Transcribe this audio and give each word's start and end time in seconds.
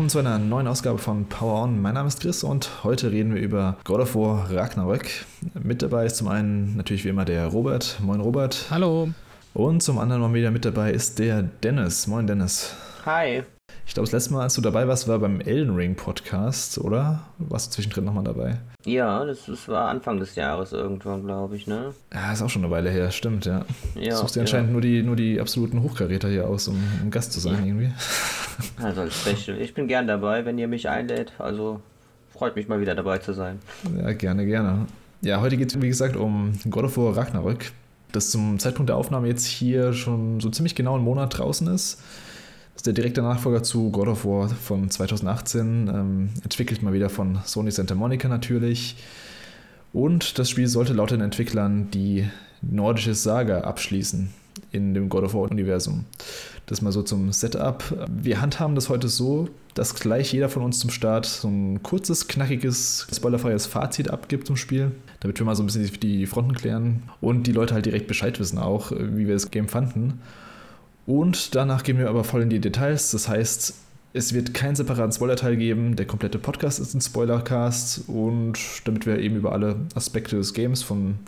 Willkommen 0.00 0.08
zu 0.08 0.18
einer 0.20 0.38
neuen 0.38 0.66
Ausgabe 0.66 0.96
von 0.96 1.26
Power 1.26 1.64
On. 1.64 1.82
Mein 1.82 1.92
Name 1.92 2.08
ist 2.08 2.22
Chris 2.22 2.42
und 2.42 2.84
heute 2.84 3.12
reden 3.12 3.34
wir 3.34 3.42
über 3.42 3.76
God 3.84 4.00
of 4.00 4.14
War 4.14 4.50
Ragnarök. 4.50 5.26
Mit 5.62 5.82
dabei 5.82 6.06
ist 6.06 6.16
zum 6.16 6.28
einen 6.28 6.74
natürlich 6.74 7.04
wie 7.04 7.10
immer 7.10 7.26
der 7.26 7.48
Robert. 7.48 7.98
Moin 8.00 8.18
Robert. 8.18 8.68
Hallo. 8.70 9.10
Und 9.52 9.82
zum 9.82 9.98
anderen 9.98 10.22
mal 10.22 10.32
wieder 10.32 10.50
mit 10.50 10.64
dabei 10.64 10.90
ist 10.90 11.18
der 11.18 11.42
Dennis. 11.42 12.06
Moin 12.06 12.26
Dennis. 12.26 12.74
Hi. 13.04 13.42
Ich 13.90 13.94
glaube, 13.94 14.06
das 14.06 14.12
letzte 14.12 14.34
Mal, 14.34 14.42
als 14.42 14.54
du 14.54 14.60
dabei 14.60 14.86
warst, 14.86 15.08
war 15.08 15.18
beim 15.18 15.40
Elden 15.40 15.74
Ring 15.74 15.96
Podcast, 15.96 16.78
oder? 16.78 17.22
Warst 17.38 17.66
du 17.66 17.74
zwischendrin 17.74 18.04
nochmal 18.04 18.22
dabei? 18.22 18.60
Ja, 18.84 19.24
das, 19.24 19.46
das 19.46 19.66
war 19.66 19.88
Anfang 19.88 20.20
des 20.20 20.36
Jahres 20.36 20.70
irgendwann, 20.72 21.24
glaube 21.24 21.56
ich, 21.56 21.66
ne? 21.66 21.92
Ja, 22.14 22.32
ist 22.32 22.40
auch 22.40 22.48
schon 22.48 22.62
eine 22.62 22.70
Weile 22.70 22.88
her, 22.88 23.10
stimmt, 23.10 23.46
ja. 23.46 23.64
ja 23.96 24.14
Suchst 24.14 24.36
dir 24.36 24.42
anscheinend 24.42 24.68
ja. 24.68 24.72
nur, 24.74 24.80
die, 24.80 25.02
nur 25.02 25.16
die 25.16 25.40
absoluten 25.40 25.82
Hochkaräter 25.82 26.28
hier 26.28 26.46
aus, 26.46 26.68
um, 26.68 26.80
um 27.02 27.10
Gast 27.10 27.32
zu 27.32 27.40
sein, 27.40 27.58
ja. 27.58 27.66
irgendwie. 27.66 27.90
Also 28.80 29.00
als 29.00 29.20
Special. 29.20 29.60
Ich 29.60 29.74
bin 29.74 29.88
gern 29.88 30.06
dabei, 30.06 30.44
wenn 30.44 30.56
ihr 30.56 30.68
mich 30.68 30.88
einlädt. 30.88 31.32
Also 31.38 31.80
freut 32.32 32.54
mich 32.54 32.68
mal 32.68 32.80
wieder 32.80 32.94
dabei 32.94 33.18
zu 33.18 33.32
sein. 33.32 33.58
Ja, 33.96 34.12
gerne, 34.12 34.46
gerne. 34.46 34.86
Ja, 35.20 35.40
heute 35.40 35.56
geht 35.56 35.74
es, 35.74 35.82
wie 35.82 35.88
gesagt, 35.88 36.14
um 36.14 36.52
God 36.70 36.84
of 36.84 36.96
War 36.96 37.16
Ragnarök, 37.16 37.72
das 38.12 38.30
zum 38.30 38.60
Zeitpunkt 38.60 38.88
der 38.88 38.96
Aufnahme 38.96 39.26
jetzt 39.26 39.46
hier 39.46 39.94
schon 39.94 40.38
so 40.38 40.48
ziemlich 40.48 40.76
genau 40.76 40.94
einen 40.94 41.02
Monat 41.02 41.38
draußen 41.38 41.66
ist. 41.66 42.00
Das 42.74 42.80
ist 42.80 42.86
der 42.86 42.92
direkte 42.94 43.22
Nachfolger 43.22 43.62
zu 43.62 43.90
God 43.90 44.08
of 44.08 44.24
War 44.24 44.48
von 44.48 44.90
2018, 44.90 45.88
ähm, 45.88 46.28
entwickelt 46.42 46.82
mal 46.82 46.92
wieder 46.92 47.10
von 47.10 47.38
Sony 47.44 47.70
Santa 47.70 47.94
Monica 47.94 48.28
natürlich. 48.28 48.96
Und 49.92 50.38
das 50.38 50.48
Spiel 50.48 50.68
sollte 50.68 50.92
laut 50.92 51.10
den 51.10 51.20
Entwicklern 51.20 51.90
die 51.90 52.28
nordische 52.62 53.14
Saga 53.14 53.62
abschließen 53.62 54.30
in 54.72 54.94
dem 54.94 55.08
God 55.08 55.24
of 55.24 55.34
War-Universum. 55.34 56.04
Das 56.66 56.82
mal 56.82 56.92
so 56.92 57.02
zum 57.02 57.32
Setup. 57.32 57.82
Wir 58.08 58.40
handhaben 58.40 58.76
das 58.76 58.88
heute 58.88 59.08
so, 59.08 59.48
dass 59.74 59.94
gleich 59.94 60.32
jeder 60.32 60.48
von 60.48 60.62
uns 60.62 60.78
zum 60.78 60.90
Start 60.90 61.26
so 61.26 61.48
ein 61.48 61.82
kurzes, 61.82 62.28
knackiges, 62.28 63.08
spoilerfreies 63.12 63.66
Fazit 63.66 64.10
abgibt 64.10 64.46
zum 64.46 64.56
Spiel, 64.56 64.92
damit 65.20 65.38
wir 65.38 65.46
mal 65.46 65.56
so 65.56 65.62
ein 65.62 65.66
bisschen 65.66 65.90
die 66.00 66.26
Fronten 66.26 66.54
klären 66.54 67.02
und 67.20 67.46
die 67.46 67.52
Leute 67.52 67.74
halt 67.74 67.86
direkt 67.86 68.06
Bescheid 68.06 68.38
wissen 68.38 68.58
auch, 68.58 68.92
wie 68.92 69.26
wir 69.26 69.34
das 69.34 69.50
Game 69.50 69.68
fanden. 69.68 70.20
Und 71.10 71.56
danach 71.56 71.82
gehen 71.82 71.98
wir 71.98 72.08
aber 72.08 72.22
voll 72.22 72.42
in 72.42 72.50
die 72.50 72.60
Details. 72.60 73.10
Das 73.10 73.28
heißt, 73.28 73.74
es 74.12 74.32
wird 74.32 74.54
keinen 74.54 74.76
separaten 74.76 75.10
Spoiler-Teil 75.10 75.56
geben. 75.56 75.96
Der 75.96 76.06
komplette 76.06 76.38
Podcast 76.38 76.78
ist 76.78 76.94
ein 76.94 77.00
Spoilercast 77.00 78.04
und 78.06 78.56
damit 78.84 79.06
wir 79.06 79.18
eben 79.18 79.34
über 79.34 79.50
alle 79.50 79.74
Aspekte 79.96 80.36
des 80.36 80.54
Games 80.54 80.84
von, 80.84 81.18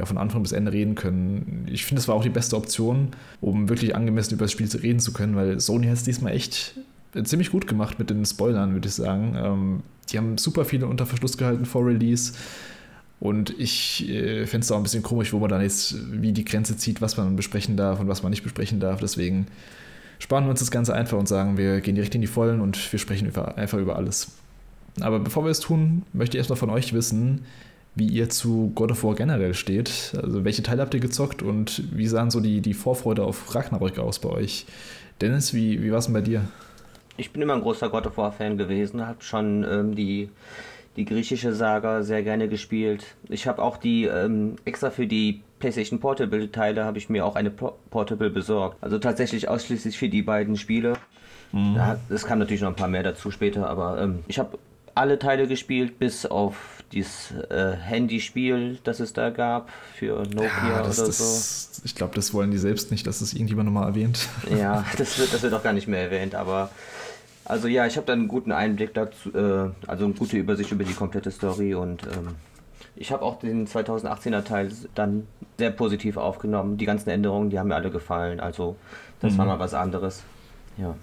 ja, 0.00 0.04
von 0.04 0.18
Anfang 0.18 0.42
bis 0.42 0.50
Ende 0.50 0.72
reden 0.72 0.96
können. 0.96 1.68
Ich 1.70 1.84
finde, 1.84 2.00
es 2.00 2.08
war 2.08 2.16
auch 2.16 2.24
die 2.24 2.28
beste 2.28 2.56
Option, 2.56 3.10
um 3.40 3.68
wirklich 3.68 3.94
angemessen 3.94 4.34
über 4.34 4.46
das 4.46 4.50
Spiel 4.50 4.66
reden 4.66 4.98
zu 4.98 5.12
können, 5.12 5.36
weil 5.36 5.60
Sony 5.60 5.86
hat 5.86 5.94
es 5.94 6.02
diesmal 6.02 6.32
echt 6.32 6.74
ziemlich 7.22 7.52
gut 7.52 7.68
gemacht 7.68 8.00
mit 8.00 8.10
den 8.10 8.26
Spoilern, 8.26 8.72
würde 8.72 8.88
ich 8.88 8.94
sagen. 8.94 9.36
Ähm, 9.36 9.82
die 10.10 10.18
haben 10.18 10.38
super 10.38 10.64
viele 10.64 10.88
unter 10.88 11.06
Verschluss 11.06 11.38
gehalten 11.38 11.66
vor 11.66 11.86
Release. 11.86 12.32
Und 13.20 13.54
ich 13.58 14.08
äh, 14.08 14.46
fände 14.46 14.64
es 14.64 14.72
auch 14.72 14.78
ein 14.78 14.82
bisschen 14.82 15.02
komisch, 15.02 15.32
wo 15.32 15.38
man 15.38 15.50
dann 15.50 15.60
jetzt 15.60 15.94
wie 16.10 16.32
die 16.32 16.44
Grenze 16.44 16.76
zieht, 16.76 17.02
was 17.02 17.18
man 17.18 17.36
besprechen 17.36 17.76
darf 17.76 18.00
und 18.00 18.08
was 18.08 18.22
man 18.22 18.30
nicht 18.30 18.42
besprechen 18.42 18.80
darf. 18.80 19.00
Deswegen 19.00 19.46
sparen 20.18 20.44
wir 20.44 20.50
uns 20.50 20.60
das 20.60 20.70
Ganze 20.70 20.94
einfach 20.94 21.18
und 21.18 21.28
sagen, 21.28 21.58
wir 21.58 21.82
gehen 21.82 21.94
direkt 21.94 22.14
in 22.14 22.22
die 22.22 22.26
Vollen 22.26 22.60
und 22.60 22.92
wir 22.92 22.98
sprechen 22.98 23.28
über, 23.28 23.58
einfach 23.58 23.78
über 23.78 23.96
alles. 23.96 24.32
Aber 25.00 25.18
bevor 25.18 25.44
wir 25.44 25.50
es 25.50 25.60
tun, 25.60 26.02
möchte 26.14 26.36
ich 26.36 26.40
erstmal 26.40 26.58
von 26.58 26.70
euch 26.70 26.94
wissen, 26.94 27.44
wie 27.94 28.06
ihr 28.06 28.30
zu 28.30 28.72
God 28.74 28.92
of 28.92 29.04
War 29.04 29.14
generell 29.14 29.54
steht. 29.54 30.14
Also 30.22 30.44
welche 30.44 30.62
Teile 30.62 30.80
habt 30.80 30.94
ihr 30.94 31.00
gezockt 31.00 31.42
und 31.42 31.82
wie 31.92 32.06
sahen 32.06 32.30
so 32.30 32.40
die, 32.40 32.60
die 32.60 32.74
Vorfreude 32.74 33.24
auf 33.24 33.54
Ragnarök 33.54 33.98
aus 33.98 34.18
bei 34.18 34.30
euch? 34.30 34.66
Dennis, 35.20 35.52
wie, 35.52 35.82
wie 35.82 35.90
war 35.90 35.98
es 35.98 36.06
denn 36.06 36.14
bei 36.14 36.22
dir? 36.22 36.42
Ich 37.16 37.32
bin 37.32 37.42
immer 37.42 37.54
ein 37.54 37.60
großer 37.60 37.90
God 37.90 38.06
of 38.06 38.16
War-Fan 38.16 38.56
gewesen, 38.56 39.06
habe 39.06 39.22
schon 39.22 39.64
ähm, 39.64 39.94
die 39.94 40.30
die 41.00 41.06
griechische 41.06 41.54
Saga 41.54 42.02
sehr 42.02 42.22
gerne 42.22 42.46
gespielt. 42.46 43.04
Ich 43.30 43.46
habe 43.46 43.62
auch 43.62 43.78
die 43.78 44.04
ähm, 44.04 44.56
extra 44.66 44.90
für 44.90 45.06
die 45.06 45.42
PlayStation 45.58 45.98
Portable 45.98 46.52
Teile 46.52 46.84
habe 46.84 46.98
ich 46.98 47.08
mir 47.08 47.24
auch 47.24 47.36
eine 47.36 47.50
Portable 47.50 48.28
besorgt. 48.28 48.76
Also 48.82 48.98
tatsächlich 48.98 49.48
ausschließlich 49.48 49.96
für 49.96 50.10
die 50.10 50.22
beiden 50.22 50.56
Spiele. 50.56 50.94
Mhm. 51.52 51.80
Es 52.10 52.26
kam 52.26 52.38
natürlich 52.38 52.60
noch 52.60 52.68
ein 52.68 52.76
paar 52.76 52.88
mehr 52.88 53.02
dazu 53.02 53.30
später, 53.30 53.68
aber 53.68 54.00
ähm, 54.00 54.20
ich 54.28 54.38
habe 54.38 54.58
alle 54.94 55.18
Teile 55.18 55.46
gespielt, 55.46 55.98
bis 55.98 56.26
auf 56.26 56.84
dieses 56.92 57.32
äh, 57.48 57.72
Handyspiel, 57.76 58.78
das 58.84 59.00
es 59.00 59.14
da 59.14 59.30
gab 59.30 59.70
für 59.94 60.24
Nokia 60.24 60.68
ja, 60.68 60.82
das, 60.82 60.98
oder 60.98 61.06
das, 61.06 61.76
so. 61.76 61.82
Ich 61.84 61.94
glaube, 61.94 62.14
das 62.14 62.34
wollen 62.34 62.50
die 62.50 62.58
selbst 62.58 62.90
nicht, 62.90 63.06
dass 63.06 63.20
das 63.20 63.32
irgendjemand 63.32 63.66
nochmal 63.66 63.88
erwähnt. 63.88 64.28
Ja, 64.54 64.84
das 64.98 65.18
wird, 65.18 65.32
das 65.32 65.42
wird 65.42 65.54
auch 65.54 65.62
gar 65.62 65.72
nicht 65.72 65.88
mehr 65.88 66.02
erwähnt, 66.02 66.34
aber 66.34 66.70
also 67.50 67.68
ja, 67.68 67.84
ich 67.86 67.96
habe 67.96 68.06
da 68.06 68.12
einen 68.12 68.28
guten 68.28 68.52
Einblick 68.52 68.94
dazu, 68.94 69.30
äh, 69.34 69.70
also 69.86 70.04
eine 70.04 70.14
gute 70.14 70.36
Übersicht 70.36 70.70
über 70.70 70.84
die 70.84 70.94
komplette 70.94 71.30
Story 71.30 71.74
und 71.74 72.04
ähm, 72.04 72.36
ich 72.94 73.12
habe 73.12 73.24
auch 73.24 73.38
den 73.40 73.66
2018er 73.66 74.44
Teil 74.44 74.70
dann 74.94 75.26
sehr 75.58 75.70
positiv 75.70 76.16
aufgenommen. 76.16 76.76
Die 76.76 76.86
ganzen 76.86 77.10
Änderungen, 77.10 77.50
die 77.50 77.58
haben 77.58 77.68
mir 77.68 77.74
alle 77.74 77.90
gefallen. 77.90 78.40
Also 78.40 78.76
das 79.20 79.34
mhm. 79.34 79.38
war 79.38 79.46
mal 79.46 79.58
was 79.58 79.74
anderes. 79.74 80.22
Ja. 80.76 80.94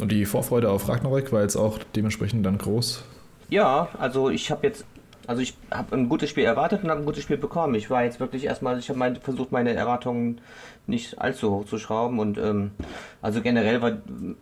Und 0.00 0.10
die 0.10 0.24
Vorfreude 0.24 0.70
auf 0.70 0.88
Ragnarök 0.88 1.30
war 1.32 1.42
jetzt 1.42 1.56
auch 1.56 1.78
dementsprechend 1.94 2.46
dann 2.46 2.58
groß? 2.58 3.04
Ja, 3.50 3.88
also 3.98 4.30
ich 4.30 4.50
habe 4.50 4.66
jetzt 4.66 4.86
also 5.26 5.40
ich 5.40 5.54
habe 5.70 5.94
ein 5.94 6.08
gutes 6.08 6.30
Spiel 6.30 6.44
erwartet 6.44 6.82
und 6.82 6.90
habe 6.90 7.00
ein 7.00 7.06
gutes 7.06 7.22
Spiel 7.22 7.36
bekommen. 7.36 7.74
Ich 7.74 7.90
war 7.90 8.02
jetzt 8.02 8.18
wirklich 8.18 8.44
erstmal, 8.44 8.78
ich 8.78 8.88
habe 8.88 8.98
mein, 8.98 9.16
versucht, 9.16 9.52
meine 9.52 9.72
Erwartungen 9.72 10.40
nicht 10.86 11.20
allzu 11.20 11.50
hoch 11.50 11.66
zu 11.66 11.78
schrauben 11.78 12.18
und 12.18 12.38
ähm, 12.38 12.72
also 13.20 13.40
generell 13.40 13.82
war, 13.82 13.92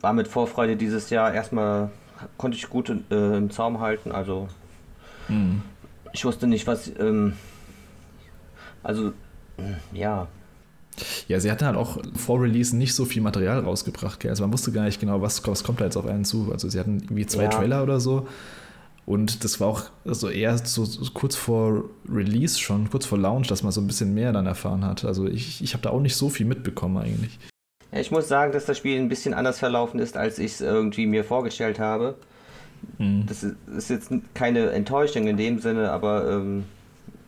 war 0.00 0.12
mit 0.12 0.28
Vorfreude 0.28 0.76
dieses 0.76 1.10
Jahr 1.10 1.32
erstmal, 1.34 1.90
konnte 2.38 2.56
ich 2.56 2.68
gut 2.68 2.90
äh, 3.10 3.36
im 3.36 3.50
Zaum 3.50 3.80
halten. 3.80 4.12
Also 4.12 4.48
mhm. 5.28 5.62
ich 6.12 6.24
wusste 6.24 6.46
nicht, 6.46 6.66
was, 6.66 6.90
ähm, 6.98 7.34
also 8.82 9.12
ja. 9.92 10.28
Ja, 11.28 11.40
sie 11.40 11.50
hatten 11.50 11.66
halt 11.66 11.76
auch 11.76 11.98
vor 12.16 12.42
Release 12.42 12.76
nicht 12.76 12.94
so 12.94 13.04
viel 13.04 13.22
Material 13.22 13.60
rausgebracht. 13.60 14.20
Gell? 14.20 14.30
Also 14.30 14.42
man 14.42 14.52
wusste 14.52 14.72
gar 14.72 14.84
nicht 14.84 15.00
genau, 15.00 15.22
was, 15.22 15.46
was 15.46 15.62
kommt 15.62 15.80
da 15.80 15.84
jetzt 15.84 15.96
auf 15.96 16.06
einen 16.06 16.24
zu. 16.24 16.50
Also 16.52 16.68
sie 16.68 16.78
hatten 16.78 17.00
irgendwie 17.00 17.26
zwei 17.26 17.44
ja. 17.44 17.48
Trailer 17.48 17.82
oder 17.82 18.00
so. 18.00 18.26
Und 19.10 19.42
das 19.42 19.58
war 19.58 19.66
auch 19.66 19.82
also 20.04 20.28
eher 20.28 20.56
so, 20.58 20.84
so, 20.84 21.04
kurz 21.12 21.34
vor 21.34 21.82
Release 22.08 22.60
schon, 22.60 22.88
kurz 22.90 23.06
vor 23.06 23.18
Launch, 23.18 23.48
dass 23.48 23.64
man 23.64 23.72
so 23.72 23.80
ein 23.80 23.88
bisschen 23.88 24.14
mehr 24.14 24.30
dann 24.32 24.46
erfahren 24.46 24.84
hat. 24.84 25.04
Also 25.04 25.26
ich, 25.26 25.60
ich 25.64 25.72
habe 25.72 25.82
da 25.82 25.90
auch 25.90 25.98
nicht 25.98 26.14
so 26.14 26.28
viel 26.28 26.46
mitbekommen 26.46 26.96
eigentlich. 26.96 27.36
Ja, 27.90 27.98
ich 27.98 28.12
muss 28.12 28.28
sagen, 28.28 28.52
dass 28.52 28.66
das 28.66 28.78
Spiel 28.78 29.00
ein 29.00 29.08
bisschen 29.08 29.34
anders 29.34 29.58
verlaufen 29.58 29.98
ist, 29.98 30.16
als 30.16 30.38
ich 30.38 30.52
es 30.52 30.60
irgendwie 30.60 31.06
mir 31.06 31.24
vorgestellt 31.24 31.80
habe. 31.80 32.14
Mhm. 32.98 33.24
Das 33.26 33.42
ist, 33.42 33.56
ist, 33.76 33.90
jetzt 33.90 34.12
keine 34.32 34.70
Enttäuschung 34.70 35.26
in 35.26 35.36
dem 35.36 35.58
Sinne, 35.58 35.90
aber 35.90 36.30
ähm, 36.30 36.62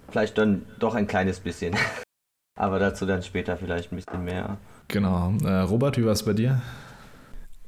vielleicht 0.08 0.38
dann 0.38 0.62
doch 0.78 0.94
ein 0.94 1.08
kleines 1.08 1.40
bisschen. 1.40 1.74
aber 2.56 2.78
dazu 2.78 3.06
dann 3.06 3.24
später 3.24 3.56
vielleicht 3.56 3.90
ein 3.90 3.96
bisschen 3.96 4.24
mehr. 4.24 4.56
Genau. 4.86 5.34
Äh, 5.42 5.62
Robert, 5.62 5.98
wie 5.98 6.04
war 6.04 6.12
es 6.12 6.22
bei 6.22 6.32
dir? 6.32 6.62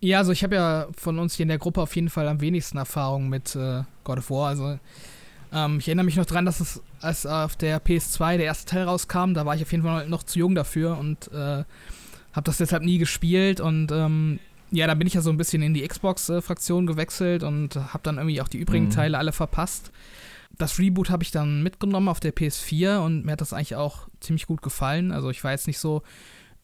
Ja, 0.00 0.18
also 0.18 0.30
ich 0.30 0.44
habe 0.44 0.54
ja 0.54 0.86
von 0.96 1.18
uns 1.18 1.34
hier 1.34 1.42
in 1.42 1.48
der 1.48 1.58
Gruppe 1.58 1.80
auf 1.82 1.96
jeden 1.96 2.10
Fall 2.10 2.28
am 2.28 2.40
wenigsten 2.40 2.78
Erfahrung 2.78 3.28
mit 3.28 3.56
äh, 3.56 3.82
God 4.04 4.18
of 4.18 4.30
War. 4.30 4.48
Also 4.48 4.78
ähm, 5.52 5.78
ich 5.78 5.88
erinnere 5.88 6.04
mich 6.04 6.16
noch 6.16 6.26
dran, 6.26 6.44
dass 6.44 6.60
es 6.60 6.82
als 7.00 7.26
auf 7.26 7.56
der 7.56 7.82
PS2 7.82 8.36
der 8.36 8.46
erste 8.46 8.66
Teil 8.66 8.84
rauskam, 8.84 9.34
da 9.34 9.46
war 9.46 9.54
ich 9.54 9.62
auf 9.62 9.72
jeden 9.72 9.84
Fall 9.84 10.08
noch 10.08 10.22
zu 10.22 10.38
jung 10.38 10.54
dafür 10.54 10.98
und 10.98 11.30
äh, 11.32 11.64
habe 12.32 12.44
das 12.44 12.58
deshalb 12.58 12.82
nie 12.82 12.98
gespielt 12.98 13.60
und 13.60 13.92
ähm, 13.92 14.40
ja, 14.70 14.86
da 14.88 14.94
bin 14.94 15.06
ich 15.06 15.14
ja 15.14 15.20
so 15.20 15.30
ein 15.30 15.36
bisschen 15.36 15.62
in 15.62 15.72
die 15.72 15.86
Xbox-Fraktion 15.86 16.86
gewechselt 16.86 17.44
und 17.44 17.76
habe 17.76 18.00
dann 18.02 18.16
irgendwie 18.16 18.40
auch 18.40 18.48
die 18.48 18.58
übrigen 18.58 18.86
mhm. 18.86 18.90
Teile 18.90 19.18
alle 19.18 19.32
verpasst. 19.32 19.92
Das 20.58 20.78
Reboot 20.78 21.10
habe 21.10 21.22
ich 21.22 21.30
dann 21.30 21.62
mitgenommen 21.62 22.08
auf 22.08 22.20
der 22.20 22.34
PS4 22.34 22.98
und 22.98 23.24
mir 23.24 23.32
hat 23.32 23.40
das 23.40 23.52
eigentlich 23.52 23.76
auch 23.76 24.08
ziemlich 24.20 24.46
gut 24.46 24.62
gefallen. 24.62 25.12
Also 25.12 25.30
ich 25.30 25.44
war 25.44 25.52
jetzt 25.52 25.66
nicht 25.66 25.78
so 25.78 26.02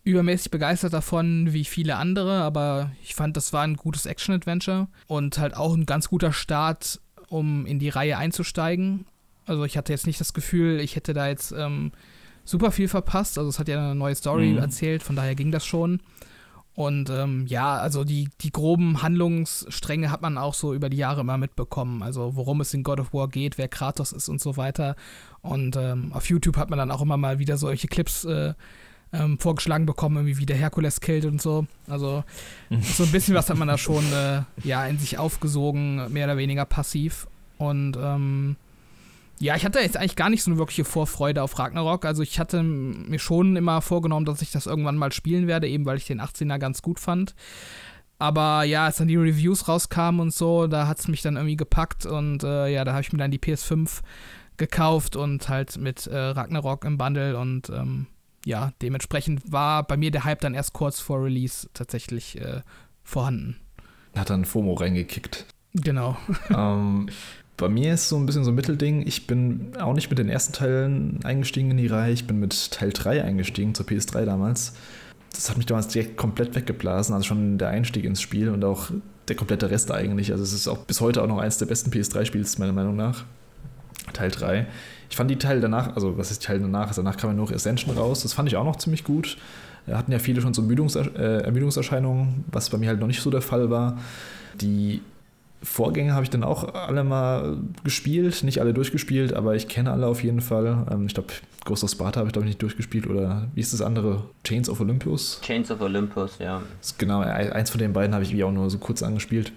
übermäßig 0.03 0.51
begeistert 0.51 0.93
davon 0.93 1.53
wie 1.53 1.65
viele 1.65 1.97
andere, 1.97 2.43
aber 2.43 2.91
ich 3.03 3.15
fand, 3.15 3.37
das 3.37 3.53
war 3.53 3.63
ein 3.63 3.77
gutes 3.77 4.07
Action-Adventure 4.07 4.89
und 5.07 5.39
halt 5.39 5.57
auch 5.57 5.75
ein 5.75 5.87
ganz 5.87 6.09
guter 6.09 6.33
Start, 6.33 7.01
um 7.31 7.65
in 7.65 7.79
die 7.79 7.89
Reihe 7.89 8.19
einzusteigen. 8.19 9.07
Also 9.47 9.65
ich 9.65 9.79
hatte 9.79 9.93
jetzt 9.93 10.07
nicht 10.07 10.21
das 10.21 10.35
Gefühl, 10.35 10.81
ich 10.81 10.97
hätte 10.97 11.15
da 11.15 11.29
jetzt 11.29 11.53
ähm, 11.53 11.93
super 12.45 12.73
viel 12.73 12.89
verpasst. 12.89 13.39
Also 13.39 13.49
es 13.49 13.59
hat 13.59 13.69
ja 13.69 13.79
eine 13.79 13.95
neue 13.95 14.15
Story 14.15 14.53
mhm. 14.53 14.59
erzählt, 14.59 15.03
von 15.03 15.17
daher 15.17 15.35
ging 15.35 15.51
das 15.51 15.65
schon. 15.65 16.01
Und 16.75 17.11
ähm, 17.11 17.47
ja, 17.47 17.77
also 17.77 18.05
die, 18.05 18.29
die 18.41 18.53
groben 18.53 19.03
Handlungsstränge 19.03 20.11
hat 20.11 20.23
man 20.23 20.39
auch 20.39 20.55
so 20.55 20.73
über 20.73 20.89
die 20.89 20.97
Jahre 20.97 21.23
immer 21.23 21.37
mitbekommen. 21.37 22.03
Also 22.03 22.37
worum 22.37 22.61
es 22.61 22.75
in 22.75 22.83
God 22.83 23.01
of 23.01 23.13
War 23.13 23.29
geht, 23.29 23.59
wer 23.59 23.69
Kratos 23.69 24.13
ist 24.13 24.29
und 24.29 24.41
so 24.41 24.57
weiter. 24.57 24.97
Und 25.43 25.77
ähm, 25.77 26.13
auf 26.13 26.29
YouTube 26.29 26.57
hat 26.57 26.71
man 26.71 26.79
dann 26.79 26.91
auch 26.91 27.03
immer 27.03 27.17
mal 27.17 27.39
wieder 27.39 27.57
solche 27.59 27.89
Clips 27.89 28.25
äh, 28.25 28.55
ähm, 29.13 29.39
vorgeschlagen 29.39 29.87
bekommen, 29.87 30.17
irgendwie 30.17 30.39
wie 30.39 30.47
der 30.47 30.57
Herkules 30.57 31.01
killt 31.01 31.25
und 31.25 31.43
so. 31.43 31.67
Also 31.89 32.25
so 32.81 33.05
ein 33.05 33.13
bisschen 33.13 33.35
was 33.35 33.51
hat 33.51 33.57
man 33.57 33.69
da 33.69 33.79
schon 33.79 34.05
äh, 34.13 34.43
ja, 34.63 34.87
in 34.87 34.99
sich 34.99 35.19
aufgesogen, 35.19 36.13
mehr 36.13 36.27
oder 36.27 36.37
weniger 36.37 36.65
passiv. 36.65 37.27
Und 37.59 37.97
ähm, 38.01 38.57
ja, 39.41 39.57
ich 39.57 39.65
hatte 39.65 39.81
jetzt 39.81 39.97
eigentlich 39.97 40.17
gar 40.17 40.31
nicht 40.31 40.43
so 40.43 40.51
eine 40.51 40.59
wirkliche 40.59 40.85
Vorfreude 40.85 41.43
auf 41.43 41.59
Ragnarok. 41.59 42.05
Also 42.05 42.23
ich 42.23 42.39
hatte 42.39 42.63
mir 42.63 43.19
schon 43.19 43.57
immer 43.57 43.81
vorgenommen, 43.81 44.27
dass 44.27 44.43
ich 44.43 44.51
das 44.51 44.67
irgendwann 44.67 44.97
mal 44.97 45.13
spielen 45.13 45.47
werde, 45.47 45.69
eben 45.69 45.87
weil 45.87 45.97
ich 45.97 46.07
den 46.07 46.21
18er 46.21 46.59
ganz 46.59 46.83
gut 46.83 47.01
fand. 47.01 47.35
Aber 48.19 48.65
ja, 48.65 48.85
als 48.85 48.99
dann 48.99 49.09
die 49.09 49.17
Reviews 49.17 49.67
rauskamen 49.67 50.21
und 50.21 50.35
so, 50.35 50.67
da 50.67 50.87
hat 50.87 50.99
es 50.99 51.09
mich 51.09 51.23
dann 51.23 51.37
irgendwie 51.37 51.57
gepackt 51.57 52.05
und 52.05 52.45
äh, 52.45 52.69
ja, 52.69 52.85
da 52.85 52.93
habe 52.93 53.01
ich 53.01 53.13
mir 53.15 53.19
dann 53.19 53.31
die 53.31 53.39
PS5 53.39 54.01
gekauft 54.59 55.17
und 55.17 55.49
halt 55.49 55.79
mit 55.79 56.07
äh, 56.07 56.19
Ragnarok 56.19 56.85
im 56.85 56.99
Bundle 56.99 57.39
und 57.39 57.71
ähm, 57.71 58.09
ja, 58.45 58.73
dementsprechend 58.83 59.51
war 59.51 59.87
bei 59.87 59.97
mir 59.97 60.11
der 60.11 60.25
Hype 60.25 60.41
dann 60.41 60.55
erst 60.55 60.73
kurz 60.73 61.01
vor 61.01 61.23
Release 61.23 61.69
tatsächlich 61.75 62.41
äh, 62.41 62.63
vorhanden. 63.03 63.57
Hat 64.17 64.31
dann 64.31 64.45
FOMO 64.45 64.75
reingekickt. 64.75 65.47
Genau. 65.75 66.17
ähm, 66.57 67.09
bei 67.57 67.69
mir 67.69 67.95
ist 67.95 68.09
so 68.09 68.17
ein 68.17 68.27
bisschen 68.27 68.45
so 68.45 68.51
ein 68.51 68.55
Mittelding. 68.55 69.07
Ich 69.07 69.27
bin 69.27 69.77
auch 69.79 69.95
nicht 69.95 70.11
mit 70.11 70.19
den 70.19 70.29
ersten 70.29 70.53
Teilen 70.53 71.21
eingestiegen 71.25 71.71
in 71.71 71.77
die 71.77 71.87
Reihe. 71.87 72.13
Ich 72.13 72.27
bin 72.27 72.41
mit 72.41 72.73
Teil 72.73 72.91
3 72.91 73.23
eingestiegen, 73.23 73.75
zur 73.75 73.87
PS3 73.87 74.25
damals 74.25 74.75
das 75.33 75.49
hat 75.49 75.57
mich 75.57 75.67
damals 75.67 75.89
direkt 75.89 76.17
komplett 76.17 76.55
weggeblasen. 76.55 77.15
Also 77.15 77.27
schon 77.27 77.59
der 77.59 77.69
Einstieg 77.69 78.05
ins 78.05 78.21
Spiel 78.21 78.49
und 78.51 78.65
auch 78.65 78.91
der 79.29 79.37
komplette 79.37 79.71
Rest 79.71 79.93
eigentlich. 79.93 80.33
Also 80.33 80.43
es 80.43 80.53
ist 80.53 80.69
auch 80.69 80.79
bis 80.79 81.01
heute 81.01 81.23
auch 81.23 81.29
noch 81.29 81.39
eines 81.39 81.59
der 81.59 81.67
besten 81.67 81.91
PS3-Spiels, 81.91 82.59
meiner 82.59 82.73
Meinung 82.73 82.97
nach. 82.97 83.25
Teil 84.13 84.31
3. 84.31 84.67
Ich 85.11 85.17
fand 85.17 85.31
die 85.31 85.37
Teile 85.37 85.61
danach, 85.61 85.95
also 85.97 86.17
was 86.17 86.31
ist 86.31 86.43
Teil 86.43 86.61
danach? 86.61 86.89
Also 86.89 87.03
danach 87.03 87.17
kam 87.17 87.31
ja 87.31 87.37
noch 87.37 87.53
Ascension 87.53 87.97
raus. 87.97 88.23
Das 88.23 88.33
fand 88.33 88.49
ich 88.49 88.57
auch 88.57 88.65
noch 88.65 88.77
ziemlich 88.77 89.05
gut. 89.05 89.37
Da 89.87 89.99
hatten 89.99 90.13
ja 90.13 90.21
viele 90.21 90.41
schon 90.41 90.55
so 90.55 90.63
äh, 90.63 91.43
Ermüdungserscheinungen, 91.43 92.45
was 92.53 92.71
bei 92.71 92.79
mir 92.79 92.89
halt 92.89 93.01
noch 93.01 93.09
nicht 93.09 93.21
so 93.21 93.31
der 93.31 93.43
Fall 93.43 93.71
war. 93.71 93.99
Die 94.61 95.01
Vorgänge 95.63 96.15
habe 96.15 96.23
ich 96.23 96.31
dann 96.31 96.45
auch 96.45 96.75
alle 96.75 97.05
mal 97.05 97.59
gespielt, 97.85 98.45
nicht 98.45 98.61
alle 98.61 98.73
durchgespielt, 98.73 99.35
aber 99.35 99.57
ich 99.57 99.69
kenne 99.69 99.91
alle 99.91 100.07
auf 100.07 100.23
jeden 100.23 100.41
Fall. 100.41 100.87
Ähm, 100.91 101.07
ich 101.07 101.15
glaube, 101.15 101.31
Ghost 101.65 101.85
of 101.85 101.91
Sparta 101.91 102.21
habe 102.21 102.29
ich 102.29 102.33
glaube 102.33 102.47
ich 102.47 102.51
nicht 102.51 102.63
durchgespielt 102.63 103.07
oder 103.07 103.49
wie 103.55 103.61
ist 103.61 103.73
das 103.73 103.83
andere? 103.83 104.25
Chains 104.45 104.71
of 104.71 104.81
Olympus? 104.81 105.41
Chains 105.43 105.71
of 105.71 105.81
Olympus, 105.81 106.39
ja. 106.39 106.63
Genau, 106.99 107.21
eins 107.21 107.71
von 107.71 107.79
den 107.79 107.93
beiden 107.93 108.15
habe 108.15 108.25
ich 108.25 108.33
wie 108.33 108.45
auch 108.45 108.53
nur 108.53 108.71
so 108.71 108.79
kurz 108.79 109.03
angespielt. 109.03 109.53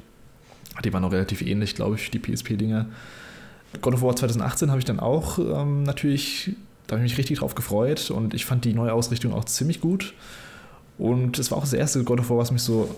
Die 0.83 0.91
waren 0.91 1.03
noch 1.03 1.11
relativ 1.11 1.41
ähnlich, 1.41 1.75
glaube 1.75 1.95
ich, 1.95 2.09
die 2.09 2.19
PSP-Dinge. 2.19 2.87
God 3.81 3.95
of 3.95 4.01
War 4.01 4.15
2018 4.15 4.69
habe 4.69 4.79
ich 4.79 4.85
dann 4.85 4.99
auch 4.99 5.39
ähm, 5.39 5.83
natürlich, 5.83 6.51
da 6.87 6.95
habe 6.95 7.05
ich 7.05 7.11
mich 7.11 7.17
richtig 7.17 7.39
drauf 7.39 7.55
gefreut 7.55 8.11
und 8.11 8.33
ich 8.33 8.45
fand 8.45 8.65
die 8.65 8.73
neue 8.73 8.93
Ausrichtung 8.93 9.33
auch 9.33 9.45
ziemlich 9.45 9.81
gut. 9.81 10.13
Und 10.97 11.39
es 11.39 11.51
war 11.51 11.57
auch 11.57 11.63
das 11.63 11.73
erste 11.73 12.03
God 12.03 12.19
of 12.19 12.29
War, 12.29 12.37
was 12.37 12.51
mich 12.51 12.61
so 12.61 12.93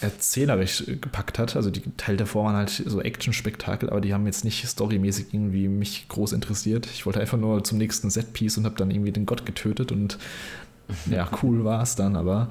erzählerisch 0.00 0.84
gepackt 0.86 1.38
hat. 1.38 1.56
Also 1.56 1.70
die 1.70 1.82
Teil 1.96 2.16
davor 2.16 2.44
waren 2.44 2.56
halt 2.56 2.70
so 2.70 3.00
Action-Spektakel, 3.00 3.90
aber 3.90 4.00
die 4.00 4.14
haben 4.14 4.26
jetzt 4.26 4.44
nicht 4.44 4.66
storymäßig 4.66 5.32
irgendwie 5.32 5.68
mich 5.68 6.06
groß 6.08 6.32
interessiert. 6.32 6.86
Ich 6.86 7.06
wollte 7.06 7.20
einfach 7.20 7.38
nur 7.38 7.64
zum 7.64 7.78
nächsten 7.78 8.10
Setpiece 8.10 8.58
und 8.58 8.64
habe 8.64 8.76
dann 8.76 8.90
irgendwie 8.90 9.12
den 9.12 9.26
Gott 9.26 9.44
getötet 9.44 9.90
und 9.90 10.18
ja, 11.10 11.28
cool 11.42 11.64
war 11.64 11.82
es 11.82 11.96
dann, 11.96 12.16
aber 12.16 12.48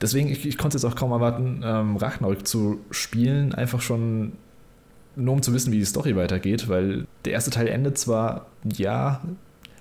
deswegen, 0.00 0.28
ich, 0.28 0.46
ich 0.46 0.58
konnte 0.58 0.76
es 0.76 0.84
auch 0.84 0.96
kaum 0.96 1.12
erwarten, 1.12 1.62
ähm, 1.64 1.96
Ragnarök 1.96 2.46
zu 2.46 2.80
spielen, 2.90 3.54
einfach 3.54 3.80
schon 3.80 4.32
nur 5.16 5.34
um 5.34 5.42
zu 5.42 5.52
wissen, 5.52 5.72
wie 5.72 5.78
die 5.78 5.84
Story 5.84 6.16
weitergeht, 6.16 6.68
weil 6.68 7.06
der 7.24 7.32
erste 7.32 7.50
Teil 7.50 7.68
endet 7.68 7.98
zwar, 7.98 8.46
ja, 8.64 9.20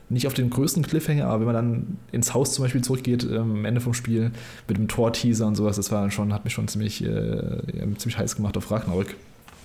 nicht 0.10 0.28
auf 0.28 0.33
den 0.33 0.50
größten 0.50 0.83
Cliffhanger, 0.83 1.25
aber 1.25 1.39
wenn 1.39 1.54
man 1.54 1.56
dann 1.56 1.98
ins 2.12 2.33
Haus 2.33 2.54
zum 2.54 2.66
Beispiel 2.66 2.81
zurückgeht, 2.81 3.24
ähm, 3.24 3.56
am 3.56 3.66
Ende 3.66 3.80
vom 3.80 3.94
Spiel 3.94 4.31
mit 4.68 4.78
dem 4.78 4.89
Tor-Teaser 4.89 5.48
und 5.48 5.56
sowas, 5.56 5.78
das 5.78 5.92
war 5.92 6.01
dann 6.01 6.12
schon, 6.12 6.33
hat 6.33 6.44
mich 6.44 6.54
schon 6.54 6.68
ziemlich, 6.68 7.04
äh, 7.04 7.62
ziemlich 7.98 8.18
heiß 8.18 8.36
gemacht 8.36 8.57
auf 8.57 8.69
Ragnarök. 8.69 9.16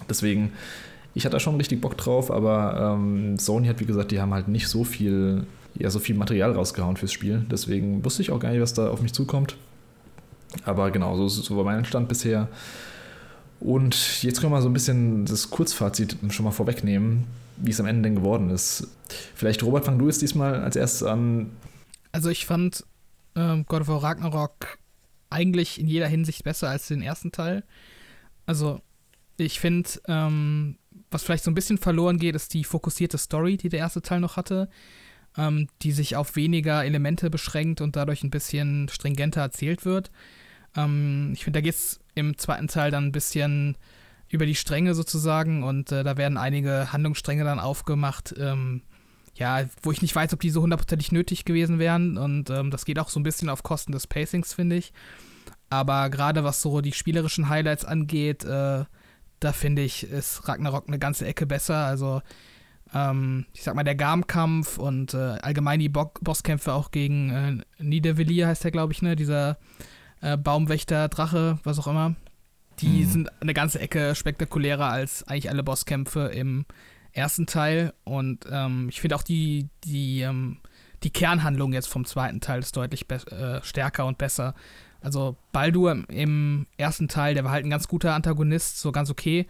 Deswegen, 0.09 0.53
ich 1.15 1.25
hatte 1.25 1.33
da 1.33 1.41
schon 1.41 1.57
richtig 1.57 1.81
Bock 1.81 1.97
drauf, 1.97 2.31
aber 2.31 2.95
ähm, 2.97 3.39
Sony 3.39 3.67
hat, 3.67 3.81
wie 3.81 3.87
gesagt, 3.87 4.13
die 4.13 4.21
haben 4.21 4.33
halt 4.33 4.47
nicht 4.47 4.69
so 4.69 4.85
viel, 4.85 5.47
ja, 5.75 5.91
so 5.91 5.99
viel 5.99 6.15
Material 6.15 6.53
rausgehauen 6.53 6.97
fürs 6.97 7.13
Spiel. 7.13 7.45
Deswegen 7.51 8.05
wusste 8.05 8.23
ich 8.23 8.31
auch 8.31 8.39
gar 8.39 8.51
nicht, 8.51 8.61
was 8.61 8.73
da 8.73 8.89
auf 8.89 9.03
mich 9.03 9.13
zukommt. 9.13 9.57
Aber 10.65 10.93
genau, 10.93 11.17
so, 11.17 11.27
so 11.29 11.57
war 11.57 11.65
mein 11.65 11.85
Stand 11.85 12.09
bisher. 12.09 12.49
Und 13.61 14.23
jetzt 14.23 14.41
können 14.41 14.53
wir 14.53 14.57
mal 14.57 14.63
so 14.63 14.69
ein 14.69 14.75
bisschen 14.75 15.25
das 15.25 15.51
Kurzfazit 15.51 16.17
schon 16.31 16.45
mal 16.45 16.51
vorwegnehmen 16.51 17.25
wie 17.57 17.71
es 17.71 17.81
am 17.81 17.87
Ende 17.87 18.03
denn 18.03 18.17
geworden 18.17 18.51
ist. 18.51 18.89
Vielleicht, 19.35 19.63
Robert, 19.63 19.85
fang 19.85 19.99
du 19.99 20.09
es 20.09 20.19
diesmal 20.19 20.63
als 20.63 20.77
erstes 20.77 21.03
an. 21.03 21.51
Also 22.13 22.31
ich 22.31 22.47
fand 22.47 22.85
ähm, 23.35 23.65
God 23.67 23.83
of 23.83 23.89
War 23.89 24.03
Ragnarok 24.03 24.79
eigentlich 25.31 25.81
in 25.81 25.87
jeder 25.87 26.09
Hinsicht 26.09 26.45
besser 26.45 26.69
als 26.69 26.89
den 26.89 27.03
ersten 27.03 27.33
Teil. 27.33 27.65
Also 28.47 28.81
ich 29.37 29.61
finde, 29.61 29.89
ähm, 30.07 30.77
was 31.11 31.23
vielleicht 31.23 31.45
so 31.45 31.51
ein 31.51 31.55
bisschen 31.55 31.79
verloren 31.79 32.19
geht, 32.19 32.35
ist 32.35 32.55
die 32.55 32.65
fokussierte 32.65 33.19
Story, 33.19 33.57
die 33.57 33.69
der 33.69 33.81
erste 33.81 34.03
Teil 34.03 34.21
noch 34.21 34.37
hatte, 34.37 34.69
ähm, 35.37 35.69
die 35.83 35.93
sich 35.93 36.17
auf 36.17 36.37
weniger 36.37 36.85
Elemente 36.85 37.31
beschränkt 37.31 37.81
und 37.81 37.97
dadurch 37.97 38.23
ein 38.23 38.31
bisschen 38.31 38.89
stringenter 38.89 39.41
erzählt 39.41 39.85
wird. 39.85 40.11
Ähm, 40.77 41.31
ich 41.35 41.45
finde, 41.45 41.59
da 41.59 41.63
geht 41.63 41.75
es 41.75 42.01
im 42.17 42.37
zweiten 42.37 42.67
Teil 42.67 42.91
dann 42.91 43.07
ein 43.07 43.13
bisschen 43.13 43.77
über 44.29 44.47
die 44.47 44.57
Stränge 44.57 44.95
sozusagen 44.95 45.63
und 45.63 45.93
äh, 45.93 46.03
da 46.03 46.17
werden 46.17 46.37
einige 46.37 46.93
Handlungsstränge 46.93 47.45
dann 47.45 47.61
aufgemacht, 47.61 48.35
ähm, 48.39 48.83
ja, 49.37 49.65
wo 49.83 49.93
ich 49.93 50.03
nicht 50.03 50.17
weiß, 50.17 50.33
ob 50.33 50.41
die 50.41 50.51
so 50.51 50.63
hundertprozentig 50.63 51.13
nötig 51.13 51.45
gewesen 51.45 51.79
wären 51.79 52.19
und 52.19 52.51
ähm, 52.51 52.73
das 52.73 52.85
geht 52.85 52.99
auch 52.99 53.11
so 53.11 53.21
ein 53.21 53.23
bisschen 53.23 53.49
auf 53.49 53.63
Kosten 53.63 53.93
des 53.93 54.09
Pacings, 54.09 54.55
finde 54.55 54.77
ich. 54.77 54.93
Aber 55.69 56.11
gerade 56.11 56.43
was 56.43 56.61
so 56.61 56.81
die 56.81 56.93
spielerischen 56.93 57.49
Highlights 57.49 57.85
angeht, 57.85 58.45
äh, 58.45 58.85
da 59.41 59.53
finde 59.53 59.83
ich, 59.83 60.05
ist 60.05 60.49
Ragnarok 60.49 60.89
eine 60.89 60.99
ganze 60.99 61.27
Ecke 61.27 61.47
besser. 61.47 61.85
Also, 61.85 62.23
ähm, 62.95 63.47
ich 63.53 63.63
sag 63.63 63.75
mal, 63.75 63.85
der 63.85 63.97
Garmkampf 63.97 64.79
und 64.79 65.13
äh, 65.15 65.39
allgemein 65.43 65.81
die 65.81 65.89
Bo 65.89 66.11
Bosskämpfe 66.21 66.73
auch 66.73 66.91
gegen 66.91 67.31
äh, 67.31 67.83
Niedervilliers 67.83 68.49
heißt 68.49 68.65
der, 68.65 68.71
glaube 68.71 68.93
ich, 68.93 69.03
ne? 69.03 69.17
Dieser 69.17 69.59
äh, 70.27 70.37
Baumwächter, 70.37 71.09
Drache, 71.09 71.59
was 71.63 71.79
auch 71.79 71.87
immer. 71.87 72.17
Die 72.81 73.05
mhm. 73.05 73.11
sind 73.11 73.43
eine 73.43 73.55
ganze 73.55 73.79
Ecke 73.79 74.15
spektakulärer 74.15 74.87
als 74.87 75.23
eigentlich 75.29 75.51
alle 75.51 75.63
Bosskämpfe 75.63 76.27
im 76.35 76.67
ersten 77.13 77.47
Teil. 77.47 77.95
Und 78.05 78.45
ähm, 78.51 78.89
ich 78.91 79.01
finde 79.01 79.17
auch 79.17 79.23
die, 79.23 79.69
die, 79.85 80.23
ähm, 80.23 80.59
die 81.03 81.11
Kernhandlung 81.11 81.73
jetzt 81.73 81.89
vom 81.89 82.05
zweiten 82.05 82.41
Teil 82.41 82.59
ist 82.59 82.77
deutlich 82.77 83.07
äh, 83.11 83.63
stärker 83.63 84.05
und 84.07 84.19
besser. 84.19 84.55
Also 85.01 85.37
Baldur 85.53 85.93
im, 85.93 86.05
im, 86.09 86.67
ersten 86.77 87.07
Teil, 87.07 87.35
der 87.35 87.45
war 87.45 87.53
halt 87.53 87.65
ein 87.65 87.71
ganz 87.71 87.87
guter 87.87 88.15
Antagonist, 88.15 88.81
so 88.81 88.91
ganz 88.91 89.11
okay. 89.11 89.47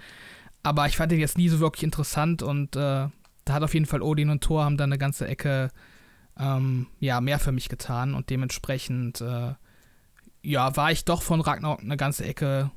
Aber 0.63 0.87
ich 0.87 0.97
fand 0.97 1.11
ihn 1.13 1.21
jetzt 1.21 1.39
nie 1.39 1.49
so 1.49 1.59
wirklich 1.59 1.85
interessant 1.85 2.43
und 2.43 2.77
äh, 2.77 3.09
da 3.45 3.53
hat 3.53 3.63
auf 3.63 3.73
jeden 3.73 3.87
Fall 3.87 4.03
Odin 4.03 4.29
und 4.29 4.43
Thor 4.43 4.65
haben 4.65 4.77
da 4.77 4.85
eine 4.85 4.99
ganze 4.99 5.27
Ecke 5.27 5.71
ähm, 6.39 6.89
ja, 7.01 7.21
mehr 7.23 7.39
für 7.39 7.53
mich 7.53 7.69
getan 7.69 8.15
und 8.15 8.29
dementsprechend 8.29 9.21
äh, 9.23 9.55
ja, 10.47 10.77
war 10.77 10.93
ich 10.93 11.05
doch 11.05 11.23
von 11.23 11.41
Ragnarok 11.41 11.81
eine 11.81 11.97
ganze 11.97 12.25
Ecke 12.25 12.71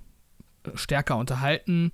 stärker 0.73 1.17
unterhalten. 1.17 1.91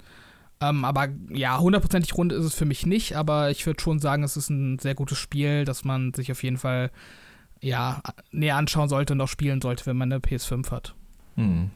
Ähm, 0.61 0.85
aber 0.85 1.09
ja, 1.29 1.59
hundertprozentig 1.59 2.15
rund 2.15 2.31
ist 2.31 2.45
es 2.45 2.55
für 2.55 2.63
mich 2.63 2.85
nicht, 2.85 3.17
aber 3.17 3.51
ich 3.51 3.65
würde 3.65 3.81
schon 3.81 3.99
sagen, 3.99 4.23
es 4.23 4.37
ist 4.37 4.49
ein 4.49 4.79
sehr 4.79 4.95
gutes 4.95 5.17
Spiel, 5.17 5.65
das 5.65 5.83
man 5.83 6.13
sich 6.13 6.31
auf 6.31 6.43
jeden 6.43 6.57
Fall 6.57 6.91
ja, 7.59 8.01
näher 8.31 8.55
anschauen 8.55 8.87
sollte 8.87 9.13
und 9.13 9.21
auch 9.21 9.27
spielen 9.27 9.61
sollte, 9.61 9.85
wenn 9.85 9.97
man 9.97 10.11
eine 10.11 10.21
PS5 10.21 10.71
hat. 10.71 10.95
Hm. 11.35 11.71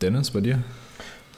Dennis, 0.00 0.32
bei 0.32 0.40
dir? 0.40 0.64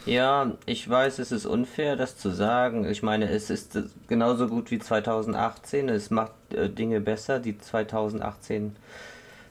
Ja, 0.06 0.52
ich 0.64 0.88
weiß, 0.88 1.18
es 1.18 1.32
ist 1.32 1.44
unfair, 1.44 1.96
das 1.96 2.16
zu 2.16 2.30
sagen. 2.30 2.88
Ich 2.88 3.02
meine, 3.02 3.28
es 3.28 3.50
ist 3.50 3.78
genauso 4.08 4.46
gut 4.46 4.70
wie 4.70 4.78
2018. 4.78 5.88
Es 5.90 6.10
macht 6.10 6.32
äh, 6.54 6.70
Dinge 6.70 7.00
besser, 7.00 7.40
die 7.40 7.58
2018, 7.58 8.74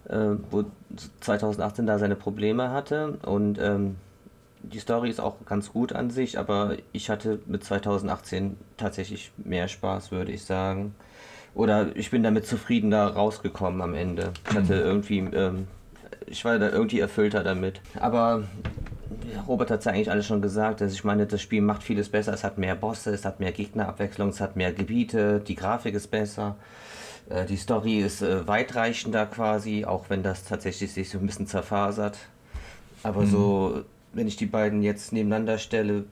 äh, 0.10 0.36
wo 0.52 0.66
2018 1.22 1.86
da 1.86 2.00
seine 2.00 2.16
Probleme 2.16 2.72
hatte. 2.72 3.18
Und 3.24 3.60
ähm, 3.60 3.96
die 4.62 4.80
Story 4.80 5.10
ist 5.10 5.20
auch 5.20 5.46
ganz 5.46 5.72
gut 5.72 5.94
an 5.94 6.10
sich, 6.10 6.40
aber 6.40 6.78
ich 6.92 7.10
hatte 7.10 7.40
mit 7.46 7.64
2018 7.64 8.58
tatsächlich 8.78 9.32
mehr 9.38 9.68
Spaß, 9.68 10.12
würde 10.12 10.32
ich 10.32 10.44
sagen. 10.44 10.96
Oder 11.54 11.96
ich 11.96 12.12
bin 12.12 12.24
damit 12.24 12.46
zufrieden 12.46 12.92
da 12.92 13.08
rausgekommen 13.08 13.82
am 13.82 13.94
Ende. 13.94 14.34
Ich 14.50 14.56
hatte 14.56 14.76
mhm. 14.76 14.82
irgendwie, 14.82 15.20
ähm, 15.20 15.68
ich 16.26 16.44
war 16.44 16.60
da 16.60 16.70
irgendwie 16.70 17.00
erfüllter 17.00 17.44
damit. 17.44 17.80
Aber 18.00 18.44
Robert 19.48 19.72
hat 19.72 19.80
es 19.80 19.86
ja 19.86 19.94
eigentlich 19.94 20.12
alles 20.12 20.26
schon 20.26 20.42
gesagt. 20.42 20.82
Also 20.82 20.94
ich 20.94 21.04
meine, 21.04 21.26
das 21.26 21.42
Spiel 21.42 21.62
macht 21.62 21.84
vieles 21.84 22.10
besser. 22.10 22.34
Es 22.34 22.44
hat 22.44 22.58
mehr 22.58 22.76
Bosse, 22.76 23.12
es 23.12 23.26
hat 23.26 23.40
mehr 23.40 23.52
Gegnerabwechslung, 23.52 24.30
es 24.30 24.42
hat 24.42 24.56
mehr 24.56 24.74
Gebiete, 24.74 25.40
die 25.40 25.56
Grafik 25.56 25.96
ist 25.96 26.12
besser. 26.12 26.56
Äh, 27.30 27.46
die 27.46 27.58
Story 27.58 28.00
ist 28.00 28.22
äh, 28.22 28.48
weitreichender 28.48 29.26
quasi, 29.26 29.86
auch 29.86 30.10
wenn 30.10 30.24
das 30.24 30.44
tatsächlich 30.44 30.94
sich 30.94 31.10
so 31.10 31.18
ein 31.18 31.26
bisschen 31.26 31.48
zerfasert. 31.48 32.18
Aber 33.04 33.22
mhm. 33.22 33.30
so 33.30 33.84
wenn 34.16 34.28
ich 34.28 34.38
die 34.38 34.46
beiden 34.46 34.82
jetzt 34.82 35.12
nebeneinander 35.12 35.58
stelle, 35.58 36.06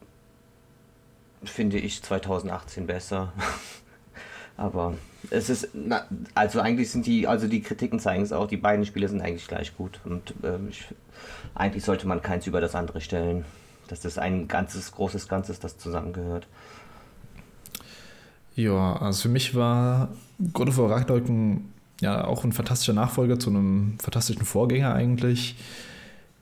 finde 1.43 1.77
ich 1.77 2.03
2018 2.03 2.85
besser. 2.85 3.31
Aber 4.57 4.93
es 5.31 5.49
ist, 5.49 5.69
na, 5.73 6.05
also 6.35 6.59
eigentlich 6.59 6.91
sind 6.91 7.07
die, 7.07 7.27
also 7.27 7.47
die 7.47 7.61
Kritiken 7.61 7.99
zeigen 7.99 8.23
es 8.23 8.31
auch, 8.31 8.45
die 8.45 8.57
beiden 8.57 8.85
Spiele 8.85 9.07
sind 9.07 9.21
eigentlich 9.21 9.47
gleich 9.47 9.75
gut. 9.75 9.99
Und 10.03 10.33
ähm, 10.43 10.67
ich, 10.69 10.85
eigentlich 11.55 11.83
sollte 11.83 12.07
man 12.07 12.21
keins 12.21 12.45
über 12.45 12.61
das 12.61 12.75
andere 12.75 13.01
stellen. 13.01 13.45
Das 13.87 14.05
ist 14.05 14.19
ein 14.19 14.47
ganzes, 14.47 14.91
großes 14.91 15.27
Ganzes, 15.27 15.59
das 15.59 15.77
zusammengehört. 15.77 16.45
Ja, 18.55 18.97
also 18.97 19.23
für 19.23 19.29
mich 19.29 19.55
war 19.55 20.09
God 20.51 20.69
of 20.69 20.77
War 20.77 20.91
Ragnarok 20.91 21.25
ja 22.01 22.25
auch 22.25 22.43
ein 22.43 22.51
fantastischer 22.51 22.93
Nachfolger 22.93 23.39
zu 23.39 23.49
einem 23.49 23.95
fantastischen 23.99 24.45
Vorgänger 24.45 24.93
eigentlich 24.93 25.55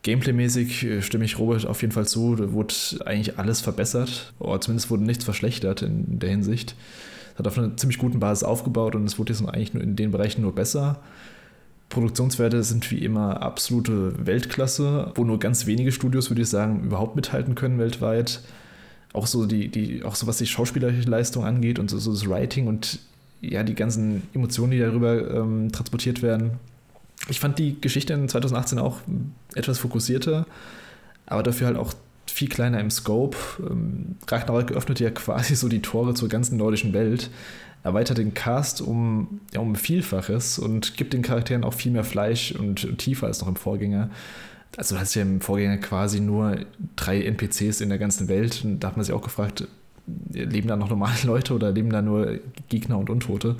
Gameplay-mäßig 0.03 0.84
äh, 0.84 1.01
stimme 1.01 1.25
ich 1.25 1.38
Robert 1.38 1.65
auf 1.65 1.81
jeden 1.81 1.93
Fall 1.93 2.08
zu. 2.08 2.36
Da 2.36 2.51
wurde 2.53 2.74
eigentlich 3.05 3.38
alles 3.38 3.62
verbessert, 3.62 4.34
oder 4.39 4.60
zumindest 4.60 4.89
wurde 4.89 5.03
nichts 5.03 5.24
verschlechtert 5.24 5.81
in 5.81 6.20
der 6.20 6.29
Hinsicht. 6.29 6.75
Es 7.34 7.39
hat 7.39 7.48
auf 7.48 7.58
einer 7.58 7.77
ziemlich 7.77 7.98
guten 7.98 8.20
Basis 8.20 8.43
aufgebaut 8.43 8.96
und 8.96 9.05
es 9.05 9.20
wurde 9.20 9.34
jetzt 9.34 9.46
eigentlich 9.48 9.74
nur 9.74 9.84
in 9.84 9.96
den 9.96 10.12
Bereichen 10.12 10.41
nur 10.41 10.53
besser. 10.53 11.00
Produktionswerte 11.89 12.63
sind 12.63 12.89
wie 12.89 13.00
immer 13.00 13.41
absolute 13.41 14.25
Weltklasse, 14.25 15.12
wo 15.15 15.24
nur 15.24 15.39
ganz 15.39 15.65
wenige 15.65 15.91
Studios, 15.91 16.29
würde 16.29 16.41
ich 16.41 16.50
sagen, 16.50 16.84
überhaupt 16.84 17.15
mithalten 17.15 17.53
können 17.53 17.79
weltweit. 17.79 18.41
Auch 19.13 19.27
so 19.27 19.46
die, 19.46 19.67
die, 19.67 20.03
auch 20.03 20.15
so 20.15 20.25
was 20.25 20.38
die 20.38 20.48
schauspielerische 20.48 21.10
Leistung 21.10 21.43
angeht 21.43 21.79
und 21.79 21.89
so, 21.89 22.00
so 22.00 22.12
das 22.12 22.27
Writing 22.27 22.67
und 22.67 23.00
ja, 23.41 23.63
die 23.63 23.75
ganzen 23.75 24.24
Emotionen, 24.33 24.71
die 24.71 24.79
darüber 24.79 25.29
ähm, 25.31 25.71
transportiert 25.71 26.21
werden. 26.21 26.51
Ich 27.29 27.39
fand 27.39 27.60
die 27.60 27.79
Geschichte 27.79 28.13
in 28.13 28.27
2018 28.27 28.79
auch 28.79 29.00
etwas 29.55 29.79
fokussierter, 29.79 30.45
aber 31.25 31.43
dafür 31.43 31.67
halt 31.67 31.77
auch 31.77 31.93
viel 32.27 32.50
kleiner 32.50 32.79
im 32.79 32.89
Scope. 32.91 33.38
Ähm, 33.60 34.15
Ragnarök 34.27 34.71
öffnet 34.71 35.00
ja 35.00 35.10
quasi 35.10 35.55
so 35.55 35.67
die 35.67 35.81
Tore 35.81 36.13
zur 36.13 36.29
ganzen 36.29 36.57
nordischen 36.57 36.93
Welt, 36.93 37.29
erweitert 37.83 38.17
den 38.17 38.33
Cast 38.33 38.81
um, 38.81 39.41
ja, 39.53 39.60
um 39.60 39.75
Vielfaches 39.75 40.60
und 40.60 40.98
gibt 40.98 41.13
den 41.13 41.21
Charakteren 41.21 41.63
auch 41.63 41.74
viel 41.74 41.91
mehr 41.91 42.03
Fleisch 42.03 42.51
und, 42.51 42.86
und 42.86 42.98
Tiefe 42.98 43.25
als 43.25 43.41
noch 43.41 43.48
im 43.48 43.55
Vorgänger. 43.55 44.10
Also 44.77 44.95
du 44.95 45.01
hast 45.01 45.15
ja 45.15 45.24
im 45.24 45.41
Vorgänger 45.41 45.77
quasi 45.77 46.19
nur 46.19 46.57
drei 46.95 47.21
NPCs 47.24 47.81
in 47.81 47.89
der 47.89 47.98
ganzen 47.98 48.29
Welt 48.29 48.62
und 48.63 48.79
da 48.79 48.88
hat 48.88 48.98
man 48.98 49.03
sich 49.03 49.13
auch 49.13 49.21
gefragt, 49.21 49.67
leben 50.32 50.68
da 50.68 50.75
noch 50.75 50.89
normale 50.89 51.15
Leute 51.24 51.53
oder 51.53 51.72
leben 51.72 51.89
da 51.89 52.01
nur 52.01 52.39
Gegner 52.70 52.98
und 52.98 53.10
Untote? 53.10 53.56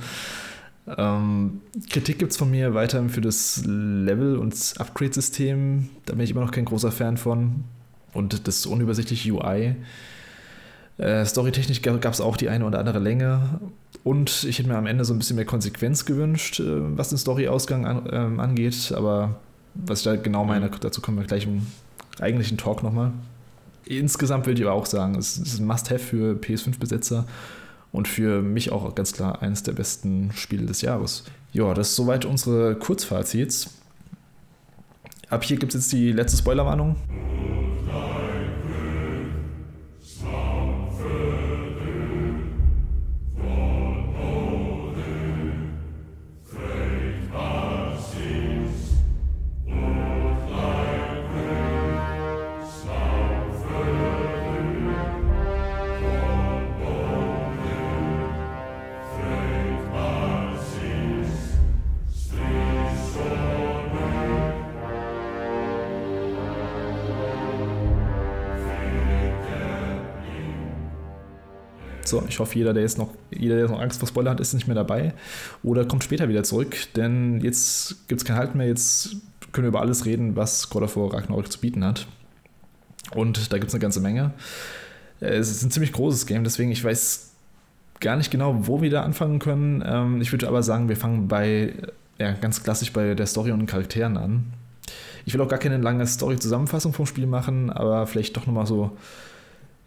Ähm, 0.98 1.62
Kritik 1.90 2.20
gibt 2.20 2.32
es 2.32 2.38
von 2.38 2.50
mir 2.50 2.74
weiterhin 2.74 3.10
für 3.10 3.22
das 3.22 3.64
Level- 3.66 4.38
und 4.38 4.56
Upgrade-System. 4.78 5.90
Da 6.06 6.14
bin 6.14 6.24
ich 6.24 6.32
immer 6.32 6.42
noch 6.42 6.52
kein 6.52 6.66
großer 6.66 6.92
Fan 6.92 7.18
von. 7.18 7.64
Und 8.14 8.48
das 8.48 8.66
unübersichtliche 8.66 9.32
UI. 9.32 9.76
Äh, 10.98 11.26
Storytechnisch 11.26 11.82
gab 11.82 12.14
es 12.14 12.20
auch 12.20 12.36
die 12.36 12.50
eine 12.50 12.66
oder 12.66 12.80
andere 12.80 13.00
Länge. 13.00 13.62
Und 14.04 14.44
ich 14.44 14.60
hätte 14.60 14.68
mir 14.68 14.76
am 14.76 14.88
Ende 14.88 15.06
so 15.06 15.14
ein 15.14 15.20
bisschen 15.20 15.36
mehr 15.36 15.46
Konsequenz 15.46 16.06
gewünscht, 16.06 16.60
äh, 16.60 16.98
was 16.98 17.10
den 17.10 17.18
Storyausgang 17.18 17.86
an, 17.86 18.10
ähm, 18.12 18.40
angeht. 18.40 18.94
Aber 18.96 19.40
was 19.74 20.00
ich 20.00 20.06
da 20.06 20.16
genau 20.16 20.44
meine, 20.44 20.68
mhm. 20.68 20.76
dazu 20.82 21.02
kommen 21.02 21.18
wir 21.18 21.26
gleich 21.26 21.46
im 21.46 21.66
eigentlichen 22.20 22.58
Talk 22.58 22.84
nochmal. 22.84 23.14
Insgesamt 23.86 24.46
würde 24.46 24.62
ich 24.62 24.68
aber 24.68 24.76
auch 24.76 24.86
sagen, 24.86 25.16
es 25.16 25.38
ist 25.38 25.60
ein 25.60 25.66
Must-Have 25.66 26.00
für 26.00 26.34
PS5-Besitzer 26.36 27.26
und 27.92 28.08
für 28.08 28.42
mich 28.42 28.72
auch 28.72 28.94
ganz 28.96 29.14
klar 29.14 29.42
eines 29.42 29.64
der 29.64 29.74
besten 29.74 30.32
Spiele 30.34 30.66
des 30.66 30.82
Jahres. 30.82 31.24
Ja, 31.54 31.74
das 31.74 31.90
ist 31.90 31.96
soweit 31.96 32.26
unsere 32.26 32.76
Kurzfazits. 32.76 33.72
Ab 35.30 35.44
hier 35.44 35.58
gibt 35.58 35.74
es 35.74 35.82
jetzt 35.82 35.94
die 35.94 36.12
letzte 36.12 36.38
Spoilerwarnung. 36.38 36.96
So, 72.12 72.22
ich 72.28 72.40
hoffe, 72.40 72.58
jeder, 72.58 72.74
der 72.74 72.84
jetzt 72.84 72.98
noch, 72.98 73.10
jeder, 73.32 73.56
der 73.56 73.70
noch 73.70 73.80
Angst 73.80 74.00
vor 74.00 74.08
Spoiler 74.08 74.32
hat, 74.32 74.42
ist 74.42 74.54
nicht 74.54 74.68
mehr 74.68 74.76
dabei 74.76 75.14
oder 75.64 75.86
kommt 75.86 76.04
später 76.04 76.28
wieder 76.28 76.44
zurück, 76.44 76.76
denn 76.98 77.40
jetzt 77.40 78.06
gibt 78.10 78.20
es 78.20 78.26
kein 78.26 78.36
Halt 78.36 78.54
mehr. 78.54 78.68
Jetzt 78.68 79.16
können 79.54 79.64
wir 79.64 79.70
über 79.70 79.80
alles 79.80 80.06
reden, 80.06 80.36
was 80.36 80.70
God 80.70 80.84
of 80.84 80.98
War 80.98 81.14
Ragnarok 81.14 81.50
zu 81.50 81.62
bieten 81.62 81.86
hat. 81.86 82.08
Und 83.16 83.54
da 83.54 83.58
gibt 83.60 83.70
es 83.70 83.74
eine 83.74 83.82
ganze 83.82 84.02
Menge. 84.02 84.34
Es 85.22 85.50
ist 85.50 85.64
ein 85.64 85.72
ziemlich 85.72 85.94
großes 85.94 86.26
Game, 86.26 86.44
deswegen 86.44 86.70
ich 86.72 86.84
weiß 86.84 87.32
gar 88.02 88.18
nicht 88.18 88.30
genau, 88.30 88.68
wo 88.68 88.82
wir 88.82 88.90
da 88.90 89.04
anfangen 89.04 89.40
können. 89.40 89.82
Ähm, 89.86 90.20
ich 90.20 90.34
würde 90.34 90.50
aber 90.50 90.64
sagen, 90.64 90.90
wir 90.90 90.98
fangen 90.98 91.30
bei, 91.30 91.74
ja, 92.20 92.34
ganz 92.34 92.62
klassisch 92.62 92.92
bei 92.92 93.16
der 93.16 93.26
Story 93.26 93.52
und 93.52 93.60
den 93.60 93.68
Charakteren 93.68 94.18
an. 94.18 94.52
Ich 95.26 95.34
will 95.34 95.40
auch 95.40 95.48
gar 95.48 95.60
keine 95.60 95.78
lange 95.78 96.06
Story-Zusammenfassung 96.06 96.92
vom 96.92 97.06
Spiel 97.06 97.26
machen, 97.26 97.70
aber 97.70 98.06
vielleicht 98.06 98.36
doch 98.36 98.48
nochmal 98.48 98.66
so, 98.66 98.98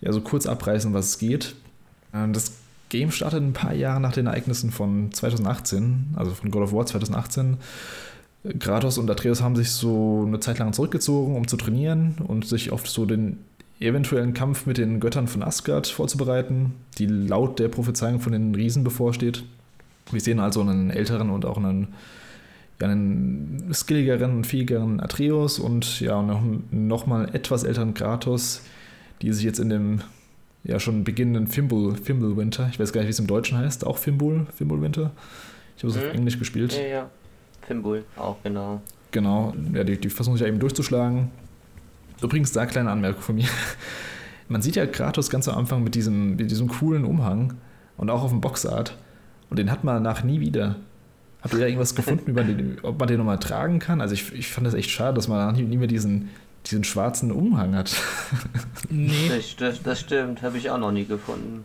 ja, 0.01 0.11
so 0.11 0.23
kurz 0.23 0.47
abreißen, 0.47 0.95
was 0.95 1.07
es 1.07 1.19
geht. 1.19 1.55
Ähm, 2.15 2.33
das 2.33 2.53
Game 2.89 3.11
startet 3.11 3.43
ein 3.43 3.53
paar 3.53 3.75
Jahre 3.75 4.01
nach 4.01 4.13
den 4.13 4.27
Ereignissen 4.27 4.71
von 4.71 5.13
2018, 5.13 6.15
also 6.17 6.33
von 6.33 6.51
God 6.51 6.63
of 6.63 6.73
War 6.73 6.87
2018. 6.87 7.57
Kratos 8.59 8.99
und 8.99 9.11
Atreus 9.11 9.41
haben 9.43 9.57
sich 9.57 9.71
so 9.71 10.25
eine 10.27 10.39
Zeit 10.39 10.59
lang 10.59 10.73
zurückgezogen, 10.73 11.35
um 11.35 11.49
zu 11.49 11.57
trainieren 11.57 12.17
und 12.27 12.47
sich 12.47 12.73
auf 12.73 12.87
so 12.89 13.07
den 13.07 13.39
eventuellen 13.81 14.35
Kampf 14.35 14.67
mit 14.67 14.79
den 14.79 15.01
Göttern 15.01 15.29
von 15.29 15.43
Asgard 15.43 15.87
vorzubereiten, 15.87 16.75
die 16.99 17.07
laut 17.07 17.59
der 17.59 17.69
Prophezeiung 17.69 18.21
von 18.21 18.33
den 18.33 18.55
Riesen 18.55 18.85
bevorsteht. 18.85 19.45
Wir 20.11 20.21
sehen 20.21 20.39
also 20.39 20.61
einen 20.61 20.91
älteren 20.91 21.31
und 21.31 21.47
auch 21.47 21.57
einen, 21.57 21.89
ja, 22.81 22.89
einen 22.89 23.71
skilligeren 23.73 24.37
und 24.37 24.47
fähigeren 24.47 25.01
Atreus 25.01 25.59
und 25.59 26.01
ja, 26.01 26.23
noch, 26.23 26.43
noch 26.71 27.07
mal 27.07 27.35
etwas 27.35 27.65
älteren 27.65 27.95
Kratos, 27.95 28.63
die 29.23 29.33
sich 29.33 29.45
jetzt 29.45 29.59
in 29.59 29.71
dem 29.71 30.01
ja 30.65 30.81
schon 30.81 31.05
beginnenden 31.05 31.47
Fimbul, 31.47 31.95
Fimbul 31.97 32.37
Winter. 32.37 32.69
Ich 32.71 32.81
weiß 32.81 32.93
gar 32.93 33.01
nicht, 33.03 33.09
wie 33.09 33.13
es 33.13 33.19
im 33.19 33.27
Deutschen 33.27 33.59
heißt. 33.59 33.87
Auch 33.87 33.99
Fimbul, 33.99 34.47
Fimbul 34.57 34.81
Winter. 34.81 35.13
Ich 35.77 35.83
habe 35.85 35.93
es 35.93 36.01
hm. 36.01 36.09
auf 36.09 36.15
Englisch 36.15 36.39
gespielt. 36.39 36.73
Ja, 36.73 36.87
ja. 36.87 37.11
Fimbul, 37.67 38.05
auch 38.17 38.37
genau. 38.43 38.81
Genau, 39.11 39.55
ja, 39.73 39.85
die, 39.85 39.97
die 39.97 40.11
versuchen 40.11 40.37
sich 40.37 40.43
ja 40.43 40.49
eben 40.49 40.59
durchzuschlagen. 40.59 41.31
Übrigens, 42.21 42.53
da 42.53 42.67
kleine 42.67 42.91
Anmerkung 42.91 43.23
von 43.23 43.35
mir. 43.37 43.47
Man 44.49 44.61
sieht 44.61 44.77
ja 44.77 44.87
Kratos 44.87 45.31
ganz 45.31 45.49
am 45.49 45.57
Anfang 45.57 45.85
mit 45.85 45.95
diesem, 45.95 46.37
mit 46.37 46.51
diesem 46.51 46.69
coolen 46.69 47.05
Umhang 47.05 47.55
und 47.97 48.11
auch 48.11 48.23
auf 48.23 48.31
dem 48.31 48.41
Boxart. 48.41 48.97
Und 49.51 49.59
den 49.59 49.71
hat 49.71 49.85
man 49.85 50.03
danach 50.03 50.25
nie 50.25 50.41
wieder. 50.41 50.77
Habt 51.43 51.55
ihr 51.55 51.61
da 51.61 51.67
irgendwas 51.67 51.95
gefunden, 51.95 52.31
über 52.31 52.43
den, 52.43 52.79
ob 52.83 52.99
man 52.99 53.09
den 53.09 53.19
nochmal 53.19 53.39
tragen 53.39 53.79
kann? 53.79 54.01
Also 54.01 54.15
ich, 54.15 54.33
ich 54.33 54.49
fand 54.49 54.67
das 54.67 54.75
echt 54.75 54.91
schade, 54.91 55.15
dass 55.15 55.29
man 55.29 55.55
nie 55.55 55.77
mehr 55.77 55.87
diesen, 55.87 56.31
diesen 56.67 56.85
schwarzen 56.85 57.31
Umhang 57.31 57.75
hat. 57.75 57.95
Nee. 58.89 59.29
Das, 59.29 59.57
das, 59.57 59.83
das 59.83 60.01
stimmt, 60.01 60.43
habe 60.43 60.59
ich 60.59 60.71
auch 60.71 60.79
noch 60.79 60.93
nie 60.93 61.05
gefunden. 61.05 61.65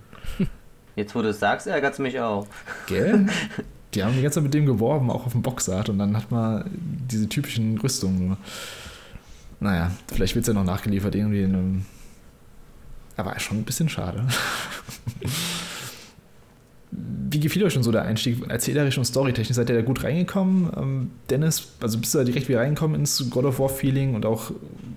Jetzt, 0.96 1.16
wo 1.16 1.22
du 1.22 1.30
es 1.30 1.40
sagst, 1.40 1.68
ärgert 1.68 1.94
es 1.94 2.00
mich 2.00 2.20
auch. 2.20 2.48
Gell? 2.88 3.28
Die 3.94 4.04
haben 4.04 4.14
die 4.14 4.22
ganze 4.22 4.36
Zeit 4.36 4.44
mit 4.44 4.54
dem 4.54 4.68
geworben, 4.68 5.10
auch 5.10 5.26
auf 5.26 5.32
dem 5.32 5.42
Boxart, 5.42 5.90
und 5.90 5.98
dann 5.98 6.16
hat 6.16 6.30
man 6.30 6.70
diese 6.72 7.28
typischen 7.28 7.76
Rüstungen. 7.80 8.38
Naja, 9.60 9.92
vielleicht 10.14 10.36
wird 10.36 10.44
es 10.44 10.48
ja 10.48 10.54
noch 10.54 10.64
nachgeliefert, 10.64 11.16
irgendwie 11.16 11.42
in 11.42 11.56
einem. 11.56 11.86
Aber 13.18 13.40
schon 13.40 13.58
ein 13.58 13.64
bisschen 13.64 13.90
schade. 13.90 14.28
Wie 16.92 17.40
gefiel 17.40 17.64
euch 17.64 17.74
schon 17.74 17.84
so 17.84 17.92
der 17.92 18.02
Einstieg 18.02 18.50
erzählerisch 18.50 18.98
und 18.98 19.06
storytechnisch? 19.06 19.56
Seid 19.56 19.70
ihr 19.70 19.76
da 19.76 19.82
gut 19.82 20.04
reingekommen? 20.04 20.72
Ähm, 20.76 21.12
Dennis, 21.30 21.74
also 21.82 22.00
bist 22.00 22.14
du 22.16 22.18
da 22.18 22.24
direkt 22.24 22.50
wieder 22.50 22.60
reingekommen 22.60 23.00
ins 23.00 23.30
God 23.30 23.46
of 23.46 23.60
War 23.60 23.70
Feeling 23.70 24.16
und 24.16 24.26
auch 24.26 24.52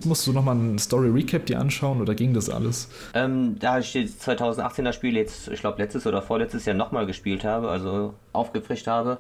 musst 0.05 0.27
du 0.27 0.33
nochmal 0.33 0.57
einen 0.57 0.79
Story 0.79 1.09
Recap 1.11 1.45
dir 1.45 1.61
anschauen 1.61 2.01
oder 2.01 2.15
ging 2.15 2.33
das 2.33 2.49
alles? 2.49 2.89
Ähm, 3.13 3.57
da 3.59 3.79
ich 3.79 3.93
das 3.93 4.27
2018er 4.27 4.95
Spiel 4.95 5.17
jetzt, 5.17 5.49
ich 5.49 5.61
glaube 5.61 5.83
letztes 5.83 6.07
oder 6.07 6.23
vorletztes 6.23 6.65
Jahr 6.65 6.77
nochmal 6.77 7.05
gespielt 7.05 7.45
habe, 7.45 7.69
also 7.69 8.15
aufgefrischt 8.33 8.87
habe, 8.87 9.19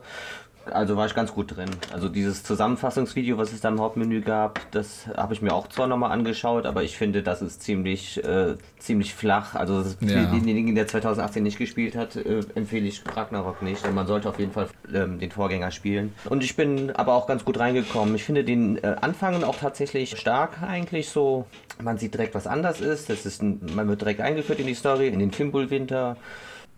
also 0.71 0.97
war 0.97 1.07
ich 1.07 1.14
ganz 1.14 1.33
gut 1.33 1.57
drin. 1.57 1.71
Also 1.92 2.09
dieses 2.09 2.42
Zusammenfassungsvideo, 2.42 3.38
was 3.38 3.52
es 3.52 3.61
da 3.61 3.69
im 3.69 3.81
Hauptmenü 3.81 4.21
gab, 4.21 4.61
das 4.71 5.07
habe 5.16 5.35
ich 5.35 5.42
mir 5.42 5.52
auch 5.52 5.69
zwar 5.69 5.87
nochmal 5.87 6.12
angeschaut, 6.12 6.66
aber 6.66 6.83
ich 6.83 6.97
finde, 6.97 7.23
das 7.23 7.42
ist 7.42 7.62
ziemlich, 7.62 8.23
äh, 8.25 8.57
ziemlich 8.78 9.14
flach. 9.14 9.54
Also 9.54 9.83
ja. 10.00 10.09
für 10.09 10.26
denjenigen, 10.26 10.75
der 10.75 10.87
2018 10.87 11.42
nicht 11.42 11.59
gespielt 11.59 11.97
hat, 11.97 12.16
äh, 12.16 12.40
empfehle 12.54 12.87
ich 12.87 13.02
Ragnarok 13.14 13.62
nicht. 13.62 13.87
Und 13.87 13.95
man 13.95 14.07
sollte 14.07 14.28
auf 14.28 14.38
jeden 14.38 14.52
Fall 14.52 14.69
ähm, 14.92 15.19
den 15.19 15.31
Vorgänger 15.31 15.71
spielen. 15.71 16.12
Und 16.28 16.45
ich 16.45 16.57
bin 16.57 16.90
aber 16.92 17.14
auch 17.14 17.26
ganz 17.26 17.45
gut 17.45 17.59
reingekommen. 17.59 18.14
Ich 18.14 18.25
finde 18.25 18.45
den 18.45 18.76
äh, 18.78 18.97
Anfang 19.00 19.45
auch 19.45 19.57
tatsächlich 19.57 20.19
stark 20.19 20.62
eigentlich 20.62 21.09
so. 21.09 21.47
Man 21.83 21.99
sieht 21.99 22.14
direkt, 22.14 22.35
was 22.35 22.47
anders 22.47 22.81
ist. 22.81 23.11
Das 23.11 23.26
ist 23.26 23.42
ein, 23.42 23.61
man 23.75 23.88
wird 23.88 24.00
direkt 24.00 24.21
eingeführt 24.21 24.61
in 24.61 24.66
die 24.66 24.75
Story, 24.75 25.09
in 25.09 25.19
den 25.19 25.33
Fimbul-Winter. 25.33 26.16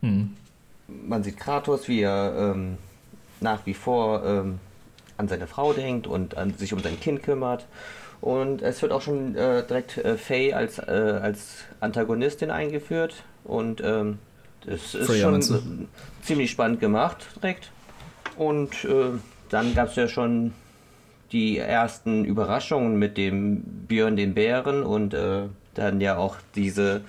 Hm. 0.00 0.32
Man 0.86 1.22
sieht 1.22 1.38
Kratos, 1.38 1.88
wie 1.88 2.00
er... 2.00 2.52
Ähm, 2.54 2.78
nach 3.44 3.64
wie 3.66 3.74
vor 3.74 4.24
ähm, 4.24 4.58
an 5.16 5.28
seine 5.28 5.46
Frau 5.46 5.72
denkt 5.72 6.08
und 6.08 6.36
an, 6.36 6.54
sich 6.54 6.72
um 6.72 6.80
sein 6.80 6.98
Kind 6.98 7.22
kümmert. 7.22 7.66
Und 8.20 8.62
es 8.62 8.82
wird 8.82 8.90
auch 8.90 9.02
schon 9.02 9.36
äh, 9.36 9.64
direkt 9.64 9.98
äh, 9.98 10.16
Faye 10.16 10.52
als, 10.54 10.78
äh, 10.78 11.20
als 11.22 11.58
Antagonistin 11.78 12.50
eingeführt. 12.50 13.22
Und 13.44 13.80
ähm, 13.84 14.18
das 14.66 14.94
ist 14.94 15.06
Freya, 15.06 15.40
schon 15.40 15.88
ziemlich 16.22 16.50
spannend 16.50 16.80
gemacht 16.80 17.26
direkt. 17.36 17.70
Und 18.36 18.84
äh, 18.84 19.10
dann 19.50 19.74
gab 19.74 19.90
es 19.90 19.96
ja 19.96 20.08
schon 20.08 20.52
die 21.30 21.58
ersten 21.58 22.24
Überraschungen 22.24 22.98
mit 22.98 23.16
dem 23.16 23.60
Björn 23.86 24.16
den 24.16 24.34
Bären 24.34 24.82
und 24.82 25.14
äh, 25.14 25.42
dann 25.74 26.00
ja 26.00 26.16
auch 26.16 26.36
diese, 26.54 27.02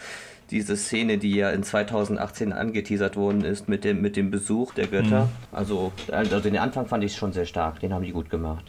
diese 0.55 0.77
Szene, 0.77 1.17
die 1.17 1.35
ja 1.35 1.49
in 1.49 1.63
2018 1.63 2.53
angeteasert 2.53 3.17
worden 3.17 3.43
ist 3.43 3.67
mit 3.67 3.83
dem, 3.83 4.01
mit 4.01 4.15
dem 4.15 4.31
Besuch 4.31 4.73
der 4.73 4.87
Götter. 4.87 5.25
Mhm. 5.25 5.29
Also, 5.51 5.91
also 6.11 6.39
den 6.39 6.57
Anfang 6.57 6.87
fand 6.87 7.03
ich 7.03 7.13
schon 7.13 7.33
sehr 7.33 7.45
stark, 7.45 7.81
den 7.81 7.93
haben 7.93 8.03
die 8.03 8.13
gut 8.13 8.29
gemacht. 8.29 8.63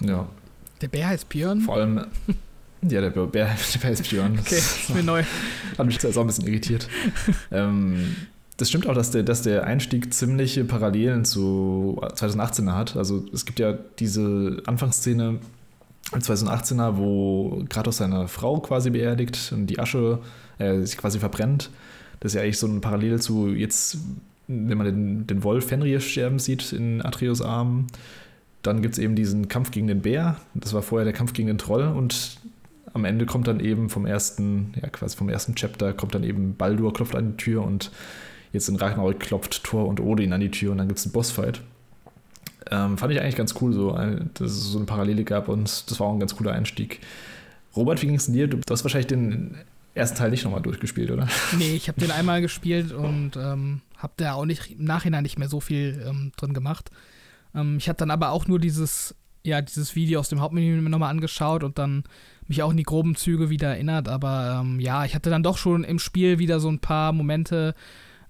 Ja. 0.00 0.26
Der 0.80 0.88
Bär 0.88 1.08
heißt 1.08 1.28
Björn? 1.28 1.60
Vor 1.60 1.76
allem. 1.76 2.06
Ja, 2.80 3.00
der 3.00 3.10
Bär, 3.10 3.26
der 3.26 3.78
Bär 3.78 3.90
heißt 3.90 4.08
Björn. 4.08 4.38
Okay, 4.40 4.54
ist 4.54 4.94
mir 4.94 5.02
neu. 5.02 5.22
Hat 5.76 5.84
mich 5.84 6.00
jetzt 6.00 6.16
auch 6.16 6.22
ein 6.22 6.28
bisschen 6.28 6.46
irritiert. 6.46 6.88
ähm, 7.50 8.16
das 8.56 8.70
stimmt 8.70 8.86
auch, 8.86 8.94
dass 8.94 9.10
der, 9.10 9.22
dass 9.22 9.42
der 9.42 9.64
Einstieg 9.64 10.14
ziemliche 10.14 10.64
Parallelen 10.64 11.24
zu 11.24 12.00
2018er 12.00 12.74
hat. 12.74 12.96
Also 12.96 13.26
es 13.34 13.44
gibt 13.44 13.58
ja 13.58 13.74
diese 13.98 14.62
Anfangsszene 14.64 15.40
2018er, 16.12 16.96
wo 16.96 17.64
Kratos 17.68 17.98
seine 17.98 18.28
Frau 18.28 18.60
quasi 18.60 18.90
beerdigt 18.90 19.52
und 19.52 19.66
die 19.66 19.78
Asche 19.78 20.20
äh, 20.58 20.80
sich 20.80 20.96
quasi 20.96 21.18
verbrennt. 21.18 21.70
Das 22.20 22.32
ist 22.32 22.36
ja 22.36 22.42
eigentlich 22.42 22.58
so 22.58 22.66
ein 22.66 22.80
Parallel 22.80 23.20
zu 23.20 23.48
jetzt, 23.48 23.98
wenn 24.46 24.78
man 24.78 24.86
den, 24.86 25.26
den 25.26 25.42
Wolf 25.44 25.66
Fenrir 25.66 26.00
sterben 26.00 26.38
sieht 26.38 26.72
in 26.72 27.04
Atreus 27.04 27.42
Armen. 27.42 27.86
Dann 28.62 28.82
gibt 28.82 28.94
es 28.94 28.98
eben 28.98 29.14
diesen 29.14 29.48
Kampf 29.48 29.70
gegen 29.70 29.86
den 29.86 30.02
Bär. 30.02 30.36
Das 30.54 30.72
war 30.74 30.82
vorher 30.82 31.04
der 31.04 31.14
Kampf 31.14 31.32
gegen 31.32 31.48
den 31.48 31.58
Troll 31.58 31.84
und 31.84 32.38
am 32.92 33.04
Ende 33.04 33.26
kommt 33.26 33.46
dann 33.46 33.60
eben 33.60 33.90
vom 33.90 34.06
ersten, 34.06 34.72
ja 34.80 34.88
quasi 34.88 35.16
vom 35.16 35.28
ersten 35.28 35.54
Chapter, 35.54 35.92
kommt 35.92 36.14
dann 36.14 36.24
eben 36.24 36.56
Baldur, 36.56 36.92
klopft 36.92 37.14
an 37.14 37.32
die 37.32 37.36
Tür 37.36 37.62
und 37.62 37.92
Jetzt 38.52 38.68
in 38.68 38.76
Ragnarök 38.76 39.20
klopft 39.20 39.64
Thor 39.64 39.86
und 39.86 40.00
Odin 40.00 40.32
an 40.32 40.40
die 40.40 40.50
Tür 40.50 40.72
und 40.72 40.78
dann 40.78 40.88
gibt 40.88 40.98
es 40.98 41.04
einen 41.04 41.12
Bossfight. 41.12 41.60
Ähm, 42.70 42.98
fand 42.98 43.12
ich 43.12 43.20
eigentlich 43.20 43.36
ganz 43.36 43.54
cool, 43.60 43.72
so, 43.72 43.92
dass 43.92 44.50
es 44.50 44.64
so 44.64 44.78
eine 44.78 44.86
Parallele 44.86 45.24
gab 45.24 45.48
und 45.48 45.90
das 45.90 46.00
war 46.00 46.06
auch 46.06 46.12
ein 46.12 46.20
ganz 46.20 46.36
cooler 46.36 46.52
Einstieg. 46.52 47.00
Robert, 47.76 48.02
wie 48.02 48.06
ging 48.06 48.16
es 48.16 48.26
dir? 48.26 48.48
Du 48.48 48.58
hast 48.70 48.84
wahrscheinlich 48.84 49.06
den 49.06 49.56
ersten 49.94 50.16
Teil 50.16 50.30
nicht 50.30 50.44
nochmal 50.44 50.62
durchgespielt, 50.62 51.10
oder? 51.10 51.28
Nee, 51.56 51.74
ich 51.74 51.88
habe 51.88 52.00
den 52.00 52.10
einmal 52.12 52.40
gespielt 52.40 52.92
und 52.92 53.36
ähm, 53.36 53.80
habe 53.96 54.12
da 54.16 54.34
auch 54.34 54.44
nicht, 54.44 54.78
im 54.78 54.84
Nachhinein 54.84 55.22
nicht 55.22 55.38
mehr 55.38 55.48
so 55.48 55.60
viel 55.60 56.04
ähm, 56.06 56.32
drin 56.36 56.54
gemacht. 56.54 56.90
Ähm, 57.54 57.78
ich 57.78 57.88
habe 57.88 57.96
dann 57.96 58.10
aber 58.10 58.30
auch 58.30 58.46
nur 58.46 58.58
dieses, 58.58 59.14
ja, 59.44 59.60
dieses 59.60 59.96
Video 59.96 60.20
aus 60.20 60.28
dem 60.28 60.40
Hauptmenü 60.40 60.80
nochmal 60.80 61.10
angeschaut 61.10 61.64
und 61.64 61.78
dann 61.78 62.04
mich 62.46 62.62
auch 62.62 62.70
in 62.70 62.76
die 62.76 62.84
groben 62.84 63.14
Züge 63.16 63.50
wieder 63.50 63.68
erinnert. 63.68 64.08
Aber 64.08 64.60
ähm, 64.60 64.80
ja, 64.80 65.04
ich 65.04 65.14
hatte 65.14 65.30
dann 65.30 65.42
doch 65.42 65.58
schon 65.58 65.84
im 65.84 65.98
Spiel 65.98 66.38
wieder 66.38 66.60
so 66.60 66.70
ein 66.70 66.78
paar 66.78 67.12
Momente, 67.12 67.74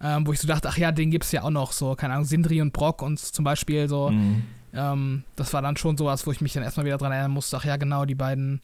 ähm, 0.00 0.26
wo 0.26 0.32
ich 0.32 0.40
so 0.40 0.48
dachte, 0.48 0.68
ach 0.68 0.78
ja, 0.78 0.92
den 0.92 1.10
gibt 1.10 1.24
es 1.24 1.32
ja 1.32 1.42
auch 1.42 1.50
noch, 1.50 1.72
so, 1.72 1.94
keine 1.94 2.14
Ahnung, 2.14 2.24
Sindri 2.24 2.60
und 2.60 2.72
Brock 2.72 3.02
und 3.02 3.18
zum 3.18 3.44
Beispiel 3.44 3.88
so. 3.88 4.10
Mhm. 4.10 4.44
Ähm, 4.72 5.24
das 5.36 5.52
war 5.52 5.62
dann 5.62 5.76
schon 5.76 5.96
sowas, 5.96 6.26
wo 6.26 6.32
ich 6.32 6.40
mich 6.40 6.52
dann 6.52 6.62
erstmal 6.62 6.86
wieder 6.86 6.98
dran 6.98 7.12
erinnern 7.12 7.30
musste, 7.30 7.56
ach 7.56 7.64
ja, 7.64 7.76
genau, 7.76 8.04
die 8.04 8.14
beiden, 8.14 8.60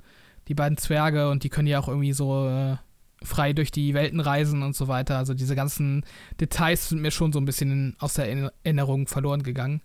die 0.49 0.55
beiden 0.55 0.77
Zwerge 0.77 1.31
und 1.31 1.45
die 1.45 1.49
können 1.49 1.69
ja 1.69 1.79
auch 1.79 1.89
irgendwie 1.89 2.13
so 2.13 2.49
äh, 2.49 2.77
frei 3.23 3.53
durch 3.53 3.71
die 3.71 3.95
Welten 3.95 4.21
reisen 4.21 4.63
und 4.63 4.77
so 4.77 4.89
weiter. 4.89 5.17
Also 5.19 5.35
diese 5.35 5.57
ganzen 5.57 6.05
Details 6.41 6.91
sind 6.91 7.01
mir 7.01 7.11
schon 7.11 7.33
so 7.33 7.39
ein 7.39 7.45
bisschen 7.45 7.97
aus 7.99 8.15
der 8.15 8.29
Erinnerung 8.65 9.07
verloren 9.07 9.43
gegangen. 9.43 9.81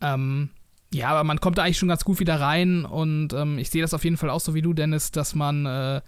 Ähm, 0.00 0.50
ja, 0.92 1.08
aber 1.08 1.24
man 1.24 1.40
kommt 1.40 1.58
da 1.58 1.62
eigentlich 1.62 1.78
schon 1.78 1.88
ganz 1.88 2.04
gut 2.04 2.20
wieder 2.20 2.40
rein 2.40 2.84
und 2.84 3.32
ähm, 3.32 3.58
ich 3.58 3.70
sehe 3.70 3.82
das 3.82 3.94
auf 3.94 4.04
jeden 4.04 4.16
Fall 4.16 4.30
auch 4.30 4.40
so 4.40 4.54
wie 4.54 4.62
du, 4.62 4.72
Dennis, 4.72 5.10
dass 5.10 5.34
man 5.34 5.66
äh, 5.66 6.00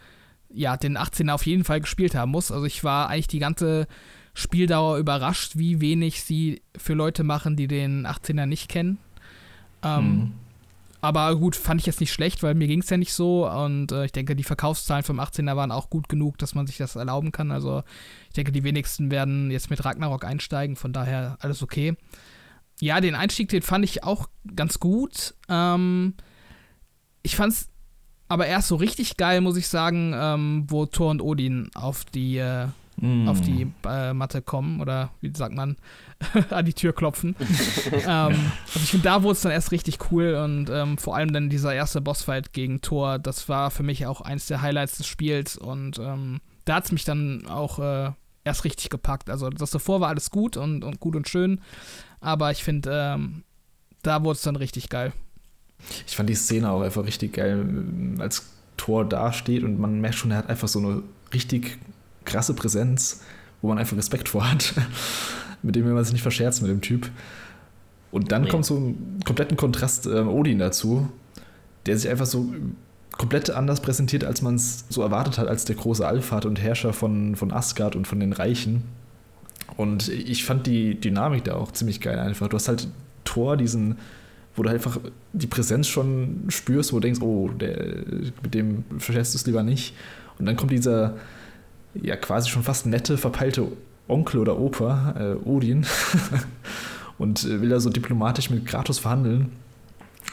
ja 0.50 0.76
den 0.76 0.96
18er 0.96 1.32
auf 1.32 1.46
jeden 1.46 1.64
Fall 1.64 1.80
gespielt 1.80 2.14
haben 2.14 2.30
muss. 2.30 2.50
Also 2.50 2.64
ich 2.64 2.84
war 2.84 3.08
eigentlich 3.08 3.28
die 3.28 3.38
ganze 3.38 3.86
Spieldauer 4.34 4.98
überrascht, 4.98 5.56
wie 5.56 5.80
wenig 5.80 6.22
sie 6.22 6.62
für 6.76 6.94
Leute 6.94 7.24
machen, 7.24 7.56
die 7.56 7.66
den 7.66 8.06
18er 8.06 8.46
nicht 8.46 8.68
kennen. 8.68 8.98
Ähm, 9.82 10.04
mhm. 10.04 10.32
Aber 11.00 11.36
gut, 11.36 11.54
fand 11.54 11.80
ich 11.80 11.86
jetzt 11.86 12.00
nicht 12.00 12.12
schlecht, 12.12 12.42
weil 12.42 12.54
mir 12.54 12.66
ging 12.66 12.80
es 12.80 12.90
ja 12.90 12.96
nicht 12.96 13.12
so. 13.12 13.48
Und 13.48 13.92
äh, 13.92 14.06
ich 14.06 14.12
denke, 14.12 14.34
die 14.34 14.44
Verkaufszahlen 14.44 15.04
vom 15.04 15.20
18er 15.20 15.54
waren 15.54 15.70
auch 15.70 15.90
gut 15.90 16.08
genug, 16.08 16.38
dass 16.38 16.54
man 16.54 16.66
sich 16.66 16.76
das 16.76 16.96
erlauben 16.96 17.30
kann. 17.30 17.52
Also 17.52 17.82
ich 18.28 18.34
denke, 18.34 18.50
die 18.50 18.64
wenigsten 18.64 19.10
werden 19.10 19.50
jetzt 19.50 19.70
mit 19.70 19.84
Ragnarok 19.84 20.24
einsteigen, 20.24 20.74
von 20.76 20.92
daher 20.92 21.36
alles 21.40 21.62
okay. 21.62 21.96
Ja, 22.80 23.00
den 23.00 23.14
Einstieg, 23.14 23.48
den 23.48 23.62
fand 23.62 23.84
ich 23.84 24.02
auch 24.04 24.28
ganz 24.56 24.80
gut. 24.80 25.34
Ähm, 25.48 26.14
ich 27.22 27.36
fand's 27.36 27.68
aber 28.28 28.46
erst 28.46 28.68
so 28.68 28.76
richtig 28.76 29.16
geil, 29.16 29.40
muss 29.40 29.56
ich 29.56 29.68
sagen, 29.68 30.12
ähm, 30.14 30.64
wo 30.68 30.86
Thor 30.86 31.10
und 31.10 31.22
Odin 31.22 31.70
auf 31.74 32.04
die 32.04 32.38
äh, 32.38 32.66
mm. 33.00 33.28
auf 33.28 33.40
die 33.40 33.66
äh, 33.86 34.12
Matte 34.12 34.42
kommen 34.42 34.80
oder 34.80 35.10
wie 35.20 35.32
sagt 35.34 35.54
man, 35.54 35.76
an 36.50 36.64
die 36.64 36.74
Tür 36.74 36.92
klopfen. 36.92 37.36
ähm, 37.92 38.52
also 38.66 38.80
ich 38.82 38.90
finde, 38.90 39.04
da 39.04 39.22
wurde 39.22 39.32
es 39.32 39.40
dann 39.42 39.52
erst 39.52 39.72
richtig 39.72 39.98
cool 40.10 40.34
und 40.34 40.70
ähm, 40.70 40.98
vor 40.98 41.16
allem 41.16 41.32
dann 41.32 41.50
dieser 41.50 41.74
erste 41.74 42.00
Bossfight 42.00 42.52
gegen 42.52 42.80
Thor, 42.80 43.18
das 43.18 43.48
war 43.48 43.70
für 43.70 43.82
mich 43.82 44.06
auch 44.06 44.20
eins 44.20 44.46
der 44.46 44.62
Highlights 44.62 44.98
des 44.98 45.06
Spiels 45.06 45.56
und 45.56 45.98
ähm, 45.98 46.40
da 46.64 46.76
hat 46.76 46.86
es 46.86 46.92
mich 46.92 47.04
dann 47.04 47.46
auch 47.46 47.78
äh, 47.78 48.12
erst 48.44 48.64
richtig 48.64 48.90
gepackt. 48.90 49.30
Also 49.30 49.50
das 49.50 49.70
davor 49.70 50.00
war 50.00 50.08
alles 50.08 50.30
gut 50.30 50.56
und, 50.56 50.84
und 50.84 51.00
gut 51.00 51.16
und 51.16 51.28
schön, 51.28 51.60
aber 52.20 52.50
ich 52.50 52.64
finde, 52.64 52.90
ähm, 52.92 53.44
da 54.02 54.22
wurde 54.24 54.36
es 54.36 54.42
dann 54.42 54.56
richtig 54.56 54.88
geil. 54.88 55.12
Ich 56.06 56.16
fand 56.16 56.28
die 56.28 56.34
Szene 56.34 56.70
auch 56.70 56.82
einfach 56.82 57.04
richtig 57.04 57.34
geil, 57.34 57.64
als 58.18 58.50
Thor 58.76 59.04
dasteht 59.04 59.62
und 59.62 59.78
man 59.78 60.00
merkt 60.00 60.16
schon, 60.16 60.30
er 60.30 60.38
hat 60.38 60.48
einfach 60.48 60.68
so 60.68 60.78
eine 60.78 61.02
richtig 61.32 61.78
krasse 62.28 62.54
Präsenz, 62.54 63.20
wo 63.60 63.68
man 63.68 63.78
einfach 63.78 63.96
Respekt 63.96 64.28
vor 64.28 64.50
hat. 64.50 64.74
mit 65.62 65.74
dem 65.74 65.84
will 65.84 65.92
man 65.92 66.04
sich 66.04 66.12
nicht 66.12 66.22
verscherzt 66.22 66.62
mit 66.62 66.70
dem 66.70 66.80
Typ. 66.80 67.10
Und 68.10 68.32
dann 68.32 68.42
nee. 68.42 68.48
kommt 68.48 68.64
so 68.64 68.76
ein 68.76 69.20
kompletten 69.24 69.56
Kontrast 69.56 70.06
äh, 70.06 70.20
Odin 70.20 70.58
dazu, 70.58 71.08
der 71.86 71.98
sich 71.98 72.08
einfach 72.08 72.26
so 72.26 72.52
komplett 73.12 73.50
anders 73.50 73.80
präsentiert, 73.80 74.24
als 74.24 74.42
man 74.42 74.54
es 74.54 74.84
so 74.88 75.02
erwartet 75.02 75.38
hat, 75.38 75.48
als 75.48 75.64
der 75.64 75.76
große 75.76 76.06
Allvater 76.06 76.48
und 76.48 76.60
Herrscher 76.60 76.92
von, 76.92 77.34
von 77.36 77.52
Asgard 77.52 77.96
und 77.96 78.06
von 78.06 78.20
den 78.20 78.32
Reichen. 78.32 78.84
Und 79.76 80.08
ich 80.08 80.44
fand 80.44 80.66
die 80.66 80.98
Dynamik 80.98 81.44
da 81.44 81.56
auch 81.56 81.72
ziemlich 81.72 82.00
geil 82.00 82.18
einfach. 82.18 82.48
Du 82.48 82.56
hast 82.56 82.68
halt 82.68 82.88
Thor, 83.24 83.56
diesen, 83.56 83.96
wo 84.54 84.62
du 84.62 84.70
halt 84.70 84.78
einfach 84.78 85.00
die 85.32 85.46
Präsenz 85.46 85.88
schon 85.88 86.44
spürst, 86.48 86.92
wo 86.92 86.96
du 86.96 87.00
denkst, 87.00 87.20
oh, 87.20 87.48
der, 87.48 87.76
mit 88.42 88.54
dem 88.54 88.84
verscherzt 88.98 89.34
du 89.34 89.38
es 89.38 89.46
lieber 89.46 89.62
nicht. 89.62 89.94
Und 90.38 90.46
dann 90.46 90.56
kommt 90.56 90.70
dieser, 90.70 91.16
ja 92.02 92.16
quasi 92.16 92.50
schon 92.50 92.62
fast 92.62 92.86
nette, 92.86 93.18
verpeilte 93.18 93.68
Onkel 94.08 94.40
oder 94.40 94.58
Opa, 94.58 95.14
äh, 95.18 95.48
Odin, 95.48 95.86
und 97.18 97.44
äh, 97.44 97.60
will 97.60 97.68
da 97.68 97.80
so 97.80 97.90
diplomatisch 97.90 98.50
mit 98.50 98.66
Kratos 98.66 98.98
verhandeln. 98.98 99.52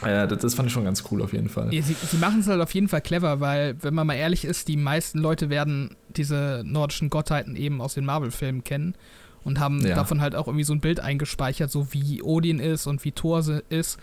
Ja, 0.02 0.26
das, 0.26 0.40
das, 0.40 0.54
fand 0.54 0.68
ich 0.68 0.74
schon 0.74 0.84
ganz 0.84 1.04
cool 1.10 1.22
auf 1.22 1.32
jeden 1.32 1.48
Fall. 1.48 1.70
Sie, 1.70 1.80
sie 1.80 2.16
machen 2.18 2.40
es 2.40 2.48
halt 2.48 2.60
auf 2.60 2.74
jeden 2.74 2.88
Fall 2.88 3.00
clever, 3.00 3.40
weil, 3.40 3.76
wenn 3.82 3.94
man 3.94 4.06
mal 4.06 4.14
ehrlich 4.14 4.44
ist, 4.44 4.68
die 4.68 4.76
meisten 4.76 5.18
Leute 5.18 5.48
werden 5.48 5.96
diese 6.08 6.62
nordischen 6.66 7.08
Gottheiten 7.08 7.56
eben 7.56 7.80
aus 7.80 7.94
den 7.94 8.04
Marvel-Filmen 8.04 8.62
kennen 8.62 8.94
und 9.42 9.58
haben 9.58 9.86
ja. 9.86 9.94
davon 9.94 10.20
halt 10.20 10.34
auch 10.34 10.48
irgendwie 10.48 10.64
so 10.64 10.74
ein 10.74 10.80
Bild 10.80 11.00
eingespeichert, 11.00 11.70
so 11.70 11.92
wie 11.92 12.22
Odin 12.22 12.58
ist 12.58 12.86
und 12.86 13.04
wie 13.04 13.12
Thor 13.12 13.42
ist. 13.70 13.98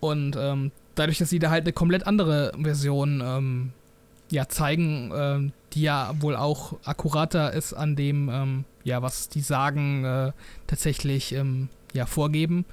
Und 0.00 0.36
ähm, 0.38 0.70
dadurch, 0.94 1.18
dass 1.18 1.28
sie 1.28 1.38
da 1.38 1.50
halt 1.50 1.64
eine 1.64 1.72
komplett 1.72 2.06
andere 2.06 2.52
Version 2.58 3.22
ähm, 3.24 3.72
ja, 4.30 4.48
zeigen, 4.48 5.10
äh, 5.10 5.50
die 5.74 5.82
ja 5.82 6.14
wohl 6.20 6.36
auch 6.36 6.78
akkurater 6.84 7.52
ist 7.52 7.72
an 7.72 7.96
dem, 7.96 8.28
ähm, 8.28 8.64
ja, 8.84 9.02
was 9.02 9.28
die 9.28 9.40
Sagen 9.40 10.04
äh, 10.04 10.32
tatsächlich 10.66 11.32
ähm, 11.32 11.68
ja, 11.92 12.06
vorgeben. 12.06 12.64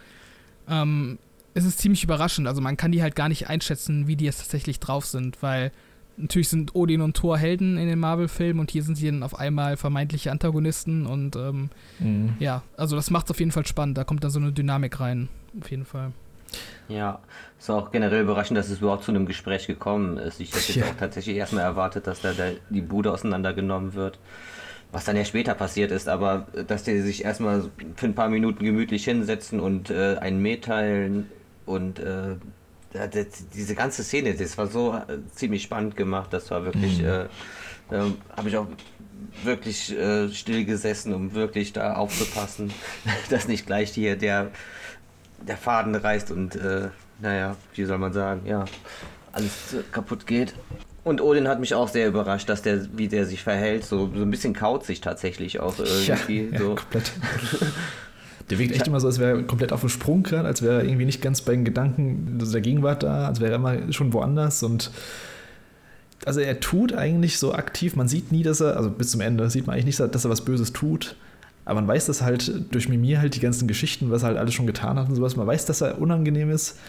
Ähm, 0.70 1.20
es 1.54 1.66
ist 1.66 1.80
ziemlich 1.80 2.04
überraschend. 2.04 2.48
Also 2.48 2.62
man 2.62 2.78
kann 2.78 2.92
die 2.92 3.02
halt 3.02 3.16
gar 3.16 3.30
nicht 3.30 3.50
einschätzen, 3.50 4.08
wie 4.08 4.16
die 4.16 4.26
jetzt 4.26 4.40
tatsächlich 4.40 4.80
drauf 4.80 5.06
sind, 5.06 5.42
weil 5.42 5.72
natürlich 6.18 6.50
sind 6.50 6.76
Odin 6.76 7.02
und 7.02 7.16
Thor 7.16 7.38
Helden 7.38 7.78
in 7.78 7.88
den 7.88 8.00
Marvel-Filmen 8.00 8.60
und 8.60 8.72
hier 8.72 8.84
sind 8.84 8.96
sie 8.96 9.08
dann 9.08 9.24
auf 9.24 9.38
einmal 9.38 9.78
vermeintliche 9.78 10.32
Antagonisten 10.32 11.06
und 11.06 11.36
ähm, 11.36 11.70
mhm. 12.00 12.36
ja, 12.40 12.64
also 12.78 12.96
das 12.96 13.10
macht 13.10 13.28
es 13.28 13.32
auf 13.32 13.40
jeden 13.40 13.52
Fall 13.52 13.66
spannend. 13.66 13.98
Da 13.98 14.04
kommt 14.04 14.24
dann 14.24 14.32
so 14.32 14.40
eine 14.40 14.52
Dynamik 14.52 15.00
rein, 15.00 15.30
auf 15.60 15.70
jeden 15.72 15.86
Fall. 15.86 16.12
Ja, 16.88 17.20
ist 17.60 17.70
auch 17.70 17.92
generell 17.92 18.22
überraschend, 18.22 18.58
dass 18.58 18.70
es 18.70 18.80
überhaupt 18.80 19.04
zu 19.04 19.12
einem 19.12 19.26
Gespräch 19.26 19.66
gekommen 19.68 20.18
ist. 20.18 20.40
Ich 20.40 20.54
hätte 20.54 20.80
ja. 20.80 20.86
auch 20.86 20.96
tatsächlich 21.00 21.36
erstmal 21.36 21.64
erwartet, 21.64 22.06
dass 22.06 22.22
da 22.22 22.34
der, 22.34 22.54
die 22.70 22.82
Bude 22.82 23.12
auseinandergenommen 23.12 23.96
wird. 23.96 24.20
Was 24.92 25.06
dann 25.06 25.18
ja 25.18 25.26
später 25.26 25.56
passiert 25.56 25.92
ist, 25.92 26.08
aber 26.08 26.48
dass 26.68 26.84
die 26.84 27.02
sich 27.02 27.26
erstmal 27.26 27.70
für 27.96 28.06
ein 28.06 28.14
paar 28.14 28.30
Minuten 28.30 28.64
gemütlich 28.64 29.04
hinsetzen 29.04 29.60
und 29.60 29.90
äh, 29.90 30.18
einen 30.18 30.42
Met 30.42 30.66
teilen 30.66 31.30
und 31.66 32.00
äh, 32.00 32.36
diese 33.54 33.76
ganze 33.76 34.04
Szene, 34.04 34.36
das 34.36 34.58
war 34.58 34.68
so 34.68 34.94
äh, 34.94 35.18
ziemlich 35.34 35.64
spannend 35.64 35.98
gemacht. 35.98 36.32
Das 36.32 36.50
war 36.52 36.64
wirklich, 36.64 37.02
mhm. 37.02 37.08
äh, 37.08 38.12
habe 38.38 38.50
ich 38.50 38.58
auch 38.58 38.68
wirklich 39.44 39.92
äh, 39.98 40.30
still 40.30 40.66
gesessen, 40.66 41.14
um 41.14 41.34
wirklich 41.34 41.74
da 41.74 41.96
aufzupassen, 41.96 42.72
dass 43.30 43.48
nicht 43.48 43.66
gleich 43.66 43.92
hier 43.92 44.16
der 44.16 44.52
der 45.48 45.58
Faden 45.58 45.96
reißt 45.96 46.32
und, 46.32 46.56
äh, 46.56 46.90
naja, 47.20 47.56
wie 47.74 47.86
soll 47.86 47.98
man 47.98 48.14
sagen, 48.14 48.42
ja, 48.46 48.66
alles 49.32 49.76
kaputt 49.92 50.28
geht. 50.28 50.54
Und 51.04 51.22
Odin 51.22 51.48
hat 51.48 51.60
mich 51.60 51.76
auch 51.76 51.88
sehr 51.88 52.08
überrascht, 52.08 52.50
dass 52.50 52.64
der, 52.64 52.88
wie 52.98 53.08
der 53.08 53.26
sich 53.26 53.44
verhält, 53.44 53.86
so, 53.86 54.10
so 54.14 54.22
ein 54.22 54.32
bisschen 54.32 54.54
kaut 54.54 54.86
sich 54.86 55.02
tatsächlich 55.02 55.60
auch 55.60 55.76
irgendwie. 55.78 56.50
Ja, 56.52 56.60
so. 56.60 56.76
komplett. 56.76 57.12
Der 58.50 58.60
wirkt 58.60 58.74
echt 58.74 58.86
immer 58.86 59.00
so, 59.00 59.08
als 59.08 59.18
wäre 59.18 59.38
er 59.38 59.44
komplett 59.44 59.74
auf 59.74 59.80
dem 59.80 59.90
Sprung 59.90 60.22
gerade, 60.22 60.48
als 60.48 60.62
wäre 60.62 60.82
er 60.82 60.84
irgendwie 60.84 61.06
nicht 61.06 61.20
ganz 61.20 61.42
bei 61.42 61.54
den 61.54 61.66
Gedanken 61.66 62.38
der 62.40 62.62
Gegenwart 62.62 63.02
da, 63.02 63.28
als 63.28 63.40
wäre 63.40 63.54
er 63.54 63.56
immer 63.56 63.92
schon 63.92 64.14
woanders 64.14 64.62
und 64.62 64.92
also 66.26 66.40
er 66.40 66.60
tut 66.60 66.94
eigentlich 66.94 67.40
so 67.40 67.54
aktiv, 67.54 67.96
man 67.96 68.08
sieht 68.08 68.32
nie, 68.32 68.44
dass 68.44 68.62
er, 68.62 68.78
also 68.78 68.90
bis 68.90 69.12
zum 69.12 69.22
Ende 69.22 69.50
sieht 69.50 69.68
man 69.68 69.74
eigentlich 69.74 69.98
nicht, 69.98 70.00
dass 70.00 70.26
er 70.26 70.30
was 70.30 70.46
Böses 70.46 70.74
tut, 70.74 71.16
aber 71.66 71.82
man 71.82 71.88
weiß 71.88 72.06
das 72.06 72.22
halt 72.22 72.74
durch 72.74 72.88
Mimir 72.88 73.20
halt 73.20 73.36
die 73.36 73.40
ganzen 73.40 73.68
Geschichten, 73.68 74.12
was 74.12 74.24
er 74.24 74.28
halt 74.28 74.38
alles 74.38 74.54
schon 74.54 74.68
getan 74.68 74.98
hat 74.98 75.10
und 75.10 75.16
sowas, 75.16 75.36
man 75.36 75.48
weiß, 75.48 75.66
dass 75.66 75.82
er 75.82 76.00
unangenehm 76.00 76.52
ist, 76.52 76.80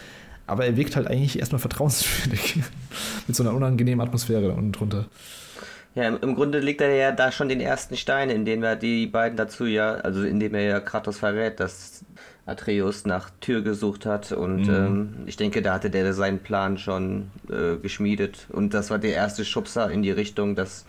aber 0.45 0.65
er 0.65 0.77
wirkt 0.77 0.95
halt 0.95 1.07
eigentlich 1.07 1.39
erstmal 1.39 1.59
vertrauenswürdig 1.59 2.57
mit 3.27 3.35
so 3.35 3.43
einer 3.43 3.53
unangenehmen 3.53 4.05
Atmosphäre 4.05 4.51
unten 4.51 4.71
drunter. 4.71 5.05
Ja, 5.95 6.09
im, 6.09 6.35
Grunde 6.35 6.59
legt 6.59 6.79
er 6.81 6.93
ja 6.93 7.11
da 7.11 7.31
schon 7.31 7.49
den 7.49 7.59
ersten 7.59 7.97
Stein, 7.97 8.29
indem 8.29 8.61
er 8.61 8.75
die 8.75 9.07
beiden 9.07 9.35
dazu 9.35 9.65
ja, 9.65 9.95
also 9.95 10.21
indem 10.21 10.53
er 10.53 10.61
ja 10.61 10.79
Kratos 10.79 11.17
verrät, 11.17 11.59
dass 11.59 12.05
Atreus 12.45 13.05
nach 13.05 13.31
Tür 13.41 13.63
gesucht 13.63 14.05
hat 14.05 14.31
und 14.31 14.67
mhm. 14.67 14.73
ähm, 14.73 15.09
ich 15.25 15.37
denke, 15.37 15.63
da 15.63 15.73
hatte 15.73 15.89
der 15.89 16.13
seinen 16.13 16.39
Plan 16.39 16.77
schon 16.77 17.31
äh, 17.49 17.77
geschmiedet 17.77 18.45
und 18.49 18.75
das 18.75 18.91
war 18.91 18.99
der 18.99 19.13
erste 19.13 19.43
Schubser 19.43 19.89
in 19.89 20.03
die 20.03 20.11
Richtung, 20.11 20.55
dass 20.55 20.85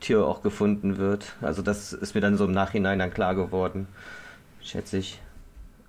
Tür 0.00 0.26
auch 0.26 0.42
gefunden 0.42 0.98
wird. 0.98 1.34
Also 1.40 1.62
das 1.62 1.92
ist 1.92 2.14
mir 2.14 2.20
dann 2.20 2.36
so 2.36 2.44
im 2.44 2.52
Nachhinein 2.52 2.98
dann 2.98 3.12
klar 3.12 3.34
geworden, 3.34 3.86
schätze 4.62 4.98
ich. 4.98 5.20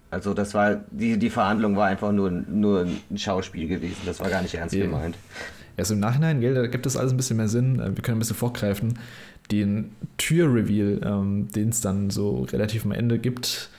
Also 0.10 0.34
das 0.34 0.54
war, 0.54 0.82
die, 0.92 1.18
die 1.20 1.30
Verhandlung 1.30 1.76
war 1.76 1.88
einfach 1.88 2.12
nur, 2.12 2.32
nur 2.32 2.88
ein 3.10 3.18
Schauspiel 3.18 3.68
gewesen, 3.68 4.02
das 4.06 4.20
war 4.20 4.30
gar 4.30 4.42
nicht 4.42 4.56
ernst 4.56 4.76
gemeint. 4.76 5.18
Erst 5.76 5.92
im 5.92 6.00
Nachhinein, 6.00 6.40
gell, 6.40 6.56
da 6.56 6.66
gibt 6.66 6.86
es 6.86 6.98
alles 6.98 7.14
ein 7.14 7.18
bisschen 7.18 7.38
mehr 7.38 7.50
Sinn. 7.50 7.78
Wir 7.78 8.02
können 8.02 8.18
ein 8.18 8.20
bisschen 8.20 8.36
vorgreifen. 8.36 8.98
Den 9.52 9.92
Tür-Reveal, 10.18 11.02
ähm, 11.04 11.50
den 11.50 11.70
es 11.70 11.82
dann 11.82 12.10
so 12.10 12.48
relativ 12.52 12.84
am 12.84 12.92
Ende 12.92 13.20
gibt, 13.20 13.70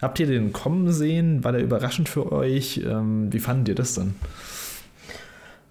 habt 0.00 0.20
ihr 0.20 0.26
den 0.26 0.52
kommen 0.52 0.92
sehen? 0.92 1.42
War 1.42 1.52
der 1.52 1.62
überraschend 1.62 2.08
für 2.08 2.30
euch? 2.30 2.82
Ähm, 2.86 3.32
wie 3.32 3.40
fandet 3.40 3.68
ihr 3.68 3.74
das 3.74 3.94
dann? 3.94 4.14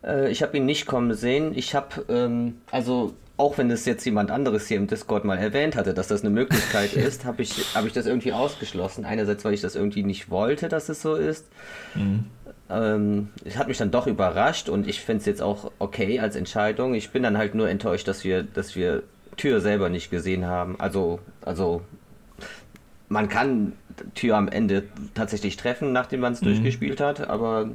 Äh, 0.04 0.30
ich 0.30 0.42
habe 0.44 0.58
ihn 0.58 0.66
nicht 0.66 0.88
kommen 0.88 1.14
sehen. 1.14 1.54
Ich 1.56 1.74
habe, 1.74 2.04
ähm, 2.10 2.56
also 2.70 3.14
auch 3.38 3.58
wenn 3.58 3.70
es 3.70 3.86
jetzt 3.86 4.06
jemand 4.06 4.32
anderes 4.32 4.68
hier 4.68 4.78
im 4.78 4.88
Discord 4.88 5.26
mal 5.26 5.38
erwähnt 5.38 5.76
hatte, 5.76 5.94
dass 5.94 6.08
das 6.08 6.22
eine 6.22 6.30
Möglichkeit 6.30 6.94
ist, 6.94 7.26
habe 7.26 7.42
ich, 7.42 7.52
hab 7.76 7.86
ich 7.86 7.94
das 7.94 8.06
irgendwie 8.06 8.34
ausgeschlossen. 8.34 9.06
Einerseits, 9.06 9.44
weil 9.44 9.54
ich 9.54 9.62
das 9.62 9.76
irgendwie 9.76 10.04
nicht 10.04 10.30
wollte, 10.30 10.70
dass 10.70 10.90
es 10.90 11.02
so 11.02 11.16
ist. 11.16 11.46
Mhm. 11.96 12.26
Ähm, 12.70 13.30
es 13.44 13.58
hat 13.58 13.68
mich 13.68 13.78
dann 13.78 13.92
doch 13.92 14.08
überrascht 14.08 14.70
und 14.70 14.88
ich 14.88 15.02
finde 15.02 15.20
es 15.20 15.26
jetzt 15.26 15.42
auch 15.42 15.72
okay 15.80 16.20
als 16.20 16.36
Entscheidung. 16.36 16.96
Ich 16.96 17.12
bin 17.12 17.24
dann 17.24 17.38
halt 17.38 17.56
nur 17.56 17.70
enttäuscht, 17.70 18.08
dass 18.08 18.24
wir, 18.24 18.44
dass 18.44 18.76
wir 18.76 19.04
Tür 19.38 19.60
selber 19.60 19.90
nicht 19.90 20.10
gesehen 20.10 20.46
haben. 20.46 20.80
Also, 20.80 21.20
also 21.42 21.82
man 23.10 23.30
kann 23.30 23.74
Tür 24.16 24.38
am 24.38 24.48
Ende 24.48 24.84
tatsächlich 25.14 25.58
treffen, 25.58 25.92
nachdem 25.92 26.22
man 26.22 26.34
es 26.34 26.42
mhm. 26.42 26.46
durchgespielt 26.46 27.02
hat, 27.02 27.28
aber 27.28 27.70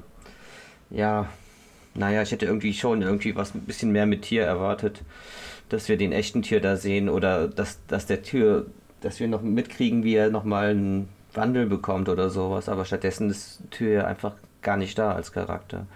ja, 0.90 1.29
naja, 1.94 2.23
ich 2.23 2.33
hätte 2.33 2.46
irgendwie 2.46 2.75
schon 2.75 3.03
irgendwie 3.03 3.37
was 3.37 3.55
ein 3.55 3.62
bisschen 3.62 3.92
mehr 3.92 4.07
mit 4.07 4.23
Tier 4.23 4.44
erwartet, 4.44 5.03
dass 5.70 5.88
wir 5.88 5.96
den 5.96 6.12
echten 6.12 6.42
Tier 6.42 6.61
da 6.61 6.76
sehen 6.76 7.09
oder 7.09 7.48
dass, 7.48 7.78
dass 7.87 8.06
der 8.06 8.22
Tür, 8.22 8.66
dass 9.00 9.20
wir 9.20 9.28
noch 9.28 9.40
mitkriegen, 9.40 10.04
wie 10.04 10.14
er 10.14 10.30
nochmal 10.30 10.70
einen 10.70 11.09
Wandel 11.33 11.66
bekommt 11.66 12.09
oder 12.09 12.28
sowas, 12.28 12.68
aber 12.68 12.85
stattdessen 12.85 13.30
ist 13.30 13.62
Tür 13.70 13.92
ja 13.92 14.06
einfach 14.06 14.35
gar 14.62 14.76
nicht 14.76 14.98
da 14.98 15.12
als 15.12 15.33
Charakter. 15.33 15.87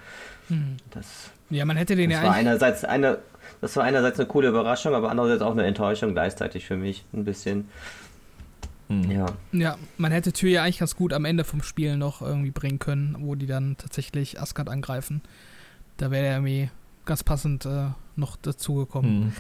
Hm. 0.48 0.76
Das, 0.90 1.30
ja, 1.50 1.64
man 1.64 1.76
hätte 1.76 1.96
den 1.96 2.10
das 2.10 2.20
ja 2.20 2.26
war 2.26 2.34
einerseits 2.34 2.84
eine, 2.84 3.18
Das 3.60 3.76
war 3.76 3.84
einerseits 3.84 4.18
eine 4.18 4.28
coole 4.28 4.48
Überraschung, 4.48 4.94
aber 4.94 5.10
andererseits 5.10 5.42
auch 5.42 5.52
eine 5.52 5.66
Enttäuschung 5.66 6.12
gleichzeitig 6.12 6.66
für 6.66 6.76
mich 6.76 7.04
ein 7.12 7.24
bisschen. 7.24 7.68
Hm. 8.88 9.10
Ja. 9.10 9.26
ja, 9.52 9.78
man 9.96 10.12
hätte 10.12 10.32
Tür 10.32 10.50
ja 10.50 10.62
eigentlich 10.62 10.78
ganz 10.78 10.94
gut 10.94 11.12
am 11.12 11.24
Ende 11.24 11.44
vom 11.44 11.62
Spiel 11.62 11.96
noch 11.96 12.22
irgendwie 12.22 12.50
bringen 12.50 12.78
können, 12.78 13.16
wo 13.20 13.34
die 13.34 13.46
dann 13.46 13.76
tatsächlich 13.78 14.40
Asgard 14.40 14.68
angreifen. 14.68 15.22
Da 15.96 16.10
wäre 16.10 16.26
er 16.26 16.34
irgendwie 16.34 16.70
ganz 17.06 17.24
passend 17.24 17.64
äh, 17.66 17.88
noch 18.18 18.36
dazugekommen. 18.36 19.20
Mhm. 19.20 19.32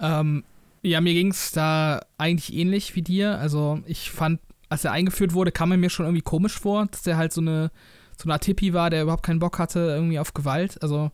Ähm, 0.00 0.44
ja, 0.82 1.00
mir 1.00 1.14
ging 1.14 1.30
es 1.30 1.52
da 1.52 2.00
eigentlich 2.18 2.54
ähnlich 2.54 2.94
wie 2.94 3.02
dir. 3.02 3.38
Also 3.38 3.80
ich 3.86 4.10
fand, 4.10 4.40
als 4.68 4.84
er 4.84 4.92
eingeführt 4.92 5.32
wurde, 5.32 5.52
kam 5.52 5.72
er 5.72 5.78
mir 5.78 5.90
schon 5.90 6.06
irgendwie 6.06 6.22
komisch 6.22 6.58
vor, 6.58 6.86
dass 6.86 7.06
er 7.06 7.16
halt 7.16 7.32
so 7.32 7.40
eine 7.40 7.70
so 8.16 8.24
eine 8.24 8.34
Art 8.34 8.44
Tippi 8.44 8.72
war, 8.72 8.90
der 8.90 9.02
überhaupt 9.02 9.22
keinen 9.22 9.38
Bock 9.38 9.58
hatte 9.58 9.80
irgendwie 9.80 10.18
auf 10.18 10.34
Gewalt. 10.34 10.82
Also 10.82 11.10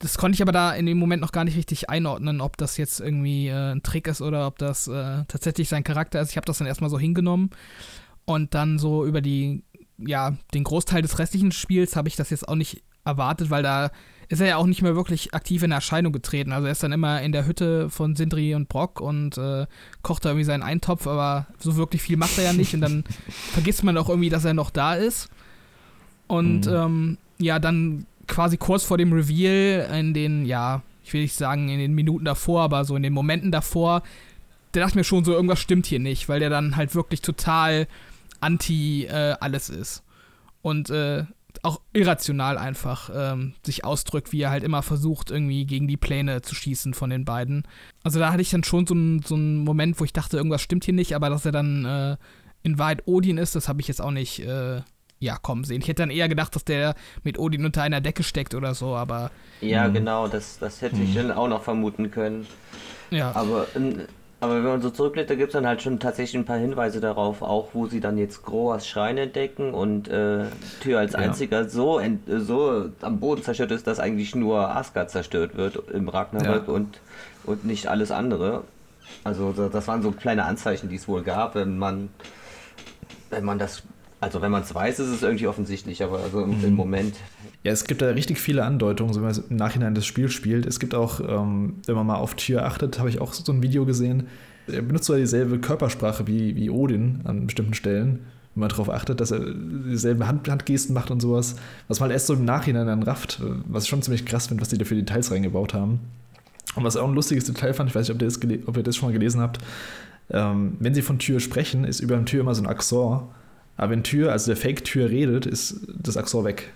das 0.00 0.18
konnte 0.18 0.34
ich 0.34 0.42
aber 0.42 0.52
da 0.52 0.74
in 0.74 0.86
dem 0.86 0.98
Moment 0.98 1.22
noch 1.22 1.32
gar 1.32 1.44
nicht 1.44 1.56
richtig 1.56 1.88
einordnen, 1.88 2.40
ob 2.40 2.56
das 2.56 2.76
jetzt 2.76 3.00
irgendwie 3.00 3.48
äh, 3.48 3.72
ein 3.72 3.82
Trick 3.82 4.08
ist 4.08 4.20
oder 4.20 4.46
ob 4.46 4.58
das 4.58 4.88
äh, 4.88 5.24
tatsächlich 5.28 5.68
sein 5.68 5.84
Charakter 5.84 6.20
ist. 6.20 6.30
Ich 6.30 6.36
habe 6.36 6.46
das 6.46 6.58
dann 6.58 6.66
erstmal 6.66 6.90
so 6.90 6.98
hingenommen 6.98 7.50
und 8.24 8.54
dann 8.54 8.78
so 8.78 9.06
über 9.06 9.20
die, 9.20 9.62
ja, 9.98 10.36
den 10.52 10.64
Großteil 10.64 11.02
des 11.02 11.18
restlichen 11.18 11.52
Spiels 11.52 11.94
habe 11.94 12.08
ich 12.08 12.16
das 12.16 12.30
jetzt 12.30 12.48
auch 12.48 12.56
nicht 12.56 12.82
erwartet, 13.04 13.50
weil 13.50 13.62
da 13.62 13.90
ist 14.28 14.40
er 14.40 14.46
ja 14.46 14.56
auch 14.56 14.66
nicht 14.66 14.82
mehr 14.82 14.96
wirklich 14.96 15.34
aktiv 15.34 15.62
in 15.62 15.72
Erscheinung 15.72 16.12
getreten. 16.12 16.52
Also 16.52 16.66
er 16.66 16.72
ist 16.72 16.82
dann 16.82 16.92
immer 16.92 17.22
in 17.22 17.32
der 17.32 17.46
Hütte 17.46 17.90
von 17.90 18.16
Sindri 18.16 18.54
und 18.54 18.68
Brock 18.68 19.00
und 19.00 19.38
äh, 19.38 19.66
kocht 20.02 20.24
da 20.24 20.30
irgendwie 20.30 20.44
seinen 20.44 20.62
Eintopf, 20.62 21.06
aber 21.06 21.46
so 21.58 21.76
wirklich 21.76 22.02
viel 22.02 22.16
macht 22.16 22.38
er 22.38 22.44
ja 22.44 22.52
nicht 22.52 22.74
und 22.74 22.80
dann 22.80 23.04
vergisst 23.52 23.84
man 23.84 23.96
auch 23.96 24.08
irgendwie, 24.08 24.30
dass 24.30 24.44
er 24.44 24.54
noch 24.54 24.70
da 24.70 24.94
ist. 24.94 25.28
Und 26.26 26.66
mhm. 26.66 26.72
ähm, 26.72 27.18
ja, 27.38 27.58
dann 27.58 28.06
quasi 28.26 28.56
kurz 28.56 28.84
vor 28.84 28.98
dem 28.98 29.12
Reveal, 29.12 29.88
in 29.98 30.14
den, 30.14 30.46
ja, 30.46 30.82
ich 31.04 31.12
will 31.12 31.22
nicht 31.22 31.34
sagen 31.34 31.68
in 31.68 31.78
den 31.78 31.94
Minuten 31.94 32.24
davor, 32.24 32.62
aber 32.62 32.84
so 32.84 32.96
in 32.96 33.02
den 33.02 33.12
Momenten 33.12 33.52
davor, 33.52 34.02
der 34.72 34.84
dachte 34.84 34.98
mir 34.98 35.04
schon 35.04 35.24
so, 35.24 35.32
irgendwas 35.32 35.60
stimmt 35.60 35.86
hier 35.86 36.00
nicht, 36.00 36.28
weil 36.28 36.40
der 36.40 36.50
dann 36.50 36.76
halt 36.76 36.94
wirklich 36.94 37.20
total 37.20 37.86
anti 38.40 39.04
äh, 39.04 39.36
alles 39.40 39.68
ist. 39.68 40.02
Und 40.62 40.90
äh, 40.90 41.24
auch 41.64 41.80
irrational 41.92 42.58
einfach 42.58 43.10
ähm, 43.14 43.54
sich 43.64 43.84
ausdrückt, 43.84 44.32
wie 44.32 44.42
er 44.42 44.50
halt 44.50 44.64
immer 44.64 44.82
versucht, 44.82 45.30
irgendwie 45.30 45.64
gegen 45.64 45.88
die 45.88 45.96
Pläne 45.96 46.42
zu 46.42 46.54
schießen 46.54 46.94
von 46.94 47.10
den 47.10 47.24
beiden. 47.24 47.66
Also 48.02 48.18
da 48.18 48.32
hatte 48.32 48.42
ich 48.42 48.50
dann 48.50 48.64
schon 48.64 48.86
so 48.86 48.94
einen 48.94 49.22
so 49.22 49.36
Moment, 49.36 49.98
wo 49.98 50.04
ich 50.04 50.12
dachte, 50.12 50.36
irgendwas 50.36 50.62
stimmt 50.62 50.84
hier 50.84 50.94
nicht, 50.94 51.14
aber 51.14 51.30
dass 51.30 51.46
er 51.46 51.52
dann 51.52 51.84
äh, 51.84 52.16
in 52.62 52.78
Wahrheit 52.78 53.06
Odin 53.06 53.38
ist, 53.38 53.56
das 53.56 53.68
habe 53.68 53.80
ich 53.80 53.88
jetzt 53.88 54.02
auch 54.02 54.10
nicht 54.10 54.40
äh, 54.40 54.82
ja, 55.20 55.36
kommen 55.36 55.64
sehen. 55.64 55.80
Ich 55.80 55.88
hätte 55.88 56.02
dann 56.02 56.10
eher 56.10 56.28
gedacht, 56.28 56.54
dass 56.54 56.64
der 56.64 56.94
mit 57.22 57.38
Odin 57.38 57.64
unter 57.64 57.82
einer 57.82 58.00
Decke 58.00 58.22
steckt 58.22 58.54
oder 58.54 58.74
so, 58.74 58.94
aber. 58.94 59.30
Ja, 59.60 59.88
mh. 59.88 59.94
genau, 59.94 60.28
das, 60.28 60.58
das 60.58 60.82
hätte 60.82 60.96
ich 60.96 61.14
hm. 61.14 61.28
dann 61.28 61.32
auch 61.32 61.48
noch 61.48 61.62
vermuten 61.62 62.10
können. 62.10 62.46
Ja. 63.10 63.32
Aber, 63.34 63.66
aber 64.44 64.56
wenn 64.56 64.64
man 64.64 64.82
so 64.82 64.90
zurückblickt, 64.90 65.30
da 65.30 65.34
gibt 65.34 65.48
es 65.48 65.52
dann 65.54 65.66
halt 65.66 65.80
schon 65.80 65.98
tatsächlich 65.98 66.38
ein 66.38 66.44
paar 66.44 66.58
Hinweise 66.58 67.00
darauf, 67.00 67.40
auch 67.40 67.68
wo 67.72 67.86
sie 67.86 68.00
dann 68.00 68.18
jetzt 68.18 68.44
Groas 68.44 68.86
Schrein 68.86 69.16
entdecken 69.16 69.72
und 69.72 70.08
äh, 70.08 70.44
Tür 70.82 70.98
als 70.98 71.14
einziger 71.14 71.62
ja. 71.62 71.68
so, 71.68 72.00
so 72.26 72.90
am 73.00 73.20
Boden 73.20 73.42
zerstört 73.42 73.70
ist, 73.70 73.86
dass 73.86 74.00
eigentlich 74.00 74.34
nur 74.34 74.76
Asgard 74.76 75.10
zerstört 75.10 75.56
wird 75.56 75.88
im 75.90 76.10
Ragnarök 76.10 76.68
ja. 76.68 76.74
und, 76.74 77.00
und 77.44 77.64
nicht 77.64 77.86
alles 77.86 78.10
andere. 78.10 78.64
Also 79.22 79.52
das 79.52 79.88
waren 79.88 80.02
so 80.02 80.12
kleine 80.12 80.44
Anzeichen, 80.44 80.90
die 80.90 80.96
es 80.96 81.08
wohl 81.08 81.22
gab, 81.22 81.54
wenn 81.54 81.78
man 81.78 82.10
wenn 83.30 83.44
man 83.44 83.58
das 83.58 83.82
also 84.24 84.40
wenn 84.40 84.50
man 84.50 84.62
es 84.62 84.74
weiß, 84.74 84.98
ist 84.98 85.08
es 85.08 85.22
irgendwie 85.22 85.46
offensichtlich, 85.46 86.02
aber 86.02 86.20
also 86.20 86.42
im, 86.42 86.58
mhm. 86.58 86.64
im, 86.64 86.74
Moment. 86.74 87.14
Ja, 87.62 87.72
es 87.72 87.84
gibt 87.84 88.02
da 88.02 88.08
richtig 88.08 88.38
viele 88.38 88.64
Andeutungen, 88.64 89.14
wenn 89.14 89.22
man 89.22 89.44
im 89.48 89.56
Nachhinein 89.56 89.94
das 89.94 90.06
Spiel 90.06 90.28
spielt. 90.28 90.66
Es 90.66 90.80
gibt 90.80 90.94
auch, 90.94 91.20
ähm, 91.20 91.74
wenn 91.86 91.94
man 91.94 92.06
mal 92.06 92.16
auf 92.16 92.34
Tür 92.34 92.64
achtet, 92.64 92.98
habe 92.98 93.10
ich 93.10 93.20
auch 93.20 93.32
so 93.34 93.52
ein 93.52 93.62
Video 93.62 93.84
gesehen. 93.84 94.28
Er 94.66 94.82
benutzt 94.82 95.04
zwar 95.04 95.18
dieselbe 95.18 95.58
Körpersprache 95.58 96.26
wie, 96.26 96.56
wie 96.56 96.70
Odin 96.70 97.20
an 97.24 97.46
bestimmten 97.46 97.74
Stellen, 97.74 98.20
wenn 98.54 98.60
man 98.60 98.68
darauf 98.70 98.88
achtet, 98.88 99.20
dass 99.20 99.30
er 99.30 99.40
dieselben 99.40 100.26
Hand, 100.26 100.48
Handgesten 100.48 100.94
macht 100.94 101.10
und 101.10 101.20
sowas, 101.20 101.56
was 101.88 102.00
man 102.00 102.08
halt 102.08 102.14
erst 102.14 102.28
so 102.28 102.34
im 102.34 102.46
Nachhinein 102.46 102.86
dann 102.86 103.02
rafft, 103.02 103.42
was 103.66 103.84
ich 103.84 103.90
schon 103.90 104.00
ziemlich 104.00 104.24
krass 104.24 104.46
finde, 104.46 104.62
was 104.62 104.70
die 104.70 104.78
da 104.78 104.86
für 104.86 104.94
Details 104.94 105.30
reingebaut 105.30 105.74
haben. 105.74 106.00
Und 106.76 106.82
was 106.82 106.96
auch 106.96 107.06
ein 107.06 107.14
lustiges 107.14 107.44
Detail 107.44 107.74
fand, 107.74 107.90
ich 107.90 107.94
weiß 107.94 108.08
nicht, 108.08 108.16
ob 108.16 108.22
ihr 108.22 108.26
das, 108.26 108.66
ob 108.66 108.76
ihr 108.76 108.82
das 108.82 108.96
schon 108.96 109.08
mal 109.08 109.12
gelesen 109.12 109.40
habt, 109.40 109.58
ähm, 110.30 110.76
wenn 110.80 110.94
sie 110.94 111.02
von 111.02 111.18
Tür 111.18 111.40
sprechen, 111.40 111.84
ist 111.84 112.00
über 112.00 112.16
dem 112.16 112.24
Tür 112.24 112.40
immer 112.40 112.54
so 112.54 112.62
ein 112.62 112.66
Accent 112.66 113.22
aber 113.76 113.92
wenn 113.92 114.02
Tür, 114.02 114.32
also 114.32 114.46
der 114.46 114.56
Fake-Tür 114.56 115.10
redet, 115.10 115.46
ist 115.46 115.80
das 115.88 116.16
Axor 116.16 116.44
weg. 116.44 116.72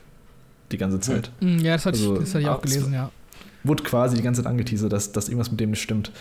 Die 0.72 0.78
ganze 0.78 1.00
Zeit. 1.00 1.30
Hm, 1.40 1.58
ja, 1.60 1.74
das 1.74 1.86
hatte, 1.86 1.98
also, 1.98 2.14
ich, 2.14 2.20
das 2.20 2.30
hatte 2.30 2.42
ich 2.42 2.48
auch 2.48 2.60
gelesen, 2.60 2.92
ja. 2.92 3.10
Wurde 3.64 3.82
quasi 3.82 4.16
die 4.16 4.22
ganze 4.22 4.42
Zeit 4.42 4.50
angeteasert, 4.50 4.92
dass, 4.92 5.12
dass 5.12 5.28
irgendwas 5.28 5.50
mit 5.50 5.60
dem 5.60 5.70
nicht 5.70 5.82
stimmt. 5.82 6.12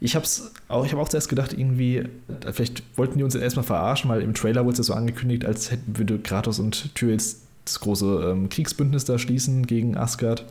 Ich 0.00 0.14
habe 0.14 0.26
auch, 0.68 0.86
hab 0.86 0.98
auch 0.98 1.08
zuerst 1.08 1.28
gedacht, 1.28 1.52
irgendwie, 1.52 2.04
vielleicht 2.52 2.82
wollten 2.96 3.18
die 3.18 3.24
uns 3.24 3.34
jetzt 3.34 3.42
erstmal 3.42 3.64
verarschen, 3.64 4.10
weil 4.10 4.22
im 4.22 4.34
Trailer 4.34 4.64
wurde 4.64 4.72
es 4.72 4.78
ja 4.78 4.84
so 4.84 4.94
angekündigt, 4.94 5.44
als 5.44 5.70
hätten 5.70 5.98
würde 5.98 6.18
Kratos 6.18 6.58
und 6.58 6.94
Tür 6.94 7.12
jetzt 7.12 7.42
das 7.64 7.80
große 7.80 8.30
ähm, 8.30 8.48
Kriegsbündnis 8.48 9.04
da 9.04 9.18
schließen 9.18 9.66
gegen 9.66 9.96
Asgard. 9.96 10.44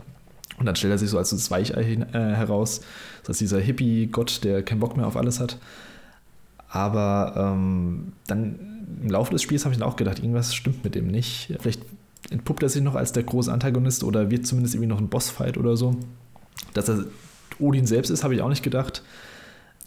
Und 0.58 0.66
dann 0.66 0.76
stellt 0.76 0.92
er 0.92 0.98
sich 0.98 1.10
so 1.10 1.18
als 1.18 1.30
das 1.30 1.50
Weichei 1.52 1.82
äh, 1.82 2.14
heraus, 2.14 2.82
als 3.28 3.38
dieser 3.38 3.60
Hippie-Gott, 3.60 4.44
der 4.44 4.64
keinen 4.64 4.80
Bock 4.80 4.98
mehr 4.98 5.08
auf 5.08 5.18
alles 5.18 5.40
hat. 5.40 5.58
Aber 6.70 7.34
ähm, 7.38 8.14
dann 8.28 8.73
im 9.02 9.10
Laufe 9.10 9.32
des 9.32 9.42
Spiels 9.42 9.66
habe 9.66 9.74
ich 9.74 9.80
dann 9.80 9.88
auch 9.88 9.96
gedacht, 9.96 10.20
irgendwas 10.20 10.54
stimmt 10.54 10.84
mit 10.84 10.96
dem 10.96 11.08
nicht. 11.08 11.54
Vielleicht 11.60 11.82
entpuppt 12.30 12.64
er 12.64 12.70
sich 12.70 12.82
noch 12.82 12.96
als 12.96 13.12
der 13.12 13.24
große 13.24 13.52
Antagonist 13.52 14.04
oder 14.04 14.32
wird 14.32 14.48
zumindest 14.48 14.76
irgendwie 14.76 14.90
noch 14.90 15.00
ein 15.00 15.10
Bossfight 15.10 15.58
oder 15.58 15.78
so. 15.78 15.96
Dass 16.74 16.90
er 16.90 17.06
Odin 17.60 17.86
selbst 17.86 18.10
ist, 18.10 18.24
habe 18.24 18.36
ich 18.36 18.42
auch 18.42 18.50
nicht 18.50 18.64
gedacht. 18.64 19.04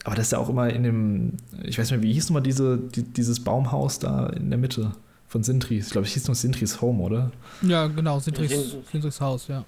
Aber 0.05 0.14
das 0.14 0.27
ist 0.27 0.33
ja 0.33 0.38
auch 0.38 0.49
immer 0.49 0.71
in 0.71 0.85
dem, 0.85 1.33
ich 1.64 1.79
weiß 1.79 1.90
nicht 1.90 2.01
mehr, 2.01 2.09
wie 2.09 2.12
hieß 2.12 2.29
nochmal 2.29 2.42
diese, 2.42 2.79
die, 2.79 3.03
dieses 3.03 3.42
Baumhaus 3.42 3.99
da 3.99 4.29
in 4.29 4.51
der 4.51 4.59
Mitte 4.59 4.92
von 5.27 5.42
Sintris? 5.42 5.87
Ich 5.87 5.92
glaube, 5.92 6.07
es 6.07 6.12
hieß 6.12 6.29
nur 6.29 6.37
Sintris 6.37 6.81
Home, 6.81 7.03
oder? 7.03 7.33
Ja, 7.62 7.88
genau, 7.88 8.21
Sintris, 8.21 8.77
Sintris 8.92 9.21
Haus, 9.21 9.49
ja. 9.49 9.64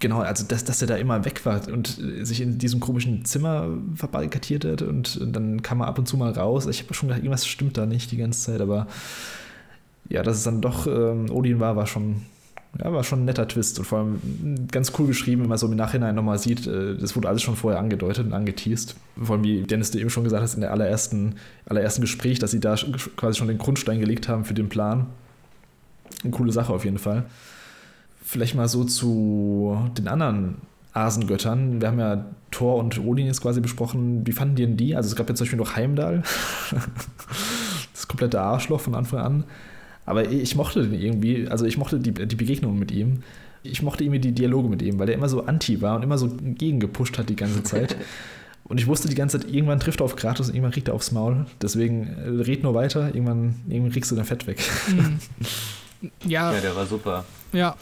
Genau, 0.00 0.20
also 0.20 0.44
dass, 0.46 0.64
dass 0.64 0.80
er 0.80 0.86
da 0.86 0.96
immer 0.96 1.24
weg 1.24 1.44
war 1.44 1.66
und 1.68 2.00
sich 2.22 2.40
in 2.40 2.58
diesem 2.58 2.78
komischen 2.78 3.24
Zimmer 3.24 3.68
verbarrikadiert 3.96 4.64
hat 4.64 4.82
und, 4.82 5.18
dann 5.34 5.62
kam 5.62 5.80
er 5.80 5.88
ab 5.88 5.98
und 5.98 6.06
zu 6.06 6.16
mal 6.16 6.30
raus. 6.30 6.66
Ich 6.66 6.84
habe 6.84 6.94
schon 6.94 7.08
gedacht, 7.08 7.24
irgendwas 7.24 7.46
stimmt 7.46 7.76
da 7.76 7.84
nicht 7.84 8.12
die 8.12 8.16
ganze 8.16 8.40
Zeit, 8.40 8.60
aber 8.60 8.86
ja, 10.08 10.22
dass 10.22 10.36
es 10.36 10.44
dann 10.44 10.60
doch 10.60 10.86
ähm, 10.86 11.28
Odin 11.30 11.58
war, 11.58 11.74
war 11.74 11.88
schon, 11.88 12.22
ja, 12.78 12.92
war 12.92 13.02
schon 13.02 13.22
ein 13.22 13.24
netter 13.24 13.48
Twist 13.48 13.80
und 13.80 13.86
vor 13.86 13.98
allem 13.98 14.68
ganz 14.70 14.92
cool 14.98 15.08
geschrieben, 15.08 15.42
wenn 15.42 15.48
man 15.48 15.58
so 15.58 15.66
im 15.66 15.74
Nachhinein 15.76 16.14
nochmal 16.14 16.38
sieht, 16.38 16.68
äh, 16.68 16.96
das 16.96 17.16
wurde 17.16 17.28
alles 17.28 17.42
schon 17.42 17.56
vorher 17.56 17.80
angedeutet 17.80 18.24
und 18.24 18.32
angeteased. 18.34 18.94
Vor 19.20 19.34
allem, 19.34 19.44
wie 19.44 19.62
Dennis 19.62 19.90
du 19.90 19.98
eben 19.98 20.10
schon 20.10 20.22
gesagt 20.22 20.44
hast, 20.44 20.54
in 20.54 20.60
der 20.60 20.70
allerersten, 20.70 21.34
allerersten 21.66 22.02
Gespräch, 22.02 22.38
dass 22.38 22.52
sie 22.52 22.60
da 22.60 22.76
quasi 23.16 23.36
schon 23.36 23.48
den 23.48 23.58
Grundstein 23.58 23.98
gelegt 23.98 24.28
haben 24.28 24.44
für 24.44 24.54
den 24.54 24.68
Plan. 24.68 25.06
Eine 26.22 26.30
coole 26.30 26.52
Sache 26.52 26.72
auf 26.72 26.84
jeden 26.84 26.98
Fall. 26.98 27.26
Vielleicht 28.28 28.54
mal 28.54 28.68
so 28.68 28.84
zu 28.84 29.90
den 29.96 30.06
anderen 30.06 30.56
Asengöttern. 30.92 31.80
Wir 31.80 31.88
haben 31.88 31.98
ja 31.98 32.26
Thor 32.50 32.76
und 32.76 33.02
Odin 33.02 33.24
jetzt 33.24 33.40
quasi 33.40 33.62
besprochen. 33.62 34.26
Wie 34.26 34.32
fanden 34.32 34.54
die 34.54 34.66
denn 34.66 34.76
die? 34.76 34.94
Also 34.94 35.08
es 35.08 35.16
gab 35.16 35.30
ja 35.30 35.34
zum 35.34 35.46
Beispiel 35.46 35.58
noch 35.58 35.76
Heimdall. 35.76 36.22
das 37.94 38.06
komplette 38.06 38.38
Arschloch 38.38 38.82
von 38.82 38.94
Anfang 38.94 39.20
an. 39.20 39.44
Aber 40.04 40.30
ich 40.30 40.56
mochte 40.56 40.86
den 40.86 41.00
irgendwie, 41.00 41.48
also 41.48 41.64
ich 41.64 41.78
mochte 41.78 42.00
die, 42.00 42.12
die 42.12 42.36
Begegnungen 42.36 42.78
mit 42.78 42.90
ihm. 42.90 43.22
Ich 43.62 43.80
mochte 43.80 44.04
irgendwie 44.04 44.20
die 44.20 44.32
Dialoge 44.32 44.68
mit 44.68 44.82
ihm, 44.82 44.98
weil 44.98 45.06
der 45.06 45.14
immer 45.14 45.30
so 45.30 45.46
anti 45.46 45.80
war 45.80 45.96
und 45.96 46.02
immer 46.02 46.18
so 46.18 46.28
gegengepusht 46.28 47.16
hat 47.16 47.30
die 47.30 47.36
ganze 47.36 47.62
Zeit. 47.62 47.96
Und 48.64 48.78
ich 48.78 48.86
wusste 48.86 49.08
die 49.08 49.14
ganze 49.14 49.40
Zeit, 49.40 49.50
irgendwann 49.50 49.80
trifft 49.80 50.02
er 50.02 50.04
auf 50.04 50.14
Kratos 50.14 50.50
und 50.50 50.54
irgendwann 50.54 50.72
kriegt 50.72 50.88
er 50.88 50.94
aufs 50.94 51.10
Maul. 51.10 51.46
Deswegen 51.62 52.06
äh, 52.06 52.42
red 52.42 52.62
nur 52.62 52.74
weiter, 52.74 53.14
irgendwann, 53.14 53.54
irgendwann 53.66 53.92
kriegst 53.92 54.10
du 54.10 54.14
dein 54.14 54.26
Fett 54.26 54.46
weg. 54.46 54.62
Mhm. 54.88 55.18
Ja. 56.24 56.52
Ja, 56.52 56.60
der 56.60 56.76
war 56.76 56.86
super. 56.86 57.24
Ja, 57.52 57.74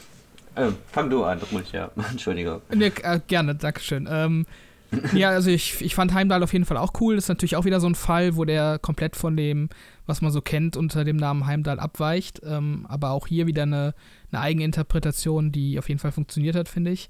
äh, 0.57 0.73
fang 0.91 1.11
du 1.11 1.25
an, 1.25 1.39
ruhig, 1.53 1.71
ja. 1.73 1.91
Entschuldigung. 2.11 2.61
Nee, 2.75 2.93
äh, 3.03 3.21
gerne, 3.27 3.55
Dankeschön. 3.55 4.09
Ähm, 4.11 4.47
ja, 5.15 5.31
also 5.31 5.51
ich, 5.51 5.81
ich 5.81 5.95
fand 5.95 6.15
Heimdall 6.15 6.43
auf 6.43 6.53
jeden 6.53 6.65
Fall 6.65 6.77
auch 6.77 6.93
cool. 7.01 7.17
Das 7.17 7.25
ist 7.25 7.29
natürlich 7.29 7.57
auch 7.57 7.65
wieder 7.65 7.81
so 7.81 7.89
ein 7.89 7.95
Fall, 7.95 8.37
wo 8.37 8.45
der 8.45 8.79
komplett 8.79 9.17
von 9.17 9.37
dem, 9.37 9.69
was 10.07 10.23
man 10.23 10.31
so 10.33 10.41
kennt, 10.41 10.77
unter 10.77 11.05
dem 11.05 11.17
Namen 11.17 11.47
Heimdall 11.47 11.81
abweicht. 11.81 12.41
Ähm, 12.45 12.87
aber 12.89 13.11
auch 13.11 13.27
hier 13.27 13.47
wieder 13.47 13.63
eine, 13.63 13.95
eine 14.31 14.41
Eigeninterpretation, 14.41 15.53
die 15.53 15.79
auf 15.79 15.89
jeden 15.89 16.01
Fall 16.01 16.13
funktioniert 16.13 16.57
hat, 16.57 16.69
finde 16.69 16.93
ich. 16.93 17.09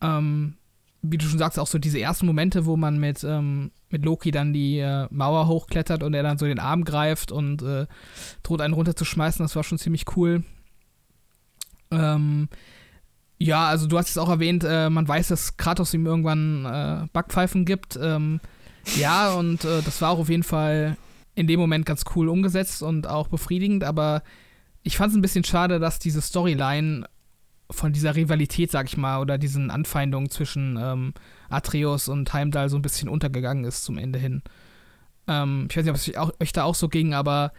Ähm, 0.00 0.56
wie 1.02 1.18
du 1.18 1.26
schon 1.26 1.38
sagst, 1.38 1.58
auch 1.58 1.66
so 1.66 1.78
diese 1.78 2.00
ersten 2.00 2.26
Momente, 2.26 2.64
wo 2.64 2.76
man 2.76 2.98
mit, 2.98 3.22
ähm, 3.24 3.70
mit 3.90 4.04
Loki 4.04 4.30
dann 4.30 4.54
die 4.54 4.78
äh, 4.78 5.06
Mauer 5.10 5.46
hochklettert 5.48 6.02
und 6.02 6.14
er 6.14 6.22
dann 6.22 6.38
so 6.38 6.46
den 6.46 6.58
Arm 6.58 6.84
greift 6.84 7.30
und 7.30 7.62
äh, 7.62 7.86
droht 8.42 8.62
einen 8.62 8.74
runterzuschmeißen, 8.74 9.44
das 9.44 9.54
war 9.54 9.64
schon 9.64 9.78
ziemlich 9.78 10.04
cool. 10.16 10.42
Ähm, 11.98 12.48
ja, 13.38 13.66
also 13.66 13.86
du 13.86 13.98
hast 13.98 14.10
es 14.10 14.18
auch 14.18 14.28
erwähnt, 14.28 14.64
äh, 14.66 14.88
man 14.88 15.06
weiß, 15.06 15.28
dass 15.28 15.56
Kratos 15.56 15.92
ihm 15.94 16.06
irgendwann 16.06 16.64
äh, 16.64 17.06
Backpfeifen 17.12 17.64
gibt. 17.64 17.98
Ähm, 18.00 18.40
ja, 18.96 19.32
und 19.34 19.64
äh, 19.64 19.82
das 19.82 20.00
war 20.00 20.10
auch 20.10 20.18
auf 20.18 20.28
jeden 20.28 20.42
Fall 20.42 20.96
in 21.34 21.46
dem 21.46 21.58
Moment 21.58 21.84
ganz 21.84 22.04
cool 22.14 22.28
umgesetzt 22.28 22.82
und 22.82 23.06
auch 23.06 23.28
befriedigend, 23.28 23.84
aber 23.84 24.22
ich 24.82 24.96
fand 24.96 25.10
es 25.10 25.16
ein 25.16 25.22
bisschen 25.22 25.44
schade, 25.44 25.80
dass 25.80 25.98
diese 25.98 26.20
Storyline 26.20 27.06
von 27.70 27.92
dieser 27.92 28.14
Rivalität, 28.14 28.70
sag 28.70 28.86
ich 28.86 28.96
mal, 28.96 29.20
oder 29.20 29.38
diesen 29.38 29.70
Anfeindungen 29.70 30.30
zwischen 30.30 30.78
ähm, 30.80 31.14
Atreus 31.48 32.08
und 32.08 32.32
Heimdall 32.32 32.68
so 32.68 32.76
ein 32.76 32.82
bisschen 32.82 33.08
untergegangen 33.08 33.64
ist 33.64 33.84
zum 33.84 33.98
Ende 33.98 34.18
hin. 34.18 34.42
Ähm, 35.26 35.66
ich 35.70 35.76
weiß 35.76 35.84
nicht, 35.84 36.18
ob 36.18 36.30
es 36.30 36.40
euch 36.40 36.52
da 36.52 36.64
auch 36.64 36.74
so 36.74 36.88
ging, 36.88 37.14
aber 37.14 37.52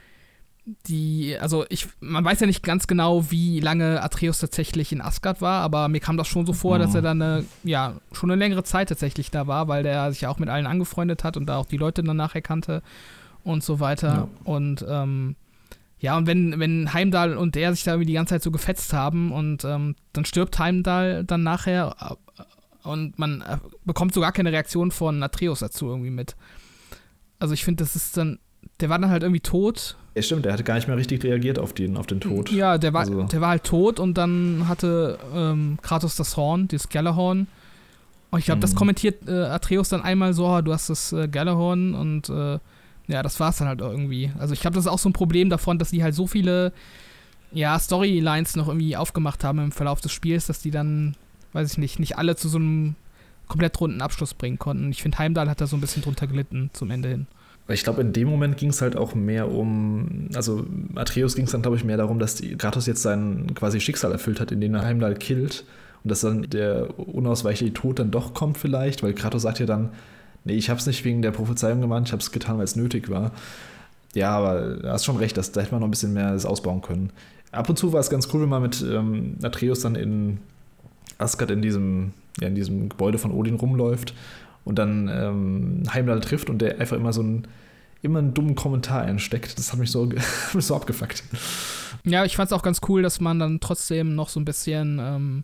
die, 0.65 1.37
also 1.39 1.65
ich, 1.69 1.87
man 1.99 2.25
weiß 2.25 2.39
ja 2.39 2.47
nicht 2.47 2.63
ganz 2.63 2.87
genau, 2.87 3.29
wie 3.29 3.59
lange 3.59 4.01
Atreus 4.01 4.39
tatsächlich 4.39 4.91
in 4.91 5.01
Asgard 5.01 5.39
war, 5.39 5.61
aber 5.61 5.87
mir 5.89 5.99
kam 5.99 6.17
das 6.17 6.27
schon 6.27 6.45
so 6.45 6.53
vor, 6.53 6.77
mhm. 6.77 6.81
dass 6.81 6.95
er 6.95 7.01
dann 7.03 7.21
eine, 7.21 7.45
ja, 7.63 7.93
schon 8.11 8.31
eine 8.31 8.39
längere 8.39 8.63
Zeit 8.63 8.89
tatsächlich 8.89 9.29
da 9.29 9.45
war, 9.45 9.67
weil 9.67 9.83
der 9.83 10.11
sich 10.11 10.21
ja 10.21 10.29
auch 10.29 10.39
mit 10.39 10.49
allen 10.49 10.65
angefreundet 10.65 11.23
hat 11.23 11.37
und 11.37 11.45
da 11.45 11.57
auch 11.57 11.67
die 11.67 11.77
Leute 11.77 12.03
danach 12.03 12.33
erkannte 12.33 12.81
und 13.43 13.63
so 13.63 13.79
weiter. 13.79 14.07
Ja. 14.07 14.27
Und 14.43 14.83
ähm, 14.89 15.35
ja, 15.99 16.17
und 16.17 16.25
wenn, 16.25 16.59
wenn 16.59 16.93
Heimdall 16.93 17.37
und 17.37 17.55
der 17.55 17.73
sich 17.73 17.83
da 17.83 17.91
irgendwie 17.91 18.07
die 18.07 18.13
ganze 18.13 18.33
Zeit 18.33 18.43
so 18.43 18.51
gefetzt 18.51 18.91
haben 18.91 19.31
und 19.31 19.63
ähm, 19.65 19.95
dann 20.13 20.25
stirbt 20.25 20.57
Heimdall 20.57 21.23
dann 21.23 21.43
nachher 21.43 21.95
äh, 22.37 22.87
und 22.87 23.19
man 23.19 23.41
äh, 23.41 23.57
bekommt 23.85 24.13
so 24.15 24.21
gar 24.21 24.31
keine 24.31 24.51
Reaktion 24.51 24.91
von 24.91 25.21
Atreus 25.21 25.59
dazu 25.59 25.87
irgendwie 25.87 26.09
mit. 26.09 26.35
Also 27.37 27.53
ich 27.53 27.63
finde, 27.63 27.83
das 27.83 27.95
ist 27.95 28.17
dann, 28.17 28.39
der 28.79 28.89
war 28.89 28.97
dann 28.97 29.11
halt 29.11 29.23
irgendwie 29.23 29.41
tot 29.41 29.95
ja, 30.15 30.21
stimmt, 30.21 30.45
der 30.45 30.53
hatte 30.53 30.63
gar 30.63 30.75
nicht 30.75 30.87
mehr 30.87 30.95
richtig 30.95 31.23
reagiert 31.23 31.59
auf 31.59 31.73
den, 31.73 31.97
auf 31.97 32.07
den 32.07 32.21
Tod. 32.21 32.49
Ja, 32.49 32.77
der 32.77 32.93
war, 32.93 33.01
also. 33.01 33.23
der 33.23 33.41
war 33.41 33.49
halt 33.49 33.65
tot 33.65 33.99
und 33.99 34.17
dann 34.17 34.67
hatte 34.67 35.19
ähm, 35.33 35.77
Kratos 35.81 36.15
das 36.15 36.37
Horn, 36.37 36.69
dieses 36.69 36.87
Galahorn. 36.87 37.47
Und 38.31 38.39
ich 38.39 38.45
glaube, 38.45 38.57
mhm. 38.57 38.61
das 38.61 38.75
kommentiert 38.75 39.27
äh, 39.27 39.43
Atreus 39.43 39.89
dann 39.89 40.01
einmal 40.01 40.33
so, 40.33 40.47
oh, 40.47 40.61
du 40.61 40.71
hast 40.71 40.89
das 40.89 41.11
äh, 41.11 41.27
Galahorn 41.27 41.93
und 41.93 42.29
äh, 42.29 42.59
ja, 43.07 43.23
das 43.23 43.39
war 43.41 43.49
es 43.49 43.57
dann 43.57 43.67
halt 43.67 43.81
irgendwie. 43.81 44.31
Also 44.39 44.53
ich 44.53 44.61
glaube, 44.61 44.75
das 44.75 44.85
ist 44.85 44.91
auch 44.91 44.99
so 44.99 45.09
ein 45.09 45.13
Problem 45.13 45.49
davon, 45.49 45.79
dass 45.79 45.91
die 45.91 46.01
halt 46.01 46.15
so 46.15 46.27
viele 46.27 46.71
ja, 47.51 47.77
Storylines 47.77 48.55
noch 48.55 48.69
irgendwie 48.69 48.95
aufgemacht 48.95 49.43
haben 49.43 49.59
im 49.59 49.71
Verlauf 49.71 49.99
des 49.99 50.13
Spiels, 50.13 50.47
dass 50.47 50.59
die 50.59 50.71
dann, 50.71 51.15
weiß 51.53 51.73
ich 51.73 51.77
nicht, 51.77 51.99
nicht 51.99 52.17
alle 52.17 52.35
zu 52.35 52.47
so 52.47 52.57
einem 52.57 52.95
komplett 53.47 53.79
runden 53.79 54.01
Abschluss 54.01 54.33
bringen 54.33 54.59
konnten. 54.59 54.91
Ich 54.91 55.01
finde, 55.01 55.17
Heimdall 55.17 55.49
hat 55.49 55.61
da 55.61 55.67
so 55.67 55.75
ein 55.75 55.81
bisschen 55.81 56.01
drunter 56.01 56.25
gelitten 56.25 56.69
zum 56.73 56.89
Ende 56.89 57.09
hin. 57.09 57.27
Ich 57.67 57.83
glaube, 57.83 58.01
in 58.01 58.13
dem 58.13 58.27
Moment 58.27 58.57
ging 58.57 58.69
es 58.69 58.81
halt 58.81 58.95
auch 58.95 59.15
mehr 59.15 59.49
um, 59.49 60.29
also 60.35 60.65
Atreus 60.93 61.35
ging 61.35 61.45
es 61.45 61.51
dann, 61.51 61.63
glaube 61.63 61.77
ich, 61.77 61.83
mehr 61.83 61.97
darum, 61.97 62.19
dass 62.19 62.41
Kratos 62.57 62.85
jetzt 62.85 63.01
sein 63.01 63.47
quasi 63.55 63.79
Schicksal 63.79 64.11
erfüllt 64.11 64.39
hat, 64.39 64.51
indem 64.51 64.75
er 64.75 64.83
Heimdall 64.83 65.15
killt 65.15 65.65
und 66.03 66.11
dass 66.11 66.21
dann 66.21 66.43
der 66.43 66.99
unausweichliche 66.99 67.73
Tod 67.73 67.97
dann 67.97 68.11
doch 68.11 68.35
kommt 68.35 68.59
vielleicht, 68.59 69.01
weil 69.01 69.13
Kratos 69.13 69.41
sagt 69.41 69.59
ja 69.59 69.65
dann, 69.65 69.89
nee, 70.43 70.53
ich 70.53 70.69
habe 70.69 70.79
es 70.79 70.85
nicht 70.85 71.03
wegen 71.05 71.23
der 71.23 71.31
Prophezeiung 71.31 71.81
gemacht, 71.81 72.03
ich 72.05 72.11
habe 72.11 72.21
es 72.21 72.31
getan, 72.31 72.57
weil 72.57 72.65
es 72.65 72.75
nötig 72.75 73.09
war. 73.09 73.31
Ja, 74.13 74.29
aber 74.37 74.75
du 74.75 74.89
hast 74.89 75.03
schon 75.03 75.17
recht, 75.17 75.35
dass, 75.35 75.51
da 75.51 75.61
hätte 75.61 75.71
man 75.71 75.81
noch 75.81 75.87
ein 75.87 75.91
bisschen 75.91 76.13
mehr 76.13 76.33
das 76.33 76.45
ausbauen 76.45 76.83
können. 76.83 77.09
Ab 77.51 77.67
und 77.67 77.79
zu 77.79 77.91
war 77.93 77.99
es 77.99 78.11
ganz 78.11 78.31
cool, 78.31 78.43
wenn 78.43 78.49
man 78.49 78.61
mit 78.61 78.85
ähm, 78.87 79.37
Atreus 79.41 79.79
dann 79.79 79.95
in 79.95 80.37
Asgard 81.17 81.49
in 81.49 81.63
diesem, 81.63 82.13
ja, 82.39 82.47
in 82.47 82.55
diesem 82.55 82.89
Gebäude 82.89 83.17
von 83.17 83.31
Odin 83.31 83.55
rumläuft 83.55 84.13
und 84.65 84.77
dann 84.77 85.07
ähm, 85.07 85.83
Heimdall 85.93 86.19
trifft 86.19 86.49
und 86.49 86.59
der 86.59 86.79
einfach 86.79 86.97
immer 86.97 87.13
so 87.13 87.21
einen, 87.21 87.47
immer 88.01 88.19
einen 88.19 88.33
dummen 88.33 88.55
Kommentar 88.55 89.03
einsteckt. 89.03 89.57
Das 89.57 89.71
hat 89.71 89.79
mich 89.79 89.91
so, 89.91 90.05
mich 90.53 90.65
so 90.65 90.75
abgefuckt. 90.75 91.23
Ja, 92.03 92.25
ich 92.25 92.35
fand 92.35 92.47
es 92.47 92.53
auch 92.53 92.63
ganz 92.63 92.81
cool, 92.89 93.01
dass 93.01 93.21
man 93.21 93.39
dann 93.39 93.59
trotzdem 93.61 94.15
noch 94.15 94.29
so 94.29 94.39
ein 94.39 94.45
bisschen, 94.45 94.99
ähm, 94.99 95.43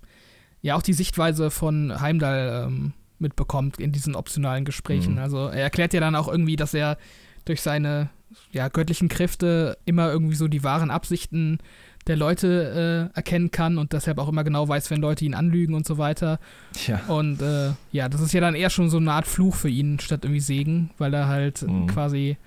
ja, 0.62 0.76
auch 0.76 0.82
die 0.82 0.94
Sichtweise 0.94 1.52
von 1.52 2.02
Heimdall 2.02 2.68
ähm, 2.68 2.94
mitbekommt 3.20 3.80
in 3.80 3.92
diesen 3.92 4.16
optionalen 4.16 4.66
Gesprächen. 4.66 5.14
Mhm. 5.14 5.20
Also 5.20 5.48
er 5.48 5.62
erklärt 5.62 5.94
ja 5.94 6.00
dann 6.00 6.16
auch 6.16 6.28
irgendwie, 6.28 6.56
dass 6.56 6.74
er 6.74 6.98
durch 7.46 7.62
seine 7.62 8.10
ja, 8.52 8.68
göttlichen 8.70 9.08
Kräfte 9.08 9.78
immer 9.86 10.12
irgendwie 10.12 10.36
so 10.36 10.48
die 10.48 10.64
wahren 10.64 10.92
Absichten 10.92 11.60
der 12.08 12.16
Leute 12.16 13.10
äh, 13.14 13.16
erkennen 13.16 13.52
kann 13.52 13.78
und 13.78 13.94
deshalb 13.94 14.18
auch 14.18 14.30
immer 14.30 14.44
genau 14.44 14.68
weiß, 14.68 14.90
wenn 14.90 15.02
Leute 15.02 15.26
ihn 15.26 15.34
anlügen 15.34 15.74
und 15.76 15.86
so 15.86 15.98
weiter. 15.98 16.40
Ja. 16.88 17.02
Und 17.08 17.42
äh, 17.42 17.72
ja, 17.92 18.10
das 18.10 18.22
ist 18.22 18.34
ja 18.34 18.42
dann 18.42 18.56
eher 18.56 18.70
schon 18.70 18.90
so 18.90 18.98
eine 18.98 19.12
Art 19.12 19.28
Fluch 19.28 19.56
für 19.56 19.70
ihn 19.70 20.00
statt 20.00 20.22
irgendwie 20.24 20.40
Segen, 20.40 20.90
weil 20.98 21.14
er 21.14 21.28
halt 21.28 21.62
mhm. 21.62 21.88
quasi, 21.88 22.38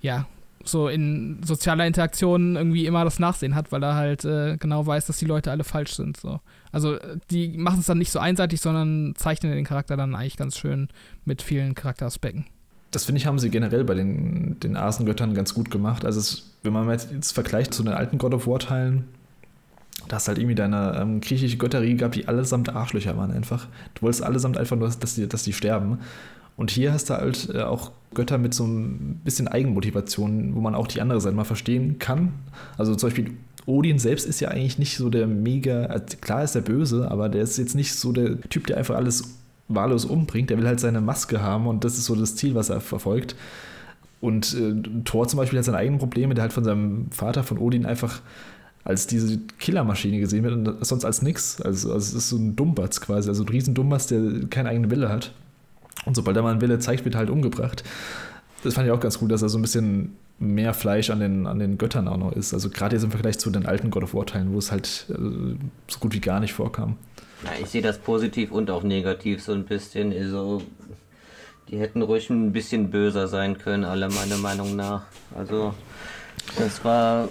ja, 0.00 0.26
so 0.64 0.88
in 0.88 1.40
sozialer 1.44 1.86
Interaktion 1.86 2.56
irgendwie 2.56 2.86
immer 2.86 3.04
das 3.04 3.18
Nachsehen 3.18 3.54
hat, 3.54 3.72
weil 3.72 3.82
er 3.82 3.94
halt 3.94 4.24
äh, 4.24 4.56
genau 4.58 4.86
weiß, 4.86 5.06
dass 5.06 5.18
die 5.18 5.24
Leute 5.24 5.50
alle 5.50 5.64
falsch 5.64 5.94
sind. 5.94 6.16
So. 6.16 6.40
Also 6.72 6.98
die 7.30 7.48
machen 7.48 7.80
es 7.80 7.86
dann 7.86 7.98
nicht 7.98 8.10
so 8.10 8.18
einseitig, 8.18 8.60
sondern 8.60 9.14
zeichnen 9.16 9.52
den 9.52 9.64
Charakter 9.64 9.96
dann 9.96 10.14
eigentlich 10.14 10.36
ganz 10.36 10.58
schön 10.58 10.88
mit 11.24 11.42
vielen 11.42 11.74
Charakteraspekten 11.74 12.46
das 12.90 13.04
finde 13.04 13.18
ich, 13.18 13.26
haben 13.26 13.38
sie 13.38 13.50
generell 13.50 13.84
bei 13.84 13.94
den, 13.94 14.58
den 14.60 14.76
Asengöttern 14.76 15.34
ganz 15.34 15.52
gut 15.52 15.70
gemacht. 15.70 16.04
Also, 16.04 16.20
es, 16.20 16.50
wenn 16.62 16.72
man 16.72 16.88
jetzt 16.90 17.32
vergleicht 17.32 17.72
zu 17.72 17.82
den 17.82 17.92
alten 17.92 18.18
God 18.18 18.34
of 18.34 18.46
War-Teilen, 18.46 19.04
da 20.08 20.16
hast 20.16 20.28
halt 20.28 20.38
irgendwie 20.38 20.54
deine 20.54 20.98
ähm, 21.00 21.20
griechische 21.20 21.56
Götterie 21.56 21.96
gehabt, 21.96 22.14
die 22.14 22.28
allesamt 22.28 22.74
Arschlöcher 22.74 23.16
waren 23.16 23.30
einfach. 23.30 23.66
Du 23.94 24.02
wolltest 24.02 24.22
allesamt 24.22 24.56
einfach 24.56 24.76
nur, 24.76 24.88
dass 24.88 25.14
die, 25.14 25.28
dass 25.28 25.42
die 25.42 25.52
sterben. 25.52 25.98
Und 26.56 26.70
hier 26.70 26.92
hast 26.92 27.10
du 27.10 27.14
halt 27.14 27.50
äh, 27.54 27.62
auch 27.62 27.92
Götter 28.14 28.38
mit 28.38 28.54
so 28.54 28.64
ein 28.64 29.20
bisschen 29.24 29.48
Eigenmotivation, 29.48 30.54
wo 30.54 30.60
man 30.60 30.74
auch 30.74 30.86
die 30.86 31.00
andere 31.00 31.20
Seite 31.20 31.36
mal 31.36 31.44
verstehen 31.44 31.98
kann. 31.98 32.32
Also 32.76 32.94
zum 32.94 33.10
Beispiel 33.10 33.32
Odin 33.66 33.98
selbst 33.98 34.26
ist 34.26 34.40
ja 34.40 34.48
eigentlich 34.48 34.78
nicht 34.78 34.96
so 34.96 35.10
der 35.10 35.26
mega, 35.26 35.84
also 35.84 36.16
klar 36.20 36.42
ist 36.42 36.54
der 36.54 36.62
böse, 36.62 37.10
aber 37.10 37.28
der 37.28 37.42
ist 37.42 37.58
jetzt 37.58 37.74
nicht 37.74 37.94
so 37.94 38.12
der 38.12 38.40
Typ, 38.40 38.66
der 38.66 38.78
einfach 38.78 38.96
alles 38.96 39.36
wahllos 39.68 40.04
umbringt. 40.04 40.50
Der 40.50 40.58
will 40.58 40.66
halt 40.66 40.80
seine 40.80 41.00
Maske 41.00 41.42
haben 41.42 41.66
und 41.66 41.84
das 41.84 41.98
ist 41.98 42.06
so 42.06 42.14
das 42.14 42.34
Ziel, 42.34 42.54
was 42.54 42.70
er 42.70 42.80
verfolgt. 42.80 43.36
Und 44.20 44.54
äh, 44.54 45.02
Thor 45.04 45.28
zum 45.28 45.38
Beispiel 45.38 45.58
hat 45.58 45.64
seine 45.64 45.78
eigenen 45.78 45.98
Probleme, 45.98 46.34
der 46.34 46.42
halt 46.42 46.52
von 46.52 46.64
seinem 46.64 47.10
Vater, 47.10 47.44
von 47.44 47.58
Odin, 47.58 47.86
einfach 47.86 48.20
als 48.84 49.06
diese 49.06 49.38
Killermaschine 49.58 50.18
gesehen 50.18 50.44
wird 50.44 50.54
und 50.54 50.84
sonst 50.86 51.04
als 51.04 51.22
nix. 51.22 51.60
Also, 51.60 51.92
also 51.92 51.98
es 51.98 52.14
ist 52.14 52.28
so 52.30 52.36
ein 52.36 52.56
Dummbatz 52.56 53.00
quasi, 53.00 53.28
also 53.28 53.44
ein 53.44 53.48
riesen 53.48 53.74
Dummbatz, 53.74 54.06
der 54.06 54.46
keinen 54.50 54.66
eigenen 54.66 54.90
Wille 54.90 55.08
hat. 55.08 55.32
Und 56.06 56.16
sobald 56.16 56.36
er 56.36 56.42
mal 56.42 56.52
einen 56.52 56.60
Wille 56.60 56.78
zeigt, 56.78 57.04
wird 57.04 57.14
er 57.14 57.18
halt 57.18 57.30
umgebracht. 57.30 57.84
Das 58.64 58.74
fand 58.74 58.86
ich 58.86 58.92
auch 58.92 59.00
ganz 59.00 59.18
gut, 59.18 59.30
dass 59.30 59.42
er 59.42 59.48
so 59.48 59.58
ein 59.58 59.62
bisschen 59.62 60.16
mehr 60.38 60.72
Fleisch 60.72 61.10
an 61.10 61.20
den, 61.20 61.46
an 61.46 61.58
den 61.58 61.78
Göttern 61.78 62.08
auch 62.08 62.16
noch 62.16 62.32
ist. 62.32 62.54
Also 62.54 62.70
gerade 62.70 62.96
jetzt 62.96 63.02
im 63.02 63.10
Vergleich 63.10 63.38
zu 63.38 63.50
den 63.50 63.66
alten 63.66 63.90
God 63.90 64.04
of 64.04 64.14
War-Teilen, 64.14 64.52
wo 64.52 64.58
es 64.58 64.72
halt 64.72 65.06
äh, 65.10 65.14
so 65.88 65.98
gut 66.00 66.14
wie 66.14 66.20
gar 66.20 66.40
nicht 66.40 66.52
vorkam. 66.52 66.96
Ja, 67.44 67.50
ich 67.60 67.68
sehe 67.68 67.82
das 67.82 67.98
positiv 67.98 68.50
und 68.50 68.70
auch 68.70 68.82
negativ 68.82 69.42
so 69.42 69.52
ein 69.52 69.64
bisschen. 69.64 70.12
Also, 70.12 70.62
die 71.70 71.78
hätten 71.78 72.02
ruhig 72.02 72.30
ein 72.30 72.52
bisschen 72.52 72.90
böser 72.90 73.28
sein 73.28 73.58
können, 73.58 73.84
alle 73.84 74.08
meiner 74.08 74.38
Meinung 74.38 74.76
nach. 74.76 75.06
Also, 75.36 75.74
das 76.56 76.84
war. 76.84 77.28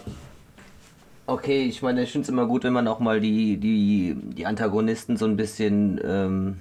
Okay, 1.25 1.65
ich 1.65 1.81
meine, 1.81 2.03
ich 2.03 2.11
finde 2.11 2.23
es 2.23 2.29
immer 2.29 2.45
gut, 2.45 2.63
wenn 2.63 2.73
man 2.73 2.87
auch 2.87 2.99
mal 2.99 3.19
die, 3.19 3.57
die, 3.57 4.15
die 4.15 4.45
Antagonisten 4.45 5.17
so 5.17 5.25
ein 5.25 5.35
bisschen, 5.35 5.99
ähm, 6.03 6.59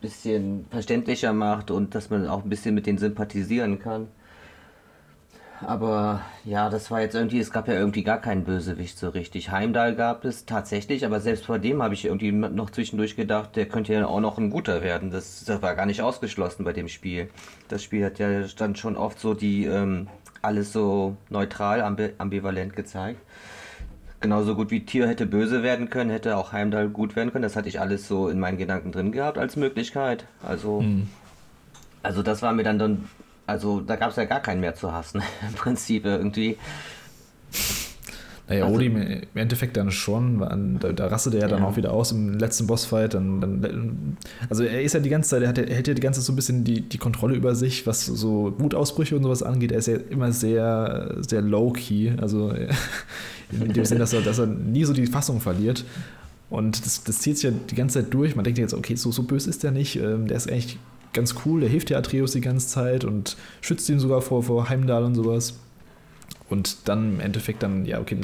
bisschen 0.00 0.66
verständlicher 0.70 1.32
macht 1.32 1.70
und 1.70 1.94
dass 1.94 2.10
man 2.10 2.26
auch 2.28 2.42
ein 2.42 2.50
bisschen 2.50 2.74
mit 2.74 2.86
denen 2.86 2.98
sympathisieren 2.98 3.78
kann. 3.78 4.08
Aber 5.66 6.20
ja, 6.44 6.68
das 6.68 6.90
war 6.90 7.00
jetzt 7.00 7.14
irgendwie, 7.14 7.40
es 7.40 7.50
gab 7.50 7.68
ja 7.68 7.74
irgendwie 7.74 8.02
gar 8.02 8.20
keinen 8.20 8.44
Bösewicht 8.44 8.98
so 8.98 9.08
richtig. 9.08 9.50
Heimdall 9.50 9.94
gab 9.94 10.24
es 10.24 10.46
tatsächlich, 10.46 11.06
aber 11.06 11.20
selbst 11.20 11.46
vor 11.46 11.58
dem 11.58 11.82
habe 11.82 11.94
ich 11.94 12.04
irgendwie 12.04 12.32
noch 12.32 12.70
zwischendurch 12.70 13.16
gedacht, 13.16 13.56
der 13.56 13.66
könnte 13.66 13.92
ja 13.92 14.06
auch 14.06 14.20
noch 14.20 14.38
ein 14.38 14.50
guter 14.50 14.82
werden. 14.82 15.10
Das, 15.10 15.44
das 15.44 15.62
war 15.62 15.74
gar 15.74 15.86
nicht 15.86 16.02
ausgeschlossen 16.02 16.64
bei 16.64 16.72
dem 16.72 16.88
Spiel. 16.88 17.30
Das 17.68 17.82
Spiel 17.82 18.04
hat 18.04 18.18
ja 18.18 18.42
dann 18.56 18.76
schon 18.76 18.96
oft 18.96 19.18
so 19.18 19.34
die 19.34 19.64
ähm, 19.64 20.08
alles 20.42 20.72
so 20.72 21.16
neutral, 21.30 21.80
ambi 21.80 22.10
ambivalent 22.18 22.76
gezeigt. 22.76 23.20
Genauso 24.20 24.54
gut 24.54 24.70
wie 24.70 24.84
Tier 24.84 25.06
hätte 25.06 25.26
böse 25.26 25.62
werden 25.62 25.90
können, 25.90 26.10
hätte 26.10 26.36
auch 26.36 26.52
Heimdall 26.52 26.88
gut 26.88 27.16
werden 27.16 27.30
können. 27.32 27.42
Das 27.42 27.56
hatte 27.56 27.68
ich 27.68 27.80
alles 27.80 28.08
so 28.08 28.28
in 28.28 28.40
meinen 28.40 28.58
Gedanken 28.58 28.92
drin 28.92 29.12
gehabt 29.12 29.38
als 29.38 29.56
Möglichkeit. 29.56 30.26
Also, 30.42 30.80
mhm. 30.80 31.08
also 32.02 32.22
das 32.22 32.40
war 32.40 32.52
mir 32.52 32.62
dann, 32.62 32.78
dann 32.78 33.08
also 33.46 33.80
da 33.80 33.96
gab 33.96 34.10
es 34.10 34.16
ja 34.16 34.24
gar 34.24 34.40
keinen 34.40 34.60
mehr 34.60 34.74
zu 34.74 34.92
hassen, 34.92 35.22
im 35.48 35.54
Prinzip 35.54 36.04
irgendwie. 36.04 36.56
Naja, 38.46 38.64
also, 38.64 38.76
Odin 38.76 38.96
im 38.96 39.22
Endeffekt 39.34 39.76
dann 39.78 39.90
schon, 39.90 40.78
da, 40.78 40.92
da 40.92 41.06
rastet 41.06 41.34
er 41.34 41.40
ja 41.40 41.48
dann 41.48 41.60
ja. 41.60 41.66
auch 41.66 41.76
wieder 41.76 41.92
aus 41.94 42.12
im 42.12 42.38
letzten 42.38 42.66
Bossfight. 42.66 43.14
Dann, 43.14 43.40
dann, 43.40 44.18
also 44.50 44.64
er 44.64 44.82
ist 44.82 44.92
ja 44.92 45.00
die 45.00 45.08
ganze 45.08 45.30
Zeit, 45.30 45.42
er, 45.42 45.48
hat, 45.48 45.58
er 45.58 45.74
hält 45.74 45.88
ja 45.88 45.94
die 45.94 46.02
ganze 46.02 46.20
Zeit 46.20 46.26
so 46.26 46.32
ein 46.32 46.36
bisschen 46.36 46.62
die, 46.62 46.82
die 46.82 46.98
Kontrolle 46.98 47.36
über 47.36 47.54
sich, 47.54 47.86
was 47.86 48.04
so 48.04 48.54
Wutausbrüche 48.58 49.16
und 49.16 49.22
sowas 49.22 49.42
angeht. 49.42 49.72
Er 49.72 49.78
ist 49.78 49.88
ja 49.88 49.96
immer 50.10 50.30
sehr, 50.32 51.16
sehr 51.26 51.40
low-key, 51.40 52.12
also 52.20 52.52
in 53.50 53.72
dem 53.72 53.84
Sinne, 53.86 54.00
dass 54.00 54.12
er, 54.12 54.20
dass 54.20 54.38
er 54.38 54.46
nie 54.46 54.84
so 54.84 54.92
die 54.92 55.06
Fassung 55.06 55.40
verliert. 55.40 55.86
Und 56.50 56.84
das, 56.84 57.02
das 57.02 57.20
zieht 57.20 57.38
sich 57.38 57.50
ja 57.50 57.56
die 57.70 57.74
ganze 57.74 58.02
Zeit 58.02 58.12
durch. 58.12 58.36
Man 58.36 58.44
denkt 58.44 58.58
jetzt, 58.58 58.74
okay, 58.74 58.94
so, 58.94 59.10
so 59.10 59.22
böse 59.22 59.48
ist 59.48 59.62
der 59.62 59.70
nicht. 59.70 59.96
Ähm, 59.96 60.26
der 60.26 60.36
ist 60.36 60.50
eigentlich 60.50 60.78
ganz 61.14 61.34
cool. 61.44 61.60
Der 61.60 61.68
hilft 61.68 61.90
ja 61.90 61.98
Atreus 61.98 62.32
die 62.32 62.40
ganze 62.40 62.68
Zeit 62.68 63.04
und 63.04 63.36
schützt 63.60 63.88
ihn 63.88 63.98
sogar 63.98 64.20
vor, 64.20 64.42
vor 64.42 64.68
Heimdall 64.68 65.04
und 65.04 65.14
sowas. 65.14 65.54
Und 66.50 66.88
dann 66.88 67.14
im 67.14 67.20
Endeffekt 67.20 67.62
dann, 67.62 67.86
ja, 67.86 68.00
okay, 68.00 68.18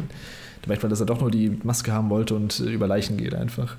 da 0.62 0.68
merkt 0.68 0.82
man, 0.82 0.90
dass 0.90 1.00
er 1.00 1.06
doch 1.06 1.20
nur 1.20 1.30
die 1.30 1.58
Maske 1.62 1.92
haben 1.92 2.10
wollte 2.10 2.34
und 2.34 2.60
über 2.60 2.86
Leichen 2.86 3.16
geht 3.16 3.34
einfach. 3.34 3.76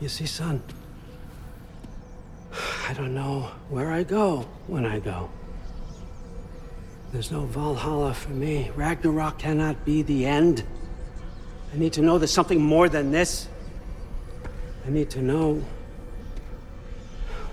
You 0.00 0.08
see, 0.08 0.26
son, 0.26 0.60
I 2.90 2.94
don't 2.94 3.14
know 3.14 3.48
where 3.70 3.88
I 3.88 4.02
go 4.02 4.44
when 4.66 4.84
I 4.84 4.98
go. 4.98 5.28
There's 7.12 7.30
no 7.30 7.46
Valhalla 7.46 8.12
for 8.12 8.32
me. 8.32 8.70
Ragnarok 8.76 9.38
cannot 9.38 9.76
be 9.84 10.02
the 10.02 10.24
end. 10.24 10.64
I 11.74 11.78
need 11.78 11.92
to 11.92 12.00
know 12.00 12.18
there's 12.18 12.32
something 12.32 12.60
more 12.60 12.88
than 12.88 13.12
this. 13.12 13.48
I 14.86 14.90
need 14.90 15.08
to 15.10 15.20
know 15.20 15.62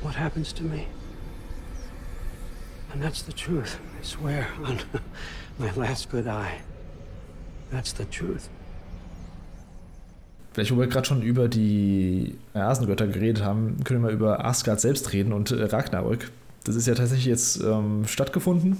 what 0.01 0.15
happens 0.15 0.53
to 0.53 0.63
me. 0.63 0.87
And 2.93 3.03
that's 3.03 3.21
the 3.21 3.33
truth. 3.33 3.79
I 3.99 4.03
swear 4.03 4.47
on 4.63 4.79
my 5.57 5.71
last 5.75 6.09
good 6.09 6.27
eye. 6.27 6.61
That's 7.71 7.93
the 7.93 8.05
truth. 8.05 8.49
Vielleicht, 10.53 10.71
wo 10.71 10.79
wir 10.79 10.87
gerade 10.87 11.07
schon 11.07 11.21
über 11.21 11.47
die 11.47 12.35
Asengötter 12.53 13.07
geredet 13.07 13.43
haben, 13.43 13.83
können 13.83 14.01
wir 14.01 14.09
mal 14.09 14.13
über 14.13 14.43
Asgard 14.43 14.81
selbst 14.81 15.13
reden 15.13 15.31
und 15.31 15.51
äh, 15.51 15.63
Ragnarök. 15.63 16.31
Das 16.63 16.75
ist 16.75 16.87
ja 16.87 16.95
tatsächlich 16.95 17.27
jetzt 17.27 17.63
ähm, 17.63 18.05
stattgefunden. 18.07 18.77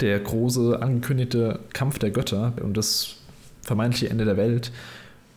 Der 0.00 0.20
große 0.20 0.80
angekündigte 0.80 1.58
Kampf 1.72 1.98
der 1.98 2.12
Götter 2.12 2.52
und 2.62 2.76
das 2.76 3.16
vermeintliche 3.62 4.08
Ende 4.10 4.24
der 4.24 4.36
Welt. 4.36 4.70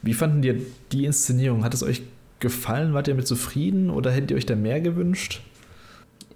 Wie 0.03 0.13
fanden 0.13 0.43
dir 0.43 0.61
die 0.91 1.05
Inszenierung? 1.05 1.63
Hat 1.63 1.73
es 1.73 1.83
euch 1.83 2.03
gefallen? 2.41 2.93
Wart 2.93 3.07
ihr 3.07 3.13
damit 3.13 3.27
zufrieden 3.27 3.89
oder 3.89 4.11
hättet 4.11 4.31
ihr 4.31 4.37
euch 4.37 4.45
da 4.45 4.55
mehr 4.55 4.81
gewünscht? 4.81 5.41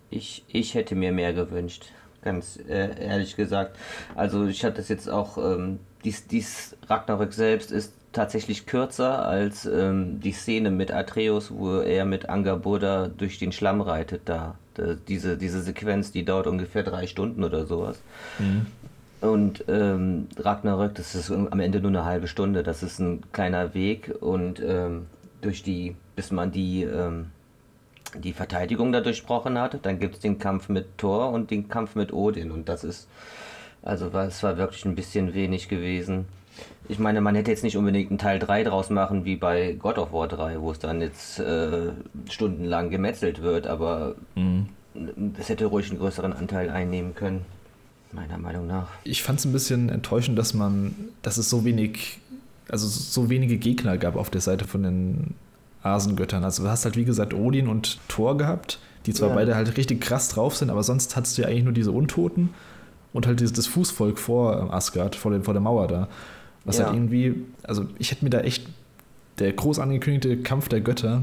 Ich, 0.09 0.45
ich 0.47 0.75
hätte 0.75 0.95
mir 0.95 1.11
mehr 1.11 1.33
gewünscht, 1.33 1.87
ganz 2.21 2.57
äh, 2.69 3.03
ehrlich 3.03 3.35
gesagt. 3.35 3.77
Also 4.15 4.45
ich 4.45 4.63
hatte 4.63 4.77
das 4.77 4.87
jetzt 4.87 5.09
auch, 5.09 5.37
ähm, 5.37 5.79
dies, 6.05 6.27
dies 6.27 6.77
Ragnarök 6.87 7.33
selbst 7.33 7.71
ist 7.71 7.91
tatsächlich 8.13 8.65
kürzer 8.65 9.25
als 9.25 9.65
ähm, 9.65 10.21
die 10.21 10.31
Szene 10.31 10.71
mit 10.71 10.91
Atreus, 10.91 11.51
wo 11.51 11.79
er 11.79 12.05
mit 12.05 12.29
Angerboda 12.29 13.09
durch 13.09 13.39
den 13.39 13.51
Schlamm 13.51 13.81
reitet 13.81 14.21
da. 14.25 14.55
da. 14.75 14.95
diese, 15.07 15.37
diese 15.37 15.61
Sequenz, 15.61 16.11
die 16.11 16.23
dauert 16.23 16.47
ungefähr 16.47 16.83
drei 16.83 17.07
Stunden 17.07 17.43
oder 17.43 17.65
sowas. 17.65 17.99
Mhm. 18.39 18.67
Und 19.21 19.65
ähm, 19.67 20.27
Ragnarök, 20.37 20.95
das 20.95 21.15
ist 21.15 21.31
am 21.31 21.59
Ende 21.59 21.81
nur 21.81 21.89
eine 21.89 22.05
halbe 22.05 22.27
Stunde. 22.27 22.63
Das 22.63 22.83
ist 22.83 22.99
ein 22.99 23.23
kleiner 23.31 23.73
Weg 23.73 24.13
und 24.21 24.61
ähm, 24.63 25.07
durch 25.41 25.63
die, 25.63 25.95
bis 26.15 26.31
man 26.31 26.51
die, 26.51 26.83
ähm, 26.83 27.27
die 28.17 28.33
Verteidigung 28.33 28.91
da 28.91 29.01
durchbrochen 29.01 29.57
hat. 29.57 29.85
Dann 29.85 29.99
gibt 29.99 30.15
es 30.15 30.21
den 30.21 30.39
Kampf 30.39 30.69
mit 30.69 30.97
Thor 30.97 31.31
und 31.31 31.51
den 31.51 31.67
Kampf 31.67 31.95
mit 31.95 32.13
Odin. 32.13 32.51
Und 32.51 32.69
das 32.69 32.83
ist, 32.83 33.07
also 33.81 34.07
es 34.07 34.41
war 34.43 34.57
wirklich 34.57 34.85
ein 34.85 34.95
bisschen 34.95 35.33
wenig 35.33 35.67
gewesen. 35.67 36.25
Ich 36.87 36.99
meine, 36.99 37.21
man 37.21 37.35
hätte 37.35 37.51
jetzt 37.51 37.63
nicht 37.63 37.77
unbedingt 37.77 38.11
einen 38.11 38.19
Teil 38.19 38.39
3 38.39 38.63
draus 38.63 38.89
machen, 38.89 39.25
wie 39.25 39.35
bei 39.35 39.73
God 39.73 39.97
of 39.97 40.13
War 40.13 40.27
3, 40.27 40.61
wo 40.61 40.71
es 40.71 40.79
dann 40.79 41.01
jetzt 41.01 41.39
äh, 41.39 41.91
stundenlang 42.29 42.89
gemetzelt 42.89 43.41
wird, 43.41 43.67
aber 43.67 44.15
mhm. 44.35 44.67
es 45.39 45.49
hätte 45.49 45.65
ruhig 45.65 45.89
einen 45.89 45.99
größeren 45.99 46.31
Anteil 46.31 46.69
einnehmen 46.69 47.15
können, 47.15 47.43
meiner 48.11 48.37
Meinung 48.37 48.67
nach. 48.67 48.87
Ich 49.03 49.23
fand 49.23 49.39
es 49.39 49.45
ein 49.45 49.51
bisschen 49.51 49.89
enttäuschend, 49.89 50.37
dass 50.37 50.53
man, 50.53 50.95
dass 51.23 51.37
es 51.37 51.49
so 51.49 51.65
wenig 51.65 52.19
also 52.69 52.87
so 52.87 53.29
wenige 53.29 53.57
Gegner 53.57 53.97
gab 53.97 54.15
auf 54.15 54.29
der 54.29 54.41
Seite 54.41 54.65
von 54.65 54.83
den 54.83 55.33
Asengöttern. 55.83 56.43
Also 56.43 56.63
du 56.63 56.69
hast 56.69 56.85
halt 56.85 56.97
wie 56.97 57.05
gesagt 57.05 57.33
Odin 57.33 57.67
und 57.67 57.99
Thor 58.07 58.37
gehabt, 58.37 58.79
die 59.05 59.13
zwar 59.13 59.29
ja. 59.29 59.35
beide 59.35 59.55
halt 59.55 59.77
richtig 59.77 60.01
krass 60.01 60.29
drauf 60.29 60.55
sind, 60.55 60.69
aber 60.69 60.83
sonst 60.83 61.15
hattest 61.15 61.37
du 61.37 61.43
ja 61.43 61.47
eigentlich 61.47 61.63
nur 61.63 61.73
diese 61.73 61.91
Untoten 61.91 62.49
und 63.13 63.27
halt 63.27 63.39
dieses, 63.39 63.53
das 63.53 63.67
Fußvolk 63.67 64.17
vor 64.17 64.73
Asgard, 64.73 65.15
vor, 65.15 65.31
dem, 65.31 65.43
vor 65.43 65.53
der 65.53 65.61
Mauer 65.61 65.87
da. 65.87 66.07
Was 66.63 66.79
ja. 66.79 66.85
halt 66.85 66.95
irgendwie, 66.95 67.35
also 67.63 67.85
ich 67.99 68.11
hätte 68.11 68.23
mir 68.23 68.31
da 68.31 68.39
echt 68.39 68.67
der 69.37 69.53
groß 69.53 69.79
angekündigte 69.79 70.37
Kampf 70.37 70.69
der 70.69 70.81
Götter, 70.81 71.21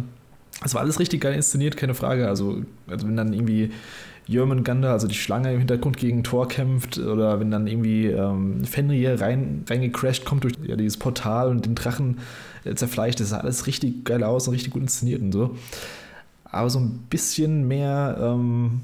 es 0.64 0.74
war 0.74 0.82
alles 0.82 1.00
richtig 1.00 1.20
geil 1.20 1.34
inszeniert, 1.34 1.76
keine 1.76 1.94
Frage. 1.94 2.28
Also, 2.28 2.62
also 2.86 3.06
wenn 3.06 3.16
dann 3.16 3.32
irgendwie 3.32 3.72
Jörmungandr, 4.26 4.90
also 4.90 5.06
die 5.06 5.14
Schlange 5.14 5.52
im 5.52 5.58
Hintergrund 5.58 5.96
gegen 5.96 6.22
Thor 6.22 6.48
kämpft 6.48 6.98
oder 6.98 7.40
wenn 7.40 7.50
dann 7.50 7.66
irgendwie 7.66 8.06
ähm, 8.06 8.64
Fenrir 8.64 9.20
rein, 9.20 9.64
reingecrashed 9.68 10.24
kommt 10.24 10.44
durch 10.44 10.54
ja, 10.64 10.76
dieses 10.76 10.96
Portal 10.96 11.48
und 11.48 11.66
den 11.66 11.74
Drachen 11.74 12.18
äh, 12.64 12.74
zerfleischt, 12.74 13.20
das 13.20 13.30
sah 13.30 13.38
alles 13.38 13.66
richtig 13.66 14.04
geil 14.04 14.22
aus 14.22 14.46
und 14.46 14.54
richtig 14.54 14.72
gut 14.72 14.82
inszeniert 14.82 15.20
und 15.22 15.32
so. 15.32 15.56
Aber 16.44 16.70
so 16.70 16.78
ein 16.78 17.06
bisschen 17.10 17.66
mehr, 17.66 18.16
ähm, 18.20 18.80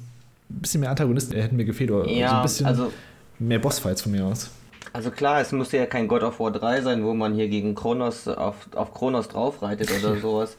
ein 0.51 0.61
bisschen 0.61 0.81
mehr 0.81 0.90
Antagonisten 0.90 1.35
hätten 1.37 1.57
mir 1.57 1.64
gefehlt 1.66 1.90
oder 1.90 2.09
ja, 2.09 2.31
so 2.31 2.37
ein 2.37 2.42
bisschen 2.42 2.66
also, 2.66 2.92
mehr 3.38 3.59
Bossfights 3.59 4.03
von 4.03 4.12
mir 4.12 4.24
aus. 4.24 4.51
Also 4.93 5.11
klar, 5.11 5.41
es 5.41 5.53
musste 5.53 5.76
ja 5.76 5.86
kein 5.86 6.09
God 6.09 6.22
of 6.22 6.41
War 6.41 6.51
3 6.51 6.82
sein, 6.82 7.05
wo 7.05 7.14
man 7.14 7.34
hier 7.34 7.49
gegen 7.49 7.74
Kronos 7.74 8.26
auf, 8.26 8.57
auf 8.74 8.95
Kronos 8.95 9.28
draufreitet 9.28 9.91
oder 9.99 10.16
sowas. 10.20 10.57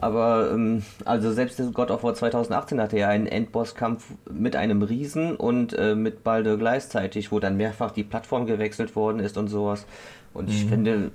Aber 0.00 0.50
ähm, 0.52 0.82
also 1.04 1.32
selbst 1.32 1.60
God 1.74 1.90
of 1.90 2.02
War 2.02 2.14
2018 2.14 2.80
hatte 2.80 2.98
ja 2.98 3.08
einen 3.08 3.26
Endbosskampf 3.26 4.04
mit 4.30 4.56
einem 4.56 4.82
Riesen 4.82 5.36
und 5.36 5.72
äh, 5.72 5.94
mit 5.94 6.24
Baldur 6.24 6.56
gleichzeitig, 6.56 7.32
wo 7.32 7.40
dann 7.40 7.56
mehrfach 7.56 7.90
die 7.90 8.04
Plattform 8.04 8.46
gewechselt 8.46 8.96
worden 8.96 9.20
ist 9.20 9.36
und 9.36 9.48
sowas. 9.48 9.86
Und 10.34 10.50
ich 10.50 10.64
mhm. 10.64 10.68
finde, 10.68 11.10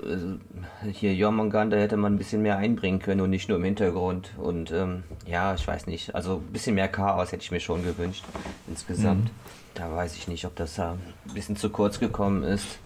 äh, 0.84 0.92
hier 0.92 1.14
Jormungandr 1.14 1.80
hätte 1.80 1.98
man 1.98 2.16
ein 2.16 2.18
bisschen 2.18 2.42
mehr 2.42 2.58
einbringen 2.58 3.00
können 3.00 3.22
und 3.22 3.30
nicht 3.30 3.48
nur 3.48 3.58
im 3.58 3.64
Hintergrund. 3.64 4.32
Und 4.38 4.72
ähm, 4.72 5.04
ja, 5.26 5.54
ich 5.54 5.68
weiß 5.68 5.88
nicht. 5.88 6.14
Also 6.16 6.38
ein 6.46 6.52
bisschen 6.52 6.76
mehr 6.76 6.88
Chaos 6.88 7.32
hätte 7.32 7.44
ich 7.44 7.52
mir 7.52 7.60
schon 7.60 7.84
gewünscht 7.84 8.26
insgesamt. 8.68 9.26
Mhm. 9.26 9.30
Da 9.76 9.92
weiß 9.92 10.16
ich 10.16 10.28
nicht, 10.28 10.46
ob 10.46 10.56
das 10.56 10.76
da 10.76 10.98
ein 11.28 11.34
bisschen 11.34 11.56
zu 11.56 11.70
kurz 11.70 12.00
gekommen 12.00 12.44
ist. 12.44 12.80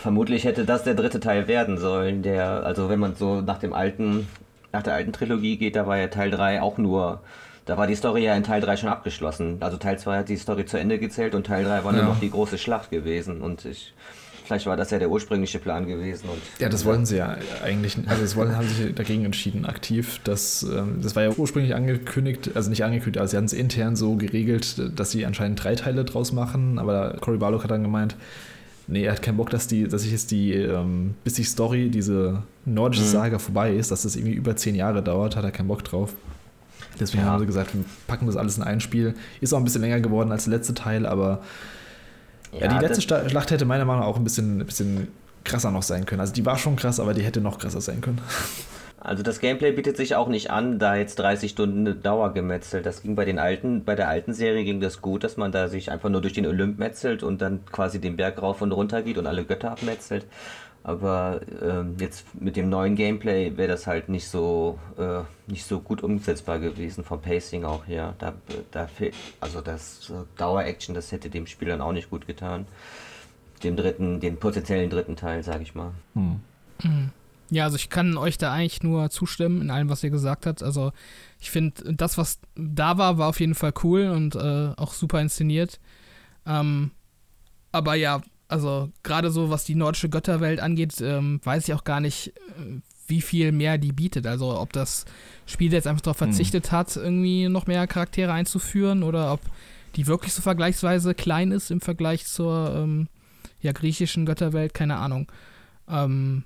Vermutlich 0.00 0.44
hätte 0.44 0.64
das 0.64 0.84
der 0.84 0.94
dritte 0.94 1.20
Teil 1.20 1.48
werden 1.48 1.78
sollen, 1.78 2.22
der, 2.22 2.64
also 2.64 2.88
wenn 2.88 2.98
man 2.98 3.14
so 3.14 3.40
nach 3.40 3.58
dem 3.58 3.72
alten 3.72 4.28
nach 4.74 4.82
der 4.82 4.94
alten 4.94 5.12
Trilogie 5.12 5.56
geht, 5.56 5.76
da 5.76 5.86
war 5.86 5.96
ja 5.96 6.08
Teil 6.08 6.30
3 6.30 6.60
auch 6.60 6.76
nur, 6.76 7.22
da 7.64 7.78
war 7.78 7.86
die 7.86 7.94
Story 7.94 8.24
ja 8.24 8.34
in 8.34 8.42
Teil 8.42 8.60
3 8.60 8.76
schon 8.76 8.88
abgeschlossen. 8.90 9.56
Also 9.60 9.78
Teil 9.78 9.98
2 9.98 10.18
hat 10.18 10.28
die 10.28 10.36
Story 10.36 10.66
zu 10.66 10.78
Ende 10.78 10.98
gezählt 10.98 11.34
und 11.34 11.46
Teil 11.46 11.64
3 11.64 11.84
war 11.84 11.92
ja. 11.94 12.02
nur 12.02 12.12
noch 12.12 12.20
die 12.20 12.30
große 12.30 12.58
Schlacht 12.58 12.90
gewesen. 12.90 13.40
Und 13.40 13.64
ich, 13.64 13.94
Vielleicht 14.44 14.66
war 14.66 14.76
das 14.76 14.90
ja 14.90 14.98
der 14.98 15.08
ursprüngliche 15.08 15.58
Plan 15.58 15.86
gewesen. 15.86 16.28
Und, 16.28 16.38
ja, 16.58 16.68
das 16.68 16.84
wollten 16.84 17.06
sie 17.06 17.16
ja 17.16 17.34
eigentlich, 17.64 17.96
also 18.06 18.20
das 18.20 18.36
wollen, 18.36 18.54
haben 18.54 18.68
sich 18.68 18.94
dagegen 18.94 19.24
entschieden, 19.24 19.64
aktiv. 19.64 20.20
Das, 20.22 20.62
ähm, 20.64 20.98
das 21.00 21.16
war 21.16 21.22
ja 21.22 21.30
ursprünglich 21.30 21.74
angekündigt, 21.74 22.50
also 22.54 22.68
nicht 22.68 22.84
angekündigt, 22.84 23.16
aber 23.16 23.26
sie 23.26 23.38
hatten 23.38 23.46
es 23.46 23.54
intern 23.54 23.96
so 23.96 24.16
geregelt, 24.16 24.98
dass 24.98 25.12
sie 25.12 25.24
anscheinend 25.24 25.64
drei 25.64 25.76
Teile 25.76 26.04
draus 26.04 26.32
machen, 26.32 26.78
aber 26.78 27.16
Cory 27.22 27.38
Barlow 27.38 27.62
hat 27.62 27.70
dann 27.70 27.82
gemeint, 27.82 28.16
nee, 28.86 29.04
er 29.04 29.12
hat 29.12 29.22
keinen 29.22 29.36
Bock, 29.36 29.50
dass 29.50 29.66
die, 29.66 29.88
dass 29.88 30.04
ich 30.04 30.12
jetzt 30.12 30.30
die, 30.30 30.52
ähm, 30.52 31.14
bis 31.24 31.34
die 31.34 31.44
Story, 31.44 31.88
diese 31.90 32.42
nordische 32.64 33.04
mhm. 33.04 33.08
Saga 33.08 33.38
vorbei 33.38 33.74
ist, 33.74 33.90
dass 33.90 34.02
das 34.02 34.16
irgendwie 34.16 34.34
über 34.34 34.56
zehn 34.56 34.74
Jahre 34.74 35.02
dauert, 35.02 35.36
hat 35.36 35.44
er 35.44 35.50
keinen 35.50 35.68
Bock 35.68 35.84
drauf. 35.84 36.14
Deswegen 37.00 37.24
ja. 37.24 37.30
haben 37.30 37.40
sie 37.40 37.46
gesagt, 37.46 37.74
wir 37.74 37.84
packen 38.06 38.26
das 38.26 38.36
alles 38.36 38.56
in 38.56 38.62
ein 38.62 38.80
Spiel. 38.80 39.14
Ist 39.40 39.52
auch 39.52 39.58
ein 39.58 39.64
bisschen 39.64 39.80
länger 39.80 40.00
geworden 40.00 40.30
als 40.30 40.44
der 40.44 40.52
letzte 40.52 40.74
Teil, 40.74 41.06
aber 41.06 41.42
ja, 42.52 42.66
ja 42.66 42.78
die 42.78 42.86
letzte 42.86 43.02
Schlacht 43.02 43.50
hätte 43.50 43.64
meiner 43.64 43.84
Meinung 43.84 44.02
nach 44.02 44.08
auch 44.08 44.16
ein 44.16 44.24
bisschen, 44.24 44.60
ein 44.60 44.66
bisschen 44.66 45.08
krasser 45.42 45.70
noch 45.70 45.82
sein 45.82 46.06
können. 46.06 46.20
Also 46.20 46.32
die 46.32 46.46
war 46.46 46.56
schon 46.56 46.76
krass, 46.76 47.00
aber 47.00 47.14
die 47.14 47.22
hätte 47.22 47.40
noch 47.40 47.58
krasser 47.58 47.80
sein 47.80 48.00
können. 48.00 48.20
Also 49.04 49.22
das 49.22 49.38
Gameplay 49.38 49.70
bietet 49.70 49.98
sich 49.98 50.16
auch 50.16 50.28
nicht 50.28 50.50
an, 50.50 50.78
da 50.78 50.96
jetzt 50.96 51.16
30 51.18 51.50
Stunden 51.50 52.02
Dauer 52.02 52.32
gemetzelt. 52.32 52.86
Das 52.86 53.02
ging 53.02 53.14
bei 53.14 53.26
den 53.26 53.38
alten, 53.38 53.84
bei 53.84 53.94
der 53.94 54.08
alten 54.08 54.32
Serie 54.32 54.64
ging 54.64 54.80
das 54.80 55.02
gut, 55.02 55.24
dass 55.24 55.36
man 55.36 55.52
da 55.52 55.68
sich 55.68 55.90
einfach 55.90 56.08
nur 56.08 56.22
durch 56.22 56.32
den 56.32 56.46
Olymp 56.46 56.78
metzelt 56.78 57.22
und 57.22 57.42
dann 57.42 57.66
quasi 57.66 58.00
den 58.00 58.16
Berg 58.16 58.40
rauf 58.40 58.62
und 58.62 58.72
runter 58.72 59.02
geht 59.02 59.18
und 59.18 59.26
alle 59.26 59.44
Götter 59.44 59.72
abmetzelt. 59.72 60.24
Aber 60.84 61.42
ähm, 61.62 61.96
jetzt 61.98 62.24
mit 62.40 62.56
dem 62.56 62.70
neuen 62.70 62.96
Gameplay 62.96 63.54
wäre 63.58 63.68
das 63.68 63.86
halt 63.86 64.08
nicht 64.08 64.26
so 64.26 64.78
äh, 64.98 65.20
nicht 65.50 65.66
so 65.66 65.80
gut 65.80 66.02
umsetzbar 66.02 66.58
gewesen 66.58 67.04
vom 67.04 67.20
Pacing 67.20 67.64
auch 67.64 67.86
her. 67.86 68.14
Da, 68.18 68.32
da 68.70 68.86
fehlt 68.86 69.14
also 69.38 69.60
das 69.60 70.10
äh, 70.10 70.38
Dauer-Action, 70.38 70.94
das 70.94 71.12
hätte 71.12 71.28
dem 71.28 71.46
Spiel 71.46 71.68
dann 71.68 71.82
auch 71.82 71.92
nicht 71.92 72.08
gut 72.08 72.26
getan. 72.26 72.66
Dem 73.62 73.76
dritten, 73.76 74.20
den 74.20 74.38
potenziellen 74.38 74.88
dritten 74.88 75.16
Teil, 75.16 75.42
sag 75.42 75.60
ich 75.60 75.74
mal. 75.74 75.92
Hm. 76.14 76.40
hm. 76.80 77.10
Ja, 77.50 77.64
also 77.64 77.76
ich 77.76 77.90
kann 77.90 78.16
euch 78.16 78.38
da 78.38 78.52
eigentlich 78.52 78.82
nur 78.82 79.10
zustimmen 79.10 79.60
in 79.60 79.70
allem, 79.70 79.88
was 79.88 80.02
ihr 80.02 80.10
gesagt 80.10 80.46
habt. 80.46 80.62
Also 80.62 80.92
ich 81.40 81.50
finde, 81.50 81.94
das, 81.94 82.16
was 82.16 82.40
da 82.54 82.98
war, 82.98 83.18
war 83.18 83.28
auf 83.28 83.40
jeden 83.40 83.54
Fall 83.54 83.72
cool 83.82 84.08
und 84.08 84.34
äh, 84.34 84.72
auch 84.76 84.92
super 84.92 85.20
inszeniert. 85.20 85.78
Ähm, 86.46 86.90
aber 87.70 87.94
ja, 87.94 88.22
also 88.48 88.90
gerade 89.02 89.30
so, 89.30 89.50
was 89.50 89.64
die 89.64 89.74
nordische 89.74 90.08
Götterwelt 90.08 90.60
angeht, 90.60 91.00
ähm, 91.00 91.40
weiß 91.44 91.68
ich 91.68 91.74
auch 91.74 91.84
gar 91.84 92.00
nicht, 92.00 92.28
äh, 92.28 92.80
wie 93.06 93.20
viel 93.20 93.52
mehr 93.52 93.78
die 93.78 93.92
bietet. 93.92 94.26
Also 94.26 94.58
ob 94.58 94.72
das 94.72 95.04
Spiel 95.46 95.72
jetzt 95.72 95.86
einfach 95.86 96.02
darauf 96.02 96.20
mhm. 96.20 96.26
verzichtet 96.26 96.72
mhm. 96.72 96.76
hat, 96.76 96.96
irgendwie 96.96 97.48
noch 97.48 97.66
mehr 97.66 97.86
Charaktere 97.86 98.32
einzuführen 98.32 99.02
oder 99.02 99.32
ob 99.32 99.40
die 99.96 100.06
wirklich 100.06 100.32
so 100.32 100.42
vergleichsweise 100.42 101.14
klein 101.14 101.52
ist 101.52 101.70
im 101.70 101.80
Vergleich 101.80 102.26
zur 102.26 102.74
ähm, 102.76 103.08
ja, 103.60 103.72
griechischen 103.72 104.26
Götterwelt, 104.26 104.74
keine 104.74 104.96
Ahnung. 104.96 105.30
Ähm, 105.88 106.44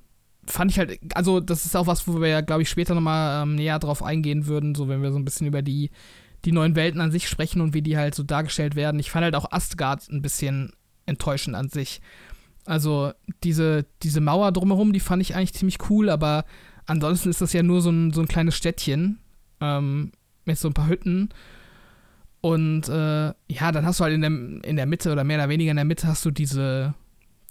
fand 0.49 0.71
ich 0.71 0.79
halt, 0.79 0.99
also 1.15 1.41
das 1.41 1.67
ist 1.67 1.77
auch 1.77 1.87
was, 1.87 2.09
wo 2.09 2.21
wir 2.21 2.29
ja, 2.29 2.41
glaube 2.41 2.63
ich, 2.63 2.71
später 2.71 2.95
nochmal 2.95 3.43
ähm, 3.43 3.55
näher 3.55 3.79
drauf 3.79 4.03
eingehen 4.03 4.47
würden, 4.47 4.75
so 4.75 4.89
wenn 4.89 5.03
wir 5.03 5.13
so 5.13 5.19
ein 5.19 5.25
bisschen 5.25 5.47
über 5.47 5.63
die, 5.63 5.91
die 6.45 6.53
neuen 6.53 6.77
Welten 6.77 7.01
an 7.01 7.11
sich 7.11 7.29
sprechen 7.29 7.61
und 7.61 7.75
wie 7.75 7.83
die 7.83 7.97
halt 7.97 8.15
so 8.15 8.23
dargestellt 8.23 8.75
werden. 8.75 9.01
Ich 9.01 9.11
fand 9.11 9.25
halt 9.25 9.35
auch 9.35 9.51
Astgard 9.51 10.09
ein 10.09 10.23
bisschen 10.23 10.73
enttäuschend 11.07 11.57
an 11.57 11.69
sich. 11.69 12.01
Also 12.65 13.13
diese, 13.45 13.87
diese 14.03 14.21
Mauer 14.21 14.53
drumherum, 14.53 14.93
die 14.93 15.01
fand 15.01 15.23
ich 15.23 15.35
eigentlich 15.35 15.55
ziemlich 15.55 15.79
cool, 15.91 16.11
aber 16.11 16.45
ansonsten 16.87 17.31
ist 17.31 17.41
das 17.41 17.53
ja 17.53 17.63
nur 17.63 17.81
so 17.81 17.91
ein, 17.91 18.13
so 18.13 18.21
ein 18.21 18.29
kleines 18.29 18.57
Städtchen 18.57 19.19
ähm, 19.61 20.13
mit 20.45 20.59
so 20.59 20.69
ein 20.69 20.75
paar 20.75 20.89
Hütten. 20.89 21.31
Und 22.41 22.89
äh, 22.89 23.29
ja, 23.49 23.73
dann 23.73 23.85
hast 23.85 24.01
du 24.01 24.05
halt 24.05 24.15
in 24.15 24.21
der, 24.21 24.69
in 24.69 24.77
der 24.77 24.87
Mitte 24.87 25.13
oder 25.13 25.25
mehr 25.25 25.39
oder 25.39 25.49
weniger 25.49 25.71
in 25.71 25.77
der 25.77 25.85
Mitte 25.85 26.07
hast 26.07 26.25
du 26.25 26.31
diese, 26.31 26.95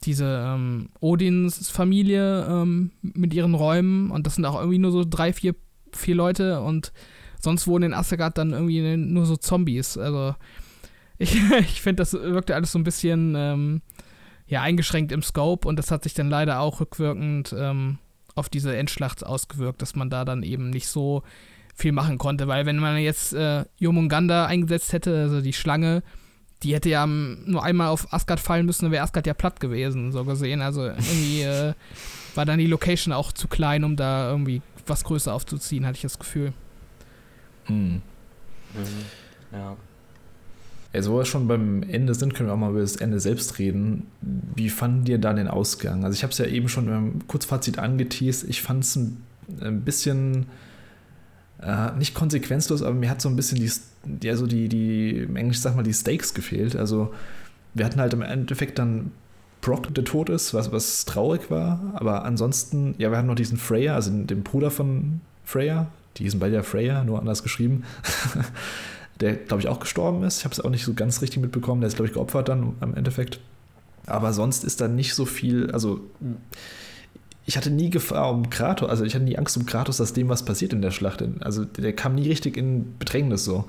diese 0.04 0.44
ähm, 0.46 0.90
Odins 1.00 1.70
Familie 1.70 2.46
ähm, 2.50 2.92
mit 3.02 3.34
ihren 3.34 3.56
Räumen. 3.56 4.12
Und 4.12 4.28
das 4.28 4.36
sind 4.36 4.46
auch 4.46 4.60
irgendwie 4.60 4.78
nur 4.78 4.92
so 4.92 5.04
drei, 5.08 5.34
vier, 5.34 5.56
vier 5.92 6.16
Leute. 6.16 6.62
Und 6.62 6.94
sonst 7.40 7.68
wohnen 7.68 7.92
in 7.92 7.94
Asgard 7.94 8.38
dann 8.38 8.52
irgendwie 8.52 8.96
nur 8.98 9.26
so 9.26 9.38
Zombies. 9.38 9.98
Also 9.98 10.36
ich, 11.18 11.36
ich 11.60 11.82
finde, 11.82 12.02
das 12.02 12.14
wirkte 12.14 12.56
alles 12.56 12.72
so 12.72 12.80
ein 12.80 12.84
bisschen 12.84 13.34
ähm, 13.36 13.82
ja, 14.48 14.62
eingeschränkt 14.62 15.12
im 15.12 15.24
Scope. 15.24 15.68
Und 15.68 15.78
das 15.78 15.92
hat 15.92 16.04
sich 16.04 16.14
dann 16.14 16.30
leider 16.30 16.60
auch 16.60 16.80
rückwirkend 16.80 17.56
ähm, 17.58 17.98
auf 18.36 18.50
diese 18.50 18.76
Endschlacht 18.76 19.26
ausgewirkt, 19.26 19.82
dass 19.82 19.96
man 19.96 20.10
da 20.10 20.24
dann 20.24 20.44
eben 20.44 20.70
nicht 20.70 20.88
so 20.88 21.24
viel 21.78 21.92
machen 21.92 22.18
konnte, 22.18 22.48
weil 22.48 22.66
wenn 22.66 22.78
man 22.78 22.98
jetzt 22.98 23.34
äh, 23.34 23.66
Jomunganda 23.78 24.48
eingesetzt 24.48 24.94
hätte, 24.94 25.16
also 25.22 25.42
die 25.42 25.54
Schlange, 25.54 26.02
die 26.64 26.74
hätte 26.74 26.90
ja 26.90 27.06
nur 27.06 27.64
einmal 27.64 27.90
auf 27.90 28.12
Asgard 28.14 28.40
fallen 28.40 28.66
müssen, 28.66 28.86
dann 28.86 28.92
wäre 28.92 29.04
Asgard 29.04 29.28
ja 29.28 29.34
platt 29.34 29.60
gewesen, 29.60 30.12
so 30.12 30.24
gesehen. 30.24 30.62
Also 30.62 30.86
irgendwie 30.86 31.42
äh, 31.42 31.74
war 32.36 32.46
dann 32.46 32.60
die 32.60 32.68
Location 32.68 33.14
auch 33.14 33.32
zu 33.32 33.48
klein, 33.48 33.84
um 33.84 33.96
da 33.96 34.30
irgendwie 34.30 34.62
was 34.86 35.04
größer 35.04 35.34
aufzuziehen, 35.34 35.86
hatte 35.86 35.98
ich 35.98 36.02
das 36.02 36.20
Gefühl. 36.20 36.54
Hm. 37.66 37.96
Mhm. 37.96 38.02
Ja. 39.52 39.78
Also, 40.94 41.12
wo 41.12 41.18
wir 41.18 41.26
schon 41.26 41.48
beim 41.48 41.84
Ende 41.84 42.16
sind, 42.16 42.34
können 42.34 42.50
wir 42.50 42.54
auch 42.54 42.58
mal 42.58 42.72
über 42.72 42.80
das 42.80 42.96
Ende 42.96 43.20
selbst 43.20 43.60
reden. 43.60 44.08
Wie 44.22 44.70
fanden 44.70 45.06
dir 45.06 45.20
da 45.20 45.34
den 45.34 45.48
Ausgang? 45.48 46.04
Also, 46.04 46.16
ich 46.16 46.24
habe 46.24 46.32
es 46.32 46.38
ja 46.38 46.46
eben 46.46 46.70
schon 46.70 46.88
im 46.88 47.28
Kurzfazit 47.28 47.78
angeteased. 47.78 48.50
Ich 48.50 48.62
fand 48.62 48.84
es 48.84 48.96
ein, 48.96 49.24
ein, 49.60 49.82
bisschen 49.82 50.48
äh, 51.62 51.92
nicht 51.98 52.16
konsequenzlos, 52.16 52.82
aber 52.82 52.96
mir 52.96 53.10
hat 53.10 53.22
so 53.22 53.30
ein 53.30 53.36
bisschen 53.36 53.60
die, 53.60 53.72
also 54.26 54.48
die, 54.48 54.70
die, 54.70 55.18
im 55.18 55.36
Englisch 55.36 55.60
sag 55.60 55.76
mal, 55.76 55.84
die 55.84 55.94
Stakes 55.94 56.34
gefehlt. 56.34 56.76
Also, 56.76 57.14
wir 57.74 57.86
hatten 57.86 58.00
halt 58.00 58.14
im 58.14 58.22
Endeffekt 58.22 58.80
dann 58.80 59.12
Brock, 59.62 59.94
der 59.94 60.04
tot 60.04 60.30
ist, 60.30 60.54
was, 60.54 60.72
was 60.72 61.06
traurig 61.06 61.50
war. 61.50 61.94
Aber 61.96 62.24
ansonsten, 62.26 62.96
ja, 62.98 63.12
wir 63.12 63.18
hatten 63.18 63.28
noch 63.28 63.36
diesen 63.36 63.58
Freya, 63.58 63.96
also 63.96 64.12
den 64.12 64.44
Bruder 64.44 64.72
von 64.72 65.22
Freya. 65.44 65.88
Die 66.18 66.24
hießen 66.24 66.40
beide 66.40 66.56
ja 66.56 66.64
Freya, 66.64 67.04
nur 67.04 67.20
anders 67.20 67.44
geschrieben. 67.44 67.84
der, 69.20 69.34
glaube 69.34 69.62
ich, 69.62 69.68
auch 69.68 69.80
gestorben 69.80 70.24
ist. 70.24 70.40
Ich 70.40 70.46
habe 70.46 70.54
es 70.54 70.60
auch 70.60 70.70
nicht 70.70 70.86
so 70.86 70.94
ganz 70.94 71.22
richtig 71.22 71.42
mitbekommen. 71.42 71.82
Der 71.82 71.88
ist, 71.88 71.96
glaube 71.96 72.08
ich, 72.08 72.14
geopfert 72.14 72.50
dann 72.50 72.76
am 72.80 72.96
Endeffekt. 72.96 73.40
Aber 74.06 74.32
sonst 74.34 74.64
ist 74.64 74.80
da 74.80 74.88
nicht 74.88 75.14
so 75.14 75.26
viel, 75.26 75.72
also 75.72 76.00
ich 77.48 77.56
hatte 77.56 77.72
nie 77.72 77.90
Gefahr 77.90 78.30
um 78.30 78.50
Kratos, 78.50 78.90
also 78.90 79.06
ich 79.06 79.16
hatte 79.16 79.24
nie 79.24 79.38
Angst 79.38 79.56
um 79.56 79.66
Kratos, 79.66 79.98
dass 79.98 80.12
dem 80.12 80.28
was 80.28 80.44
passiert 80.44 80.74
in 80.74 80.82
der 80.82 80.92
Schlacht. 80.92 81.24
Also 81.40 81.64
der 81.64 81.94
kam 81.94 82.16
nie 82.16 82.28
richtig 82.28 82.58
in 82.58 82.98
Bedrängnis 83.00 83.46
so. 83.46 83.66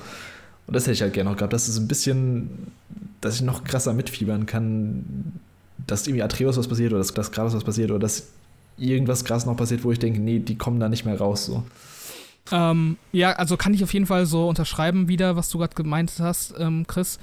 Und 0.67 0.75
das 0.75 0.83
hätte 0.83 0.95
ich 0.95 1.03
halt 1.03 1.13
gerne 1.15 1.31
noch 1.31 1.37
gehabt. 1.37 1.53
Das 1.53 1.69
ist 1.69 1.79
ein 1.79 1.87
bisschen, 1.87 2.73
dass 3.21 3.37
ich 3.37 3.43
noch 3.43 3.63
krasser 3.63 3.95
mitfiebern 3.95 4.47
kann, 4.47 5.33
dass 5.87 6.09
irgendwie 6.09 6.25
Atreus 6.25 6.57
was 6.57 6.67
passiert 6.67 6.91
oder 6.91 6.99
dass, 6.99 7.15
dass 7.15 7.31
Kratos 7.31 7.55
was 7.55 7.63
passiert 7.63 7.93
oder 7.93 8.01
dass 8.01 8.27
irgendwas 8.79 9.25
krass 9.25 9.47
noch 9.47 9.57
passiert, 9.57 9.85
wo 9.85 9.93
ich 9.93 10.01
denke, 10.01 10.21
nee, 10.21 10.41
die 10.41 10.59
kommen 10.59 10.81
da 10.81 10.89
nicht 10.89 11.05
mehr 11.05 11.17
raus 11.17 11.47
so. 11.47 11.63
Ähm, 12.51 12.97
ja, 13.13 13.33
also 13.35 13.57
kann 13.57 13.75
ich 13.75 13.85
auf 13.85 13.95
jeden 13.95 14.07
Fall 14.07 14.27
so 14.27 14.49
unterschreiben 14.49 15.07
wieder, 15.07 15.37
was 15.37 15.51
du 15.51 15.59
gerade 15.59 15.77
gemeint 15.77 16.13
hast, 16.19 16.53
ähm, 16.59 16.85
Chris. 16.89 17.21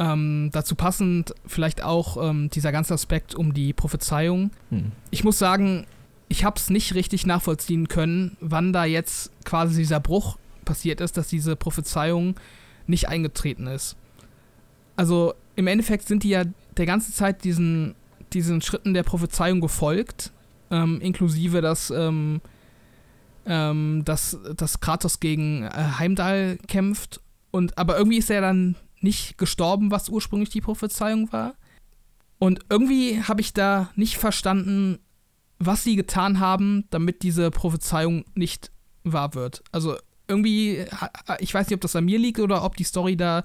Ähm, 0.00 0.48
dazu 0.52 0.76
passend 0.76 1.34
vielleicht 1.46 1.84
auch 1.84 2.16
ähm, 2.30 2.48
dieser 2.48 2.72
ganze 2.72 2.94
Aspekt 2.94 3.34
um 3.34 3.52
die 3.52 3.74
Prophezeiung. 3.74 4.50
Hm. 4.70 4.92
Ich 5.10 5.24
muss 5.24 5.38
sagen, 5.38 5.86
ich 6.28 6.42
habe 6.42 6.56
es 6.56 6.70
nicht 6.70 6.94
richtig 6.94 7.26
nachvollziehen 7.26 7.86
können, 7.86 8.38
wann 8.40 8.72
da 8.72 8.86
jetzt 8.86 9.30
quasi 9.44 9.76
dieser 9.76 10.00
Bruch 10.00 10.38
passiert 10.64 11.02
ist, 11.02 11.18
dass 11.18 11.28
diese 11.28 11.54
Prophezeiung 11.54 12.36
nicht 12.86 13.08
eingetreten 13.08 13.66
ist. 13.66 13.96
Also 14.96 15.34
im 15.54 15.66
Endeffekt 15.66 16.08
sind 16.08 16.22
die 16.22 16.30
ja 16.30 16.44
der 16.78 16.86
ganze 16.86 17.12
Zeit 17.12 17.44
diesen, 17.44 17.94
diesen 18.32 18.62
Schritten 18.62 18.94
der 18.94 19.02
Prophezeiung 19.02 19.60
gefolgt, 19.60 20.32
ähm, 20.70 20.98
inklusive 21.02 21.60
dass 21.60 21.90
ähm, 21.90 22.40
ähm, 23.46 24.02
dass, 24.04 24.38
dass 24.56 24.80
Kratos 24.80 25.20
gegen 25.20 25.64
äh, 25.64 25.70
Heimdall 25.98 26.58
kämpft. 26.68 27.20
Und, 27.50 27.76
aber 27.76 27.98
irgendwie 27.98 28.18
ist 28.18 28.30
er 28.30 28.40
dann 28.40 28.76
nicht 29.00 29.38
gestorben, 29.38 29.90
was 29.90 30.08
ursprünglich 30.08 30.50
die 30.50 30.60
Prophezeiung 30.60 31.32
war. 31.32 31.54
Und 32.38 32.60
irgendwie 32.70 33.22
habe 33.22 33.40
ich 33.40 33.52
da 33.52 33.90
nicht 33.96 34.16
verstanden, 34.16 34.98
was 35.58 35.84
sie 35.84 35.96
getan 35.96 36.40
haben, 36.40 36.84
damit 36.90 37.22
diese 37.22 37.50
Prophezeiung 37.50 38.24
nicht 38.34 38.70
wahr 39.04 39.34
wird. 39.34 39.62
Also 39.72 39.96
irgendwie, 40.26 40.84
ich 41.38 41.52
weiß 41.52 41.68
nicht, 41.68 41.74
ob 41.74 41.80
das 41.82 41.96
an 41.96 42.04
mir 42.04 42.18
liegt 42.18 42.38
oder 42.38 42.64
ob 42.64 42.76
die 42.76 42.84
Story 42.84 43.16
da 43.16 43.44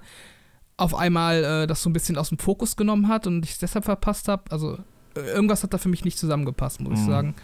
auf 0.78 0.94
einmal 0.94 1.44
äh, 1.44 1.66
das 1.66 1.82
so 1.82 1.90
ein 1.90 1.92
bisschen 1.92 2.16
aus 2.16 2.28
dem 2.28 2.38
Fokus 2.38 2.76
genommen 2.76 3.08
hat 3.08 3.26
und 3.26 3.44
ich 3.44 3.52
es 3.52 3.58
deshalb 3.58 3.84
verpasst 3.84 4.28
habe. 4.28 4.44
Also 4.50 4.78
irgendwas 5.14 5.62
hat 5.62 5.74
da 5.74 5.78
für 5.78 5.88
mich 5.88 6.04
nicht 6.04 6.18
zusammengepasst, 6.18 6.80
muss 6.80 6.90
mhm. 6.90 6.96
ich 6.96 7.04
sagen. 7.06 7.34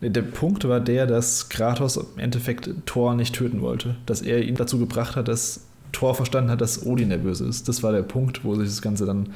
Der 0.00 0.22
Punkt 0.22 0.66
war 0.68 0.78
der, 0.78 1.06
dass 1.06 1.48
Kratos 1.48 1.96
im 1.96 2.18
Endeffekt 2.18 2.70
Thor 2.86 3.14
nicht 3.14 3.34
töten 3.34 3.60
wollte. 3.60 3.96
Dass 4.06 4.22
er 4.22 4.42
ihn 4.42 4.54
dazu 4.54 4.78
gebracht 4.78 5.16
hat, 5.16 5.26
dass 5.26 5.67
Thor 5.92 6.14
verstanden 6.14 6.50
hat, 6.50 6.60
dass 6.60 6.84
Odin 6.84 7.10
der 7.10 7.18
Böse 7.18 7.46
ist. 7.46 7.68
Das 7.68 7.82
war 7.82 7.92
der 7.92 8.02
Punkt, 8.02 8.44
wo 8.44 8.54
sich 8.54 8.68
das 8.68 8.82
Ganze 8.82 9.06
dann 9.06 9.30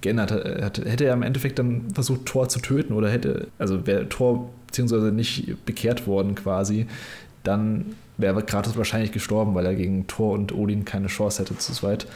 geändert 0.00 0.30
hat. 0.30 0.78
Hätte 0.78 1.04
er 1.04 1.14
im 1.14 1.22
Endeffekt 1.22 1.58
dann 1.58 1.90
versucht, 1.92 2.26
Thor 2.26 2.48
zu 2.48 2.60
töten 2.60 2.92
oder 2.92 3.10
hätte, 3.10 3.48
also 3.58 3.86
wäre 3.86 4.08
Thor 4.08 4.50
beziehungsweise 4.66 5.12
nicht 5.12 5.64
bekehrt 5.64 6.06
worden 6.06 6.34
quasi, 6.34 6.86
dann 7.42 7.94
wäre 8.18 8.42
Kratos 8.42 8.76
wahrscheinlich 8.76 9.12
gestorben, 9.12 9.54
weil 9.54 9.66
er 9.66 9.74
gegen 9.74 10.06
Thor 10.06 10.32
und 10.32 10.52
Odin 10.52 10.84
keine 10.84 11.06
Chance 11.08 11.42
hätte 11.42 11.56
zu 11.58 11.72
zweit. 11.72 12.06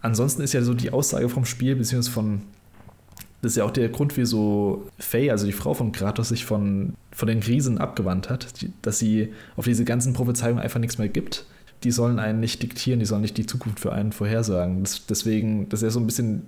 Ansonsten 0.00 0.42
ist 0.42 0.52
ja 0.52 0.62
so 0.62 0.74
die 0.74 0.90
Aussage 0.90 1.28
vom 1.28 1.44
Spiel, 1.44 1.76
beziehungsweise 1.76 2.12
von 2.12 2.42
das 3.40 3.52
ist 3.52 3.56
ja 3.56 3.64
auch 3.64 3.70
der 3.70 3.88
Grund, 3.88 4.16
wieso 4.16 4.88
Faye, 4.98 5.30
also 5.30 5.46
die 5.46 5.52
Frau 5.52 5.72
von 5.72 5.92
Kratos, 5.92 6.30
sich 6.30 6.44
von, 6.44 6.94
von 7.12 7.28
den 7.28 7.38
Riesen 7.38 7.78
abgewandt 7.78 8.30
hat, 8.30 8.48
dass 8.82 8.98
sie 8.98 9.32
auf 9.56 9.64
diese 9.64 9.84
ganzen 9.84 10.12
Prophezeiungen 10.12 10.58
einfach 10.58 10.80
nichts 10.80 10.98
mehr 10.98 11.08
gibt. 11.08 11.46
Die 11.84 11.90
sollen 11.90 12.18
einen 12.18 12.40
nicht 12.40 12.62
diktieren, 12.62 13.00
die 13.00 13.06
sollen 13.06 13.22
nicht 13.22 13.36
die 13.36 13.46
Zukunft 13.46 13.80
für 13.80 13.92
einen 13.92 14.12
vorhersagen. 14.12 14.82
Das, 14.82 15.06
deswegen, 15.06 15.68
das 15.68 15.80
ist 15.80 15.84
ja 15.84 15.90
so 15.90 16.00
ein 16.00 16.06
bisschen 16.06 16.42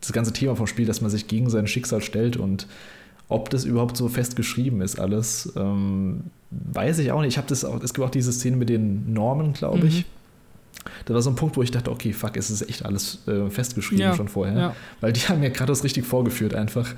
das 0.00 0.12
ganze 0.12 0.32
Thema 0.32 0.56
vom 0.56 0.66
Spiel, 0.66 0.86
dass 0.86 1.00
man 1.00 1.10
sich 1.10 1.28
gegen 1.28 1.48
sein 1.50 1.66
Schicksal 1.66 2.02
stellt 2.02 2.36
und 2.36 2.66
ob 3.28 3.50
das 3.50 3.64
überhaupt 3.64 3.96
so 3.96 4.08
fest 4.08 4.36
geschrieben 4.36 4.80
ist, 4.80 5.00
alles, 5.00 5.52
ähm, 5.56 6.24
weiß 6.50 6.98
ich 6.98 7.10
auch 7.10 7.20
nicht. 7.22 7.30
Ich 7.30 7.38
habe 7.38 7.48
das 7.48 7.64
auch, 7.64 7.82
es 7.82 7.92
gibt 7.92 8.06
auch 8.06 8.10
diese 8.10 8.32
Szene 8.32 8.56
mit 8.56 8.68
den 8.68 9.12
Normen, 9.12 9.52
glaube 9.52 9.78
mhm. 9.78 9.86
ich. 9.86 10.04
Das 11.04 11.14
war 11.14 11.22
so 11.22 11.30
ein 11.30 11.36
Punkt, 11.36 11.56
wo 11.56 11.62
ich 11.62 11.72
dachte, 11.72 11.90
okay, 11.90 12.12
fuck, 12.12 12.36
es 12.36 12.50
ist 12.50 12.68
echt 12.68 12.84
alles 12.84 13.26
äh, 13.26 13.50
festgeschrieben 13.50 14.04
ja, 14.04 14.14
schon 14.14 14.28
vorher. 14.28 14.56
Ja. 14.56 14.76
Weil 15.00 15.12
die 15.12 15.20
haben 15.22 15.42
ja 15.42 15.48
gerade 15.48 15.72
das 15.72 15.82
richtig 15.82 16.04
vorgeführt 16.04 16.54
einfach. 16.54 16.94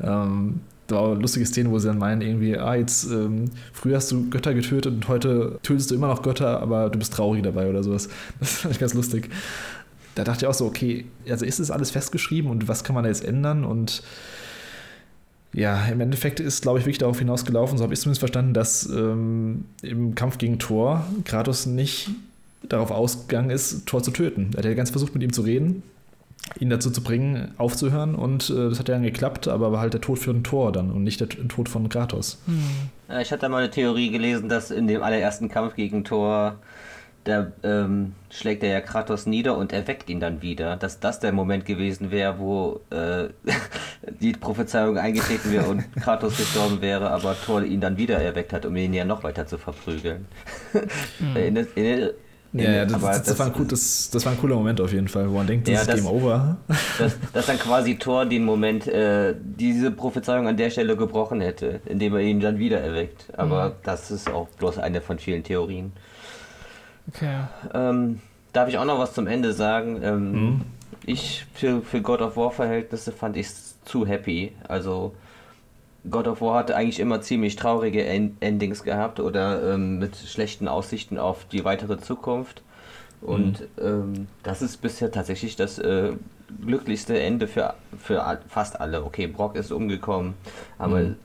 Ähm, 0.00 0.60
war 0.90 1.12
eine 1.12 1.20
lustige 1.20 1.46
Szene, 1.46 1.70
wo 1.70 1.78
sie 1.78 1.88
dann 1.88 1.98
meinen, 1.98 2.22
irgendwie, 2.22 2.56
ah, 2.56 2.74
jetzt, 2.74 3.10
ähm, 3.10 3.46
früher 3.72 3.96
hast 3.96 4.10
du 4.12 4.28
Götter 4.30 4.54
getötet 4.54 4.92
und 4.92 5.08
heute 5.08 5.58
tötest 5.62 5.90
du 5.90 5.94
immer 5.94 6.08
noch 6.08 6.22
Götter, 6.22 6.60
aber 6.60 6.90
du 6.90 6.98
bist 6.98 7.12
traurig 7.12 7.42
dabei 7.42 7.68
oder 7.68 7.82
sowas. 7.82 8.08
Das 8.40 8.58
fand 8.58 8.74
ich 8.74 8.80
ganz 8.80 8.94
lustig. 8.94 9.30
Da 10.14 10.24
dachte 10.24 10.44
ich 10.44 10.48
auch 10.48 10.54
so, 10.54 10.66
okay, 10.66 11.04
also 11.28 11.44
ist 11.44 11.60
das 11.60 11.70
alles 11.70 11.90
festgeschrieben 11.90 12.50
und 12.50 12.68
was 12.68 12.84
kann 12.84 12.94
man 12.94 13.04
da 13.04 13.08
jetzt 13.08 13.24
ändern? 13.24 13.64
Und 13.64 14.02
ja, 15.52 15.86
im 15.86 16.00
Endeffekt 16.00 16.40
ist, 16.40 16.62
glaube 16.62 16.78
ich, 16.78 16.84
wirklich 16.84 16.98
darauf 16.98 17.18
hinausgelaufen, 17.18 17.78
so 17.78 17.84
habe 17.84 17.94
ich 17.94 18.00
zumindest 18.00 18.20
verstanden, 18.20 18.54
dass 18.54 18.86
ähm, 18.86 19.64
im 19.82 20.14
Kampf 20.14 20.38
gegen 20.38 20.58
Thor 20.58 21.04
Kratos 21.24 21.66
nicht 21.66 22.10
darauf 22.62 22.90
ausgegangen 22.90 23.50
ist, 23.50 23.86
Thor 23.86 24.02
zu 24.02 24.10
töten. 24.10 24.50
Er 24.52 24.58
hat 24.58 24.64
ja 24.64 24.74
ganz 24.74 24.90
versucht, 24.90 25.14
mit 25.14 25.22
ihm 25.22 25.32
zu 25.32 25.42
reden, 25.42 25.82
ihn 26.58 26.70
dazu 26.70 26.90
zu 26.90 27.02
bringen, 27.02 27.54
aufzuhören 27.58 28.14
und 28.14 28.50
äh, 28.50 28.68
das 28.68 28.78
hat 28.78 28.88
ja 28.88 28.94
dann 28.94 29.04
geklappt, 29.04 29.48
aber 29.48 29.72
war 29.72 29.80
halt 29.80 29.94
der 29.94 30.00
Tod 30.00 30.18
für 30.18 30.32
den 30.32 30.42
Thor 30.42 30.72
dann 30.72 30.90
und 30.90 31.04
nicht 31.04 31.20
der 31.20 31.28
Tod 31.28 31.68
von 31.68 31.88
Kratos. 31.88 32.38
Hm. 32.46 33.18
Ich 33.20 33.32
hatte 33.32 33.48
mal 33.48 33.58
eine 33.58 33.70
Theorie 33.70 34.10
gelesen, 34.10 34.48
dass 34.48 34.70
in 34.70 34.86
dem 34.86 35.02
allerersten 35.02 35.48
Kampf 35.48 35.74
gegen 35.74 36.04
Thor 36.04 36.58
da 37.24 37.52
ähm, 37.62 38.14
schlägt 38.30 38.62
er 38.62 38.70
ja 38.70 38.80
Kratos 38.80 39.26
nieder 39.26 39.56
und 39.56 39.72
erweckt 39.74 40.08
ihn 40.08 40.20
dann 40.20 40.40
wieder. 40.40 40.76
Dass 40.76 41.00
das 41.00 41.20
der 41.20 41.32
Moment 41.32 41.66
gewesen 41.66 42.10
wäre, 42.10 42.38
wo 42.38 42.80
äh, 42.90 43.28
die 44.20 44.32
Prophezeiung 44.32 44.96
eingetreten 44.96 45.52
wäre 45.52 45.66
und 45.66 45.92
Kratos 45.96 46.38
gestorben 46.38 46.80
wäre, 46.80 47.10
aber 47.10 47.36
Thor 47.44 47.62
ihn 47.62 47.80
dann 47.80 47.98
wieder 47.98 48.18
erweckt 48.18 48.52
hat, 48.52 48.64
um 48.64 48.74
ihn 48.76 48.94
ja 48.94 49.04
noch 49.04 49.22
weiter 49.22 49.46
zu 49.46 49.58
verprügeln. 49.58 50.26
Mhm. 51.18 51.36
in, 51.36 51.56
in, 51.74 52.10
in, 52.52 52.60
ja, 52.60 52.84
das, 52.84 53.00
das, 53.00 53.22
das, 53.22 53.38
war 53.38 53.46
ein 53.46 53.52
cool, 53.56 53.66
das, 53.66 54.10
das, 54.10 54.24
war 54.24 54.32
ein 54.32 54.38
cooler 54.38 54.56
Moment 54.56 54.80
auf 54.80 54.92
jeden 54.92 55.06
Fall, 55.06 55.30
wo 55.30 55.34
man 55.34 55.46
denkt, 55.46 55.68
das 55.68 55.86
ja, 55.86 55.94
ist 55.94 56.02
Game 56.02 56.12
Over. 56.12 56.56
Dass, 56.98 57.16
dass 57.32 57.46
dann 57.46 57.58
quasi 57.58 57.96
Thor 57.96 58.26
den 58.26 58.44
Moment, 58.44 58.88
äh, 58.88 59.34
diese 59.38 59.92
Prophezeiung 59.92 60.48
an 60.48 60.56
der 60.56 60.70
Stelle 60.70 60.96
gebrochen 60.96 61.40
hätte, 61.40 61.80
indem 61.86 62.14
er 62.14 62.22
ihn 62.22 62.40
dann 62.40 62.58
wieder 62.58 62.80
erweckt. 62.80 63.26
Aber 63.36 63.68
mhm. 63.68 63.72
das 63.84 64.10
ist 64.10 64.28
auch 64.28 64.48
bloß 64.58 64.78
eine 64.78 65.00
von 65.00 65.20
vielen 65.20 65.44
Theorien. 65.44 65.92
Okay. 67.08 67.38
Ähm, 67.72 68.20
darf 68.52 68.68
ich 68.68 68.78
auch 68.78 68.84
noch 68.84 68.98
was 68.98 69.14
zum 69.14 69.28
Ende 69.28 69.52
sagen? 69.52 70.00
Ähm, 70.02 70.32
mhm. 70.32 70.60
Ich, 71.06 71.46
für, 71.54 71.82
für 71.82 72.00
God 72.02 72.20
of 72.20 72.36
War 72.36 72.50
Verhältnisse 72.50 73.12
fand 73.12 73.36
ich 73.36 73.46
es 73.46 73.76
zu 73.84 74.06
happy. 74.06 74.52
Also, 74.66 75.14
God 76.08 76.28
of 76.28 76.40
War 76.40 76.58
hatte 76.58 76.76
eigentlich 76.76 77.00
immer 77.00 77.20
ziemlich 77.20 77.56
traurige 77.56 78.04
End 78.04 78.36
Endings 78.40 78.82
gehabt 78.82 79.20
oder 79.20 79.74
ähm, 79.74 79.98
mit 79.98 80.16
schlechten 80.16 80.68
Aussichten 80.68 81.18
auf 81.18 81.44
die 81.46 81.64
weitere 81.64 81.98
Zukunft. 81.98 82.62
Und 83.20 83.60
mhm. 83.60 83.66
ähm, 83.82 84.28
das 84.42 84.62
ist 84.62 84.78
bisher 84.78 85.10
tatsächlich 85.10 85.56
das 85.56 85.78
äh, 85.78 86.12
glücklichste 86.64 87.20
Ende 87.20 87.48
für, 87.48 87.74
für 87.98 88.40
fast 88.48 88.80
alle. 88.80 89.04
Okay, 89.04 89.26
Brock 89.26 89.56
ist 89.56 89.72
umgekommen, 89.72 90.34
aber 90.78 91.00
mhm. 91.00 91.16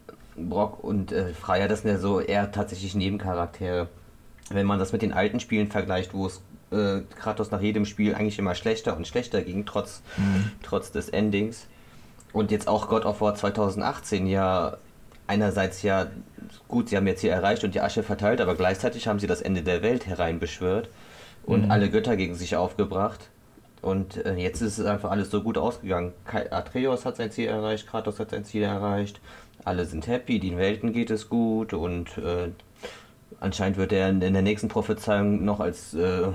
Brock 0.50 0.84
und 0.84 1.14
äh, 1.14 1.34
Freya, 1.34 1.70
das 1.70 1.84
sind 1.84 1.92
ja 1.92 1.98
so 1.98 2.20
eher 2.20 2.52
tatsächlich 2.52 2.96
Nebencharaktere 2.96 3.88
wenn 4.50 4.66
man 4.66 4.80
das 4.80 4.92
mit 4.92 5.02
den 5.02 5.14
alten 5.14 5.40
Spielen 5.40 5.68
vergleicht, 5.68 6.14
wo 6.14 6.28
es 6.28 6.42
äh, 6.72 7.02
Kratos 7.20 7.52
nach 7.52 7.62
jedem 7.62 7.86
Spiel 7.86 8.16
eigentlich 8.16 8.40
immer 8.40 8.56
schlechter 8.56 8.96
und 8.96 9.08
schlechter 9.08 9.42
ging, 9.42 9.66
trotz, 9.66 10.02
mhm. 10.18 10.52
trotz 10.62 10.92
des 10.92 11.10
Endings. 11.10 11.68
Und 12.36 12.52
jetzt 12.52 12.68
auch 12.68 12.90
God 12.90 13.06
of 13.06 13.22
War 13.22 13.34
2018 13.34 14.28
ja 14.28 14.76
einerseits 15.26 15.84
ja, 15.84 16.08
gut, 16.68 16.90
sie 16.90 16.98
haben 16.98 17.08
jetzt 17.08 17.22
hier 17.22 17.32
erreicht 17.32 17.64
und 17.64 17.74
die 17.74 17.80
Asche 17.80 18.04
verteilt, 18.04 18.42
aber 18.42 18.56
gleichzeitig 18.56 19.08
haben 19.08 19.20
sie 19.20 19.28
das 19.28 19.42
Ende 19.42 19.62
der 19.62 19.82
Welt 19.82 20.06
hereinbeschwört 20.06 20.90
und 21.46 21.64
mhm. 21.64 21.72
alle 21.72 21.90
Götter 21.90 22.18
gegen 22.18 22.36
sich 22.36 22.58
aufgebracht. 22.58 23.30
Und 23.82 24.26
äh, 24.26 24.36
jetzt 24.36 24.62
ist 24.62 24.80
es 24.80 24.86
einfach 24.86 25.12
alles 25.12 25.32
so 25.32 25.44
gut 25.44 25.58
ausgegangen. 25.58 26.12
Atreus 26.26 27.06
hat 27.06 27.16
sein 27.16 27.32
Ziel 27.32 27.48
erreicht, 27.48 27.88
Kratos 27.88 28.20
hat 28.20 28.32
sein 28.32 28.44
Ziel 28.44 28.64
erreicht, 28.64 29.22
alle 29.64 29.86
sind 29.86 30.06
happy, 30.06 30.38
den 30.38 30.58
Welten 30.58 30.92
geht 30.92 31.12
es 31.12 31.30
gut 31.30 31.74
und 31.74 32.18
äh, 32.18 32.50
Anscheinend 33.40 33.78
wird 33.78 33.92
er 33.92 34.10
in, 34.10 34.20
der 34.20 34.42
nächsten 34.42 34.70
Prophezeiung 34.70 35.44
noch 35.44 35.60
als 35.60 35.94
äh, 35.94 36.28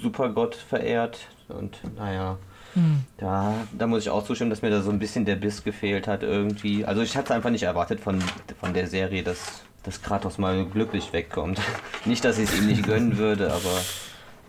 Supergott 0.00 0.54
verehrt. 0.54 1.20
Und 1.48 1.80
naja, 1.96 2.36
hm. 2.74 3.00
da, 3.18 3.54
da 3.76 3.86
muss 3.86 4.02
ich 4.02 4.10
auch 4.10 4.24
zustimmen, 4.24 4.50
dass 4.50 4.62
mir 4.62 4.70
da 4.70 4.82
so 4.82 4.90
ein 4.90 4.98
bisschen 4.98 5.24
der 5.24 5.36
Biss 5.36 5.64
gefehlt 5.64 6.06
hat 6.06 6.22
irgendwie. 6.22 6.84
Also 6.84 7.02
ich 7.02 7.16
hatte 7.16 7.26
es 7.26 7.30
einfach 7.36 7.50
nicht 7.50 7.64
erwartet 7.64 8.00
von, 8.00 8.18
von 8.60 8.72
der 8.72 8.86
Serie, 8.86 9.22
dass, 9.22 9.62
dass 9.82 10.02
Kratos 10.02 10.38
mal 10.38 10.64
glücklich 10.64 11.12
wegkommt. 11.12 11.60
nicht, 12.04 12.24
dass 12.24 12.38
ich 12.38 12.48
es 12.48 12.58
ihm 12.58 12.66
nicht 12.66 12.84
gönnen 12.84 13.18
würde, 13.18 13.52
aber, 13.52 13.80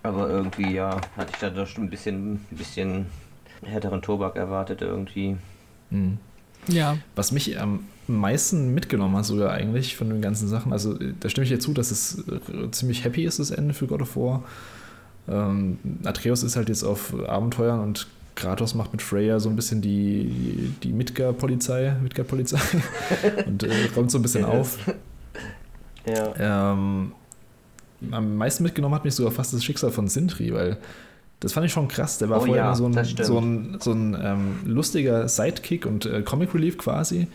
aber 0.03 0.29
irgendwie, 0.29 0.73
ja, 0.73 1.01
hatte 1.17 1.31
ich 1.33 1.39
da 1.39 1.49
doch 1.49 1.67
ein 1.77 1.89
bisschen, 1.89 2.33
ein 2.33 2.57
bisschen 2.57 3.07
härteren 3.63 4.01
Tobak 4.01 4.35
erwartet 4.35 4.81
irgendwie. 4.81 5.37
Hm. 5.89 6.17
Ja. 6.67 6.97
Was 7.15 7.31
mich 7.31 7.59
am 7.59 7.85
meisten 8.07 8.73
mitgenommen 8.73 9.15
hat, 9.15 9.25
sogar 9.25 9.51
eigentlich 9.51 9.95
von 9.95 10.09
den 10.09 10.21
ganzen 10.21 10.47
Sachen. 10.47 10.73
Also, 10.73 10.97
da 11.19 11.29
stimme 11.29 11.43
ich 11.43 11.49
dir 11.49 11.59
zu, 11.59 11.73
dass 11.73 11.91
es 11.91 12.25
äh, 12.27 12.71
ziemlich 12.71 13.03
happy 13.03 13.23
ist, 13.25 13.39
das 13.39 13.51
Ende 13.51 13.73
für 13.73 13.87
God 13.87 14.01
of 14.01 14.15
War. 14.15 14.43
Ähm, 15.27 15.77
Atreus 16.03 16.43
ist 16.43 16.55
halt 16.55 16.69
jetzt 16.69 16.83
auf 16.83 17.13
Abenteuern 17.27 17.79
und 17.79 18.07
Kratos 18.35 18.73
macht 18.75 18.91
mit 18.91 19.01
Freya 19.01 19.39
so 19.39 19.49
ein 19.49 19.55
bisschen 19.55 19.81
die, 19.81 20.73
die 20.83 20.91
Midgar-Polizei, 20.91 21.95
Midgar-Polizei 22.01 22.59
und 23.45 23.63
äh, 23.63 23.71
räumt 23.95 24.11
so 24.11 24.17
ein 24.17 24.21
bisschen 24.21 24.45
auf. 24.45 24.77
Ja. 26.05 26.73
Ähm, 26.73 27.11
am 28.11 28.35
meisten 28.35 28.63
mitgenommen 28.63 28.95
hat 28.95 29.05
mich 29.05 29.15
sogar 29.15 29.31
fast 29.31 29.53
das 29.53 29.63
Schicksal 29.63 29.91
von 29.91 30.07
Sindri, 30.07 30.53
weil 30.53 30.77
das 31.39 31.53
fand 31.53 31.65
ich 31.65 31.71
schon 31.71 31.87
krass. 31.87 32.17
Der 32.17 32.29
war 32.29 32.41
oh, 32.41 32.45
vorher 32.45 32.65
ja, 32.65 32.75
so 32.75 32.85
ein, 32.85 32.93
so 32.93 33.39
ein, 33.39 33.77
so 33.79 33.91
ein 33.91 34.17
ähm, 34.21 34.59
lustiger 34.65 35.27
Sidekick 35.27 35.85
und 35.85 36.05
äh, 36.05 36.21
Comic 36.21 36.53
Relief 36.53 36.77
quasi. 36.77 37.27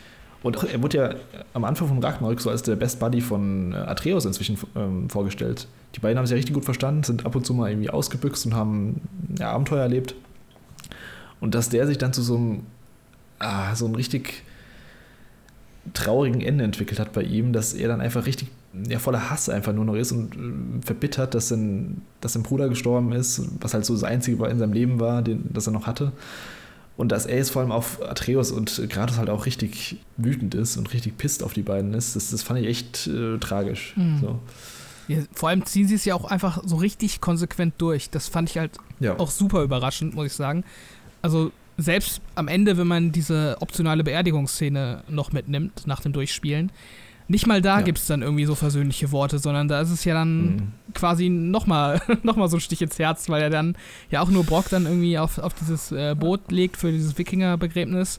Und 0.42 0.62
er 0.72 0.82
wurde 0.82 0.96
ja 0.96 1.14
am 1.52 1.64
Anfang 1.64 1.88
von 1.88 2.02
Ragnarök 2.02 2.40
so 2.40 2.48
als 2.48 2.62
der 2.62 2.76
Best 2.76 3.00
Buddy 3.00 3.20
von 3.20 3.72
äh, 3.72 3.76
Atreus 3.76 4.24
inzwischen 4.24 4.56
ähm, 4.76 5.10
vorgestellt. 5.10 5.66
Die 5.94 6.00
beiden 6.00 6.16
haben 6.16 6.26
sich 6.26 6.32
ja 6.32 6.36
richtig 6.36 6.54
gut 6.54 6.64
verstanden, 6.64 7.02
sind 7.02 7.26
ab 7.26 7.34
und 7.34 7.44
zu 7.44 7.54
mal 7.54 7.70
irgendwie 7.70 7.90
ausgebüxt 7.90 8.46
und 8.46 8.54
haben 8.54 9.00
ja, 9.38 9.50
Abenteuer 9.50 9.82
erlebt. 9.82 10.14
Und 11.40 11.54
dass 11.54 11.68
der 11.68 11.86
sich 11.86 11.98
dann 11.98 12.12
zu 12.12 12.22
so 12.22 12.36
einem, 12.36 12.62
ah, 13.38 13.74
so 13.74 13.86
einem 13.86 13.94
richtig 13.94 14.42
traurigen 15.94 16.40
Ende 16.40 16.64
entwickelt 16.64 17.00
hat 17.00 17.12
bei 17.12 17.22
ihm, 17.22 17.52
dass 17.52 17.72
er 17.72 17.88
dann 17.88 18.00
einfach 18.00 18.26
richtig 18.26 18.48
ja, 18.88 18.98
voller 18.98 19.30
Hass 19.30 19.48
einfach 19.48 19.72
nur 19.72 19.84
noch 19.84 19.94
ist 19.94 20.12
und 20.12 20.34
äh, 20.34 20.84
verbittert, 20.84 21.34
dass 21.34 21.48
sein, 21.48 22.02
dass 22.20 22.34
sein 22.34 22.42
Bruder 22.42 22.68
gestorben 22.68 23.12
ist, 23.12 23.42
was 23.60 23.74
halt 23.74 23.84
so 23.84 23.94
das 23.94 24.04
Einzige 24.04 24.44
in 24.46 24.58
seinem 24.58 24.72
Leben 24.72 25.00
war, 25.00 25.22
den, 25.22 25.48
das 25.52 25.66
er 25.66 25.72
noch 25.72 25.86
hatte. 25.86 26.12
Und 26.96 27.12
dass 27.12 27.26
er 27.26 27.36
jetzt 27.36 27.50
vor 27.50 27.62
allem 27.62 27.70
auf 27.70 28.02
Atreus 28.02 28.50
und 28.50 28.82
Kratos 28.90 29.18
halt 29.18 29.30
auch 29.30 29.46
richtig 29.46 29.98
wütend 30.16 30.54
ist 30.56 30.76
und 30.76 30.92
richtig 30.92 31.16
pisst 31.16 31.44
auf 31.44 31.52
die 31.52 31.62
beiden 31.62 31.94
ist, 31.94 32.16
das, 32.16 32.30
das 32.30 32.42
fand 32.42 32.60
ich 32.60 32.66
echt 32.66 33.06
äh, 33.06 33.38
tragisch. 33.38 33.94
Mhm. 33.96 34.18
So. 34.20 34.38
Ja, 35.06 35.18
vor 35.32 35.48
allem 35.48 35.64
ziehen 35.64 35.86
sie 35.86 35.94
es 35.94 36.04
ja 36.04 36.14
auch 36.14 36.24
einfach 36.24 36.62
so 36.66 36.76
richtig 36.76 37.20
konsequent 37.20 37.74
durch. 37.78 38.10
Das 38.10 38.28
fand 38.28 38.50
ich 38.50 38.58
halt 38.58 38.72
ja. 39.00 39.18
auch 39.18 39.30
super 39.30 39.62
überraschend, 39.62 40.14
muss 40.14 40.26
ich 40.26 40.32
sagen. 40.32 40.64
Also 41.22 41.52
selbst 41.76 42.20
am 42.34 42.48
Ende, 42.48 42.76
wenn 42.76 42.86
man 42.86 43.12
diese 43.12 43.56
optionale 43.60 44.04
Beerdigungsszene 44.04 45.04
noch 45.08 45.32
mitnimmt 45.32 45.86
nach 45.86 46.00
dem 46.00 46.12
Durchspielen, 46.12 46.72
nicht 47.30 47.46
mal 47.46 47.60
da 47.60 47.78
ja. 47.78 47.84
gibt 47.84 47.98
es 47.98 48.06
dann 48.06 48.22
irgendwie 48.22 48.46
so 48.46 48.54
versöhnliche 48.54 49.12
Worte, 49.12 49.38
sondern 49.38 49.68
da 49.68 49.82
ist 49.82 49.90
es 49.90 50.04
ja 50.04 50.14
dann 50.14 50.42
mhm. 50.42 50.72
quasi 50.94 51.28
nochmal 51.28 52.00
noch 52.22 52.36
mal 52.36 52.48
so 52.48 52.56
ein 52.56 52.60
Stich 52.60 52.80
ins 52.80 52.98
Herz, 52.98 53.28
weil 53.28 53.42
er 53.42 53.50
dann 53.50 53.76
ja 54.10 54.22
auch 54.22 54.30
nur 54.30 54.44
Brock 54.44 54.70
dann 54.70 54.86
irgendwie 54.86 55.18
auf, 55.18 55.38
auf 55.38 55.52
dieses 55.54 55.92
äh, 55.92 56.16
Boot 56.18 56.50
legt 56.50 56.78
für 56.78 56.90
dieses 56.90 57.18
Wikingerbegräbnis 57.18 58.18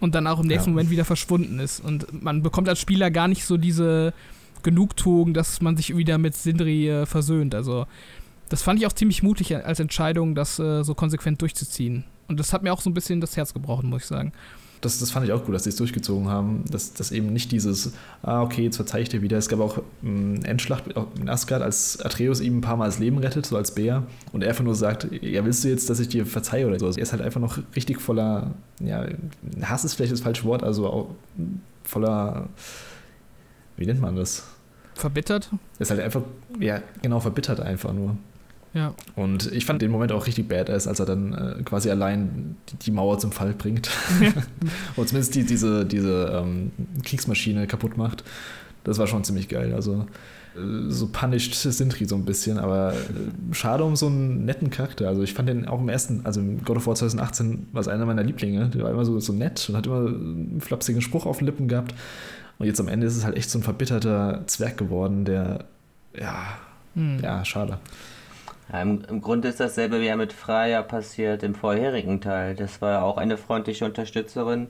und 0.00 0.14
dann 0.14 0.26
auch 0.26 0.40
im 0.40 0.46
nächsten 0.46 0.70
ja. 0.70 0.74
Moment 0.74 0.90
wieder 0.90 1.06
verschwunden 1.06 1.58
ist. 1.60 1.80
Und 1.80 2.22
man 2.22 2.42
bekommt 2.42 2.68
als 2.68 2.80
Spieler 2.80 3.10
gar 3.10 3.26
nicht 3.26 3.46
so 3.46 3.56
diese 3.56 4.12
Genugtuung, 4.62 5.32
dass 5.32 5.62
man 5.62 5.76
sich 5.76 5.96
wieder 5.96 6.18
mit 6.18 6.34
Sindri 6.34 6.88
äh, 6.88 7.06
versöhnt. 7.06 7.54
Also 7.54 7.86
das 8.50 8.62
fand 8.62 8.78
ich 8.78 8.86
auch 8.86 8.92
ziemlich 8.92 9.22
mutig 9.22 9.56
als 9.56 9.80
Entscheidung, 9.80 10.34
das 10.34 10.58
äh, 10.58 10.82
so 10.82 10.94
konsequent 10.94 11.40
durchzuziehen. 11.40 12.04
Und 12.28 12.40
das 12.40 12.52
hat 12.52 12.62
mir 12.62 12.72
auch 12.72 12.80
so 12.80 12.88
ein 12.88 12.94
bisschen 12.94 13.20
das 13.20 13.36
Herz 13.36 13.52
gebrochen, 13.52 13.90
muss 13.90 14.02
ich 14.02 14.08
sagen. 14.08 14.32
das, 14.82 14.98
das 14.98 15.12
fand 15.12 15.24
ich 15.24 15.32
auch 15.32 15.44
gut, 15.44 15.54
dass 15.54 15.64
sie 15.64 15.70
es 15.70 15.76
durchgezogen 15.76 16.28
haben, 16.28 16.64
dass, 16.68 16.92
dass 16.92 17.12
eben 17.12 17.32
nicht 17.32 17.52
dieses, 17.52 17.92
ah, 18.22 18.42
okay, 18.42 18.64
jetzt 18.64 18.76
verzeih 18.76 19.00
ich 19.02 19.08
dir 19.08 19.22
wieder. 19.22 19.38
Es 19.38 19.48
gab 19.48 19.60
auch 19.60 19.80
eine 20.02 20.44
Endschlacht 20.44 20.84
in 21.18 21.28
Asgard, 21.28 21.62
als 21.62 22.00
Atreus 22.00 22.40
ihm 22.40 22.58
ein 22.58 22.60
paar 22.60 22.76
Mal 22.76 22.86
das 22.86 22.98
Leben 22.98 23.18
rettet, 23.18 23.46
so 23.46 23.56
als 23.56 23.74
Bär, 23.74 24.02
und 24.32 24.42
er 24.42 24.50
einfach 24.50 24.64
nur 24.64 24.74
sagt, 24.74 25.06
ja, 25.22 25.44
willst 25.44 25.62
du 25.62 25.68
jetzt, 25.68 25.88
dass 25.88 26.00
ich 26.00 26.08
dir 26.08 26.26
verzeihe 26.26 26.66
oder 26.66 26.78
so? 26.78 26.86
Er 26.86 26.98
ist 26.98 27.12
halt 27.12 27.22
einfach 27.22 27.40
noch 27.40 27.58
richtig 27.76 28.00
voller, 28.00 28.50
ja, 28.80 29.06
Hass 29.62 29.84
ist 29.84 29.94
vielleicht 29.94 30.12
das 30.12 30.20
falsche 30.20 30.44
Wort, 30.44 30.64
also 30.64 30.88
auch 30.88 31.10
voller, 31.84 32.48
wie 33.76 33.86
nennt 33.86 34.00
man 34.00 34.16
das? 34.16 34.48
Verbittert? 34.94 35.48
Er 35.78 35.80
ist 35.80 35.90
halt 35.90 36.00
einfach, 36.00 36.22
ja, 36.58 36.82
genau, 37.02 37.20
verbittert 37.20 37.60
einfach 37.60 37.92
nur. 37.92 38.16
Ja. 38.74 38.94
Und 39.16 39.52
ich 39.52 39.66
fand 39.66 39.82
den 39.82 39.90
Moment 39.90 40.12
auch 40.12 40.26
richtig 40.26 40.48
badass, 40.48 40.86
als 40.86 40.98
er 40.98 41.06
dann 41.06 41.34
äh, 41.34 41.62
quasi 41.62 41.90
allein 41.90 42.56
die, 42.70 42.76
die, 42.76 42.90
Mauer 42.90 43.18
zum 43.18 43.32
Fall 43.32 43.52
bringt. 43.52 43.90
Und 44.96 45.08
zumindest 45.08 45.34
die, 45.34 45.44
diese, 45.44 45.84
diese 45.84 46.42
ähm, 46.42 46.72
Kriegsmaschine 47.04 47.66
kaputt 47.66 47.96
macht. 47.96 48.24
Das 48.84 48.98
war 48.98 49.06
schon 49.06 49.24
ziemlich 49.24 49.48
geil. 49.48 49.74
Also 49.74 50.06
äh, 50.56 50.90
so 50.90 51.08
punished 51.08 51.54
Sintri 51.54 52.06
so 52.06 52.16
ein 52.16 52.24
bisschen, 52.24 52.58
aber 52.58 52.94
äh, 52.94 53.54
schade 53.54 53.84
um 53.84 53.94
so 53.94 54.06
einen 54.06 54.46
netten 54.46 54.70
Charakter. 54.70 55.08
Also 55.08 55.22
ich 55.22 55.34
fand 55.34 55.50
den 55.50 55.68
auch 55.68 55.80
im 55.80 55.90
ersten, 55.90 56.22
also 56.24 56.40
im 56.40 56.64
God 56.64 56.78
of 56.78 56.86
War 56.86 56.94
2018 56.94 57.68
war 57.72 57.80
es 57.80 57.88
einer 57.88 58.06
meiner 58.06 58.22
Lieblinge. 58.22 58.70
Der 58.70 58.84
war 58.84 58.90
immer 58.90 59.04
so, 59.04 59.20
so 59.20 59.34
nett 59.34 59.68
und 59.68 59.76
hat 59.76 59.86
immer 59.86 60.06
einen 60.06 60.60
flapsigen 60.62 61.02
Spruch 61.02 61.26
auf 61.26 61.38
den 61.38 61.46
Lippen 61.46 61.68
gehabt. 61.68 61.94
Und 62.58 62.66
jetzt 62.66 62.80
am 62.80 62.88
Ende 62.88 63.06
ist 63.06 63.16
es 63.16 63.24
halt 63.24 63.36
echt 63.36 63.50
so 63.50 63.58
ein 63.58 63.62
verbitterter 63.62 64.44
Zwerg 64.46 64.78
geworden, 64.78 65.24
der, 65.24 65.64
ja, 66.18 66.58
hm. 66.94 67.18
ja, 67.22 67.44
schade. 67.44 67.78
Ja, 68.72 68.82
im, 68.82 69.04
im, 69.08 69.20
Grunde 69.20 69.48
ist 69.48 69.60
dasselbe 69.60 70.00
wie 70.00 70.06
ja 70.06 70.16
mit 70.16 70.32
Freya 70.32 70.82
passiert 70.82 71.42
im 71.42 71.54
vorherigen 71.54 72.20
Teil. 72.20 72.54
Das 72.54 72.80
war 72.80 72.92
ja 72.92 73.02
auch 73.02 73.18
eine 73.18 73.36
freundliche 73.36 73.84
Unterstützerin 73.84 74.68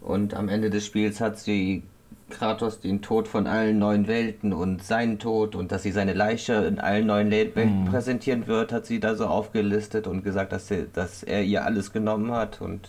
und 0.00 0.34
am 0.34 0.48
Ende 0.48 0.70
des 0.70 0.86
Spiels 0.86 1.20
hat 1.20 1.38
sie 1.38 1.82
Kratos 2.30 2.80
den 2.80 3.02
Tod 3.02 3.28
von 3.28 3.46
allen 3.46 3.78
neuen 3.78 4.06
Welten 4.06 4.52
und 4.52 4.82
seinen 4.82 5.18
Tod 5.18 5.54
und 5.54 5.70
dass 5.70 5.82
sie 5.82 5.92
seine 5.92 6.14
Leiche 6.14 6.54
in 6.54 6.78
allen 6.78 7.06
neuen 7.06 7.30
Welten 7.30 7.82
mhm. 7.82 7.84
präsentieren 7.86 8.46
wird, 8.46 8.72
hat 8.72 8.86
sie 8.86 9.00
da 9.00 9.14
so 9.14 9.26
aufgelistet 9.26 10.06
und 10.06 10.24
gesagt, 10.24 10.52
dass, 10.52 10.68
sie, 10.68 10.86
dass 10.92 11.22
er 11.22 11.42
ihr 11.42 11.64
alles 11.64 11.92
genommen 11.92 12.32
hat 12.32 12.60
und 12.60 12.88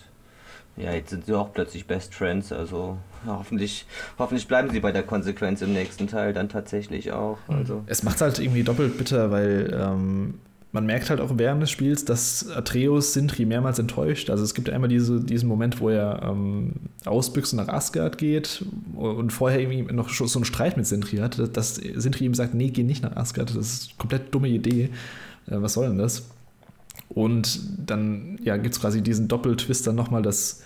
ja, 0.77 0.91
jetzt 0.93 1.09
sind 1.09 1.25
sie 1.25 1.33
auch 1.33 1.51
plötzlich 1.53 1.85
Best 1.87 2.15
Friends, 2.15 2.51
also 2.51 2.97
hoffentlich, 3.25 3.85
hoffentlich 4.17 4.47
bleiben 4.47 4.69
sie 4.69 4.79
bei 4.79 4.91
der 4.91 5.03
Konsequenz 5.03 5.61
im 5.61 5.73
nächsten 5.73 6.07
Teil 6.07 6.33
dann 6.33 6.49
tatsächlich 6.49 7.11
auch. 7.11 7.37
Mhm. 7.47 7.55
Also. 7.55 7.83
Es 7.87 8.03
macht 8.03 8.21
halt 8.21 8.39
irgendwie 8.39 8.63
doppelt 8.63 8.97
bitter, 8.97 9.31
weil 9.31 9.73
ähm, 9.73 10.35
man 10.73 10.87
merkt 10.87 11.11
halt 11.11 11.21
auch 11.21 11.29
während 11.37 11.61
des 11.61 11.69
Spiels, 11.69 12.03
dass 12.03 12.49
Atreus 12.49 13.13
Sintri 13.13 13.45
mehrmals 13.45 13.77
enttäuscht. 13.77 14.31
Also 14.31 14.43
es 14.43 14.55
gibt 14.55 14.71
einmal 14.71 14.89
diese, 14.89 15.23
diesen 15.23 15.47
Moment, 15.47 15.79
wo 15.79 15.89
er 15.89 16.21
ähm, 16.23 16.73
ausbüchst 17.05 17.53
und 17.53 17.57
nach 17.57 17.67
Asgard 17.67 18.17
geht 18.17 18.65
und 18.95 19.31
vorher 19.31 19.59
irgendwie 19.59 19.93
noch 19.93 20.09
so 20.09 20.25
einen 20.37 20.45
Streit 20.45 20.75
mit 20.75 20.87
Sintri 20.87 21.17
hat, 21.17 21.55
dass 21.55 21.75
Sintri 21.75 22.25
ihm 22.25 22.33
sagt, 22.33 22.55
nee, 22.55 22.71
geh 22.71 22.83
nicht 22.83 23.03
nach 23.03 23.15
Asgard, 23.15 23.51
das 23.51 23.57
ist 23.57 23.89
eine 23.89 23.97
komplett 23.99 24.33
dumme 24.33 24.49
Idee. 24.49 24.89
Äh, 25.45 25.61
was 25.61 25.73
soll 25.73 25.89
denn 25.89 25.99
das? 25.99 26.23
Und 27.09 27.59
dann 27.87 28.39
ja, 28.43 28.57
gibt 28.57 28.73
es 28.73 28.81
quasi 28.81 29.01
diesen 29.01 29.27
Doppeltwist 29.27 29.85
dann 29.85 29.95
nochmal, 29.95 30.23
dass 30.23 30.63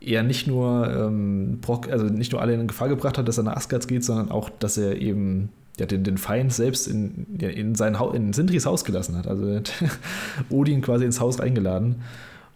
er 0.00 0.22
nicht 0.22 0.46
nur 0.46 0.90
ähm, 0.94 1.58
Brock, 1.60 1.90
also 1.90 2.06
nicht 2.06 2.32
nur 2.32 2.40
alle 2.40 2.54
in 2.54 2.66
Gefahr 2.68 2.88
gebracht 2.88 3.18
hat, 3.18 3.26
dass 3.28 3.38
er 3.38 3.44
nach 3.44 3.56
Asgard 3.56 3.88
geht, 3.88 4.04
sondern 4.04 4.30
auch, 4.30 4.50
dass 4.50 4.78
er 4.78 4.96
eben 4.96 5.50
ja, 5.78 5.86
den, 5.86 6.04
den 6.04 6.18
Feind 6.18 6.52
selbst 6.52 6.86
in, 6.88 7.38
in 7.38 7.74
sein 7.74 7.98
ha 7.98 8.12
in 8.12 8.32
Sindris 8.32 8.66
Haus 8.66 8.84
gelassen 8.84 9.16
hat. 9.16 9.26
Also 9.26 9.54
hat 9.54 9.72
Odin 10.50 10.82
quasi 10.82 11.04
ins 11.04 11.20
Haus 11.20 11.40
eingeladen 11.40 12.02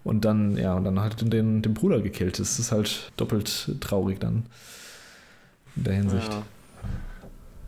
und 0.04 0.24
dann, 0.24 0.56
ja, 0.56 0.74
und 0.74 0.84
dann 0.84 1.00
hat 1.00 1.22
er 1.22 1.28
den, 1.28 1.62
den 1.62 1.74
Bruder 1.74 2.00
gekillt. 2.00 2.38
Das 2.38 2.58
ist 2.58 2.72
halt 2.72 3.12
doppelt 3.16 3.76
traurig 3.80 4.18
dann. 4.18 4.44
In 5.76 5.84
der 5.84 5.94
Hinsicht. 5.94 6.32
Ja. 6.32 6.42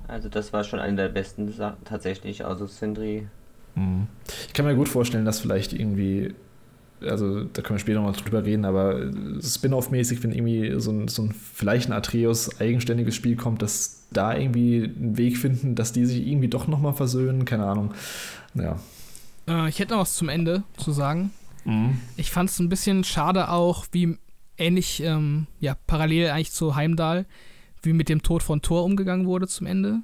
Also 0.09 0.29
das 0.29 0.53
war 0.53 0.65
schon 0.65 0.81
eine 0.81 0.97
der 0.97 1.09
besten 1.09 1.51
Sachen 1.53 1.83
tatsächlich, 1.85 2.45
also 2.45 2.67
Sindri. 2.67 3.27
Mhm. 3.75 4.07
Ich 4.47 4.53
kann 4.53 4.67
mir 4.67 4.75
gut 4.75 4.89
vorstellen, 4.89 5.25
dass 5.25 5.41
vielleicht 5.41 5.73
irgendwie 5.73 6.35
also 7.09 7.45
da 7.45 7.63
können 7.63 7.77
wir 7.77 7.81
später 7.81 8.01
noch 8.01 8.07
mal 8.07 8.13
drüber 8.13 8.45
reden, 8.45 8.65
aber 8.65 9.11
Spin-off-mäßig, 9.41 10.23
wenn 10.23 10.33
irgendwie 10.33 10.81
so 10.81 10.91
ein, 10.91 11.09
so 11.09 11.23
ein 11.23 11.33
vielleicht 11.33 11.89
ein 11.89 11.93
Atreus 11.93 12.61
eigenständiges 12.61 13.15
Spiel 13.15 13.37
kommt, 13.37 13.63
dass 13.63 14.07
da 14.13 14.37
irgendwie 14.37 14.85
einen 14.85 15.17
Weg 15.17 15.39
finden, 15.39 15.75
dass 15.75 15.93
die 15.93 16.07
sich 16.07 16.27
irgendwie 16.27 16.49
doch 16.49 16.67
nochmal 16.67 16.95
versöhnen, 16.95 17.45
keine 17.45 17.67
Ahnung. 17.67 17.95
Ja. 18.55 18.79
Äh, 19.49 19.69
ich 19.69 19.79
hätte 19.79 19.95
noch 19.95 20.01
was 20.01 20.17
zum 20.17 20.29
Ende 20.29 20.63
zu 20.77 20.93
sagen. 20.93 21.31
Mhm. 21.65 21.99
Ich 22.17 22.31
fand 22.31 22.51
es 22.51 22.59
ein 22.59 22.69
bisschen 22.69 23.05
schade 23.05 23.51
auch, 23.51 23.87
wie 23.93 24.19
ähnlich, 24.57 25.03
ähm, 25.03 25.47
ja, 25.61 25.77
parallel 25.87 26.31
eigentlich 26.31 26.53
zu 26.53 26.77
Heimdall, 26.77 27.27
wie 27.83 27.93
mit 27.93 28.09
dem 28.09 28.23
Tod 28.23 28.43
von 28.43 28.63
Thor 28.63 28.85
umgegangen 28.85 29.27
wurde 29.27 29.49
zum 29.49 29.67
Ende. 29.67 30.01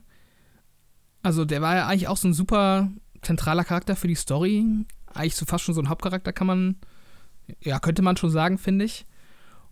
Also 1.22 1.44
der 1.44 1.60
war 1.60 1.76
ja 1.76 1.86
eigentlich 1.86 2.08
auch 2.08 2.16
so 2.16 2.28
ein 2.28 2.34
super 2.34 2.90
zentraler 3.22 3.64
Charakter 3.64 3.96
für 3.96 4.08
die 4.08 4.14
Story, 4.14 4.64
eigentlich 5.12 5.36
so 5.36 5.44
fast 5.44 5.64
schon 5.64 5.74
so 5.74 5.80
ein 5.80 5.88
Hauptcharakter, 5.88 6.32
kann 6.32 6.46
man, 6.46 6.76
ja, 7.62 7.78
könnte 7.78 8.02
man 8.02 8.16
schon 8.16 8.30
sagen, 8.30 8.58
finde 8.58 8.84
ich. 8.84 9.06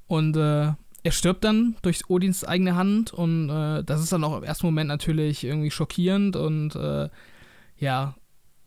Und 0.06 0.36
äh, 0.36 0.72
er 1.02 1.12
stirbt 1.12 1.44
dann 1.44 1.76
durch 1.82 2.08
Odins 2.08 2.44
eigene 2.44 2.76
Hand 2.76 3.12
und 3.12 3.50
äh, 3.50 3.84
das 3.84 4.02
ist 4.02 4.12
dann 4.12 4.24
auch 4.24 4.36
im 4.36 4.44
ersten 4.44 4.66
Moment 4.66 4.88
natürlich 4.88 5.44
irgendwie 5.44 5.70
schockierend 5.70 6.36
und 6.36 6.74
äh, 6.74 7.08
ja, 7.78 8.14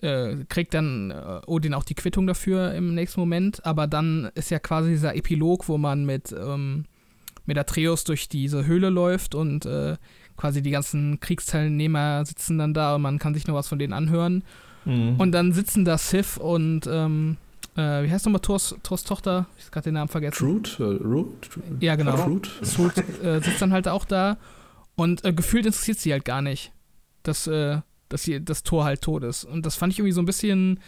äh, 0.01 0.45
kriegt 0.47 0.73
dann 0.73 1.11
äh, 1.11 1.41
Odin 1.45 1.73
auch 1.73 1.83
die 1.83 1.95
Quittung 1.95 2.27
dafür 2.27 2.73
im 2.73 2.95
nächsten 2.95 3.19
Moment, 3.19 3.65
aber 3.65 3.87
dann 3.87 4.31
ist 4.35 4.49
ja 4.49 4.59
quasi 4.59 4.89
dieser 4.89 5.15
Epilog, 5.15 5.67
wo 5.67 5.77
man 5.77 6.05
mit, 6.05 6.31
ähm, 6.31 6.85
mit 7.45 7.57
Atreus 7.57 8.03
durch 8.05 8.29
diese 8.29 8.65
Höhle 8.65 8.89
läuft 8.89 9.35
und 9.35 9.65
äh, 9.65 9.97
quasi 10.37 10.61
die 10.61 10.71
ganzen 10.71 11.19
Kriegsteilnehmer 11.19 12.25
sitzen 12.25 12.57
dann 12.57 12.73
da 12.73 12.95
und 12.95 13.01
man 13.01 13.19
kann 13.19 13.33
sich 13.33 13.45
noch 13.45 13.55
was 13.55 13.67
von 13.67 13.77
denen 13.77 13.93
anhören. 13.93 14.43
Mhm. 14.85 15.17
Und 15.19 15.33
dann 15.33 15.51
sitzen 15.51 15.85
da 15.85 15.97
Sif 15.97 16.37
und, 16.37 16.87
ähm, 16.91 17.37
äh, 17.75 18.03
wie 18.03 18.11
heißt 18.11 18.25
nochmal 18.25 18.41
Thors, 18.41 18.75
Thors 18.83 19.03
Tochter? 19.03 19.47
Ich 19.57 19.65
habe 19.65 19.71
gerade 19.71 19.83
den 19.85 19.93
Namen 19.93 20.09
vergessen. 20.09 20.37
Truth? 20.37 20.79
Uh, 20.79 20.97
Root? 21.03 21.49
Ja, 21.79 21.95
genau. 21.95 22.15
Truth? 22.15 22.49
Truth 22.75 22.97
äh, 23.23 23.39
sitzt 23.41 23.61
dann 23.61 23.71
halt 23.71 23.87
auch 23.87 24.05
da 24.05 24.37
und 24.95 25.23
äh, 25.23 25.33
gefühlt 25.33 25.65
interessiert 25.65 25.99
sie 25.99 26.11
halt 26.11 26.25
gar 26.25 26.41
nicht, 26.41 26.71
dass, 27.23 27.47
äh, 27.47 27.79
dass 28.09 28.23
sie, 28.23 28.43
das 28.43 28.63
Tor 28.63 28.83
halt 28.83 29.01
tot 29.01 29.23
ist. 29.23 29.45
Und 29.45 29.65
das 29.65 29.75
fand 29.75 29.93
ich 29.93 29.99
irgendwie 29.99 30.13
so 30.13 30.21
ein 30.21 30.25
bisschen, 30.25 30.79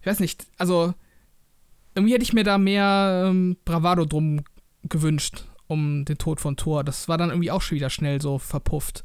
ich 0.00 0.06
weiß 0.06 0.20
nicht, 0.20 0.46
also 0.56 0.94
irgendwie 1.94 2.14
hätte 2.14 2.24
ich 2.24 2.32
mir 2.32 2.44
da 2.44 2.58
mehr 2.58 3.24
ähm, 3.26 3.56
Bravado 3.64 4.04
drum 4.04 4.42
gewünscht 4.84 5.44
um 5.66 6.04
den 6.04 6.18
Tod 6.18 6.40
von 6.40 6.56
Thor. 6.56 6.82
Das 6.82 7.08
war 7.08 7.18
dann 7.18 7.30
irgendwie 7.30 7.50
auch 7.50 7.60
schon 7.60 7.76
wieder 7.76 7.90
schnell 7.90 8.20
so 8.20 8.38
verpufft 8.38 9.04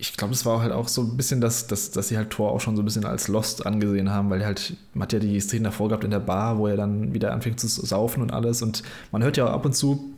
ich 0.00 0.16
glaube, 0.16 0.32
es 0.32 0.46
war 0.46 0.62
halt 0.62 0.72
auch 0.72 0.86
so 0.86 1.02
ein 1.02 1.16
bisschen, 1.16 1.40
dass, 1.40 1.66
dass, 1.66 1.90
dass 1.90 2.08
sie 2.08 2.16
halt 2.16 2.30
Thor 2.30 2.52
auch 2.52 2.60
schon 2.60 2.76
so 2.76 2.82
ein 2.82 2.84
bisschen 2.84 3.04
als 3.04 3.26
Lost 3.26 3.66
angesehen 3.66 4.10
haben, 4.10 4.30
weil 4.30 4.44
halt, 4.44 4.76
man 4.94 5.02
hat 5.02 5.12
ja 5.12 5.18
die 5.18 5.40
Szene 5.40 5.64
davor 5.64 5.88
gehabt 5.88 6.04
in 6.04 6.12
der 6.12 6.20
Bar, 6.20 6.58
wo 6.58 6.68
er 6.68 6.76
dann 6.76 7.14
wieder 7.14 7.32
anfängt 7.32 7.58
zu 7.58 7.66
saufen 7.66 8.22
und 8.22 8.32
alles. 8.32 8.62
Und 8.62 8.84
man 9.10 9.24
hört 9.24 9.36
ja 9.36 9.48
auch 9.48 9.52
ab 9.52 9.64
und 9.64 9.74
zu, 9.74 10.14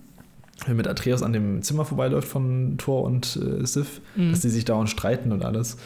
wenn 0.67 0.77
mit 0.77 0.87
Atreus 0.87 1.23
an 1.23 1.33
dem 1.33 1.63
Zimmer 1.63 1.87
vorbeiläuft 1.87 2.29
von 2.29 2.77
Thor 2.77 3.05
und 3.05 3.37
äh, 3.37 3.65
Sif, 3.67 4.03
mhm. 4.17 4.33
dass 4.33 4.41
die 4.41 4.51
sich 4.51 4.67
dauernd 4.67 4.91
streiten 4.91 5.33
und 5.33 5.45
alles. 5.45 5.79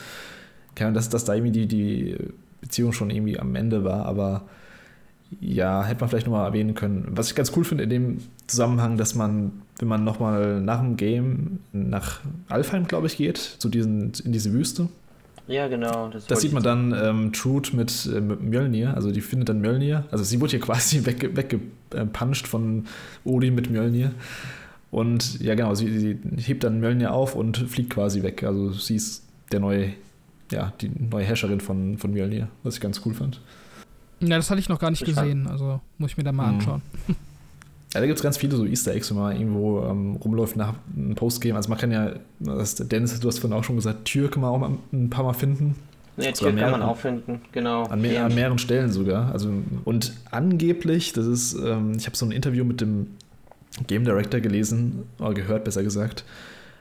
Keine 0.74 0.88
Ahnung, 0.88 0.96
dass, 0.96 1.08
dass 1.08 1.24
da 1.24 1.34
irgendwie 1.34 1.52
die, 1.52 1.68
die 1.68 2.16
Beziehung 2.60 2.92
schon 2.92 3.10
irgendwie 3.10 3.38
am 3.38 3.54
Ende 3.54 3.84
war, 3.84 4.06
aber 4.06 4.42
ja, 5.40 5.84
hätte 5.84 6.00
man 6.00 6.10
vielleicht 6.10 6.26
nochmal 6.26 6.46
erwähnen 6.46 6.74
können. 6.74 7.06
Was 7.10 7.28
ich 7.28 7.34
ganz 7.36 7.52
cool 7.56 7.64
finde 7.64 7.84
in 7.84 7.90
dem 7.90 8.18
Zusammenhang, 8.48 8.96
dass 8.96 9.14
man, 9.14 9.62
wenn 9.84 9.88
man 9.88 10.02
nochmal 10.02 10.62
nach 10.62 10.80
dem 10.80 10.96
Game 10.96 11.60
nach 11.72 12.20
Alfheim, 12.48 12.86
glaube 12.86 13.06
ich, 13.06 13.18
geht, 13.18 13.36
zu 13.36 13.68
diesen, 13.68 14.12
in 14.24 14.32
diese 14.32 14.50
Wüste. 14.54 14.88
Ja, 15.46 15.68
genau. 15.68 16.08
Das, 16.08 16.26
das 16.26 16.40
sieht 16.40 16.54
man 16.54 16.62
dann 16.62 16.94
ähm, 16.98 17.32
Truth 17.34 17.74
mit, 17.74 18.06
äh, 18.06 18.22
mit 18.22 18.40
Mjölnir, 18.40 18.94
also 18.94 19.12
die 19.12 19.20
findet 19.20 19.50
dann 19.50 19.60
Mjölnir. 19.60 20.04
Also 20.10 20.24
sie 20.24 20.40
wurde 20.40 20.52
hier 20.52 20.60
quasi 20.68 21.04
wegge 21.04 21.36
weggepuncht 21.36 22.48
von 22.48 22.86
Odin 23.24 23.54
mit 23.54 23.70
Mjölnir. 23.70 24.12
Und 24.90 25.38
ja, 25.42 25.54
genau, 25.54 25.74
sie, 25.74 25.98
sie, 25.98 26.18
hebt 26.38 26.64
dann 26.64 26.80
Mjölnir 26.80 27.12
auf 27.12 27.34
und 27.34 27.58
fliegt 27.58 27.90
quasi 27.90 28.22
weg. 28.22 28.42
Also 28.42 28.70
sie 28.70 28.96
ist 28.96 29.22
der 29.52 29.60
neue, 29.60 29.92
ja, 30.50 30.72
die 30.80 30.88
neue 30.88 31.24
Herrscherin 31.24 31.60
von, 31.60 31.98
von 31.98 32.10
Mjölnir, 32.14 32.48
was 32.62 32.76
ich 32.76 32.80
ganz 32.80 33.02
cool 33.04 33.12
fand. 33.12 33.42
Ja, 34.20 34.36
das 34.36 34.48
hatte 34.48 34.60
ich 34.60 34.70
noch 34.70 34.78
gar 34.78 34.90
nicht 34.90 35.02
ich 35.02 35.14
gesehen, 35.14 35.46
also 35.46 35.82
muss 35.98 36.12
ich 36.12 36.16
mir 36.16 36.24
da 36.24 36.32
mal 36.32 36.52
mhm. 36.52 36.80
Ja, 37.94 38.00
da 38.00 38.06
gibt 38.06 38.18
es 38.18 38.22
ganz 38.22 38.36
viele 38.36 38.56
so 38.56 38.66
Easter 38.66 38.92
Eggs, 38.92 39.10
wenn 39.10 39.18
man 39.18 39.36
irgendwo 39.36 39.82
ähm, 39.84 40.16
rumläuft 40.16 40.56
nach 40.56 40.74
einem 40.96 41.14
Postgame. 41.14 41.54
Also 41.54 41.68
man 41.68 41.78
kann 41.78 41.92
ja, 41.92 42.14
das, 42.40 42.74
Dennis, 42.74 43.18
du 43.20 43.28
hast 43.28 43.38
vorhin 43.38 43.56
auch 43.56 43.62
schon 43.62 43.76
gesagt, 43.76 44.04
Tür 44.06 44.28
kann 44.28 44.42
man 44.42 44.50
auch 44.50 44.58
mal 44.58 44.72
ein 44.92 45.10
paar 45.10 45.24
Mal 45.24 45.32
finden. 45.32 45.76
Ja, 46.16 46.32
Tür 46.32 46.52
kann 46.54 46.72
man 46.72 46.82
auch 46.82 46.96
finden, 46.96 47.40
genau. 47.52 47.84
An, 47.84 48.00
mehr, 48.00 48.24
an, 48.24 48.34
mehreren 48.34 48.58
Stellen 48.58 48.90
sogar. 48.90 49.32
Also, 49.32 49.48
und 49.84 50.12
angeblich, 50.32 51.12
das 51.12 51.26
ist, 51.26 51.54
ähm, 51.54 51.92
ich 51.96 52.06
habe 52.06 52.16
so 52.16 52.26
ein 52.26 52.32
Interview 52.32 52.64
mit 52.64 52.80
dem 52.80 53.08
Game 53.86 54.04
Director 54.04 54.40
gelesen, 54.40 55.04
oder 55.18 55.34
gehört 55.34 55.64
besser 55.64 55.84
gesagt, 55.84 56.24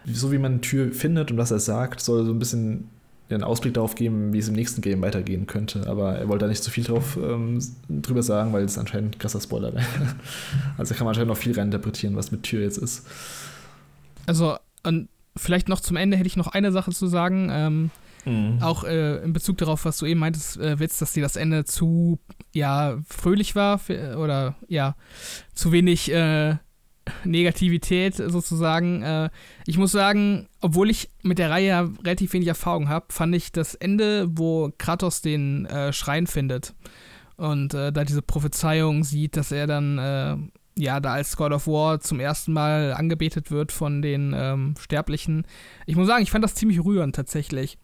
so 0.05 0.32
wie 0.32 0.38
man 0.39 0.53
eine 0.53 0.61
Tür 0.61 0.91
findet 0.91 1.32
und 1.32 1.38
was 1.38 1.51
er 1.51 1.59
sagt, 1.59 2.01
soll 2.01 2.26
so 2.26 2.32
ein 2.32 2.39
bisschen 2.39 2.89
einen 3.36 3.43
Ausblick 3.43 3.73
darauf 3.73 3.95
geben, 3.95 4.34
wie 4.34 4.39
es 4.39 4.47
im 4.47 4.55
nächsten 4.55 4.81
Game 4.81 5.01
weitergehen 5.01 5.47
könnte. 5.47 5.88
Aber 5.88 6.15
er 6.17 6.27
wollte 6.27 6.45
da 6.45 6.49
nicht 6.49 6.63
zu 6.63 6.71
viel 6.71 6.84
drauf 6.84 7.17
ähm, 7.17 7.59
drüber 7.89 8.23
sagen, 8.23 8.53
weil 8.53 8.63
es 8.63 8.77
anscheinend 8.77 9.15
ein 9.15 9.19
krasser 9.19 9.41
Spoiler 9.41 9.73
wäre. 9.73 9.86
Also 10.77 10.95
kann 10.95 11.05
man 11.05 11.09
anscheinend 11.09 11.29
noch 11.29 11.38
viel 11.38 11.53
reininterpretieren, 11.53 12.15
was 12.15 12.31
mit 12.31 12.43
Tür 12.43 12.61
jetzt 12.61 12.77
ist. 12.77 13.05
Also, 14.25 14.57
und 14.84 15.09
vielleicht 15.36 15.69
noch 15.69 15.79
zum 15.79 15.97
Ende 15.97 16.17
hätte 16.17 16.27
ich 16.27 16.38
noch 16.38 16.47
eine 16.47 16.71
Sache 16.71 16.91
zu 16.91 17.07
sagen. 17.07 17.49
Ähm, 17.51 17.91
mhm. 18.25 18.61
Auch 18.61 18.84
äh, 18.84 19.17
in 19.23 19.34
Bezug 19.34 19.57
darauf, 19.57 19.86
was 19.86 19.97
du 19.97 20.05
eben 20.05 20.19
meintest, 20.19 20.57
äh, 20.57 20.79
Witz, 20.79 20.99
dass 20.99 21.13
dir 21.13 21.23
das 21.23 21.36
Ende 21.36 21.65
zu 21.65 22.19
ja, 22.53 22.97
fröhlich 23.07 23.55
war 23.55 23.79
für, 23.79 24.17
oder 24.17 24.55
ja, 24.67 24.95
zu 25.53 25.71
wenig 25.71 26.11
äh, 26.11 26.57
Negativität 27.24 28.16
sozusagen. 28.16 29.01
Äh, 29.01 29.30
ich 29.66 29.78
muss 29.78 29.91
sagen, 29.91 30.47
obwohl 30.62 30.89
ich 30.89 31.10
mit 31.22 31.39
der 31.39 31.49
Reihe 31.49 31.68
ja 31.68 31.89
relativ 32.04 32.34
wenig 32.34 32.47
Erfahrung 32.47 32.89
habe, 32.89 33.08
fand 33.10 33.36
ich 33.36 33.51
das 33.51 33.76
Ende, 33.76 34.28
wo 34.30 34.72
Kratos 34.78 35.22
den 35.22 35.66
äh, 35.66 35.93
Schrein 35.93 36.28
findet 36.28 36.74
und 37.36 37.74
äh, 37.74 37.91
da 37.91 38.04
diese 38.04 38.22
Prophezeiung 38.22 39.04
sieht, 39.04 39.36
dass 39.38 39.51
er 39.51 39.68
dann 39.68 39.97
äh, 39.97 40.38
ja 40.82 40.99
da 40.99 41.14
als 41.14 41.36
God 41.36 41.51
of 41.51 41.68
War 41.68 41.99
zum 41.99 42.20
ersten 42.20 42.54
Mal 42.54 42.93
angebetet 42.93 43.51
wird 43.51 43.72
von 43.72 44.01
den 44.01 44.34
ähm, 44.36 44.76
Sterblichen. 44.80 45.45
Ich 45.86 45.95
muss 45.95 46.08
sagen, 46.08 46.24
ich 46.24 46.32
fand 46.32 46.43
das 46.43 46.56
ziemlich 46.56 46.84
rührend 46.84 47.16
tatsächlich. 47.16 47.78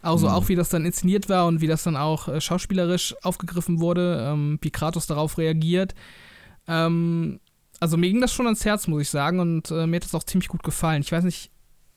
Also 0.00 0.28
mhm. 0.28 0.34
auch 0.34 0.48
wie 0.48 0.54
das 0.54 0.68
dann 0.68 0.84
inszeniert 0.84 1.28
war 1.28 1.46
und 1.46 1.60
wie 1.60 1.66
das 1.66 1.82
dann 1.82 1.96
auch 1.96 2.28
äh, 2.28 2.40
schauspielerisch 2.40 3.14
aufgegriffen 3.22 3.80
wurde, 3.80 4.28
ähm, 4.30 4.58
wie 4.62 4.70
Kratos 4.70 5.06
darauf 5.06 5.38
reagiert. 5.38 5.94
Ähm, 6.68 7.40
also 7.80 7.96
mir 7.96 8.10
ging 8.10 8.20
das 8.20 8.32
schon 8.32 8.46
ans 8.46 8.64
Herz, 8.64 8.86
muss 8.86 9.02
ich 9.02 9.10
sagen, 9.10 9.40
und 9.40 9.70
äh, 9.70 9.86
mir 9.86 9.96
hat 9.96 10.04
das 10.04 10.14
auch 10.14 10.24
ziemlich 10.24 10.48
gut 10.48 10.62
gefallen. 10.62 11.02
Ich 11.02 11.12
weiß 11.12 11.24
nicht, 11.24 11.50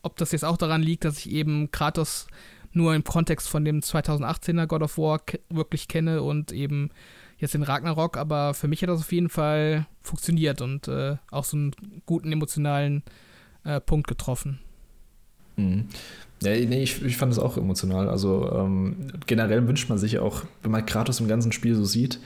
ob 0.04 0.18
das 0.18 0.32
jetzt 0.32 0.46
auch 0.46 0.58
daran 0.58 0.82
liegt, 0.82 1.06
dass 1.06 1.20
ich 1.20 1.32
eben 1.32 1.72
Kratos 1.72 2.28
nur 2.74 2.96
im 2.96 3.04
Kontext 3.04 3.50
von 3.50 3.66
dem 3.66 3.82
2018er 3.82 4.66
God 4.66 4.84
of 4.84 4.98
War 4.98 5.22
wirklich 5.50 5.88
kenne 5.88 6.22
und 6.22 6.52
eben 6.52 6.90
jetzt 7.38 7.54
den 7.54 7.64
Ragnarok, 7.64 8.18
aber 8.18 8.54
für 8.54 8.68
mich 8.68 8.82
hat 8.82 8.90
das 8.90 9.02
auf 9.02 9.12
jeden 9.12 9.30
Fall 9.30 9.88
funktioniert 10.02 10.62
und 10.62 10.88
äh, 10.88 11.18
auch 11.32 11.44
so 11.44 11.58
einen 11.58 11.76
guten 12.06 12.32
emotionalen 12.32 13.04
äh, 13.64 13.82
Punkt 13.82 14.08
getroffen. 14.08 14.60
Mhm. 15.58 15.88
Ja, 16.42 16.52
nee, 16.52 16.84
ich, 16.84 17.04
ich 17.04 17.18
fand 17.18 17.32
es 17.32 17.40
auch 17.40 17.58
emotional. 17.58 18.10
Also 18.10 18.52
ähm, 18.52 19.08
generell 19.28 19.68
wünscht 19.68 19.90
man 19.90 19.98
sich 19.98 20.20
auch, 20.20 20.44
wenn 20.64 20.72
man 20.72 20.86
Kratos 20.86 21.20
im 21.20 21.28
ganzen 21.28 21.52
Spiel 21.52 21.76
so 21.76 21.86
sieht, 21.86 22.20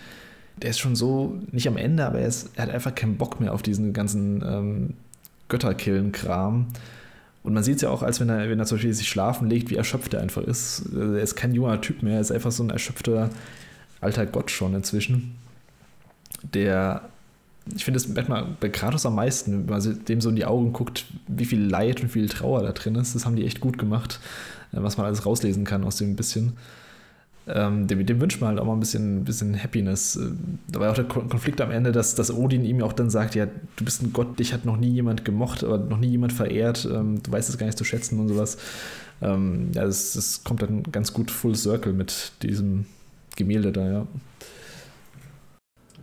der 0.57 0.69
ist 0.69 0.79
schon 0.79 0.95
so, 0.95 1.37
nicht 1.51 1.67
am 1.67 1.77
Ende, 1.77 2.05
aber 2.05 2.19
er, 2.19 2.27
ist, 2.27 2.51
er 2.55 2.63
hat 2.63 2.69
einfach 2.69 2.95
keinen 2.95 3.17
Bock 3.17 3.39
mehr 3.39 3.53
auf 3.53 3.61
diesen 3.61 3.93
ganzen 3.93 4.43
ähm, 4.45 4.93
Götterkillen-Kram. 5.49 6.67
Und 7.43 7.53
man 7.53 7.63
sieht 7.63 7.75
es 7.75 7.81
ja 7.83 7.89
auch, 7.89 8.01
als 8.01 8.19
wenn 8.19 8.29
er, 8.29 8.49
wenn 8.49 8.57
er 8.57 8.65
zum 8.65 8.77
Beispiel 8.77 8.93
sich 8.93 9.07
schlafen 9.07 9.49
legt, 9.49 9.69
wie 9.69 9.75
erschöpft 9.75 10.13
er 10.13 10.21
einfach 10.21 10.41
ist. 10.41 10.83
Er 10.95 11.19
ist 11.19 11.35
kein 11.35 11.53
junger 11.53 11.79
Typ 11.81 12.01
mehr, 12.01 12.15
er 12.15 12.21
ist 12.21 12.31
einfach 12.31 12.51
so 12.51 12.63
ein 12.63 12.71
erschöpfter 12.71 13.29
alter 14.01 14.25
Gott 14.25 14.49
schon 14.49 14.73
inzwischen. 14.73 15.35
Der, 16.53 17.01
ich 17.75 17.85
finde, 17.85 17.99
das 17.99 18.07
merkt 18.07 18.29
man 18.29 18.57
bei 18.59 18.69
Kratos 18.69 19.05
am 19.05 19.15
meisten, 19.15 19.67
wenn 19.67 19.77
man 19.77 20.05
dem 20.05 20.21
so 20.21 20.29
in 20.29 20.35
die 20.35 20.45
Augen 20.45 20.73
guckt, 20.73 21.05
wie 21.27 21.45
viel 21.45 21.61
Leid 21.61 22.01
und 22.01 22.09
viel 22.09 22.29
Trauer 22.29 22.63
da 22.63 22.71
drin 22.71 22.95
ist. 22.95 23.13
Das 23.13 23.25
haben 23.25 23.35
die 23.35 23.45
echt 23.45 23.59
gut 23.59 23.77
gemacht, 23.77 24.19
äh, 24.71 24.77
was 24.81 24.97
man 24.97 25.05
alles 25.05 25.25
rauslesen 25.25 25.65
kann 25.65 25.83
aus 25.83 25.97
dem 25.97 26.15
bisschen 26.15 26.53
ähm, 27.47 27.87
dem, 27.87 28.05
dem, 28.05 28.21
wünscht 28.21 28.41
man 28.41 28.49
halt 28.49 28.59
auch 28.59 28.65
mal 28.65 28.73
ein 28.73 28.79
bisschen, 28.79 29.23
bisschen 29.23 29.61
Happiness. 29.61 30.15
Äh, 30.15 30.31
da 30.67 30.79
war 30.79 30.91
auch 30.91 30.95
der 30.95 31.05
Konflikt 31.05 31.61
am 31.61 31.71
Ende, 31.71 31.91
dass, 31.91 32.15
dass 32.15 32.33
Odin 32.33 32.65
ihm 32.65 32.81
auch 32.81 32.93
dann 32.93 33.09
sagt, 33.09 33.35
ja, 33.35 33.45
du 33.45 33.85
bist 33.85 34.01
ein 34.01 34.13
Gott, 34.13 34.39
dich 34.39 34.53
hat 34.53 34.65
noch 34.65 34.77
nie 34.77 34.89
jemand 34.89 35.25
gemocht, 35.25 35.63
aber 35.63 35.77
noch 35.77 35.99
nie 35.99 36.07
jemand 36.07 36.33
verehrt, 36.33 36.87
ähm, 36.91 37.21
du 37.21 37.31
weißt 37.31 37.49
es 37.49 37.57
gar 37.57 37.67
nicht 37.67 37.77
zu 37.77 37.83
schätzen 37.83 38.19
und 38.19 38.29
sowas. 38.29 38.57
Ähm, 39.21 39.69
ja, 39.73 39.83
es 39.83 40.41
kommt 40.43 40.61
dann 40.61 40.83
ganz 40.91 41.13
gut 41.13 41.29
Full 41.31 41.55
Circle 41.55 41.93
mit 41.93 42.31
diesem 42.41 42.85
Gemälde 43.35 43.71
da, 43.71 43.91
ja. 43.91 44.07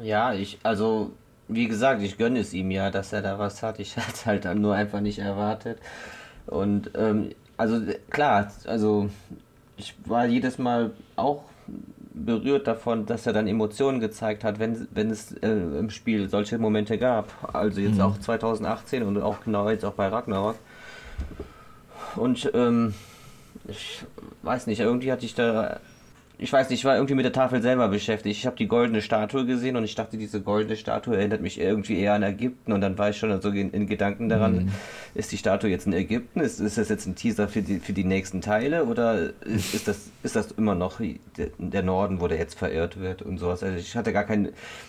Ja, 0.00 0.34
ich, 0.34 0.58
also, 0.62 1.12
wie 1.48 1.68
gesagt, 1.68 2.02
ich 2.02 2.18
gönne 2.18 2.40
es 2.40 2.54
ihm 2.54 2.70
ja, 2.70 2.90
dass 2.90 3.12
er 3.12 3.22
da 3.22 3.38
was 3.38 3.62
hat. 3.62 3.80
Ich 3.80 3.96
hatte 3.96 4.12
es 4.14 4.26
halt 4.26 4.44
nur 4.54 4.74
einfach 4.74 5.00
nicht 5.00 5.18
erwartet. 5.18 5.78
Und, 6.46 6.90
ähm, 6.94 7.30
also, 7.56 7.80
klar, 8.10 8.50
also 8.64 9.10
ich 9.82 9.94
war 10.06 10.26
jedes 10.26 10.58
Mal 10.58 10.92
auch 11.16 11.42
berührt 12.14 12.66
davon, 12.66 13.06
dass 13.06 13.26
er 13.26 13.32
dann 13.32 13.46
Emotionen 13.46 14.00
gezeigt 14.00 14.44
hat, 14.44 14.58
wenn, 14.58 14.86
wenn 14.92 15.10
es 15.10 15.32
äh, 15.32 15.50
im 15.50 15.90
Spiel 15.90 16.28
solche 16.28 16.58
Momente 16.58 16.98
gab. 16.98 17.32
Also 17.54 17.80
jetzt 17.80 17.96
mhm. 17.96 18.02
auch 18.02 18.18
2018 18.18 19.02
und 19.02 19.20
auch 19.20 19.40
genau 19.40 19.68
jetzt 19.70 19.84
auch 19.84 19.94
bei 19.94 20.08
Ragnarok. 20.08 20.56
Und 22.16 22.50
ähm, 22.54 22.94
ich 23.66 24.04
weiß 24.42 24.66
nicht, 24.66 24.80
irgendwie 24.80 25.10
hatte 25.10 25.24
ich 25.24 25.34
da 25.34 25.80
ich 26.42 26.52
weiß 26.52 26.70
nicht, 26.70 26.80
ich 26.80 26.84
war 26.84 26.96
irgendwie 26.96 27.14
mit 27.14 27.24
der 27.24 27.32
Tafel 27.32 27.62
selber 27.62 27.86
beschäftigt. 27.86 28.36
Ich 28.36 28.46
habe 28.46 28.56
die 28.56 28.66
goldene 28.66 29.00
Statue 29.00 29.46
gesehen 29.46 29.76
und 29.76 29.84
ich 29.84 29.94
dachte, 29.94 30.16
diese 30.16 30.40
goldene 30.40 30.76
Statue 30.76 31.16
erinnert 31.16 31.40
mich 31.40 31.60
irgendwie 31.60 32.00
eher 32.00 32.14
an 32.14 32.24
Ägypten 32.24 32.72
und 32.72 32.80
dann 32.80 32.98
war 32.98 33.10
ich 33.10 33.16
schon 33.16 33.40
so 33.40 33.50
in, 33.50 33.70
in 33.70 33.86
Gedanken 33.86 34.28
daran, 34.28 34.64
mhm. 34.64 34.72
ist 35.14 35.30
die 35.30 35.38
Statue 35.38 35.70
jetzt 35.70 35.86
in 35.86 35.92
Ägypten? 35.92 36.40
Ist, 36.40 36.58
ist 36.58 36.78
das 36.78 36.88
jetzt 36.88 37.06
ein 37.06 37.14
Teaser 37.14 37.46
für 37.46 37.62
die, 37.62 37.78
für 37.78 37.92
die 37.92 38.02
nächsten 38.02 38.40
Teile 38.40 38.86
oder 38.86 39.30
ist, 39.44 39.72
ist, 39.72 39.86
das, 39.86 40.10
ist 40.24 40.34
das 40.34 40.50
immer 40.50 40.74
noch 40.74 40.98
der, 41.36 41.50
der 41.58 41.82
Norden, 41.84 42.20
wo 42.20 42.26
der 42.26 42.38
jetzt 42.38 42.58
verirrt 42.58 42.98
wird 42.98 43.22
und 43.22 43.38
sowas? 43.38 43.62
Also 43.62 43.76
ich 43.76 43.94
hatte 43.94 44.12
gar 44.12 44.24
keinen, 44.24 44.48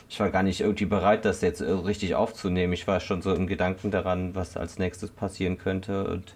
ich 0.10 0.20
war 0.20 0.32
gar 0.32 0.44
nicht 0.44 0.62
irgendwie 0.62 0.86
bereit, 0.86 1.24
das 1.24 1.42
jetzt 1.42 1.62
richtig 1.62 2.16
aufzunehmen. 2.16 2.74
Ich 2.74 2.88
war 2.88 3.00
schon 3.00 3.22
so 3.22 3.32
in 3.32 3.46
Gedanken 3.46 3.92
daran, 3.92 4.34
was 4.34 4.58
als 4.58 4.80
nächstes 4.80 5.12
passieren 5.12 5.60
könnte 5.60 6.08
und 6.08 6.36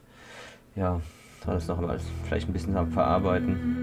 ja, 0.76 1.02
alles 1.46 1.68
noch 1.68 1.80
mal 1.80 2.00
vielleicht 2.24 2.50
ein 2.50 2.54
bisschen 2.54 2.74
Verarbeiten. 2.92 3.78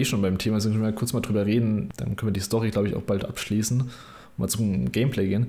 Eh 0.00 0.04
schon 0.04 0.22
beim 0.22 0.38
Thema 0.38 0.60
sind, 0.60 0.72
können 0.72 0.84
wir 0.84 0.92
kurz 0.92 1.12
mal 1.12 1.20
drüber 1.20 1.46
reden. 1.46 1.90
Dann 1.96 2.16
können 2.16 2.28
wir 2.28 2.32
die 2.32 2.40
Story, 2.40 2.70
glaube 2.70 2.88
ich, 2.88 2.94
auch 2.94 3.02
bald 3.02 3.24
abschließen 3.24 3.80
und 3.80 3.90
mal 4.38 4.48
zum 4.48 4.90
Gameplay 4.90 5.28
gehen, 5.28 5.48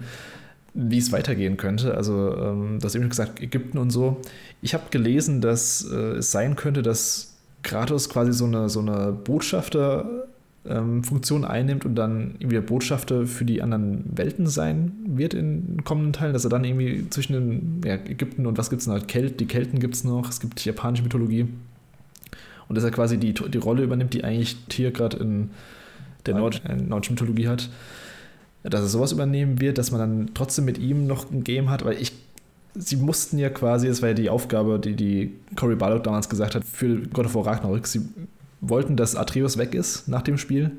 wie 0.73 0.97
es 0.97 1.11
weitergehen 1.11 1.57
könnte. 1.57 1.95
Also, 1.95 2.35
ähm, 2.37 2.79
du 2.79 2.85
hast 2.85 2.95
eben 2.95 3.09
gesagt, 3.09 3.41
Ägypten 3.41 3.77
und 3.77 3.89
so. 3.89 4.21
Ich 4.61 4.73
habe 4.73 4.83
gelesen, 4.91 5.41
dass 5.41 5.89
äh, 5.91 6.17
es 6.17 6.31
sein 6.31 6.55
könnte, 6.55 6.81
dass 6.81 7.37
Kratos 7.63 8.09
quasi 8.09 8.33
so 8.33 8.45
eine, 8.45 8.69
so 8.69 8.79
eine 8.79 9.11
Botschafter. 9.11 10.27
Funktion 10.63 11.43
einnimmt 11.43 11.85
und 11.85 11.95
dann 11.95 12.35
irgendwie 12.37 12.53
der 12.53 12.61
Botschafter 12.61 13.25
für 13.25 13.45
die 13.45 13.63
anderen 13.63 14.03
Welten 14.15 14.45
sein 14.45 14.91
wird 15.07 15.33
in 15.33 15.83
kommenden 15.83 16.13
Teilen, 16.13 16.33
dass 16.33 16.43
er 16.43 16.51
dann 16.51 16.63
irgendwie 16.63 17.09
zwischen 17.09 17.33
den 17.33 17.81
ja, 17.83 17.95
Ägypten 17.95 18.45
und 18.45 18.59
was 18.59 18.69
gibt 18.69 18.83
es 18.83 18.87
noch? 18.87 19.07
Kelt, 19.07 19.39
die 19.39 19.47
Kelten 19.47 19.79
gibt 19.79 19.95
es 19.95 20.03
noch, 20.03 20.29
es 20.29 20.39
gibt 20.39 20.63
japanische 20.63 21.01
Mythologie 21.01 21.47
und 22.71 22.75
dass 22.75 22.85
er 22.85 22.91
quasi 22.91 23.17
die, 23.17 23.33
die 23.33 23.57
Rolle 23.57 23.83
übernimmt, 23.83 24.13
die 24.13 24.23
eigentlich 24.23 24.55
Tier 24.69 24.91
gerade 24.91 25.17
in 25.17 25.49
der 26.25 26.35
Nord 26.35 26.61
äh, 26.65 26.73
nordischen 26.73 27.15
Mythologie 27.15 27.49
hat. 27.49 27.69
Dass 28.63 28.79
er 28.79 28.87
sowas 28.87 29.11
übernehmen 29.11 29.59
wird, 29.59 29.77
dass 29.77 29.91
man 29.91 29.99
dann 29.99 30.29
trotzdem 30.33 30.63
mit 30.63 30.77
ihm 30.77 31.05
noch 31.05 31.29
ein 31.29 31.43
Game 31.43 31.69
hat, 31.69 31.83
weil 31.83 32.01
ich 32.01 32.13
sie 32.73 32.95
mussten 32.95 33.37
ja 33.37 33.49
quasi, 33.49 33.89
das 33.89 34.01
war 34.01 34.07
ja 34.07 34.15
die 34.15 34.29
Aufgabe, 34.29 34.79
die 34.79 34.95
die 34.95 35.33
Cory 35.57 35.75
Barlock 35.75 36.05
damals 36.05 36.29
gesagt 36.29 36.55
hat, 36.55 36.63
für 36.63 37.01
God 37.07 37.25
of 37.25 37.35
War 37.35 37.45
Ragnarök, 37.45 37.85
sie 37.85 38.07
wollten, 38.61 38.95
dass 38.95 39.17
Atreus 39.17 39.57
weg 39.57 39.75
ist 39.75 40.07
nach 40.07 40.21
dem 40.21 40.37
Spiel, 40.37 40.71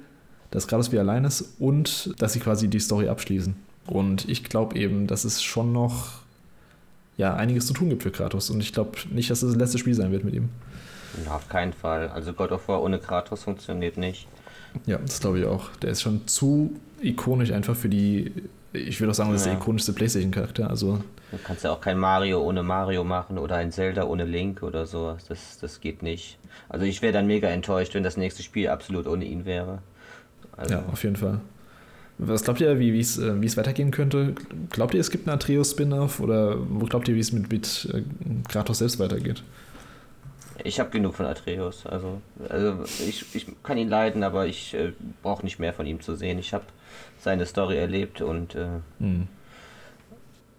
dass 0.51 0.69
Kratos 0.69 0.93
wieder 0.93 1.03
allein 1.03 1.27
ist 1.27 1.57
und 1.59 2.15
dass 2.23 2.33
sie 2.33 2.41
quasi 2.41 2.69
die 2.69 2.81
Story 2.81 3.09
abschließen. 3.09 3.55
Und 3.87 4.27
ich 4.31 4.45
glaube 4.45 4.79
eben, 4.79 5.07
dass 5.07 5.25
es 5.25 5.43
schon 5.43 5.75
noch 5.75 6.23
ja, 7.19 7.35
einiges 7.35 7.67
zu 7.67 7.75
tun 7.75 7.91
gibt 7.91 8.03
für 8.03 8.13
Kratos 8.13 8.49
und 8.49 8.63
ich 8.63 8.73
glaube 8.73 8.93
nicht, 9.11 9.31
dass 9.31 9.43
es 9.43 9.51
das 9.51 9.59
letzte 9.59 9.77
Spiel 9.77 9.93
sein 9.93 10.11
wird 10.11 10.25
mit 10.25 10.33
ihm. 10.33 10.49
Ja, 11.25 11.37
auf 11.37 11.49
keinen 11.49 11.73
Fall. 11.73 12.09
Also 12.09 12.33
God 12.33 12.53
of 12.53 12.69
War 12.69 12.83
ohne 12.83 12.99
Kratos 12.99 13.45
funktioniert 13.45 13.97
nicht. 13.97 14.29
Ja, 14.87 14.99
das 14.99 15.21
glaube 15.21 15.41
ich 15.41 15.45
auch. 15.45 15.71
Der 15.83 15.91
ist 15.91 16.03
schon 16.03 16.27
zu 16.27 16.75
ikonisch 17.01 17.53
einfach 17.53 17.77
für 17.77 17.89
die, 17.89 18.33
ich 18.73 19.01
würde 19.01 19.11
auch 19.11 19.15
sagen, 19.15 19.31
das 19.33 19.43
ist 19.43 19.47
der 19.47 19.55
ikonischste 19.55 19.93
PlayStation-Charakter. 19.93 20.71
Also 20.71 21.01
Du 21.33 21.39
kannst 21.43 21.65
ja 21.65 21.73
auch 21.73 21.81
kein 21.81 21.99
Mario 21.99 22.43
ohne 22.43 22.63
Mario 22.63 23.05
machen 23.05 23.39
oder 23.39 23.57
ein 23.57 23.73
Zelda 23.73 24.05
ohne 24.05 24.25
Link 24.25 24.63
oder 24.63 24.85
so. 24.85 25.17
Das, 25.29 25.59
das 25.59 25.81
geht 25.81 26.03
nicht. 26.03 26.39
Also 26.69 26.85
ich 26.85 27.01
wäre 27.01 27.13
dann 27.15 27.27
mega 27.27 27.49
enttäuscht, 27.49 27.95
wenn 27.95 28.03
das 28.03 28.19
nächste 28.19 28.43
Spiel 28.43 28.69
absolut 28.69 29.07
ohne 29.07 29.25
ihn 29.25 29.47
wäre. 29.47 29.79
Also 30.57 30.75
ja, 30.75 30.85
auf 30.93 31.03
jeden 31.03 31.17
Fall. 31.17 31.41
Was 32.19 32.45
glaubt 32.45 32.61
ihr, 32.61 32.79
wie 32.79 33.01
es 33.01 33.17
äh, 33.17 33.33
es 33.43 33.57
weitergehen 33.57 33.91
könnte? 33.91 34.35
Glaubt 34.71 34.93
ihr, 34.93 35.01
es 35.01 35.11
gibt 35.11 35.27
einen 35.27 35.37
Atreus-Spin-Off 35.37 36.21
oder 36.21 36.59
wo 36.69 36.85
glaubt 36.85 37.09
ihr, 37.09 37.15
wie 37.15 37.21
es 37.21 37.33
mit, 37.33 37.51
mit 37.51 37.89
äh, 37.93 38.03
Kratos 38.49 38.79
selbst 38.79 38.99
weitergeht? 38.99 39.43
Ich 40.65 40.81
habe 40.81 40.91
genug 40.91 41.15
von 41.15 41.27
Atreus. 41.27 41.87
Also, 41.87 42.21
also 42.49 42.85
ich, 42.85 43.35
ich 43.35 43.47
kann 43.63 43.79
ihn 43.79 43.89
leiden, 43.89 44.23
aber 44.23 44.47
ich 44.47 44.75
äh, 44.75 44.93
brauche 45.23 45.45
nicht 45.45 45.59
mehr 45.59 45.73
von 45.73 45.87
ihm 45.87 46.01
zu 46.01 46.15
sehen. 46.15 46.39
Ich 46.39 46.53
habe 46.53 46.65
seine 47.19 47.47
Story 47.47 47.79
erlebt 47.79 48.21
und 48.21 48.55
äh, 48.55 48.67
hm. 48.99 49.29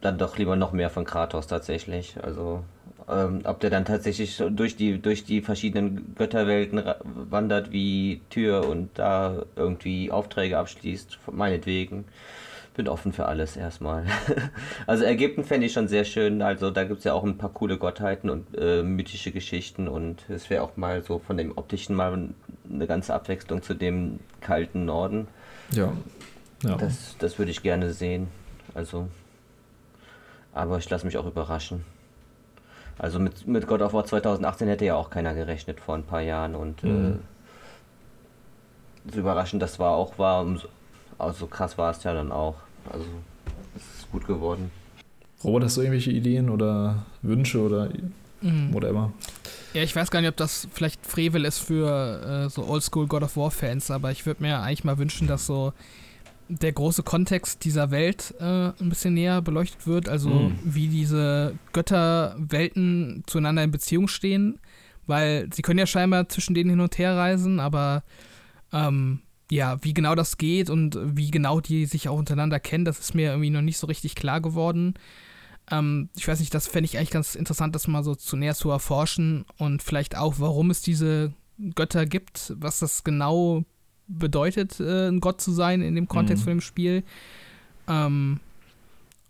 dann 0.01 0.17
doch 0.17 0.37
lieber 0.37 0.55
noch 0.55 0.71
mehr 0.71 0.89
von 0.89 1.05
Kratos 1.05 1.47
tatsächlich. 1.47 2.15
Also 2.21 2.63
ähm, 3.09 3.41
ob 3.43 3.59
der 3.59 3.69
dann 3.69 3.85
tatsächlich 3.85 4.41
durch 4.49 4.75
die, 4.75 5.01
durch 5.01 5.25
die 5.25 5.41
verschiedenen 5.41 6.15
Götterwelten 6.15 6.83
wandert 7.03 7.71
wie 7.71 8.21
Tür 8.29 8.67
und 8.67 8.89
da 8.95 9.43
irgendwie 9.55 10.11
Aufträge 10.11 10.57
abschließt, 10.57 11.19
meinetwegen. 11.31 12.05
Bin 12.75 12.87
offen 12.87 13.13
für 13.13 13.27
alles 13.27 13.55
erstmal. 13.55 14.05
also 14.87 15.03
Ägypten 15.03 15.43
fände 15.43 15.67
ich 15.67 15.73
schon 15.73 15.87
sehr 15.87 16.05
schön. 16.05 16.41
Also 16.41 16.71
da 16.71 16.85
gibt 16.85 16.99
es 16.99 17.03
ja 17.03 17.13
auch 17.13 17.23
ein 17.23 17.37
paar 17.37 17.51
coole 17.51 17.77
Gottheiten 17.77 18.31
und 18.31 18.47
äh, 18.57 18.81
mythische 18.81 19.31
Geschichten 19.31 19.87
und 19.87 20.27
es 20.29 20.49
wäre 20.49 20.63
auch 20.63 20.75
mal 20.75 21.03
so 21.03 21.19
von 21.19 21.37
dem 21.37 21.55
optischen 21.55 21.95
mal 21.95 22.29
eine 22.67 22.87
ganze 22.87 23.13
Abwechslung 23.13 23.61
zu 23.61 23.75
dem 23.75 24.19
kalten 24.41 24.85
Norden. 24.85 25.27
Ja. 25.71 25.93
ja. 26.63 26.75
Das, 26.77 27.15
das 27.19 27.37
würde 27.37 27.51
ich 27.51 27.61
gerne 27.61 27.93
sehen. 27.93 28.27
Also. 28.73 29.07
Aber 30.51 30.77
ich 30.79 30.89
lasse 30.89 31.05
mich 31.05 31.17
auch 31.17 31.27
überraschen. 31.27 31.83
Also 32.97 33.19
mit, 33.19 33.47
mit 33.47 33.67
God 33.67 33.81
of 33.81 33.93
War 33.93 34.05
2018 34.05 34.67
hätte 34.67 34.85
ja 34.85 34.95
auch 34.95 35.09
keiner 35.09 35.33
gerechnet 35.33 35.79
vor 35.79 35.95
ein 35.95 36.03
paar 36.03 36.21
Jahren 36.21 36.55
und 36.55 36.83
mhm. 36.83 37.19
äh, 39.07 39.11
so 39.11 39.19
überraschend 39.19 39.61
das 39.61 39.79
war 39.79 39.91
auch 39.91 40.17
war, 40.19 40.45
also 41.17 41.47
krass 41.47 41.77
war 41.77 41.91
es 41.91 42.03
ja 42.03 42.13
dann 42.13 42.31
auch. 42.31 42.55
Also 42.91 43.05
es 43.75 43.99
ist 43.99 44.11
gut 44.11 44.27
geworden. 44.27 44.71
Robert, 45.43 45.63
hast 45.63 45.77
du 45.77 45.81
irgendwelche 45.81 46.11
Ideen 46.11 46.49
oder 46.49 47.05
Wünsche 47.21 47.59
oder 47.59 47.89
mhm. 48.41 48.73
whatever? 48.73 49.11
Ja, 49.73 49.81
ich 49.81 49.95
weiß 49.95 50.11
gar 50.11 50.21
nicht, 50.21 50.29
ob 50.29 50.37
das 50.37 50.67
vielleicht 50.71 51.05
Frevel 51.05 51.45
ist 51.45 51.59
für 51.59 52.45
äh, 52.45 52.49
so 52.49 52.65
Oldschool 52.65 53.07
God 53.07 53.23
of 53.23 53.35
War 53.35 53.51
Fans, 53.51 53.91
aber 53.91 54.11
ich 54.11 54.25
würde 54.25 54.43
mir 54.43 54.59
eigentlich 54.59 54.83
mal 54.83 54.97
wünschen, 54.97 55.27
dass 55.27 55.45
so 55.45 55.73
der 56.47 56.71
große 56.71 57.03
Kontext 57.03 57.63
dieser 57.65 57.91
Welt 57.91 58.35
äh, 58.39 58.43
ein 58.43 58.89
bisschen 58.89 59.13
näher 59.13 59.41
beleuchtet 59.41 59.87
wird, 59.87 60.09
also 60.09 60.29
mhm. 60.29 60.59
wie 60.63 60.87
diese 60.87 61.57
Götterwelten 61.71 63.23
zueinander 63.25 63.63
in 63.63 63.71
Beziehung 63.71 64.07
stehen, 64.07 64.59
weil 65.07 65.49
sie 65.51 65.61
können 65.61 65.79
ja 65.79 65.87
scheinbar 65.87 66.29
zwischen 66.29 66.53
denen 66.53 66.69
hin 66.69 66.79
und 66.79 66.97
her 66.97 67.15
reisen, 67.15 67.59
aber 67.59 68.03
ähm, 68.71 69.21
ja, 69.53 69.77
wie 69.83 69.93
genau 69.93 70.15
das 70.15 70.37
geht 70.37 70.69
und 70.69 70.97
wie 71.15 71.29
genau 71.29 71.59
die 71.59 71.85
sich 71.85 72.09
auch 72.09 72.17
untereinander 72.17 72.59
kennen, 72.59 72.85
das 72.85 72.99
ist 72.99 73.13
mir 73.13 73.29
irgendwie 73.29 73.51
noch 73.51 73.61
nicht 73.61 73.77
so 73.77 73.85
richtig 73.85 74.15
klar 74.15 74.41
geworden. 74.41 74.95
Ähm, 75.69 76.09
ich 76.17 76.27
weiß 76.27 76.39
nicht, 76.39 76.53
das 76.53 76.67
fände 76.67 76.85
ich 76.85 76.97
eigentlich 76.97 77.11
ganz 77.11 77.35
interessant, 77.35 77.75
das 77.75 77.87
mal 77.87 78.03
so 78.03 78.15
zu 78.15 78.35
näher 78.35 78.55
zu 78.55 78.71
erforschen 78.71 79.45
und 79.57 79.83
vielleicht 79.83 80.17
auch, 80.17 80.35
warum 80.39 80.71
es 80.71 80.81
diese 80.81 81.33
Götter 81.75 82.07
gibt, 82.07 82.53
was 82.57 82.79
das 82.79 83.03
genau 83.03 83.63
bedeutet, 84.07 84.79
äh, 84.79 85.07
ein 85.07 85.19
Gott 85.19 85.39
zu 85.39 85.51
sein 85.51 85.81
in 85.81 85.93
dem 85.93 86.07
Kontext 86.07 86.41
mhm. 86.41 86.45
von 86.45 86.53
dem 86.57 86.61
Spiel. 86.61 87.03
Ähm, 87.87 88.39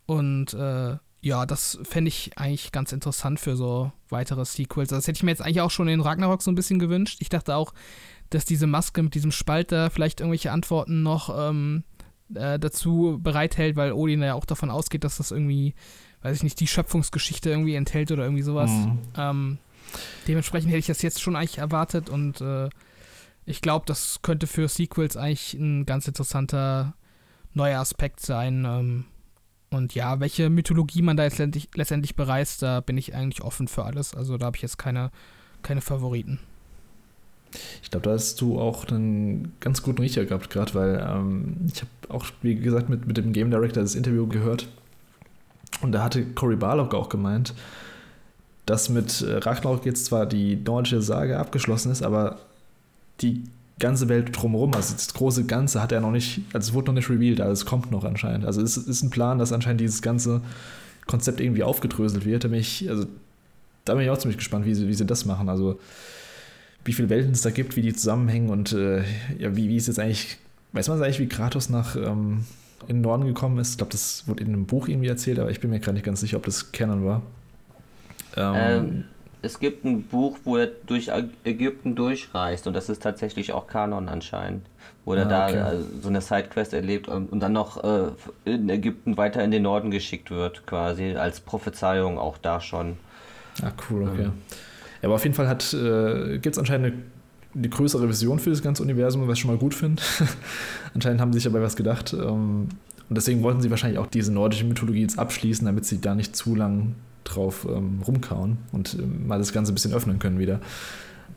und 0.06 0.54
äh, 0.54 0.98
ja, 1.22 1.46
das 1.46 1.80
fände 1.84 2.08
ich 2.08 2.38
eigentlich 2.38 2.72
ganz 2.72 2.94
interessant 2.94 3.42
für 3.42 3.58
so 3.58 3.92
weitere 4.10 4.46
Sequels. 4.46 4.90
Das 4.90 5.08
hätte 5.08 5.18
ich 5.18 5.24
mir 5.24 5.32
jetzt 5.32 5.42
eigentlich 5.42 5.62
auch 5.62 5.72
schon 5.72 5.90
in 5.90 6.02
Ragnarok 6.02 6.42
so 6.42 6.52
ein 6.52 6.56
bisschen 6.56 6.80
gewünscht. 6.80 7.18
Ich 7.20 7.30
dachte 7.30 7.56
auch, 7.56 7.74
dass 8.34 8.46
diese 8.46 8.68
Maske 8.68 9.04
mit 9.04 9.16
diesem 9.16 9.32
Spalter 9.32 9.90
vielleicht 9.90 10.20
irgendwelche 10.20 10.52
Antworten 10.52 11.04
noch 11.04 11.34
ähm, 11.38 11.84
äh, 12.34 12.60
dazu 12.60 13.20
bereithält, 13.22 13.76
weil 13.76 13.94
Odin 13.94 14.22
ja 14.22 14.34
auch 14.34 14.46
davon 14.46 14.70
ausgeht, 14.70 15.04
dass 15.04 15.18
das 15.18 15.32
irgendwie, 15.32 15.74
weiß 16.22 16.38
ich 16.38 16.44
nicht, 16.44 16.60
die 16.60 16.68
Schöpfungsgeschichte 16.68 17.50
irgendwie 17.50 17.76
enthält 17.76 18.12
oder 18.12 18.24
irgendwie 18.24 18.44
sowas. 18.44 18.72
Mhm. 18.72 19.00
Ähm, 19.18 19.58
dementsprechend 20.28 20.70
hätte 20.70 20.80
ich 20.80 20.88
das 20.88 21.02
jetzt 21.02 21.22
schon 21.22 21.36
eigentlich 21.36 21.60
erwartet 21.60 22.10
und 22.10 22.42
äh, 22.42 22.70
ich 23.46 23.62
glaube, 23.62 23.86
das 23.86 24.22
könnte 24.22 24.48
für 24.48 24.68
Sequels 24.68 25.18
eigentlich 25.18 25.54
ein 25.54 25.86
ganz 25.86 26.08
interessanter 26.08 26.94
neuer 27.54 27.80
Aspekt 27.80 28.22
sein. 28.22 28.66
Ähm, 28.66 29.06
und 29.70 29.96
ja, 29.96 30.20
welche 30.20 30.50
Mythologie 30.50 31.02
man 31.02 31.18
da 31.18 31.24
letztendlich, 31.24 31.70
letztendlich 31.76 32.16
bereist, 32.16 32.62
da 32.62 32.80
bin 32.80 32.98
ich 32.98 33.14
eigentlich 33.16 33.42
offen 33.42 33.68
für 33.68 33.84
alles. 33.84 34.14
Also 34.14 34.38
da 34.38 34.46
habe 34.46 34.56
ich 34.56 34.62
jetzt 34.62 34.78
keine, 34.78 35.12
keine 35.62 35.82
Favoriten. 35.82 36.40
Ich 37.82 37.92
glaube, 37.92 38.06
da 38.06 38.12
hast 38.14 38.40
du 38.42 38.60
auch 38.60 38.88
einen 38.88 39.54
ganz 39.60 39.82
guten 39.82 40.02
Riecher 40.02 40.26
gehabt, 40.26 40.50
gerade 40.50 40.74
weil 40.74 41.08
ähm, 41.08 41.58
ich 41.74 41.82
habe 41.82 41.92
auch, 42.10 42.26
wie 42.42 42.56
gesagt, 42.56 42.90
mit, 42.90 43.08
mit 43.08 43.18
dem 43.18 43.34
Game 43.34 43.52
Director 43.52 43.84
das 43.84 43.96
Interview 43.96 44.28
gehört. 44.28 44.68
Und 45.82 45.92
da 45.92 46.04
hatte 46.04 46.24
Cory 46.26 46.56
Barlog 46.56 46.94
auch 46.94 47.10
gemeint, 47.10 47.54
dass 48.66 48.90
mit 48.90 49.22
äh, 49.22 49.38
Ragnarok 49.38 49.86
jetzt 49.86 50.06
zwar 50.06 50.26
die 50.26 50.56
nordische 50.56 51.02
Sage 51.02 51.38
abgeschlossen 51.38 51.92
ist, 51.92 52.04
aber 52.04 52.40
die 53.22 53.44
ganze 53.80 54.08
Welt 54.08 54.30
drumherum, 54.32 54.74
also 54.74 54.94
das 54.94 55.14
große 55.14 55.46
Ganze 55.46 55.82
hat 55.82 55.92
er 55.92 56.00
noch 56.00 56.12
nicht, 56.12 56.42
also 56.54 56.70
es 56.70 56.74
wurde 56.74 56.88
noch 56.88 56.94
nicht 56.94 57.10
revealed, 57.10 57.42
also 57.42 57.52
es 57.54 57.66
kommt 57.66 57.92
noch 57.92 58.04
anscheinend. 58.04 58.46
Also 58.46 58.62
es 58.62 58.78
ist 58.78 59.04
ein 59.04 59.10
Plan, 59.10 59.40
dass 59.40 59.52
anscheinend 59.52 59.82
dieses 59.82 60.02
ganze 60.02 60.42
Konzept 61.06 61.42
irgendwie 61.42 61.64
aufgedröselt 61.64 62.26
wird. 62.26 62.44
Da 62.44 62.48
bin 62.48 62.60
ich, 62.60 62.90
also 62.90 63.06
da 63.86 63.96
bin 63.96 64.04
ich 64.04 64.10
auch 64.10 64.18
ziemlich 64.18 64.38
gespannt, 64.38 64.66
wie 64.66 64.74
sie, 64.74 64.88
wie 64.88 64.94
sie 64.94 65.06
das 65.06 65.26
machen. 65.26 65.50
Also 65.50 65.80
wie 66.86 66.94
viele 66.94 67.10
Welten 67.10 67.32
es 67.32 67.42
da 67.42 67.50
gibt, 67.50 67.76
wie 67.76 67.82
die 67.82 67.94
zusammenhängen 67.94 68.50
und 68.50 68.74
äh, 68.74 69.04
ja, 69.38 69.56
wie, 69.56 69.70
wie 69.70 69.78
ist 69.78 69.88
jetzt 69.88 70.00
eigentlich, 70.00 70.38
weiß 70.74 70.90
man 70.90 71.02
eigentlich, 71.02 71.20
wie 71.20 71.30
Kratos 71.30 71.70
nach 71.70 71.96
ähm, 71.96 72.46
in 72.88 72.98
den 72.98 73.02
Norden 73.02 73.26
gekommen 73.26 73.58
ist? 73.60 73.72
Ich 73.72 73.78
glaube, 73.78 73.92
das 73.92 74.28
wurde 74.28 74.44
in 74.44 74.50
einem 74.50 74.66
Buch 74.66 74.88
irgendwie 74.88 75.08
erzählt, 75.08 75.40
aber 75.40 75.50
ich 75.50 75.60
bin 75.60 75.70
mir 75.70 75.80
gerade 75.80 75.94
nicht 75.94 76.06
ganz 76.06 76.20
sicher, 76.20 76.38
ob 76.38 76.46
das 76.46 76.72
Canon 76.72 77.06
war. 77.06 77.22
Ähm, 78.36 78.56
ähm, 78.56 79.04
es 79.42 79.60
gibt 79.60 79.86
ein 79.86 80.04
Buch, 80.04 80.38
wo 80.44 80.58
er 80.58 80.68
durch 80.68 81.12
Ägypten 81.44 81.96
durchreist 81.96 82.66
und 82.66 82.74
das 82.74 82.90
ist 82.90 83.04
tatsächlich 83.04 83.52
auch 83.52 83.68
Kanon 83.68 84.10
anscheinend, 84.10 84.66
wo 85.06 85.14
er 85.14 85.30
ah, 85.30 85.48
okay. 85.48 85.56
da 85.56 85.74
äh, 85.74 85.78
so 86.02 86.10
eine 86.10 86.22
Sidequest 86.22 86.74
erlebt 86.74 87.08
und, 87.08 87.32
und 87.32 87.40
dann 87.42 87.54
noch 87.54 87.84
äh, 87.84 88.10
in 88.46 88.70
Ägypten 88.70 89.18
weiter 89.18 89.44
in 89.44 89.52
den 89.52 89.64
Norden 89.64 89.92
geschickt 89.92 90.32
wird, 90.32 90.66
quasi 90.66 91.16
als 91.16 91.40
Prophezeiung 91.40 92.18
auch 92.18 92.38
da 92.38 92.60
schon. 92.60 92.98
Ah, 93.62 93.72
cool, 93.90 94.08
okay. 94.08 94.30
Ja, 95.04 95.10
aber 95.10 95.16
auf 95.16 95.24
jeden 95.26 95.36
Fall 95.36 95.46
äh, 95.46 96.38
gibt 96.40 96.56
es 96.56 96.58
anscheinend 96.58 96.88
eine, 96.88 97.04
eine, 97.56 97.70
größere 97.70 98.08
Vision 98.08 98.40
für 98.40 98.52
das 98.52 98.62
ganze 98.62 98.82
Universum, 98.82 99.28
was 99.28 99.34
ich 99.34 99.42
schon 99.42 99.52
mal 99.52 99.58
gut 99.58 99.74
finde. 99.74 100.02
anscheinend 100.94 101.20
haben 101.20 101.34
sie 101.34 101.40
sich 101.40 101.52
dabei 101.52 101.62
was 101.62 101.76
gedacht. 101.76 102.14
Ähm, 102.14 102.70
und 103.10 103.18
deswegen 103.18 103.44
wollten 103.44 103.62
sie 103.62 103.70
wahrscheinlich 103.70 104.00
auch 104.00 104.08
diese 104.08 104.32
nordische 104.32 104.64
Mythologie 104.64 105.02
jetzt 105.02 105.20
abschließen, 105.20 105.66
damit 105.66 105.84
sie 105.84 106.00
da 106.00 106.16
nicht 106.16 106.38
zu 106.38 106.56
lang 106.56 106.96
drauf 107.26 107.68
ähm, 107.70 108.02
rumkauen 108.08 108.60
und 108.72 108.94
ähm, 108.94 109.28
mal 109.28 109.40
das 109.40 109.52
Ganze 109.52 109.74
ein 109.74 109.76
bisschen 109.76 109.94
öffnen 109.94 110.20
können 110.20 110.40
wieder. 110.40 110.62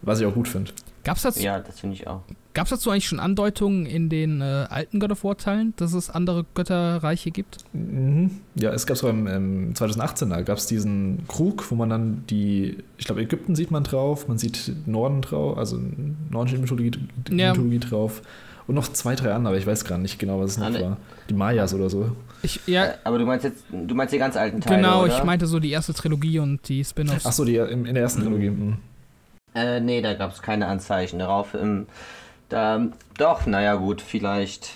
Was 0.02 0.20
ich 0.20 0.26
auch 0.26 0.34
gut 0.34 0.46
finde. 0.46 0.70
Gab's 1.06 1.22
dazu, 1.22 1.40
ja, 1.40 1.60
das 1.60 1.78
finde 1.78 1.94
ich 1.94 2.08
auch. 2.08 2.22
Gab 2.52 2.64
es 2.64 2.70
dazu 2.70 2.90
eigentlich 2.90 3.06
schon 3.06 3.20
Andeutungen 3.20 3.86
in 3.86 4.08
den 4.08 4.40
äh, 4.40 4.66
alten 4.68 4.98
God 4.98 5.12
of 5.12 5.22
War-Teilen, 5.22 5.72
dass 5.76 5.92
es 5.92 6.10
andere 6.10 6.44
Götterreiche 6.54 7.30
gibt? 7.30 7.58
Mhm. 7.72 8.40
Ja, 8.56 8.72
es 8.72 8.86
gab 8.86 8.96
es 8.96 9.02
beim 9.02 9.28
ähm, 9.28 9.74
2018, 9.76 10.30
da 10.30 10.40
gab 10.40 10.58
es 10.58 10.66
diesen 10.66 11.22
Krug, 11.28 11.70
wo 11.70 11.76
man 11.76 11.90
dann 11.90 12.24
die, 12.28 12.78
ich 12.98 13.04
glaube, 13.04 13.20
Ägypten 13.20 13.54
sieht 13.54 13.70
man 13.70 13.84
drauf, 13.84 14.26
man 14.26 14.36
sieht 14.36 14.72
Norden 14.86 15.22
drauf, 15.22 15.56
also 15.56 15.78
nordische 16.28 16.58
Mythologie, 16.58 16.90
ja. 17.30 17.50
Mythologie 17.50 17.78
drauf. 17.78 18.22
Und 18.66 18.74
noch 18.74 18.88
zwei, 18.88 19.14
drei 19.14 19.32
andere, 19.32 19.52
aber 19.52 19.60
ich 19.60 19.66
weiß 19.66 19.84
gar 19.84 19.98
nicht 19.98 20.18
genau, 20.18 20.40
was 20.40 20.52
es 20.52 20.58
noch 20.58 20.72
war. 20.72 20.96
Die 21.30 21.34
Mayas 21.34 21.72
oder 21.72 21.88
so. 21.88 22.10
Ich, 22.42 22.58
ja. 22.66 22.84
Äh, 22.86 22.94
aber 23.04 23.20
du 23.20 23.26
meinst 23.26 23.44
jetzt, 23.44 23.62
du 23.70 23.94
meinst 23.94 24.12
die 24.12 24.18
ganz 24.18 24.36
alten 24.36 24.60
Teile, 24.60 24.82
Genau, 24.82 25.04
oder? 25.04 25.16
ich 25.16 25.22
meinte 25.22 25.46
so 25.46 25.60
die 25.60 25.70
erste 25.70 25.94
Trilogie 25.94 26.40
und 26.40 26.68
die 26.68 26.84
Spin-offs. 26.84 27.26
Achso, 27.26 27.44
die 27.44 27.58
in, 27.58 27.86
in 27.86 27.94
der 27.94 28.02
ersten 28.02 28.22
mhm. 28.22 28.24
Trilogie. 28.24 28.50
Mhm. 28.50 28.78
Äh, 29.56 29.80
nee, 29.80 30.02
da 30.02 30.14
gab 30.14 30.32
es 30.32 30.42
keine 30.42 30.66
Anzeichen 30.66 31.18
darauf. 31.18 31.54
Ähm, 31.54 31.86
da, 32.48 32.86
doch, 33.16 33.46
naja 33.46 33.74
gut, 33.76 34.02
vielleicht. 34.02 34.74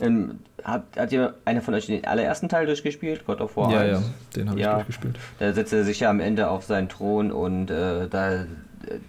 Ähm, 0.00 0.38
hat, 0.62 0.84
hat 0.96 1.12
ihr 1.12 1.34
einer 1.44 1.60
von 1.60 1.74
euch 1.74 1.86
den 1.86 2.04
allerersten 2.06 2.48
Teil 2.48 2.66
durchgespielt? 2.66 3.26
God 3.26 3.40
of 3.40 3.56
War 3.56 3.70
Ja, 3.72 3.80
1? 3.80 3.90
ja, 3.90 4.02
den 4.36 4.50
habe 4.50 4.60
ja, 4.60 4.68
ich 4.70 4.74
durchgespielt. 4.76 5.18
Da 5.38 5.52
setzt 5.52 5.72
er 5.72 5.84
sich 5.84 6.00
ja 6.00 6.10
am 6.10 6.20
Ende 6.20 6.48
auf 6.48 6.64
seinen 6.64 6.88
Thron 6.88 7.32
und 7.32 7.70
äh, 7.70 8.08
da 8.08 8.46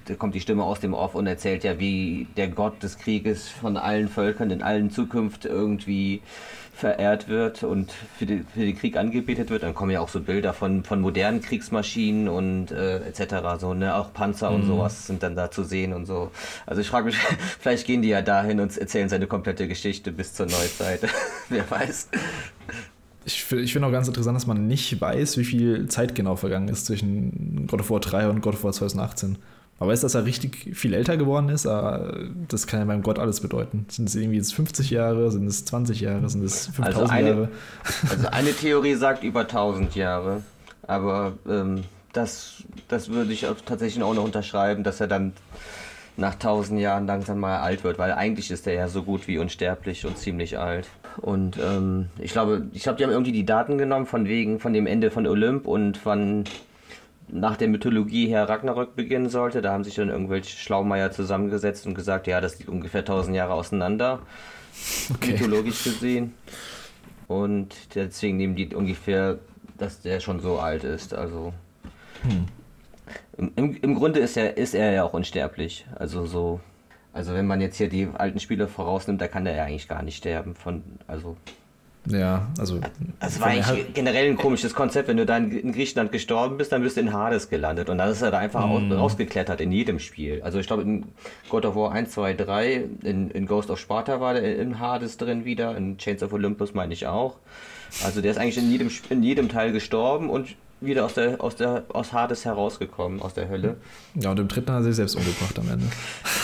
da 0.05 0.15
kommt 0.15 0.35
die 0.35 0.39
Stimme 0.39 0.63
aus 0.63 0.79
dem 0.79 0.93
Off 0.93 1.15
und 1.15 1.27
erzählt 1.27 1.63
ja, 1.63 1.79
wie 1.79 2.27
der 2.37 2.47
Gott 2.47 2.81
des 2.81 2.97
Krieges 2.97 3.49
von 3.49 3.77
allen 3.77 4.07
Völkern 4.07 4.51
in 4.51 4.61
allen 4.61 4.89
Zukunft 4.89 5.45
irgendwie 5.45 6.21
verehrt 6.75 7.29
wird 7.29 7.63
und 7.63 7.93
für, 8.17 8.25
die, 8.25 8.43
für 8.53 8.59
den 8.59 8.77
Krieg 8.77 8.97
angebetet 8.97 9.49
wird. 9.49 9.63
Dann 9.63 9.73
kommen 9.73 9.91
ja 9.91 10.01
auch 10.01 10.09
so 10.09 10.19
Bilder 10.19 10.53
von, 10.53 10.83
von 10.83 10.99
modernen 10.99 11.41
Kriegsmaschinen 11.41 12.27
und 12.27 12.71
äh, 12.71 12.97
etc. 13.07 13.59
So, 13.59 13.73
ne? 13.73 13.95
Auch 13.95 14.13
Panzer 14.13 14.49
mhm. 14.49 14.55
und 14.57 14.67
sowas 14.67 15.07
sind 15.07 15.23
dann 15.23 15.35
da 15.35 15.49
zu 15.49 15.63
sehen 15.63 15.93
und 15.93 16.05
so. 16.05 16.31
Also 16.65 16.81
ich 16.81 16.87
frage 16.87 17.05
mich, 17.05 17.15
vielleicht 17.59 17.87
gehen 17.87 18.01
die 18.01 18.09
ja 18.09 18.21
dahin 18.21 18.59
und 18.59 18.77
erzählen 18.77 19.07
seine 19.07 19.25
komplette 19.25 19.69
Geschichte 19.69 20.11
bis 20.11 20.33
zur 20.33 20.47
Neuzeit. 20.47 21.01
Wer 21.49 21.69
weiß. 21.69 22.09
Ich, 23.23 23.51
ich 23.51 23.73
finde 23.73 23.87
auch 23.87 23.91
ganz 23.91 24.07
interessant, 24.09 24.35
dass 24.35 24.45
man 24.45 24.67
nicht 24.67 24.99
weiß, 24.99 25.37
wie 25.37 25.45
viel 25.45 25.87
Zeit 25.87 26.13
genau 26.13 26.35
vergangen 26.35 26.67
ist 26.67 26.85
zwischen 26.85 27.67
God 27.67 27.79
of 27.79 27.89
War 27.89 27.99
3 28.01 28.29
und 28.29 28.41
God 28.41 28.55
of 28.55 28.63
War 28.65 28.73
2018. 28.73 29.37
Man 29.79 29.89
weiß, 29.89 30.01
dass 30.01 30.15
er 30.15 30.25
richtig 30.25 30.71
viel 30.73 30.93
älter 30.93 31.17
geworden 31.17 31.49
ist, 31.49 31.65
aber 31.65 32.17
das 32.47 32.65
kann 32.65 32.79
ja 32.79 32.85
beim 32.85 33.03
Gott 33.03 33.19
alles 33.19 33.41
bedeuten. 33.41 33.85
Sind 33.89 34.07
es 34.07 34.15
irgendwie 34.15 34.37
jetzt 34.37 34.53
50 34.53 34.89
Jahre, 34.89 35.31
sind 35.31 35.45
es 35.47 35.65
20 35.65 35.99
Jahre, 35.99 36.29
sind 36.29 36.45
es 36.45 36.67
5000 36.67 36.97
also 36.97 37.11
eine, 37.11 37.29
Jahre? 37.29 37.49
Also 38.09 38.27
eine 38.27 38.53
Theorie 38.53 38.95
sagt 38.95 39.23
über 39.23 39.41
1000 39.41 39.95
Jahre, 39.95 40.43
aber 40.87 41.33
ähm, 41.49 41.83
das, 42.13 42.63
das 42.87 43.09
würde 43.09 43.33
ich 43.33 43.45
tatsächlich 43.65 44.01
auch 44.01 44.13
noch 44.13 44.23
unterschreiben, 44.23 44.83
dass 44.83 45.01
er 45.01 45.07
dann 45.07 45.33
nach 46.17 46.33
1000 46.33 46.79
Jahren 46.79 47.05
langsam 47.05 47.39
mal 47.39 47.59
alt 47.59 47.83
wird, 47.83 47.99
weil 47.99 48.13
eigentlich 48.13 48.51
ist 48.51 48.65
er 48.67 48.73
ja 48.73 48.87
so 48.87 49.03
gut 49.03 49.27
wie 49.27 49.37
unsterblich 49.37 50.05
und 50.05 50.17
ziemlich 50.17 50.57
alt. 50.57 50.87
Und 51.17 51.57
ähm, 51.57 52.07
ich 52.19 52.31
glaube, 52.31 52.67
ich 52.73 52.83
glaube, 52.83 52.97
die 52.97 53.03
haben 53.03 53.11
irgendwie 53.11 53.31
die 53.31 53.45
Daten 53.45 53.77
genommen 53.77 54.05
von 54.05 54.25
wegen 54.25 54.59
von 54.59 54.73
dem 54.73 54.87
Ende 54.87 55.11
von 55.11 55.27
Olymp 55.27 55.67
und 55.67 55.97
von 55.97 56.45
nach 57.27 57.57
der 57.57 57.67
Mythologie 57.67 58.27
her 58.27 58.47
Ragnarök 58.47 58.95
beginnen 58.95 59.29
sollte. 59.29 59.61
Da 59.61 59.71
haben 59.71 59.83
sich 59.83 59.95
dann 59.95 60.09
irgendwelche 60.09 60.55
Schlaumeier 60.57 61.11
zusammengesetzt 61.11 61.85
und 61.87 61.95
gesagt, 61.95 62.27
ja, 62.27 62.41
das 62.41 62.59
liegt 62.59 62.69
ungefähr 62.69 63.01
1000 63.01 63.35
Jahre 63.35 63.53
auseinander, 63.53 64.19
okay. 65.13 65.31
mythologisch 65.31 65.83
gesehen. 65.83 66.33
Und 67.27 67.73
deswegen 67.95 68.37
nehmen 68.37 68.55
die 68.55 68.75
ungefähr, 68.75 69.39
dass 69.77 70.01
der 70.01 70.19
schon 70.19 70.39
so 70.39 70.59
alt 70.59 70.83
ist. 70.83 71.13
Also 71.13 71.53
hm. 72.21 72.45
im, 73.55 73.75
im 73.75 73.95
Grunde 73.95 74.19
ist 74.19 74.37
er, 74.37 74.57
ist 74.57 74.75
er 74.75 74.91
ja 74.91 75.03
auch 75.03 75.13
unsterblich. 75.13 75.87
Also 75.95 76.25
so, 76.25 76.59
also 77.13 77.33
wenn 77.33 77.47
man 77.47 77.61
jetzt 77.61 77.77
hier 77.77 77.89
die 77.89 78.07
alten 78.13 78.39
Spiele 78.39 78.67
vorausnimmt, 78.67 79.21
da 79.21 79.27
kann 79.27 79.45
er 79.45 79.55
ja 79.55 79.63
eigentlich 79.63 79.87
gar 79.87 80.03
nicht 80.03 80.17
sterben. 80.17 80.53
Von, 80.53 80.83
also 81.07 81.35
ja, 82.07 82.47
also. 82.59 82.79
Das 83.19 83.39
war 83.39 83.47
eigentlich 83.47 83.65
halt 83.65 83.93
generell 83.93 84.29
ein 84.29 84.37
komisches 84.37 84.73
Konzept. 84.73 85.07
Wenn 85.07 85.17
du 85.17 85.25
da 85.25 85.37
in 85.37 85.71
Griechenland 85.71 86.11
gestorben 86.11 86.57
bist, 86.57 86.71
dann 86.71 86.81
bist 86.81 86.97
du 86.97 87.01
in 87.01 87.13
Hades 87.13 87.49
gelandet. 87.49 87.89
Und 87.89 87.97
dann 87.97 88.09
ist 88.09 88.21
er 88.21 88.31
da 88.31 88.37
einfach 88.39 88.67
mm. 88.67 88.91
rausgeklettert 88.91 89.61
in 89.61 89.71
jedem 89.71 89.99
Spiel. 89.99 90.41
Also 90.43 90.59
ich 90.59 90.67
glaube, 90.67 90.83
in 90.83 91.05
God 91.49 91.65
of 91.65 91.75
War 91.75 91.91
1, 91.91 92.11
2, 92.11 92.33
3, 92.33 92.85
in, 93.03 93.31
in 93.31 93.45
Ghost 93.45 93.69
of 93.69 93.79
Sparta 93.79 94.19
war 94.19 94.33
der 94.33 94.57
in 94.57 94.79
Hades 94.79 95.17
drin 95.17 95.45
wieder, 95.45 95.75
in 95.75 95.97
Chains 95.97 96.21
of 96.23 96.33
Olympus 96.33 96.73
meine 96.73 96.93
ich 96.93 97.07
auch. 97.07 97.37
Also 98.03 98.21
der 98.21 98.31
ist 98.31 98.37
eigentlich 98.37 98.57
in 98.57 98.71
jedem, 98.71 98.91
in 99.09 99.23
jedem 99.23 99.49
Teil 99.49 99.71
gestorben 99.71 100.29
und 100.29 100.55
wieder 100.85 101.05
aus 101.05 101.13
der, 101.13 101.41
aus 101.43 101.55
der, 101.55 101.83
aus 101.89 102.13
Hades 102.13 102.45
herausgekommen, 102.45 103.21
aus 103.21 103.33
der 103.33 103.49
Hölle. 103.49 103.77
Ja, 104.15 104.31
und 104.31 104.39
im 104.39 104.47
dritten 104.47 104.71
hat 104.71 104.79
er 104.79 104.83
sich 104.83 104.95
selbst 104.95 105.15
umgebracht 105.15 105.57
am 105.59 105.69
Ende. 105.69 105.85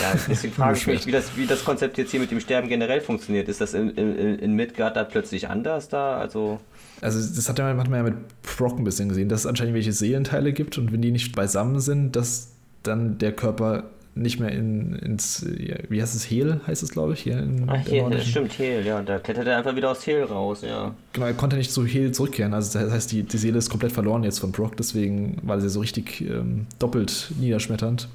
Ja, 0.01 0.19
deswegen 0.27 0.53
frage 0.53 0.77
ich 0.77 0.87
mich, 0.87 1.05
wie 1.05 1.11
das, 1.11 1.35
wie 1.37 1.45
das 1.45 1.63
Konzept 1.63 1.97
jetzt 1.97 2.11
hier 2.11 2.19
mit 2.19 2.31
dem 2.31 2.39
Sterben 2.39 2.67
generell 2.67 3.01
funktioniert. 3.01 3.47
Ist 3.49 3.61
das 3.61 3.73
in, 3.73 3.89
in, 3.91 4.39
in 4.39 4.53
Midgard 4.53 4.95
da 4.95 5.03
plötzlich 5.03 5.49
anders 5.49 5.89
da? 5.89 6.17
Also. 6.17 6.59
Also 7.01 7.19
das 7.19 7.49
hat 7.49 7.57
man, 7.57 7.79
hat 7.79 7.89
man 7.89 7.97
ja 7.97 8.03
mit 8.03 8.15
Brock 8.43 8.77
ein 8.77 8.83
bisschen 8.83 9.09
gesehen, 9.09 9.29
dass 9.29 9.41
es 9.41 9.45
anscheinend 9.45 9.73
welche 9.73 9.93
Seelenteile 9.93 10.53
gibt 10.53 10.77
und 10.77 10.91
wenn 10.91 11.01
die 11.01 11.11
nicht 11.11 11.35
beisammen 11.35 11.79
sind, 11.79 12.15
dass 12.15 12.51
dann 12.83 13.17
der 13.17 13.31
Körper 13.31 13.85
nicht 14.13 14.39
mehr 14.39 14.51
in, 14.51 14.93
ins, 14.93 15.45
wie 15.45 16.01
heißt 16.01 16.15
es, 16.15 16.29
Hehl, 16.29 16.59
heißt 16.67 16.83
es, 16.83 16.91
glaube 16.91 17.13
ich, 17.13 17.21
hier 17.21 17.39
in 17.39 17.65
Ach, 17.67 17.87
Hehl, 17.87 18.09
das 18.09 18.27
stimmt, 18.27 18.57
Hehl, 18.57 18.85
ja, 18.85 19.01
da 19.01 19.19
klettert 19.19 19.47
er 19.47 19.57
einfach 19.57 19.75
wieder 19.75 19.91
aus 19.91 20.05
Hehl 20.05 20.23
raus, 20.23 20.61
ja. 20.63 20.93
Genau, 21.13 21.25
er 21.25 21.33
konnte 21.33 21.55
nicht 21.55 21.71
zu 21.71 21.85
Hehl 21.85 22.11
zurückkehren, 22.11 22.53
also 22.53 22.77
das 22.77 22.91
heißt, 22.91 23.11
die, 23.11 23.23
die 23.23 23.37
Seele 23.37 23.57
ist 23.57 23.69
komplett 23.69 23.93
verloren 23.93 24.23
jetzt 24.23 24.39
von 24.39 24.51
Brock, 24.51 24.75
deswegen 24.75 25.37
war 25.43 25.61
sie 25.61 25.69
so 25.69 25.79
richtig 25.79 26.21
ähm, 26.21 26.67
doppelt 26.79 27.31
niederschmetternd. 27.39 28.09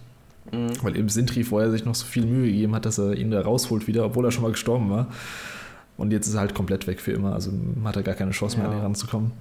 Mhm. 0.52 0.72
Weil 0.82 0.96
eben 0.96 1.08
Sintri 1.08 1.42
vorher 1.42 1.70
sich 1.70 1.84
noch 1.84 1.94
so 1.94 2.06
viel 2.06 2.24
Mühe 2.24 2.46
gegeben 2.46 2.74
hat, 2.74 2.84
dass 2.84 2.98
er 2.98 3.14
ihn 3.14 3.30
da 3.30 3.40
rausholt 3.40 3.86
wieder, 3.88 4.04
obwohl 4.04 4.24
er 4.26 4.30
schon 4.30 4.42
mal 4.42 4.52
gestorben 4.52 4.90
war. 4.90 5.08
Und 5.96 6.12
jetzt 6.12 6.28
ist 6.28 6.34
er 6.34 6.40
halt 6.40 6.54
komplett 6.54 6.86
weg 6.86 7.00
für 7.00 7.12
immer, 7.12 7.32
also 7.32 7.50
hat 7.84 7.96
er 7.96 8.02
gar 8.02 8.14
keine 8.14 8.32
Chance 8.32 8.58
mehr, 8.58 8.66
ja. 8.66 8.72
an 8.72 8.78
ihn 8.78 8.82
ranzukommen. 8.82 9.32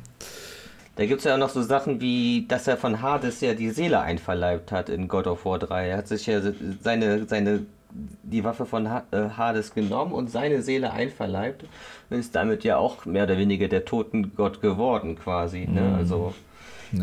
Da 0.96 1.06
gibt 1.06 1.20
es 1.20 1.26
ja 1.26 1.36
auch 1.36 1.40
noch 1.40 1.50
so 1.50 1.62
Sachen 1.62 2.00
wie, 2.00 2.46
dass 2.48 2.68
er 2.68 2.78
von 2.78 3.02
Hades 3.02 3.42
ja 3.42 3.54
die 3.54 3.70
Seele 3.70 4.00
einverleibt 4.00 4.72
hat 4.72 4.90
in 4.90 5.08
God 5.08 5.28
of 5.28 5.44
War 5.46 5.60
3. 5.60 5.90
Er 5.90 5.98
hat 5.98 6.08
sich 6.08 6.26
ja 6.26 6.40
seine, 6.82 7.26
seine, 7.26 7.66
die 7.92 8.44
Waffe 8.46 8.66
von 8.66 8.86
äh, 8.86 8.90
Hades 9.36 9.74
genommen 9.74 10.14
und 10.14 10.32
seine 10.32 10.62
Seele 10.62 10.92
einverleibt 10.92 11.66
und 12.10 12.18
ist 12.18 12.34
damit 12.34 12.64
ja 12.64 12.78
auch 12.78 13.06
mehr 13.06 13.26
oder 13.26 13.38
weniger 13.38 13.68
der 13.68 13.84
Totengott 13.84 14.62
geworden 14.62 15.18
quasi. 15.18 15.68
Ne? 15.68 15.82
Mhm. 15.82 15.96
Also 15.96 16.34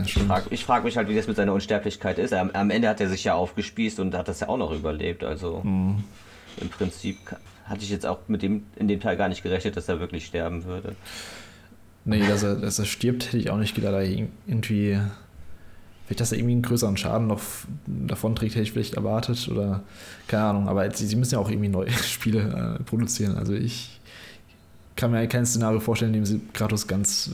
ich 0.04 0.14
frage 0.14 0.56
frag 0.56 0.84
mich 0.84 0.96
halt, 0.96 1.08
wie 1.08 1.16
das 1.16 1.26
mit 1.26 1.36
seiner 1.36 1.52
Unsterblichkeit 1.52 2.18
ist. 2.18 2.32
Am, 2.32 2.50
am, 2.52 2.70
Ende 2.70 2.88
hat 2.88 3.00
er 3.00 3.08
sich 3.08 3.24
ja 3.24 3.34
aufgespießt 3.34 4.00
und 4.00 4.14
hat 4.14 4.28
das 4.28 4.40
ja 4.40 4.48
auch 4.48 4.56
noch 4.56 4.72
überlebt. 4.72 5.22
Also 5.22 5.60
mhm. 5.62 6.02
im 6.58 6.68
Prinzip 6.70 7.18
hatte 7.66 7.82
ich 7.82 7.90
jetzt 7.90 8.06
auch 8.06 8.20
mit 8.26 8.42
dem 8.42 8.64
in 8.76 8.88
dem 8.88 9.00
Teil 9.00 9.16
gar 9.18 9.28
nicht 9.28 9.42
gerechnet, 9.42 9.76
dass 9.76 9.88
er 9.88 10.00
wirklich 10.00 10.24
sterben 10.24 10.64
würde. 10.64 10.96
Nee, 12.04 12.26
dass 12.26 12.42
er, 12.42 12.56
dass 12.56 12.78
er 12.78 12.84
stirbt, 12.84 13.26
hätte 13.26 13.38
ich 13.38 13.50
auch 13.50 13.58
nicht 13.58 13.74
gedacht. 13.74 13.94
Irgendwie, 14.46 14.98
vielleicht, 16.06 16.20
dass 16.20 16.32
er 16.32 16.38
irgendwie 16.38 16.54
einen 16.54 16.62
größeren 16.62 16.96
Schaden 16.96 17.28
noch 17.28 17.40
davon 17.86 18.34
trägt, 18.34 18.54
hätte 18.54 18.64
ich 18.64 18.72
vielleicht 18.72 18.94
erwartet. 18.94 19.48
Oder 19.48 19.82
keine 20.26 20.44
Ahnung. 20.44 20.68
Aber 20.68 20.90
sie, 20.92 21.06
sie 21.06 21.16
müssen 21.16 21.34
ja 21.34 21.38
auch 21.38 21.50
irgendwie 21.50 21.68
neue 21.68 21.90
Spiele 21.90 22.78
äh, 22.80 22.82
produzieren. 22.82 23.36
Also 23.36 23.54
ich 23.54 24.00
kann 24.96 25.10
mir 25.10 25.26
kein 25.26 25.46
Szenario 25.46 25.80
vorstellen, 25.80 26.12
in 26.14 26.20
dem 26.20 26.26
sie 26.26 26.40
Kratos 26.52 26.86
ganz 26.86 27.30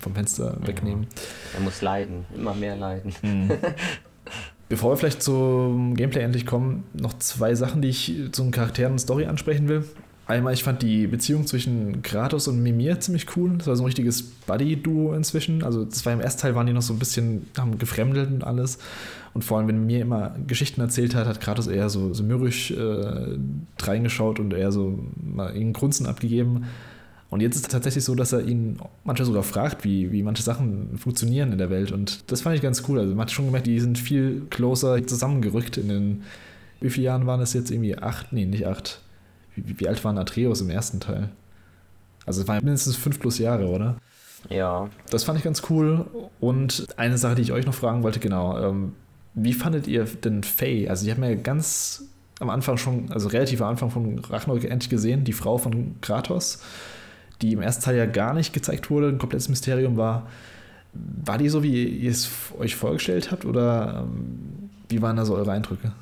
vom 0.00 0.14
Fenster 0.14 0.56
wegnehmen. 0.60 1.06
Er 1.54 1.60
muss 1.60 1.82
leiden, 1.82 2.24
immer 2.34 2.54
mehr 2.54 2.76
leiden. 2.76 3.12
Mhm. 3.22 3.50
Bevor 4.68 4.92
wir 4.92 4.96
vielleicht 4.96 5.22
zum 5.22 5.96
Gameplay 5.96 6.22
endlich 6.22 6.46
kommen, 6.46 6.84
noch 6.92 7.18
zwei 7.18 7.56
Sachen, 7.56 7.82
die 7.82 7.88
ich 7.88 8.14
zum 8.30 8.52
Charakteren 8.52 8.92
und 8.92 8.98
Story 9.00 9.26
ansprechen 9.26 9.66
will. 9.66 9.84
Einmal, 10.30 10.54
ich 10.54 10.62
fand 10.62 10.80
die 10.82 11.08
Beziehung 11.08 11.44
zwischen 11.44 12.02
Kratos 12.02 12.46
und 12.46 12.62
Mimir 12.62 13.00
ziemlich 13.00 13.36
cool. 13.36 13.58
Das 13.58 13.66
war 13.66 13.74
so 13.74 13.82
ein 13.82 13.86
richtiges 13.86 14.22
Buddy-Duo 14.22 15.12
inzwischen. 15.12 15.64
Also, 15.64 15.84
das 15.84 16.06
war 16.06 16.12
im 16.12 16.20
ersten 16.20 16.42
Teil, 16.42 16.54
waren 16.54 16.68
die 16.68 16.72
noch 16.72 16.82
so 16.82 16.92
ein 16.92 17.00
bisschen, 17.00 17.46
haben 17.58 17.78
gefremdelt 17.78 18.30
und 18.30 18.44
alles. 18.44 18.78
Und 19.34 19.42
vor 19.42 19.58
allem, 19.58 19.66
wenn 19.66 19.80
Mimir 19.80 20.02
immer 20.02 20.36
Geschichten 20.46 20.80
erzählt 20.80 21.16
hat, 21.16 21.26
hat 21.26 21.40
Kratos 21.40 21.66
eher 21.66 21.88
so, 21.88 22.14
so 22.14 22.22
mürrisch 22.22 22.70
äh, 22.70 23.38
reingeschaut 23.82 24.38
und 24.38 24.54
eher 24.54 24.70
so 24.70 25.00
mal 25.20 25.56
ihn 25.56 25.72
Grunzen 25.72 26.06
abgegeben. 26.06 26.66
Und 27.28 27.40
jetzt 27.40 27.56
ist 27.56 27.62
es 27.62 27.68
tatsächlich 27.68 28.04
so, 28.04 28.14
dass 28.14 28.30
er 28.32 28.46
ihn 28.46 28.78
manchmal 29.02 29.26
sogar 29.26 29.42
fragt, 29.42 29.82
wie, 29.82 30.12
wie 30.12 30.22
manche 30.22 30.44
Sachen 30.44 30.96
funktionieren 30.96 31.50
in 31.50 31.58
der 31.58 31.70
Welt. 31.70 31.90
Und 31.90 32.30
das 32.30 32.42
fand 32.42 32.54
ich 32.54 32.62
ganz 32.62 32.84
cool. 32.88 33.00
Also 33.00 33.16
man 33.16 33.22
hat 33.22 33.32
schon 33.32 33.46
gemerkt, 33.46 33.66
die 33.66 33.80
sind 33.80 33.98
viel 33.98 34.42
closer 34.48 35.04
zusammengerückt 35.04 35.76
in 35.76 35.88
den. 35.88 36.22
Wie 36.80 36.88
viele 36.88 37.06
Jahren 37.06 37.26
waren 37.26 37.40
es 37.40 37.52
jetzt? 37.52 37.72
Irgendwie 37.72 37.98
acht? 37.98 38.32
Nee, 38.32 38.46
nicht 38.46 38.68
acht 38.68 39.00
wie, 39.54 39.80
wie 39.80 39.88
alt 39.88 40.02
war 40.04 40.16
Atreus 40.16 40.60
im 40.60 40.70
ersten 40.70 41.00
Teil? 41.00 41.30
Also 42.26 42.42
es 42.42 42.48
waren 42.48 42.64
mindestens 42.64 42.96
fünf 42.96 43.18
plus 43.18 43.38
Jahre, 43.38 43.66
oder? 43.66 43.96
Ja. 44.48 44.88
Das 45.10 45.24
fand 45.24 45.38
ich 45.38 45.44
ganz 45.44 45.62
cool. 45.70 46.06
Und 46.38 46.86
eine 46.96 47.18
Sache, 47.18 47.34
die 47.34 47.42
ich 47.42 47.52
euch 47.52 47.66
noch 47.66 47.74
fragen 47.74 48.02
wollte, 48.02 48.20
genau. 48.20 48.58
Ähm, 48.58 48.94
wie 49.34 49.52
fandet 49.52 49.86
ihr 49.86 50.04
denn 50.04 50.42
Faye? 50.42 50.88
Also, 50.88 51.04
die 51.04 51.12
haben 51.12 51.22
ja 51.22 51.34
ganz 51.34 52.04
am 52.40 52.50
Anfang 52.50 52.78
schon, 52.78 53.12
also 53.12 53.28
relativ 53.28 53.60
am 53.60 53.68
Anfang 53.68 53.90
von 53.90 54.18
Ragnarok 54.18 54.64
endlich 54.64 54.88
gesehen, 54.88 55.24
die 55.24 55.32
Frau 55.32 55.58
von 55.58 56.00
Kratos, 56.00 56.62
die 57.42 57.52
im 57.52 57.60
ersten 57.60 57.84
Teil 57.84 57.96
ja 57.96 58.06
gar 58.06 58.32
nicht 58.32 58.52
gezeigt 58.52 58.90
wurde, 58.90 59.08
ein 59.08 59.18
komplettes 59.18 59.48
Mysterium 59.48 59.96
war. 59.96 60.26
War 60.92 61.38
die 61.38 61.48
so, 61.48 61.62
wie 61.62 61.84
ihr 61.84 62.10
es 62.10 62.30
euch 62.58 62.74
vorgestellt 62.76 63.30
habt, 63.30 63.44
oder 63.44 64.04
ähm, 64.04 64.70
wie 64.88 65.02
waren 65.02 65.16
da 65.16 65.24
so 65.24 65.36
eure 65.36 65.52
Eindrücke? 65.52 65.92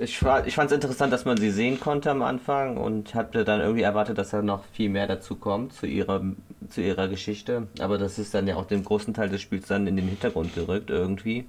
Ich, 0.00 0.22
ich 0.46 0.54
fand 0.54 0.70
es 0.70 0.72
interessant, 0.72 1.12
dass 1.12 1.24
man 1.24 1.36
sie 1.36 1.50
sehen 1.50 1.78
konnte 1.78 2.10
am 2.10 2.22
Anfang 2.22 2.76
und 2.78 3.14
hatte 3.14 3.44
dann 3.44 3.60
irgendwie 3.60 3.82
erwartet, 3.82 4.16
dass 4.18 4.30
da 4.30 4.40
noch 4.40 4.64
viel 4.72 4.88
mehr 4.88 5.06
dazu 5.06 5.36
kommt 5.36 5.74
zu 5.74 5.86
ihrer, 5.86 6.22
zu 6.70 6.80
ihrer 6.80 7.08
Geschichte. 7.08 7.66
Aber 7.80 7.98
das 7.98 8.18
ist 8.18 8.32
dann 8.32 8.46
ja 8.48 8.56
auch 8.56 8.66
den 8.66 8.82
großen 8.82 9.12
Teil 9.12 9.28
des 9.28 9.42
Spiels 9.42 9.66
dann 9.66 9.86
in 9.86 9.96
den 9.96 10.08
Hintergrund 10.08 10.54
gerückt 10.54 10.90
irgendwie. 10.90 11.44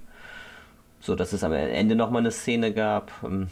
So 1.00 1.16
dass 1.16 1.32
es 1.32 1.42
am 1.42 1.52
Ende 1.52 1.96
nochmal 1.96 2.20
eine 2.20 2.30
Szene 2.30 2.72
gab. 2.72 3.10
Ähm, 3.24 3.48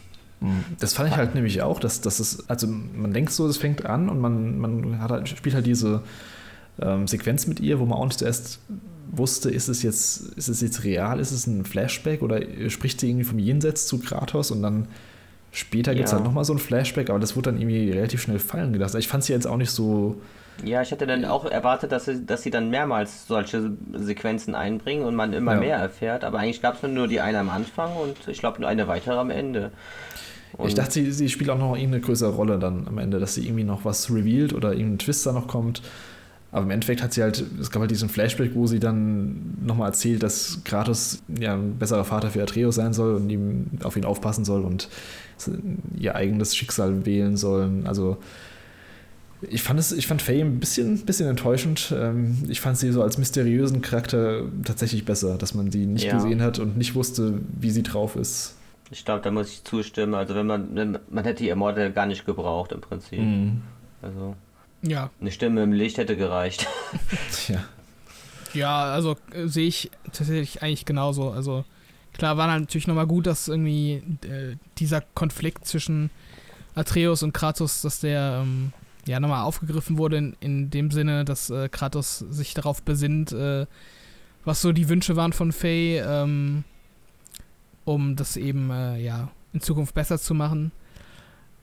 das 0.79 0.95
fand 0.95 1.11
ich 1.11 1.17
halt 1.17 1.35
nämlich 1.35 1.63
auch, 1.63 1.81
dass, 1.81 2.01
dass 2.01 2.21
es, 2.21 2.49
also 2.49 2.67
man 2.67 3.13
denkt 3.13 3.33
so, 3.33 3.47
es 3.47 3.57
fängt 3.57 3.87
an 3.87 4.09
und 4.09 4.21
man, 4.21 4.59
man 4.59 5.01
hat 5.01 5.11
halt, 5.11 5.29
spielt 5.29 5.55
halt 5.55 5.67
diese 5.67 6.03
ähm, 6.81 7.07
Sequenz 7.07 7.47
mit 7.47 7.61
ihr, 7.61 7.79
wo 7.81 7.85
man 7.87 7.99
auch 7.99 8.07
nicht 8.07 8.19
zuerst 8.19 8.61
wusste, 9.13 9.51
ist 9.51 9.69
es 9.69 9.83
jetzt, 9.83 10.33
ist 10.37 10.49
es 10.49 10.61
jetzt 10.61 10.85
real, 10.85 11.19
ist 11.19 11.33
es 11.33 11.47
ein 11.47 11.65
Flashback 11.65 12.23
oder 12.23 12.41
spricht 12.69 13.01
sie 13.01 13.09
irgendwie 13.09 13.25
vom 13.25 13.39
Jenseits 13.39 13.87
zu 13.87 13.99
Kratos 13.99 14.51
und 14.51 14.63
dann 14.63 14.87
später 15.53 15.95
gibt 15.95 16.07
es 16.07 16.13
halt 16.13 16.23
nochmal 16.25 16.45
so 16.45 16.53
ein 16.53 16.59
Flashback, 16.61 17.11
aber 17.11 17.19
das 17.19 17.35
wurde 17.35 17.51
dann 17.51 17.61
irgendwie 17.61 17.91
relativ 17.91 18.23
schnell 18.23 18.39
fallen 18.39 18.73
gelassen. 18.73 18.99
Ich 18.99 19.09
fand 19.09 19.25
sie 19.25 19.33
jetzt 19.33 19.47
auch 19.47 19.57
nicht 19.57 19.71
so 19.73 20.21
Ja, 20.65 20.81
ich 20.83 20.91
hätte 20.93 21.07
dann 21.07 21.25
auch 21.25 21.45
erwartet, 21.45 21.91
dass 21.91 22.05
sie, 22.05 22.25
dass 22.25 22.43
sie 22.43 22.51
dann 22.51 22.71
mehrmals 22.71 23.27
solche 23.27 23.73
Sequenzen 23.95 24.55
einbringen 24.55 25.05
und 25.05 25.17
man 25.17 25.33
immer 25.33 25.55
Ja. 25.55 25.61
mehr 25.61 25.77
erfährt. 25.79 26.23
Aber 26.23 26.39
eigentlich 26.39 26.63
gab 26.63 26.77
es 26.83 26.89
nur 26.89 27.09
die 27.09 27.21
eine 27.21 27.39
am 27.41 27.51
Anfang 27.51 27.97
und 27.97 28.29
ich 28.29 28.39
glaube 28.39 28.61
nur 28.61 28.69
eine 28.69 28.87
weitere 28.87 29.17
am 29.19 29.31
Ende. 29.31 29.73
Und 30.53 30.69
ich 30.69 30.75
dachte, 30.75 30.93
sie, 30.93 31.11
sie 31.13 31.29
spielt 31.29 31.49
auch 31.51 31.59
noch 31.59 31.75
irgendeine 31.77 32.03
größere 32.03 32.31
Rolle 32.33 32.59
dann 32.59 32.87
am 32.87 32.99
Ende, 32.99 33.19
dass 33.19 33.35
sie 33.35 33.45
irgendwie 33.47 33.65
noch 33.65 33.85
was 33.85 34.11
revealed 34.11 34.53
oder 34.53 34.73
irgendein 34.73 34.99
Twist 34.99 35.25
da 35.27 35.33
noch 35.33 35.49
kommt. 35.49 35.83
Aber 36.53 36.65
im 36.65 36.71
Endeffekt 36.71 37.03
hat 37.03 37.13
sie 37.13 37.23
halt, 37.23 37.45
es 37.61 37.71
gab 37.71 37.81
halt 37.81 37.91
diesen 37.93 38.09
Flashback, 38.09 38.55
wo 38.55 38.67
sie 38.67 38.81
dann 38.81 39.57
nochmal 39.65 39.89
erzählt, 39.89 40.23
dass 40.23 40.61
Kratos 40.65 41.23
ja 41.39 41.55
ein 41.55 41.77
besserer 41.79 42.05
Vater 42.05 42.31
für 42.31 42.43
Atreus 42.43 42.75
sein 42.75 42.93
soll 42.93 43.15
und 43.15 43.31
ihm 43.31 43.67
auf 43.85 43.97
ihn 43.97 44.05
aufpassen 44.05 44.45
soll 44.45 44.63
und 44.65 44.89
ihr 45.97 46.17
eigenes 46.17 46.57
Schicksal 46.57 47.07
wählen 47.07 47.37
sollen. 47.37 47.87
Also 47.87 48.19
ich 49.49 49.63
fand 49.63 49.81
es, 49.81 49.93
ich 49.93 50.07
fand 50.07 50.21
Faye 50.23 50.43
ein 50.43 50.59
bisschen, 50.61 50.99
bisschen 51.07 51.29
enttäuschend. 51.29 51.95
Ähm, 51.97 52.37
Ich 52.49 52.61
fand 52.61 52.77
sie 52.77 52.91
so 52.93 53.03
als 53.03 53.17
mysteriösen 53.17 53.81
Charakter 53.81 54.43
tatsächlich 54.65 55.05
besser, 55.07 55.39
dass 55.39 55.55
man 55.55 55.71
sie 55.71 55.87
nicht 55.87 56.05
Ja. 56.05 56.15
gesehen 56.17 56.43
hat 56.43 56.59
und 56.59 56.77
nicht 56.77 56.95
wusste, 56.95 57.41
wie 57.59 57.71
sie 57.71 57.83
drauf 57.83 58.17
ist. 58.17 58.57
ich 58.91 59.05
glaube, 59.05 59.23
da 59.23 59.31
muss 59.31 59.49
ich 59.49 59.65
zustimmen. 59.65 60.15
Also 60.15 60.35
wenn 60.35 60.47
man, 60.47 60.99
man 61.09 61.25
hätte 61.25 61.45
die 61.45 61.49
Immortal 61.49 61.93
gar 61.93 62.07
nicht 62.07 62.27
gebraucht 62.27 62.73
im 62.73 62.81
Prinzip. 62.81 63.21
Mhm. 63.21 63.63
Also 64.03 64.35
Ja, 64.83 65.11
eine 65.21 65.31
Stimme 65.31 65.63
im 65.63 65.73
Licht 65.73 65.99
hätte 65.99 66.17
gereicht. 66.17 66.67
Ja. 67.49 67.65
ja, 68.55 68.83
also 68.93 69.17
äh, 69.33 69.47
sehe 69.47 69.67
ich 69.67 69.91
tatsächlich 70.13 70.63
eigentlich 70.63 70.85
genauso. 70.85 71.31
Also 71.31 71.65
klar 72.13 72.37
war 72.37 72.47
natürlich 72.47 72.87
nochmal 72.87 73.07
gut, 73.07 73.27
dass 73.27 73.49
irgendwie 73.49 74.03
äh, 74.23 74.57
dieser 74.79 75.01
Konflikt 75.01 75.67
zwischen 75.67 76.11
Atreus 76.75 77.23
und 77.23 77.33
Kratos, 77.33 77.83
dass 77.83 78.01
der 78.01 78.41
ähm, 78.43 78.73
ja 79.07 79.21
nochmal 79.21 79.43
aufgegriffen 79.45 79.99
wurde 79.99 80.17
in, 80.19 80.37
in 80.41 80.71
dem 80.71 80.91
Sinne, 80.91 81.25
dass 81.25 81.51
äh, 81.51 81.69
Kratos 81.69 82.19
sich 82.19 82.55
darauf 82.55 82.83
besinnt, 82.83 83.33
äh, 83.33 83.67
was 84.45 84.63
so 84.63 84.73
die 84.73 84.89
Wünsche 84.89 85.17
waren 85.17 85.33
von 85.33 85.53
Faye, 85.53 85.99
ähm, 85.99 86.65
um 87.85 88.17
das 88.17 88.37
eben 88.37 88.71
äh, 88.71 88.99
ja 88.99 89.31
in 89.53 89.61
Zukunft 89.61 89.95
besser 89.95 90.19
zu 90.19 90.35
machen. 90.35 90.73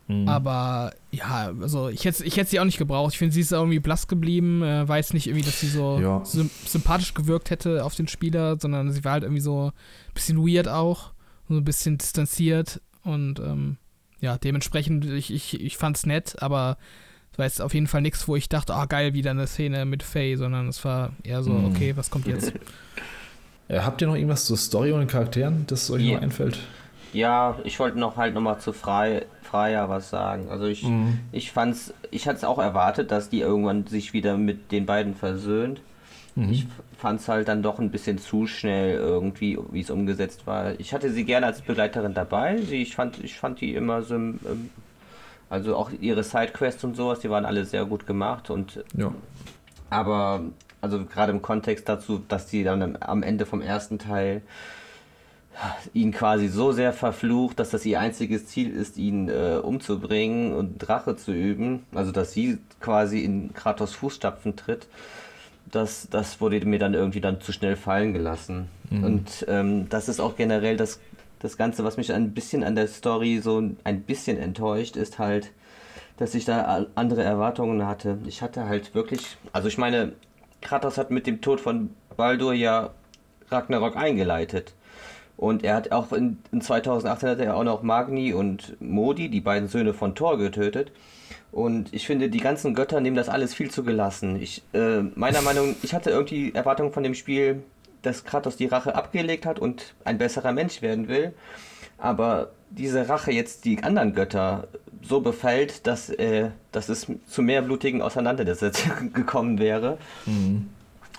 Mhm. 0.08 0.28
Aber 0.30 0.94
ja, 1.12 1.52
also 1.62 1.90
ich 1.90 2.06
hätte 2.06 2.24
ich 2.24 2.38
hätte 2.38 2.50
sie 2.50 2.60
auch 2.60 2.66
nicht 2.66 2.78
gebraucht. 2.78 3.14
Ich 3.14 3.18
finde, 3.20 3.34
sie 3.34 3.42
ist 3.42 3.52
irgendwie 3.52 3.80
blass 3.80 4.08
geblieben. 4.08 4.64
Äh, 4.64 4.88
weiß 4.88 5.14
nicht 5.14 5.28
irgendwie, 5.28 5.44
dass 5.46 5.60
sie 5.60 5.68
so 5.68 6.00
Ja. 6.00 6.24
sym 6.24 6.50
sympathisch 6.66 7.14
gewirkt 7.14 7.50
hätte 7.50 7.84
auf 7.84 7.96
den 7.96 8.08
Spieler, 8.08 8.58
sondern 8.60 8.92
sie 8.92 9.04
war 9.04 9.14
halt 9.14 9.24
irgendwie 9.24 9.42
so 9.42 9.68
ein 9.68 10.14
bisschen 10.14 10.38
weird 10.48 10.68
auch. 10.68 11.12
So 11.50 11.56
ein 11.56 11.64
bisschen 11.66 11.98
distanziert. 11.98 12.82
Und 13.04 13.40
ähm, 13.40 13.78
ja, 14.20 14.38
dementsprechend, 14.38 15.06
ich, 15.06 15.32
ich, 15.34 15.60
ich 15.62 15.78
fand's 15.78 16.06
nett, 16.06 16.42
aber 16.42 16.78
es 17.32 17.38
war 17.38 17.46
jetzt 17.46 17.62
auf 17.62 17.74
jeden 17.74 17.88
Fall 17.88 18.02
nichts, 18.02 18.28
wo 18.28 18.36
ich 18.36 18.50
dachte, 18.50 18.74
ah 18.76 18.86
geil, 18.86 19.14
wieder 19.14 19.32
eine 19.32 19.46
Szene 19.48 19.86
mit 19.86 20.04
Faye, 20.04 20.36
sondern 20.38 20.68
es 20.70 20.84
war 20.84 21.12
eher 21.24 21.44
so, 21.44 21.52
Mhm. 21.52 21.66
okay, 21.66 21.96
was 21.96 22.10
kommt 22.10 22.28
jetzt? 22.28 22.52
Äh, 23.70 23.80
habt 23.82 24.02
ihr 24.02 24.08
noch 24.08 24.16
irgendwas 24.16 24.46
zur 24.46 24.58
Story 24.58 24.92
und 24.94 25.00
den 25.00 25.08
Charakteren, 25.08 25.66
das 25.68 25.92
euch 25.92 26.04
Ja. 26.04 26.16
noch 26.16 26.22
einfällt? 26.22 26.58
Ja, 27.14 27.58
ich 27.64 27.80
wollte 27.80 27.98
noch 28.00 28.18
halt 28.18 28.34
nochmal 28.34 28.60
zu 28.60 28.74
Frei, 28.74 29.26
Freier 29.42 29.90
was 29.90 30.10
sagen. 30.10 30.50
Also 30.50 30.66
ich, 30.66 30.84
Mhm. 30.84 31.20
ich 31.32 31.52
fand's, 31.52 31.94
ich 32.12 32.28
hatte 32.28 32.38
es 32.38 32.44
auch 32.44 32.60
erwartet, 32.60 33.12
dass 33.12 33.30
die 33.30 33.40
irgendwann 33.40 33.88
sich 33.88 34.14
wieder 34.14 34.38
mit 34.38 34.72
den 34.72 34.86
beiden 34.86 35.16
versöhnt. 35.16 35.82
Mhm. 36.36 36.50
Ich 36.52 36.68
fand 36.98 37.20
es 37.22 37.28
halt 37.28 37.48
dann 37.48 37.64
doch 37.64 37.80
ein 37.80 37.90
bisschen 37.92 38.18
zu 38.18 38.46
schnell 38.48 38.96
irgendwie, 38.98 39.58
wie 39.72 39.82
es 39.82 39.90
umgesetzt 39.90 40.46
war. 40.48 40.80
Ich 40.80 40.94
hatte 40.94 41.12
sie 41.12 41.24
gerne 41.26 41.46
als 41.46 41.62
Begleiterin 41.62 42.14
dabei. 42.14 42.58
Sie, 42.58 42.82
ich, 42.82 42.96
fand, 42.96 43.24
ich 43.24 43.38
fand 43.38 43.62
die 43.62 43.74
immer 43.74 44.02
so, 44.02 44.20
also 45.50 45.76
auch 45.76 45.92
ihre 46.02 46.24
Sidequests 46.24 46.84
und 46.84 46.96
sowas, 46.96 47.20
die 47.20 47.30
waren 47.30 47.46
alle 47.46 47.66
sehr 47.66 47.86
gut 47.86 48.06
gemacht. 48.06 48.50
Und 48.50 48.84
Ja. 48.96 49.12
aber, 49.90 50.42
also 50.82 51.06
gerade 51.06 51.32
im 51.32 51.42
Kontext 51.42 51.88
dazu, 51.88 52.22
dass 52.28 52.48
die 52.48 52.64
dann 52.64 52.98
am 53.00 53.24
Ende 53.24 53.46
vom 53.46 53.62
ersten 53.62 53.98
Teil 53.98 54.42
ihn 55.94 56.12
quasi 56.12 56.48
so 56.48 56.72
sehr 56.72 56.94
verflucht, 56.94 57.60
dass 57.60 57.72
das 57.72 57.86
ihr 57.86 58.00
einziges 58.00 58.48
Ziel 58.48 58.70
ist, 58.70 58.98
ihn 58.98 59.30
äh, 59.30 59.60
umzubringen 59.62 60.54
und 60.54 60.78
Drache 60.78 61.16
zu 61.16 61.32
üben. 61.32 61.86
Also 61.94 62.12
dass 62.12 62.34
sie 62.34 62.60
quasi 62.80 63.20
in 63.20 63.54
Kratos 63.54 63.94
Fußstapfen 63.94 64.56
tritt. 64.56 64.88
Das, 65.70 66.08
das 66.10 66.40
wurde 66.40 66.66
mir 66.66 66.80
dann 66.80 66.94
irgendwie 66.94 67.22
dann 67.22 67.42
zu 67.42 67.52
schnell 67.52 67.76
fallen 67.76 68.14
gelassen. 68.14 68.70
Und 68.90 69.46
ähm, 69.50 69.90
das 69.90 70.08
ist 70.08 70.22
auch 70.22 70.38
generell 70.38 70.78
das, 70.78 71.00
das 71.40 71.58
Ganze, 71.58 71.84
was 71.84 71.98
mich 71.98 72.14
ein 72.14 72.34
bisschen 72.34 72.64
an 72.64 72.76
der 72.76 72.88
Story 72.88 73.42
so 73.44 73.62
ein 73.84 74.02
bisschen 74.02 74.38
enttäuscht, 74.38 74.96
ist 74.96 75.20
halt, 75.20 75.52
dass 76.18 76.36
ich 76.36 76.46
da 76.46 76.86
andere 76.96 77.24
Erwartungen 77.24 77.86
hatte. 77.86 78.18
Ich 78.26 78.42
hatte 78.42 78.68
halt 78.68 78.96
wirklich, 78.96 79.38
also 79.52 79.68
ich 79.68 79.78
meine, 79.78 80.14
Kratos 80.62 80.98
hat 80.98 81.12
mit 81.12 81.28
dem 81.28 81.42
Tod 81.42 81.60
von 81.60 81.90
Baldur 82.16 82.54
ja 82.54 82.92
Ragnarok 83.50 83.98
eingeleitet. 83.98 84.74
Und 85.38 85.64
er 85.64 85.76
hat 85.76 85.92
auch 85.92 86.12
in, 86.14 86.40
in 86.52 86.62
2018 86.62 87.30
hat 87.30 87.40
er 87.40 87.56
auch 87.56 87.64
noch 87.64 87.84
Magni 87.84 88.34
und 88.34 88.76
Modi, 88.82 89.30
die 89.30 89.42
beiden 89.42 89.70
Söhne 89.70 89.94
von 89.94 90.16
Thor, 90.16 90.38
getötet. 90.38 90.92
Und 91.52 91.94
ich 91.94 92.08
finde, 92.08 92.30
die 92.30 92.40
ganzen 92.40 92.74
Götter 92.74 93.00
nehmen 93.00 93.16
das 93.16 93.30
alles 93.30 93.54
viel 93.54 93.70
zu 93.70 93.84
gelassen. 93.84 94.42
Ich, 94.42 94.64
äh, 94.74 95.02
meiner 95.16 95.42
Meinung, 95.42 95.76
ich 95.84 95.94
hatte 95.94 96.10
irgendwie 96.10 96.54
Erwartungen 96.54 96.92
von 96.92 97.04
dem 97.04 97.14
Spiel, 97.14 97.64
dass 98.02 98.24
Kratos 98.24 98.58
die 98.58 98.66
Rache 98.66 98.96
abgelegt 98.96 99.46
hat 99.46 99.60
und 99.60 99.94
ein 100.04 100.18
besserer 100.18 100.52
Mensch 100.52 100.82
werden 100.82 101.08
will. 101.08 101.34
Aber 101.98 102.52
diese 102.70 103.08
Rache 103.08 103.32
jetzt 103.32 103.66
die 103.66 103.84
anderen 103.84 104.14
Götter 104.14 104.68
so 105.02 105.22
befällt, 105.22 105.88
dass, 105.88 106.10
äh, 106.10 106.50
dass 106.72 106.90
es 106.90 107.08
zu 107.28 107.42
mehr 107.42 107.62
blutigen 107.62 108.02
Auseinandersetzungen 108.02 109.14
gekommen 109.14 109.60
wäre. 109.60 109.98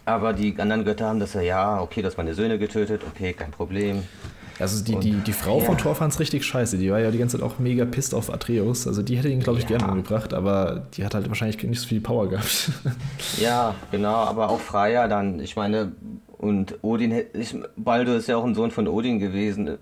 Aber 0.09 0.32
die 0.32 0.59
anderen 0.59 0.84
Götter 0.84 1.06
haben 1.06 1.20
das 1.20 1.34
ja, 1.34 1.42
ja, 1.42 1.80
okay, 1.82 2.00
du 2.00 2.09
hast 2.09 2.16
meine 2.16 2.34
Söhne 2.34 2.59
getötet, 2.59 3.02
okay, 3.06 3.34
kein 3.34 3.50
Problem. 3.50 4.02
Also 4.59 4.82
die, 4.82 4.94
Und- 4.94 5.04
die, 5.04 5.12
die 5.12 5.32
Frau 5.32 5.59
ja. 5.61 5.64
von 5.66 5.76
Thor 5.78 5.94
fand 5.94 6.12
es 6.12 6.18
richtig 6.18 6.44
scheiße. 6.44 6.78
Die 6.78 6.90
war 6.90 6.98
ja 6.98 7.11
die 7.11 7.18
ganze 7.18 7.36
Zeit 7.38 7.46
auch 7.46 7.59
mega 7.59 7.84
pisst 7.84 8.14
auf 8.14 8.32
Atreus. 8.32 8.86
Also 8.88 9.02
die 9.02 9.16
hätte 9.16 9.28
ihn, 9.28 9.40
glaube 9.40 9.59
ich, 9.59 9.68
Ja. 9.68 9.76
gerne 9.76 9.92
umgebracht, 9.92 10.32
aber 10.34 10.86
die 10.94 11.04
hat 11.04 11.14
halt 11.14 11.28
wahrscheinlich 11.28 11.62
nicht 11.62 11.80
so 11.80 11.86
viel 11.86 12.00
Power 12.00 12.28
gehabt. 12.28 12.70
Ja, 13.38 13.74
genau, 13.92 14.14
aber 14.14 14.48
auch 14.48 14.59
Freya 14.59 15.06
dann, 15.09 15.38
ich 15.40 15.54
meine, 15.56 15.92
und 16.38 16.78
Odin, 16.82 17.12
ich, 17.34 17.54
Baldur 17.76 18.16
ist 18.16 18.28
ja 18.28 18.36
auch 18.36 18.44
ein 18.44 18.54
Sohn 18.54 18.70
von 18.70 18.88
Odin 18.88 19.18
gewesen. 19.18 19.76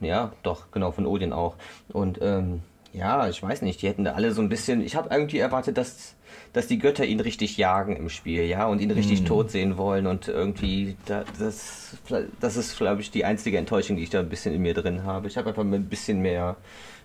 Ja, 0.00 0.32
doch, 0.42 0.70
genau, 0.70 0.92
von 0.92 1.06
Odin 1.06 1.32
auch. 1.32 1.56
Und 1.92 2.18
ähm, 2.22 2.60
ja, 2.92 3.28
ich 3.28 3.42
weiß 3.42 3.62
nicht, 3.62 3.82
die 3.82 3.88
hätten 3.88 4.04
da 4.04 4.12
alle 4.12 4.32
so 4.32 4.40
ein 4.40 4.48
bisschen, 4.48 4.82
ich 4.82 4.96
habe 4.96 5.08
irgendwie 5.10 5.38
erwartet, 5.38 5.76
dass, 5.76 6.14
dass 6.52 6.66
die 6.66 6.78
Götter 6.78 7.04
ihn 7.04 7.20
richtig 7.20 7.56
jagen 7.56 7.96
im 7.96 8.08
Spiel, 8.08 8.44
ja, 8.44 8.66
und 8.66 8.80
ihn 8.80 8.90
richtig 8.90 9.24
tot 9.24 9.50
sehen 9.50 9.76
wollen 9.76 10.06
und 10.06 10.28
irgendwie, 10.28 10.96
da, 11.06 11.24
das, 11.38 11.96
das 12.40 12.56
ist, 12.56 12.76
glaube 12.76 13.02
ich, 13.02 13.10
die 13.10 13.24
einzige 13.24 13.58
Enttäuschung, 13.58 13.96
die 13.96 14.02
ich 14.02 14.10
da 14.10 14.20
ein 14.20 14.28
bisschen 14.28 14.54
in 14.54 14.62
mir 14.62 14.74
drin 14.74 15.04
habe. 15.04 15.28
Ich 15.28 15.36
habe 15.36 15.50
einfach 15.50 15.62
ein 15.62 15.84
bisschen 15.84 16.20
mehr 16.20 16.56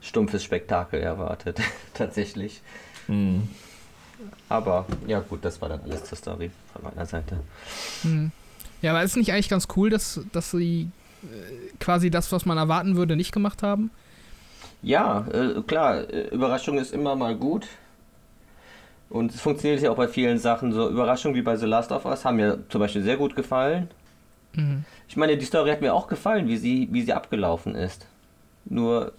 stumpfes 0.01 0.43
Spektakel 0.43 1.01
erwartet, 1.01 1.59
tatsächlich. 1.93 2.61
Aber 4.49 4.85
ja 5.07 5.19
gut, 5.19 5.43
das 5.43 5.61
war 5.61 5.69
dann 5.69 5.81
alles 5.81 6.05
zur 6.05 6.17
Story 6.17 6.51
von 6.71 6.83
meiner 6.83 7.05
Seite. 7.05 7.39
Hm. 8.03 8.31
Ja, 8.81 8.91
aber 8.91 9.03
ist 9.03 9.15
nicht 9.15 9.31
eigentlich 9.31 9.49
ganz 9.49 9.67
cool, 9.75 9.89
dass, 9.89 10.21
dass 10.31 10.51
sie 10.51 10.89
äh, 11.23 11.27
quasi 11.79 12.09
das, 12.09 12.31
was 12.31 12.45
man 12.45 12.57
erwarten 12.57 12.95
würde, 12.95 13.15
nicht 13.15 13.31
gemacht 13.31 13.63
haben? 13.63 13.91
Ja, 14.83 15.25
äh, 15.31 15.61
klar, 15.61 16.09
äh, 16.09 16.27
Überraschung 16.27 16.77
ist 16.77 16.93
immer 16.93 17.15
mal 17.15 17.35
gut. 17.35 17.67
Und 19.09 19.33
es 19.33 19.41
funktioniert 19.41 19.81
ja 19.81 19.91
auch 19.91 19.95
bei 19.95 20.07
vielen 20.07 20.39
Sachen. 20.39 20.73
So 20.73 20.89
Überraschungen 20.89 21.35
wie 21.35 21.41
bei 21.41 21.55
The 21.55 21.65
Last 21.65 21.91
of 21.91 22.05
Us 22.05 22.25
haben 22.25 22.37
mir 22.37 22.59
zum 22.69 22.79
Beispiel 22.79 23.03
sehr 23.03 23.17
gut 23.17 23.35
gefallen. 23.35 23.89
Mhm. 24.53 24.83
Ich 25.07 25.15
meine, 25.17 25.37
die 25.37 25.45
Story 25.45 25.69
hat 25.69 25.81
mir 25.81 25.93
auch 25.93 26.07
gefallen, 26.07 26.47
wie 26.47 26.57
sie, 26.57 26.89
wie 26.91 27.01
sie 27.03 27.13
abgelaufen 27.13 27.75
ist. 27.75 28.07
Nur, 28.65 29.13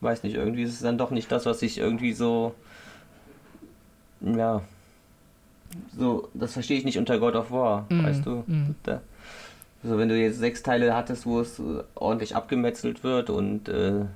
weiß 0.00 0.22
nicht, 0.24 0.34
irgendwie 0.34 0.62
ist 0.62 0.74
es 0.74 0.80
dann 0.80 0.98
doch 0.98 1.10
nicht 1.10 1.30
das, 1.32 1.46
was 1.46 1.62
ich 1.62 1.78
irgendwie 1.78 2.12
so. 2.12 2.54
Ja. 4.20 4.62
So, 5.96 6.28
das 6.34 6.52
verstehe 6.54 6.78
ich 6.78 6.84
nicht 6.84 6.98
unter 6.98 7.18
God 7.18 7.34
of 7.36 7.50
War, 7.50 7.86
Mhm. 7.90 8.04
weißt 8.04 8.26
du? 8.26 8.42
Mhm. 8.46 8.74
Da, 8.82 9.00
so, 9.84 9.96
wenn 9.98 10.08
du 10.08 10.16
jetzt 10.18 10.38
sechs 10.38 10.62
Teile 10.62 10.94
hattest, 10.96 11.24
wo 11.26 11.40
es 11.40 11.58
äh, 11.60 11.62
ordentlich 11.94 12.34
abgemetzelt 12.34 13.04
wird 13.04 13.30
und 13.30 13.68
äh, 13.68 14.06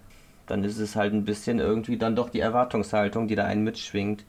dann 0.47 0.65
ist 0.65 0.79
es 0.79 0.97
halt 0.97 1.13
ein 1.13 1.25
bisschen 1.25 1.59
irgendwie 1.59 1.97
dann 1.97 2.17
doch 2.17 2.31
die 2.31 2.41
Erwartungshaltung, 2.41 3.29
die 3.29 3.35
da 3.35 3.45
einen 3.45 3.65
mitschwingt. 3.65 4.25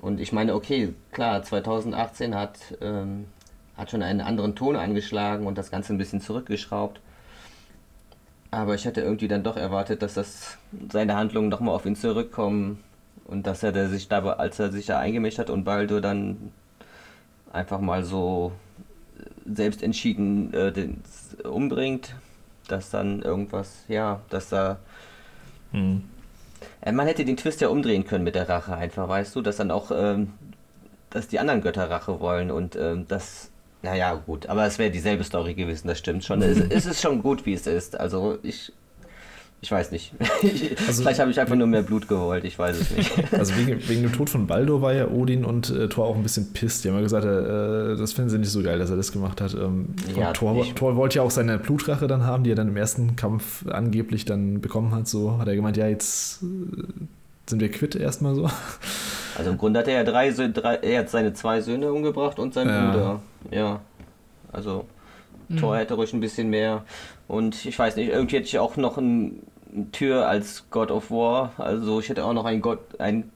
Und 0.00 0.20
ich 0.20 0.32
meine, 0.32 0.54
okay, 0.54 0.94
klar, 1.12 1.42
2018 1.42 2.34
hat, 2.34 2.58
ähm, 2.80 3.26
hat 3.76 3.90
schon 3.90 4.02
einen 4.02 4.20
anderen 4.20 4.56
Ton 4.56 4.76
angeschlagen 4.76 5.46
und 5.46 5.58
das 5.58 5.70
Ganze 5.70 5.92
ein 5.92 5.98
bisschen 5.98 6.20
zurückgeschraubt. 6.20 7.00
Aber 8.50 8.74
ich 8.74 8.84
hätte 8.84 9.00
irgendwie 9.00 9.28
dann 9.28 9.44
doch 9.44 9.56
erwartet, 9.56 10.02
dass 10.02 10.14
das 10.14 10.58
seine 10.90 11.16
Handlungen 11.16 11.48
nochmal 11.48 11.74
auf 11.74 11.86
ihn 11.86 11.96
zurückkommen 11.96 12.80
und 13.24 13.46
dass 13.46 13.62
er 13.62 13.88
sich 13.88 14.08
dabei, 14.08 14.34
als 14.34 14.58
er 14.58 14.70
sich 14.72 14.86
da 14.86 14.98
eingemischt 14.98 15.38
hat 15.38 15.48
und 15.48 15.64
Baldur 15.64 16.00
dann 16.00 16.52
einfach 17.52 17.80
mal 17.80 18.04
so 18.04 18.52
selbst 19.46 19.82
entschieden 19.82 20.52
äh, 20.52 20.72
den, 20.72 21.00
umbringt, 21.44 22.14
dass 22.68 22.90
dann 22.90 23.22
irgendwas, 23.22 23.84
ja, 23.88 24.20
dass 24.30 24.48
da 24.50 24.78
Hm. 25.72 26.02
äh, 26.80 26.92
Man 26.92 27.06
hätte 27.06 27.24
den 27.24 27.36
Twist 27.36 27.60
ja 27.60 27.68
umdrehen 27.68 28.04
können 28.04 28.24
mit 28.24 28.34
der 28.34 28.48
Rache 28.48 28.74
einfach, 28.74 29.08
weißt 29.08 29.34
du, 29.34 29.42
dass 29.42 29.56
dann 29.56 29.70
auch 29.70 29.90
ähm, 29.94 30.32
dass 31.12 31.28
die 31.28 31.38
anderen 31.38 31.60
Götter 31.60 31.90
Rache 31.90 32.20
wollen 32.20 32.50
und 32.50 32.76
ähm, 32.76 33.06
das, 33.08 33.50
naja, 33.82 34.14
gut, 34.14 34.46
aber 34.46 34.64
es 34.66 34.78
wäre 34.78 34.90
dieselbe 34.90 35.24
Story 35.24 35.54
gewesen, 35.54 35.88
das 35.88 35.98
stimmt 35.98 36.24
schon. 36.24 36.42
es, 36.42 36.58
es 36.58 36.86
ist 36.86 37.02
schon 37.02 37.22
gut, 37.22 37.46
wie 37.46 37.54
es 37.54 37.66
ist. 37.66 37.98
Also 37.98 38.38
ich 38.42 38.72
ich 39.62 39.70
weiß 39.70 39.92
nicht. 39.92 40.12
Also, 40.86 41.02
Vielleicht 41.02 41.20
habe 41.20 41.30
ich 41.30 41.38
einfach 41.38 41.54
nur 41.54 41.68
mehr 41.68 41.82
Blut 41.82 42.08
gewollt, 42.08 42.44
ich 42.44 42.58
weiß 42.58 42.76
es 42.76 42.90
nicht. 42.90 43.12
Also 43.32 43.56
wegen, 43.56 43.88
wegen 43.88 44.02
dem 44.02 44.12
Tod 44.12 44.28
von 44.28 44.48
Baldo 44.48 44.82
war 44.82 44.92
ja 44.92 45.06
Odin 45.06 45.44
und 45.44 45.70
äh, 45.70 45.88
Thor 45.88 46.06
auch 46.06 46.16
ein 46.16 46.24
bisschen 46.24 46.52
pisst. 46.52 46.84
Die 46.84 46.88
haben 46.88 46.96
ja 46.96 47.02
gesagt, 47.02 47.24
äh, 47.24 47.96
das 47.96 48.12
finden 48.12 48.30
sie 48.30 48.38
nicht 48.38 48.50
so 48.50 48.60
geil, 48.62 48.80
dass 48.80 48.90
er 48.90 48.96
das 48.96 49.12
gemacht 49.12 49.40
hat. 49.40 49.54
Ähm, 49.54 49.94
ja, 50.16 50.32
Thor, 50.32 50.66
Thor, 50.74 50.96
wollte 50.96 51.16
ja 51.16 51.22
auch 51.22 51.30
seine 51.30 51.58
Blutrache 51.58 52.08
dann 52.08 52.24
haben, 52.24 52.42
die 52.42 52.50
er 52.50 52.56
dann 52.56 52.68
im 52.68 52.76
ersten 52.76 53.14
Kampf 53.14 53.64
angeblich 53.68 54.24
dann 54.24 54.60
bekommen 54.60 54.92
hat. 54.92 55.06
So 55.06 55.38
hat 55.38 55.46
er 55.46 55.54
gemeint, 55.54 55.76
ja, 55.76 55.86
jetzt 55.86 56.42
äh, 56.42 56.46
sind 57.46 57.60
wir 57.60 57.70
quitt 57.70 57.94
erstmal 57.94 58.34
so. 58.34 58.50
Also 59.38 59.50
im 59.50 59.58
Grunde 59.58 59.78
hat 59.78 59.86
er 59.86 59.94
ja 59.94 60.04
drei, 60.04 60.30
drei 60.30 60.74
er 60.74 61.00
hat 61.00 61.08
seine 61.08 61.34
zwei 61.34 61.60
Söhne 61.60 61.92
umgebracht 61.92 62.40
und 62.40 62.52
seinen 62.52 62.68
ja. 62.68 62.90
Bruder. 62.90 63.20
Ja. 63.52 63.80
Also 64.50 64.86
mhm. 65.48 65.58
Thor 65.58 65.76
hätte 65.76 65.94
ruhig 65.94 66.12
ein 66.12 66.20
bisschen 66.20 66.50
mehr. 66.50 66.84
Und 67.28 67.64
ich 67.64 67.78
weiß 67.78 67.94
nicht, 67.96 68.08
irgendwie 68.08 68.36
hätte 68.36 68.46
ich 68.46 68.58
auch 68.58 68.76
noch 68.76 68.98
ein 68.98 69.40
Tür 69.92 70.28
als 70.28 70.64
God 70.70 70.90
of 70.90 71.10
War. 71.10 71.52
Also 71.58 72.00
ich 72.00 72.08
hätte 72.08 72.24
auch 72.24 72.32
noch 72.32 72.44
einen, 72.44 72.60
Gott, 72.60 73.00
ein, 73.00 73.30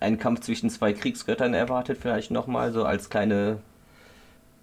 einen 0.00 0.18
Kampf 0.18 0.40
zwischen 0.40 0.70
zwei 0.70 0.92
Kriegsgöttern 0.92 1.54
erwartet, 1.54 1.98
vielleicht 2.00 2.30
nochmal, 2.30 2.72
so 2.72 2.84
als 2.84 3.10
kleine, 3.10 3.58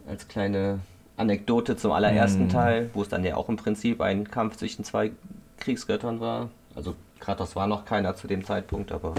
als 0.08 0.28
kleine 0.28 0.80
Anekdote 1.18 1.78
zum 1.78 1.92
allerersten 1.92 2.48
mm. 2.48 2.50
Teil, 2.50 2.90
wo 2.94 3.02
es 3.02 3.10
dann 3.10 3.24
ja 3.24 3.36
auch 3.36 3.50
im 3.50 3.58
Prinzip 3.58 4.02
ein 4.02 4.30
Kampf 4.30 4.58
zwischen 4.58 4.84
zwei 4.84 5.12
Kriegsgöttern 5.60 6.20
war. 6.20 6.50
Also 6.76 6.96
Kratos 7.20 7.56
war 7.56 7.68
noch 7.68 7.86
keiner 7.86 8.16
zu 8.16 8.28
dem 8.28 8.46
Zeitpunkt, 8.46 8.92
aber 8.92 9.14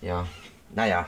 ja. 0.00 0.26
Naja, 0.74 1.06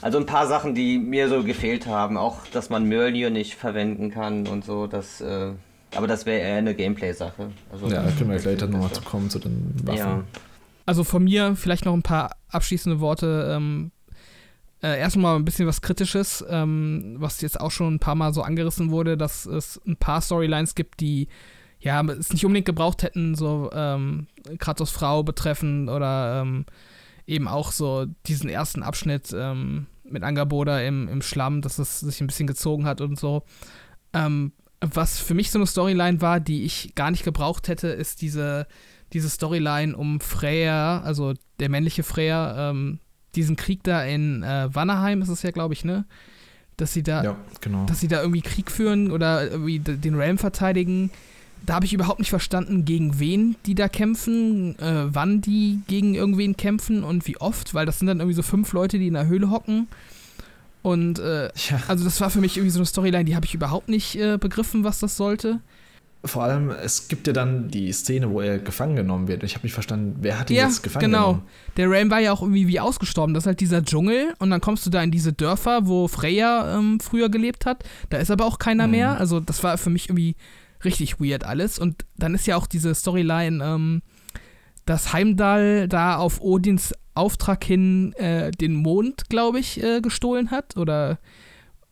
also 0.00 0.18
ein 0.18 0.26
paar 0.26 0.46
Sachen, 0.46 0.74
die 0.74 0.98
mir 0.98 1.28
so 1.28 1.42
gefehlt 1.42 1.86
haben. 1.86 2.16
Auch, 2.16 2.46
dass 2.52 2.70
man 2.70 2.84
Mjölnir 2.84 3.30
nicht 3.30 3.54
verwenden 3.54 4.10
kann 4.10 4.46
und 4.46 4.64
so, 4.64 4.86
das 4.86 5.20
äh, 5.20 5.52
aber 5.94 6.06
das 6.06 6.26
wäre 6.26 6.40
eher 6.40 6.56
eine 6.56 6.74
Gameplay-Sache. 6.74 7.50
Also, 7.72 7.88
ja, 7.88 8.02
können 8.16 8.30
wir 8.30 8.38
gleich 8.38 8.58
dann 8.58 8.70
nochmal 8.70 8.92
zu 8.92 9.02
kommen 9.02 9.30
zu 9.30 9.38
den 9.38 9.74
Waffen. 9.84 9.98
Ja. 9.98 10.24
Also 10.86 11.04
von 11.04 11.24
mir 11.24 11.56
vielleicht 11.56 11.84
noch 11.84 11.94
ein 11.94 12.02
paar 12.02 12.36
abschließende 12.48 13.00
Worte. 13.00 13.52
Ähm, 13.54 13.92
äh, 14.82 14.98
erstmal 14.98 15.36
ein 15.36 15.44
bisschen 15.44 15.66
was 15.66 15.82
Kritisches, 15.82 16.44
ähm, 16.48 17.16
was 17.18 17.40
jetzt 17.42 17.60
auch 17.60 17.70
schon 17.70 17.94
ein 17.94 17.98
paar 18.00 18.14
Mal 18.14 18.32
so 18.32 18.42
angerissen 18.42 18.90
wurde, 18.90 19.16
dass 19.16 19.46
es 19.46 19.80
ein 19.86 19.96
paar 19.96 20.22
Storylines 20.22 20.74
gibt, 20.74 21.00
die 21.00 21.28
ja 21.80 22.02
es 22.04 22.32
nicht 22.32 22.44
unbedingt 22.44 22.66
gebraucht 22.66 23.02
hätten, 23.02 23.34
so 23.34 23.70
ähm, 23.72 24.26
Kratos 24.58 24.90
Frau 24.90 25.22
betreffend 25.22 25.90
oder 25.90 26.40
ähm, 26.40 26.64
eben 27.26 27.46
auch 27.46 27.72
so 27.72 28.06
diesen 28.26 28.48
ersten 28.48 28.82
Abschnitt 28.82 29.34
ähm, 29.34 29.86
mit 30.04 30.22
Angaboda 30.22 30.80
im, 30.80 31.08
im 31.08 31.22
Schlamm, 31.22 31.62
dass 31.62 31.78
es 31.78 32.00
sich 32.00 32.20
ein 32.20 32.26
bisschen 32.26 32.46
gezogen 32.46 32.86
hat 32.86 33.00
und 33.00 33.18
so. 33.18 33.44
Ähm, 34.12 34.52
was 34.80 35.18
für 35.18 35.34
mich 35.34 35.50
so 35.50 35.58
eine 35.58 35.66
Storyline 35.66 36.20
war, 36.20 36.40
die 36.40 36.64
ich 36.64 36.94
gar 36.94 37.10
nicht 37.10 37.24
gebraucht 37.24 37.68
hätte, 37.68 37.88
ist 37.88 38.22
diese, 38.22 38.66
diese 39.12 39.28
Storyline 39.28 39.96
um 39.96 40.20
Freya, 40.20 41.00
also 41.02 41.34
der 41.58 41.68
männliche 41.68 42.02
Freya, 42.02 42.70
ähm, 42.70 42.98
diesen 43.34 43.56
Krieg 43.56 43.82
da 43.82 44.02
in 44.04 44.42
äh, 44.42 44.68
Wannerheim 44.72 45.22
ist 45.22 45.28
es 45.28 45.42
ja, 45.42 45.50
glaube 45.50 45.74
ich, 45.74 45.84
ne? 45.84 46.04
Dass 46.76 46.94
sie 46.94 47.02
da, 47.02 47.22
ja, 47.22 47.36
genau. 47.60 47.84
dass 47.84 48.00
sie 48.00 48.08
da 48.08 48.20
irgendwie 48.20 48.40
Krieg 48.40 48.70
führen 48.70 49.10
oder 49.10 49.50
irgendwie 49.50 49.78
den 49.78 50.14
Realm 50.14 50.38
verteidigen. 50.38 51.10
Da 51.66 51.74
habe 51.74 51.84
ich 51.84 51.92
überhaupt 51.92 52.20
nicht 52.20 52.30
verstanden, 52.30 52.86
gegen 52.86 53.20
wen 53.20 53.56
die 53.66 53.74
da 53.74 53.86
kämpfen, 53.88 54.78
äh, 54.78 55.14
wann 55.14 55.42
die 55.42 55.80
gegen 55.88 56.14
irgendwen 56.14 56.56
kämpfen 56.56 57.04
und 57.04 57.26
wie 57.26 57.36
oft, 57.36 57.74
weil 57.74 57.84
das 57.84 57.98
sind 57.98 58.08
dann 58.08 58.20
irgendwie 58.20 58.34
so 58.34 58.42
fünf 58.42 58.72
Leute, 58.72 58.98
die 58.98 59.08
in 59.08 59.14
der 59.14 59.26
Höhle 59.26 59.50
hocken. 59.50 59.88
Und 60.82 61.18
äh, 61.18 61.46
ja. 61.46 61.82
also 61.88 62.04
das 62.04 62.20
war 62.20 62.30
für 62.30 62.40
mich 62.40 62.56
irgendwie 62.56 62.70
so 62.70 62.78
eine 62.78 62.86
Storyline, 62.86 63.24
die 63.24 63.36
habe 63.36 63.46
ich 63.46 63.54
überhaupt 63.54 63.88
nicht 63.88 64.16
äh, 64.16 64.38
begriffen, 64.38 64.84
was 64.84 64.98
das 65.00 65.16
sollte. 65.16 65.60
Vor 66.22 66.42
allem, 66.44 66.70
es 66.70 67.08
gibt 67.08 67.26
ja 67.26 67.32
dann 67.32 67.68
die 67.68 67.90
Szene, 67.92 68.30
wo 68.30 68.42
er 68.42 68.58
gefangen 68.58 68.94
genommen 68.94 69.26
wird. 69.26 69.42
Ich 69.42 69.54
habe 69.54 69.64
nicht 69.64 69.72
verstanden, 69.72 70.16
wer 70.20 70.38
hat 70.38 70.50
ihn 70.50 70.56
ja, 70.56 70.66
jetzt 70.66 70.82
gefangen 70.82 71.06
genau. 71.06 71.28
genommen? 71.28 71.42
Der 71.78 71.90
Ram 71.90 72.10
war 72.10 72.20
ja 72.20 72.32
auch 72.32 72.42
irgendwie 72.42 72.68
wie 72.68 72.78
ausgestorben. 72.78 73.32
Das 73.32 73.44
ist 73.44 73.46
halt 73.46 73.60
dieser 73.60 73.82
Dschungel 73.82 74.34
und 74.38 74.50
dann 74.50 74.60
kommst 74.60 74.84
du 74.84 74.90
da 74.90 75.02
in 75.02 75.10
diese 75.10 75.32
Dörfer, 75.32 75.86
wo 75.86 76.08
Freya 76.08 76.76
ähm, 76.76 77.00
früher 77.00 77.30
gelebt 77.30 77.64
hat. 77.64 77.84
Da 78.10 78.18
ist 78.18 78.30
aber 78.30 78.44
auch 78.44 78.58
keiner 78.58 78.86
mhm. 78.86 78.90
mehr. 78.90 79.18
Also 79.18 79.40
das 79.40 79.64
war 79.64 79.78
für 79.78 79.88
mich 79.88 80.10
irgendwie 80.10 80.36
richtig 80.84 81.20
weird 81.20 81.44
alles. 81.44 81.78
Und 81.78 82.04
dann 82.18 82.34
ist 82.34 82.46
ja 82.46 82.56
auch 82.56 82.66
diese 82.66 82.94
Storyline, 82.94 83.64
ähm, 83.64 84.02
dass 84.84 85.14
Heimdall 85.14 85.88
da 85.88 86.16
auf 86.16 86.42
Odins 86.42 86.92
Auftrag 87.20 87.62
hin 87.62 88.12
äh, 88.14 88.50
den 88.50 88.74
Mond, 88.74 89.28
glaube 89.28 89.60
ich, 89.60 89.82
äh, 89.82 90.00
gestohlen 90.00 90.50
hat 90.50 90.76
oder 90.76 91.18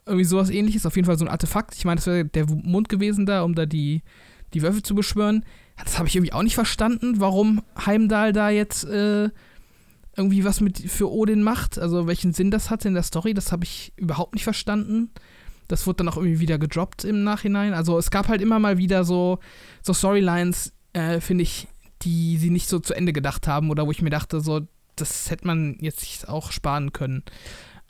irgendwie 0.07 0.25
sowas 0.25 0.51
ähnliches. 0.51 0.87
Auf 0.87 0.97
jeden 0.97 1.07
Fall 1.07 1.19
so 1.19 1.25
ein 1.25 1.31
Artefakt. 1.31 1.75
Ich 1.77 1.85
meine, 1.85 1.97
das 1.97 2.07
wäre 2.07 2.25
der 2.25 2.47
Mond 2.47 2.89
gewesen 2.89 3.27
da, 3.27 3.43
um 3.43 3.55
da 3.55 3.67
die, 3.67 4.03
die 4.55 4.63
Wölfe 4.63 4.83
zu 4.83 4.95
beschwören. 4.95 5.45
Das 5.85 5.99
habe 5.99 6.09
ich 6.09 6.17
irgendwie 6.17 6.33
auch 6.33 6.43
nicht 6.43 6.55
verstanden, 6.55 7.21
warum 7.21 7.63
Heimdall 7.87 8.33
da 8.33 8.51
jetzt 8.51 8.85
äh, 8.85 9.29
irgendwie 10.17 10.45
was 10.45 10.61
mit 10.61 10.79
für 10.79 11.11
Odin 11.11 11.43
macht. 11.43 11.79
Also 11.79 12.07
welchen 12.07 12.33
Sinn 12.33 12.51
das 12.51 12.71
hatte 12.71 12.89
in 12.89 12.95
der 12.95 13.05
Story, 13.05 13.35
das 13.35 13.53
habe 13.53 13.65
ich 13.65 13.93
überhaupt 13.97 14.35
nicht 14.35 14.45
verstanden. 14.45 15.11
Das 15.69 15.87
wurde 15.87 15.99
dann 15.99 16.09
auch 16.09 16.17
irgendwie 16.17 16.41
wieder 16.41 16.59
gedroppt 16.59 17.05
im 17.05 17.23
Nachhinein. 17.23 17.75
Also 17.75 17.99
es 17.99 18.11
gab 18.11 18.29
halt 18.29 18.41
immer 18.41 18.59
mal 18.59 18.79
wieder 18.79 19.05
so, 19.05 19.39
so 19.83 19.93
Storylines, 19.93 20.73
äh, 20.95 21.21
finde 21.21 21.43
ich, 21.43 21.69
die 22.03 22.39
sie 22.39 22.51
nicht 22.51 22.69
so 22.69 22.79
zu 22.79 22.95
Ende 22.95 23.13
gedacht 23.13 23.47
haben 23.47 23.71
oder 23.71 23.87
wo 23.87 23.91
ich 23.91 24.03
mir 24.03 24.11
dachte, 24.11 24.41
so, 24.41 24.67
das 25.01 25.31
hätte 25.31 25.47
man 25.47 25.77
jetzt 25.81 26.29
auch 26.29 26.53
sparen 26.53 26.93
können. 26.93 27.23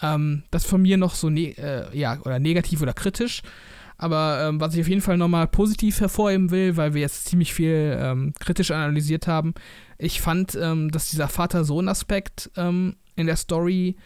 Ähm, 0.01 0.45
das 0.51 0.65
von 0.65 0.83
mir 0.83 0.97
noch 0.97 1.15
so, 1.15 1.29
ne 1.29 1.57
äh, 1.59 1.97
ja, 1.97 2.19
oder 2.21 2.39
negativ 2.39 2.83
oder 2.83 2.93
kritisch. 2.93 3.43
Aber 4.01 4.47
ähm, 4.47 4.61
was 4.61 4.75
ich 4.75 4.81
auf 4.81 4.89
jeden 4.89 5.01
Fall 5.01 5.17
nochmal 5.17 5.49
positiv 5.49 6.01
hervorheben 6.01 6.53
will, 6.53 6.77
weil 6.77 6.95
wir 6.95 7.01
jetzt 7.01 7.27
ziemlich 7.27 7.53
viel 7.53 7.99
ähm, 8.01 8.33
kritisch 8.39 8.71
analysiert 8.71 9.27
haben, 9.27 9.55
ich 9.99 10.21
fand, 10.21 10.55
ähm, 10.55 10.93
dass 10.93 11.11
dieser 11.11 11.27
Vater-Sohn-Aspekt 11.27 12.51
ähm, 12.57 12.95
in 13.17 13.27
der 13.27 13.37
Story 13.37 13.97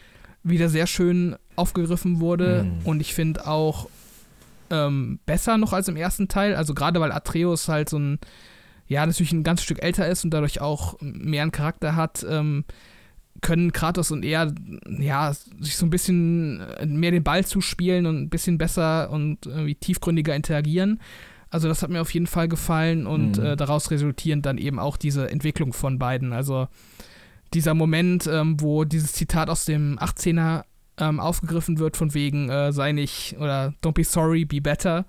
wieder 0.41 0.67
sehr 0.67 0.87
schön 0.87 1.35
aufgegriffen 1.55 2.19
wurde. 2.19 2.63
Mhm. 2.63 2.85
Und 2.85 3.01
ich 3.01 3.13
finde 3.13 3.45
auch 3.45 3.87
ähm, 4.71 5.19
besser 5.27 5.59
noch 5.59 5.73
als 5.73 5.87
im 5.87 5.95
ersten 5.95 6.27
Teil. 6.27 6.55
Also 6.55 6.73
gerade 6.73 6.99
weil 6.99 7.11
Atreus 7.11 7.67
halt 7.67 7.89
so 7.89 7.99
ein, 7.99 8.19
ja, 8.87 9.05
natürlich 9.05 9.31
ein 9.31 9.43
ganz 9.43 9.61
Stück 9.61 9.83
älter 9.83 10.07
ist 10.07 10.23
und 10.23 10.31
dadurch 10.31 10.59
auch 10.59 10.97
mehr 11.01 11.43
einen 11.43 11.51
Charakter 11.51 11.95
hat, 11.95 12.25
ähm, 12.27 12.65
können 13.41 13.73
Kratos 13.73 14.11
und 14.11 14.23
er 14.23 14.53
ja 14.87 15.33
sich 15.59 15.75
so 15.75 15.85
ein 15.85 15.89
bisschen 15.89 16.61
äh, 16.61 16.85
mehr 16.85 17.11
den 17.11 17.23
Ball 17.23 17.45
zuspielen 17.45 18.05
und 18.05 18.21
ein 18.21 18.29
bisschen 18.29 18.57
besser 18.57 19.09
und 19.09 19.45
irgendwie 19.45 19.75
tiefgründiger 19.75 20.35
interagieren. 20.35 20.99
Also 21.49 21.67
das 21.67 21.83
hat 21.83 21.91
mir 21.91 22.01
auf 22.01 22.13
jeden 22.13 22.25
Fall 22.25 22.47
gefallen 22.47 23.05
und 23.05 23.37
mhm. 23.37 23.45
äh, 23.45 23.55
daraus 23.55 23.91
resultierend 23.91 24.45
dann 24.45 24.57
eben 24.57 24.79
auch 24.79 24.97
diese 24.97 25.29
Entwicklung 25.29 25.71
von 25.73 25.99
beiden. 25.99 26.33
Also 26.33 26.67
dieser 27.53 27.75
Moment, 27.75 28.27
ähm, 28.27 28.59
wo 28.59 28.85
dieses 28.85 29.13
Zitat 29.13 29.49
aus 29.49 29.65
dem 29.65 29.99
18er 29.99 30.63
ähm, 30.97 31.19
aufgegriffen 31.19 31.79
wird 31.79 31.97
von 31.97 32.13
wegen 32.13 32.49
äh, 32.49 32.71
sei 32.71 32.91
nicht 32.91 33.35
oder 33.39 33.73
don't 33.83 33.93
be 33.93 34.03
sorry, 34.03 34.45
be 34.45 34.61
better, 34.61 35.05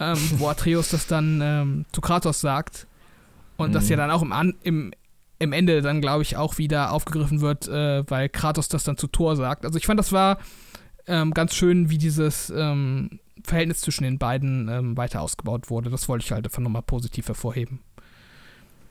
ähm, 0.00 0.18
wo 0.36 0.48
Atreus 0.48 0.90
das 0.90 1.06
dann 1.06 1.40
ähm, 1.42 1.84
zu 1.92 2.00
Kratos 2.00 2.40
sagt 2.40 2.86
und 3.56 3.70
mhm. 3.70 3.72
das 3.74 3.88
ja 3.88 3.96
dann 3.96 4.10
auch 4.10 4.22
im, 4.22 4.32
An 4.32 4.54
im 4.62 4.92
im 5.38 5.52
Ende 5.52 5.82
dann, 5.82 6.00
glaube 6.00 6.22
ich, 6.22 6.36
auch 6.36 6.58
wieder 6.58 6.92
aufgegriffen 6.92 7.40
wird, 7.40 7.68
äh, 7.68 8.08
weil 8.10 8.28
Kratos 8.28 8.68
das 8.68 8.84
dann 8.84 8.96
zu 8.96 9.06
Thor 9.06 9.36
sagt. 9.36 9.64
Also 9.64 9.78
ich 9.78 9.86
fand, 9.86 9.98
das 9.98 10.12
war 10.12 10.38
ähm, 11.06 11.32
ganz 11.32 11.54
schön, 11.54 11.90
wie 11.90 11.98
dieses 11.98 12.52
ähm, 12.54 13.20
Verhältnis 13.44 13.80
zwischen 13.80 14.04
den 14.04 14.18
beiden 14.18 14.68
ähm, 14.68 14.96
weiter 14.96 15.22
ausgebaut 15.22 15.70
wurde. 15.70 15.90
Das 15.90 16.08
wollte 16.08 16.24
ich 16.24 16.32
halt 16.32 16.44
einfach 16.44 16.60
nochmal 16.60 16.82
positiv 16.82 17.28
hervorheben. 17.28 17.80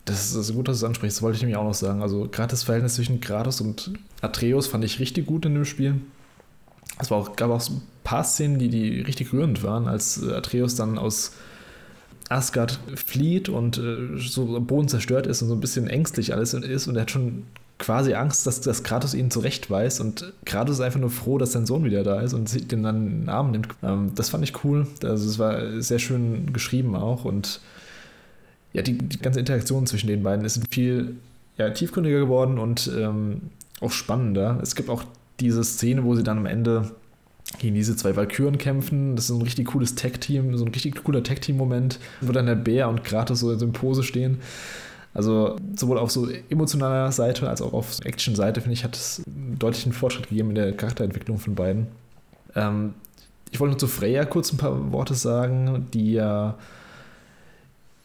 Das 0.06 0.34
ist 0.34 0.54
gut, 0.54 0.70
dass 0.70 0.80
du 0.80 0.86
es 0.86 0.90
ansprichst. 0.90 1.18
Das 1.18 1.22
wollte 1.22 1.36
ich 1.36 1.42
nämlich 1.42 1.58
auch 1.58 1.66
noch 1.66 1.74
sagen. 1.74 2.02
Also 2.02 2.30
gerade 2.30 2.52
das 2.52 2.64
Verhältnis 2.64 2.96
zwischen 2.96 3.20
Kratos 3.20 3.60
und 3.60 3.92
Atreus 4.22 4.68
fand 4.68 4.86
ich 4.86 5.00
richtig 5.00 5.26
gut 5.26 5.46
in 5.46 5.54
dem 5.54 5.66
Spiel. 5.66 6.00
Es 6.98 7.12
war 7.12 7.18
auch, 7.18 7.36
gab 7.36 7.52
auch 7.52 7.70
ein 7.70 7.82
paar 8.06 8.24
Szenen, 8.24 8.58
die, 8.58 8.70
die 8.70 9.02
richtig 9.02 9.34
rührend 9.34 9.64
waren, 9.64 9.88
als 9.88 10.24
Atreus 10.24 10.76
dann 10.76 10.98
aus 10.98 11.34
Asgard 12.30 12.80
flieht 12.96 13.50
und 13.50 13.78
äh, 13.78 14.18
so 14.18 14.60
Boden 14.60 14.88
zerstört 14.88 15.28
ist 15.28 15.42
und 15.42 15.48
so 15.48 15.54
ein 15.54 15.62
bisschen 15.62 15.88
ängstlich 15.88 16.34
alles 16.34 16.54
ist 16.54 16.88
und 16.88 16.96
er 16.96 17.04
hat 17.04 17.12
schon 17.12 17.44
quasi 17.80 18.14
Angst, 18.16 18.48
dass, 18.48 18.60
dass 18.62 18.84
Kratos 18.84 19.14
ihn 19.14 19.30
zurechtweist 19.30 20.02
und 20.02 20.34
Kratos 20.46 20.78
ist 20.78 20.82
einfach 20.82 21.00
nur 21.00 21.12
froh, 21.12 21.38
dass 21.38 21.52
sein 21.52 21.66
Sohn 21.66 21.84
wieder 21.84 22.04
da 22.04 22.22
ist 22.22 22.34
und 22.34 22.72
den 22.72 22.84
dann 22.84 22.96
in 23.08 23.20
den 23.22 23.30
Arm 23.30 23.52
nimmt. 23.52 23.70
Ähm, 23.84 24.12
das 24.16 24.30
fand 24.30 24.44
ich 24.44 24.64
cool. 24.64 24.88
Also 25.04 25.30
es 25.30 25.40
war 25.40 25.82
sehr 25.82 26.00
schön 26.00 26.54
geschrieben 26.54 26.96
auch 26.96 27.24
und 27.24 27.62
ja, 28.74 28.82
die, 28.82 28.98
die 28.98 29.20
ganze 29.20 29.40
Interaktion 29.40 29.86
zwischen 29.88 30.08
den 30.08 30.24
beiden 30.24 30.44
ist 30.44 30.62
viel 30.72 31.16
ja, 31.58 31.70
tiefgründiger 31.70 32.20
geworden 32.20 32.58
und 32.58 32.92
ähm, 32.96 33.42
auch 33.80 33.92
spannender. 33.92 34.60
Es 34.62 34.76
gibt 34.76 34.90
auch 34.90 35.04
diese 35.40 35.64
Szene, 35.64 36.04
wo 36.04 36.16
sie 36.16 36.24
dann 36.24 36.40
am 36.40 36.46
Ende 36.46 36.92
gegen 37.60 37.76
diese 37.76 37.96
zwei 37.96 38.16
Valkyren 38.16 38.58
kämpfen. 38.58 39.16
Das 39.16 39.26
ist 39.26 39.36
ein 39.36 39.42
richtig 39.42 39.68
cooles 39.68 39.96
Tag-Team, 39.96 40.56
so 40.58 40.66
ein 40.66 40.72
richtig 40.72 41.04
cooler 41.04 41.24
Tag-Team-Moment, 41.24 42.00
wo 42.22 42.32
dann 42.32 42.46
der 42.46 42.56
Bär 42.56 42.90
und 42.90 43.04
Kratos 43.04 43.40
so 43.40 43.52
in 43.52 43.72
Pose 43.72 44.04
stehen. 44.04 44.40
Also 45.14 45.56
sowohl 45.76 45.98
auf 45.98 46.12
so 46.12 46.30
emotionaler 46.50 47.12
Seite 47.12 47.50
als 47.50 47.62
auch 47.62 47.74
auf 47.74 48.00
Action-Seite, 48.04 48.62
finde 48.62 48.74
ich, 48.74 48.84
hat 48.84 48.96
es 48.96 49.24
einen 49.26 49.58
deutlichen 49.58 49.92
Fortschritt 49.92 50.30
gegeben 50.30 50.50
in 50.50 50.56
der 50.56 50.74
Charakterentwicklung 50.74 51.40
von 51.40 51.56
beiden. 51.56 51.88
Ähm, 52.56 52.94
ich 53.52 53.60
wollte 53.60 53.72
nur 53.72 53.80
zu 53.80 53.88
Freya 53.88 54.26
kurz 54.26 54.52
ein 54.52 54.58
paar 54.58 54.92
Worte 54.92 55.16
sagen, 55.16 55.88
die 55.94 56.14
ja. 56.14 56.58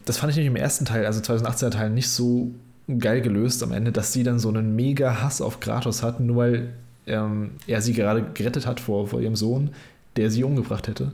Das 0.04 0.18
fand 0.18 0.30
ich 0.30 0.36
nämlich 0.36 0.50
im 0.50 0.56
ersten 0.56 0.84
Teil, 0.84 1.06
also 1.06 1.20
2018er 1.20 1.70
Teil, 1.70 1.90
nicht 1.90 2.08
so 2.08 2.52
geil 2.98 3.20
gelöst 3.20 3.62
am 3.62 3.72
Ende, 3.72 3.92
dass 3.92 4.12
sie 4.12 4.22
dann 4.22 4.38
so 4.38 4.48
einen 4.48 4.74
mega 4.74 5.22
Hass 5.22 5.40
auf 5.40 5.60
Kratos 5.60 6.02
hat, 6.02 6.18
nur 6.18 6.36
weil 6.36 6.72
ähm, 7.06 7.52
er 7.66 7.82
sie 7.82 7.92
gerade 7.92 8.22
gerettet 8.34 8.66
hat 8.66 8.80
vor, 8.80 9.08
vor 9.08 9.20
ihrem 9.20 9.36
Sohn, 9.36 9.70
der 10.16 10.30
sie 10.30 10.44
umgebracht 10.44 10.88
hätte. 10.88 11.12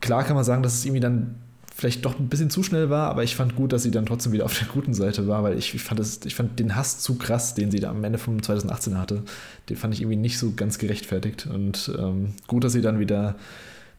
Klar 0.00 0.24
kann 0.24 0.36
man 0.36 0.44
sagen, 0.44 0.62
dass 0.62 0.74
es 0.74 0.84
irgendwie 0.84 1.00
dann 1.00 1.36
vielleicht 1.74 2.04
doch 2.04 2.18
ein 2.18 2.28
bisschen 2.28 2.50
zu 2.50 2.62
schnell 2.62 2.90
war, 2.90 3.08
aber 3.08 3.24
ich 3.24 3.34
fand 3.34 3.56
gut, 3.56 3.72
dass 3.72 3.82
sie 3.82 3.90
dann 3.90 4.06
trotzdem 4.06 4.32
wieder 4.32 4.44
auf 4.44 4.58
der 4.58 4.68
guten 4.68 4.94
Seite 4.94 5.26
war, 5.26 5.42
weil 5.42 5.58
ich, 5.58 5.74
ich, 5.74 5.82
fand, 5.82 5.98
das, 5.98 6.20
ich 6.24 6.34
fand 6.34 6.58
den 6.58 6.76
Hass 6.76 7.00
zu 7.00 7.16
krass, 7.16 7.54
den 7.54 7.70
sie 7.70 7.80
da 7.80 7.90
am 7.90 8.04
Ende 8.04 8.18
von 8.18 8.42
2018 8.42 8.98
hatte. 8.98 9.22
Den 9.68 9.76
fand 9.76 9.94
ich 9.94 10.02
irgendwie 10.02 10.16
nicht 10.16 10.38
so 10.38 10.52
ganz 10.54 10.78
gerechtfertigt. 10.78 11.46
Und 11.46 11.90
ähm, 11.98 12.34
gut, 12.46 12.64
dass 12.64 12.72
sie 12.72 12.82
dann 12.82 12.98
wieder 13.00 13.36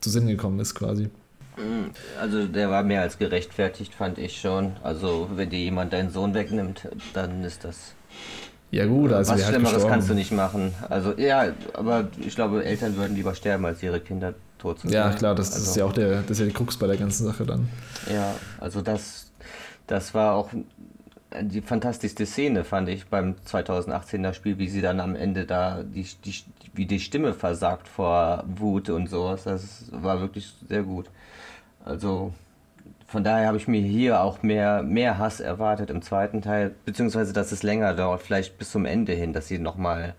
zu 0.01 0.09
Sinn 0.09 0.27
gekommen 0.27 0.59
ist, 0.59 0.75
quasi. 0.75 1.09
Also 2.19 2.47
der 2.47 2.69
war 2.69 2.83
mehr 2.83 3.01
als 3.01 3.17
gerechtfertigt, 3.17 3.93
fand 3.93 4.17
ich 4.17 4.39
schon. 4.39 4.73
Also 4.83 5.29
wenn 5.35 5.49
dir 5.49 5.59
jemand 5.59 5.93
deinen 5.93 6.09
Sohn 6.09 6.33
wegnimmt, 6.33 6.87
dann 7.13 7.43
ist 7.43 7.63
das. 7.63 7.95
Ja 8.73 8.87
gut, 8.87 9.13
also 9.13 9.33
was 9.33 9.47
Schlimmeres 9.47 9.85
kannst 9.85 10.09
du 10.09 10.15
nicht 10.15 10.31
machen. 10.31 10.73
Also 10.89 11.13
ja, 11.15 11.51
aber 11.73 12.07
ich 12.19 12.33
glaube, 12.33 12.65
Eltern 12.65 12.95
würden 12.95 13.15
lieber 13.15 13.35
sterben, 13.35 13.65
als 13.67 13.83
ihre 13.83 13.99
Kinder 13.99 14.33
tot 14.57 14.79
zu 14.79 14.87
Ja, 14.87 15.11
klar, 15.11 15.35
das, 15.35 15.53
also, 15.53 15.69
ist 15.69 15.77
ja 15.77 15.85
auch 15.85 15.93
der, 15.93 16.21
das 16.21 16.31
ist 16.31 16.39
ja 16.39 16.45
die 16.47 16.53
Krux 16.53 16.75
bei 16.77 16.87
der 16.87 16.97
ganzen 16.97 17.27
Sache 17.27 17.45
dann. 17.45 17.69
Ja, 18.11 18.33
also 18.59 18.81
das, 18.81 19.31
das 19.85 20.15
war 20.15 20.33
auch 20.33 20.49
die 21.39 21.61
fantastischste 21.61 22.25
Szene, 22.25 22.63
fand 22.63 22.89
ich, 22.89 23.05
beim 23.05 23.35
2018er 23.47 24.33
Spiel, 24.33 24.57
wie 24.57 24.69
sie 24.69 24.81
dann 24.81 24.99
am 24.99 25.15
Ende 25.15 25.45
da, 25.45 25.83
die, 25.83 26.07
die, 26.25 26.33
wie 26.73 26.87
die 26.87 26.99
Stimme 26.99 27.35
versagt 27.35 27.87
vor 27.87 28.43
Wut 28.47 28.89
und 28.89 29.07
sowas. 29.07 29.43
Das 29.43 29.85
war 29.91 30.19
wirklich 30.19 30.51
sehr 30.67 30.81
gut. 30.81 31.11
Also 31.85 32.33
von 33.13 33.23
daher 33.23 33.45
habe 33.45 33.57
ich 33.57 33.67
mir 33.67 33.79
hier 33.79 34.21
auch 34.21 34.41
mehr, 34.41 34.81
mehr 34.81 35.19
Hass 35.19 35.39
erwartet 35.39 35.91
im 35.91 36.01
zweiten 36.01 36.41
Teil, 36.41 36.73
beziehungsweise 36.83 37.31
dass 37.31 37.51
es 37.51 37.61
länger 37.61 37.93
dauert, 37.93 38.23
vielleicht 38.23 38.57
bis 38.57 38.71
zum 38.71 38.85
Ende 38.85 39.13
hin, 39.13 39.33
dass 39.33 39.47
sie 39.47 39.59
nochmal 39.59 40.15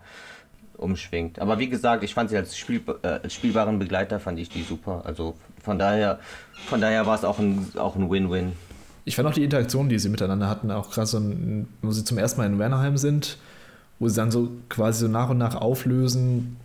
umschwingt. 0.77 1.41
Aber 1.41 1.59
wie 1.59 1.69
gesagt, 1.69 2.05
ich 2.05 2.15
fand 2.15 2.31
sie 2.31 2.37
als, 2.37 2.57
Spiel, 2.57 2.83
äh, 3.03 3.09
als 3.25 3.35
spielbaren 3.35 3.81
Begleiter 3.81 4.21
fand 4.21 4.39
ich 4.39 4.49
die 4.49 4.63
super. 4.63 5.03
Also 5.05 5.35
von 5.61 5.77
daher, 5.77 6.21
von 6.69 6.81
daher 6.81 7.05
war 7.05 7.17
es 7.17 7.25
auch 7.25 7.41
ein 7.41 7.67
auch 7.77 7.97
ein 7.97 8.09
Win-Win. 8.09 8.53
Ich 9.05 9.17
fand 9.17 9.29
auch 9.29 9.35
die 9.35 9.43
Interaktion, 9.43 9.89
die 9.89 9.99
sie 9.99 10.09
miteinander 10.09 10.49
hatten, 10.49 10.71
auch 10.71 10.93
gerade 10.93 11.09
so, 11.09 11.21
wo 11.83 11.91
sie 11.91 12.05
zum 12.05 12.17
ersten 12.17 12.41
Mal 12.41 12.47
in 12.47 12.61
Wernerheim 12.61 12.97
sind, 12.97 13.39
wo 13.99 14.07
sie 14.07 14.15
dann 14.15 14.31
so 14.31 14.53
quasi 14.69 15.01
so 15.01 15.09
nach 15.09 15.31
und 15.31 15.39
nach 15.39 15.57
auflösen, 15.57 16.59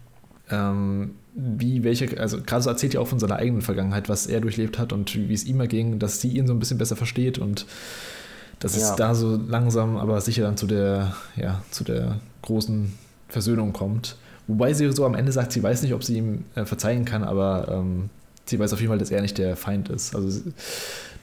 ähm, 0.52 1.16
wie 1.42 1.84
welche, 1.84 2.20
also 2.20 2.42
gerade 2.42 2.64
so 2.64 2.70
erzählt 2.70 2.94
ja 2.94 3.00
auch 3.00 3.08
von 3.08 3.20
seiner 3.20 3.38
eigenen 3.38 3.62
Vergangenheit, 3.62 4.10
was 4.10 4.28
er 4.28 4.42
durchlebt 4.42 4.78
hat 4.78 4.92
und 4.92 5.16
wie 5.16 5.34
es 5.34 5.46
ihm 5.46 5.60
erging, 5.60 6.00
dass 6.00 6.20
sie 6.20 6.30
ihn 6.30 6.48
so 6.48 6.54
ein 6.54 6.60
bisschen 6.60 6.78
besser 6.78 6.96
versteht 6.96 7.38
und 7.38 7.66
dass 8.60 8.76
ja. 8.76 8.90
es 8.90 8.96
da 8.96 9.16
so 9.16 9.38
langsam, 9.38 9.98
aber 9.98 10.20
sicher 10.20 10.44
dann 10.44 10.58
zu 10.58 10.68
der, 10.68 11.14
ja, 11.38 11.62
zu 11.72 11.84
der 11.84 12.20
großen 12.42 12.94
Versöhnung 13.30 13.72
kommt. 13.72 14.18
Wobei 14.48 14.74
sie 14.74 14.92
so 14.92 15.06
am 15.06 15.16
Ende 15.16 15.32
sagt, 15.32 15.52
sie 15.54 15.64
weiß 15.64 15.82
nicht, 15.84 15.94
ob 15.94 16.04
sie 16.04 16.18
ihm 16.18 16.44
äh, 16.56 16.66
verzeihen 16.66 17.06
kann, 17.06 17.24
aber 17.24 17.68
ähm, 17.72 18.10
sie 18.46 18.60
weiß 18.60 18.74
auf 18.74 18.80
jeden 18.80 18.90
Fall, 18.90 18.98
dass 18.98 19.12
er 19.12 19.22
nicht 19.22 19.38
der 19.38 19.56
Feind 19.56 19.90
ist. 19.90 20.16
Also 20.16 20.42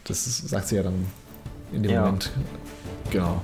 das 0.05 0.38
sagt 0.48 0.68
sie 0.68 0.76
ja 0.76 0.82
dann 0.82 1.06
in 1.72 1.82
dem 1.82 1.93
ja. 1.93 2.02
Moment. 2.02 2.30
Genau. 3.10 3.43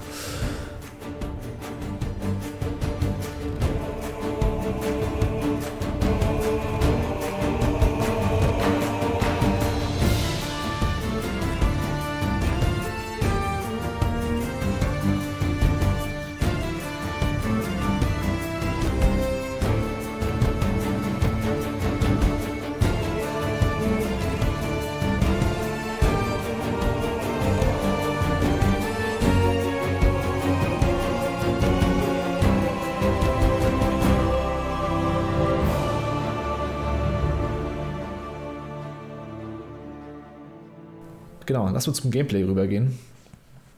Genau, 41.53 41.69
lass 41.69 41.87
uns 41.87 42.01
zum 42.01 42.11
Gameplay 42.11 42.45
rübergehen. 42.45 42.99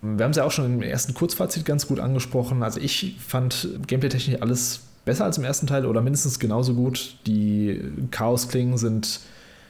Wir 0.01 0.24
haben 0.24 0.30
es 0.30 0.36
ja 0.36 0.44
auch 0.44 0.52
schon 0.52 0.74
im 0.74 0.80
ersten 0.80 1.12
Kurzfazit 1.12 1.64
ganz 1.64 1.88
gut 1.88 1.98
angesprochen. 1.98 2.62
Also 2.62 2.78
ich 2.78 3.16
fand 3.18 3.68
gameplay-technisch 3.88 4.40
alles 4.40 4.82
besser 5.05 5.24
als 5.24 5.38
im 5.38 5.44
ersten 5.44 5.66
Teil 5.66 5.84
oder 5.84 6.01
mindestens 6.01 6.38
genauso 6.38 6.74
gut. 6.74 7.16
Die 7.26 7.80
Chaos-Klingen 8.12 8.78
sind 8.78 9.18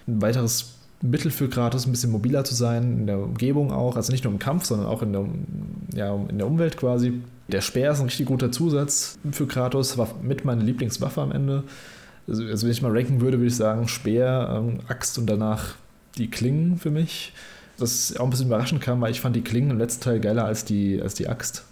ein 0.07 0.21
weiteres 0.21 0.75
Mittel 1.01 1.31
für 1.31 1.49
Kratos, 1.49 1.87
ein 1.87 1.93
bisschen 1.93 2.11
mobiler 2.11 2.45
zu 2.45 2.55
sein, 2.55 2.99
in 2.99 3.07
der 3.07 3.21
Umgebung 3.21 3.73
auch, 3.73 3.97
also 3.97 4.13
nicht 4.13 4.25
nur 4.25 4.35
im 4.35 4.39
Kampf, 4.39 4.67
sondern 4.67 4.87
auch 4.87 5.01
in 5.01 5.15
der, 5.15 5.25
ja, 5.95 6.15
in 6.29 6.37
der 6.37 6.47
Umwelt 6.47 6.77
quasi. 6.77 7.23
Der 7.49 7.63
Speer 7.63 7.93
ist 7.93 8.01
ein 8.01 8.05
richtig 8.05 8.27
guter 8.27 8.53
Zusatz 8.53 9.19
für 9.31 9.47
Kratos, 9.47 9.97
war 9.97 10.09
mit 10.21 10.45
meiner 10.45 10.63
Lieblingswaffe 10.63 11.23
am 11.23 11.33
Ende. 11.33 11.65
Also, 12.29 12.45
also 12.45 12.67
wenn 12.67 12.73
ich 12.73 12.83
mal 12.83 12.95
ranken 12.95 13.23
würde, 13.23 13.39
würde 13.39 13.47
ich 13.47 13.57
sagen 13.57 13.89
Speer, 13.89 14.63
ähm, 14.63 14.81
Axt 14.89 15.17
und 15.17 15.25
danach 15.25 15.77
die 16.19 16.29
Klingen 16.29 16.77
für 16.77 16.91
mich 16.91 17.33
das 17.79 18.17
auch 18.17 18.25
ein 18.25 18.31
bisschen 18.31 18.47
überraschend 18.47 18.81
kam, 18.81 19.01
weil 19.01 19.11
ich 19.11 19.21
fand 19.21 19.37
die 19.37 19.43
Klingen 19.43 19.71
im 19.71 19.79
letzten 19.79 20.03
Teil 20.03 20.21
geiler 20.21 20.45
als 20.45 20.65
die, 20.65 21.01
als 21.01 21.15
die 21.15 21.29
Axt. 21.29 21.65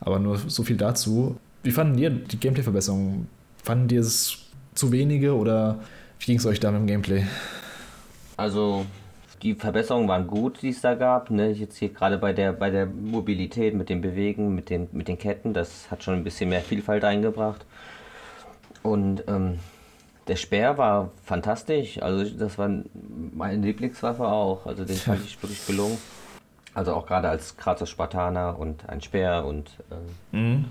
Aber 0.00 0.18
nur 0.18 0.38
so 0.38 0.62
viel 0.62 0.76
dazu. 0.76 1.36
Wie 1.62 1.70
fanden 1.70 1.98
ihr 1.98 2.10
die 2.10 2.38
Gameplay-Verbesserungen? 2.38 3.28
Fanden 3.62 3.92
ihr 3.94 4.00
es 4.00 4.38
zu 4.74 4.92
wenige 4.92 5.36
oder 5.36 5.80
wie 6.20 6.26
ging 6.26 6.38
es 6.38 6.46
euch 6.46 6.60
da 6.60 6.70
mit 6.70 6.80
dem 6.80 6.86
Gameplay? 6.86 7.24
Also, 8.36 8.86
die 9.42 9.54
Verbesserungen 9.54 10.08
waren 10.08 10.26
gut, 10.26 10.62
die 10.62 10.70
es 10.70 10.80
da 10.80 10.94
gab. 10.94 11.30
Ne? 11.30 11.50
Jetzt 11.50 11.76
hier 11.76 11.90
gerade 11.90 12.18
bei 12.18 12.32
der, 12.32 12.52
bei 12.52 12.70
der 12.70 12.86
Mobilität, 12.86 13.74
mit 13.74 13.88
dem 13.88 14.00
Bewegen, 14.00 14.54
mit 14.54 14.70
den, 14.70 14.88
mit 14.92 15.08
den 15.08 15.18
Ketten, 15.18 15.52
das 15.52 15.90
hat 15.90 16.02
schon 16.02 16.14
ein 16.14 16.24
bisschen 16.24 16.48
mehr 16.48 16.60
Vielfalt 16.60 17.04
eingebracht. 17.04 17.64
Und 18.82 19.24
ähm, 19.26 19.58
der 20.28 20.36
Speer 20.36 20.78
war 20.78 21.10
fantastisch. 21.24 22.00
Also 22.02 22.24
das 22.36 22.58
war 22.58 22.70
meine 23.32 23.66
Lieblingswaffe 23.66 24.26
auch. 24.26 24.66
Also 24.66 24.84
den 24.84 24.96
fand 24.96 25.24
ich 25.24 25.42
wirklich 25.42 25.66
gelungen. 25.66 25.98
Also 26.74 26.94
auch 26.94 27.06
gerade 27.06 27.28
als 27.28 27.56
Kratos 27.56 27.90
Spartaner 27.90 28.58
und 28.58 28.88
ein 28.88 29.00
Speer 29.00 29.44
und 29.46 29.70
äh, 29.90 30.36
mhm. 30.36 30.66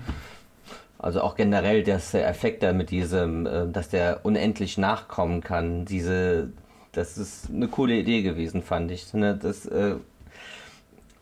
also 0.98 1.20
auch 1.20 1.34
generell 1.34 1.82
das 1.82 2.14
Effekt 2.14 2.62
da 2.62 2.72
mit 2.72 2.90
diesem, 2.90 3.46
äh, 3.46 3.66
dass 3.68 3.88
der 3.88 4.20
unendlich 4.22 4.78
nachkommen 4.78 5.42
kann. 5.42 5.84
Diese, 5.84 6.50
das 6.92 7.18
ist 7.18 7.50
eine 7.50 7.68
coole 7.68 7.94
Idee 7.94 8.22
gewesen, 8.22 8.62
fand 8.62 8.90
ich. 8.90 9.12
Ne? 9.12 9.36
Das 9.36 9.66
äh, 9.66 9.96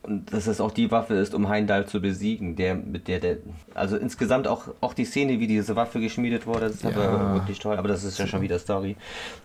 und 0.06 0.32
dass 0.32 0.46
es 0.46 0.60
auch 0.60 0.70
die 0.70 0.90
Waffe 0.90 1.14
ist, 1.14 1.34
um 1.34 1.48
Heimdall 1.48 1.86
zu 1.86 2.00
besiegen, 2.00 2.56
der 2.56 2.74
mit 2.74 3.08
der 3.08 3.20
der 3.20 3.38
also 3.74 3.96
insgesamt 3.96 4.46
auch 4.46 4.68
auch 4.80 4.94
die 4.94 5.04
Szene, 5.04 5.40
wie 5.40 5.46
diese 5.46 5.76
Waffe 5.76 6.00
geschmiedet 6.00 6.46
wurde, 6.46 6.66
das 6.66 6.76
ist 6.76 6.84
ja. 6.84 6.90
aber 6.90 7.34
wirklich 7.34 7.58
toll, 7.58 7.76
aber 7.76 7.88
das 7.88 8.04
ist 8.04 8.18
ja 8.18 8.26
schon 8.26 8.42
wieder 8.42 8.58
Story. 8.58 8.96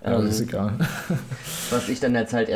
Ja, 0.04 0.20
ähm, 0.20 0.28
ist 0.28 0.42
egal. 0.42 0.74
was 1.70 1.90
ich 1.90 2.00
dann 2.00 2.16
jetzt 2.16 2.34
halt 2.34 2.50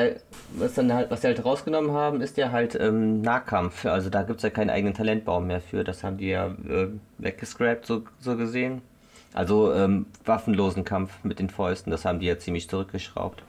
was 0.54 0.74
dann 0.76 0.94
halt 0.94 1.12
was 1.12 1.22
sie 1.22 1.28
halt 1.28 1.44
rausgenommen 1.44 1.92
haben, 1.92 2.22
ist 2.22 2.38
ja 2.38 2.52
halt 2.52 2.76
ähm, 2.80 3.22
Nahkampf, 3.22 3.86
also 3.86 4.10
da 4.10 4.24
gibt 4.24 4.38
es 4.38 4.44
ja 4.44 4.50
keinen 4.50 4.70
eigenen 4.70 4.94
Talentbaum 4.94 5.48
mehr 5.48 5.62
für, 5.62 5.84
das 5.84 6.04
haben 6.04 6.18
die 6.18 6.30
ja 6.30 6.48
äh, 6.48 6.88
weggescrapt 7.18 7.86
so 7.86 8.04
so 8.20 8.38
gesehen. 8.38 8.82
Also 9.36 9.74
ähm, 9.74 10.06
waffenlosen 10.24 10.86
Kampf 10.86 11.12
mit 11.24 11.40
den 11.40 11.50
Fäusten, 11.50 11.92
das 11.92 12.06
haben 12.06 12.20
die 12.20 12.26
ja 12.26 12.40
ziemlich 12.40 12.70
zurückgeschraubt. 12.70 13.44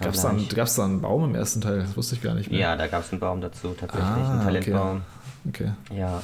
Gab 0.00 0.14
es 0.14 0.22
da, 0.22 0.34
gab's 0.54 0.74
da 0.74 0.86
einen 0.86 1.02
Baum 1.02 1.24
im 1.24 1.34
ersten 1.34 1.60
Teil? 1.60 1.80
Das 1.80 1.96
wusste 1.98 2.14
ich 2.14 2.22
gar 2.22 2.34
nicht 2.34 2.50
mehr. 2.50 2.58
Ja, 2.58 2.76
da 2.76 2.86
gab 2.86 3.02
es 3.02 3.12
einen 3.12 3.20
Baum 3.20 3.42
dazu, 3.42 3.74
tatsächlich, 3.78 4.08
ah, 4.08 4.32
einen 4.32 4.42
Talentbaum. 4.42 5.02
Okay. 5.46 5.70
okay. 5.86 5.98
Ja. 5.98 6.22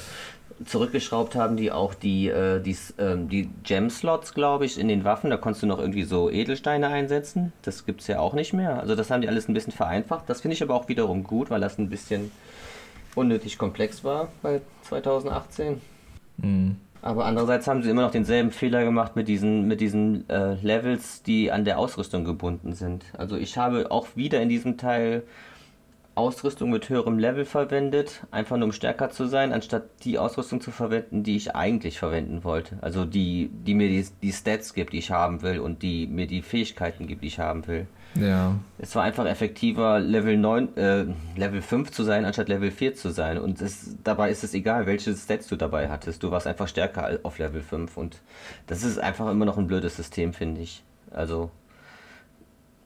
Zurückgeschraubt 0.65 1.35
haben 1.35 1.59
die 1.59 1.71
auch 1.71 1.93
die, 1.93 2.29
äh, 2.29 2.61
die, 2.61 2.77
äh, 2.97 3.17
die 3.17 3.51
Gem-Slots, 3.63 4.33
glaube 4.33 4.65
ich, 4.65 4.79
in 4.79 4.89
den 4.89 5.05
Waffen. 5.05 5.29
Da 5.29 5.37
konntest 5.37 5.63
du 5.63 5.67
noch 5.67 5.79
irgendwie 5.79 6.05
so 6.05 6.31
Edelsteine 6.31 6.89
einsetzen. 6.89 7.53
Das 7.63 7.85
gibt 7.85 8.01
es 8.01 8.07
ja 8.07 8.21
auch 8.21 8.33
nicht 8.33 8.55
mehr. 8.55 8.81
Also 8.81 8.97
das 8.97 9.11
haben 9.11 9.21
die 9.21 9.29
alles 9.29 9.49
ein 9.49 9.55
bisschen 9.55 9.75
vereinfacht. 9.75 10.25
Das 10.29 10.41
finde 10.41 10.55
ich 10.55 10.63
aber 10.63 10.75
auch 10.75 10.89
wiederum 10.89 11.25
gut, 11.25 11.51
weil 11.51 11.61
das 11.61 11.79
ein 11.79 11.91
bisschen 11.91 12.31
unnötig 13.15 13.59
komplex 13.59 14.03
war 14.03 14.29
bei 14.43 14.63
2018. 14.83 15.81
Mhm. 16.39 16.77
Aber 17.01 17.27
andererseits 17.27 17.67
haben 17.69 17.83
sie 17.83 17.91
immer 17.91 18.03
noch 18.03 18.11
denselben 18.11 18.51
Fehler 18.51 18.85
gemacht 18.85 19.15
mit 19.15 19.29
diesen, 19.29 19.69
mit 19.69 19.81
diesen 19.81 20.29
äh, 20.29 20.55
Levels, 20.55 21.23
die 21.23 21.53
an 21.53 21.65
der 21.65 21.79
Ausrüstung 21.79 22.25
gebunden 22.25 22.73
sind. 22.73 23.05
Also 23.17 23.37
ich 23.37 23.57
habe 23.57 23.91
auch 23.91 24.09
wieder 24.17 24.41
in 24.41 24.49
diesem 24.49 24.77
Teil 24.77 25.23
Ausrüstung 26.19 26.71
mit 26.71 26.89
höherem 26.89 27.19
Level 27.19 27.45
verwendet, 27.45 28.27
einfach 28.33 28.57
nur 28.57 28.67
um 28.67 28.73
stärker 28.73 29.09
zu 29.11 29.27
sein, 29.27 29.53
anstatt 29.53 29.85
die 30.03 30.19
Ausrüstung 30.19 30.61
zu 30.61 30.73
verwenden, 30.73 31.23
die 31.23 31.37
ich 31.37 31.55
eigentlich 31.55 32.01
verwenden 32.01 32.43
wollte. 32.43 32.77
Also 32.81 33.05
die, 33.05 33.51
die 33.53 33.75
mir 33.75 33.89
die, 33.89 34.05
die 34.21 34.33
Stats 34.33 34.75
gibt, 34.75 34.93
die 34.93 34.99
ich 34.99 35.13
haben 35.13 35.43
will 35.43 35.61
und 35.61 35.83
die 35.83 36.09
mir 36.09 36.27
die 36.27 36.43
Fähigkeiten 36.43 37.07
gibt, 37.07 37.23
die 37.23 37.29
ich 37.29 37.39
haben 37.39 37.67
will. 37.69 37.87
Ja. 38.21 38.57
Es 38.79 38.95
war 38.95 39.05
einfach 39.05 39.27
effektiver, 39.27 40.01
Level 40.01 40.37
9, 40.37 40.77
äh, 40.77 41.07
Level 41.37 41.63
5 41.63 41.91
zu 41.91 42.03
sein, 42.03 42.25
anstatt 42.25 42.49
Level 42.49 42.71
4 42.71 42.95
zu 42.95 43.11
sein. 43.11 43.39
Und 43.39 43.61
es, 43.61 43.97
dabei 44.03 44.31
ist 44.31 44.45
es 44.45 44.55
egal, 44.55 44.87
welche 44.87 45.15
Stats 45.15 45.49
du 45.49 45.57
dabei 45.57 45.89
hattest. 45.89 46.23
Du 46.23 46.31
warst 46.31 46.47
einfach 46.47 46.69
stärker 46.69 47.19
auf 47.23 47.39
Level 47.39 47.63
5. 47.63 47.97
Und 47.97 48.21
das 48.67 48.83
ist 48.83 48.99
einfach 48.99 49.31
immer 49.31 49.45
noch 49.45 49.59
ein 49.59 49.67
blödes 49.67 49.97
System, 49.97 50.33
finde 50.33 50.61
ich. 50.61 50.83
Also, 51.11 51.51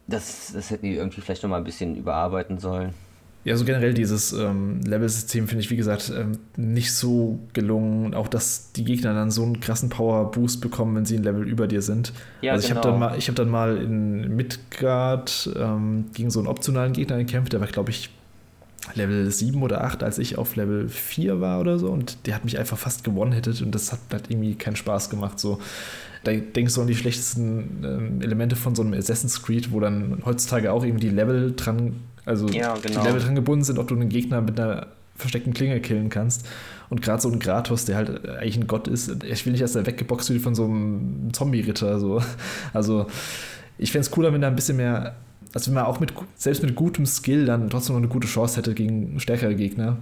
das, 0.06 0.52
das 0.52 0.70
hätten 0.70 0.86
die 0.86 0.96
irgendwie 0.96 1.20
vielleicht 1.20 1.42
nochmal 1.42 1.60
ein 1.60 1.64
bisschen 1.64 1.96
überarbeiten 1.96 2.58
sollen. 2.58 2.94
Ja, 3.44 3.56
so 3.56 3.64
generell 3.64 3.92
dieses 3.92 4.32
ähm, 4.32 4.80
Level-System 4.82 5.48
finde 5.48 5.64
ich, 5.64 5.70
wie 5.70 5.76
gesagt, 5.76 6.12
ähm, 6.16 6.38
nicht 6.56 6.94
so 6.94 7.40
gelungen. 7.54 8.14
Auch, 8.14 8.28
dass 8.28 8.70
die 8.72 8.84
Gegner 8.84 9.14
dann 9.14 9.32
so 9.32 9.42
einen 9.42 9.58
krassen 9.58 9.88
Power-Boost 9.88 10.60
bekommen, 10.60 10.94
wenn 10.94 11.04
sie 11.04 11.16
ein 11.16 11.24
Level 11.24 11.48
über 11.48 11.66
dir 11.66 11.82
sind. 11.82 12.12
Ja, 12.40 12.52
also 12.52 12.62
ich 12.62 12.68
genau. 12.68 12.82
habe 12.82 12.90
dann, 12.90 13.00
mal- 13.00 13.18
ich 13.18 13.28
hab 13.28 13.34
dann 13.34 13.48
mal 13.48 13.76
in 13.78 14.36
Midgard 14.36 15.50
ähm, 15.58 16.04
gegen 16.14 16.30
so 16.30 16.38
einen 16.38 16.46
optionalen 16.46 16.92
Gegner 16.92 17.18
gekämpft, 17.18 17.52
der 17.52 17.60
war, 17.60 17.66
glaube 17.66 17.90
ich, 17.90 18.10
Level 18.94 19.30
7 19.30 19.62
oder 19.62 19.84
8, 19.84 20.02
als 20.02 20.18
ich 20.18 20.38
auf 20.38 20.56
Level 20.56 20.88
4 20.88 21.40
war 21.40 21.60
oder 21.60 21.78
so. 21.78 21.88
Und 21.88 22.26
der 22.26 22.34
hat 22.34 22.44
mich 22.44 22.58
einfach 22.58 22.78
fast 22.78 23.04
gewonnen-hittet 23.04 23.62
und 23.62 23.74
das 23.74 23.92
hat 23.92 24.00
halt 24.12 24.30
irgendwie 24.30 24.54
keinen 24.54 24.76
Spaß 24.76 25.10
gemacht. 25.10 25.38
So. 25.40 25.60
Da 26.24 26.32
denkst 26.32 26.74
du 26.74 26.80
an 26.82 26.86
die 26.86 26.94
schlechtesten 26.94 27.82
ähm, 27.84 28.22
Elemente 28.22 28.54
von 28.56 28.74
so 28.74 28.82
einem 28.82 28.94
Assassin's 28.94 29.42
Creed, 29.42 29.72
wo 29.72 29.80
dann 29.80 30.22
heutzutage 30.24 30.72
auch 30.72 30.84
irgendwie 30.84 31.08
die 31.08 31.14
Level 31.14 31.54
dran, 31.56 31.96
also 32.24 32.48
Ja, 32.48 32.74
genau. 32.74 33.00
die 33.00 33.06
Level 33.06 33.20
dran 33.20 33.34
gebunden 33.34 33.64
sind, 33.64 33.78
ob 33.78 33.88
du 33.88 33.94
einen 33.94 34.08
Gegner 34.08 34.40
mit 34.40 34.58
einer 34.58 34.88
versteckten 35.16 35.52
Klinge 35.52 35.80
killen 35.80 36.08
kannst. 36.08 36.46
Und 36.88 37.02
gerade 37.02 37.22
so 37.22 37.30
ein 37.30 37.38
Kratos, 37.38 37.84
der 37.84 37.96
halt 37.96 38.28
eigentlich 38.28 38.56
ein 38.56 38.66
Gott 38.66 38.88
ist, 38.88 39.24
ich 39.24 39.44
will 39.46 39.52
nicht, 39.52 39.62
dass 39.62 39.74
er 39.74 39.86
weggeboxt 39.86 40.30
wird 40.30 40.42
von 40.42 40.54
so 40.54 40.64
einem 40.64 41.30
Zombie-Ritter. 41.32 41.98
So. 41.98 42.22
Also 42.72 43.06
ich 43.78 43.92
fände 43.92 44.06
es 44.06 44.10
cooler, 44.10 44.32
wenn 44.32 44.40
da 44.40 44.48
ein 44.48 44.56
bisschen 44.56 44.76
mehr, 44.76 45.16
also 45.54 45.68
wenn 45.68 45.74
man 45.74 45.84
auch 45.84 46.00
mit, 46.00 46.12
selbst 46.36 46.62
mit 46.62 46.74
gutem 46.74 47.06
Skill 47.06 47.46
dann 47.46 47.70
trotzdem 47.70 47.94
noch 47.94 48.00
eine 48.00 48.08
gute 48.08 48.28
Chance 48.28 48.56
hätte 48.56 48.74
gegen 48.74 49.18
stärkere 49.20 49.54
Gegner. 49.54 49.98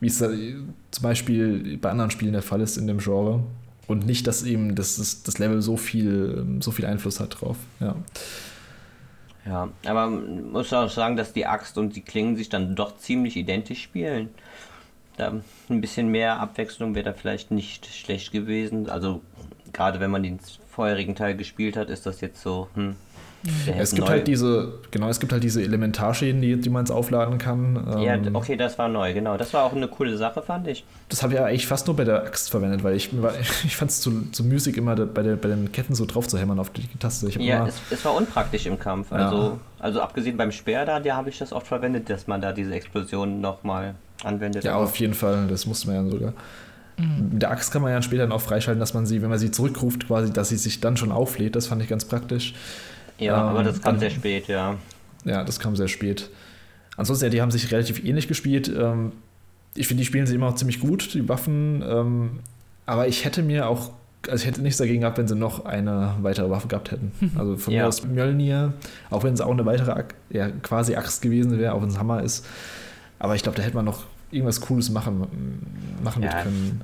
Wie 0.00 0.08
es 0.08 0.18
zum 0.18 1.02
Beispiel 1.02 1.78
bei 1.78 1.90
anderen 1.90 2.10
Spielen 2.10 2.32
der 2.32 2.42
Fall 2.42 2.60
ist 2.60 2.76
in 2.76 2.86
dem 2.86 2.98
Genre. 2.98 3.42
Und 3.86 4.06
nicht, 4.06 4.26
dass 4.26 4.42
eben 4.44 4.74
das, 4.74 4.96
das, 4.96 5.22
das 5.22 5.38
Level 5.38 5.62
so 5.62 5.76
viel, 5.76 6.44
so 6.60 6.70
viel 6.70 6.86
Einfluss 6.86 7.20
hat 7.20 7.40
drauf. 7.40 7.56
Ja. 7.80 7.96
Ja, 9.46 9.68
aber 9.84 10.06
man 10.06 10.52
muss 10.52 10.72
auch 10.72 10.88
sagen, 10.88 11.16
dass 11.16 11.32
die 11.32 11.46
Axt 11.46 11.76
und 11.76 11.96
die 11.96 12.00
Klingen 12.00 12.36
sich 12.36 12.48
dann 12.48 12.74
doch 12.74 12.96
ziemlich 12.96 13.36
identisch 13.36 13.82
spielen. 13.82 14.30
Da 15.16 15.32
ein 15.68 15.80
bisschen 15.80 16.08
mehr 16.08 16.40
Abwechslung 16.40 16.94
wäre 16.94 17.04
da 17.04 17.12
vielleicht 17.12 17.50
nicht 17.50 17.86
schlecht 17.86 18.32
gewesen. 18.32 18.88
Also 18.88 19.20
gerade 19.72 20.00
wenn 20.00 20.10
man 20.10 20.22
den 20.22 20.40
vorherigen 20.68 21.14
Teil 21.14 21.36
gespielt 21.36 21.76
hat, 21.76 21.90
ist 21.90 22.06
das 22.06 22.20
jetzt 22.20 22.40
so, 22.40 22.68
hm. 22.74 22.96
Der 23.66 23.76
Es 23.80 23.90
gibt 23.90 24.06
neu- 24.06 24.12
halt 24.12 24.26
diese, 24.26 24.74
genau, 24.90 25.08
es 25.08 25.20
gibt 25.20 25.32
halt 25.32 25.42
diese 25.42 25.62
Elementarschäden, 25.62 26.40
die, 26.40 26.56
die 26.60 26.70
man 26.70 26.84
jetzt 26.84 26.90
aufladen 26.90 27.38
kann. 27.38 27.74
Ja, 28.02 28.14
Ähm, 28.14 28.34
okay, 28.34 28.56
das 28.56 28.78
war 28.78 28.88
neu, 28.88 29.12
genau. 29.12 29.36
Das 29.36 29.52
war 29.52 29.64
auch 29.64 29.72
eine 29.74 29.88
coole 29.88 30.16
Sache, 30.16 30.42
fand 30.42 30.66
ich. 30.68 30.84
Das 31.08 31.22
habe 31.22 31.34
ich 31.34 31.38
ja 31.38 31.44
eigentlich 31.46 31.66
fast 31.66 31.86
nur 31.86 31.96
bei 31.96 32.04
der 32.04 32.22
Axt 32.24 32.50
verwendet, 32.50 32.82
weil 32.84 32.94
ich, 32.96 33.10
ich 33.64 33.76
fand 33.76 33.90
es 33.90 34.00
zu, 34.00 34.30
zu 34.30 34.44
müßig, 34.44 34.76
immer 34.76 34.94
bei, 34.96 35.22
der, 35.22 35.36
bei 35.36 35.48
den 35.48 35.70
Ketten 35.72 35.94
so 35.94 36.06
drauf 36.06 36.26
zu 36.28 36.38
hämmern 36.38 36.58
auf 36.58 36.70
die 36.70 36.86
Taste. 36.98 37.28
Ja, 37.40 37.58
immer, 37.58 37.68
es, 37.68 37.80
es 37.90 38.04
war 38.04 38.14
unpraktisch 38.14 38.66
im 38.66 38.78
Kampf. 38.78 39.10
Ja. 39.10 39.16
Also, 39.18 39.58
also 39.78 40.00
abgesehen 40.00 40.36
beim 40.36 40.50
Speer 40.52 40.86
da, 40.86 41.00
da 41.00 41.16
habe 41.16 41.28
ich 41.28 41.38
das 41.38 41.52
oft 41.52 41.66
verwendet, 41.66 42.08
dass 42.08 42.26
man 42.26 42.40
da 42.40 42.52
diese 42.52 42.74
Explosion 42.74 43.40
nochmal 43.40 43.94
anwendet. 44.22 44.64
ja, 44.64 44.76
auf 44.76 44.96
jeden 44.96 45.14
Fall, 45.14 45.46
das 45.48 45.66
musste 45.66 45.88
man 45.88 46.04
ja 46.06 46.10
sogar. 46.10 46.32
Mit 46.96 47.42
der 47.42 47.50
Axt 47.50 47.72
kann 47.72 47.82
man 47.82 47.90
ja 47.90 48.00
später 48.02 48.22
dann 48.22 48.30
auch 48.30 48.40
freischalten, 48.40 48.78
dass 48.78 48.94
man 48.94 49.04
sie, 49.04 49.20
wenn 49.20 49.28
man 49.28 49.38
sie 49.40 49.50
zurückruft, 49.50 50.06
quasi, 50.06 50.32
dass 50.32 50.50
sie 50.50 50.56
sich 50.56 50.80
dann 50.80 50.96
schon 50.96 51.10
auflädt. 51.10 51.56
Das 51.56 51.66
fand 51.66 51.82
ich 51.82 51.88
ganz 51.88 52.04
praktisch. 52.04 52.54
Ja, 53.18 53.34
aber 53.36 53.60
ähm, 53.60 53.64
das 53.66 53.80
kam 53.82 53.98
sehr 53.98 54.10
spät, 54.10 54.48
ja. 54.48 54.76
Ja, 55.24 55.44
das 55.44 55.58
kam 55.60 55.74
sehr 55.76 55.88
spät. 55.88 56.30
Ansonsten, 56.96 57.24
ja, 57.26 57.30
die 57.30 57.40
haben 57.42 57.50
sich 57.50 57.70
relativ 57.72 58.04
ähnlich 58.04 58.28
gespielt. 58.28 58.68
Ähm, 58.68 59.12
ich 59.74 59.88
finde, 59.88 60.02
die 60.02 60.06
spielen 60.06 60.26
sie 60.26 60.34
immer 60.34 60.46
noch 60.50 60.54
ziemlich 60.56 60.80
gut, 60.80 61.14
die 61.14 61.28
Waffen. 61.28 61.82
Ähm, 61.86 62.40
aber 62.86 63.08
ich 63.08 63.24
hätte 63.24 63.42
mir 63.42 63.68
auch, 63.68 63.90
also 64.28 64.42
ich 64.42 64.46
hätte 64.46 64.62
nichts 64.62 64.78
dagegen 64.78 65.00
gehabt, 65.00 65.18
wenn 65.18 65.26
sie 65.26 65.34
noch 65.34 65.64
eine 65.64 66.14
weitere 66.22 66.48
Waffe 66.50 66.68
gehabt 66.68 66.90
hätten. 66.92 67.12
Also 67.38 67.56
von 67.56 67.72
mir 67.72 67.80
Ja. 67.80 67.88
aus 67.88 68.04
Mjölnir, 68.04 68.74
auch 69.10 69.24
wenn 69.24 69.34
es 69.34 69.40
auch 69.40 69.50
eine 69.50 69.64
weitere 69.66 70.04
ja, 70.30 70.50
quasi 70.62 70.94
Axt 70.94 71.22
gewesen 71.22 71.58
wäre, 71.58 71.72
auch 71.74 71.82
wenn 71.82 71.88
es 71.88 71.94
ein 71.94 72.00
Hammer 72.00 72.22
ist. 72.22 72.46
Aber 73.18 73.34
ich 73.34 73.42
glaube, 73.42 73.56
da 73.56 73.62
hätte 73.64 73.74
man 73.76 73.84
noch 73.86 74.04
irgendwas 74.30 74.60
Cooles 74.60 74.90
machen, 74.90 75.26
machen 76.02 76.22
Ja. 76.22 76.42
können. 76.42 76.82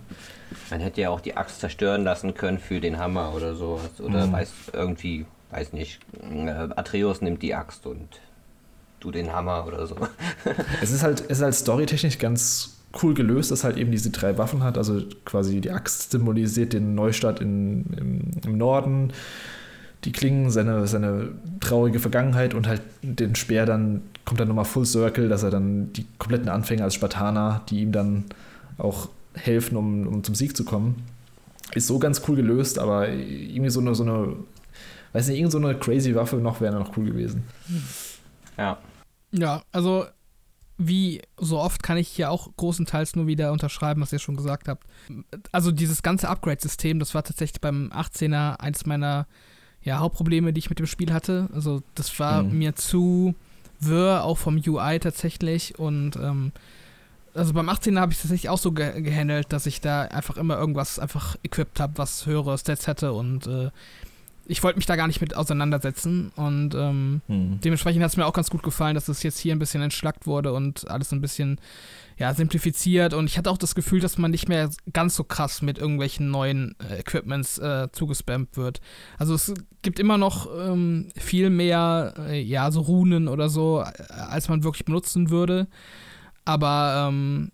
Man 0.70 0.80
hätte 0.80 1.00
ja 1.02 1.10
auch 1.10 1.20
die 1.20 1.36
Axt 1.36 1.60
zerstören 1.60 2.02
lassen 2.04 2.34
können 2.34 2.58
für 2.58 2.80
den 2.80 2.98
Hammer 2.98 3.32
oder 3.34 3.54
sowas. 3.54 4.00
Oder 4.00 4.26
Mhm. 4.26 4.32
weiß 4.32 4.52
irgendwie, 4.72 5.26
weiß 5.50 5.72
nicht, 5.72 6.00
äh, 6.22 6.48
Atreus 6.48 7.20
nimmt 7.20 7.42
die 7.42 7.54
Axt 7.54 7.86
und 7.86 8.08
du 9.00 9.10
den 9.10 9.32
Hammer 9.32 9.66
oder 9.66 9.86
so. 9.86 9.96
Es 10.82 10.90
ist 10.90 11.02
halt, 11.02 11.22
es 11.22 11.38
ist 11.38 11.42
halt 11.42 11.54
storytechnisch 11.54 12.18
ganz 12.18 12.76
cool 13.02 13.14
gelöst, 13.14 13.50
dass 13.50 13.64
halt 13.64 13.76
eben 13.76 13.90
diese 13.90 14.10
drei 14.10 14.36
Waffen 14.38 14.62
hat. 14.62 14.76
Also 14.76 15.02
quasi 15.24 15.60
die 15.60 15.70
Axt 15.70 16.10
symbolisiert 16.10 16.72
den 16.72 16.94
Neustart 16.94 17.40
in, 17.40 17.86
im, 17.96 18.30
im 18.44 18.58
Norden, 18.58 19.12
die 20.04 20.12
Klingen, 20.12 20.50
seine, 20.50 20.86
seine 20.86 21.30
traurige 21.60 22.00
Vergangenheit 22.00 22.54
und 22.54 22.66
halt 22.66 22.82
den 23.02 23.34
Speer 23.34 23.66
dann 23.66 24.02
kommt 24.24 24.40
dann 24.40 24.48
nochmal 24.48 24.64
Full 24.64 24.86
Circle, 24.86 25.28
dass 25.28 25.42
er 25.42 25.50
dann 25.50 25.92
die 25.92 26.06
kompletten 26.18 26.48
Anfänger 26.48 26.84
als 26.84 26.94
Spartaner, 26.94 27.62
die 27.68 27.80
ihm 27.80 27.92
dann 27.92 28.24
auch 28.78 29.08
helfen, 29.34 29.76
um, 29.76 30.06
um 30.06 30.24
zum 30.24 30.34
Sieg 30.34 30.56
zu 30.56 30.64
kommen. 30.64 31.02
Ist 31.74 31.86
so 31.86 31.98
ganz 31.98 32.22
cool 32.26 32.36
gelöst, 32.36 32.78
aber 32.78 33.08
irgendwie 33.08 33.70
so 33.70 33.80
eine, 33.80 33.94
so 33.94 34.02
eine, 34.02 34.36
weiß 35.12 35.28
nicht, 35.28 35.38
irgend 35.38 35.52
so 35.52 35.58
eine 35.58 35.74
crazy 35.78 36.14
Waffe 36.14 36.36
noch 36.36 36.60
wäre 36.60 36.78
noch 36.78 36.96
cool 36.96 37.06
gewesen. 37.06 37.44
ja. 38.56 38.78
Ja, 39.32 39.62
also 39.72 40.06
wie 40.76 41.20
so 41.36 41.58
oft 41.58 41.82
kann 41.82 41.98
ich 41.98 42.08
hier 42.08 42.30
auch 42.30 42.48
großenteils 42.56 43.14
nur 43.16 43.26
wieder 43.26 43.52
unterschreiben, 43.52 44.00
was 44.00 44.12
ihr 44.12 44.18
schon 44.18 44.36
gesagt 44.36 44.66
habt. 44.66 44.86
Also 45.52 45.72
dieses 45.72 46.02
ganze 46.02 46.28
Upgrade-System, 46.28 46.98
das 46.98 47.14
war 47.14 47.22
tatsächlich 47.22 47.60
beim 47.60 47.92
18er 47.94 48.58
eins 48.60 48.86
meiner 48.86 49.26
ja, 49.82 49.98
Hauptprobleme, 49.98 50.52
die 50.52 50.58
ich 50.58 50.70
mit 50.70 50.78
dem 50.78 50.86
Spiel 50.86 51.12
hatte. 51.12 51.48
Also 51.52 51.82
das 51.94 52.18
war 52.18 52.42
Mhm. 52.42 52.58
mir 52.58 52.74
zu 52.74 53.34
wirr, 53.78 54.24
auch 54.24 54.38
vom 54.38 54.56
UI 54.56 54.98
tatsächlich. 55.00 55.78
Und 55.78 56.16
ähm, 56.16 56.52
also 57.34 57.52
beim 57.52 57.68
18er 57.68 58.00
habe 58.00 58.12
ich 58.12 58.18
es 58.18 58.22
tatsächlich 58.22 58.48
auch 58.48 58.58
so 58.58 58.72
ge 58.72 59.00
gehandelt, 59.02 59.52
dass 59.52 59.66
ich 59.66 59.80
da 59.80 60.02
einfach 60.02 60.38
immer 60.38 60.56
irgendwas 60.58 60.98
einfach 60.98 61.36
equipped 61.42 61.78
habe, 61.78 61.92
was 61.98 62.26
höhere 62.26 62.56
Stats 62.58 62.86
hätte 62.86 63.12
und 63.12 63.46
äh, 63.46 63.70
ich 64.50 64.62
wollte 64.62 64.78
mich 64.78 64.86
da 64.86 64.96
gar 64.96 65.06
nicht 65.06 65.20
mit 65.20 65.36
auseinandersetzen 65.36 66.32
und 66.36 66.74
ähm, 66.74 67.20
Hm. 67.26 67.60
Dementsprechend 67.60 68.02
hat 68.02 68.10
es 68.10 68.16
mir 68.16 68.26
auch 68.26 68.32
ganz 68.32 68.50
gut 68.50 68.62
gefallen, 68.62 68.94
dass 68.94 69.08
es 69.08 69.22
jetzt 69.22 69.38
hier 69.38 69.54
ein 69.54 69.58
bisschen 69.58 69.82
entschlackt 69.82 70.26
wurde 70.26 70.52
und 70.52 70.90
alles 70.90 71.12
ein 71.12 71.20
bisschen 71.20 71.60
ja, 72.18 72.34
simplifiziert. 72.34 73.14
Und 73.14 73.26
ich 73.26 73.38
hatte 73.38 73.50
auch 73.50 73.58
das 73.58 73.74
Gefühl, 73.74 74.00
dass 74.00 74.18
man 74.18 74.30
nicht 74.30 74.48
mehr 74.48 74.68
ganz 74.92 75.16
so 75.16 75.24
krass 75.24 75.62
mit 75.62 75.78
irgendwelchen 75.78 76.30
neuen 76.30 76.74
äh, 76.90 76.98
Equipments 76.98 77.58
äh, 77.58 77.88
zugespammt 77.92 78.56
wird. 78.56 78.80
Also 79.18 79.34
es 79.34 79.54
gibt 79.82 79.98
immer 79.98 80.18
noch 80.18 80.48
ähm, 80.58 81.08
viel 81.16 81.50
mehr, 81.50 82.14
äh, 82.28 82.40
ja, 82.40 82.70
so 82.70 82.80
Runen 82.80 83.28
oder 83.28 83.48
so, 83.48 83.80
äh, 83.80 84.12
als 84.12 84.48
man 84.48 84.64
wirklich 84.64 84.84
benutzen 84.84 85.30
würde. 85.30 85.68
Aber 86.44 87.08
ähm, 87.08 87.52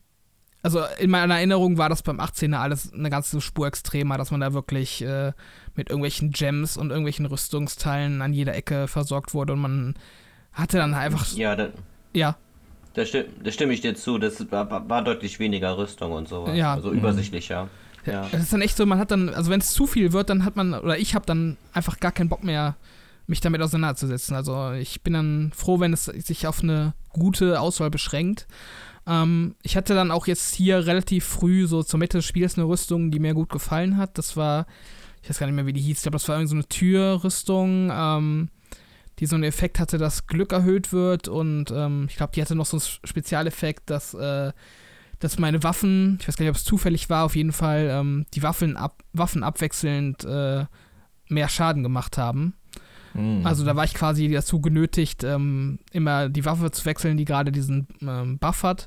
also 0.62 0.80
in 0.98 1.10
meiner 1.10 1.36
Erinnerung 1.36 1.78
war 1.78 1.88
das 1.88 2.02
beim 2.02 2.18
18er 2.18 2.56
alles 2.56 2.92
eine 2.92 3.10
ganze 3.10 3.40
Spur 3.40 3.68
extremer, 3.68 4.18
dass 4.18 4.32
man 4.32 4.40
da 4.40 4.52
wirklich 4.52 5.02
äh, 5.02 5.32
mit 5.76 5.90
irgendwelchen 5.90 6.30
Gems 6.30 6.76
und 6.76 6.90
irgendwelchen 6.90 7.26
Rüstungsteilen 7.26 8.22
an 8.22 8.32
jeder 8.32 8.54
Ecke 8.54 8.88
versorgt 8.88 9.34
wurde 9.34 9.52
und 9.54 9.60
man 9.60 9.94
hatte 10.52 10.78
dann 10.78 10.94
einfach, 10.94 11.26
Ja, 11.34 11.54
da, 11.56 11.68
ja, 12.14 12.36
da, 12.94 13.04
sti 13.04 13.24
da 13.44 13.50
stimme 13.52 13.72
ich 13.74 13.82
dir 13.82 13.94
zu. 13.94 14.18
Das 14.18 14.50
war, 14.50 14.88
war- 14.88 15.04
deutlich 15.04 15.38
weniger 15.38 15.76
Rüstung 15.76 16.12
und 16.12 16.28
sowas. 16.28 16.56
Ja. 16.56 16.74
Also 16.74 16.90
Mhm. 16.90 16.98
übersichtlicher. 16.98 17.68
Ja. 18.06 18.24
es 18.30 18.44
ist 18.44 18.52
dann 18.52 18.60
echt 18.62 18.76
so, 18.76 18.86
man 18.86 19.00
hat 19.00 19.10
dann, 19.10 19.28
also 19.30 19.50
wenn 19.50 19.58
es 19.60 19.72
zu 19.72 19.86
viel 19.88 20.12
wird, 20.12 20.30
dann 20.30 20.44
hat 20.44 20.54
man, 20.54 20.74
oder 20.74 20.96
ich 20.96 21.16
habe 21.16 21.26
dann 21.26 21.56
einfach 21.72 21.98
gar 21.98 22.12
keinen 22.12 22.28
Bock 22.28 22.44
mehr, 22.44 22.76
mich 23.26 23.40
damit 23.40 23.60
auseinanderzusetzen. 23.60 24.36
Also 24.36 24.70
ich 24.72 25.02
bin 25.02 25.12
dann 25.14 25.50
froh, 25.54 25.80
wenn 25.80 25.92
es 25.92 26.04
sich 26.04 26.46
auf 26.46 26.62
eine 26.62 26.94
gute 27.10 27.60
Auswahl 27.60 27.90
beschränkt. 27.90 28.46
Ähm, 29.08 29.56
ich 29.62 29.76
hatte 29.76 29.94
dann 29.96 30.12
auch 30.12 30.28
jetzt 30.28 30.54
hier 30.54 30.86
relativ 30.86 31.24
früh, 31.24 31.66
so 31.66 31.82
zur 31.82 31.98
Mitte 31.98 32.18
des 32.18 32.24
Spiels, 32.24 32.56
eine 32.56 32.68
Rüstung, 32.68 33.10
die 33.10 33.18
mir 33.18 33.34
gut 33.34 33.48
gefallen 33.48 33.96
hat. 33.96 34.16
Das 34.18 34.36
war, 34.36 34.66
ich 35.26 35.30
weiß 35.30 35.40
gar 35.40 35.46
nicht 35.48 35.56
mehr, 35.56 35.66
wie 35.66 35.72
die 35.72 35.80
hieß, 35.80 35.96
ich 35.96 36.02
glaube, 36.02 36.14
das 36.14 36.28
war 36.28 36.36
irgendwie 36.36 36.50
so 36.50 36.54
eine 36.54 36.68
Türrüstung, 36.68 37.90
ähm, 37.92 38.48
die 39.18 39.26
so 39.26 39.34
einen 39.34 39.42
Effekt 39.42 39.80
hatte, 39.80 39.98
dass 39.98 40.28
Glück 40.28 40.52
erhöht 40.52 40.92
wird 40.92 41.26
und 41.26 41.72
ähm, 41.72 42.06
ich 42.08 42.16
glaube, 42.16 42.32
die 42.32 42.40
hatte 42.40 42.54
noch 42.54 42.66
so 42.66 42.76
einen 42.76 42.86
Spezialeffekt, 43.04 43.90
dass, 43.90 44.14
äh, 44.14 44.52
dass 45.18 45.40
meine 45.40 45.64
Waffen, 45.64 46.18
ich 46.20 46.28
weiß 46.28 46.36
gar 46.36 46.44
nicht, 46.44 46.50
ob 46.50 46.56
es 46.56 46.64
zufällig 46.64 47.10
war, 47.10 47.24
auf 47.24 47.34
jeden 47.34 47.50
Fall, 47.50 47.88
ähm, 47.90 48.26
die 48.34 48.44
Waffen, 48.44 48.76
ab, 48.76 49.02
Waffen 49.12 49.42
abwechselnd 49.42 50.24
äh, 50.24 50.66
mehr 51.28 51.48
Schaden 51.48 51.82
gemacht 51.82 52.18
haben. 52.18 52.54
Mhm. 53.14 53.44
Also 53.44 53.64
da 53.64 53.74
war 53.74 53.84
ich 53.84 53.94
quasi 53.94 54.28
dazu 54.28 54.60
genötigt, 54.60 55.24
ähm, 55.24 55.80
immer 55.90 56.28
die 56.28 56.44
Waffe 56.44 56.70
zu 56.70 56.84
wechseln, 56.84 57.16
die 57.16 57.24
gerade 57.24 57.50
diesen 57.50 57.88
ähm, 58.00 58.38
Buff 58.38 58.62
hat. 58.62 58.86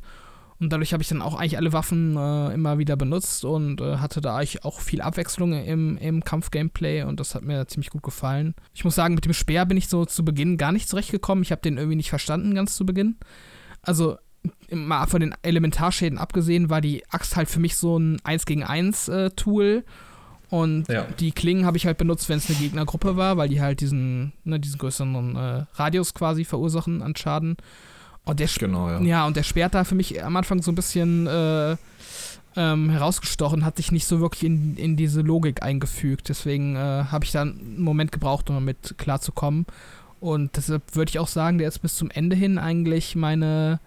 Und 0.59 0.73
dadurch 0.73 0.91
habe 0.91 1.01
ich 1.01 1.09
dann 1.09 1.21
auch 1.21 1.35
eigentlich 1.35 1.57
alle 1.57 1.71
Waffen 1.71 2.17
äh, 2.17 2.53
immer 2.53 2.77
wieder 2.77 2.97
benutzt 2.97 3.45
und 3.45 3.79
äh, 3.79 3.97
hatte 3.97 4.19
da 4.19 4.35
eigentlich 4.35 4.65
auch 4.65 4.81
viel 4.81 5.01
Abwechslung 5.01 5.53
im, 5.53 5.97
im 5.97 6.23
Kampf-Gameplay 6.23 7.03
und 7.03 7.19
das 7.19 7.33
hat 7.33 7.43
mir 7.43 7.65
ziemlich 7.67 7.91
gut 7.91 8.03
gefallen. 8.03 8.55
Ich 8.73 8.83
muss 8.83 8.95
sagen, 8.95 9.15
mit 9.15 9.23
dem 9.23 9.33
Speer 9.33 9.65
bin 9.65 9.77
ich 9.77 9.87
so 9.87 10.05
zu 10.05 10.25
Beginn 10.25 10.57
gar 10.57 10.73
nicht 10.73 10.89
zurechtgekommen. 10.89 11.43
Ich 11.43 11.51
habe 11.51 11.61
den 11.61 11.77
irgendwie 11.77 11.95
nicht 11.95 12.09
verstanden 12.09 12.55
ganz 12.55 12.75
zu 12.75 12.85
Beginn. 12.85 13.15
Also 13.81 14.17
mal 14.69 15.07
von 15.07 15.21
den 15.21 15.33
Elementarschäden 15.41 16.17
abgesehen, 16.17 16.69
war 16.69 16.81
die 16.81 17.03
Axt 17.09 17.35
halt 17.35 17.49
für 17.49 17.59
mich 17.59 17.77
so 17.77 17.97
ein 17.97 18.19
1 18.23 18.45
gegen 18.45 18.63
1 18.63 19.07
äh, 19.07 19.29
Tool. 19.31 19.85
Und 20.49 20.87
ja. 20.87 21.05
die 21.19 21.31
Klingen 21.31 21.65
habe 21.65 21.77
ich 21.77 21.85
halt 21.85 21.97
benutzt, 21.97 22.27
wenn 22.27 22.39
es 22.39 22.49
eine 22.49 22.57
Gegnergruppe 22.57 23.15
war, 23.15 23.37
weil 23.37 23.49
die 23.49 23.61
halt 23.61 23.81
diesen, 23.81 24.33
ne, 24.43 24.59
diesen 24.59 24.79
größeren 24.79 25.35
äh, 25.35 25.65
Radius 25.75 26.13
quasi 26.13 26.43
verursachen 26.43 27.01
an 27.01 27.15
Schaden. 27.15 27.55
Und 28.29 28.39
der, 28.39 28.47
genau, 28.47 28.89
ja. 28.89 29.01
ja. 29.01 29.27
und 29.27 29.35
der 29.35 29.43
Speer 29.43 29.69
da 29.69 29.83
für 29.83 29.95
mich 29.95 30.23
am 30.23 30.35
Anfang 30.35 30.61
so 30.61 30.71
ein 30.71 30.75
bisschen 30.75 31.27
äh, 31.27 31.75
ähm, 32.55 32.89
herausgestochen, 32.89 33.65
hat 33.65 33.77
sich 33.77 33.91
nicht 33.91 34.05
so 34.05 34.19
wirklich 34.19 34.43
in, 34.43 34.75
in 34.77 34.97
diese 34.97 35.21
Logik 35.21 35.63
eingefügt. 35.63 36.29
Deswegen 36.29 36.75
äh, 36.75 36.79
habe 36.79 37.25
ich 37.25 37.31
da 37.31 37.41
einen 37.41 37.81
Moment 37.81 38.11
gebraucht, 38.11 38.49
um 38.49 38.55
damit 38.55 38.95
klarzukommen. 38.97 39.65
Und 40.19 40.57
deshalb 40.57 40.95
würde 40.95 41.09
ich 41.09 41.19
auch 41.19 41.27
sagen, 41.27 41.57
der 41.57 41.67
ist 41.67 41.79
bis 41.79 41.95
zum 41.95 42.11
Ende 42.11 42.35
hin 42.35 42.57
eigentlich 42.57 43.15
meine 43.15 43.79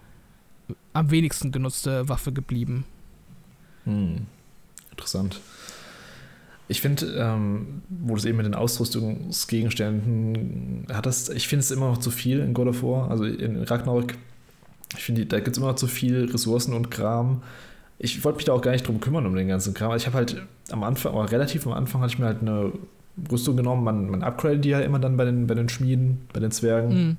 am 0.93 1.11
wenigsten 1.11 1.51
genutzte 1.51 2.09
Waffe 2.09 2.31
geblieben. 2.31 2.85
Hm. 3.83 4.25
Interessant. 4.91 5.41
Ich 6.67 6.81
finde, 6.81 7.15
ähm, 7.17 7.81
wo 7.89 8.13
du 8.13 8.19
es 8.19 8.25
eben 8.25 8.37
mit 8.37 8.45
den 8.45 8.53
Ausrüstungsgegenständen 8.55 10.87
hattest, 10.91 11.33
ich 11.33 11.47
finde 11.47 11.61
es 11.61 11.71
immer 11.71 11.89
noch 11.89 11.97
zu 11.97 12.09
viel 12.09 12.39
in 12.39 12.53
God 12.53 12.67
of 12.67 12.83
War. 12.83 13.11
Also 13.11 13.25
in 13.25 13.61
Ragnarok, 13.63 14.13
ich 14.95 15.03
finde, 15.03 15.25
da 15.25 15.37
gibt 15.37 15.49
es 15.49 15.57
immer 15.57 15.67
noch 15.67 15.75
zu 15.75 15.87
viel 15.87 16.29
Ressourcen 16.31 16.73
und 16.73 16.91
Kram. 16.91 17.41
Ich 17.99 18.23
wollte 18.23 18.37
mich 18.37 18.45
da 18.45 18.53
auch 18.53 18.61
gar 18.61 18.71
nicht 18.71 18.87
drum 18.87 18.99
kümmern, 18.99 19.25
um 19.25 19.35
den 19.35 19.47
ganzen 19.47 19.73
Kram. 19.73 19.95
Ich 19.95 20.05
habe 20.05 20.17
halt 20.17 20.41
am 20.71 20.83
Anfang, 20.83 21.13
aber 21.13 21.31
relativ 21.31 21.65
am 21.67 21.73
Anfang, 21.73 22.01
hatte 22.01 22.13
ich 22.13 22.19
mir 22.19 22.25
halt 22.25 22.41
eine 22.41 22.71
Rüstung 23.31 23.55
genommen. 23.55 23.83
Man, 23.83 24.09
man 24.09 24.23
upgradet 24.23 24.65
die 24.65 24.69
ja 24.69 24.79
immer 24.79 24.99
dann 24.99 25.17
bei 25.17 25.25
den, 25.25 25.47
bei 25.47 25.55
den 25.55 25.69
Schmieden, 25.69 26.21
bei 26.33 26.39
den 26.39 26.51
Zwergen. 26.51 26.89
Mhm. 26.89 27.17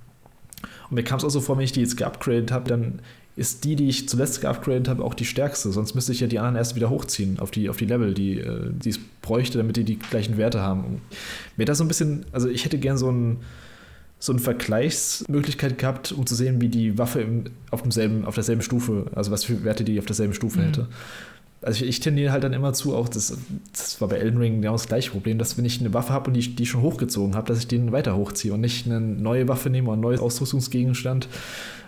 Und 0.91 0.95
mir 0.95 1.05
kam 1.05 1.19
es 1.19 1.25
auch 1.25 1.31
so 1.31 1.41
vor, 1.41 1.57
wenn 1.57 1.65
ich 1.65 1.73
die 1.73 1.81
jetzt 1.81 1.97
geupgradet 1.97 2.53
habe, 2.53 2.69
dann 2.69 3.01
ist 3.37 3.65
die, 3.65 3.75
die 3.75 3.89
ich 3.89 4.09
zuletzt 4.09 4.41
geupgradet 4.41 4.89
habe, 4.89 5.03
auch 5.03 5.15
die 5.15 5.25
stärkste. 5.25 5.73
Sonst 5.73 5.95
müsste 5.95 6.13
ich 6.13 6.21
ja 6.21 6.27
die 6.27 6.39
anderen 6.39 6.57
erst 6.57 6.77
wieder 6.77 6.89
hochziehen 6.89 7.41
auf 7.41 7.51
die, 7.51 7.69
auf 7.69 7.77
die 7.77 7.87
Level, 7.87 8.15
die, 8.15 8.39
äh, 8.39 8.71
die 8.71 8.91
es 8.91 9.01
bräuchte, 9.23 9.59
damit 9.59 9.77
die 9.77 9.85
die 9.85 9.99
gleichen 9.99 10.37
Werte 10.37 10.61
haben. 10.61 11.01
Mir 11.57 11.67
das 11.67 11.79
so 11.79 11.85
ein 11.85 11.89
bisschen, 11.89 12.27
also 12.33 12.49
ich 12.49 12.65
hätte 12.65 12.79
gern 12.79 12.97
so 12.97 13.11
ein 13.11 13.39
so 14.25 14.33
eine 14.33 14.41
Vergleichsmöglichkeit 14.41 15.77
gehabt, 15.77 16.11
um 16.11 16.25
zu 16.25 16.35
sehen, 16.35 16.59
wie 16.63 16.71
die 16.71 16.97
Waffe 16.97 17.21
im, 17.21 17.45
auf, 17.71 17.83
demselben, 17.83 18.25
auf 18.25 18.35
derselben 18.35 18.63
Stufe, 18.63 19.05
also 19.15 19.31
was 19.31 19.45
für 19.45 19.65
Werte 19.65 19.85
die 19.85 19.99
auf 19.99 20.07
derselben 20.07 20.33
Stufe 20.33 20.61
mhm. 20.61 20.65
hätte. 20.65 20.87
Also 21.61 21.85
ich, 21.85 21.91
ich, 21.91 22.01
tendiere 22.01 22.33
halt 22.33 22.43
dann 22.43 22.55
immer 22.55 22.73
zu, 22.73 22.97
auch 22.97 23.11
das, 23.11 23.37
das 23.73 24.01
war 24.01 24.09
bei 24.09 24.17
Elden 24.17 24.39
Ring 24.39 24.63
genau 24.63 24.73
das 24.73 24.89
gleiche 24.89 25.11
Problem, 25.11 25.37
dass 25.37 25.59
wenn 25.59 25.67
ich 25.67 25.79
eine 25.79 25.93
Waffe 25.93 26.15
habe 26.15 26.29
und 26.29 26.35
die, 26.35 26.57
die 26.57 26.65
schon 26.65 26.81
hochgezogen 26.81 27.37
habe, 27.37 27.49
dass 27.49 27.59
ich 27.59 27.69
den 27.69 27.93
weiter 27.93 28.17
hochziehe 28.17 28.55
und 28.55 28.63
nicht 28.63 28.87
eine 28.87 28.99
neue 28.99 29.47
Waffe 29.47 29.69
nehme 29.69 29.89
oder 29.89 29.99
ein 29.99 30.01
neues 30.01 30.21
Ausrüstungsgegenstand 30.21 31.29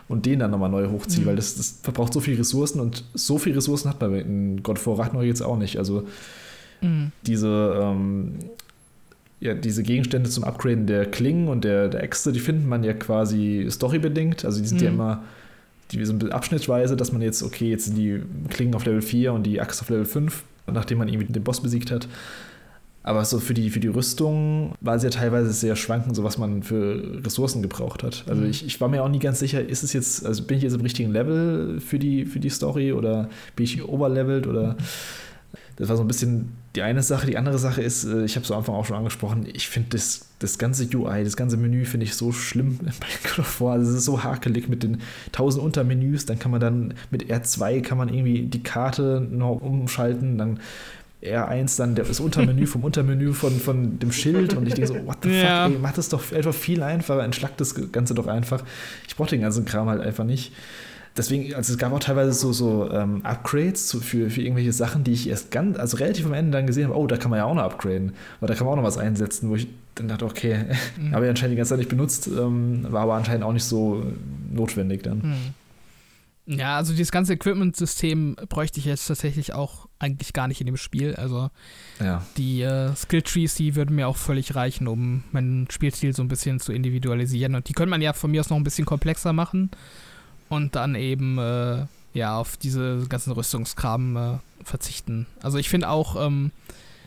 und 0.06 0.26
den 0.26 0.38
dann 0.38 0.50
nochmal 0.50 0.68
neu 0.68 0.90
hochziehe, 0.90 1.22
mhm. 1.22 1.28
weil 1.28 1.36
das, 1.36 1.56
das 1.56 1.78
verbraucht 1.82 2.12
so 2.12 2.20
viele 2.20 2.40
Ressourcen 2.40 2.80
und 2.80 3.04
so 3.14 3.38
viele 3.38 3.56
Ressourcen 3.56 3.88
hat 3.88 3.98
man 4.02 4.14
in 4.14 4.62
God 4.62 4.76
of 4.76 4.86
War 4.86 4.98
Ragnarok 4.98 5.26
jetzt 5.26 5.40
auch 5.40 5.56
nicht. 5.56 5.78
Also 5.78 6.06
mhm. 6.82 7.12
diese, 7.22 7.80
ähm, 7.82 8.34
ja, 9.40 9.54
diese 9.54 9.82
Gegenstände 9.82 10.30
zum 10.30 10.44
Upgraden 10.44 10.86
der 10.86 11.06
Klingen 11.06 11.48
und 11.48 11.64
der, 11.64 11.88
der 11.88 12.02
Äxte, 12.02 12.32
die 12.32 12.40
findet 12.40 12.66
man 12.66 12.84
ja 12.84 12.94
quasi 12.94 13.66
storybedingt. 13.70 14.44
Also 14.44 14.60
die 14.60 14.66
sind 14.66 14.78
mhm. 14.80 14.84
ja 14.84 14.90
immer 14.90 15.24
die 15.92 16.04
sind 16.04 16.32
abschnittsweise, 16.32 16.96
dass 16.96 17.12
man 17.12 17.22
jetzt, 17.22 17.42
okay, 17.42 17.70
jetzt 17.70 17.86
sind 17.86 17.96
die 17.96 18.22
Klingen 18.48 18.74
auf 18.74 18.84
Level 18.84 19.02
4 19.02 19.32
und 19.32 19.44
die 19.44 19.60
Axt 19.60 19.80
auf 19.82 19.88
Level 19.88 20.04
5, 20.04 20.42
nachdem 20.66 20.98
man 20.98 21.08
irgendwie 21.08 21.32
den 21.32 21.44
Boss 21.44 21.60
besiegt 21.60 21.90
hat. 21.90 22.08
Aber 23.04 23.24
so 23.24 23.38
für 23.38 23.54
die, 23.54 23.70
für 23.70 23.78
die 23.78 23.86
Rüstung 23.86 24.74
war 24.80 24.96
es 24.96 25.04
ja 25.04 25.10
teilweise 25.10 25.52
sehr 25.52 25.76
schwankend, 25.76 26.16
so 26.16 26.24
was 26.24 26.38
man 26.38 26.64
für 26.64 27.20
Ressourcen 27.24 27.62
gebraucht 27.62 28.02
hat. 28.02 28.24
Also 28.26 28.42
mhm. 28.42 28.50
ich, 28.50 28.66
ich 28.66 28.80
war 28.80 28.88
mir 28.88 29.04
auch 29.04 29.08
nie 29.08 29.20
ganz 29.20 29.38
sicher, 29.38 29.64
ist 29.64 29.84
es 29.84 29.92
jetzt, 29.92 30.26
also 30.26 30.42
bin 30.42 30.56
ich 30.56 30.64
jetzt 30.64 30.74
im 30.74 30.80
richtigen 30.80 31.12
Level 31.12 31.78
für 31.80 32.00
die, 32.00 32.24
für 32.24 32.40
die 32.40 32.50
Story 32.50 32.92
oder 32.92 33.28
bin 33.54 33.64
ich 33.64 33.84
overlevelt 33.84 34.48
oder 34.48 34.76
das 35.76 35.88
war 35.88 35.96
so 35.96 36.02
ein 36.02 36.08
bisschen 36.08 36.48
die 36.76 36.82
eine 36.82 37.02
Sache. 37.02 37.26
Die 37.26 37.36
andere 37.36 37.58
Sache 37.58 37.82
ist, 37.82 38.04
äh, 38.04 38.24
ich 38.24 38.36
habe 38.36 38.44
es 38.44 38.50
am 38.50 38.58
Anfang 38.58 38.74
auch 38.74 38.84
schon 38.84 38.96
angesprochen, 38.96 39.46
ich 39.52 39.68
finde 39.68 39.90
das, 39.90 40.26
das 40.38 40.58
ganze 40.58 40.84
UI, 40.94 41.24
das 41.24 41.36
ganze 41.36 41.56
Menü 41.56 41.84
finde 41.86 42.04
ich 42.04 42.14
so 42.14 42.32
schlimm 42.32 42.78
bei 42.82 43.28
God 43.28 43.40
of 43.40 43.60
War. 43.60 43.72
Also 43.72 43.90
es 43.90 43.98
ist 43.98 44.04
so 44.04 44.22
hakelig 44.22 44.68
mit 44.68 44.82
den 44.82 45.00
tausend 45.32 45.64
Untermenüs. 45.64 46.26
Dann 46.26 46.38
kann 46.38 46.50
man 46.50 46.60
dann 46.60 46.94
mit 47.10 47.24
R2 47.24 47.80
kann 47.80 47.98
man 47.98 48.08
irgendwie 48.08 48.42
die 48.42 48.62
Karte 48.62 49.26
noch 49.28 49.60
umschalten. 49.62 50.38
Dann 50.38 50.60
R1 51.22 51.78
dann 51.78 51.94
das 51.94 52.20
Untermenü 52.20 52.66
vom 52.66 52.84
Untermenü 52.84 53.32
von, 53.32 53.58
von 53.58 53.98
dem 53.98 54.12
Schild 54.12 54.54
und 54.54 54.68
ich 54.68 54.74
denke 54.74 54.88
so, 54.88 55.06
what 55.06 55.18
the 55.22 55.30
ja. 55.30 55.64
fuck, 55.64 55.74
ey, 55.74 55.80
mach 55.80 55.92
das 55.94 56.10
doch 56.10 56.30
einfach 56.32 56.54
viel 56.54 56.82
einfacher, 56.82 57.24
entschlackt 57.24 57.60
das 57.60 57.74
Ganze 57.90 58.14
doch 58.14 58.26
einfach. 58.26 58.62
Ich 59.08 59.16
brauche 59.16 59.30
den 59.30 59.40
ganzen 59.40 59.64
Kram 59.64 59.88
halt 59.88 60.02
einfach 60.02 60.24
nicht. 60.24 60.52
Deswegen, 61.16 61.54
also 61.54 61.72
es 61.72 61.78
gab 61.78 61.92
auch 61.92 62.00
teilweise 62.00 62.32
so, 62.32 62.52
so 62.52 62.90
ähm, 62.90 63.24
Upgrades 63.24 63.86
zu, 63.86 64.00
für, 64.00 64.28
für 64.28 64.42
irgendwelche 64.42 64.72
Sachen, 64.72 65.02
die 65.02 65.12
ich 65.12 65.28
erst 65.28 65.50
ganz, 65.50 65.78
also 65.78 65.96
relativ 65.96 66.26
am 66.26 66.34
Ende 66.34 66.52
dann 66.52 66.66
gesehen 66.66 66.88
habe, 66.88 66.98
oh, 66.98 67.06
da 67.06 67.16
kann 67.16 67.30
man 67.30 67.38
ja 67.38 67.44
auch 67.46 67.54
noch 67.54 67.62
upgraden. 67.62 68.12
Oder 68.40 68.48
da 68.48 68.54
kann 68.54 68.66
man 68.66 68.74
auch 68.74 68.82
noch 68.82 68.88
was 68.88 68.98
einsetzen, 68.98 69.48
wo 69.48 69.56
ich 69.56 69.68
dann 69.94 70.08
dachte, 70.08 70.26
okay, 70.26 70.66
mhm. 71.00 71.14
habe 71.14 71.24
ich 71.24 71.30
anscheinend 71.30 71.52
die 71.52 71.56
ganze 71.56 71.70
Zeit 71.70 71.78
nicht 71.78 71.88
benutzt, 71.88 72.26
ähm, 72.26 72.86
war 72.90 73.02
aber 73.02 73.14
anscheinend 73.14 73.44
auch 73.44 73.52
nicht 73.52 73.64
so 73.64 74.04
notwendig 74.52 75.02
dann. 75.02 75.18
Mhm. 75.18 75.54
Ja, 76.58 76.76
also 76.76 76.92
dieses 76.92 77.10
ganze 77.10 77.32
Equipment-System 77.32 78.36
bräuchte 78.48 78.78
ich 78.78 78.84
jetzt 78.84 79.06
tatsächlich 79.06 79.52
auch 79.52 79.88
eigentlich 79.98 80.32
gar 80.32 80.46
nicht 80.46 80.60
in 80.60 80.66
dem 80.66 80.76
Spiel. 80.76 81.16
Also 81.16 81.50
ja. 81.98 82.24
die 82.36 82.62
äh, 82.62 82.94
Skill-Trees, 82.94 83.56
die 83.56 83.74
würden 83.74 83.96
mir 83.96 84.06
auch 84.06 84.16
völlig 84.16 84.54
reichen, 84.54 84.86
um 84.86 85.24
meinen 85.32 85.68
Spielstil 85.70 86.14
so 86.14 86.22
ein 86.22 86.28
bisschen 86.28 86.60
zu 86.60 86.72
individualisieren. 86.72 87.56
Und 87.56 87.68
die 87.68 87.72
könnte 87.72 87.90
man 87.90 88.00
ja 88.00 88.12
von 88.12 88.30
mir 88.30 88.40
aus 88.40 88.50
noch 88.50 88.58
ein 88.58 88.62
bisschen 88.62 88.84
komplexer 88.84 89.32
machen 89.32 89.70
und 90.48 90.74
dann 90.74 90.94
eben 90.94 91.38
äh, 91.38 91.86
ja 92.12 92.36
auf 92.36 92.56
diese 92.56 93.06
ganzen 93.08 93.32
Rüstungskram 93.32 94.16
äh, 94.16 94.38
verzichten. 94.64 95.26
Also 95.42 95.58
ich 95.58 95.68
finde 95.68 95.88
auch, 95.88 96.24
ähm, 96.24 96.50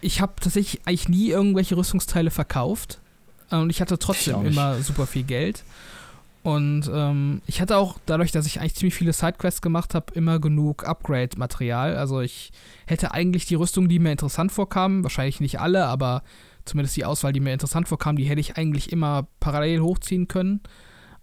ich 0.02 0.22
habe 0.22 0.34
tatsächlich 0.40 0.82
eigentlich 0.86 1.10
nie 1.10 1.30
irgendwelche 1.30 1.76
Rüstungsteile 1.78 2.32
verkauft. 2.32 2.99
Und 3.49 3.70
ich 3.70 3.82
hatte 3.82 3.98
trotzdem 3.98 4.41
ich 4.41 4.52
immer 4.52 4.76
super 4.82 5.07
viel 5.07 5.24
Geld. 5.24 5.64
Und 6.41 6.90
ähm, 6.94 7.41
ich 7.48 7.60
hatte 7.60 7.78
auch, 7.78 7.98
dadurch, 8.06 8.32
dass 8.32 8.45
ich 8.45 8.60
eigentlich 8.60 8.76
ziemlich 8.76 8.95
viele 8.95 9.11
Sidequests 9.11 9.61
gemacht 9.61 9.94
habe, 9.94 10.14
immer 10.14 10.40
genug 10.40 10.88
Upgrade-Material. 10.88 11.98
Also 11.98 12.22
ich 12.22 12.52
hätte 12.86 13.11
eigentlich 13.11 13.45
die 13.45 13.56
Rüstung, 13.56 13.90
die 13.90 13.99
mir 13.99 14.11
interessant 14.11 14.52
vorkamen, 14.52 15.03
wahrscheinlich 15.03 15.41
nicht 15.41 15.60
alle, 15.60 15.86
aber 15.86 16.24
zumindest 16.64 16.95
die 16.95 17.06
Auswahl, 17.06 17.34
die 17.34 17.40
mir 17.40 17.52
interessant 17.52 17.90
vorkam, 17.90 18.16
die 18.16 18.24
hätte 18.26 18.40
ich 18.40 18.56
eigentlich 18.56 18.91
immer 18.91 19.28
parallel 19.40 19.82
hochziehen 19.82 20.28
können. 20.28 20.61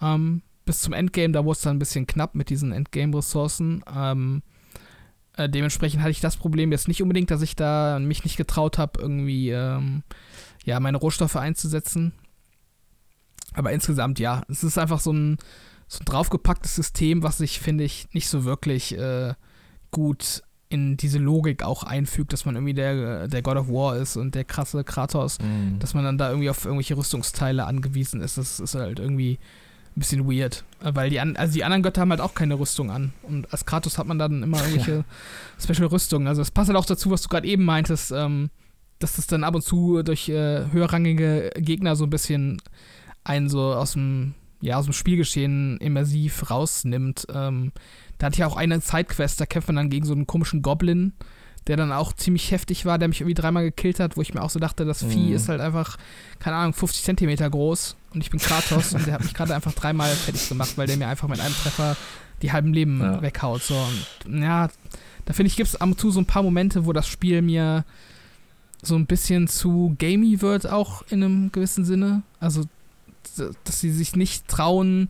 Ähm, 0.03 0.43
bis 0.67 0.81
zum 0.81 0.93
Endgame, 0.93 1.33
da 1.33 1.45
wurde 1.45 1.57
es 1.57 1.63
dann 1.63 1.77
ein 1.77 1.79
bisschen 1.79 2.07
knapp 2.07 2.35
mit 2.35 2.51
diesen 2.51 2.73
Endgame-Ressourcen. 2.73 3.83
Ähm, 3.95 4.43
äh, 5.37 5.49
dementsprechend 5.49 6.03
hatte 6.03 6.11
ich 6.11 6.21
das 6.21 6.37
Problem 6.37 6.73
jetzt 6.73 6.89
nicht 6.89 7.03
unbedingt, 7.03 7.31
dass 7.31 7.41
ich 7.41 7.57
da 7.57 7.99
mich 7.99 8.25
nicht 8.25 8.37
getraut 8.37 8.77
habe, 8.77 9.01
irgendwie 9.01 9.51
ähm, 9.51 10.03
ja, 10.65 10.79
meine 10.81 10.99
Rohstoffe 10.99 11.37
einzusetzen. 11.37 12.13
Aber 13.55 13.73
insgesamt, 13.73 14.19
ja, 14.19 14.43
es 14.49 14.65
ist 14.65 14.77
einfach 14.77 15.01
so 15.01 15.13
ein, 15.13 15.39
so 15.89 16.01
ein 16.01 16.05
draufgepacktes 16.05 16.75
System, 16.75 17.23
was 17.23 17.39
sich, 17.39 17.61
finde 17.61 17.85
ich, 17.85 18.09
nicht 18.13 18.29
so 18.29 18.45
wirklich 18.45 18.99
äh, 18.99 19.35
gut 19.93 20.43
in 20.69 20.97
diese 20.97 21.19
Logik 21.19 21.63
auch 21.63 21.85
einfügt, 21.85 22.33
dass 22.33 22.45
man 22.45 22.57
irgendwie 22.57 22.75
der, 22.75 23.29
der 23.29 23.43
God 23.43 23.57
of 23.57 23.69
War 23.69 23.97
ist 23.97 24.17
und 24.17 24.35
der 24.35 24.45
krasse 24.45 24.83
Kratos, 24.83 25.39
mm. 25.39 25.79
dass 25.79 25.95
man 25.95 26.05
dann 26.05 26.19
da 26.19 26.31
irgendwie 26.31 26.51
auf 26.51 26.65
irgendwelche 26.65 26.97
Rüstungsteile 26.97 27.65
angewiesen 27.67 28.21
ist. 28.21 28.37
Das 28.37 28.59
ist 28.59 28.75
halt 28.75 28.99
irgendwie 28.99 29.39
bisschen 29.97 30.31
weird. 30.31 30.65
Weil 30.81 31.11
die, 31.11 31.21
an, 31.21 31.37
also 31.37 31.55
die 31.55 31.65
anderen 31.65 31.83
Götter 31.83 32.03
haben 32.03 32.11
halt 32.11 32.21
auch 32.21 32.35
keine 32.35 32.59
Rüstung 32.59 32.91
an. 32.91 33.13
Und 33.23 33.51
als 33.53 33.65
Kratos 33.65 33.99
hat 33.99 34.07
man 34.07 34.19
dann 34.19 34.43
immer 34.43 34.59
irgendwelche 34.63 34.99
ja. 34.99 35.05
Special-Rüstungen. 35.61 36.29
Also 36.29 36.43
es 36.43 36.51
passt 36.51 36.69
halt 36.69 36.79
auch 36.79 36.85
dazu, 36.85 37.11
was 37.11 37.23
du 37.23 37.29
gerade 37.29 37.49
eben 37.49 37.65
meintest, 37.65 38.13
ähm, 38.13 38.51
dass 38.99 39.17
das 39.17 39.27
dann 39.27 39.45
ab 39.45 39.55
und 39.55 39.63
zu 39.63 40.03
durch 40.03 40.29
äh, 40.29 40.67
höherrangige 40.71 41.51
Gegner 41.57 41.97
so 41.97 42.05
ein 42.05 42.11
bisschen 42.11 42.63
einen 43.25 43.49
so 43.49 43.75
aus 43.75 43.93
dem, 43.93 44.35
ja, 44.61 44.77
aus 44.77 44.85
dem 44.85 44.93
Spielgeschehen 44.93 45.79
immersiv 45.79 46.51
rausnimmt. 46.51 47.27
Ähm, 47.33 47.73
da 48.19 48.27
hatte 48.27 48.37
ich 48.37 48.45
auch 48.45 48.57
eine 48.57 48.81
Sidequest, 48.81 49.41
da 49.41 49.47
kämpft 49.47 49.69
man 49.69 49.77
dann 49.77 49.91
gegen 49.91 50.07
so 50.07 50.15
einen 50.15 50.27
komischen 50.27 50.63
Goblin, 50.63 51.13
der 51.67 51.77
dann 51.77 51.93
auch 51.93 52.13
ziemlich 52.13 52.51
heftig 52.51 52.87
war, 52.87 52.99
der 52.99 53.09
mich 53.09 53.21
irgendwie 53.21 53.35
dreimal 53.35 53.65
gekillt 53.65 54.01
hat, 54.01 54.17
wo 54.17 54.23
ich 54.23 54.35
mir 54.35 54.43
auch 54.43 54.51
so 54.51 54.59
dachte, 54.59 54.85
das 54.85 55.05
Vieh 55.05 55.31
mhm. 55.31 55.37
ist 55.37 55.49
halt 55.49 55.61
einfach, 55.61 55.97
keine 56.39 56.57
Ahnung, 56.57 56.75
50 56.75 57.05
Zentimeter 57.05 57.51
groß 57.51 57.97
und 58.15 58.21
ich 58.21 58.31
bin 58.31 58.41
Kratos 58.41 58.95
und 58.95 59.07
der 59.07 59.15
hat 59.15 59.23
mich 59.23 59.35
gerade 59.35 59.55
einfach 59.55 59.73
dreimal 59.73 60.11
fertig 60.11 60.49
gemacht, 60.49 60.73
weil 60.77 60.87
der 60.87 60.97
mir 60.97 61.09
einfach 61.09 61.29
mit 61.29 61.41
einem 61.41 61.55
Treffer 61.55 61.97
die 62.43 62.53
halben 62.53 62.73
Leben 62.73 63.01
ja. 63.01 63.23
weghaut. 63.23 63.63
So. 63.63 63.77
Und, 64.27 64.43
ja, 64.43 64.69
da 65.25 65.33
finde 65.33 65.49
ich, 65.49 65.57
gibt 65.57 65.69
es 65.69 65.81
ab 65.81 65.89
und 65.89 65.99
zu 65.99 66.11
so 66.11 66.21
ein 66.21 66.27
paar 66.27 66.43
Momente, 66.43 66.87
wo 66.87 66.93
das 66.93 67.09
Spiel 67.09 67.43
mir 67.43 67.85
so 68.83 68.95
ein 68.95 69.07
bisschen 69.07 69.49
zu 69.49 69.97
gamey 69.99 70.41
wird, 70.43 70.69
auch 70.69 71.03
in 71.09 71.25
einem 71.25 71.53
gewissen 71.53 71.85
Sinne. 71.85 72.23
Also 72.39 72.65
dass 73.65 73.81
sie 73.81 73.91
sich 73.91 74.17
nicht 74.17 74.49
trauen 74.49 75.09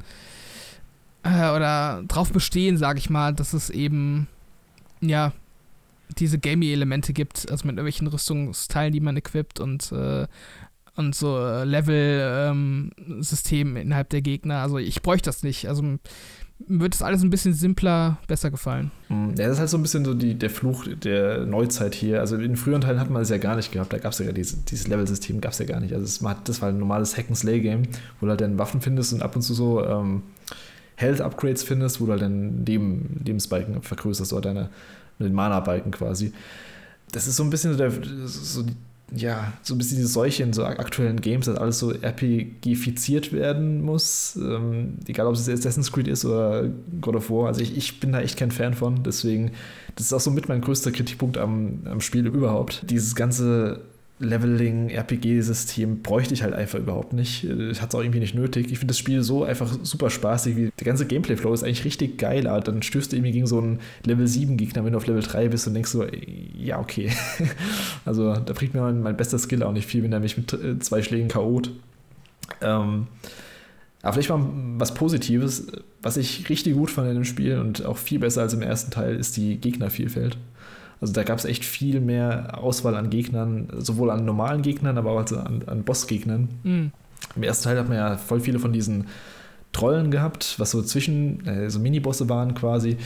äh, 1.23 1.51
oder 1.51 2.03
drauf 2.09 2.33
bestehen, 2.33 2.77
sage 2.77 2.99
ich 2.99 3.11
mal, 3.11 3.35
dass 3.35 3.53
es 3.53 3.70
eben, 3.70 4.27
ja, 5.01 5.33
diese 6.19 6.39
Gamey-Elemente 6.39 7.12
gibt, 7.12 7.51
also 7.51 7.66
mit 7.66 7.77
irgendwelchen 7.77 8.07
Rüstungsteilen, 8.07 8.93
die 8.93 9.01
man 9.01 9.16
equipt 9.16 9.61
und, 9.61 9.93
äh, 9.93 10.27
und 10.95 11.15
so 11.15 11.39
äh, 11.39 11.65
Level-System 11.65 13.69
ähm, 13.69 13.77
innerhalb 13.77 14.09
der 14.11 14.23
Gegner. 14.23 14.62
Also 14.62 14.78
ich 14.78 15.03
bräuchte 15.03 15.28
das 15.28 15.43
nicht. 15.43 15.69
Also 15.69 15.83
mir 15.83 16.81
wird 16.81 16.95
das 16.95 17.03
alles 17.03 17.23
ein 17.23 17.31
bisschen 17.31 17.53
simpler, 17.53 18.19
besser 18.28 18.51
gefallen. 18.51 18.91
Mm, 19.09 19.31
ja, 19.37 19.47
das 19.47 19.55
ist 19.55 19.61
halt 19.61 19.70
so 19.70 19.77
ein 19.77 19.83
bisschen 19.83 20.05
so 20.05 20.15
die, 20.15 20.35
der 20.35 20.49
Fluch 20.49 20.87
der 20.87 21.45
Neuzeit 21.45 21.95
hier. 21.95 22.20
Also 22.20 22.37
in 22.37 22.57
früheren 22.57 22.81
Teilen 22.81 22.99
hat 22.99 23.11
man 23.11 23.20
das 23.20 23.28
ja 23.28 23.39
gar 23.39 23.57
nicht 23.57 23.73
gehabt. 23.73 23.93
Da 23.93 23.99
gab 23.99 24.12
es 24.12 24.19
ja 24.19 24.33
dieses, 24.33 24.65
dieses 24.65 24.89
Level-System, 24.89 25.41
gab 25.41 25.53
es 25.53 25.59
ja 25.59 25.66
gar 25.66 25.81
nicht. 25.81 25.93
Also 25.93 26.05
es, 26.05 26.24
das 26.45 26.62
war 26.62 26.70
ein 26.70 26.78
normales 26.78 27.16
Hack-and-Slay-Game, 27.16 27.83
wo 28.20 28.27
du 28.27 28.31
halt 28.31 28.41
dann 28.41 28.59
Waffen 28.59 28.81
findest 28.81 29.12
und 29.12 29.23
ab 29.23 29.37
und 29.37 29.43
zu 29.43 29.53
so 29.53 29.85
ähm, 29.85 30.23
Health-Upgrades 30.97 31.62
findest, 31.62 32.01
wo 32.01 32.07
du 32.07 32.12
halt 32.12 32.23
dann 32.23 32.65
Leben, 32.65 33.20
Lebensbalken 33.23 33.83
vergrößerst 33.83 34.33
oder 34.33 34.55
deine 34.55 34.70
mit 35.19 35.29
den 35.29 35.35
Mana-Balken 35.35 35.91
quasi. 35.91 36.33
Das 37.13 37.27
ist 37.27 37.37
so 37.37 37.45
ein 37.45 37.51
bisschen 37.51 37.73
so, 37.73 37.79
der, 37.79 37.93
so 38.27 38.65
ja, 39.15 39.53
so 39.63 39.75
ein 39.75 39.79
bisschen 39.79 39.99
die 39.99 40.05
Seuche 40.05 40.43
in 40.43 40.53
so 40.53 40.65
aktuellen 40.65 41.21
Games, 41.21 41.47
dass 41.47 41.59
alles 41.59 41.79
so 41.79 41.93
RPGifiziert 41.93 43.33
werden 43.33 43.83
muss. 43.83 44.37
Ähm, 44.37 44.99
egal, 45.07 45.27
ob 45.27 45.35
es 45.35 45.49
Assassin's 45.49 45.93
Creed 45.93 46.09
ist 46.09 46.25
oder 46.25 46.69
God 47.01 47.15
of 47.15 47.31
War. 47.31 47.47
Also 47.47 47.61
ich, 47.61 47.77
ich 47.77 48.01
bin 48.01 48.13
da 48.13 48.21
echt 48.21 48.37
kein 48.37 48.51
Fan 48.51 48.75
von. 48.75 49.05
Deswegen, 49.05 49.53
das 49.95 50.07
ist 50.07 50.13
auch 50.13 50.21
so 50.21 50.31
mit 50.31 50.49
mein 50.49 50.61
größter 50.61 50.91
Kritikpunkt 50.91 51.39
am, 51.39 51.81
am 51.85 52.01
Spiel 52.01 52.27
überhaupt. 52.27 52.91
Dieses 52.91 53.15
ganze 53.15 53.81
Leveling, 54.19 54.89
RPG-System 54.89 56.01
bräuchte 56.01 56.33
ich 56.33 56.43
halt 56.43 56.55
einfach 56.55 56.79
überhaupt 56.79 57.13
nicht. 57.13 57.45
Ich 57.45 57.83
hatte 57.83 57.89
es 57.89 57.95
auch 57.95 58.03
irgendwie 58.03 58.21
nicht 58.21 58.35
nötig. 58.35 58.73
Ich 58.73 58.79
finde 58.79 58.93
das 58.93 58.99
Spiel 58.99 59.23
so 59.23 59.45
einfach 59.45 59.79
super 59.83 60.09
spaßig. 60.09 60.57
Wie, 60.57 60.71
der 60.79 60.85
ganze 60.87 61.07
Gameplay-Flow 61.07 61.53
ist 61.53 61.63
eigentlich 61.63 61.85
richtig 61.85 62.17
geil, 62.17 62.47
aber 62.47 62.61
dann 62.61 62.83
stößt 62.83 63.13
du 63.13 63.17
irgendwie 63.17 63.33
gegen 63.33 63.47
so 63.47 63.59
einen 63.59 63.81
Level 64.05 64.27
7-Gegner, 64.27 64.85
wenn 64.85 64.93
du 64.93 64.97
auf 64.97 65.07
Level 65.07 65.23
3 65.23 65.49
bist 65.49 65.67
und 65.67 65.75
denkst 65.75 65.91
so, 65.91 66.07
ja, 66.59 66.81
okay. 66.81 67.11
also 68.07 68.35
da 68.35 68.53
bringt 68.55 68.73
mir 68.73 68.81
mein, 68.81 69.03
mein 69.03 69.17
bester 69.19 69.39
Skill 69.39 69.63
auch 69.63 69.73
nicht 69.73 69.87
viel, 69.87 70.03
wenn 70.03 70.13
er 70.13 70.21
mich 70.21 70.39
mit 70.39 70.51
äh, 70.55 70.79
zwei 70.79 71.03
Schlägen 71.03 71.29
K.O.t. 71.29 71.71
Ähm, 72.63 73.09
aber 74.01 74.13
vielleicht 74.15 74.31
mal 74.31 74.47
was 74.79 74.95
Positives, 74.95 75.67
was 76.01 76.17
ich 76.17 76.49
richtig 76.49 76.75
gut 76.75 76.91
fand 76.91 77.09
in 77.09 77.17
dem 77.17 77.25
Spiel 77.25 77.59
und 77.59 77.85
auch 77.85 77.99
viel 77.99 78.21
besser 78.21 78.43
als 78.43 78.55
im 78.55 78.63
ersten 78.63 78.91
Teil, 78.91 79.17
ist 79.17 79.37
die 79.37 79.59
Gegnervielfalt. 79.59 80.39
Also 81.01 81.12
da 81.12 81.24
gab 81.24 81.39
es 81.39 81.44
echt 81.44 81.64
viel 81.64 82.01
mehr 82.01 82.59
Auswahl 82.62 82.97
an 82.97 83.10
Gegnern, 83.10 83.68
sowohl 83.77 84.10
an 84.10 84.24
normalen 84.24 84.62
Gegnern, 84.62 84.97
aber 84.97 85.12
auch 85.12 85.18
also 85.18 85.39
an, 85.39 85.62
an 85.66 85.85
Bossgegnern. 85.85 86.48
Mhm. 86.62 86.93
Im 87.35 87.43
ersten 87.43 87.64
Teil 87.64 87.78
hat 87.78 87.89
man 87.89 87.98
ja 87.98 88.16
voll 88.16 88.40
viele 88.40 88.59
von 88.59 88.73
diesen 88.73 89.06
Trollen 89.73 90.10
gehabt, 90.10 90.55
was 90.59 90.70
so 90.70 90.82
zwischen, 90.82 91.47
äh, 91.47 91.68
so 91.68 91.78
Minibosse 91.78 92.28
waren 92.28 92.55
quasi. 92.55 92.97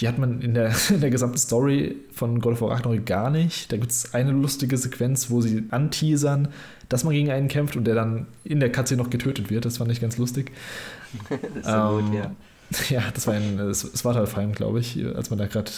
Die 0.00 0.06
hat 0.06 0.18
man 0.18 0.40
in 0.40 0.54
der, 0.54 0.72
in 0.90 1.00
der 1.00 1.10
gesamten 1.10 1.38
Story 1.38 1.96
von 2.12 2.40
God 2.40 2.54
of 2.54 2.60
War 2.62 2.70
Ragnarok 2.70 3.04
gar 3.06 3.30
nicht. 3.30 3.72
Da 3.72 3.76
gibt 3.76 3.90
es 3.90 4.14
eine 4.14 4.30
lustige 4.30 4.76
Sequenz, 4.76 5.30
wo 5.30 5.40
sie 5.40 5.64
anteasern, 5.70 6.48
dass 6.88 7.02
man 7.02 7.12
gegen 7.12 7.30
einen 7.30 7.48
kämpft 7.48 7.76
und 7.76 7.84
der 7.84 7.96
dann 7.96 8.26
in 8.44 8.60
der 8.60 8.70
Katze 8.70 8.96
noch 8.96 9.10
getötet 9.10 9.50
wird. 9.50 9.64
Das 9.64 9.78
fand 9.78 9.90
ich 9.90 10.00
ganz 10.00 10.16
lustig. 10.16 10.52
das 11.28 11.38
ist 11.40 11.64
so 11.64 11.98
ähm, 11.98 12.06
gut, 12.06 12.14
ja. 12.14 12.30
Ja, 12.88 13.02
das 13.12 13.26
war 13.26 13.34
ein 13.34 13.74
Svartalfheim, 13.74 14.52
glaube 14.52 14.80
ich, 14.80 15.04
als 15.14 15.28
man 15.28 15.38
da 15.38 15.46
gerade 15.46 15.70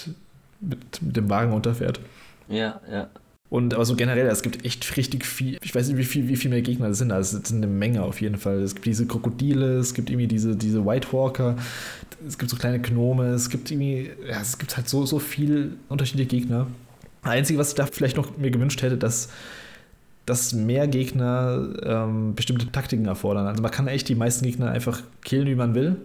mit, 0.68 1.02
mit 1.02 1.16
dem 1.16 1.28
Wagen 1.30 1.52
runterfährt. 1.52 2.00
Ja, 2.48 2.80
ja. 2.90 3.08
Und 3.50 3.72
aber 3.72 3.84
so 3.84 3.94
generell, 3.94 4.26
es 4.26 4.42
gibt 4.42 4.64
echt 4.64 4.96
richtig 4.96 5.24
viel, 5.24 5.58
ich 5.62 5.74
weiß 5.74 5.88
nicht, 5.88 5.96
wie 5.96 6.04
viel, 6.04 6.28
wie 6.28 6.34
viel 6.34 6.50
mehr 6.50 6.62
Gegner 6.62 6.88
es 6.88 6.98
sind, 6.98 7.12
also 7.12 7.38
es 7.38 7.48
sind 7.48 7.58
eine 7.58 7.72
Menge 7.72 8.02
auf 8.02 8.20
jeden 8.20 8.36
Fall. 8.36 8.60
Es 8.62 8.74
gibt 8.74 8.86
diese 8.86 9.06
Krokodile, 9.06 9.76
es 9.76 9.94
gibt 9.94 10.10
irgendwie 10.10 10.26
diese, 10.26 10.56
diese 10.56 10.84
White 10.84 11.12
Walker, 11.12 11.56
es 12.26 12.36
gibt 12.36 12.50
so 12.50 12.56
kleine 12.56 12.80
Gnome, 12.80 13.26
es 13.26 13.50
gibt 13.50 13.70
irgendwie, 13.70 14.10
ja, 14.28 14.40
es 14.40 14.58
gibt 14.58 14.76
halt 14.76 14.88
so, 14.88 15.06
so 15.06 15.20
viel 15.20 15.76
unterschiedliche 15.88 16.28
Gegner. 16.28 16.66
Das 17.22 17.32
Einzige, 17.32 17.58
was 17.58 17.68
ich 17.68 17.74
da 17.76 17.86
vielleicht 17.86 18.16
noch 18.16 18.36
mir 18.36 18.50
gewünscht 18.50 18.82
hätte, 18.82 18.96
dass, 18.96 19.28
dass 20.26 20.52
mehr 20.52 20.88
Gegner 20.88 21.68
ähm, 21.84 22.34
bestimmte 22.34 22.72
Taktiken 22.72 23.06
erfordern. 23.06 23.46
Also 23.46 23.62
man 23.62 23.70
kann 23.70 23.86
echt 23.86 24.08
die 24.08 24.14
meisten 24.14 24.44
Gegner 24.44 24.70
einfach 24.70 25.02
killen, 25.22 25.46
wie 25.46 25.54
man 25.54 25.76
will. 25.76 25.96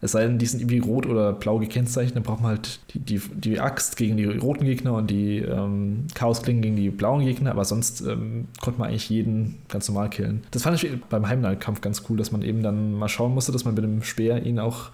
Es 0.00 0.12
sei 0.12 0.24
denn, 0.24 0.38
die 0.38 0.46
sind 0.46 0.60
irgendwie 0.60 0.78
rot 0.78 1.06
oder 1.06 1.32
blau 1.32 1.58
gekennzeichnet, 1.58 2.16
dann 2.16 2.22
braucht 2.22 2.40
man 2.40 2.50
halt 2.52 2.80
die, 2.94 3.00
die, 3.00 3.20
die 3.34 3.60
Axt 3.60 3.96
gegen 3.96 4.16
die 4.16 4.26
roten 4.26 4.64
Gegner 4.64 4.94
und 4.94 5.10
die 5.10 5.38
ähm, 5.38 6.06
Chaosklingen 6.14 6.62
gegen 6.62 6.76
die 6.76 6.90
blauen 6.90 7.24
Gegner, 7.24 7.50
aber 7.50 7.64
sonst 7.64 8.00
ähm, 8.02 8.46
konnte 8.60 8.78
man 8.78 8.90
eigentlich 8.90 9.10
jeden 9.10 9.58
ganz 9.68 9.88
normal 9.88 10.08
killen. 10.10 10.44
Das 10.52 10.62
fand 10.62 10.82
ich 10.82 11.02
beim 11.10 11.28
Heimnahkampf 11.28 11.80
ganz 11.80 12.04
cool, 12.08 12.16
dass 12.16 12.30
man 12.30 12.42
eben 12.42 12.62
dann 12.62 12.92
mal 12.92 13.08
schauen 13.08 13.34
musste, 13.34 13.50
dass 13.50 13.64
man 13.64 13.74
mit 13.74 13.82
dem 13.82 14.02
Speer 14.04 14.44
ihn 14.44 14.60
auch 14.60 14.90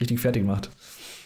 richtig 0.00 0.20
fertig 0.20 0.44
macht. 0.44 0.70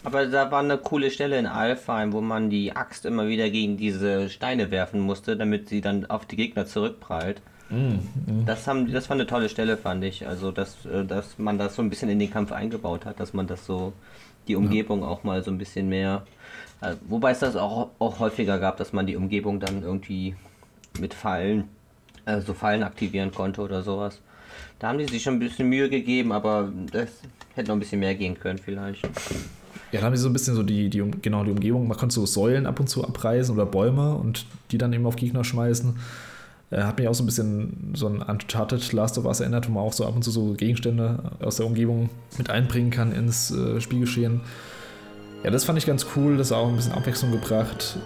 Aber 0.03 0.27
da 0.27 0.51
war 0.51 0.61
eine 0.61 0.79
coole 0.79 1.11
Stelle 1.11 1.39
in 1.39 1.47
Alfheim, 1.47 2.13
wo 2.13 2.21
man 2.21 2.49
die 2.49 2.75
Axt 2.75 3.05
immer 3.05 3.29
wieder 3.29 3.51
gegen 3.51 3.77
diese 3.77 4.31
Steine 4.31 4.71
werfen 4.71 5.01
musste, 5.01 5.37
damit 5.37 5.69
sie 5.69 5.81
dann 5.81 6.07
auf 6.07 6.25
die 6.25 6.37
Gegner 6.37 6.65
zurückprallt. 6.65 7.43
Mhm. 7.71 8.45
Das, 8.47 8.67
haben, 8.67 8.93
das 8.93 9.09
war 9.09 9.15
eine 9.15 9.27
tolle 9.27 9.49
Stelle, 9.49 9.77
fand 9.77 10.05
ich. 10.05 10.27
Also, 10.27 10.51
dass, 10.51 10.85
äh, 10.87 11.05
dass 11.05 11.39
man 11.39 11.59
das 11.59 11.77
so 11.77 11.83
ein 11.83 11.91
bisschen 11.91 12.09
in 12.09 12.19
den 12.19 12.31
Kampf 12.31 12.53
eingebaut 12.53 13.05
hat, 13.05 13.21
dass 13.21 13.33
man 13.33 13.47
das 13.47 13.65
so, 13.65 13.93
die 14.49 14.57
Umgebung 14.57 15.03
ja. 15.03 15.07
auch 15.07 15.23
mal 15.23 15.43
so 15.45 15.51
ein 15.51 15.59
bisschen 15.59 15.89
mehr. 15.89 16.23
Äh, 16.81 16.95
wobei 17.09 17.31
es 17.31 17.39
das 17.41 17.57
auch, 17.57 17.91
auch 17.99 18.19
häufiger 18.19 18.59
gab, 18.59 18.77
dass 18.79 18.93
man 18.93 19.07
die 19.07 19.17
Umgebung 19.17 19.61
dann 19.61 19.83
irgendwie 19.83 20.35
mit 20.99 21.15
Fallen, 21.15 21.65
äh, 22.25 22.41
so 22.41 22.55
Fallen 22.55 22.83
aktivieren 22.83 23.33
konnte 23.33 23.61
oder 23.61 23.83
sowas. 23.83 24.21
Da 24.79 24.89
haben 24.89 24.99
die 24.99 25.07
sich 25.07 25.23
schon 25.23 25.35
ein 25.35 25.39
bisschen 25.39 25.69
Mühe 25.69 25.89
gegeben, 25.89 26.33
aber 26.33 26.73
das 26.91 27.11
hätte 27.55 27.69
noch 27.69 27.77
ein 27.77 27.81
bisschen 27.81 28.01
mehr 28.01 28.15
gehen 28.15 28.39
können, 28.39 28.59
vielleicht. 28.59 29.05
Ja, 29.93 30.01
da 30.01 30.07
haben 30.07 30.17
sie 30.17 30.23
so 30.23 30.29
ein 30.29 30.33
bisschen 30.33 30.55
so 30.55 30.63
die, 30.63 30.89
die, 30.89 31.05
genau 31.23 31.45
die 31.45 31.51
Umgebung. 31.51 31.87
Man 31.87 31.97
konnte 31.97 32.15
so 32.15 32.27
Säulen 32.27 32.67
ab 32.67 32.81
und 32.81 32.89
zu 32.89 33.05
abreißen 33.05 33.55
oder 33.55 33.67
Bäume 33.67 34.15
und 34.15 34.47
die 34.71 34.79
dann 34.79 34.93
eben 34.93 35.07
auf 35.07 35.17
Gegner 35.17 35.45
schmeißen. 35.45 35.97
Äh, 36.71 36.83
hat 36.83 36.99
mich 36.99 37.09
auch 37.09 37.15
so 37.15 37.23
ein 37.23 37.27
bisschen 37.27 37.93
so 37.95 38.07
ein 38.07 38.23
Uncharted 38.23 38.93
Last 38.93 39.19
of 39.19 39.25
Us 39.25 39.41
erinnert, 39.41 39.69
wo 39.69 39.73
man 39.73 39.83
auch 39.83 39.93
so 39.93 40.07
ab 40.07 40.15
und 40.15 40.23
zu 40.23 40.31
so 40.31 40.55
Gegenstände 40.55 41.33
aus 41.41 41.57
der 41.57 41.67
Umgebung 41.67 42.11
mit 42.39 42.51
einbringen 42.51 42.91
kann 42.91 43.13
ins 43.13 43.51
äh, 43.51 43.81
Spielgeschehen. 43.81 44.41
Ja, 45.43 45.51
das 45.51 45.65
fand 45.65 45.79
ich 45.79 45.87
ganz 45.87 46.07
cool, 46.17 46.37
das 46.37 46.51
hat 46.51 46.59
auch 46.59 46.69
ein 46.69 46.77
bisschen 46.77 46.93
Abwechslung 46.93 47.33
gebracht. 47.33 47.99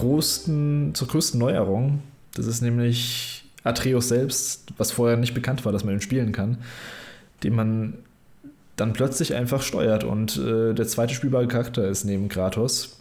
Größten, 0.00 0.94
zur 0.94 1.08
größten 1.08 1.38
Neuerung. 1.38 2.02
Das 2.34 2.46
ist 2.46 2.60
nämlich 2.62 3.44
Atreus 3.64 4.08
selbst, 4.08 4.72
was 4.76 4.92
vorher 4.92 5.16
nicht 5.16 5.34
bekannt 5.34 5.64
war, 5.64 5.72
dass 5.72 5.84
man 5.84 5.94
ihn 5.94 6.00
spielen 6.00 6.32
kann, 6.32 6.58
den 7.42 7.54
man 7.54 7.94
dann 8.76 8.92
plötzlich 8.94 9.34
einfach 9.34 9.62
steuert 9.62 10.04
und 10.04 10.38
äh, 10.38 10.72
der 10.72 10.86
zweite 10.86 11.14
spielbare 11.14 11.46
Charakter 11.46 11.86
ist 11.86 12.04
neben 12.04 12.28
Kratos. 12.28 12.96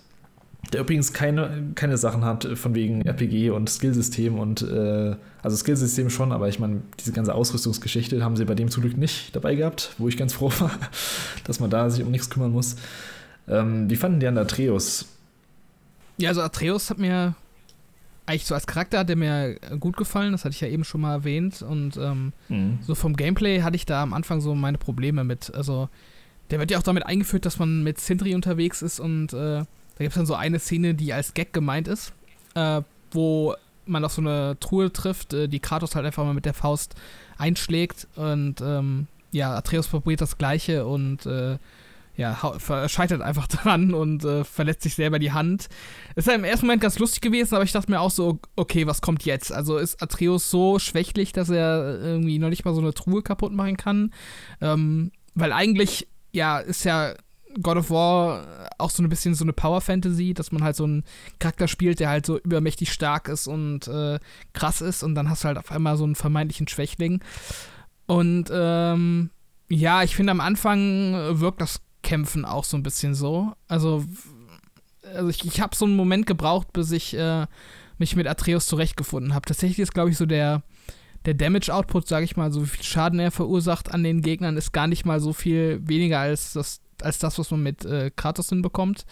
Der 0.73 0.81
übrigens 0.81 1.13
keine, 1.13 1.71
keine 1.75 1.97
Sachen 1.97 2.25
hat 2.25 2.45
von 2.55 2.75
wegen 2.75 3.01
RPG 3.01 3.49
und 3.51 3.69
Skillsystem 3.69 4.37
und 4.37 4.61
äh, 4.61 5.15
also 5.41 5.55
Skillsystem 5.55 6.09
schon, 6.09 6.33
aber 6.33 6.49
ich 6.49 6.59
meine, 6.59 6.81
diese 6.99 7.13
ganze 7.13 7.33
Ausrüstungsgeschichte 7.33 8.21
haben 8.21 8.35
sie 8.35 8.43
bei 8.43 8.55
dem 8.55 8.69
zum 8.69 8.83
Glück 8.83 8.97
nicht 8.97 9.33
dabei 9.35 9.55
gehabt, 9.55 9.93
wo 9.97 10.09
ich 10.09 10.17
ganz 10.17 10.33
froh 10.33 10.51
war, 10.59 10.71
dass 11.45 11.61
man 11.61 11.69
da 11.69 11.89
sich 11.89 12.03
um 12.03 12.11
nichts 12.11 12.29
kümmern 12.29 12.51
muss. 12.51 12.75
Ähm, 13.47 13.89
wie 13.89 13.95
fanden 13.95 14.19
die 14.19 14.27
an 14.27 14.37
Atreus? 14.37 15.05
Ja, 16.19 16.29
also 16.29 16.41
Atreus 16.41 16.89
hat 16.89 16.99
mir 16.99 17.35
eigentlich 18.25 18.45
so 18.45 18.53
als 18.53 18.67
Charakter 18.67 18.99
hat 18.99 19.09
der 19.09 19.15
mir 19.15 19.55
gut 19.79 19.97
gefallen, 19.97 20.33
das 20.33 20.45
hatte 20.45 20.53
ich 20.53 20.61
ja 20.61 20.67
eben 20.67 20.83
schon 20.83 21.01
mal 21.01 21.13
erwähnt. 21.13 21.61
Und 21.61 21.97
ähm, 21.97 22.33
mhm. 22.47 22.79
so 22.81 22.93
vom 22.93 23.15
Gameplay 23.15 23.61
hatte 23.61 23.75
ich 23.75 23.85
da 23.85 24.03
am 24.03 24.13
Anfang 24.13 24.39
so 24.41 24.53
meine 24.53 24.77
Probleme 24.77 25.23
mit. 25.23 25.53
Also, 25.55 25.89
der 26.51 26.59
wird 26.59 26.69
ja 26.69 26.77
auch 26.77 26.83
damit 26.83 27.05
eingeführt, 27.05 27.45
dass 27.45 27.57
man 27.57 27.83
mit 27.83 27.99
Sindri 27.99 28.35
unterwegs 28.35 28.81
ist 28.81 28.99
und 28.99 29.33
äh, 29.33 29.63
da 29.63 29.65
gibt 29.97 30.09
es 30.11 30.15
dann 30.15 30.25
so 30.25 30.35
eine 30.35 30.59
Szene, 30.59 30.93
die 30.93 31.11
als 31.13 31.33
Gag 31.33 31.53
gemeint 31.53 31.87
ist. 31.87 32.13
äh, 32.55 32.81
wo 33.11 33.55
man 33.85 34.05
auf 34.05 34.13
so 34.13 34.21
eine 34.21 34.57
Truhe 34.59 34.93
trifft, 34.93 35.33
äh, 35.33 35.47
die 35.47 35.59
Kratos 35.59 35.95
halt 35.95 36.05
einfach 36.05 36.23
mal 36.23 36.33
mit 36.33 36.45
der 36.45 36.53
Faust 36.53 36.95
einschlägt 37.37 38.07
und 38.15 38.61
ähm, 38.61 39.07
ja, 39.31 39.55
Atreus 39.55 39.87
probiert 39.87 40.21
das 40.21 40.37
Gleiche 40.37 40.85
und 40.85 41.25
äh, 41.25 41.57
ja, 42.19 42.37
scheitert 42.89 43.21
einfach 43.21 43.47
dran 43.47 43.93
und 43.93 44.25
äh, 44.25 44.43
verletzt 44.43 44.83
sich 44.83 44.95
selber 44.95 45.19
die 45.19 45.31
Hand. 45.31 45.69
Ist 46.15 46.27
ja 46.27 46.33
im 46.33 46.43
ersten 46.43 46.65
Moment 46.65 46.81
ganz 46.81 46.99
lustig 46.99 47.21
gewesen, 47.21 47.55
aber 47.55 47.63
ich 47.63 47.71
dachte 47.71 47.89
mir 47.89 48.01
auch 48.01 48.11
so, 48.11 48.39
okay, 48.57 48.85
was 48.85 48.99
kommt 48.99 49.23
jetzt? 49.23 49.53
Also 49.53 49.77
ist 49.77 50.03
Atreus 50.03 50.51
so 50.51 50.79
schwächlich, 50.79 51.31
dass 51.31 51.49
er 51.49 52.01
irgendwie 52.01 52.37
noch 52.37 52.49
nicht 52.49 52.65
mal 52.65 52.73
so 52.73 52.81
eine 52.81 52.93
Truhe 52.93 53.21
kaputt 53.21 53.53
machen 53.53 53.77
kann? 53.77 54.13
Ähm, 54.59 55.13
weil 55.33 55.53
eigentlich, 55.53 56.09
ja, 56.33 56.59
ist 56.59 56.83
ja 56.83 57.13
God 57.61 57.77
of 57.77 57.89
War 57.89 58.69
auch 58.77 58.89
so 58.89 59.01
ein 59.01 59.07
bisschen 59.07 59.33
so 59.33 59.45
eine 59.45 59.53
Power 59.53 59.79
Fantasy, 59.79 60.33
dass 60.33 60.51
man 60.51 60.61
halt 60.61 60.75
so 60.75 60.83
einen 60.83 61.05
Charakter 61.39 61.69
spielt, 61.69 62.01
der 62.01 62.09
halt 62.09 62.25
so 62.25 62.37
übermächtig 62.37 62.91
stark 62.91 63.29
ist 63.29 63.47
und 63.47 63.87
äh, 63.87 64.19
krass 64.51 64.81
ist 64.81 65.03
und 65.03 65.15
dann 65.15 65.29
hast 65.29 65.45
du 65.45 65.47
halt 65.47 65.57
auf 65.57 65.71
einmal 65.71 65.95
so 65.95 66.03
einen 66.03 66.15
vermeintlichen 66.15 66.67
Schwächling. 66.67 67.23
Und 68.07 68.49
ähm, 68.51 69.29
ja, 69.69 70.03
ich 70.03 70.17
finde 70.17 70.31
am 70.31 70.41
Anfang 70.41 71.39
wirkt 71.39 71.61
das 71.61 71.79
Kämpfen 72.03 72.45
auch 72.45 72.63
so 72.63 72.77
ein 72.77 72.83
bisschen 72.83 73.13
so. 73.15 73.53
Also, 73.67 74.05
also 75.13 75.29
ich, 75.29 75.45
ich 75.45 75.61
habe 75.61 75.75
so 75.75 75.85
einen 75.85 75.95
Moment 75.95 76.25
gebraucht, 76.25 76.71
bis 76.73 76.91
ich 76.91 77.15
äh, 77.15 77.45
mich 77.97 78.15
mit 78.15 78.27
Atreus 78.27 78.65
zurechtgefunden 78.65 79.33
habe. 79.33 79.45
Tatsächlich 79.45 79.79
ist, 79.79 79.93
glaube 79.93 80.09
ich, 80.09 80.17
so 80.17 80.25
der, 80.25 80.63
der 81.25 81.33
Damage-Output, 81.33 82.07
sage 82.07 82.25
ich 82.25 82.37
mal, 82.37 82.51
so 82.51 82.63
wie 82.63 82.67
viel 82.69 82.83
Schaden 82.83 83.19
er 83.19 83.31
verursacht 83.31 83.91
an 83.91 84.03
den 84.03 84.21
Gegnern, 84.21 84.57
ist 84.57 84.71
gar 84.71 84.87
nicht 84.87 85.05
mal 85.05 85.19
so 85.19 85.33
viel 85.33 85.81
weniger 85.83 86.19
als 86.19 86.53
das, 86.53 86.81
als 87.01 87.19
das 87.19 87.37
was 87.37 87.51
man 87.51 87.63
mit 87.63 87.85
äh, 87.85 88.11
Kratos 88.15 88.49
hinbekommt, 88.49 89.05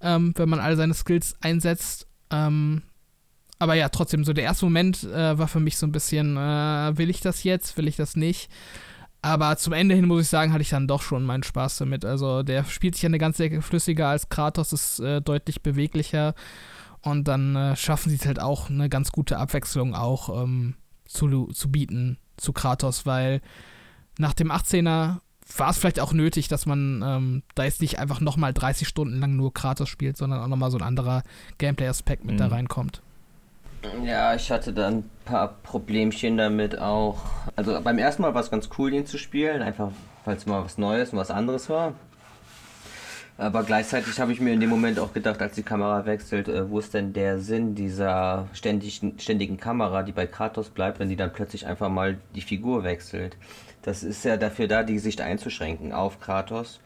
ähm, 0.00 0.32
wenn 0.36 0.48
man 0.48 0.60
all 0.60 0.76
seine 0.76 0.94
Skills 0.94 1.36
einsetzt. 1.40 2.06
Ähm, 2.30 2.82
aber 3.60 3.74
ja, 3.74 3.88
trotzdem, 3.88 4.24
so 4.24 4.32
der 4.32 4.44
erste 4.44 4.66
Moment 4.66 5.02
äh, 5.04 5.38
war 5.38 5.48
für 5.48 5.60
mich 5.60 5.76
so 5.76 5.86
ein 5.86 5.92
bisschen, 5.92 6.36
äh, 6.36 6.96
will 6.96 7.10
ich 7.10 7.20
das 7.20 7.42
jetzt, 7.44 7.76
will 7.76 7.88
ich 7.88 7.96
das 7.96 8.16
nicht? 8.16 8.50
Aber 9.20 9.56
zum 9.56 9.72
Ende 9.72 9.94
hin 9.94 10.06
muss 10.06 10.22
ich 10.22 10.28
sagen, 10.28 10.52
hatte 10.52 10.62
ich 10.62 10.68
dann 10.68 10.86
doch 10.86 11.02
schon 11.02 11.24
meinen 11.24 11.42
Spaß 11.42 11.78
damit. 11.78 12.04
Also 12.04 12.42
der 12.42 12.64
spielt 12.64 12.94
sich 12.94 13.04
eine 13.04 13.18
ganze 13.18 13.44
Ecke 13.44 13.62
flüssiger 13.62 14.08
als 14.08 14.28
Kratos, 14.28 14.72
ist 14.72 15.00
äh, 15.00 15.20
deutlich 15.20 15.62
beweglicher. 15.62 16.34
Und 17.00 17.26
dann 17.26 17.56
äh, 17.56 17.76
schaffen 17.76 18.10
sie 18.10 18.16
es 18.16 18.26
halt 18.26 18.40
auch, 18.40 18.70
eine 18.70 18.88
ganz 18.88 19.10
gute 19.10 19.38
Abwechslung 19.38 19.94
auch 19.94 20.42
ähm, 20.42 20.74
zu, 21.06 21.46
zu 21.46 21.70
bieten 21.70 22.18
zu 22.36 22.52
Kratos, 22.52 23.06
weil 23.06 23.40
nach 24.18 24.34
dem 24.34 24.50
18er 24.50 25.20
war 25.56 25.70
es 25.70 25.78
vielleicht 25.78 26.00
auch 26.00 26.12
nötig, 26.12 26.48
dass 26.48 26.66
man 26.66 27.02
ähm, 27.04 27.42
da 27.54 27.64
jetzt 27.64 27.80
nicht 27.80 27.98
einfach 27.98 28.20
nochmal 28.20 28.52
30 28.52 28.86
Stunden 28.86 29.18
lang 29.18 29.34
nur 29.34 29.54
Kratos 29.54 29.88
spielt, 29.88 30.16
sondern 30.16 30.40
auch 30.40 30.48
nochmal 30.48 30.70
so 30.70 30.78
ein 30.78 30.82
anderer 30.84 31.22
Gameplay-Aspekt 31.58 32.24
mit 32.24 32.34
mhm. 32.34 32.38
da 32.38 32.48
reinkommt. 32.48 33.02
Ja, 34.04 34.34
ich 34.34 34.50
hatte 34.50 34.72
da 34.72 34.88
ein 34.88 35.08
paar 35.24 35.56
Problemchen 35.62 36.36
damit 36.36 36.78
auch. 36.78 37.18
Also 37.54 37.80
beim 37.80 37.98
ersten 37.98 38.22
Mal 38.22 38.34
war 38.34 38.40
es 38.40 38.50
ganz 38.50 38.68
cool, 38.78 38.92
ihn 38.92 39.06
zu 39.06 39.18
spielen, 39.18 39.62
einfach 39.62 39.92
weil 40.24 40.36
es 40.36 40.46
mal 40.46 40.64
was 40.64 40.78
Neues 40.78 41.12
und 41.12 41.18
was 41.18 41.30
anderes 41.30 41.70
war. 41.70 41.94
Aber 43.38 43.62
gleichzeitig 43.62 44.18
habe 44.18 44.32
ich 44.32 44.40
mir 44.40 44.52
in 44.52 44.58
dem 44.58 44.68
Moment 44.68 44.98
auch 44.98 45.12
gedacht, 45.12 45.40
als 45.40 45.54
die 45.54 45.62
Kamera 45.62 46.04
wechselt, 46.06 46.48
äh, 46.48 46.68
wo 46.68 46.80
ist 46.80 46.92
denn 46.92 47.12
der 47.12 47.38
Sinn 47.38 47.76
dieser 47.76 48.48
ständigen, 48.52 49.18
ständigen 49.20 49.58
Kamera, 49.58 50.02
die 50.02 50.10
bei 50.10 50.26
Kratos 50.26 50.70
bleibt, 50.70 50.98
wenn 50.98 51.08
die 51.08 51.14
dann 51.14 51.32
plötzlich 51.32 51.64
einfach 51.64 51.88
mal 51.88 52.18
die 52.34 52.40
Figur 52.40 52.82
wechselt. 52.82 53.36
Das 53.82 54.02
ist 54.02 54.24
ja 54.24 54.36
dafür 54.36 54.66
da, 54.66 54.82
die 54.82 54.98
Sicht 54.98 55.20
einzuschränken 55.20 55.92
auf 55.92 56.18
Kratos. 56.18 56.80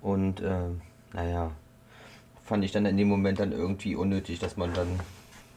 Und 0.00 0.40
äh, 0.40 0.70
naja, 1.12 1.50
fand 2.44 2.64
ich 2.64 2.72
dann 2.72 2.86
in 2.86 2.96
dem 2.96 3.08
Moment 3.08 3.38
dann 3.38 3.52
irgendwie 3.52 3.94
unnötig, 3.94 4.38
dass 4.38 4.56
man 4.56 4.72
dann 4.72 4.88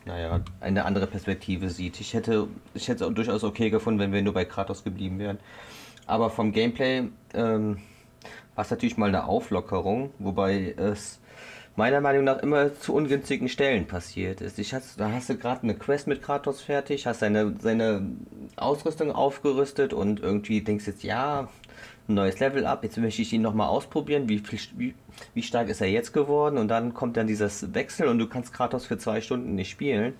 naja, 0.07 0.41
eine 0.61 0.85
andere 0.85 1.05
Perspektive 1.05 1.69
sieht. 1.69 1.99
Ich 1.99 2.13
hätte, 2.13 2.47
ich 2.73 2.88
hätte 2.88 3.05
es 3.05 3.13
durchaus 3.13 3.43
okay 3.43 3.69
gefunden, 3.69 3.99
wenn 3.99 4.13
wir 4.13 4.21
nur 4.21 4.34
bei 4.34 4.45
Kratos 4.45 4.84
geblieben 4.84 5.19
wären. 5.19 5.38
Aber 6.05 6.29
vom 6.29 6.53
Gameplay 6.53 7.09
ähm, 7.34 7.77
war 8.55 8.63
es 8.63 8.71
natürlich 8.71 8.97
mal 8.97 9.09
eine 9.09 9.25
Auflockerung, 9.25 10.11
wobei 10.19 10.73
es 10.77 11.19
meiner 11.75 12.01
Meinung 12.01 12.23
nach 12.23 12.39
immer 12.39 12.73
zu 12.73 12.95
ungünstigen 12.95 13.49
Stellen 13.49 13.85
passiert 13.85 14.41
ist. 14.41 14.57
Ich 14.57 14.73
hast, 14.73 14.99
da 14.99 15.11
hast 15.11 15.29
du 15.29 15.38
gerade 15.38 15.63
eine 15.63 15.75
Quest 15.75 16.07
mit 16.07 16.23
Kratos 16.23 16.61
fertig, 16.61 17.05
hast 17.05 17.19
seine, 17.19 17.55
seine 17.59 18.09
Ausrüstung 18.55 19.11
aufgerüstet 19.11 19.93
und 19.93 20.19
irgendwie 20.19 20.61
denkst 20.61 20.88
jetzt, 20.88 21.03
ja, 21.03 21.49
ein 22.09 22.15
neues 22.15 22.39
Level 22.39 22.65
up, 22.65 22.84
jetzt 22.84 22.97
möchte 22.97 23.21
ich 23.21 23.34
ihn 23.34 23.41
nochmal 23.41 23.67
ausprobieren, 23.67 24.29
wie, 24.29 24.41
wie, 24.77 24.93
wie 25.34 25.43
stark 25.43 25.69
ist 25.69 25.81
er 25.81 25.88
jetzt 25.88 26.13
geworden 26.13 26.57
und 26.57 26.69
dann 26.69 26.93
kommt 26.93 27.17
dann 27.17 27.27
dieses 27.27 27.73
Wechsel 27.73 28.07
und 28.07 28.19
du 28.19 28.27
kannst 28.27 28.53
Kratos 28.53 28.85
für 28.85 28.97
zwei 28.97 29.21
Stunden 29.21 29.55
nicht 29.55 29.69
spielen. 29.69 30.13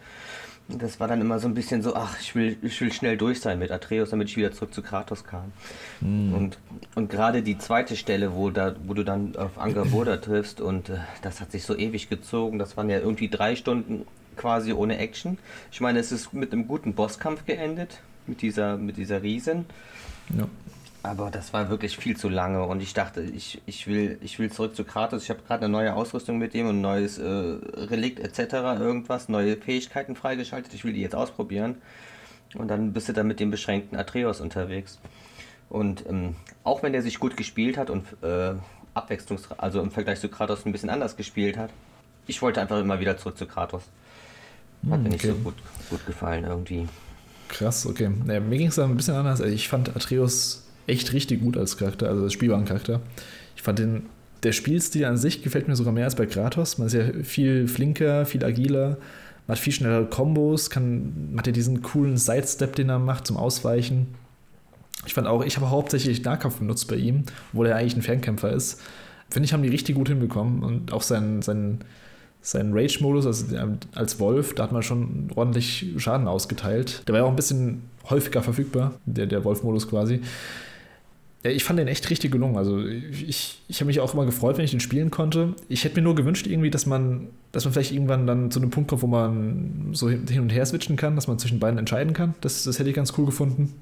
Das 0.70 1.00
war 1.00 1.08
dann 1.08 1.22
immer 1.22 1.40
so 1.40 1.48
ein 1.48 1.54
bisschen 1.54 1.82
so, 1.82 1.96
ach, 1.96 2.20
ich 2.20 2.36
will, 2.36 2.58
ich 2.62 2.82
will 2.82 2.92
schnell 2.92 3.16
durch 3.16 3.40
sein 3.40 3.58
mit 3.58 3.72
Atreus, 3.72 4.10
damit 4.10 4.28
ich 4.28 4.36
wieder 4.36 4.52
zurück 4.52 4.74
zu 4.74 4.82
Kratos 4.82 5.24
kam. 5.24 5.54
Mhm. 6.02 6.34
Und, 6.34 6.58
und 6.96 7.10
gerade 7.10 7.42
die 7.42 7.58
zweite 7.58 7.96
Stelle, 7.96 8.36
wo, 8.36 8.50
da, 8.50 8.76
wo 8.86 8.94
du 8.94 9.06
dann 9.06 9.38
auf 9.38 9.58
Angerboda 9.58 10.18
triffst 10.22 10.60
und 10.60 10.90
äh, 10.90 10.98
das 11.22 11.40
hat 11.40 11.54
sich 11.54 11.64
so 11.64 11.74
ewig 11.74 12.10
gezogen, 12.10 12.60
das 12.60 12.76
waren 12.76 12.90
ja 12.90 13.00
irgendwie 13.00 13.30
drei 13.30 13.56
Stunden 13.56 14.06
quasi 14.36 14.74
ohne 14.74 14.98
Action. 14.98 15.38
Ich 15.72 15.80
meine, 15.80 16.00
es 16.00 16.12
ist 16.12 16.34
mit 16.34 16.52
einem 16.52 16.68
guten 16.68 16.94
Bosskampf 16.94 17.46
geendet, 17.46 18.00
mit 18.28 18.42
dieser, 18.42 18.78
mit 18.78 18.98
dieser 18.98 19.24
Riesen. 19.24 19.66
Ja. 20.38 20.48
Aber 21.04 21.32
das 21.32 21.54
war 21.54 21.70
wirklich 21.70 21.96
viel 21.96 22.18
zu 22.18 22.28
lange 22.28 22.64
und 22.64 22.82
ich 22.82 22.94
dachte, 22.94 23.22
ich, 23.22 23.62
ich, 23.66 23.88
will, 23.88 24.18
ich 24.22 24.40
will 24.40 24.52
zurück 24.52 24.76
zu 24.76 24.84
Kratos. 24.84 25.24
Ich 25.24 25.30
habe 25.30 25.42
gerade 25.48 25.66
eine 25.66 25.72
neue 25.72 25.94
Ausrüstung 25.94 26.38
mit 26.38 26.54
dem 26.54 26.68
und 26.68 26.80
ein 26.80 26.82
neues 26.82 27.18
äh, 27.18 27.26
Relikt 27.26 28.20
etc. 28.20 28.54
irgendwas, 28.80 29.30
neue 29.30 29.56
Fähigkeiten 29.56 30.16
freigeschaltet. 30.16 30.74
Ich 30.74 30.84
will 30.84 30.94
die 30.94 31.02
jetzt 31.02 31.16
ausprobieren. 31.16 31.76
Und 32.56 32.70
dann 32.70 32.94
bist 32.94 33.08
du 33.10 33.14
dann 33.14 33.28
mit 33.28 33.40
dem 33.40 33.52
beschränkten 33.52 33.98
Atreus 33.98 34.42
unterwegs. 34.42 35.00
Und 35.70 36.06
ähm, 36.08 36.36
auch 36.64 36.84
wenn 36.84 36.94
der 36.94 37.02
sich 37.02 37.20
gut 37.20 37.38
gespielt 37.38 37.78
hat 37.78 37.90
und 37.90 38.06
äh, 38.24 38.54
abwechslungs 38.94 39.50
also 39.58 39.82
im 39.82 39.92
Vergleich 39.92 40.20
zu 40.20 40.30
Kratos 40.30 40.66
ein 40.66 40.72
bisschen 40.72 40.90
anders 40.90 41.16
gespielt 41.16 41.58
hat, 41.58 41.70
ich 42.26 42.42
wollte 42.42 42.62
einfach 42.62 42.80
immer 42.80 43.00
wieder 43.00 43.18
zurück 43.18 43.38
zu 43.38 43.46
Kratos. 43.46 43.84
Hat 44.90 45.00
mir 45.00 45.08
okay. 45.08 45.10
nicht 45.10 45.22
so 45.26 45.34
gut, 45.36 45.56
gut 45.90 46.06
gefallen 46.06 46.46
irgendwie. 46.46 46.88
Krass, 47.50 47.86
okay. 47.86 48.12
Ja, 48.28 48.40
mir 48.40 48.58
ging 48.58 48.68
es 48.68 48.76
dann 48.76 48.92
ein 48.92 48.98
bisschen 48.98 49.16
anders. 49.16 49.42
Also 49.42 49.54
ich 49.54 49.68
fand 49.68 49.96
Atreus 49.96 50.67
echt 50.88 51.14
richtig 51.14 51.42
gut 51.42 51.58
als 51.58 51.78
Charakter, 51.78 52.10
also 52.10 52.24
als 52.24 52.34
spielbaren 52.34 52.66
Charakter. 52.66 53.02
Ich 53.56 53.62
fand 53.62 53.80
den, 53.80 54.04
der 54.44 54.52
Spielstil 54.52 55.06
an 55.06 55.18
sich 55.18 55.44
gefällt 55.44 55.68
mir 55.68 55.76
sogar 55.76 55.94
mehr 55.94 56.06
als 56.06 56.16
bei 56.16 56.26
Kratos. 56.26 56.78
Man 56.78 56.88
ist 56.88 56.94
ja 56.94 57.06
viel 57.24 57.68
flinker, 57.68 58.26
viel 58.26 58.44
agiler, 58.44 58.98
man 59.48 59.56
hat 59.56 59.60
viel 59.60 59.74
schnellere 59.74 60.06
Kombos, 60.06 60.70
kann, 60.70 61.30
man 61.30 61.40
hat 61.40 61.48
ja 61.48 61.54
diesen 61.54 61.82
coolen 61.82 62.18
Sidestep, 62.18 62.76
den 62.76 62.90
er 62.90 63.00
macht 63.00 63.28
zum 63.28 63.38
Ausweichen. 63.38 64.08
Ich 65.06 65.14
fand 65.14 65.28
auch, 65.28 65.44
ich 65.44 65.56
habe 65.58 65.70
hauptsächlich 65.70 66.24
Nahkampf 66.24 66.58
benutzt 66.58 66.88
bei 66.88 66.96
ihm, 66.96 67.24
obwohl 67.52 67.68
er 67.68 67.78
eigentlich 67.78 67.96
ein 67.96 68.02
Fernkämpfer 68.02 68.52
ist. 68.52 68.82
Finde 69.30 69.46
ich, 69.46 69.54
haben 69.54 69.64
die 69.64 69.70
richtig 69.70 69.96
gut 69.96 70.10
hinbekommen 70.10 70.64
und 70.64 70.94
auch 70.94 71.02
sein, 71.02 71.42
sein, 71.42 71.80
sein 72.42 72.72
Rage-Modus 72.74 73.26
also 73.26 73.46
als 73.94 74.20
Wolf, 74.20 74.56
da 74.56 74.64
hat 74.64 74.72
man 74.72 74.84
schon 74.84 75.30
ordentlich 75.36 75.94
Schaden 75.98 76.28
ausgeteilt. 76.28 77.04
Der 77.08 77.14
war 77.14 77.22
ja 77.22 77.26
auch 77.26 77.30
ein 77.30 77.36
bisschen 77.36 77.84
häufiger 78.10 78.42
verfügbar, 78.42 78.94
der, 79.06 79.26
der 79.26 79.44
Wolf-Modus 79.44 79.90
quasi. 79.90 80.22
Ich 81.50 81.64
fand 81.64 81.80
den 81.80 81.88
echt 81.88 82.10
richtig 82.10 82.32
gelungen. 82.32 82.58
Also 82.58 82.80
ich, 82.80 83.60
ich 83.68 83.80
habe 83.80 83.88
mich 83.88 84.00
auch 84.00 84.14
immer 84.14 84.26
gefreut, 84.26 84.58
wenn 84.58 84.66
ich 84.66 84.72
den 84.72 84.80
spielen 84.80 85.12
konnte. 85.12 85.56
Ich 85.70 85.84
hätte 85.84 85.96
mir 85.96 86.02
nur 86.02 86.16
gewünscht, 86.16 86.48
irgendwie, 86.48 86.70
dass 86.70 86.86
man, 86.86 87.28
dass 87.52 87.66
man 87.66 87.74
vielleicht 87.74 87.92
irgendwann 87.92 88.28
dann 88.28 88.52
zu 88.52 88.60
einem 88.60 88.70
Punkt 88.70 88.90
kommt, 88.90 89.02
wo 89.02 89.08
man 89.08 89.90
so 89.94 90.10
hin 90.10 90.40
und 90.40 90.50
her 90.50 90.66
switchen 90.66 90.96
kann, 90.96 91.16
dass 91.16 91.28
man 91.28 91.40
zwischen 91.40 91.60
beiden 91.60 91.78
entscheiden 91.78 92.14
kann. 92.14 92.36
Das, 92.42 92.64
das 92.64 92.80
hätte 92.80 92.90
ich 92.90 92.96
ganz 92.96 93.14
cool 93.18 93.26
gefunden. 93.26 93.74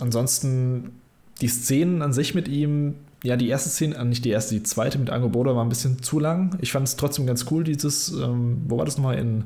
Ansonsten 0.00 0.92
die 1.40 1.48
Szenen 1.48 2.02
an 2.02 2.12
sich 2.12 2.34
mit 2.34 2.48
ihm, 2.48 2.94
ja, 3.22 3.36
die 3.36 3.48
erste 3.48 3.68
Szene, 3.68 3.96
äh, 3.96 4.04
nicht 4.04 4.24
die 4.24 4.30
erste, 4.30 4.54
die 4.54 4.62
zweite 4.62 4.98
mit 4.98 5.10
Ango 5.10 5.28
Boda 5.28 5.54
war 5.54 5.64
ein 5.64 5.68
bisschen 5.68 6.02
zu 6.02 6.18
lang. 6.20 6.56
Ich 6.60 6.72
fand 6.72 6.86
es 6.86 6.96
trotzdem 6.96 7.26
ganz 7.26 7.46
cool, 7.50 7.64
dieses, 7.64 8.10
ähm, 8.10 8.62
wo 8.68 8.78
war 8.78 8.84
das 8.84 8.96
nochmal 8.96 9.18
in 9.18 9.44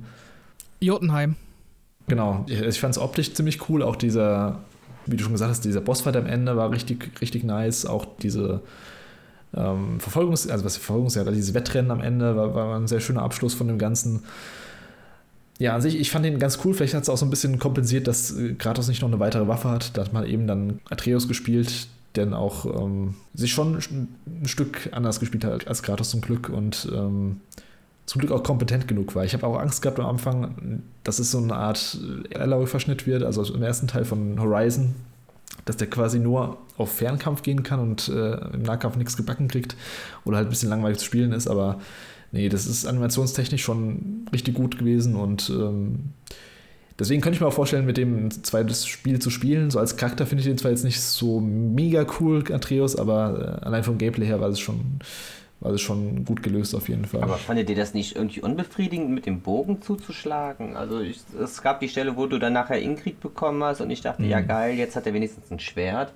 Jotunheim. 0.81 1.37
Genau, 2.09 2.45
ich 2.49 2.81
fand 2.81 2.95
es 2.95 3.01
optisch 3.01 3.33
ziemlich 3.33 3.69
cool, 3.69 3.83
auch 3.83 3.97
dieser 3.97 4.61
wie 5.07 5.17
du 5.17 5.23
schon 5.23 5.33
gesagt 5.33 5.51
hast, 5.51 5.65
dieser 5.65 5.81
Bossfight 5.81 6.17
am 6.17 6.27
Ende 6.27 6.57
war 6.57 6.71
richtig, 6.71 7.21
richtig 7.21 7.45
nice. 7.45 7.87
Auch 7.87 8.07
diese 8.21 8.63
ähm, 9.55 9.99
Verfolgungs-, 9.99 10.51
also 10.51 10.65
was 10.65 10.77
Verfolgungsjagd, 10.77 11.31
dieses 11.31 11.55
Wettrennen 11.55 11.91
am 11.91 12.01
Ende 12.01 12.37
war, 12.37 12.55
war 12.55 12.77
ein 12.77 12.87
sehr 12.87 13.01
schöner 13.01 13.23
Abschluss 13.23 13.55
von 13.55 13.69
dem 13.69 13.79
Ganzen. 13.79 14.23
Ja, 15.59 15.75
an 15.75 15.83
sich, 15.83 15.99
ich 15.99 16.11
fand 16.11 16.27
ihn 16.27 16.39
ganz 16.39 16.59
cool. 16.65 16.75
Vielleicht 16.75 16.95
hat 16.95 17.03
es 17.03 17.09
auch 17.09 17.19
so 17.19 17.27
ein 17.27 17.31
bisschen 17.31 17.59
kompensiert, 17.59 18.07
dass 18.07 18.37
äh, 18.37 18.55
Kratos 18.55 18.89
nicht 18.89 19.03
noch 19.03 19.09
eine 19.09 19.21
weitere 19.21 19.49
Waffe 19.49 19.71
hat. 19.71 19.97
Da 19.97 20.03
hat 20.03 20.13
man 20.13 20.27
eben 20.27 20.47
dann 20.47 20.81
Atreus 20.91 21.29
gespielt, 21.29 21.89
der 22.15 22.25
dann 22.25 22.35
auch 22.35 22.65
ähm, 22.67 23.15
sich 23.35 23.53
schon 23.53 23.77
ein 23.77 24.49
Stück 24.49 24.89
anders 24.93 25.21
gespielt 25.21 25.45
hat 25.45 25.69
als 25.69 25.83
Kratos 25.83 26.11
zum 26.11 26.21
Glück 26.21 26.49
und 26.49 26.89
ähm, 26.93 27.41
zum 28.07 28.21
Glück 28.21 28.33
auch 28.33 28.43
kompetent 28.43 28.89
genug 28.89 29.15
war. 29.15 29.25
Ich 29.25 29.33
habe 29.33 29.47
auch 29.47 29.59
Angst 29.59 29.83
gehabt 29.83 30.01
am 30.01 30.07
Anfang, 30.07 30.83
dass 31.05 31.19
es 31.19 31.31
so 31.31 31.39
eine 31.39 31.55
Art 31.55 31.99
Aloy-Verschnitt 32.35 33.07
wird, 33.07 33.23
also 33.23 33.43
im 33.55 33.63
ersten 33.63 33.87
Teil 33.87 34.05
von 34.05 34.41
Horizon, 34.41 34.95
dass 35.65 35.77
der 35.77 35.89
quasi 35.89 36.19
nur 36.19 36.59
auf 36.77 36.93
Fernkampf 36.93 37.43
gehen 37.43 37.63
kann 37.63 37.79
und 37.81 38.09
äh, 38.09 38.35
im 38.53 38.63
Nahkampf 38.63 38.97
nichts 38.97 39.17
gebacken 39.17 39.49
kriegt 39.49 39.77
oder 40.25 40.39
halt 40.39 40.49
ein 40.49 40.51
bisschen 40.51 40.69
langweilig 40.69 40.99
zu 40.99 41.05
spielen 41.05 41.33
ist, 41.33 41.47
aber 41.47 41.81
nee, 42.33 42.49
das 42.49 42.67
ist 42.67 42.87
animationstechnisch 42.87 43.63
schon 43.63 44.27
richtig 44.33 44.55
gut 44.55 44.79
gewesen 44.79 45.15
und 45.15 45.51
ähm, 45.51 46.11
deswegen 46.99 47.21
könnte 47.21 47.37
ich 47.37 47.41
mir 47.41 47.47
auch 47.47 47.53
vorstellen, 47.53 47.87
mit 47.87 47.99
dem 47.99 48.27
ein 48.27 48.31
zweites 48.31 48.87
Spiel 48.87 49.21
zu 49.21 49.31
spielen. 49.31 49.71
So 49.71 49.79
als 49.79 49.97
Charakter 49.97 50.27
finde 50.27 50.41
ich 50.41 50.49
den 50.49 50.59
zwar 50.59 50.71
jetzt 50.71 50.85
nicht 50.85 51.01
so 51.01 51.41
mega 51.41 52.05
cool, 52.19 52.43
Atreus, 52.53 52.97
aber 52.97 53.61
äh, 53.63 53.65
allein 53.65 53.85
vom 53.85 53.99
Gameplay 53.99 54.27
her 54.27 54.41
war 54.41 54.49
es 54.49 54.59
schon 54.59 54.99
das 55.71 55.81
schon 55.81 56.25
gut 56.25 56.43
gelöst 56.43 56.75
auf 56.75 56.89
jeden 56.89 57.05
Fall. 57.05 57.23
Aber 57.23 57.37
fandet 57.37 57.71
ihr 57.71 57.77
das 57.77 57.95
nicht 57.95 58.17
irgendwie 58.17 58.41
unbefriedigend, 58.41 59.11
mit 59.11 59.27
dem 59.27 59.41
Bogen 59.41 59.81
zuzuschlagen? 59.81 60.77
Also 60.77 61.01
ich, 61.01 61.21
es 61.41 61.63
gab 61.63 61.81
die 61.81 61.89
Stelle, 61.89 62.17
wo 62.17 62.27
du 62.27 62.39
dann 62.39 62.53
nachher 62.53 62.81
Ingrid 62.81 63.21
bekommen 63.21 63.63
hast 63.63 63.81
und 63.81 63.91
ich 63.91 64.01
dachte, 64.01 64.23
mhm. 64.23 64.29
ja 64.29 64.41
geil, 64.41 64.77
jetzt 64.77 64.97
hat 64.97 65.07
er 65.07 65.15
wenigstens 65.15 65.51
ein 65.51 65.61
Schwert. 65.61 66.13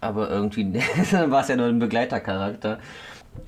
Aber 0.00 0.30
irgendwie 0.30 0.72
war 1.26 1.42
es 1.42 1.48
ja 1.48 1.56
nur 1.56 1.66
ein 1.66 1.78
Begleitercharakter. 1.78 2.78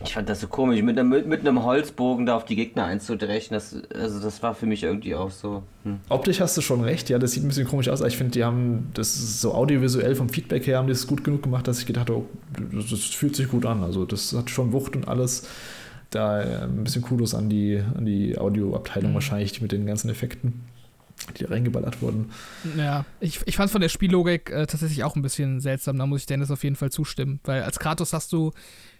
Ich 0.04 0.14
fand 0.14 0.28
das 0.28 0.40
so 0.40 0.48
komisch, 0.48 0.82
mit 0.82 0.98
einem, 0.98 1.08
mit 1.08 1.40
einem 1.40 1.62
Holzbogen 1.62 2.26
da 2.26 2.36
auf 2.36 2.44
die 2.44 2.56
Gegner 2.56 2.84
einzudrechen. 2.84 3.54
Das, 3.54 3.76
also 3.94 4.20
das 4.20 4.42
war 4.42 4.54
für 4.54 4.66
mich 4.66 4.82
irgendwie 4.82 5.14
auch 5.14 5.30
so. 5.30 5.62
Hm. 5.84 6.00
Optisch 6.08 6.40
hast 6.40 6.56
du 6.56 6.60
schon 6.60 6.82
recht, 6.82 7.08
ja, 7.08 7.18
das 7.18 7.32
sieht 7.32 7.44
ein 7.44 7.48
bisschen 7.48 7.66
komisch 7.66 7.88
aus. 7.88 8.00
Aber 8.00 8.08
ich 8.08 8.16
finde, 8.16 8.32
die 8.32 8.44
haben 8.44 8.90
das 8.94 9.16
ist 9.16 9.40
so 9.40 9.54
audiovisuell 9.54 10.14
vom 10.14 10.28
Feedback 10.28 10.66
her 10.66 10.78
haben 10.78 10.86
die 10.86 10.92
es 10.92 11.06
gut 11.06 11.24
genug 11.24 11.42
gemacht, 11.42 11.68
dass 11.68 11.78
ich 11.78 11.86
gedacht 11.86 12.10
habe, 12.10 12.20
oh, 12.20 12.26
das, 12.72 13.00
fühlt 13.04 13.36
sich 13.36 13.48
gut 13.48 13.66
an. 13.66 13.82
Also 13.82 14.04
das 14.04 14.32
hat 14.32 14.50
schon 14.50 14.72
Wucht 14.72 14.96
und 14.96 15.08
alles. 15.08 15.48
Da 16.10 16.42
äh, 16.42 16.64
ein 16.64 16.84
bisschen 16.84 17.02
Kudos 17.02 17.34
an 17.34 17.48
die, 17.48 17.82
an 17.94 18.04
die 18.04 18.36
Audioabteilung 18.36 19.10
mhm. 19.10 19.14
wahrscheinlich 19.14 19.60
mit 19.62 19.72
den 19.72 19.86
ganzen 19.86 20.10
Effekten 20.10 20.62
die 21.38 21.44
reingeballert 21.44 22.02
wurden. 22.02 22.30
Ja, 22.76 23.04
ich, 23.20 23.40
ich 23.44 23.56
fand 23.56 23.66
es 23.66 23.72
von 23.72 23.80
der 23.80 23.88
Spiellogik 23.88 24.50
äh, 24.50 24.66
tatsächlich 24.66 25.04
auch 25.04 25.16
ein 25.16 25.22
bisschen 25.22 25.60
seltsam. 25.60 25.98
Da 25.98 26.06
muss 26.06 26.22
ich 26.22 26.26
Dennis 26.26 26.50
auf 26.50 26.64
jeden 26.64 26.76
Fall 26.76 26.90
zustimmen. 26.90 27.40
Weil 27.44 27.62
als 27.62 27.78
Kratos 27.78 28.12
hast 28.12 28.32
du 28.32 28.52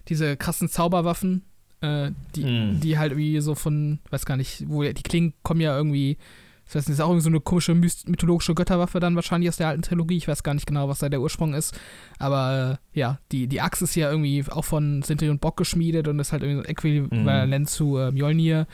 diese 0.09 0.37
krassen 0.37 0.69
Zauberwaffen, 0.69 1.43
äh, 1.81 2.11
die, 2.35 2.45
mm. 2.45 2.79
die 2.81 2.97
halt 2.97 3.11
irgendwie 3.11 3.39
so 3.41 3.55
von, 3.55 3.99
weiß 4.09 4.25
gar 4.25 4.37
nicht, 4.37 4.65
wo 4.67 4.83
die 4.83 4.93
Klingen 4.93 5.33
kommen 5.43 5.61
ja 5.61 5.75
irgendwie, 5.75 6.17
ich 6.65 6.75
weiß 6.75 6.87
nicht, 6.87 6.95
ist 6.95 7.01
auch 7.01 7.09
irgendwie 7.09 7.23
so 7.23 7.29
eine 7.29 7.41
komische 7.41 7.75
mythologische 7.75 8.55
Götterwaffe 8.55 8.99
dann 8.99 9.15
wahrscheinlich 9.15 9.49
aus 9.49 9.57
der 9.57 9.67
alten 9.67 9.81
Trilogie. 9.81 10.17
Ich 10.17 10.27
weiß 10.27 10.43
gar 10.43 10.53
nicht 10.53 10.65
genau, 10.65 10.87
was 10.87 10.99
da 10.99 11.09
der 11.09 11.21
Ursprung 11.21 11.53
ist. 11.53 11.77
Aber 12.19 12.79
äh, 12.95 12.99
ja, 12.99 13.19
die, 13.31 13.47
die 13.47 13.61
Axt 13.61 13.81
ist 13.81 13.95
ja 13.95 14.09
irgendwie 14.09 14.43
auch 14.49 14.65
von 14.65 15.01
Sintri 15.01 15.29
und 15.29 15.41
Bock 15.41 15.57
geschmiedet 15.57 16.07
und 16.07 16.19
ist 16.19 16.31
halt 16.31 16.43
irgendwie 16.43 16.63
so 16.63 16.69
äquivalent 16.69 17.65
mm. 17.65 17.67
zu 17.67 17.97
äh, 17.97 18.11
Mjolnir. 18.11 18.67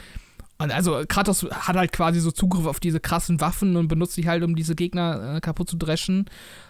Und 0.62 0.72
also 0.72 1.04
Kratos 1.08 1.44
hat 1.44 1.78
halt 1.78 1.94
quasi 1.94 2.20
so 2.20 2.32
Zugriff 2.32 2.66
auf 2.66 2.82
diese 2.82 3.00
krassen 3.00 3.40
Waffen 3.40 3.78
und 3.78 3.88
benutzt 3.88 4.14
sie 4.14 4.28
halt, 4.28 4.44
um 4.44 4.58
diese 4.58 4.76
Gegner 4.76 5.36
äh, 5.36 5.40
kaputt 5.40 5.70
zu 5.70 5.78
dreschen. 5.78 6.26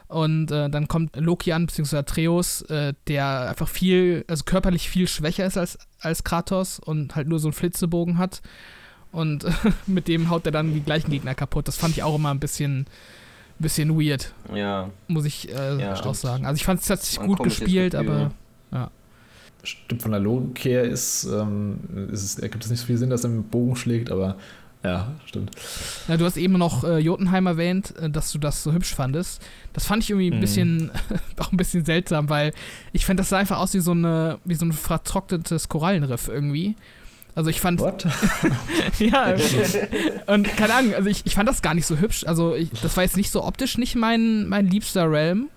Und 0.08 0.52
äh, 0.52 0.70
dann 0.70 0.88
kommt 0.88 1.16
Loki 1.16 1.54
an, 1.54 1.66
beziehungsweise 1.66 2.00
Atreus, 2.00 2.62
äh, 2.64 2.94
der 3.08 3.50
einfach 3.50 3.68
viel, 3.68 4.26
also 4.28 4.44
körperlich 4.44 4.88
viel 4.90 5.08
schwächer 5.08 5.46
ist 5.46 5.58
als, 5.58 5.80
als 6.00 6.24
Kratos 6.24 6.78
und 6.78 7.16
halt 7.16 7.28
nur 7.28 7.40
so 7.40 7.48
einen 7.48 7.54
Flitzebogen 7.54 8.20
hat. 8.20 8.44
Und 9.12 9.48
mit 9.88 10.08
dem 10.08 10.30
haut 10.30 10.46
er 10.46 10.52
dann 10.52 10.76
die 10.76 10.82
gleichen 10.82 11.10
Gegner 11.10 11.34
kaputt. 11.34 11.68
Das 11.68 11.76
fand 11.76 11.98
ich 11.98 12.04
auch 12.04 12.14
immer 12.14 12.30
ein 12.30 12.40
bisschen, 12.40 12.86
bisschen 13.58 14.00
weird. 14.00 14.36
Ja. 14.54 14.92
Muss 15.08 15.26
ich 15.26 15.50
äh, 15.50 15.82
ja, 15.82 15.96
auch 15.96 16.14
sagen. 16.14 16.46
Also 16.46 16.58
ich 16.58 16.64
fand 16.64 16.82
es 16.82 16.88
tatsächlich 16.88 17.26
gut 17.26 17.42
gespielt, 17.42 17.96
aber 17.96 18.32
ja. 18.72 18.92
Stimmt, 19.64 20.02
von 20.02 20.12
der 20.12 20.22
Logik 20.22 20.64
her 20.64 20.84
ist, 20.84 21.26
ähm, 21.26 21.80
ist 22.12 22.24
es, 22.24 22.40
ergibt 22.40 22.64
es 22.64 22.72
nicht 22.72 22.80
so 22.80 22.86
viel 22.86 22.98
Sinn, 22.98 23.10
dass 23.10 23.24
er 23.24 23.30
mit 23.30 23.46
dem 23.46 23.50
Bogen 23.50 23.76
schlägt, 23.76 24.10
aber 24.10 24.38
ja, 24.84 25.12
stimmt. 25.26 25.52
Ja, 26.08 26.16
du 26.16 26.24
hast 26.24 26.38
eben 26.38 26.54
noch 26.54 26.86
äh, 26.86 27.00
Jotunheim 27.00 27.48
erwähnt, 27.48 27.94
äh, 27.98 28.10
dass 28.10 28.32
du 28.32 28.38
das 28.38 28.64
so 28.64 28.72
hübsch 28.72 28.96
fandest. 28.96 29.42
Das 29.74 29.86
fand 29.86 30.04
ich 30.04 30.10
irgendwie 30.10 30.32
ein 30.32 30.38
mhm. 30.38 30.42
bisschen, 30.42 30.92
auch 31.38 31.52
ein 31.52 31.58
bisschen 31.58 31.84
seltsam, 31.84 32.30
weil 32.30 32.54
ich 32.94 33.06
fand, 33.06 33.20
das 33.20 33.30
sah 33.30 33.38
einfach 33.38 33.58
aus 33.58 33.74
wie 33.74 33.82
so, 33.82 33.92
eine, 33.92 34.40
wie 34.46 34.56
so 34.56 34.66
ein 34.66 34.72
vertrocknetes 34.72 35.68
Korallenriff 35.68 36.30
irgendwie. 36.30 36.78
Also 37.36 37.50
ich 37.50 37.60
fand. 37.60 37.82
What? 37.82 38.06
ja, 39.00 39.36
und 40.28 40.48
keine 40.58 40.74
Ahnung, 40.74 40.94
also 40.96 41.10
ich, 41.10 41.26
ich 41.26 41.36
fand 41.36 41.48
das 41.48 41.62
gar 41.62 41.74
nicht 41.74 41.86
so 41.86 41.98
hübsch. 41.98 42.24
Also 42.26 42.56
ich, 42.56 42.70
das 42.82 42.96
war 42.96 43.04
jetzt 43.04 43.18
nicht 43.18 43.32
so 43.32 43.44
optisch 43.44 43.78
nicht 43.78 43.96
mein, 43.96 44.48
mein 44.48 44.68
liebster 44.68 45.12
Realm. 45.12 45.50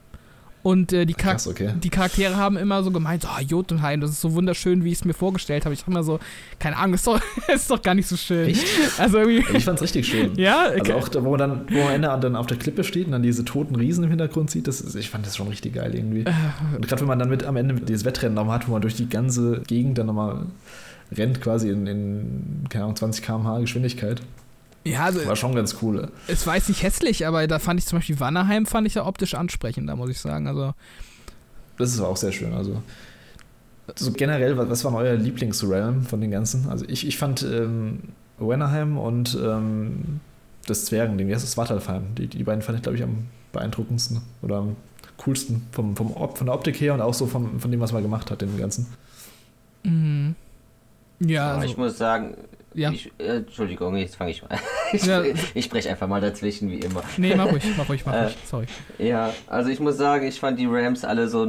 Und 0.62 0.92
äh, 0.92 1.06
die, 1.06 1.14
Char 1.14 1.32
Krass, 1.32 1.48
okay. 1.48 1.72
die, 1.82 1.90
Charaktere 1.90 2.36
haben 2.36 2.56
immer 2.56 2.84
so 2.84 2.92
gemeint, 2.92 3.26
oh, 3.26 3.40
Jotunheim, 3.40 4.00
das 4.00 4.10
ist 4.10 4.20
so 4.20 4.32
wunderschön, 4.34 4.84
wie 4.84 4.92
ich 4.92 4.98
es 4.98 5.04
mir 5.04 5.12
vorgestellt 5.12 5.64
habe. 5.64 5.74
Ich 5.74 5.80
dachte 5.80 5.90
immer 5.90 6.04
so, 6.04 6.20
keine 6.60 6.76
Ahnung, 6.76 6.94
ist 6.94 7.06
doch, 7.06 7.20
ist 7.52 7.68
doch 7.68 7.82
gar 7.82 7.94
nicht 7.94 8.06
so 8.06 8.16
schön. 8.16 8.48
Echt? 8.48 8.64
Also 8.98 9.18
irgendwie, 9.18 9.56
ich 9.56 9.64
fand's 9.64 9.82
richtig 9.82 10.06
schön. 10.06 10.32
Ja? 10.42 10.70
Okay. 10.70 10.92
Also 10.92 11.18
auch 11.18 11.24
wo 11.24 11.30
man 11.30 11.38
dann, 11.38 11.66
wo 11.68 11.78
man 11.78 11.86
am 11.88 11.94
Ende 11.94 12.20
dann 12.20 12.36
auf 12.36 12.46
der 12.46 12.56
Klippe 12.56 12.84
steht 12.84 13.06
und 13.06 13.12
dann 13.12 13.22
diese 13.22 13.44
toten 13.44 13.76
Riesen 13.76 14.04
im 14.04 14.10
Hintergrund 14.10 14.50
sieht, 14.50 14.66
das 14.66 14.80
ist, 14.80 14.94
ich 14.94 15.10
fand 15.10 15.26
das 15.26 15.36
schon 15.36 15.48
richtig 15.48 15.74
geil 15.74 15.94
irgendwie. 15.94 16.22
Äh. 16.22 16.32
Und 16.74 16.86
gerade 16.86 17.00
wenn 17.00 17.08
man 17.08 17.18
dann 17.18 17.28
mit 17.28 17.44
am 17.44 17.56
Ende 17.56 17.74
dieses 17.74 18.04
Wettrennen 18.04 18.34
nochmal 18.34 18.58
hat, 18.58 18.68
wo 18.68 18.72
man 18.72 18.82
durch 18.82 18.94
die 18.94 19.08
ganze 19.08 19.60
Gegend 19.66 19.98
dann 19.98 20.06
nochmal 20.06 20.46
rennt, 21.16 21.40
quasi 21.40 21.70
in, 21.70 21.86
in 21.86 22.64
keine 22.68 22.84
Ahnung, 22.84 22.96
20 22.96 23.24
km/h 23.24 23.60
Geschwindigkeit. 23.60 24.22
Ja, 24.84 25.04
also, 25.04 25.24
war 25.26 25.36
schon 25.36 25.54
ganz 25.54 25.76
cool. 25.82 26.10
Es 26.26 26.46
war 26.46 26.56
jetzt 26.56 26.68
nicht 26.68 26.82
hässlich, 26.82 27.26
aber 27.26 27.46
da 27.46 27.58
fand 27.58 27.78
ich 27.78 27.86
zum 27.86 27.98
Beispiel 27.98 28.18
Wannerheim 28.18 28.66
fand 28.66 28.86
ich 28.86 28.94
ja 28.94 29.06
optisch 29.06 29.34
ansprechender, 29.34 29.94
muss 29.94 30.10
ich 30.10 30.18
sagen. 30.18 30.46
Also 30.48 30.74
das 31.78 31.94
ist 31.94 32.00
auch 32.00 32.16
sehr 32.16 32.32
schön. 32.32 32.52
Also 32.52 32.82
so 33.96 34.12
generell, 34.12 34.56
was 34.56 34.84
war 34.84 34.94
euer 34.94 35.14
Lieblingsrealm 35.14 36.04
von 36.04 36.20
den 36.20 36.30
ganzen? 36.30 36.68
Also 36.68 36.84
ich, 36.88 37.06
ich 37.06 37.18
fand 37.18 37.42
ähm, 37.42 38.00
Wennerheim 38.38 38.98
und 38.98 39.38
ähm, 39.40 40.20
das 40.66 40.84
Zwergending, 40.84 41.28
wie 41.28 41.34
heißt 41.34 41.44
das? 41.44 41.52
Svartalfheim. 41.52 42.14
Die, 42.16 42.26
die 42.26 42.44
beiden 42.44 42.62
fand 42.62 42.78
ich, 42.78 42.82
glaube 42.82 42.96
ich, 42.96 43.02
am 43.02 43.26
beeindruckendsten 43.52 44.22
oder 44.42 44.56
am 44.58 44.76
coolsten 45.18 45.66
vom, 45.72 45.96
vom, 45.96 46.14
von 46.14 46.46
der 46.46 46.54
Optik 46.54 46.80
her 46.80 46.94
und 46.94 47.00
auch 47.00 47.14
so 47.14 47.26
vom, 47.26 47.60
von 47.60 47.70
dem, 47.70 47.80
was 47.80 47.92
man 47.92 48.02
gemacht 48.02 48.30
hat, 48.30 48.40
dem 48.40 48.56
Ganzen. 48.56 48.86
Mhm. 49.82 50.34
Ja, 51.20 51.54
also, 51.54 51.66
ich 51.66 51.76
muss 51.76 51.98
sagen, 51.98 52.34
ja. 52.74 52.90
Ich, 52.90 53.10
äh, 53.18 53.38
Entschuldigung, 53.38 53.96
jetzt 53.96 54.16
fange 54.16 54.30
ich 54.30 54.42
mal. 54.42 54.58
ich, 54.92 55.04
ja. 55.04 55.22
ich 55.54 55.64
spreche 55.64 55.90
einfach 55.90 56.08
mal 56.08 56.20
dazwischen, 56.20 56.70
wie 56.70 56.78
immer. 56.78 57.02
Nee, 57.16 57.34
mach 57.34 57.50
ruhig, 57.50 57.64
mach 57.76 57.88
ruhig, 57.88 58.04
mach 58.04 58.12
ruhig. 58.24 58.32
Äh, 58.32 58.46
Sorry. 58.46 58.66
Ja, 58.98 59.32
also 59.46 59.70
ich 59.70 59.80
muss 59.80 59.96
sagen, 59.96 60.26
ich 60.26 60.40
fand 60.40 60.58
die 60.58 60.66
Rams 60.66 61.04
alle 61.04 61.28
so, 61.28 61.46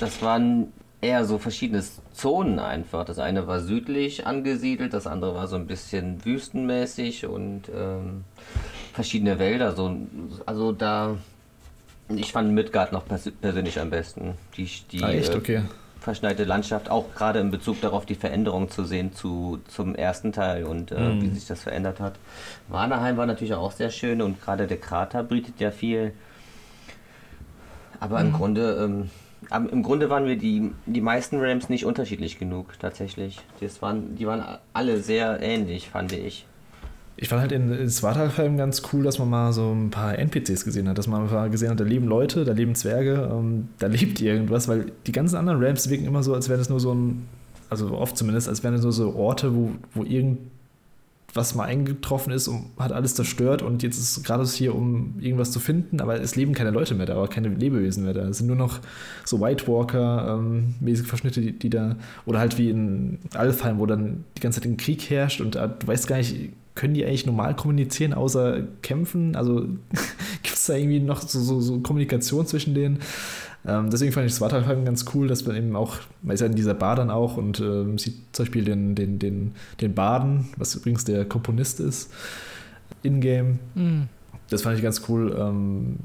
das 0.00 0.22
waren 0.22 0.72
eher 1.00 1.24
so 1.24 1.38
verschiedene 1.38 1.82
Zonen 2.12 2.58
einfach. 2.58 3.04
Das 3.04 3.18
eine 3.18 3.46
war 3.46 3.60
südlich 3.60 4.26
angesiedelt, 4.26 4.92
das 4.92 5.06
andere 5.06 5.34
war 5.34 5.46
so 5.46 5.56
ein 5.56 5.66
bisschen 5.66 6.24
wüstenmäßig 6.24 7.26
und 7.26 7.62
ähm, 7.74 8.24
verschiedene 8.92 9.38
Wälder. 9.38 9.76
So, 9.76 9.96
also 10.46 10.72
da, 10.72 11.16
ich 12.08 12.32
fand 12.32 12.52
Midgard 12.52 12.92
noch 12.92 13.06
pers 13.06 13.30
persönlich 13.40 13.80
am 13.80 13.90
besten. 13.90 14.34
Die, 14.56 14.68
die, 14.90 15.02
ah, 15.02 15.10
echt? 15.10 15.34
Äh, 15.34 15.36
okay 15.36 15.62
verschneite 16.08 16.44
Landschaft, 16.44 16.90
auch 16.90 17.14
gerade 17.14 17.38
in 17.38 17.50
Bezug 17.50 17.82
darauf 17.82 18.06
die 18.06 18.14
Veränderung 18.14 18.70
zu 18.70 18.84
sehen 18.84 19.12
zu, 19.12 19.58
zum 19.68 19.94
ersten 19.94 20.32
Teil 20.32 20.64
und 20.64 20.90
äh, 20.90 20.98
mhm. 20.98 21.20
wie 21.20 21.28
sich 21.34 21.46
das 21.46 21.62
verändert 21.62 22.00
hat. 22.00 22.14
Warnerheim 22.68 23.18
war 23.18 23.26
natürlich 23.26 23.52
auch 23.52 23.72
sehr 23.72 23.90
schön 23.90 24.22
und 24.22 24.40
gerade 24.40 24.66
der 24.66 24.78
Krater 24.78 25.22
bietet 25.22 25.60
ja 25.60 25.70
viel. 25.70 26.14
Aber 28.00 28.20
mhm. 28.20 28.26
im 28.26 28.32
Grunde, 28.32 29.10
ähm, 29.52 29.68
im 29.70 29.82
Grunde 29.82 30.08
waren 30.08 30.24
wir 30.24 30.38
die, 30.38 30.72
die 30.86 31.02
meisten 31.02 31.40
Rams 31.40 31.68
nicht 31.68 31.84
unterschiedlich 31.84 32.38
genug, 32.38 32.78
tatsächlich. 32.78 33.40
Das 33.60 33.82
waren, 33.82 34.16
die 34.16 34.26
waren 34.26 34.42
alle 34.72 35.00
sehr 35.00 35.42
ähnlich, 35.42 35.90
fand 35.90 36.12
ich 36.12 36.46
ich 37.20 37.28
fand 37.28 37.40
halt 37.40 37.50
in, 37.50 37.90
Svartalfheim 37.90 38.56
ganz 38.56 38.82
cool, 38.92 39.02
dass 39.02 39.18
man 39.18 39.28
mal 39.28 39.52
so 39.52 39.72
ein 39.72 39.90
paar 39.90 40.16
NPCs 40.16 40.64
gesehen 40.64 40.88
hat, 40.88 40.98
dass 40.98 41.08
man 41.08 41.28
mal 41.28 41.50
gesehen 41.50 41.70
hat, 41.70 41.80
da 41.80 41.84
leben 41.84 42.06
Leute, 42.06 42.44
da 42.44 42.52
leben 42.52 42.76
Zwerge, 42.76 43.28
ähm, 43.32 43.68
da 43.80 43.88
lebt 43.88 44.20
irgendwas, 44.20 44.68
weil 44.68 44.92
die 45.06 45.12
ganzen 45.12 45.36
anderen 45.36 45.62
Ramps 45.62 45.90
wirken 45.90 46.06
immer 46.06 46.22
so, 46.22 46.32
als 46.32 46.48
wären 46.48 46.60
es 46.60 46.68
nur 46.68 46.78
so 46.78 46.94
ein, 46.94 47.26
also 47.70 47.90
oft 47.90 48.16
zumindest, 48.16 48.48
als 48.48 48.62
wären 48.62 48.74
es 48.74 48.82
nur 48.82 48.92
so 48.92 49.16
Orte, 49.16 49.52
wo, 49.52 49.72
wo 49.94 50.04
irgendwas 50.04 51.56
mal 51.56 51.64
eingetroffen 51.64 52.32
ist 52.32 52.46
und 52.46 52.66
hat 52.78 52.92
alles 52.92 53.16
zerstört 53.16 53.62
und 53.62 53.82
jetzt 53.82 53.98
ist 53.98 54.22
gerade 54.22 54.44
hier, 54.44 54.76
um 54.76 55.14
irgendwas 55.18 55.50
zu 55.50 55.58
finden, 55.58 56.00
aber 56.00 56.20
es 56.20 56.36
leben 56.36 56.52
keine 56.52 56.70
Leute 56.70 56.94
mehr 56.94 57.06
da, 57.06 57.14
aber 57.16 57.26
keine 57.26 57.48
Lebewesen 57.48 58.04
mehr 58.04 58.14
da. 58.14 58.28
Es 58.28 58.38
sind 58.38 58.46
nur 58.46 58.54
noch 58.54 58.78
so 59.24 59.40
White 59.40 59.66
Walker-mäßige 59.66 61.00
ähm, 61.00 61.08
Verschnitte, 61.08 61.40
die, 61.40 61.58
die, 61.58 61.68
da, 61.68 61.96
oder 62.26 62.38
halt 62.38 62.58
wie 62.58 62.70
in 62.70 63.18
Alfheim, 63.34 63.80
wo 63.80 63.86
dann 63.86 64.22
die 64.36 64.40
ganze 64.40 64.60
Zeit 64.60 64.70
ein 64.70 64.76
Krieg 64.76 65.10
herrscht 65.10 65.40
und 65.40 65.56
äh, 65.56 65.68
du 65.76 65.84
weißt 65.84 66.06
gar 66.06 66.18
nicht, 66.18 66.52
können 66.78 66.94
die 66.94 67.04
eigentlich 67.04 67.26
normal 67.26 67.56
kommunizieren, 67.56 68.14
außer 68.14 68.62
kämpfen? 68.82 69.34
Also 69.34 69.62
gibt 70.42 70.56
es 70.56 70.66
da 70.66 70.74
irgendwie 70.74 71.00
noch 71.00 71.20
so, 71.20 71.40
so, 71.40 71.60
so 71.60 71.80
Kommunikation 71.80 72.46
zwischen 72.46 72.72
denen? 72.74 73.00
Ähm, 73.66 73.90
deswegen 73.90 74.12
fand 74.12 74.26
ich 74.26 74.34
Svartalfheim 74.34 74.84
ganz 74.84 75.04
cool, 75.12 75.26
dass 75.26 75.44
man 75.44 75.56
eben 75.56 75.74
auch, 75.74 75.96
man 76.22 76.34
ist 76.34 76.40
ja 76.40 76.46
in 76.46 76.54
dieser 76.54 76.74
Bar 76.74 76.94
dann 76.94 77.10
auch 77.10 77.36
und 77.36 77.58
ähm, 77.58 77.98
sieht 77.98 78.14
zum 78.32 78.44
Beispiel 78.44 78.64
den, 78.64 78.94
den, 78.94 79.18
den, 79.18 79.56
den 79.80 79.94
Baden, 79.94 80.50
was 80.56 80.76
übrigens 80.76 81.04
der 81.04 81.24
Komponist 81.24 81.80
ist, 81.80 82.12
in-game. 83.02 83.58
Mhm. 83.74 84.04
Das 84.48 84.62
fand 84.62 84.76
ich 84.76 84.82
ganz 84.82 85.02
cool. 85.08 85.36
Ähm, 85.36 85.96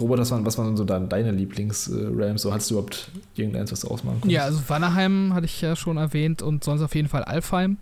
Robert, 0.00 0.18
was 0.18 0.32
waren, 0.32 0.44
was 0.44 0.58
waren 0.58 0.76
so 0.76 0.84
deine 0.84 1.30
Lieblings-Rams? 1.30 2.42
So 2.42 2.52
hattest 2.52 2.70
du 2.70 2.74
überhaupt 2.74 3.12
irgendeins, 3.36 3.70
was 3.70 3.80
du 3.80 3.88
ausmachen 3.88 4.20
konntest? 4.20 4.32
Ja, 4.32 4.42
also 4.42 4.60
Wannerheim 4.66 5.32
hatte 5.32 5.46
ich 5.46 5.60
ja 5.60 5.76
schon 5.76 5.96
erwähnt 5.96 6.42
und 6.42 6.64
sonst 6.64 6.82
auf 6.82 6.96
jeden 6.96 7.08
Fall 7.08 7.22
Alfheim. 7.22 7.76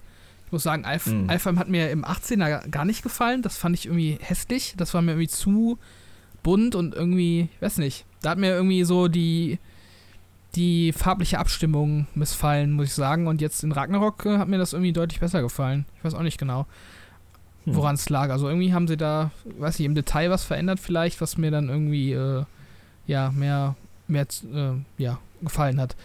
Ich 0.46 0.52
muss 0.52 0.62
sagen, 0.62 0.84
Alf 0.84 1.06
mhm. 1.06 1.28
Alfheim 1.28 1.58
hat 1.58 1.68
mir 1.68 1.90
im 1.90 2.04
18er 2.04 2.68
gar 2.68 2.84
nicht 2.84 3.02
gefallen. 3.02 3.42
Das 3.42 3.56
fand 3.56 3.76
ich 3.76 3.86
irgendwie 3.86 4.18
hässlich. 4.20 4.74
Das 4.76 4.94
war 4.94 5.02
mir 5.02 5.12
irgendwie 5.12 5.28
zu 5.28 5.78
bunt 6.42 6.76
und 6.76 6.94
irgendwie, 6.94 7.48
ich 7.52 7.62
weiß 7.62 7.78
nicht, 7.78 8.06
da 8.22 8.30
hat 8.30 8.38
mir 8.38 8.54
irgendwie 8.54 8.84
so 8.84 9.08
die, 9.08 9.58
die 10.54 10.92
farbliche 10.92 11.40
Abstimmung 11.40 12.06
missfallen, 12.14 12.70
muss 12.72 12.86
ich 12.86 12.94
sagen. 12.94 13.26
Und 13.26 13.40
jetzt 13.40 13.64
in 13.64 13.72
Ragnarok 13.72 14.24
äh, 14.26 14.38
hat 14.38 14.46
mir 14.46 14.58
das 14.58 14.72
irgendwie 14.72 14.92
deutlich 14.92 15.18
besser 15.18 15.42
gefallen. 15.42 15.84
Ich 15.98 16.04
weiß 16.04 16.14
auch 16.14 16.22
nicht 16.22 16.38
genau, 16.38 16.66
hm. 17.64 17.74
woran 17.74 17.96
es 17.96 18.08
lag. 18.08 18.30
Also 18.30 18.48
irgendwie 18.48 18.72
haben 18.72 18.86
sie 18.86 18.96
da, 18.96 19.32
weiß 19.58 19.80
ich, 19.80 19.86
im 19.86 19.96
Detail 19.96 20.30
was 20.30 20.44
verändert 20.44 20.78
vielleicht, 20.78 21.20
was 21.20 21.36
mir 21.36 21.50
dann 21.50 21.68
irgendwie, 21.68 22.12
äh, 22.12 22.44
ja, 23.08 23.32
mehr, 23.32 23.74
mehr, 24.06 24.26
äh, 24.54 25.02
ja, 25.02 25.18
gefallen 25.42 25.80
hat. 25.80 25.96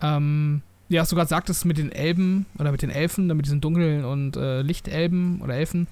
Ähm, 0.00 0.62
ja, 0.92 1.02
was 1.02 1.08
du 1.08 1.16
gerade 1.16 1.28
sagtest 1.28 1.64
mit 1.64 1.78
den 1.78 1.92
Elben 1.92 2.46
oder 2.58 2.72
mit 2.72 2.82
den 2.82 2.90
Elfen, 2.90 3.26
mit 3.26 3.46
diesen 3.46 3.60
dunklen 3.60 4.04
und 4.04 4.36
äh, 4.36 4.62
Lichtelben 4.62 5.40
oder 5.40 5.54
Elfen, 5.54 5.86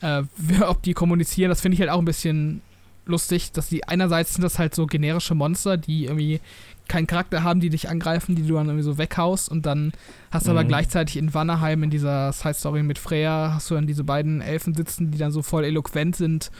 äh, 0.00 0.22
ob 0.66 0.82
die 0.82 0.94
kommunizieren, 0.94 1.48
das 1.48 1.60
finde 1.60 1.74
ich 1.74 1.80
halt 1.80 1.90
auch 1.90 1.98
ein 1.98 2.04
bisschen 2.04 2.62
lustig, 3.04 3.52
dass 3.52 3.68
die 3.68 3.86
einerseits 3.86 4.34
sind 4.34 4.42
das 4.42 4.58
halt 4.58 4.74
so 4.74 4.86
generische 4.86 5.34
Monster, 5.34 5.76
die 5.76 6.04
irgendwie 6.04 6.40
keinen 6.88 7.06
Charakter 7.06 7.42
haben, 7.42 7.60
die 7.60 7.70
dich 7.70 7.88
angreifen, 7.88 8.34
die 8.34 8.42
du 8.42 8.54
dann 8.54 8.66
irgendwie 8.66 8.84
so 8.84 8.98
weghaust 8.98 9.48
und 9.48 9.66
dann 9.66 9.92
hast 10.30 10.46
du 10.46 10.50
mhm. 10.50 10.58
aber 10.58 10.68
gleichzeitig 10.68 11.16
in 11.16 11.32
Wannerheim 11.34 11.82
in 11.82 11.90
dieser 11.90 12.32
Side-Story 12.32 12.82
mit 12.82 12.98
Freya 12.98 13.52
hast 13.54 13.70
du 13.70 13.74
dann 13.74 13.86
diese 13.86 14.04
beiden 14.04 14.40
Elfen 14.40 14.74
sitzen, 14.74 15.10
die 15.10 15.18
dann 15.18 15.32
so 15.32 15.42
voll 15.42 15.64
eloquent 15.64 16.16
sind 16.16 16.50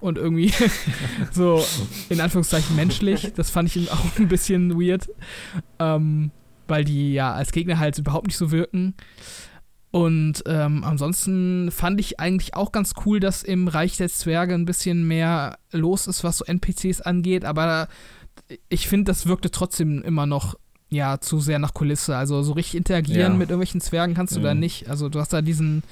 und 0.00 0.18
irgendwie 0.18 0.52
so 1.32 1.64
in 2.08 2.20
Anführungszeichen 2.20 2.74
menschlich. 2.76 3.32
Das 3.34 3.50
fand 3.50 3.74
ich 3.74 3.90
auch 3.90 4.18
ein 4.18 4.28
bisschen 4.28 4.80
weird, 4.80 5.08
ähm, 5.78 6.30
weil 6.70 6.84
die 6.84 7.12
ja 7.12 7.32
als 7.32 7.52
Gegner 7.52 7.78
halt 7.78 7.98
überhaupt 7.98 8.26
nicht 8.26 8.36
so 8.36 8.50
wirken. 8.50 8.94
Und 9.90 10.44
ähm, 10.46 10.84
ansonsten 10.84 11.70
fand 11.72 12.00
ich 12.00 12.20
eigentlich 12.20 12.54
auch 12.54 12.70
ganz 12.70 12.94
cool, 13.04 13.18
dass 13.18 13.42
im 13.42 13.66
Reich 13.66 13.96
der 13.96 14.08
Zwerge 14.08 14.54
ein 14.54 14.64
bisschen 14.64 15.06
mehr 15.06 15.58
los 15.72 16.06
ist, 16.06 16.22
was 16.22 16.38
so 16.38 16.44
NPCs 16.44 17.00
angeht, 17.00 17.44
aber 17.44 17.88
ich 18.68 18.88
finde, 18.88 19.10
das 19.10 19.26
wirkte 19.26 19.50
trotzdem 19.50 20.02
immer 20.02 20.26
noch 20.26 20.54
ja 20.90 21.20
zu 21.20 21.40
sehr 21.40 21.58
nach 21.58 21.74
Kulisse. 21.74 22.16
Also 22.16 22.42
so 22.42 22.52
richtig 22.52 22.76
interagieren 22.76 23.32
ja. 23.32 23.38
mit 23.38 23.50
irgendwelchen 23.50 23.80
Zwergen 23.80 24.14
kannst 24.14 24.34
du 24.34 24.40
mhm. 24.40 24.44
da 24.44 24.54
nicht. 24.54 24.88
Also 24.88 25.08
du 25.08 25.20
hast 25.20 25.32
da 25.32 25.42
diesen 25.42 25.82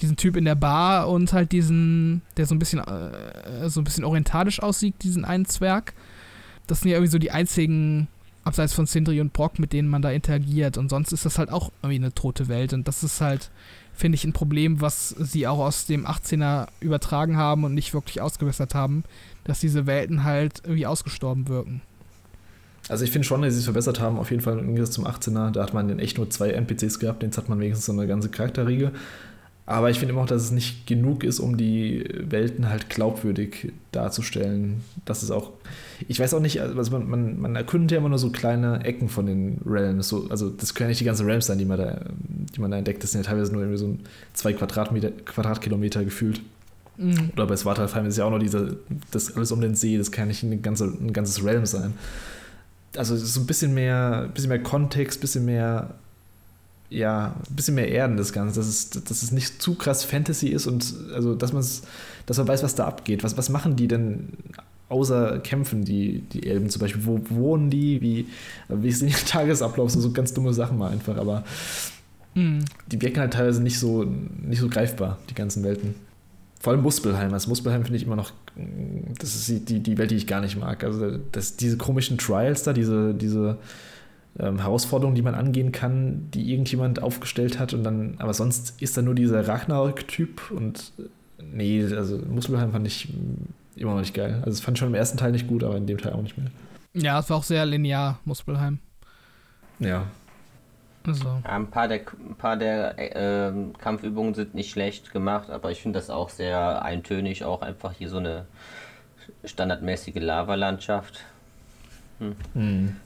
diesen 0.00 0.16
Typ 0.16 0.36
in 0.36 0.44
der 0.44 0.54
Bar 0.54 1.08
und 1.08 1.32
halt 1.32 1.52
diesen, 1.52 2.22
der 2.36 2.46
so 2.46 2.54
ein 2.54 2.58
bisschen 2.58 2.80
äh, 2.80 3.68
so 3.68 3.80
ein 3.80 3.84
bisschen 3.84 4.04
orientalisch 4.04 4.62
aussieht, 4.62 4.94
diesen 5.02 5.24
einen 5.24 5.44
Zwerg. 5.44 5.92
Das 6.66 6.80
sind 6.80 6.90
ja 6.90 6.96
irgendwie 6.96 7.12
so 7.12 7.18
die 7.18 7.30
einzigen 7.30 8.08
abseits 8.44 8.72
von 8.72 8.86
Sindri 8.86 9.20
und 9.20 9.32
Brock, 9.32 9.58
mit 9.58 9.72
denen 9.72 9.88
man 9.88 10.02
da 10.02 10.10
interagiert. 10.10 10.78
Und 10.78 10.88
sonst 10.88 11.12
ist 11.12 11.24
das 11.24 11.38
halt 11.38 11.50
auch 11.50 11.72
irgendwie 11.82 12.02
eine 12.02 12.12
tote 12.12 12.48
Welt. 12.48 12.72
Und 12.72 12.88
das 12.88 13.02
ist 13.02 13.20
halt, 13.20 13.50
finde 13.92 14.16
ich, 14.16 14.24
ein 14.24 14.32
Problem, 14.32 14.80
was 14.80 15.10
sie 15.10 15.46
auch 15.46 15.58
aus 15.58 15.86
dem 15.86 16.06
18er 16.06 16.68
übertragen 16.80 17.36
haben 17.36 17.64
und 17.64 17.74
nicht 17.74 17.94
wirklich 17.94 18.20
ausgebessert 18.20 18.74
haben, 18.74 19.04
dass 19.44 19.60
diese 19.60 19.86
Welten 19.86 20.24
halt 20.24 20.62
irgendwie 20.64 20.86
ausgestorben 20.86 21.48
wirken. 21.48 21.82
Also 22.88 23.04
ich 23.04 23.10
finde 23.10 23.26
schon, 23.28 23.42
dass 23.42 23.52
sie 23.54 23.60
es 23.60 23.64
verbessert 23.64 24.00
haben, 24.00 24.18
auf 24.18 24.30
jeden 24.30 24.42
Fall 24.42 24.58
im 24.58 24.66
Gegensatz 24.66 24.92
zum 24.92 25.06
18er. 25.06 25.50
Da 25.50 25.62
hat 25.62 25.74
man 25.74 25.98
echt 25.98 26.16
nur 26.16 26.28
zwei 26.30 26.50
NPCs 26.50 26.98
gehabt, 26.98 27.22
jetzt 27.22 27.38
hat 27.38 27.48
man 27.48 27.60
wenigstens 27.60 27.86
so 27.86 27.92
eine 27.92 28.06
ganze 28.06 28.30
Charakterriege. 28.30 28.90
Aber 29.70 29.88
ich 29.88 30.00
finde 30.00 30.12
immer 30.12 30.22
auch, 30.22 30.26
dass 30.26 30.42
es 30.42 30.50
nicht 30.50 30.88
genug 30.88 31.22
ist, 31.22 31.38
um 31.38 31.56
die 31.56 32.04
Welten 32.12 32.68
halt 32.68 32.90
glaubwürdig 32.90 33.72
darzustellen. 33.92 34.80
Das 35.04 35.22
ist 35.22 35.30
auch, 35.30 35.52
ich 36.08 36.18
weiß 36.18 36.34
auch 36.34 36.40
nicht, 36.40 36.60
also 36.60 36.90
man, 36.90 37.08
man, 37.08 37.40
man 37.40 37.54
erkundet 37.54 37.92
ja 37.92 37.98
immer 37.98 38.08
nur 38.08 38.18
so 38.18 38.30
kleine 38.30 38.84
Ecken 38.84 39.08
von 39.08 39.26
den 39.26 39.60
Realms. 39.64 40.08
So, 40.08 40.26
also 40.28 40.50
das 40.50 40.74
können 40.74 40.86
ja 40.86 40.90
nicht 40.90 41.00
die 41.00 41.04
ganzen 41.04 41.24
Realms 41.24 41.46
sein, 41.46 41.58
die 41.58 41.66
man 41.66 41.78
da, 41.78 42.00
die 42.18 42.60
man 42.60 42.72
da 42.72 42.78
entdeckt. 42.78 43.04
Das 43.04 43.12
sind 43.12 43.24
ja 43.24 43.30
teilweise 43.30 43.52
nur 43.52 43.62
irgendwie 43.62 43.78
so 43.78 43.96
zwei 44.32 44.54
Quadratmeter, 44.54 45.12
Quadratkilometer 45.12 46.04
gefühlt. 46.04 46.40
Mhm. 46.96 47.30
Oder 47.34 47.46
bei 47.46 47.56
Svartalfheim 47.56 48.06
ist 48.06 48.18
ja 48.18 48.24
auch 48.24 48.30
noch 48.32 48.40
dieser, 48.40 48.74
das 49.12 49.36
alles 49.36 49.52
um 49.52 49.60
den 49.60 49.76
See, 49.76 49.96
das 49.98 50.10
kann 50.10 50.26
nicht 50.26 50.42
ein, 50.42 50.62
ganze, 50.62 50.86
ein 50.86 51.12
ganzes 51.12 51.44
Realm 51.44 51.64
sein. 51.64 51.94
Also 52.96 53.16
so 53.16 53.38
ein 53.38 53.46
bisschen 53.46 53.72
mehr, 53.72 54.28
bisschen 54.34 54.48
mehr 54.48 54.64
Kontext, 54.64 55.20
bisschen 55.20 55.44
mehr 55.44 55.94
ja, 56.90 57.36
ein 57.48 57.54
bisschen 57.54 57.76
mehr 57.76 57.88
Erden 57.88 58.16
das 58.16 58.32
Ganze, 58.32 58.58
dass 58.58 58.68
es, 58.68 58.90
dass 58.90 59.22
es 59.22 59.30
nicht 59.30 59.62
zu 59.62 59.76
krass 59.76 60.04
Fantasy 60.04 60.48
ist 60.48 60.66
und 60.66 60.94
also, 61.14 61.34
dass, 61.36 61.52
dass 62.26 62.38
man 62.38 62.48
weiß, 62.48 62.62
was 62.64 62.74
da 62.74 62.86
abgeht. 62.86 63.22
Was, 63.22 63.38
was 63.38 63.48
machen 63.48 63.76
die 63.76 63.86
denn 63.86 64.30
außer 64.88 65.38
kämpfen, 65.38 65.84
die, 65.84 66.22
die 66.32 66.46
Elben 66.48 66.68
zum 66.68 66.80
Beispiel? 66.80 67.06
Wo 67.06 67.20
wohnen 67.30 67.70
die? 67.70 68.02
Wie, 68.02 68.26
wie 68.68 68.88
ist 68.88 69.02
der 69.02 69.10
Tagesablauf? 69.26 69.90
So, 69.90 70.00
so 70.00 70.10
ganz 70.10 70.34
dumme 70.34 70.52
Sachen 70.52 70.78
mal 70.78 70.90
einfach, 70.90 71.16
aber 71.16 71.44
mhm. 72.34 72.64
die 72.90 73.00
wirken 73.00 73.20
halt 73.20 73.34
teilweise 73.34 73.62
nicht 73.62 73.78
so, 73.78 74.04
nicht 74.04 74.60
so 74.60 74.68
greifbar, 74.68 75.18
die 75.30 75.34
ganzen 75.34 75.62
Welten. 75.62 75.94
Vor 76.60 76.72
allem 76.72 76.82
Muspelheim. 76.82 77.32
Also 77.32 77.48
Muspelheim 77.48 77.84
finde 77.84 77.98
ich 77.98 78.04
immer 78.04 78.16
noch, 78.16 78.32
das 79.18 79.34
ist 79.34 79.68
die, 79.70 79.80
die 79.80 79.96
Welt, 79.96 80.10
die 80.10 80.16
ich 80.16 80.26
gar 80.26 80.40
nicht 80.40 80.58
mag. 80.58 80.82
Also 80.82 81.18
das, 81.30 81.56
diese 81.56 81.78
komischen 81.78 82.18
Trials 82.18 82.64
da, 82.64 82.72
diese, 82.72 83.14
diese 83.14 83.58
ähm, 84.40 84.58
Herausforderungen, 84.58 85.14
die 85.14 85.22
man 85.22 85.34
angehen 85.34 85.72
kann, 85.72 86.30
die 86.32 86.50
irgendjemand 86.50 87.02
aufgestellt 87.02 87.58
hat 87.58 87.74
und 87.74 87.84
dann, 87.84 88.14
aber 88.18 88.32
sonst 88.32 88.80
ist 88.80 88.96
da 88.96 89.02
nur 89.02 89.14
dieser 89.14 89.46
Ragnarök-Typ 89.46 90.50
und 90.50 90.92
äh, 90.98 91.42
nee, 91.42 91.84
also 91.84 92.18
Muspelheim 92.18 92.72
fand 92.72 92.86
ich 92.86 93.12
immer 93.76 93.92
noch 93.92 94.00
nicht 94.00 94.14
geil. 94.14 94.36
Also 94.38 94.50
es 94.50 94.60
fand 94.60 94.76
ich 94.76 94.80
schon 94.80 94.88
im 94.88 94.94
ersten 94.94 95.18
Teil 95.18 95.32
nicht 95.32 95.46
gut, 95.46 95.62
aber 95.62 95.76
in 95.76 95.86
dem 95.86 95.98
Teil 95.98 96.12
auch 96.12 96.22
nicht 96.22 96.38
mehr. 96.38 96.50
Ja, 96.94 97.18
es 97.20 97.30
war 97.30 97.36
auch 97.36 97.44
sehr 97.44 97.64
linear, 97.66 98.18
Muspelheim. 98.24 98.78
Ja. 99.78 100.06
Also. 101.06 101.40
Ja, 101.44 101.56
ein 101.56 101.68
paar 101.68 101.88
der, 101.88 102.00
ein 102.00 102.34
paar 102.36 102.56
der 102.56 102.98
äh, 102.98 103.52
Kampfübungen 103.78 104.34
sind 104.34 104.54
nicht 104.54 104.70
schlecht 104.70 105.12
gemacht, 105.12 105.50
aber 105.50 105.70
ich 105.70 105.80
finde 105.80 105.98
das 105.98 106.10
auch 106.10 106.28
sehr 106.28 106.82
eintönig, 106.82 107.44
auch 107.44 107.62
einfach 107.62 107.92
hier 107.92 108.08
so 108.08 108.18
eine 108.18 108.46
standardmäßige 109.44 110.16
Lavalandschaft. 110.16 111.24
Hm. 112.18 112.36
Hm. 112.54 112.96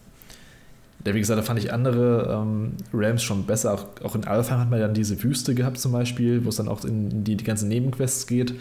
Ja, 1.06 1.14
wie 1.14 1.20
gesagt, 1.20 1.38
da 1.38 1.42
fand 1.42 1.58
ich 1.58 1.72
andere 1.72 2.32
ähm, 2.32 2.72
Rams 2.92 3.22
schon 3.22 3.44
besser. 3.44 3.74
Auch, 3.74 3.86
auch 4.02 4.14
in 4.14 4.24
Alpha 4.24 4.58
hat 4.58 4.70
man 4.70 4.80
dann 4.80 4.94
diese 4.94 5.22
Wüste 5.22 5.54
gehabt 5.54 5.78
zum 5.78 5.92
Beispiel, 5.92 6.44
wo 6.44 6.48
es 6.48 6.56
dann 6.56 6.68
auch 6.68 6.84
in 6.84 7.24
die, 7.24 7.36
die 7.36 7.44
ganzen 7.44 7.68
Nebenquests 7.68 8.26
geht. 8.26 8.54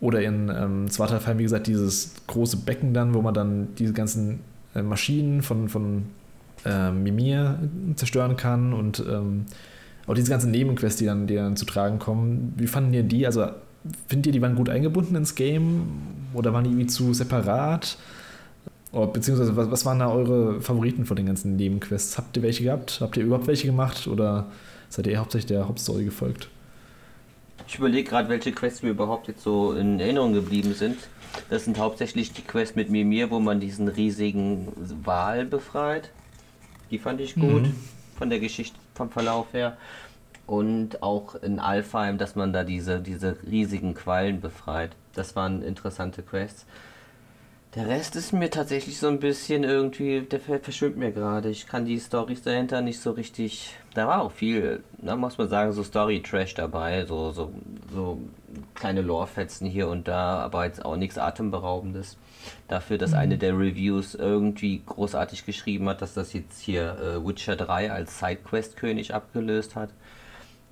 Oder 0.00 0.22
in 0.22 0.48
ähm, 0.48 0.90
Zweiter 0.90 1.20
wie 1.38 1.42
gesagt, 1.42 1.66
dieses 1.66 2.14
große 2.26 2.58
Becken 2.58 2.94
dann, 2.94 3.14
wo 3.14 3.20
man 3.20 3.34
dann 3.34 3.68
diese 3.76 3.92
ganzen 3.92 4.40
äh, 4.74 4.82
Maschinen 4.82 5.42
von, 5.42 5.68
von 5.68 6.04
äh, 6.64 6.90
Mimir 6.90 7.58
zerstören 7.96 8.36
kann 8.36 8.72
und 8.72 9.00
ähm, 9.00 9.44
auch 10.06 10.14
diese 10.14 10.30
ganzen 10.30 10.50
Nebenquests, 10.50 10.98
die 10.98 11.06
dann, 11.06 11.26
die 11.26 11.34
dann 11.34 11.56
zu 11.56 11.66
tragen 11.66 11.98
kommen. 11.98 12.54
Wie 12.56 12.66
fanden 12.66 12.94
ihr 12.94 13.02
die? 13.02 13.26
Also, 13.26 13.48
findet 14.08 14.28
ihr, 14.28 14.32
die 14.32 14.42
waren 14.42 14.54
gut 14.54 14.70
eingebunden 14.70 15.14
ins 15.16 15.34
Game 15.34 15.82
oder 16.32 16.52
waren 16.52 16.64
die 16.64 16.70
irgendwie 16.70 16.86
zu 16.86 17.12
separat? 17.12 17.98
Oh, 18.92 19.06
beziehungsweise, 19.06 19.56
was, 19.56 19.70
was 19.70 19.84
waren 19.84 19.98
da 19.98 20.10
eure 20.10 20.60
Favoriten 20.62 21.04
von 21.04 21.16
den 21.16 21.26
ganzen 21.26 21.56
Nebenquests? 21.56 22.16
Habt 22.16 22.36
ihr 22.36 22.42
welche 22.42 22.64
gehabt? 22.64 22.98
Habt 23.00 23.16
ihr 23.16 23.24
überhaupt 23.24 23.46
welche 23.46 23.66
gemacht? 23.66 24.06
Oder 24.06 24.46
seid 24.88 25.06
ihr 25.06 25.18
hauptsächlich 25.18 25.46
der 25.46 25.68
Hauptstory 25.68 26.04
gefolgt? 26.04 26.48
Ich 27.66 27.76
überlege 27.76 28.08
gerade, 28.08 28.30
welche 28.30 28.52
Quests 28.52 28.82
mir 28.82 28.90
überhaupt 28.90 29.28
jetzt 29.28 29.42
so 29.42 29.72
in 29.72 30.00
Erinnerung 30.00 30.32
geblieben 30.32 30.72
sind. 30.72 30.96
Das 31.50 31.66
sind 31.66 31.78
hauptsächlich 31.78 32.32
die 32.32 32.40
Quests 32.40 32.76
mit 32.76 32.88
Mimir, 32.88 33.30
wo 33.30 33.40
man 33.40 33.60
diesen 33.60 33.88
riesigen 33.88 34.68
Wal 35.04 35.44
befreit. 35.44 36.10
Die 36.90 36.98
fand 36.98 37.20
ich 37.20 37.34
gut, 37.34 37.64
mhm. 37.64 37.74
von 38.16 38.30
der 38.30 38.40
Geschichte, 38.40 38.78
vom 38.94 39.10
Verlauf 39.10 39.52
her. 39.52 39.76
Und 40.46 41.02
auch 41.02 41.34
in 41.34 41.58
Alfheim, 41.58 42.16
dass 42.16 42.34
man 42.36 42.54
da 42.54 42.64
diese, 42.64 43.00
diese 43.00 43.36
riesigen 43.46 43.92
Quallen 43.92 44.40
befreit. 44.40 44.92
Das 45.14 45.36
waren 45.36 45.62
interessante 45.62 46.22
Quests. 46.22 46.64
Der 47.74 47.86
Rest 47.86 48.16
ist 48.16 48.32
mir 48.32 48.48
tatsächlich 48.48 48.98
so 48.98 49.08
ein 49.08 49.20
bisschen 49.20 49.62
irgendwie, 49.62 50.22
der 50.22 50.40
verschwimmt 50.40 50.96
mir 50.96 51.12
gerade. 51.12 51.50
Ich 51.50 51.66
kann 51.66 51.84
die 51.84 52.00
Storys 52.00 52.42
dahinter 52.42 52.80
nicht 52.80 52.98
so 52.98 53.10
richtig. 53.10 53.76
Da 53.92 54.06
war 54.06 54.22
auch 54.22 54.32
viel, 54.32 54.82
da 54.96 55.16
muss 55.16 55.36
man 55.36 55.48
sagen, 55.48 55.72
so 55.72 55.82
Story-Trash 55.82 56.54
dabei, 56.54 57.04
so, 57.04 57.30
so, 57.30 57.52
so 57.92 58.22
kleine 58.74 59.02
Lore-Fetzen 59.02 59.66
hier 59.66 59.88
und 59.88 60.08
da, 60.08 60.38
aber 60.38 60.64
jetzt 60.64 60.82
auch 60.82 60.96
nichts 60.96 61.18
Atemberaubendes. 61.18 62.16
Dafür, 62.68 62.96
dass 62.96 63.10
mhm. 63.10 63.18
eine 63.18 63.38
der 63.38 63.52
Reviews 63.58 64.14
irgendwie 64.14 64.82
großartig 64.86 65.44
geschrieben 65.44 65.90
hat, 65.90 66.00
dass 66.00 66.14
das 66.14 66.32
jetzt 66.32 66.60
hier 66.60 66.96
äh, 66.98 67.26
Witcher 67.26 67.56
3 67.56 67.92
als 67.92 68.18
Sidequest-König 68.18 69.12
abgelöst 69.12 69.76
hat, 69.76 69.90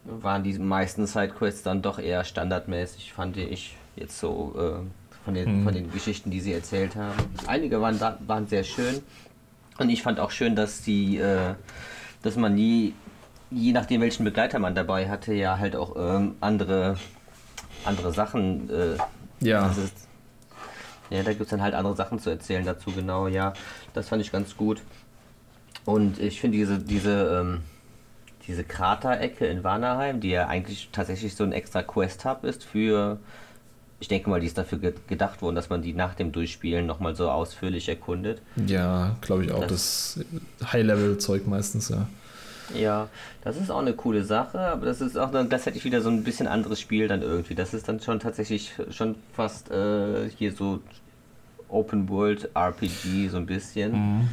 waren 0.05 0.45
die 0.45 0.59
meisten 0.59 1.07
Sidequests 1.07 1.63
dann 1.63 1.83
doch 1.83 1.99
eher 1.99 2.25
standardmäßig, 2.25 3.13
fand 3.13 3.37
ich 3.37 3.77
jetzt 3.97 4.19
so. 4.19 4.55
Äh, 4.59 5.06
von 5.27 5.35
den, 5.35 5.61
mhm. 5.61 5.65
von 5.65 5.75
den 5.75 5.91
Geschichten, 5.91 6.31
die 6.31 6.39
sie 6.41 6.53
erzählt 6.53 6.95
haben. 6.95 7.19
Einige 7.49 7.81
waren, 7.81 8.01
waren 8.01 8.47
sehr 8.47 8.63
schön. 8.63 9.03
Und 9.77 9.91
ich 9.91 10.01
fand 10.01 10.21
auch 10.21 10.31
schön, 10.31 10.55
dass 10.55 10.83
die, 10.83 11.19
äh, 11.19 11.55
dass 12.23 12.37
man 12.37 12.55
nie, 12.55 12.95
je 13.51 13.73
nachdem 13.73 14.03
welchen 14.03 14.25
Begleiter 14.25 14.61
man 14.61 14.77
dabei 14.77 15.09
hatte, 15.09 15.35
ja 15.35 15.59
halt 15.59 15.75
auch 15.75 15.97
ähm, 15.99 16.37
andere, 16.41 16.97
andere 17.85 18.13
Sachen. 18.13 18.71
Äh, 18.71 18.97
ja. 19.45 19.67
Ist, 19.67 20.07
ja, 21.11 21.25
da 21.25 21.31
gibt 21.31 21.43
es 21.43 21.49
dann 21.49 21.61
halt 21.61 21.75
andere 21.75 21.97
Sachen 21.97 22.21
zu 22.21 22.31
erzählen 22.31 22.65
dazu, 22.65 22.93
genau, 22.93 23.27
ja. 23.27 23.53
Das 23.95 24.09
fand 24.09 24.23
ich 24.23 24.31
ganz 24.31 24.57
gut. 24.57 24.81
Und 25.85 26.21
ich 26.21 26.41
finde 26.41 26.57
diese, 26.57 26.79
diese, 26.79 27.41
ähm, 27.41 27.63
diese 28.47 28.63
Kraterecke 28.63 29.45
in 29.47 29.65
Warnerheim, 29.65 30.21
die 30.21 30.31
ja 30.31 30.47
eigentlich 30.47 30.91
tatsächlich 30.93 31.35
so 31.35 31.43
ein 31.43 31.51
extra 31.51 31.83
Quest-Hub 31.83 32.45
ist 32.45 32.63
für 32.63 33.19
ich 33.99 34.09
denke 34.09 34.29
mal, 34.29 34.41
die 34.41 34.47
ist 34.47 34.59
dafür 34.59 34.79
ge 34.79 34.95
gedacht 35.07 35.43
worden, 35.43 35.55
dass 35.55 35.71
man 35.71 35.83
die 35.83 35.95
nach 35.95 36.15
dem 36.15 36.33
Durchspielen 36.33 36.87
nochmal 36.87 37.15
so 37.15 37.31
ausführlich 37.31 37.89
erkundet. 37.89 38.43
Ja, 38.67 39.17
glaube 39.21 39.45
ich 39.45 39.53
auch. 39.53 39.67
Das, 39.67 40.19
das 40.61 40.73
High-Level-Zeug 40.73 41.47
meistens, 41.47 41.89
ja. 41.89 42.07
Ja, 42.75 43.09
das 43.43 43.57
ist 43.57 43.71
auch 43.71 43.79
eine 43.79 43.93
coole 43.93 44.25
Sache, 44.25 44.59
aber 44.59 44.87
das 44.87 45.01
ist 45.01 45.17
auch 45.17 45.31
dann 45.31 45.49
gleichzeitig 45.49 45.85
wieder 45.85 46.01
so 46.01 46.11
ein 46.11 46.25
bisschen 46.25 46.49
anderes 46.49 46.81
Spiel 46.81 47.07
dann 47.09 47.23
irgendwie. 47.23 47.55
Das 47.55 47.73
ist 47.73 47.89
dann 47.89 48.01
schon 48.01 48.19
tatsächlich 48.19 48.73
schon 48.91 49.15
fast 49.35 49.71
äh, 49.71 50.29
hier 50.37 50.53
so 50.53 50.81
Open 51.69 52.09
World 52.09 52.51
RPG 52.55 53.29
so 53.29 53.37
ein 53.37 53.47
bisschen. 53.47 53.93
Mhm. 53.93 54.29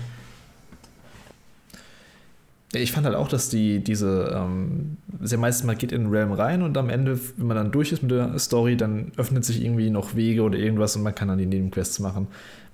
Ich 2.75 2.91
fand 2.91 3.05
halt 3.05 3.15
auch, 3.15 3.27
dass 3.27 3.49
die 3.49 3.83
diese, 3.83 4.33
ähm, 4.35 4.97
sehr 5.21 5.37
meistens 5.37 5.65
mal 5.65 5.75
geht 5.75 5.91
in 5.91 6.03
den 6.03 6.11
Realm 6.11 6.31
rein 6.31 6.63
und 6.63 6.77
am 6.77 6.89
Ende, 6.89 7.19
wenn 7.37 7.47
man 7.47 7.57
dann 7.57 7.71
durch 7.71 7.91
ist 7.91 8.01
mit 8.01 8.11
der 8.11 8.37
Story, 8.39 8.77
dann 8.77 9.11
öffnet 9.15 9.45
sich 9.45 9.63
irgendwie 9.63 9.89
noch 9.89 10.15
Wege 10.15 10.41
oder 10.41 10.57
irgendwas 10.57 10.95
und 10.95 11.03
man 11.03 11.13
kann 11.13 11.27
dann 11.27 11.37
die 11.37 11.45
Nebenquests 11.45 11.99
machen. 11.99 12.27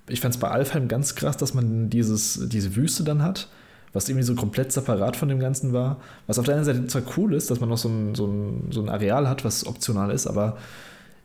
Ich 0.08 0.20
fand 0.20 0.34
es 0.34 0.40
bei 0.40 0.48
Alfheim 0.48 0.88
ganz 0.88 1.14
krass, 1.14 1.36
dass 1.36 1.54
man 1.54 1.90
dieses, 1.90 2.48
diese 2.48 2.74
Wüste 2.76 3.04
dann 3.04 3.22
hat, 3.22 3.48
was 3.92 4.08
irgendwie 4.08 4.24
so 4.24 4.34
komplett 4.34 4.72
separat 4.72 5.16
von 5.16 5.28
dem 5.28 5.38
Ganzen 5.38 5.72
war. 5.72 6.00
Was 6.26 6.38
auf 6.38 6.46
der 6.46 6.56
einen 6.56 6.64
Seite 6.64 6.86
zwar 6.86 7.02
cool 7.16 7.34
ist, 7.34 7.50
dass 7.50 7.60
man 7.60 7.68
noch 7.68 7.78
so 7.78 7.88
ein, 7.88 8.14
so 8.14 8.26
ein, 8.26 8.68
so 8.70 8.80
ein 8.80 8.88
Areal 8.88 9.28
hat, 9.28 9.44
was 9.44 9.66
optional 9.66 10.10
ist, 10.10 10.26
aber 10.26 10.56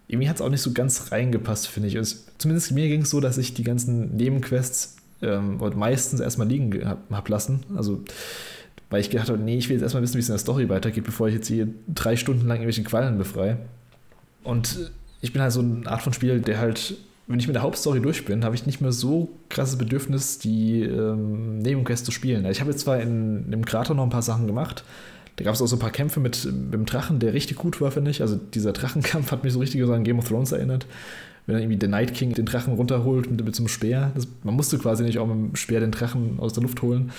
irgendwie 0.08 0.30
hat 0.30 0.36
es 0.36 0.42
auch 0.42 0.50
nicht 0.50 0.62
so 0.62 0.72
ganz 0.72 1.12
reingepasst, 1.12 1.68
finde 1.68 1.88
ich. 1.88 1.96
Es, 1.96 2.26
zumindest 2.38 2.72
mir 2.72 2.88
ging 2.88 3.02
es 3.02 3.10
so, 3.10 3.20
dass 3.20 3.38
ich 3.38 3.54
die 3.54 3.64
ganzen 3.64 4.16
Nebenquests 4.16 4.98
ähm, 5.22 5.60
meistens 5.76 6.20
erstmal 6.20 6.48
liegen 6.48 6.86
habe 6.86 7.00
hab 7.12 7.30
lassen. 7.30 7.64
Also 7.76 8.04
weil 8.96 9.02
ich 9.02 9.10
gedacht 9.10 9.28
habe, 9.28 9.38
nee, 9.38 9.58
ich 9.58 9.68
will 9.68 9.76
jetzt 9.76 9.84
erstmal 9.84 10.04
wissen, 10.04 10.16
wie 10.16 10.20
es 10.20 10.30
in 10.30 10.32
der 10.32 10.40
Story 10.40 10.70
weitergeht, 10.70 11.04
bevor 11.04 11.28
ich 11.28 11.34
jetzt 11.34 11.50
hier 11.50 11.68
drei 11.94 12.16
Stunden 12.16 12.48
lang 12.48 12.60
irgendwelche 12.60 12.84
Quallen 12.84 13.18
befreie. 13.18 13.58
Und 14.46 14.90
ich 15.20 15.34
bin 15.34 15.42
halt 15.42 15.52
so 15.52 15.60
eine 15.60 15.86
Art 15.86 16.02
von 16.02 16.14
Spiel, 16.14 16.40
der 16.40 16.60
halt, 16.60 16.96
wenn 17.28 17.38
ich 17.38 17.46
mit 17.46 17.58
der 17.58 17.64
Hauptstory 17.64 18.00
durch 18.00 18.24
bin, 18.24 18.46
habe 18.46 18.56
ich 18.56 18.66
nicht 18.66 18.80
mehr 18.80 18.94
so 18.94 19.28
krasses 19.50 19.78
Bedürfnis, 19.78 20.40
die 20.40 20.84
ähm, 20.84 21.58
Nebenquests 21.60 22.06
zu 22.06 22.14
spielen. 22.14 22.46
Ich 22.46 22.62
habe 22.62 22.72
jetzt 22.72 22.84
zwar 22.84 23.02
in, 23.02 23.44
in 23.44 23.52
dem 23.52 23.66
Krater 23.66 23.96
noch 23.96 24.04
ein 24.04 24.10
paar 24.10 24.22
Sachen 24.22 24.48
gemacht, 24.48 24.86
da 25.36 25.44
gab 25.44 25.56
es 25.56 25.62
auch 25.62 25.68
so 25.68 25.76
ein 25.76 25.80
paar 25.80 25.92
Kämpfe 25.92 26.22
mit, 26.22 26.46
mit 26.46 26.74
dem 26.74 26.86
Drachen, 26.86 27.20
der 27.20 27.34
richtig 27.34 27.58
gut 27.58 27.82
war, 27.82 27.92
finde 27.92 28.12
ich. 28.12 28.22
Also 28.22 28.38
dieser 28.38 28.72
Drachenkampf 28.72 29.30
hat 29.30 29.44
mich 29.44 29.52
so 29.52 29.60
richtig 29.60 29.84
an 29.84 30.06
Game 30.06 30.20
of 30.20 30.30
Thrones 30.30 30.54
erinnert. 30.54 30.86
Wenn 31.48 31.56
dann 31.56 31.64
irgendwie 31.64 31.80
der 31.80 31.90
Night 31.90 32.14
King 32.14 32.34
den 32.34 32.46
Drachen 32.46 32.76
runterholt 32.76 33.30
mit, 33.30 33.44
mit 33.44 33.56
so 33.56 33.64
einem 33.64 33.68
Speer. 33.68 34.14
Das, 34.16 34.26
man 34.44 34.56
musste 34.56 34.78
quasi 34.78 35.04
nicht 35.04 35.20
auch 35.20 35.28
mit 35.28 35.36
dem 35.36 35.56
Speer 35.58 35.82
den 35.82 35.92
Drachen 35.92 36.40
aus 36.40 36.54
der 36.54 36.64
Luft 36.64 36.82
holen. 36.82 37.12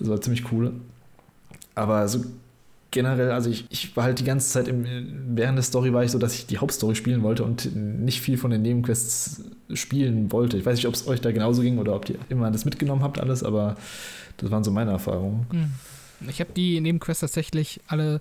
Das 0.00 0.08
war 0.08 0.20
ziemlich 0.20 0.50
cool. 0.50 0.72
Aber 1.74 2.06
so 2.08 2.22
generell, 2.92 3.32
also 3.32 3.50
ich, 3.50 3.64
ich 3.70 3.96
war 3.96 4.04
halt 4.04 4.20
die 4.20 4.24
ganze 4.24 4.50
Zeit 4.50 4.68
im, 4.68 4.84
während 5.34 5.58
der 5.58 5.62
Story 5.64 5.92
war 5.92 6.04
ich 6.04 6.12
so, 6.12 6.18
dass 6.18 6.34
ich 6.34 6.46
die 6.46 6.58
Hauptstory 6.58 6.94
spielen 6.94 7.22
wollte 7.22 7.42
und 7.42 7.74
nicht 7.74 8.20
viel 8.20 8.38
von 8.38 8.50
den 8.50 8.62
Nebenquests 8.62 9.42
spielen 9.72 10.30
wollte. 10.30 10.58
Ich 10.58 10.66
weiß 10.66 10.76
nicht, 10.76 10.86
ob 10.86 10.94
es 10.94 11.08
euch 11.08 11.20
da 11.20 11.32
genauso 11.32 11.62
ging 11.62 11.78
oder 11.78 11.96
ob 11.96 12.08
ihr 12.08 12.16
immer 12.28 12.50
das 12.50 12.64
mitgenommen 12.64 13.02
habt, 13.02 13.18
alles, 13.18 13.42
aber 13.42 13.76
das 14.36 14.50
waren 14.50 14.62
so 14.62 14.70
meine 14.70 14.92
Erfahrungen. 14.92 15.46
Hm. 15.50 15.70
Ich 16.28 16.40
habe 16.40 16.52
die 16.52 16.80
Nebenquests 16.80 17.22
tatsächlich 17.22 17.80
alle, 17.88 18.20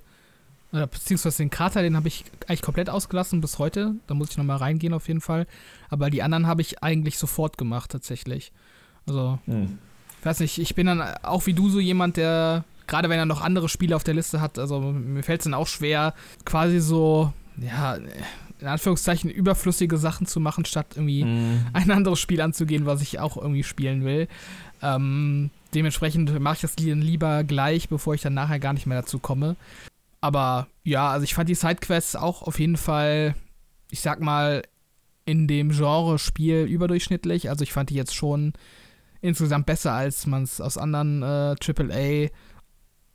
oder 0.72 0.88
beziehungsweise 0.88 1.40
den 1.40 1.49
Krater, 1.49 1.82
den 1.82 1.95
habe 1.95 2.07
ich 2.07 2.23
eigentlich 2.48 2.61
komplett 2.64 2.90
ausgelassen 2.90 3.41
bis 3.41 3.60
heute. 3.60 3.95
Da 4.07 4.14
muss 4.14 4.32
ich 4.32 4.38
nochmal 4.38 4.57
reingehen 4.57 4.94
auf 4.94 5.07
jeden 5.07 5.22
Fall. 5.22 5.45
Aber 5.90 6.10
die 6.10 6.23
anderen 6.23 6.48
habe 6.48 6.61
ich 6.61 6.82
eigentlich 6.82 7.18
sofort 7.18 7.57
gemacht, 7.57 7.91
tatsächlich. 7.91 8.53
Also, 9.06 9.38
hm. 9.45 9.78
ich 10.19 10.26
weiß 10.26 10.40
nicht, 10.40 10.57
ich 10.60 10.73
bin 10.76 10.88
dann 10.88 11.02
auch 11.23 11.45
wie 11.45 11.53
du 11.53 11.69
so 11.69 11.80
jemand, 11.80 12.18
der 12.18 12.64
gerade 12.91 13.07
wenn 13.07 13.18
er 13.18 13.26
noch 13.26 13.39
andere 13.41 13.69
Spiele 13.69 13.95
auf 13.95 14.03
der 14.03 14.13
Liste 14.13 14.41
hat, 14.41 14.59
also 14.59 14.81
mir 14.81 15.23
fällt 15.23 15.39
es 15.39 15.45
dann 15.45 15.53
auch 15.53 15.68
schwer, 15.68 16.13
quasi 16.43 16.81
so, 16.81 17.31
ja, 17.57 17.95
in 18.59 18.68
Anführungszeichen 18.68 19.30
überflüssige 19.30 19.97
Sachen 19.97 20.27
zu 20.27 20.41
machen, 20.41 20.65
statt 20.65 20.88
irgendwie 20.95 21.23
mm. 21.23 21.68
ein 21.73 21.89
anderes 21.89 22.19
Spiel 22.19 22.41
anzugehen, 22.41 22.85
was 22.85 23.01
ich 23.01 23.18
auch 23.18 23.38
irgendwie 23.38 23.63
spielen 23.63 24.03
will. 24.03 24.27
Ähm, 24.81 25.51
dementsprechend 25.73 26.38
mache 26.41 26.55
ich 26.55 26.61
das 26.61 26.76
lieber 26.76 27.45
gleich, 27.45 27.88
bevor 27.88 28.13
ich 28.13 28.22
dann 28.22 28.34
nachher 28.34 28.59
gar 28.59 28.73
nicht 28.73 28.88
mehr 28.88 29.01
dazu 29.01 29.19
komme. 29.19 29.55
Aber 30.19 30.68
ja, 30.84 31.09
also 31.09 31.23
ich 31.23 31.34
fand 31.34 31.47
die 31.47 31.55
Sidequests 31.55 32.18
auch 32.18 32.41
auf 32.41 32.59
jeden 32.59 32.77
Fall, 32.77 33.35
ich 33.89 34.01
sag 34.01 34.19
mal, 34.19 34.63
in 35.23 35.47
dem 35.47 35.69
Genre 35.69 36.19
Spiel 36.19 36.65
überdurchschnittlich. 36.65 37.49
Also 37.49 37.63
ich 37.63 37.72
fand 37.72 37.89
die 37.89 37.95
jetzt 37.95 38.13
schon 38.13 38.51
insgesamt 39.22 39.65
besser, 39.65 39.93
als 39.93 40.27
man 40.27 40.43
es 40.43 40.59
aus 40.59 40.77
anderen 40.77 41.23
äh, 41.23 41.55
AAA 41.55 42.31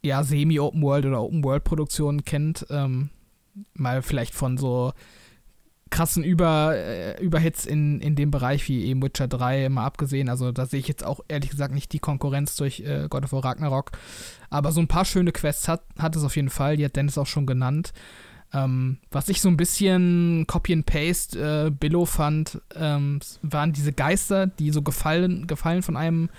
ja, 0.07 0.23
Semi-Open 0.23 0.83
World 0.83 1.07
oder 1.07 1.23
Open 1.23 1.45
World 1.45 1.65
Produktionen 1.65 2.25
kennt. 2.25 2.67
Ähm, 2.71 3.11
mal 3.75 4.03
vielleicht 4.03 4.35
von 4.35 4.59
so 4.59 4.93
krassen 5.91 6.25
Über, 6.25 6.75
äh, 6.77 7.23
Überhits 7.23 7.65
in, 7.65 8.01
in 8.01 8.17
dem 8.17 8.31
Bereich 8.31 8.69
wie 8.69 8.85
eben 8.85 9.03
Witcher 9.03 9.29
3 9.29 9.69
mal 9.69 9.85
abgesehen. 9.85 10.29
Also 10.29 10.53
da 10.53 10.67
sehe 10.67 10.81
ich 10.81 10.89
jetzt 10.89 11.05
auch 11.05 11.21
ehrlich 11.29 11.51
gesagt 11.51 11.75
nicht 11.75 11.93
die 11.93 11.99
Konkurrenz 11.99 12.57
durch 12.57 12.81
äh, 12.81 13.07
God 13.09 13.25
of 13.25 13.33
War 13.33 13.45
Ragnarok. 13.45 13.93
Aber 14.51 14.73
so 14.73 14.81
ein 14.81 14.89
paar 14.89 15.05
schöne 15.05 15.33
Quests 15.33 15.69
hat, 15.69 15.83
hat 15.99 16.17
es 16.17 16.25
auf 16.25 16.37
jeden 16.37 16.51
Fall. 16.51 16.77
Die 16.77 16.85
hat 16.85 16.97
Dennis 16.97 17.19
auch 17.19 17.27
schon 17.27 17.47
genannt. 17.47 17.93
Ähm, 18.53 18.99
was 19.11 19.29
ich 19.29 19.41
so 19.41 19.49
ein 19.49 19.57
bisschen 19.57 20.47
Copy 20.47 20.73
and 20.73 20.87
Paste 20.87 21.67
äh, 21.67 21.71
Billow 21.71 22.05
fand, 22.05 22.61
ähm, 22.75 23.21
waren 23.43 23.73
diese 23.73 23.93
Geister, 23.93 24.47
die 24.47 24.71
so 24.71 24.83
gefallen, 24.83 25.47
gefallen 25.47 25.83
von 25.83 25.97
einem 25.97 26.31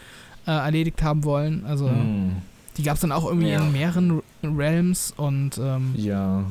äh, 0.46 0.52
erledigt 0.52 1.04
haben 1.04 1.24
wollen. 1.24 1.66
Also 1.66 1.90
mm. 1.90 2.42
Die 2.78 2.84
gab 2.84 2.96
es 2.96 3.02
dann 3.02 3.12
auch 3.12 3.26
irgendwie 3.26 3.50
ja. 3.50 3.62
in 3.62 3.72
mehreren 3.72 4.22
Realms 4.44 5.14
und 5.18 5.58
ähm, 5.58 5.94
ja. 5.96 6.46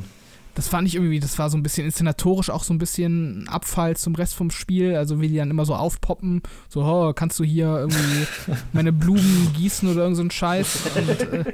Das 0.56 0.68
fand 0.68 0.88
ich 0.88 0.94
irgendwie, 0.94 1.20
das 1.20 1.38
war 1.38 1.50
so 1.50 1.58
ein 1.58 1.62
bisschen 1.62 1.84
inszenatorisch 1.84 2.48
auch 2.48 2.64
so 2.64 2.72
ein 2.72 2.78
bisschen 2.78 3.42
ein 3.42 3.48
Abfall 3.48 3.94
zum 3.94 4.14
Rest 4.14 4.34
vom 4.34 4.50
Spiel. 4.50 4.96
Also 4.96 5.20
wie 5.20 5.28
die 5.28 5.36
dann 5.36 5.50
immer 5.50 5.66
so 5.66 5.74
aufpoppen, 5.74 6.42
so, 6.70 6.82
oh, 6.82 7.12
kannst 7.12 7.38
du 7.38 7.44
hier 7.44 7.66
irgendwie 7.66 8.26
meine 8.72 8.90
Blumen 8.90 9.52
gießen 9.54 9.86
oder 9.86 10.00
irgend 10.00 10.16
so 10.16 10.22
ein 10.22 10.30
Scheiß. 10.30 10.80
Und, 10.96 11.32
äh, 11.32 11.44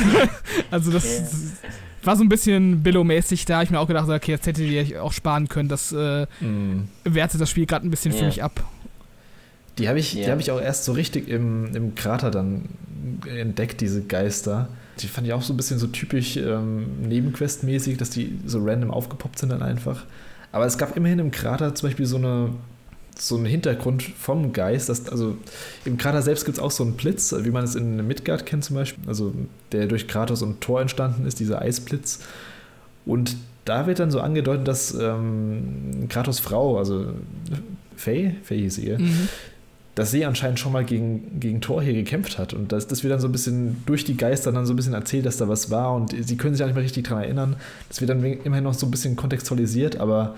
also 0.70 0.90
das, 0.90 1.04
yeah. 1.04 1.28
war 2.04 2.16
so 2.16 2.24
ein 2.24 2.30
bisschen 2.30 2.82
Billow-mäßig. 2.82 3.44
Da 3.44 3.56
habe 3.56 3.64
ich 3.64 3.70
mir 3.70 3.80
auch 3.80 3.86
gedacht, 3.86 4.08
okay, 4.08 4.32
jetzt 4.32 4.46
hättet 4.46 4.66
ihr 4.66 5.04
auch 5.04 5.12
sparen 5.12 5.48
können. 5.48 5.68
Das 5.68 5.92
äh, 5.92 6.26
mm. 6.40 6.88
wertet 7.04 7.42
das 7.42 7.50
Spiel 7.50 7.66
gerade 7.66 7.86
ein 7.86 7.90
bisschen 7.90 8.12
yeah. 8.12 8.20
für 8.20 8.26
mich 8.28 8.42
ab. 8.42 8.64
Die 9.78 9.88
habe 9.88 9.98
ich, 9.98 10.16
yeah. 10.16 10.30
hab 10.30 10.40
ich 10.40 10.50
auch 10.50 10.60
erst 10.60 10.84
so 10.84 10.92
richtig 10.92 11.28
im, 11.28 11.74
im 11.74 11.94
Krater 11.94 12.30
dann 12.30 12.64
entdeckt, 13.26 13.80
diese 13.80 14.02
Geister. 14.02 14.68
Die 15.00 15.06
fand 15.06 15.26
ich 15.26 15.32
auch 15.32 15.42
so 15.42 15.52
ein 15.52 15.56
bisschen 15.56 15.78
so 15.78 15.86
typisch 15.86 16.36
ähm, 16.36 16.86
Nebenquest-mäßig, 17.08 17.96
dass 17.96 18.10
die 18.10 18.38
so 18.44 18.64
random 18.64 18.90
aufgepoppt 18.90 19.38
sind 19.38 19.50
dann 19.50 19.62
einfach. 19.62 20.04
Aber 20.50 20.66
es 20.66 20.78
gab 20.78 20.96
immerhin 20.96 21.18
im 21.18 21.30
Krater 21.30 21.74
zum 21.74 21.88
Beispiel 21.88 22.06
so 22.06 22.16
eine 22.16 22.50
so 23.20 23.36
einen 23.36 23.46
Hintergrund 23.46 24.02
vom 24.02 24.52
Geist. 24.52 24.88
Dass, 24.88 25.08
also 25.08 25.36
im 25.84 25.98
Krater 25.98 26.22
selbst 26.22 26.44
gibt 26.44 26.58
es 26.58 26.62
auch 26.62 26.70
so 26.70 26.84
einen 26.84 26.92
Blitz, 26.92 27.34
wie 27.36 27.50
man 27.50 27.64
es 27.64 27.74
in 27.74 28.06
Midgard 28.06 28.46
kennt 28.46 28.64
zum 28.64 28.76
Beispiel. 28.76 29.02
Also 29.08 29.34
der 29.72 29.86
durch 29.86 30.06
Kratos 30.06 30.42
und 30.42 30.60
Tor 30.60 30.80
entstanden 30.80 31.26
ist, 31.26 31.40
dieser 31.40 31.60
Eisblitz. 31.60 32.20
Und 33.04 33.36
da 33.64 33.86
wird 33.86 33.98
dann 33.98 34.12
so 34.12 34.20
angedeutet, 34.20 34.68
dass 34.68 34.94
ähm, 34.94 36.06
Kratos 36.08 36.38
Frau, 36.38 36.78
also 36.78 37.06
Faye, 37.96 38.36
Faye 38.44 38.58
hieß 38.58 38.78
ihr, 38.78 38.98
mhm 39.00 39.28
dass 39.98 40.12
sie 40.12 40.24
anscheinend 40.24 40.60
schon 40.60 40.70
mal 40.70 40.84
gegen, 40.84 41.40
gegen 41.40 41.60
Thor 41.60 41.82
hier 41.82 41.92
gekämpft 41.92 42.38
hat. 42.38 42.54
Und 42.54 42.70
das, 42.70 42.86
das 42.86 43.02
wird 43.02 43.12
dann 43.12 43.18
so 43.18 43.26
ein 43.26 43.32
bisschen 43.32 43.82
durch 43.84 44.04
die 44.04 44.16
Geister 44.16 44.52
dann 44.52 44.64
so 44.64 44.72
ein 44.72 44.76
bisschen 44.76 44.94
erzählt, 44.94 45.26
dass 45.26 45.38
da 45.38 45.48
was 45.48 45.72
war. 45.72 45.92
Und 45.96 46.14
sie 46.16 46.36
können 46.36 46.54
sich 46.54 46.62
auch 46.62 46.68
nicht 46.68 46.76
mehr 46.76 46.84
richtig 46.84 47.08
daran 47.08 47.24
erinnern. 47.24 47.56
Das 47.88 48.00
wird 48.00 48.08
dann 48.08 48.22
immerhin 48.22 48.62
noch 48.62 48.74
so 48.74 48.86
ein 48.86 48.92
bisschen 48.92 49.16
kontextualisiert, 49.16 49.96
aber 49.96 50.36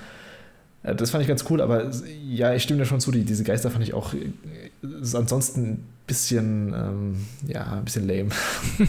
äh, 0.82 0.94
das 0.94 1.10
fand 1.10 1.20
ich 1.20 1.28
ganz 1.28 1.44
cool. 1.50 1.60
Aber 1.60 1.90
ja, 2.26 2.54
ich 2.54 2.62
stimme 2.62 2.78
dir 2.78 2.86
schon 2.86 3.00
zu, 3.00 3.10
die, 3.10 3.22
diese 3.22 3.44
Geister 3.44 3.70
fand 3.70 3.84
ich 3.84 3.92
auch 3.92 4.14
äh, 4.14 4.30
ansonsten 5.12 5.62
ein 5.72 5.86
bisschen, 6.06 6.72
ähm, 6.72 7.26
ja, 7.46 7.70
ein 7.70 7.84
bisschen 7.84 8.08
lame. 8.08 8.30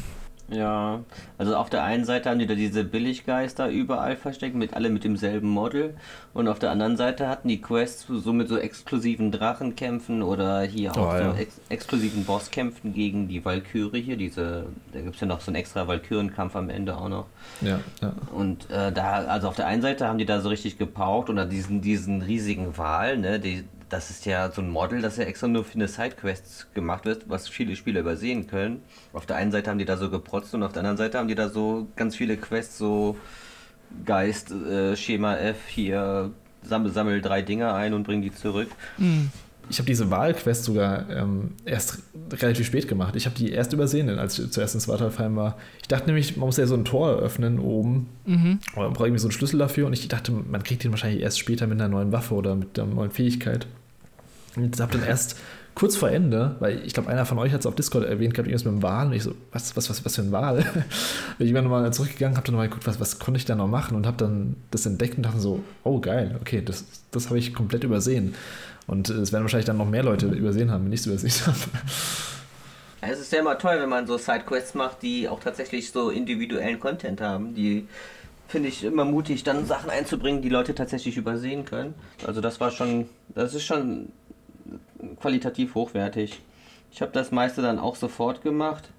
Ja, 0.51 0.99
also 1.37 1.55
auf 1.55 1.69
der 1.69 1.83
einen 1.83 2.03
Seite 2.03 2.29
haben 2.29 2.39
die 2.39 2.45
da 2.45 2.55
diese 2.55 2.83
Billiggeister 2.83 3.69
überall 3.69 4.17
versteckt, 4.17 4.55
mit 4.55 4.73
alle 4.73 4.89
mit 4.89 5.03
demselben 5.03 5.49
Model. 5.49 5.95
Und 6.33 6.47
auf 6.47 6.59
der 6.59 6.71
anderen 6.71 6.97
Seite 6.97 7.29
hatten 7.29 7.47
die 7.47 7.61
Quests 7.61 8.05
so 8.07 8.33
mit 8.33 8.49
so 8.49 8.57
exklusiven 8.57 9.31
Drachenkämpfen 9.31 10.21
oder 10.21 10.61
hier 10.61 10.91
auch 10.91 11.13
oh, 11.13 11.17
ja. 11.17 11.33
so 11.33 11.39
ex 11.39 11.61
exklusiven 11.69 12.25
Bosskämpfen 12.25 12.93
gegen 12.93 13.27
die 13.27 13.43
Valkyrie 13.43 14.01
hier. 14.01 14.17
Diese, 14.17 14.65
da 14.91 15.01
gibt 15.01 15.15
es 15.15 15.21
ja 15.21 15.27
noch 15.27 15.39
so 15.39 15.51
einen 15.51 15.55
extra 15.55 15.87
Valkyrenkampf 15.87 16.55
am 16.55 16.69
Ende 16.69 16.97
auch 16.97 17.09
noch. 17.09 17.27
Ja, 17.61 17.79
ja. 18.01 18.13
Und 18.33 18.69
äh, 18.69 18.91
da, 18.91 19.23
also 19.25 19.47
auf 19.47 19.55
der 19.55 19.67
einen 19.67 19.81
Seite 19.81 20.07
haben 20.07 20.17
die 20.17 20.25
da 20.25 20.41
so 20.41 20.49
richtig 20.49 20.77
gepaukt 20.77 21.29
oder 21.29 21.45
diesen, 21.45 21.81
diesen 21.81 22.21
riesigen 22.21 22.77
Wal, 22.77 23.17
ne, 23.17 23.39
die, 23.39 23.63
das 23.91 24.09
ist 24.09 24.25
ja 24.25 24.49
so 24.51 24.61
ein 24.61 24.69
Model, 24.69 25.01
das 25.01 25.17
ja 25.17 25.25
extra 25.25 25.47
nur 25.47 25.65
für 25.65 25.75
eine 25.75 25.87
Sidequest 25.87 26.73
gemacht 26.73 27.05
wird, 27.05 27.29
was 27.29 27.49
viele 27.49 27.75
Spieler 27.75 27.99
übersehen 27.99 28.47
können. 28.47 28.81
Auf 29.11 29.25
der 29.25 29.35
einen 29.35 29.51
Seite 29.51 29.69
haben 29.69 29.79
die 29.79 29.85
da 29.85 29.97
so 29.97 30.09
geprotzt 30.09 30.53
und 30.55 30.63
auf 30.63 30.71
der 30.71 30.79
anderen 30.79 30.97
Seite 30.97 31.17
haben 31.17 31.27
die 31.27 31.35
da 31.35 31.49
so 31.49 31.87
ganz 31.97 32.15
viele 32.15 32.37
Quests, 32.37 32.77
so 32.77 33.17
Geist, 34.05 34.51
äh, 34.51 34.95
Schema 34.95 35.35
F, 35.35 35.57
hier 35.67 36.31
sammel, 36.63 36.91
sammel 36.93 37.21
drei 37.21 37.41
Dinge 37.41 37.73
ein 37.73 37.93
und 37.93 38.03
bring 38.03 38.21
die 38.21 38.33
zurück. 38.33 38.69
Mhm. 38.97 39.29
ich 39.69 39.79
habe 39.79 39.87
diese 39.87 40.09
Wahlquest 40.09 40.63
sogar 40.63 41.09
ähm, 41.09 41.51
erst 41.65 41.99
relativ 42.31 42.67
spät 42.67 42.87
gemacht. 42.87 43.17
Ich 43.17 43.25
habe 43.25 43.35
die 43.35 43.51
erst 43.51 43.73
übersehen, 43.73 44.09
als 44.17 44.39
ich 44.39 44.51
zuerst 44.51 44.75
in 44.75 44.81
Svartalfheim 44.81 45.35
war. 45.35 45.57
Ich 45.81 45.89
dachte 45.89 46.07
nämlich, 46.07 46.37
man 46.37 46.45
muss 46.45 46.55
ja 46.55 46.65
so 46.65 46.75
ein 46.75 46.85
Tor 46.85 47.17
öffnen 47.17 47.59
oben. 47.59 48.07
Mhm. 48.25 48.59
Man 48.75 48.93
braucht 48.93 49.07
irgendwie 49.07 49.19
so 49.19 49.27
einen 49.27 49.33
Schlüssel 49.33 49.59
dafür. 49.59 49.87
Und 49.87 49.93
ich 49.93 50.07
dachte, 50.07 50.31
man 50.31 50.63
kriegt 50.63 50.83
den 50.83 50.91
wahrscheinlich 50.91 51.21
erst 51.21 51.39
später 51.39 51.67
mit 51.67 51.79
einer 51.79 51.89
neuen 51.89 52.11
Waffe 52.13 52.35
oder 52.35 52.55
mit 52.55 52.79
einer 52.79 52.93
neuen 52.93 53.11
Fähigkeit. 53.11 53.67
Und 54.55 54.79
habe 54.79 54.97
dann 54.97 55.07
erst 55.07 55.37
kurz 55.75 55.95
vor 55.95 56.09
Ende, 56.09 56.55
weil 56.59 56.85
ich 56.85 56.93
glaube, 56.93 57.09
einer 57.09 57.25
von 57.25 57.39
euch 57.39 57.53
hat 57.53 57.61
es 57.61 57.65
auf 57.65 57.75
Discord 57.75 58.05
erwähnt 58.05 58.33
gehabt, 58.33 58.47
irgendwas 58.47 58.65
mit 58.65 58.73
dem 58.73 58.83
Wal. 58.83 59.07
Und 59.07 59.13
ich 59.13 59.23
so, 59.23 59.33
was, 59.51 59.75
was, 59.75 59.89
was, 59.89 60.03
was 60.03 60.15
für 60.15 60.21
ein? 60.21 60.31
Bin 61.37 61.47
ich 61.47 61.53
bin 61.53 61.63
nochmal 61.63 61.91
zurückgegangen, 61.93 62.35
habe 62.37 62.45
dann 62.45 62.55
mal 62.55 62.67
geguckt, 62.67 62.87
was, 62.87 62.99
was 62.99 63.19
konnte 63.19 63.37
ich 63.37 63.45
da 63.45 63.55
noch 63.55 63.67
machen 63.67 63.95
und 63.95 64.05
habe 64.05 64.17
dann 64.17 64.55
das 64.71 64.85
entdeckt 64.85 65.17
und 65.17 65.23
dachte 65.23 65.39
so, 65.39 65.63
oh 65.83 65.99
geil, 65.99 66.37
okay, 66.41 66.61
das, 66.63 66.85
das 67.11 67.27
habe 67.27 67.39
ich 67.39 67.53
komplett 67.53 67.83
übersehen. 67.83 68.35
Und 68.87 69.09
es 69.09 69.31
werden 69.31 69.43
wahrscheinlich 69.43 69.65
dann 69.65 69.77
noch 69.77 69.89
mehr 69.89 70.03
Leute 70.03 70.27
übersehen 70.27 70.71
haben, 70.71 70.85
wenn 70.85 70.93
ich 70.93 71.01
es 71.01 71.05
übersehen 71.05 71.45
habe. 71.45 71.57
Es 73.03 73.19
ist 73.19 73.31
ja 73.31 73.39
immer 73.39 73.57
toll, 73.57 73.79
wenn 73.79 73.89
man 73.89 74.05
so 74.05 74.17
Sidequests 74.17 74.75
macht, 74.75 75.01
die 75.01 75.27
auch 75.27 75.39
tatsächlich 75.39 75.91
so 75.91 76.09
individuellen 76.09 76.79
Content 76.79 77.19
haben, 77.19 77.55
die 77.55 77.87
finde 78.47 78.67
ich 78.67 78.83
immer 78.83 79.05
mutig, 79.05 79.43
dann 79.43 79.65
Sachen 79.65 79.89
einzubringen, 79.89 80.41
die 80.41 80.49
Leute 80.49 80.75
tatsächlich 80.75 81.15
übersehen 81.17 81.65
können. 81.65 81.95
Also 82.27 82.41
das 82.41 82.59
war 82.59 82.69
schon, 82.69 83.07
das 83.29 83.55
ist 83.55 83.63
schon 83.63 84.09
qualitativ 85.19 85.75
hochwertig. 85.75 86.41
Ich 86.91 87.01
habe 87.01 87.11
das 87.11 87.31
meiste 87.31 87.61
dann 87.61 87.79
auch 87.79 87.95
sofort 87.95 88.41
gemacht. 88.41 88.89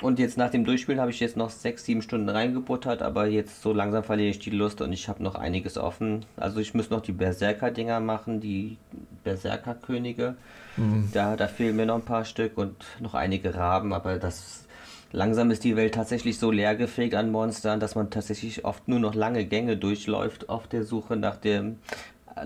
Und 0.00 0.18
jetzt 0.18 0.36
nach 0.36 0.50
dem 0.50 0.64
Durchspielen 0.64 1.00
habe 1.00 1.12
ich 1.12 1.20
jetzt 1.20 1.36
noch 1.36 1.50
6, 1.50 1.84
7 1.84 2.02
Stunden 2.02 2.28
reingebuttert, 2.28 3.02
aber 3.02 3.26
jetzt 3.26 3.62
so 3.62 3.72
langsam 3.72 4.02
verliere 4.02 4.30
ich 4.30 4.40
die 4.40 4.50
Lust 4.50 4.80
und 4.80 4.92
ich 4.92 5.08
habe 5.08 5.22
noch 5.22 5.36
einiges 5.36 5.78
offen. 5.78 6.24
Also 6.36 6.58
ich 6.58 6.74
muss 6.74 6.90
noch 6.90 7.02
die 7.02 7.12
Berserker-Dinger 7.12 8.00
machen, 8.00 8.40
die 8.40 8.78
Berserker-Könige. 9.22 10.34
Mhm. 10.76 11.10
Da, 11.12 11.36
da 11.36 11.46
fehlen 11.46 11.76
mir 11.76 11.86
noch 11.86 11.96
ein 11.96 12.04
paar 12.04 12.24
Stück 12.24 12.58
und 12.58 12.74
noch 12.98 13.14
einige 13.14 13.54
Raben, 13.54 13.92
aber 13.92 14.18
das 14.18 14.64
langsam 15.12 15.50
ist 15.52 15.62
die 15.62 15.76
Welt 15.76 15.94
tatsächlich 15.94 16.38
so 16.38 16.50
leergefegt 16.50 17.14
an 17.14 17.30
Monstern, 17.30 17.78
dass 17.78 17.94
man 17.94 18.10
tatsächlich 18.10 18.64
oft 18.64 18.88
nur 18.88 18.98
noch 18.98 19.14
lange 19.14 19.44
Gänge 19.44 19.76
durchläuft 19.76 20.48
auf 20.48 20.66
der 20.66 20.82
Suche 20.82 21.16
nach 21.16 21.36
dem, 21.36 21.78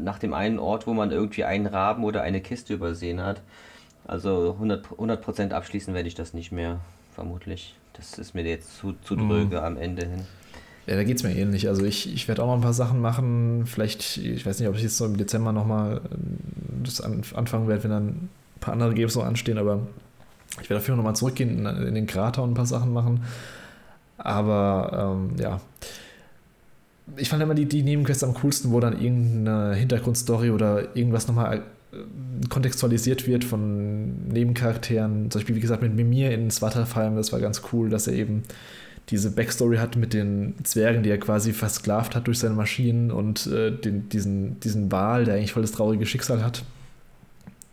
nach 0.01 0.19
dem 0.19 0.35
einen 0.35 0.59
Ort, 0.59 0.87
wo 0.87 0.95
man 0.95 1.11
irgendwie 1.11 1.45
einen 1.45 1.67
Raben 1.67 2.05
oder 2.05 2.23
eine 2.23 2.41
Kiste 2.41 2.75
übersehen 2.75 3.23
hat. 3.23 3.43
Also 4.07 4.57
100%, 4.61 4.93
100 4.93 5.53
abschließen 5.53 5.95
werde 5.95 6.09
ich 6.09 6.15
das 6.15 6.35
nicht 6.35 6.53
mehr, 6.53 6.81
vermutlich. 7.15 7.75
Das 7.95 8.19
ist 8.19 8.35
mir 8.35 8.45
jetzt 8.45 8.79
zu, 8.79 8.95
zu 9.03 9.15
mhm. 9.15 9.29
dröge 9.29 9.57
mhm. 9.57 9.65
am 9.65 9.77
Ende 9.77 10.07
hin. 10.07 10.27
Ja, 10.87 10.95
da 10.95 11.03
geht 11.03 11.17
es 11.17 11.25
mir 11.25 11.35
ähnlich. 11.35 11.69
Also 11.69 11.85
ich, 11.85 12.13
ich 12.13 12.29
werde 12.29 12.43
auch 12.43 12.47
noch 12.47 12.55
ein 12.55 12.61
paar 12.61 12.73
Sachen 12.73 13.01
machen. 13.01 13.67
Vielleicht, 13.67 14.19
ich 14.19 14.47
weiß 14.47 14.61
nicht, 14.61 14.69
ob 14.69 14.77
ich 14.77 14.83
jetzt 14.83 14.97
so 14.97 15.05
im 15.05 15.17
Dezember 15.17 15.53
nochmal 15.53 15.97
äh, 15.97 16.17
das 16.85 17.01
anfangen 17.01 17.67
werde, 17.67 17.83
wenn 17.85 17.91
dann 17.91 18.07
ein 18.07 18.31
paar 18.61 18.73
andere 18.73 18.95
Games 18.95 19.13
so 19.13 19.23
anstehen, 19.23 19.59
aber 19.59 19.81
ich 20.63 20.71
werde 20.71 20.81
dafür 20.81 20.95
nochmal 20.95 21.17
zurückgehen, 21.17 21.67
in, 21.67 21.67
in, 21.67 21.95
den 21.95 22.07
Krater 22.07 22.43
und 22.43 22.53
ein 22.53 22.55
paar 22.55 22.67
Sachen 22.67 22.93
machen. 22.93 23.25
Aber 24.19 25.17
ähm, 25.17 25.37
ja. 25.39 25.61
Ich 27.17 27.29
fand 27.29 27.43
immer 27.43 27.55
die, 27.55 27.67
die 27.67 27.83
Nebenquests 27.83 28.25
am 28.25 28.35
coolsten, 28.35 28.73
wo 28.73 28.81
dann 28.81 29.01
irgendeine 29.01 29.75
Hintergrundstory 29.75 30.51
oder 30.51 30.97
irgendwas 30.97 31.29
nochmal 31.29 31.63
äh, 31.93 31.97
kontextualisiert 32.49 33.27
wird 33.27 33.45
von 33.45 34.29
Nebencharakteren. 34.29 35.31
Zum 35.31 35.41
Beispiel, 35.41 35.57
wie 35.57 35.61
gesagt, 35.61 35.83
mit 35.83 35.95
Mimir 35.95 36.33
in 36.33 36.51
Svartalfheim, 36.51 37.17
das 37.17 37.33
war 37.33 37.41
ganz 37.41 37.63
cool, 37.73 37.91
dass 37.91 38.07
er 38.07 38.15
eben 38.15 38.43
diese 39.11 39.31
Backstory 39.31 39.77
hat 39.77 39.97
mit 39.97 40.13
den 40.13 40.55
Zwergen, 40.65 41.03
die 41.03 41.11
er 41.11 41.19
quasi 41.19 41.53
versklavt 41.53 42.17
hat 42.17 42.27
durch 42.27 42.41
seine 42.41 42.55
Maschinen 42.55 43.11
und 43.11 43.47
äh, 43.47 43.71
den, 43.71 44.09
diesen, 44.09 44.59
diesen 44.61 44.91
Wal, 44.91 45.25
der 45.25 45.35
eigentlich 45.35 45.53
voll 45.53 45.63
das 45.63 45.73
traurige 45.73 46.07
Schicksal 46.07 46.43
hat, 46.43 46.65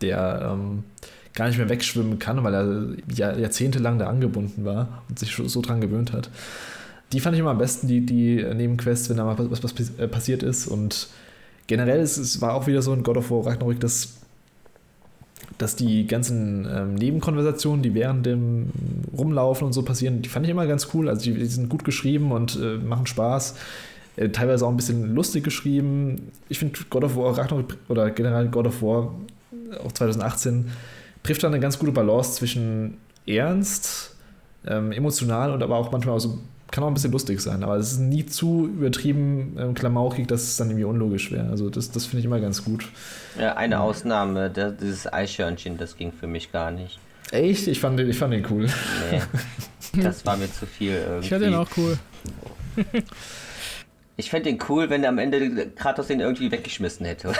der 0.00 0.52
ähm, 0.52 0.84
gar 1.34 1.48
nicht 1.48 1.58
mehr 1.58 1.68
wegschwimmen 1.68 2.18
kann, 2.18 2.44
weil 2.44 2.54
er 2.54 3.14
Jahr, 3.14 3.36
jahrzehntelang 3.36 3.98
da 3.98 4.06
angebunden 4.06 4.64
war 4.64 5.02
und 5.08 5.18
sich 5.18 5.34
so 5.34 5.60
dran 5.60 5.80
gewöhnt 5.80 6.12
hat. 6.12 6.30
Die 7.12 7.20
fand 7.20 7.34
ich 7.34 7.40
immer 7.40 7.50
am 7.50 7.58
besten, 7.58 7.86
die, 7.86 8.04
die 8.04 8.42
Nebenquests, 8.42 9.08
wenn 9.08 9.18
da 9.18 9.24
mal 9.24 9.36
was, 9.50 9.62
was 9.62 9.74
äh, 9.98 10.08
passiert 10.08 10.42
ist. 10.42 10.66
Und 10.66 11.08
generell, 11.66 12.00
es, 12.00 12.16
es 12.16 12.40
war 12.40 12.54
auch 12.54 12.66
wieder 12.66 12.82
so 12.82 12.92
in 12.92 13.02
God 13.02 13.16
of 13.16 13.30
War 13.30 13.46
Ragnarok, 13.46 13.80
dass 13.80 14.20
dass 15.58 15.76
die 15.76 16.06
ganzen 16.06 16.66
ähm, 16.68 16.94
Nebenkonversationen, 16.94 17.82
die 17.82 17.94
während 17.94 18.26
dem 18.26 18.70
Rumlaufen 19.16 19.66
und 19.66 19.72
so 19.72 19.82
passieren, 19.82 20.20
die 20.20 20.28
fand 20.28 20.46
ich 20.46 20.50
immer 20.50 20.66
ganz 20.66 20.88
cool. 20.94 21.08
Also 21.08 21.22
die, 21.22 21.34
die 21.34 21.46
sind 21.46 21.68
gut 21.68 21.84
geschrieben 21.84 22.32
und 22.32 22.58
äh, 22.60 22.78
machen 22.78 23.06
Spaß. 23.06 23.54
Äh, 24.16 24.30
teilweise 24.30 24.66
auch 24.66 24.70
ein 24.70 24.76
bisschen 24.76 25.14
lustig 25.14 25.44
geschrieben. 25.44 26.32
Ich 26.48 26.58
finde 26.58 26.78
God 26.90 27.04
of 27.04 27.16
War 27.16 27.36
Ragnarok 27.38 27.76
oder 27.88 28.10
generell 28.10 28.48
God 28.48 28.66
of 28.66 28.82
War 28.82 29.14
auch 29.84 29.92
2018 29.92 30.70
trifft 31.22 31.42
da 31.42 31.48
eine 31.48 31.60
ganz 31.60 31.78
gute 31.78 31.92
Balance 31.92 32.34
zwischen 32.34 32.98
ernst, 33.26 34.14
ähm, 34.66 34.92
emotional 34.92 35.52
und 35.52 35.62
aber 35.62 35.76
auch 35.76 35.90
manchmal 35.90 36.16
auch 36.16 36.20
so 36.20 36.38
kann 36.74 36.82
auch 36.82 36.88
ein 36.88 36.94
bisschen 36.94 37.12
lustig 37.12 37.40
sein, 37.40 37.62
aber 37.62 37.76
es 37.76 37.92
ist 37.92 38.00
nie 38.00 38.26
zu 38.26 38.66
übertrieben 38.66 39.56
ähm, 39.60 39.74
klamaukig, 39.74 40.26
dass 40.26 40.42
es 40.42 40.56
dann 40.56 40.70
irgendwie 40.70 40.84
unlogisch 40.84 41.30
wäre. 41.30 41.48
Also 41.48 41.70
das, 41.70 41.92
das 41.92 42.04
finde 42.04 42.18
ich 42.18 42.24
immer 42.24 42.40
ganz 42.40 42.64
gut. 42.64 42.88
Ja, 43.38 43.56
eine 43.56 43.78
Ausnahme, 43.78 44.50
der, 44.50 44.72
dieses 44.72 45.10
Eichhörnchen, 45.12 45.78
das 45.78 45.96
ging 45.96 46.10
für 46.10 46.26
mich 46.26 46.50
gar 46.50 46.72
nicht. 46.72 46.98
Echt? 47.30 47.68
Ich 47.68 47.78
fand 47.78 48.00
den, 48.00 48.10
ich 48.10 48.18
fand 48.18 48.34
den 48.34 48.44
cool. 48.50 48.66
Nee, 49.12 50.02
das 50.02 50.26
war 50.26 50.36
mir 50.36 50.52
zu 50.52 50.66
viel 50.66 50.94
irgendwie. 50.94 51.24
Ich 51.24 51.28
fand 51.30 51.44
den 51.44 51.54
auch 51.54 51.68
cool. 51.76 51.96
Ich 54.16 54.30
fände 54.30 54.48
den 54.48 54.60
cool, 54.68 54.90
wenn 54.90 55.04
am 55.04 55.18
Ende 55.18 55.70
Kratos 55.70 56.06
den 56.06 56.20
irgendwie 56.20 56.50
weggeschmissen 56.52 57.04
hätte. 57.04 57.28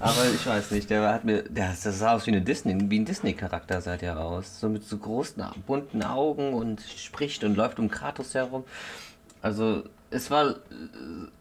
Aber 0.00 0.24
ich 0.34 0.44
weiß 0.44 0.72
nicht, 0.72 0.90
der 0.90 1.12
hat 1.12 1.24
mir. 1.24 1.44
Der, 1.44 1.68
das 1.68 1.98
sah 1.98 2.14
aus 2.14 2.26
wie, 2.26 2.32
eine 2.32 2.40
Disney, 2.40 2.76
wie 2.90 2.98
ein 2.98 3.04
Disney-Charakter, 3.04 3.80
sah 3.80 3.96
der 3.96 4.18
aus. 4.18 4.58
So 4.58 4.68
mit 4.68 4.84
so 4.84 4.98
großen, 4.98 5.44
bunten 5.66 6.02
Augen 6.02 6.52
und 6.52 6.80
spricht 6.80 7.44
und 7.44 7.56
läuft 7.56 7.78
um 7.78 7.88
Kratos 7.88 8.34
herum. 8.34 8.64
Also, 9.40 9.84
es 10.10 10.32
war. 10.32 10.56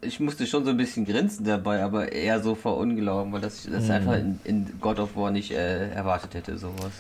Ich 0.01 0.19
musste 0.19 0.45
schon 0.45 0.63
so 0.63 0.69
ein 0.69 0.77
bisschen 0.77 1.05
grinsen 1.05 1.43
dabei, 1.43 1.81
aber 1.81 2.11
eher 2.11 2.41
so 2.41 2.53
vor 2.53 2.77
Unglauben, 2.77 3.33
weil 3.33 3.41
das, 3.41 3.63
das 3.63 3.85
mhm. 3.85 3.91
einfach 3.91 4.17
in, 4.17 4.39
in, 4.43 4.79
God 4.79 4.99
of 4.99 5.15
War 5.15 5.31
nicht 5.31 5.49
äh, 5.49 5.89
erwartet 5.89 6.35
hätte, 6.35 6.59
sowas. 6.59 6.91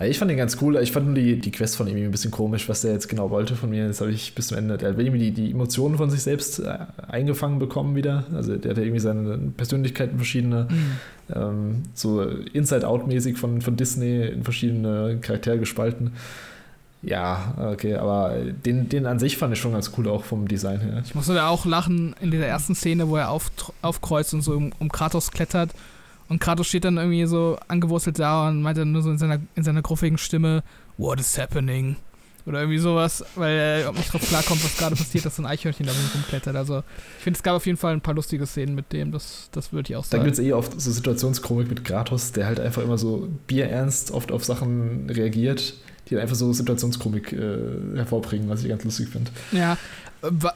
Ich 0.00 0.18
fand 0.18 0.30
den 0.30 0.36
ganz 0.36 0.58
cool. 0.60 0.76
Ich 0.76 0.92
fand 0.92 1.06
nur 1.06 1.14
die, 1.14 1.38
die 1.38 1.50
Quest 1.50 1.76
von 1.76 1.88
ihm 1.88 1.96
ein 1.96 2.10
bisschen 2.10 2.30
komisch, 2.30 2.68
was 2.68 2.82
der 2.82 2.92
jetzt 2.92 3.08
genau 3.08 3.30
wollte 3.30 3.56
von 3.56 3.70
mir. 3.70 3.88
Das 3.88 4.02
habe 4.02 4.12
ich 4.12 4.34
bis 4.34 4.48
zum 4.48 4.58
Ende. 4.58 4.76
Der 4.76 4.90
hat 4.90 4.98
irgendwie 4.98 5.18
die, 5.18 5.30
die 5.30 5.50
Emotionen 5.50 5.96
von 5.96 6.10
sich 6.10 6.22
selbst 6.22 6.58
äh, 6.58 6.78
eingefangen 7.08 7.58
bekommen 7.58 7.96
wieder. 7.96 8.24
Also 8.34 8.56
der 8.56 8.72
hat 8.72 8.78
irgendwie 8.78 9.00
seine 9.00 9.38
Persönlichkeiten 9.56 10.16
verschiedene, 10.18 10.68
mhm. 10.68 10.96
ähm, 11.34 11.82
so 11.94 12.22
Inside-Out-mäßig 12.22 13.38
von, 13.38 13.62
von 13.62 13.76
Disney 13.76 14.26
in 14.26 14.44
verschiedene 14.44 15.18
Charaktere 15.22 15.58
gespalten. 15.58 16.12
Ja, 17.02 17.54
okay, 17.72 17.94
aber 17.94 18.34
den, 18.64 18.88
den 18.88 19.06
an 19.06 19.18
sich 19.18 19.38
fand 19.38 19.54
ich 19.54 19.60
schon 19.60 19.72
ganz 19.72 19.92
cool, 19.96 20.08
auch 20.08 20.24
vom 20.24 20.48
Design 20.48 20.80
her. 20.80 21.02
Ich 21.06 21.14
musste 21.14 21.34
da 21.34 21.48
auch 21.48 21.64
lachen 21.64 22.14
in 22.20 22.30
dieser 22.30 22.46
ersten 22.46 22.74
Szene, 22.74 23.08
wo 23.08 23.16
er 23.16 23.30
auf, 23.30 23.50
aufkreuzt 23.80 24.34
und 24.34 24.42
so 24.42 24.52
um, 24.52 24.72
um 24.78 24.90
Kratos 24.90 25.30
klettert 25.30 25.70
und 26.28 26.40
Kratos 26.40 26.66
steht 26.66 26.84
dann 26.84 26.96
irgendwie 26.96 27.26
so 27.26 27.58
angewurzelt 27.68 28.18
da 28.18 28.48
und 28.48 28.62
meint 28.62 28.78
dann 28.78 28.92
nur 28.92 29.02
so 29.02 29.10
in 29.10 29.18
seiner, 29.18 29.40
in 29.54 29.62
seiner 29.62 29.82
gruffigen 29.82 30.18
Stimme, 30.18 30.62
What 30.98 31.20
is 31.20 31.38
happening? 31.38 31.96
Oder 32.46 32.60
irgendwie 32.60 32.78
sowas, 32.78 33.24
weil 33.34 33.56
er 33.56 33.92
nicht 33.92 34.12
drauf 34.12 34.22
klarkommt, 34.22 34.62
was 34.64 34.76
gerade 34.76 34.94
passiert, 34.94 35.26
dass 35.26 35.34
so 35.34 35.42
ein 35.42 35.46
Eichhörnchen 35.46 35.84
da 35.84 35.92
rumklettert. 36.14 36.54
Also 36.54 36.84
ich 37.18 37.24
finde, 37.24 37.36
es 37.36 37.42
gab 37.42 37.56
auf 37.56 37.66
jeden 37.66 37.76
Fall 37.76 37.92
ein 37.92 38.00
paar 38.00 38.14
lustige 38.14 38.46
Szenen 38.46 38.76
mit 38.76 38.92
dem, 38.92 39.10
das, 39.10 39.48
das 39.50 39.72
würde 39.72 39.90
ich 39.90 39.96
auch 39.96 40.04
sagen. 40.04 40.22
Da 40.22 40.24
gibt 40.24 40.38
es 40.38 40.44
eh 40.44 40.52
oft 40.52 40.80
so 40.80 40.92
Situationskomik 40.92 41.68
mit 41.68 41.84
Kratos, 41.84 42.30
der 42.30 42.46
halt 42.46 42.60
einfach 42.60 42.82
immer 42.82 42.98
so 42.98 43.28
bierernst 43.48 44.12
oft 44.12 44.30
auf 44.30 44.44
Sachen 44.44 45.10
reagiert, 45.10 45.74
die 46.08 46.16
einfach 46.18 46.36
so 46.36 46.52
Situationskomik 46.52 47.32
äh, 47.32 47.96
hervorbringen, 47.96 48.48
was 48.48 48.62
ich 48.62 48.68
ganz 48.68 48.84
lustig 48.84 49.08
finde. 49.08 49.32
Ja, 49.50 49.76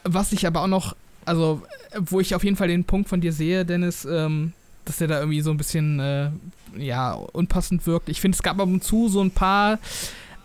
was 0.05 0.31
ich 0.31 0.47
aber 0.47 0.61
auch 0.61 0.67
noch, 0.67 0.95
also 1.25 1.61
wo 1.99 2.21
ich 2.21 2.35
auf 2.35 2.45
jeden 2.45 2.55
Fall 2.55 2.69
den 2.69 2.85
Punkt 2.85 3.09
von 3.09 3.19
dir 3.19 3.33
sehe, 3.33 3.65
Dennis, 3.65 4.07
ähm, 4.09 4.53
dass 4.85 4.97
der 4.97 5.07
da 5.07 5.19
irgendwie 5.19 5.41
so 5.41 5.51
ein 5.51 5.57
bisschen 5.57 5.99
äh, 5.99 6.29
ja, 6.77 7.13
unpassend 7.13 7.85
wirkt. 7.85 8.09
Ich 8.09 8.21
finde, 8.21 8.35
es 8.35 8.43
gab 8.43 8.59
ab 8.59 8.67
und 8.67 8.83
zu 8.83 9.09
so 9.09 9.21
ein 9.21 9.31
paar 9.31 9.79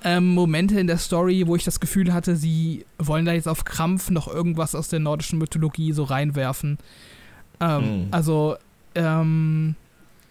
ähm, 0.05 0.29
Momente 0.29 0.79
in 0.79 0.87
der 0.87 0.99
Story, 0.99 1.47
wo 1.47 1.57
ich 1.57 1.65
das 1.65 1.81
Gefühl 1.81 2.13
hatte, 2.13 2.37
sie 2.37 2.85
wollen 2.99 3.25
da 3.25 3.33
jetzt 3.33 3.49
auf 3.49 3.65
Krampf 3.65 4.11
noch 4.11 4.29
irgendwas 4.29 4.75
aus 4.75 4.89
der 4.89 5.01
nordischen 5.01 5.39
Mythologie 5.39 5.93
so 5.93 6.05
reinwerfen. 6.05 6.79
Ähm, 7.61 7.81
mhm. 7.81 8.09
Also, 8.11 8.57
ähm, 8.95 9.75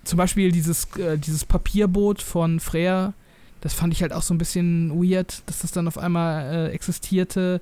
zum 0.03 0.18
Beispiel 0.18 0.52
dieses, 0.52 0.86
äh, 0.98 1.18
dieses 1.18 1.45
Papierboot 1.45 2.22
von 2.22 2.60
Freya, 2.60 3.14
das 3.61 3.73
fand 3.73 3.94
ich 3.94 4.02
halt 4.02 4.14
auch 4.14 4.22
so 4.22 4.34
ein 4.34 4.38
bisschen 4.38 4.91
weird, 4.91 5.41
dass 5.48 5.60
das 5.60 5.72
dann 5.72 5.88
auf 5.88 5.98
einmal 5.98 6.53
äh, 6.53 6.72
existierte. 6.72 7.60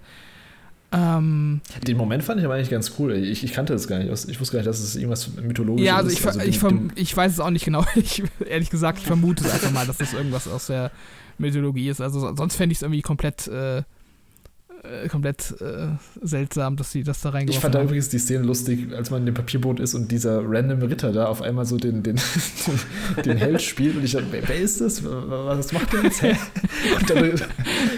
Ähm, 0.94 1.62
den 1.88 1.98
Moment 1.98 2.24
fand 2.24 2.40
ich 2.40 2.46
aber 2.46 2.54
eigentlich 2.54 2.70
ganz 2.70 2.94
cool. 3.00 3.14
Ich, 3.14 3.44
ich 3.44 3.52
kannte 3.52 3.74
das 3.74 3.88
gar 3.88 3.98
nicht. 3.98 4.10
Ich 4.30 4.40
wusste 4.40 4.54
gar 4.54 4.60
nicht, 4.60 4.68
dass 4.68 4.80
es 4.80 4.96
irgendwas 4.96 5.30
mythologisches 5.36 5.88
ja, 5.88 5.98
also 5.98 6.10
ich, 6.12 6.20
ist. 6.20 6.28
Also 6.28 6.40
ich, 6.42 6.60
dem, 6.60 6.92
ich 6.96 7.18
weiß 7.18 7.32
es 7.32 7.40
auch 7.40 7.50
nicht 7.50 7.66
genau. 7.66 7.84
Ich, 7.96 8.24
ehrlich 8.48 8.70
gesagt, 8.70 9.00
ich 9.00 9.06
vermute 9.06 9.44
es 9.44 9.52
einfach 9.52 9.72
mal, 9.72 9.88
dass 9.88 9.98
das 9.98 10.14
irgendwas 10.14 10.48
aus 10.48 10.68
der 10.68 10.92
Mythologie 11.40 11.90
ist. 11.90 12.00
Also 12.00 12.36
sonst 12.36 12.56
fände 12.56 12.74
ich 12.74 12.78
es 12.78 12.82
irgendwie 12.84 13.02
komplett, 13.02 13.48
äh, 13.48 13.78
äh, 13.78 15.08
komplett 15.10 15.56
äh, 15.62 15.88
seltsam, 16.22 16.76
dass 16.76 16.92
sie 16.92 17.04
das 17.04 17.22
da 17.22 17.30
reingeworfen 17.30 17.58
Ich 17.58 17.62
fand 17.62 17.74
da 17.74 17.82
übrigens 17.82 18.10
die 18.10 18.20
Szene 18.20 18.44
lustig, 18.44 18.94
als 18.94 19.10
man 19.10 19.22
in 19.22 19.28
dem 19.28 19.36
Papierboot 19.36 19.80
ist 19.80 19.96
und 19.96 20.12
dieser 20.12 20.44
random 20.46 20.82
Ritter 20.84 21.12
da 21.12 21.26
auf 21.26 21.42
einmal 21.42 21.66
so 21.66 21.78
den, 21.78 22.04
den, 22.04 22.20
den, 22.68 23.24
den 23.26 23.38
Held 23.38 23.62
spielt 23.64 23.96
und 23.96 24.04
ich 24.04 24.12
dachte, 24.12 24.28
wer, 24.30 24.60
ist 24.60 24.82
das? 24.82 25.04
Was 25.04 25.72
macht 25.72 25.92
der 25.94 26.04
jetzt? 26.04 26.24
Und 27.00 27.10
dann 27.10 27.42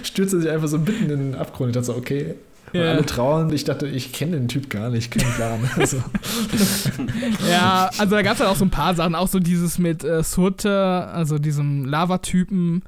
stürzt 0.04 0.34
er 0.34 0.42
sich 0.42 0.50
einfach 0.50 0.68
so 0.68 0.78
mitten 0.78 1.10
in 1.10 1.32
den 1.32 1.36
Abgrund. 1.36 1.72
Ich 1.72 1.74
dachte 1.74 1.88
so, 1.88 1.96
okay. 1.96 2.36
Und 2.76 2.84
Ja. 2.86 2.92
alle 2.92 3.06
trauern. 3.06 3.52
Ich 3.54 3.64
dachte, 3.64 3.88
ich 3.88 4.12
kenne 4.14 4.34
den 4.38 4.48
Typ 4.48 4.70
gar 4.70 4.90
nicht, 4.90 5.12
keinen 5.12 5.32
Plan. 5.34 5.60
Also, 5.78 5.98
Ja, 7.50 7.90
also 7.98 8.16
da 8.16 8.22
gab 8.22 8.34
es 8.34 8.40
halt 8.40 8.50
auch 8.50 8.56
so 8.56 8.66
ein 8.66 8.70
paar 8.72 8.96
Sachen, 8.96 9.16
auch 9.16 9.28
so 9.28 9.40
dieses 9.40 9.78
mit 9.78 10.04
äh, 10.04 10.24
Surte, 10.24 10.72
also 11.12 11.38
diesem 11.40 11.86
Lavatypen, 11.86 12.84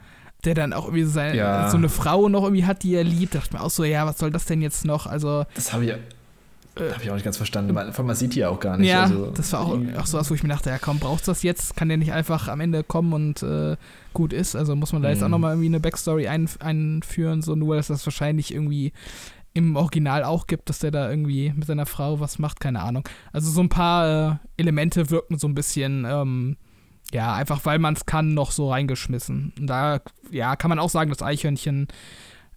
der 0.46 0.54
dann 0.56 0.74
auch 0.74 0.86
irgendwie 0.86 1.04
sein, 1.06 1.36
Ja. 1.36 1.70
so 1.70 1.78
eine 1.78 1.90
Frau 1.90 2.30
noch 2.30 2.44
irgendwie 2.44 2.66
hat, 2.66 2.84
die 2.84 2.94
er 2.96 3.04
liebt. 3.04 3.34
Da 3.36 3.40
dachte 3.40 3.50
ich 3.54 3.60
mir 3.60 3.66
auch 3.66 3.70
so, 3.72 3.84
ja, 3.84 4.06
was 4.06 4.18
soll 4.18 4.32
das 4.32 4.46
denn 4.46 4.62
jetzt 4.62 4.86
noch? 4.86 5.08
Also, 5.08 5.46
das 5.56 5.74
habe 5.74 5.86
ich, 5.86 5.92
hab 5.92 7.04
ich 7.04 7.10
auch 7.10 7.16
nicht 7.16 7.24
ganz 7.26 7.38
verstanden. 7.38 7.74
Man, 7.74 7.92
man 7.98 8.16
sieht 8.16 8.36
die 8.36 8.40
ja 8.40 8.50
auch 8.50 8.60
gar 8.60 8.78
nicht. 8.78 8.90
ja, 8.90 9.04
also, 9.04 9.32
das 9.32 9.52
war 9.54 9.62
auch, 9.62 9.78
auch 9.98 10.06
so 10.06 10.18
was, 10.18 10.30
wo 10.30 10.36
ich 10.36 10.44
mir 10.44 10.50
dachte, 10.50 10.70
ja 10.70 10.78
komm, 10.80 11.00
brauchst 11.00 11.28
du 11.28 11.32
das 11.32 11.44
jetzt? 11.44 11.76
Kann 11.76 11.88
der 11.90 11.98
nicht 11.98 12.14
einfach 12.14 12.48
am 12.48 12.60
Ende 12.60 12.84
kommen 12.84 13.14
und 13.14 13.44
äh, 13.44 13.76
gut 14.14 14.32
ist? 14.32 14.56
Also 14.56 14.76
muss 14.76 14.94
man 14.94 15.02
da 15.02 15.10
jetzt 15.10 15.22
auch 15.24 15.28
Mhm. 15.28 15.32
nochmal 15.32 15.52
irgendwie 15.54 15.68
eine 15.68 15.80
Backstory 15.80 16.28
ein, 16.28 16.48
einführen, 16.60 17.42
so 17.42 17.56
nur, 17.56 17.76
dass 17.76 17.88
das 17.88 18.06
wahrscheinlich 18.06 18.54
irgendwie 18.54 18.94
im 19.58 19.76
Original 19.76 20.24
auch 20.24 20.46
gibt, 20.46 20.70
dass 20.70 20.78
der 20.78 20.92
da 20.92 21.10
irgendwie 21.10 21.52
mit 21.56 21.66
seiner 21.66 21.88
Frau 21.88 22.20
was 22.20 22.38
macht, 22.38 22.60
keine 22.60 22.82
Ahnung. 22.84 23.10
Also 23.34 23.50
so 23.50 23.60
ein 23.60 23.70
paar 23.70 24.34
äh, 24.34 24.36
Elemente 24.56 25.10
wirken 25.10 25.40
so 25.40 25.48
ein 25.48 25.56
bisschen, 25.56 26.06
ähm, 26.08 26.58
ja, 27.12 27.34
einfach 27.34 27.66
weil 27.66 27.80
man 27.80 27.96
es 27.96 28.06
kann, 28.06 28.36
noch 28.36 28.52
so 28.52 28.70
reingeschmissen. 28.70 29.54
Und 29.60 29.66
da, 29.66 30.00
ja, 30.30 30.56
kann 30.56 30.70
man 30.70 30.78
auch 30.78 30.92
sagen, 30.92 31.10
das 31.10 31.24
Eichhörnchen 31.24 31.88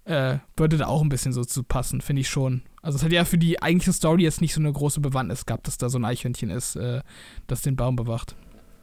äh, 0.04 0.36
würde 0.58 0.76
da 0.76 0.88
auch 0.88 1.00
ein 1.00 1.08
bisschen 1.08 1.32
so 1.32 1.42
zu 1.42 1.62
passen, 1.62 2.02
finde 2.02 2.20
ich 2.20 2.28
schon. 2.28 2.62
Also 2.82 2.96
es 2.96 3.02
hat 3.02 3.12
ja 3.12 3.24
für 3.24 3.38
die 3.38 3.62
eigentliche 3.62 3.94
Story 3.94 4.24
jetzt 4.24 4.42
nicht 4.42 4.52
so 4.52 4.60
eine 4.60 4.72
große 4.72 5.00
Bewandtnis 5.00 5.46
gehabt, 5.46 5.68
dass 5.68 5.78
da 5.78 5.88
so 5.88 5.98
ein 5.98 6.04
Eichhörnchen 6.04 6.50
ist, 6.50 6.76
äh, 6.76 7.00
das 7.46 7.62
den 7.62 7.76
Baum 7.76 7.96
bewacht. 7.96 8.36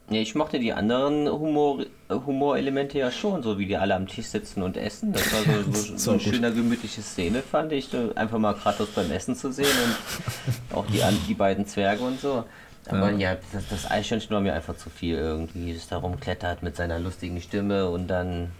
Nee, 0.09 0.21
ich 0.21 0.35
mochte 0.35 0.57
die 0.59 0.71
anderen 0.71 1.27
Humor, 1.29 1.81
äh, 1.81 2.13
Humorelemente 2.13 2.97
ja 2.97 3.11
schon, 3.11 3.43
so 3.43 3.59
wie 3.59 3.65
die 3.65 3.75
alle 3.75 3.93
am 3.95 4.07
Tisch 4.07 4.27
sitzen 4.27 4.61
und 4.63 4.77
essen. 4.77 5.11
Das 5.11 5.23
war 5.33 5.41
so, 5.41 5.71
so, 5.71 5.91
Das 5.93 6.03
so 6.03 6.11
eine 6.11 6.23
gut. 6.23 6.33
schöne, 6.33 6.53
gemütliche 6.53 7.01
Szene, 7.01 7.41
fand 7.41 7.73
ich. 7.73 7.89
Einfach 8.15 8.39
mal 8.39 8.53
Kratos 8.53 8.87
beim 8.95 9.11
Essen 9.11 9.35
zu 9.35 9.51
sehen 9.51 9.65
und 9.67 10.75
auch 10.77 10.85
die, 10.87 11.01
die 11.27 11.33
beiden 11.33 11.65
Zwerge 11.67 12.03
und 12.03 12.21
so. 12.21 12.45
Aber 12.89 13.11
ja, 13.11 13.35
das, 13.51 13.63
das 13.69 13.91
Eichhörnchen 13.91 14.29
war 14.31 14.39
mir 14.39 14.53
einfach 14.53 14.77
zu 14.77 14.89
viel 14.89 15.15
irgendwie, 15.15 15.73
das 15.73 15.89
da 15.89 15.97
rumklettert 15.97 16.63
mit 16.63 16.77
seiner 16.77 16.99
lustigen 16.99 17.41
Stimme 17.41 17.89
und 17.89 18.07
dann. 18.07 18.51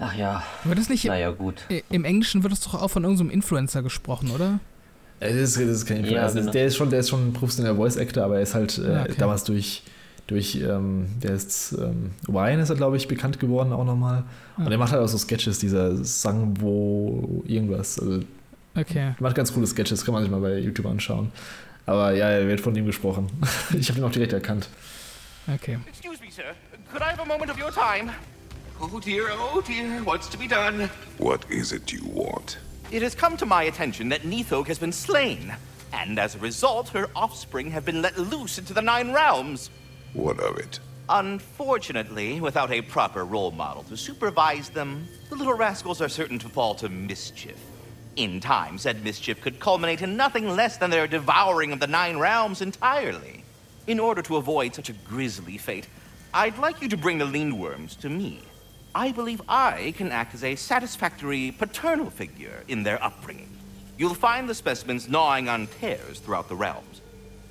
Ach 0.00 0.14
ja, 0.14 0.42
Wird 0.64 0.78
das 0.78 0.88
nicht 0.88 1.04
naja, 1.04 1.30
gut. 1.30 1.54
im 1.88 2.04
Englischen 2.04 2.42
wird 2.42 2.52
das 2.52 2.60
doch 2.60 2.74
auch 2.74 2.88
von 2.88 3.04
irgendeinem 3.04 3.30
Influencer 3.30 3.82
gesprochen, 3.82 4.30
oder? 4.32 4.58
Das 5.20 5.32
ist, 5.32 5.56
das 5.56 5.64
ist 5.68 5.86
kein 5.86 6.04
Ja, 6.04 6.22
also 6.24 6.40
genau. 6.40 6.50
der 6.52 6.66
ist 6.66 6.76
schon, 6.76 6.90
der 6.90 6.98
ist 7.00 7.08
schon 7.08 7.28
ein 7.28 7.32
professioneller 7.32 7.76
Voice 7.76 7.96
Actor, 7.96 8.24
aber 8.24 8.36
er 8.36 8.42
ist 8.42 8.54
halt 8.54 8.76
äh, 8.78 8.88
Ah, 8.92 9.02
okay. 9.04 9.14
damals 9.16 9.44
durch, 9.44 9.82
durch 10.26 10.56
ähm, 10.56 11.06
der 11.22 11.32
ist 11.32 11.72
ähm, 11.72 12.10
Wine 12.26 12.62
ist 12.62 12.70
er, 12.70 12.76
glaube 12.76 12.96
ich, 12.96 13.06
bekannt 13.08 13.38
geworden 13.38 13.72
auch 13.72 13.84
nochmal. 13.84 14.24
Und 14.56 14.70
er 14.70 14.78
macht 14.78 14.92
halt 14.92 15.02
auch 15.02 15.08
so 15.08 15.18
Sketches, 15.18 15.58
dieser 15.58 15.96
Sangwo 16.04 17.42
irgendwas. 17.46 17.98
Also, 17.98 18.20
Okay. 18.76 19.14
macht 19.20 19.34
ganz 19.36 19.54
coole 19.54 19.66
Sketches, 19.66 20.04
kann 20.04 20.12
man 20.12 20.22
sich 20.22 20.30
mal 20.30 20.40
bei 20.40 20.58
YouTube 20.58 20.86
anschauen. 20.86 21.32
Aber 21.86 22.12
ja, 22.12 22.28
er 22.28 22.46
wird 22.46 22.60
von 22.60 22.74
ihm 22.76 22.84
gesprochen. 22.84 23.30
ich 23.78 23.88
habe 23.88 23.98
ihn 24.00 24.04
auch 24.04 24.10
direkt 24.10 24.32
erkannt. 24.32 24.68
Okay. 25.54 25.78
Excuse 25.88 26.20
me, 26.20 26.30
sir. 26.30 26.42
Could 26.92 27.00
I 27.00 27.10
have 27.12 27.20
a 27.20 27.24
moment 27.24 27.50
of 27.50 27.56
your 27.58 27.70
time? 27.70 28.10
Oh 28.80 29.00
dear, 29.00 29.22
oh 29.38 29.62
dear, 29.66 30.02
what's 30.04 30.28
to 30.28 30.36
be 30.36 30.46
done? 30.46 30.90
What 31.18 31.46
is 31.50 31.72
it 31.72 31.90
you 31.92 32.02
want? 32.04 32.58
It 32.90 33.02
has 33.02 33.16
come 33.16 33.36
to 33.38 33.46
my 33.46 33.64
attention 33.66 34.10
that 34.10 34.22
Nethog 34.24 34.66
has 34.68 34.78
been 34.78 34.92
slain, 34.92 35.54
and 35.92 36.18
as 36.18 36.34
a 36.34 36.38
result, 36.38 36.90
her 36.90 37.08
offspring 37.14 37.70
have 37.70 37.84
been 37.86 38.02
let 38.02 38.18
loose 38.18 38.58
into 38.58 38.74
the 38.74 38.82
Nine 38.82 39.12
Realms. 39.14 39.70
What 40.16 40.40
of 40.40 40.56
it? 40.56 40.80
Unfortunately, 41.10 42.40
without 42.40 42.72
a 42.72 42.80
proper 42.80 43.24
role 43.24 43.50
model 43.50 43.82
to 43.84 43.96
supervise 43.98 44.70
them, 44.70 45.06
the 45.28 45.36
little 45.36 45.52
rascals 45.52 46.00
are 46.00 46.08
certain 46.08 46.38
to 46.38 46.48
fall 46.48 46.74
to 46.76 46.88
mischief. 46.88 47.60
In 48.16 48.40
time, 48.40 48.78
said 48.78 49.04
mischief 49.04 49.42
could 49.42 49.60
culminate 49.60 50.00
in 50.00 50.16
nothing 50.16 50.48
less 50.48 50.78
than 50.78 50.88
their 50.88 51.06
devouring 51.06 51.70
of 51.70 51.80
the 51.80 51.86
Nine 51.86 52.16
Realms 52.16 52.62
entirely. 52.62 53.44
In 53.86 54.00
order 54.00 54.22
to 54.22 54.36
avoid 54.36 54.74
such 54.74 54.88
a 54.88 54.94
grisly 54.94 55.58
fate, 55.58 55.86
I'd 56.32 56.56
like 56.58 56.80
you 56.80 56.88
to 56.88 56.96
bring 56.96 57.18
the 57.18 57.26
Leanworms 57.26 58.00
to 58.00 58.08
me. 58.08 58.40
I 58.94 59.12
believe 59.12 59.42
I 59.46 59.92
can 59.98 60.10
act 60.10 60.34
as 60.34 60.42
a 60.42 60.56
satisfactory 60.56 61.54
paternal 61.56 62.08
figure 62.08 62.64
in 62.68 62.82
their 62.82 63.02
upbringing. 63.04 63.54
You'll 63.98 64.14
find 64.14 64.48
the 64.48 64.54
specimens 64.54 65.10
gnawing 65.10 65.50
on 65.50 65.68
tears 65.78 66.20
throughout 66.20 66.48
the 66.48 66.56
realms. 66.56 67.02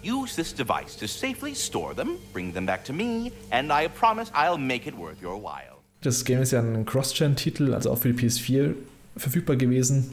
Use 0.05 0.35
this 0.35 0.53
device 0.53 0.95
to 0.99 1.07
safely 1.07 1.55
store 1.55 1.95
them, 1.95 2.17
bring 2.31 2.53
them 2.53 2.67
back 2.67 2.83
to 2.85 2.93
me, 2.93 3.31
and 3.51 3.71
I 3.71 3.87
promise 3.87 4.31
I'll 4.35 4.59
make 4.59 4.87
it 4.87 4.95
worth 4.95 5.19
your 5.21 5.41
while. 5.41 5.81
Das 6.01 6.23
Game 6.23 6.41
ist 6.41 6.51
ja 6.51 6.59
ein 6.59 6.85
Cross-Gen-Titel, 6.85 7.73
also 7.73 7.89
auch 7.89 7.97
für 7.97 8.13
die 8.13 8.27
PS4 8.27 8.75
verfügbar 9.17 9.55
gewesen. 9.55 10.11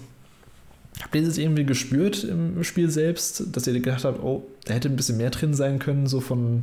Habt 1.03 1.15
ihr 1.15 1.23
das 1.23 1.37
irgendwie 1.37 1.65
gespürt 1.65 2.25
im 2.25 2.65
Spiel 2.65 2.91
selbst, 2.91 3.45
dass 3.53 3.67
ihr 3.67 3.75
gedacht 3.75 4.05
habt, 4.05 4.23
oh, 4.23 4.47
da 4.65 4.73
hätte 4.73 4.89
ein 4.89 4.97
bisschen 4.97 5.19
mehr 5.19 5.31
drin 5.31 5.53
sein 5.53 5.79
können, 5.79 6.07
so 6.07 6.21
von, 6.21 6.63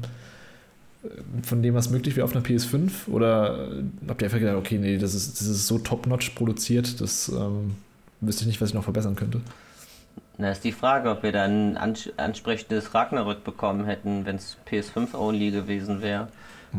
äh, 1.04 1.08
von 1.44 1.62
dem, 1.62 1.76
was 1.76 1.92
möglich 1.92 2.16
wäre 2.16 2.26
auf 2.26 2.36
einer 2.36 2.44
PS5? 2.44 3.10
Oder 3.10 3.84
habt 4.08 4.24
ihr 4.24 4.26
einfach 4.26 4.40
gedacht, 4.40 4.58
okay, 4.58 4.80
nee, 4.80 4.98
das 4.98 5.14
ist, 5.14 5.40
das 5.40 5.48
ist 5.48 5.68
so 5.68 5.78
top-notch 5.78 6.32
produziert, 6.32 7.00
das 7.00 7.30
ähm, 7.30 7.76
wüsste 8.22 8.42
ich 8.42 8.48
nicht, 8.48 8.62
was 8.62 8.70
ich 8.70 8.76
noch 8.76 8.84
verbessern 8.84 9.16
könnte? 9.16 9.42
Na, 10.42 10.52
ist 10.52 10.64
die 10.64 10.72
Frage, 10.72 11.10
ob 11.12 11.22
wir 11.24 11.32
dann 11.34 11.72
ein 11.74 11.78
ans 11.78 12.10
ansprechendes 12.18 12.94
Ragnarök 12.94 13.44
bekommen 13.44 13.86
hätten, 13.86 14.26
wenn 14.26 14.38
es 14.38 14.58
PS5-only 14.70 15.52
gewesen 15.52 16.02
wäre. 16.02 16.28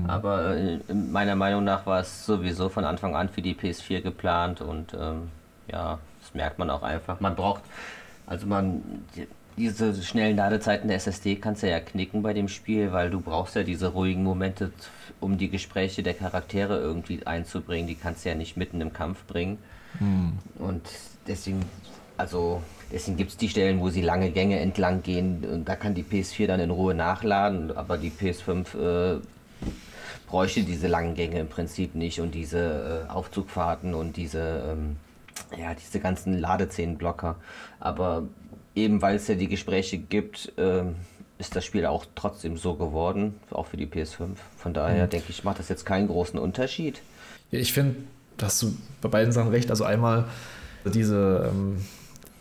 Aber 0.07 0.57
äh, 0.57 0.78
meiner 0.95 1.35
Meinung 1.35 1.65
nach 1.65 1.85
war 1.85 2.01
es 2.01 2.24
sowieso 2.24 2.69
von 2.69 2.85
Anfang 2.85 3.16
an 3.16 3.28
für 3.28 3.43
die 3.43 3.55
PS4 3.55 4.01
geplant 4.03 4.61
und 4.61 4.95
ähm, 4.95 5.28
ja, 5.70 5.99
das 6.23 6.32
merkt 6.32 6.59
man 6.61 6.70
auch 6.70 6.82
einfach. 6.85 7.19
Man 7.20 7.35
braucht, 7.37 7.62
also 8.27 8.47
man, 8.47 8.82
die- 9.16 9.27
diese 9.57 10.01
schnellen 10.03 10.37
Ladezeiten 10.37 10.89
der 10.89 10.97
SSD 10.97 11.37
kannst 11.37 11.62
du 11.65 11.69
ja 11.69 11.81
knicken 11.81 12.23
bei 12.23 12.32
dem 12.32 12.49
Spiel, 12.49 12.93
weil 12.93 13.11
du 13.11 13.20
brauchst 13.20 13.57
ja 13.57 13.62
diese 13.65 13.89
ruhigen 13.89 14.23
Momente, 14.23 14.73
um 15.19 15.37
die 15.37 15.51
Gespräche 15.51 16.03
der 16.03 16.15
Charaktere 16.15 16.78
irgendwie 16.78 17.27
einzubringen. 17.27 17.87
Die 17.89 17.97
kannst 17.97 18.24
du 18.24 18.31
ja 18.31 18.35
nicht 18.37 18.57
mitten 18.57 18.81
im 18.81 18.93
Kampf 18.95 19.24
bringen. 19.24 19.59
Und 20.59 20.82
deswegen, 21.27 21.62
also 22.20 22.62
deswegen 22.92 23.16
gibt 23.16 23.30
es 23.30 23.36
die 23.36 23.48
Stellen, 23.48 23.80
wo 23.80 23.88
sie 23.88 24.02
lange 24.02 24.30
Gänge 24.30 24.60
entlang 24.60 25.02
gehen 25.02 25.44
und 25.51 25.68
da 25.68 25.74
kann 25.74 25.94
die 25.94 26.05
PS4 26.05 26.47
dann 26.47 26.60
in 26.60 26.70
Ruhe 26.70 26.94
nachladen, 26.94 27.74
aber 27.76 27.97
die 27.97 28.10
PS5 28.10 29.16
äh, 29.16 29.20
bräuchte 30.28 30.62
diese 30.62 30.86
langen 30.86 31.14
Gänge 31.14 31.40
im 31.40 31.48
Prinzip 31.48 31.94
nicht 31.94 32.20
und 32.20 32.34
diese 32.34 33.06
äh, 33.09 33.10
Aufzugfahrten 33.10 33.94
und 33.94 34.16
diese, 34.16 34.62
ähm, 34.70 34.97
ja, 35.59 35.74
diese 35.74 35.98
ganzen 35.98 36.38
Ladezehnenblocker. 36.38 37.36
Aber 37.80 38.24
eben 38.74 39.01
weil 39.01 39.16
es 39.16 39.26
ja 39.26 39.34
die 39.34 39.48
Gespräche 39.48 39.97
gibt, 39.97 40.52
ähm, 40.59 40.97
ist 41.38 41.56
das 41.56 41.64
Spiel 41.64 41.86
auch 41.86 42.05
trotzdem 42.14 42.59
so 42.59 42.74
geworden, 42.74 43.34
auch 43.51 43.66
für 43.66 43.78
die 43.78 43.86
PS5. 43.86 44.28
Von 44.59 44.74
daher 44.74 45.06
denke 45.06 45.30
ich, 45.30 45.42
macht 45.42 45.59
das 45.59 45.70
jetzt 45.70 45.86
keinen 45.86 46.06
großen 46.06 46.38
Unterschied. 46.38 47.01
Ja, 47.51 47.59
ich 47.59 47.72
finde, 47.72 47.97
da 48.36 48.47
hast 48.47 48.60
du 48.60 48.74
bei 49.01 49.09
beiden 49.09 49.32
Sachen 49.32 49.51
recht. 49.51 49.70
Also 49.70 49.84
einmal 49.84 50.26
diese 50.84 51.51
ähm, 51.51 51.82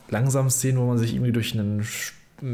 langsamen 0.09 0.49
Szenen, 0.49 0.79
wo 0.79 0.85
man 0.85 0.97
sich 0.97 1.13
irgendwie 1.13 1.31
durch 1.31 1.53
einen 1.53 1.83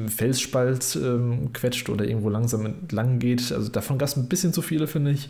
Felsspalt 0.10 0.98
ähm, 1.02 1.53
quetscht 1.53 1.90
oder 1.90 2.06
irgendwo 2.06 2.30
langsam 2.30 2.65
entlang 2.65 3.19
geht. 3.19 3.52
Also 3.52 3.69
davon 3.69 3.98
gab 3.98 4.10
es 4.10 4.15
ein 4.15 4.27
bisschen 4.27 4.53
zu 4.53 4.61
viele, 4.61 4.88
finde 4.88 5.11
ich. 5.11 5.30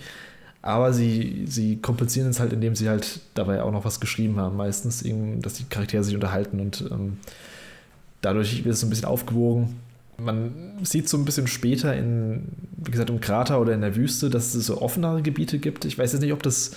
Aber 0.61 0.93
sie, 0.93 1.45
sie 1.47 1.77
kompensieren 1.77 2.30
es 2.30 2.39
halt, 2.39 2.52
indem 2.52 2.76
sie 2.76 2.89
halt 2.89 3.19
dabei 3.35 3.61
auch 3.61 3.72
noch 3.72 3.85
was 3.85 3.99
geschrieben 3.99 4.38
haben. 4.38 4.57
Meistens, 4.57 5.03
dass 5.41 5.53
die 5.53 5.65
Charaktere 5.65 6.03
sich 6.03 6.15
unterhalten 6.15 6.60
und 6.60 6.85
ähm, 6.91 7.18
dadurch 8.22 8.65
wird 8.65 8.73
es 8.73 8.80
so 8.80 8.88
ein 8.88 8.89
bisschen 8.89 9.06
aufgewogen. 9.06 9.76
Man 10.18 10.80
sieht 10.81 11.10
so 11.10 11.18
ein 11.18 11.26
bisschen 11.26 11.47
später 11.47 11.95
in, 11.95 12.43
wie 12.77 12.91
gesagt, 12.91 13.10
im 13.10 13.19
Krater 13.19 13.60
oder 13.61 13.73
in 13.73 13.81
der 13.81 13.95
Wüste, 13.95 14.30
dass 14.30 14.56
es 14.56 14.65
so 14.65 14.81
offenere 14.81 15.22
Gebiete 15.22 15.60
gibt. 15.60 15.85
Ich 15.85 15.99
weiß 15.99 16.14
jetzt 16.14 16.22
nicht, 16.22 16.34
ob 16.34 16.41
das 16.41 16.72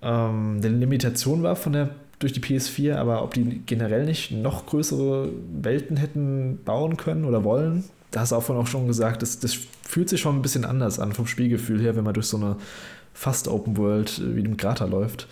ähm, 0.00 0.60
eine 0.62 0.68
Limitation 0.68 1.42
war 1.42 1.56
von 1.56 1.72
der 1.72 1.90
durch 2.18 2.32
die 2.32 2.40
PS4, 2.40 2.96
aber 2.96 3.22
ob 3.22 3.34
die 3.34 3.62
generell 3.66 4.06
nicht 4.06 4.30
noch 4.30 4.66
größere 4.66 5.30
Welten 5.60 5.96
hätten 5.96 6.58
bauen 6.64 6.96
können 6.96 7.24
oder 7.24 7.44
wollen. 7.44 7.84
Da 8.10 8.20
hast 8.20 8.32
du 8.32 8.36
auch 8.36 8.42
vorhin 8.42 8.64
auch 8.64 8.68
schon 8.68 8.86
gesagt, 8.86 9.22
das, 9.22 9.38
das 9.38 9.58
fühlt 9.82 10.08
sich 10.08 10.20
schon 10.20 10.36
ein 10.36 10.42
bisschen 10.42 10.64
anders 10.64 10.98
an 10.98 11.12
vom 11.12 11.26
Spielgefühl 11.26 11.80
her, 11.80 11.96
wenn 11.96 12.04
man 12.04 12.14
durch 12.14 12.26
so 12.26 12.38
eine 12.38 12.56
fast 13.12 13.48
Open 13.48 13.76
World 13.76 14.18
äh, 14.18 14.36
wie 14.36 14.42
dem 14.42 14.56
Krater 14.56 14.86
läuft. 14.86 15.26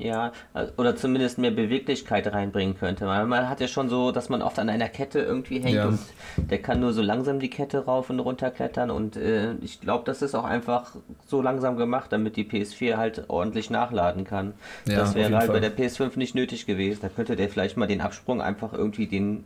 Ja, 0.00 0.32
also- 0.54 0.72
oder 0.78 0.96
zumindest 0.96 1.38
mehr 1.38 1.50
Beweglichkeit 1.50 2.26
reinbringen 2.32 2.76
könnte. 2.78 3.06
Weil 3.06 3.26
man 3.26 3.48
hat 3.48 3.60
ja 3.60 3.68
schon 3.68 3.88
so, 3.88 4.12
dass 4.12 4.28
man 4.28 4.40
oft 4.42 4.58
an 4.58 4.68
einer 4.70 4.88
Kette 4.88 5.20
irgendwie 5.20 5.60
hängt 5.60 5.76
Ja. 5.76 5.86
und 5.88 5.98
der 6.36 6.58
kann 6.62 6.80
nur 6.80 6.92
so 6.92 7.02
langsam 7.02 7.38
die 7.38 7.50
Kette 7.50 7.84
rauf 7.84 8.08
und 8.10 8.18
runter 8.20 8.50
klettern 8.50 8.90
und 8.90 9.16
äh, 9.16 9.52
ich 9.62 9.80
glaube, 9.80 10.04
das 10.06 10.22
ist 10.22 10.34
auch 10.34 10.44
einfach 10.44 10.94
so 11.26 11.42
langsam 11.42 11.76
gemacht, 11.76 12.10
damit 12.12 12.36
die 12.36 12.44
PS4 12.44 12.96
halt 12.96 13.24
ordentlich 13.28 13.68
nachladen 13.70 14.24
kann. 14.24 14.54
Ja, 14.86 14.96
das 14.96 15.14
wäre 15.14 15.36
halt 15.36 15.48
bei 15.48 15.60
Fall. 15.60 15.60
der 15.60 15.70
PS5 15.76 16.16
nicht 16.18 16.34
nötig 16.34 16.66
gewesen. 16.66 17.00
Da 17.02 17.08
könnte 17.08 17.36
der 17.36 17.48
vielleicht 17.50 17.76
mal 17.76 17.86
den 17.86 18.00
Absprung 18.00 18.40
einfach 18.40 18.72
irgendwie 18.72 19.06
den 19.06 19.44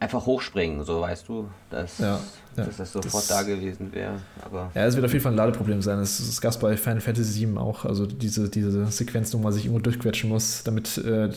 einfach 0.00 0.26
hochspringen, 0.26 0.84
so 0.84 1.00
weißt 1.00 1.28
du, 1.28 1.48
dass, 1.70 1.98
Ja, 1.98 2.18
ja. 2.56 2.64
dass 2.64 2.76
das 2.76 2.92
sofort 2.92 3.14
Das- 3.14 3.26
da 3.28 3.42
gewesen 3.42 3.92
wäre. 3.92 4.14
Aber 4.44 4.70
Ja, 4.74 4.84
es 4.86 4.94
wird 4.94 5.04
auf 5.04 5.12
jeden 5.12 5.22
Fall 5.22 5.32
ein 5.32 5.36
Ladeproblem 5.36 5.82
sein. 5.82 5.98
Es, 6.00 6.40
gab 6.40 6.52
es 6.52 6.58
bei 6.58 6.76
Final 6.76 7.00
Fantasy 7.00 7.46
VII 7.46 7.56
auch. 7.58 7.84
Also 7.84 8.06
diese, 8.06 8.48
diese 8.48 8.86
Sequenz, 8.86 9.32
wo 9.34 9.38
man 9.38 9.52
sich 9.52 9.64
irgendwo 9.64 9.82
durchquetschen 9.82 10.28
muss, 10.28 10.62
damit 10.64 10.98
äh, 10.98 11.30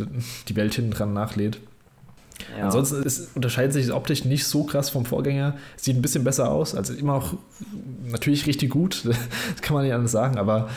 die 0.48 0.56
Welt 0.56 0.73
hinten 0.73 0.91
dran 0.91 1.14
nachlädt. 1.14 1.60
ja. 2.57 2.65
Ansonsten 2.65 3.03
es 3.06 3.30
unterscheidet 3.36 3.73
sich 3.73 3.91
optisch 3.91 4.26
nicht 4.26 4.45
so 4.45 4.64
krass 4.64 4.90
vom 4.90 5.06
Vorgänger. 5.06 5.56
Sieht 5.77 5.95
ein 5.95 6.02
bisschen 6.02 6.23
besser 6.23 6.52
aus. 6.52 6.76
Also 6.76 6.94
immer 6.94 7.14
noch 7.14 7.36
natürlich 8.06 8.45
richtig 8.48 8.69
gut. 8.72 9.03
Das 9.52 9.61
kann 9.61 9.73
man 9.73 9.84
nicht 9.84 9.94
anders 9.94 10.11
sagen. 10.11 10.38
Aber 10.38 10.69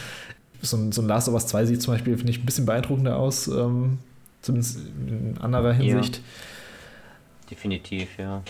so 0.60 0.76
ein, 0.76 0.92
so 0.92 1.02
ein 1.02 1.08
Last 1.08 1.28
of 1.28 1.34
Us 1.34 1.46
2 1.48 1.66
sieht 1.66 1.82
zum 1.82 1.94
Beispiel, 1.94 2.16
finde 2.16 2.30
ich, 2.32 2.38
ein 2.40 2.46
bisschen 2.46 2.66
beeindruckender 2.66 3.16
aus. 3.16 3.48
Ähm, 3.48 3.98
zumindest 4.42 4.78
in 5.08 5.36
anderer 5.40 5.72
Hinsicht. 5.72 6.20
Definitiv, 7.52 8.18
ja. 8.18 8.42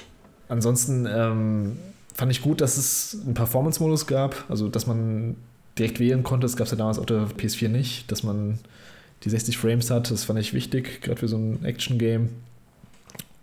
Ansonsten 0.48 1.06
ähm, 1.06 1.76
fand 2.14 2.30
ich 2.30 2.40
gut, 2.40 2.60
dass 2.60 2.76
es 2.76 3.18
einen 3.24 3.34
Performance-Modus 3.34 4.06
gab, 4.06 4.44
also 4.48 4.68
dass 4.68 4.86
man 4.86 5.36
direkt 5.78 5.98
wählen 5.98 6.22
konnte. 6.22 6.44
Das 6.44 6.56
gab 6.56 6.66
es 6.66 6.70
ja 6.70 6.78
damals 6.78 6.98
auf 6.98 7.06
der 7.06 7.26
PS4 7.26 7.68
nicht, 7.68 8.10
dass 8.12 8.22
man 8.22 8.58
die 9.24 9.30
60 9.30 9.58
Frames 9.58 9.90
hat. 9.90 10.10
Das 10.10 10.24
fand 10.24 10.38
ich 10.38 10.54
wichtig, 10.54 11.00
gerade 11.02 11.18
für 11.18 11.28
so 11.28 11.36
ein 11.36 11.64
Action-Game. 11.64 12.30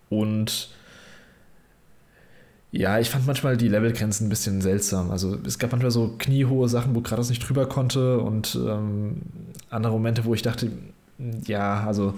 Und 0.10 0.70
ja, 2.72 3.00
ich 3.00 3.10
fand 3.10 3.26
manchmal 3.26 3.58
die 3.58 3.68
Levelgrenzen 3.68 4.28
ein 4.28 4.30
bisschen 4.30 4.62
seltsam. 4.62 5.12
Also 5.12 5.38
es 5.46 5.58
gab 5.58 5.72
manchmal 5.72 5.92
so 5.92 6.16
kniehohe 6.18 6.70
Sachen, 6.70 6.96
wo 6.96 7.02
Kratos 7.02 7.30
nicht 7.30 7.48
drüber 7.48 7.68
konnte 7.68 8.20
und 8.20 8.56
ähm, 8.56 9.22
andere 9.70 9.94
Momente, 9.94 10.26
wo 10.26 10.34
ich 10.34 10.44
dachte, 10.44 10.72
ja, 11.48 11.84
also 11.86 12.14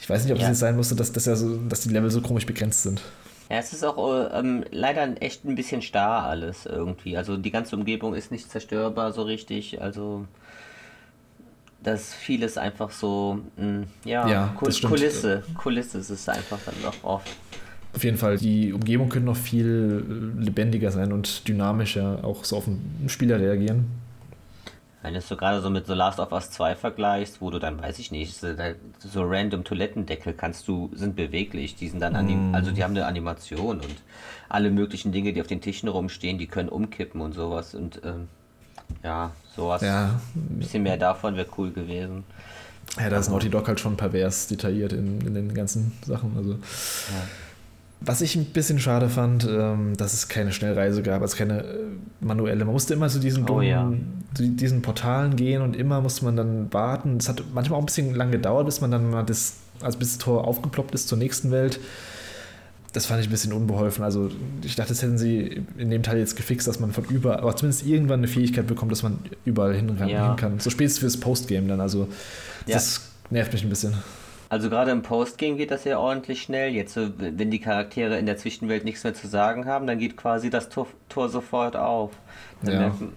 ich 0.00 0.08
weiß 0.08 0.24
nicht, 0.24 0.32
ob 0.32 0.38
es 0.38 0.42
Ja. 0.42 0.48
jetzt 0.48 0.58
sein 0.60 0.76
musste, 0.76 0.94
dass, 0.96 1.12
dass, 1.12 1.26
ja 1.26 1.36
so, 1.36 1.56
dass 1.68 1.80
die 1.82 1.90
Level 1.90 2.10
so 2.10 2.20
komisch 2.20 2.46
begrenzt 2.46 2.82
sind. 2.82 3.02
Ja, 3.50 3.58
es 3.58 3.72
ist 3.72 3.84
auch 3.84 4.14
äh, 4.14 4.38
ähm, 4.38 4.64
leider 4.70 5.20
echt 5.20 5.44
ein 5.44 5.54
bisschen 5.56 5.82
starr 5.82 6.24
alles 6.24 6.66
irgendwie. 6.66 7.16
Also 7.16 7.36
die 7.36 7.50
ganze 7.50 7.76
Umgebung 7.76 8.14
ist 8.14 8.30
nicht 8.30 8.50
zerstörbar 8.50 9.12
so 9.12 9.22
richtig. 9.22 9.80
Also 9.82 10.26
das 11.82 12.14
vieles 12.14 12.58
einfach 12.58 12.90
so, 12.90 13.40
mh, 13.56 13.84
ja, 14.04 14.28
Ja, 14.28 14.54
Kul. 14.56 14.72
Kulisse. 14.82 15.42
Kulisse 15.56 15.98
ist 15.98 16.10
es 16.10 16.28
einfach 16.28 16.58
dann 16.64 16.74
noch 16.82 17.02
oft. 17.02 17.28
Auf 17.92 18.04
jeden 18.04 18.18
Fall, 18.18 18.36
die 18.38 18.72
Umgebung 18.72 19.08
könnte 19.08 19.26
noch 19.26 19.36
viel 19.36 20.36
äh, 20.38 20.44
lebendiger 20.44 20.92
sein 20.92 21.12
und 21.12 21.48
dynamischer 21.48 22.20
auch 22.22 22.44
so 22.44 22.56
auf 22.58 22.66
den 22.66 23.08
Spieler 23.08 23.40
reagieren. 23.40 23.86
Wenn 25.02 25.14
du 25.14 25.18
es 25.20 25.28
so 25.28 25.36
gerade 25.36 25.62
so 25.62 25.70
mit 25.70 25.86
The 25.86 25.94
Last 25.94 26.20
of 26.20 26.30
Us 26.32 26.50
2 26.50 26.76
vergleichst, 26.76 27.40
wo 27.40 27.50
du 27.50 27.58
dann, 27.58 27.80
weiß 27.80 27.98
ich 27.98 28.10
nicht, 28.10 28.38
so, 28.38 29.22
random 29.22 29.64
Toilettendeckel 29.64 30.34
kannst 30.34 30.68
du, 30.68 30.90
sind 30.94 31.16
beweglich, 31.16 31.74
die 31.74 31.88
sind 31.88 32.00
dann, 32.00 32.14
anim 32.16 32.54
also 32.54 32.70
die 32.70 32.84
haben 32.84 32.90
eine 32.94 33.06
Animation 33.06 33.80
und 33.80 33.96
alle 34.50 34.70
möglichen 34.70 35.10
Dinge, 35.10 35.32
die 35.32 35.40
auf 35.40 35.46
den 35.46 35.62
Tischen 35.62 35.88
rumstehen, 35.88 36.36
die 36.36 36.46
können 36.46 36.68
umkippen 36.68 37.20
und 37.22 37.32
sowas 37.32 37.74
und 37.74 38.00
ähm, 38.04 38.28
ja, 39.02 39.30
sowas, 39.56 39.80
Ja, 39.82 40.20
ein 40.34 40.58
bisschen 40.58 40.82
mehr 40.82 40.98
davon 40.98 41.34
wäre 41.36 41.46
cool 41.56 41.70
gewesen. 41.70 42.24
ja 42.98 43.08
da 43.08 43.18
ist 43.18 43.30
Naughty 43.30 43.48
Dog 43.48 43.68
halt 43.68 43.80
schon 43.80 43.96
pervers 43.96 44.48
detailliert 44.48 44.92
in, 44.92 45.20
in 45.22 45.32
den 45.32 45.54
ganzen 45.54 45.92
Sachen. 46.04 46.34
Also. 46.36 46.56
Was 48.02 48.22
ich 48.22 48.34
ein 48.34 48.46
bisschen 48.46 48.78
schade 48.78 49.10
fand, 49.10 49.46
ähm, 49.50 49.94
dass 49.96 50.14
es 50.14 50.28
keine 50.28 50.52
Schnellreise 50.52 51.02
gab, 51.02 51.20
also 51.20 51.36
keine 51.36 51.62
äh, 51.64 51.76
manuelle. 52.20 52.64
Man 52.64 52.72
musste 52.72 52.94
immer 52.94 53.08
zu 53.08 53.18
diesen 53.18 53.48
Oh, 53.48 53.60
ja. 53.60 53.82
dummen, 53.82 54.24
zu 54.34 54.48
diesen 54.48 54.80
Portalen 54.80 55.36
gehen 55.36 55.60
und 55.60 55.76
immer 55.76 56.00
musste 56.00 56.24
man 56.24 56.34
dann 56.36 56.72
warten. 56.72 57.18
Es 57.18 57.28
hat 57.28 57.42
manchmal 57.52 57.76
auch 57.78 57.82
ein 57.82 57.86
bisschen 57.86 58.14
lang 58.14 58.30
gedauert, 58.30 58.64
bis 58.64 58.80
man 58.80 58.90
dann 58.90 59.10
mal 59.10 59.22
das, 59.22 59.56
also 59.82 59.98
bis 59.98 60.12
das 60.16 60.18
Tor 60.18 60.46
aufgeploppt 60.48 60.94
ist 60.94 61.08
zur 61.08 61.18
nächsten 61.18 61.50
Welt. 61.50 61.78
Das 62.94 63.04
fand 63.06 63.20
ich 63.20 63.28
ein 63.28 63.30
bisschen 63.30 63.52
unbeholfen. 63.52 64.02
Also 64.02 64.30
ich 64.64 64.74
dachte, 64.76 64.88
das 64.88 65.02
hätten 65.02 65.18
sie 65.18 65.62
in 65.76 65.90
dem 65.90 66.02
Teil 66.02 66.18
jetzt 66.18 66.36
gefixt, 66.36 66.66
dass 66.66 66.80
man 66.80 66.92
von 66.92 67.04
überall, 67.04 67.40
aber 67.40 67.54
zumindest 67.54 67.86
irgendwann 67.86 68.20
eine 68.20 68.28
Fähigkeit 68.28 68.66
bekommt, 68.66 68.90
dass 68.92 69.02
man 69.02 69.18
überall 69.44 69.74
hin, 69.74 69.94
Ja. 70.08 70.28
hin 70.28 70.36
kann. 70.36 70.58
So 70.58 70.70
spätestens 70.70 71.00
fürs 71.00 71.16
Postgame 71.18 71.68
dann. 71.68 71.80
Also 71.80 72.08
Ja. 72.66 72.74
das 72.76 73.02
nervt 73.28 73.52
mich 73.52 73.62
ein 73.62 73.68
bisschen. 73.68 73.94
Also 74.50 74.68
gerade 74.68 74.90
im 74.90 75.00
Postgame 75.02 75.56
geht 75.56 75.70
das 75.70 75.84
ja 75.84 75.98
ordentlich 75.98 76.42
schnell. 76.42 76.72
Jetzt, 76.74 76.96
wenn 77.18 77.50
die 77.50 77.60
Charaktere 77.60 78.18
in 78.18 78.26
der 78.26 78.36
Zwischenwelt 78.36 78.84
nichts 78.84 79.04
mehr 79.04 79.14
zu 79.14 79.26
sagen 79.28 79.64
haben, 79.64 79.86
dann 79.86 79.98
geht 79.98 80.16
quasi 80.16 80.50
das 80.50 80.68
Tor, 80.68 80.88
Tor 81.08 81.28
sofort 81.28 81.76
auf. 81.76 82.10
Ja. 82.64 82.78
merken- 82.80 83.12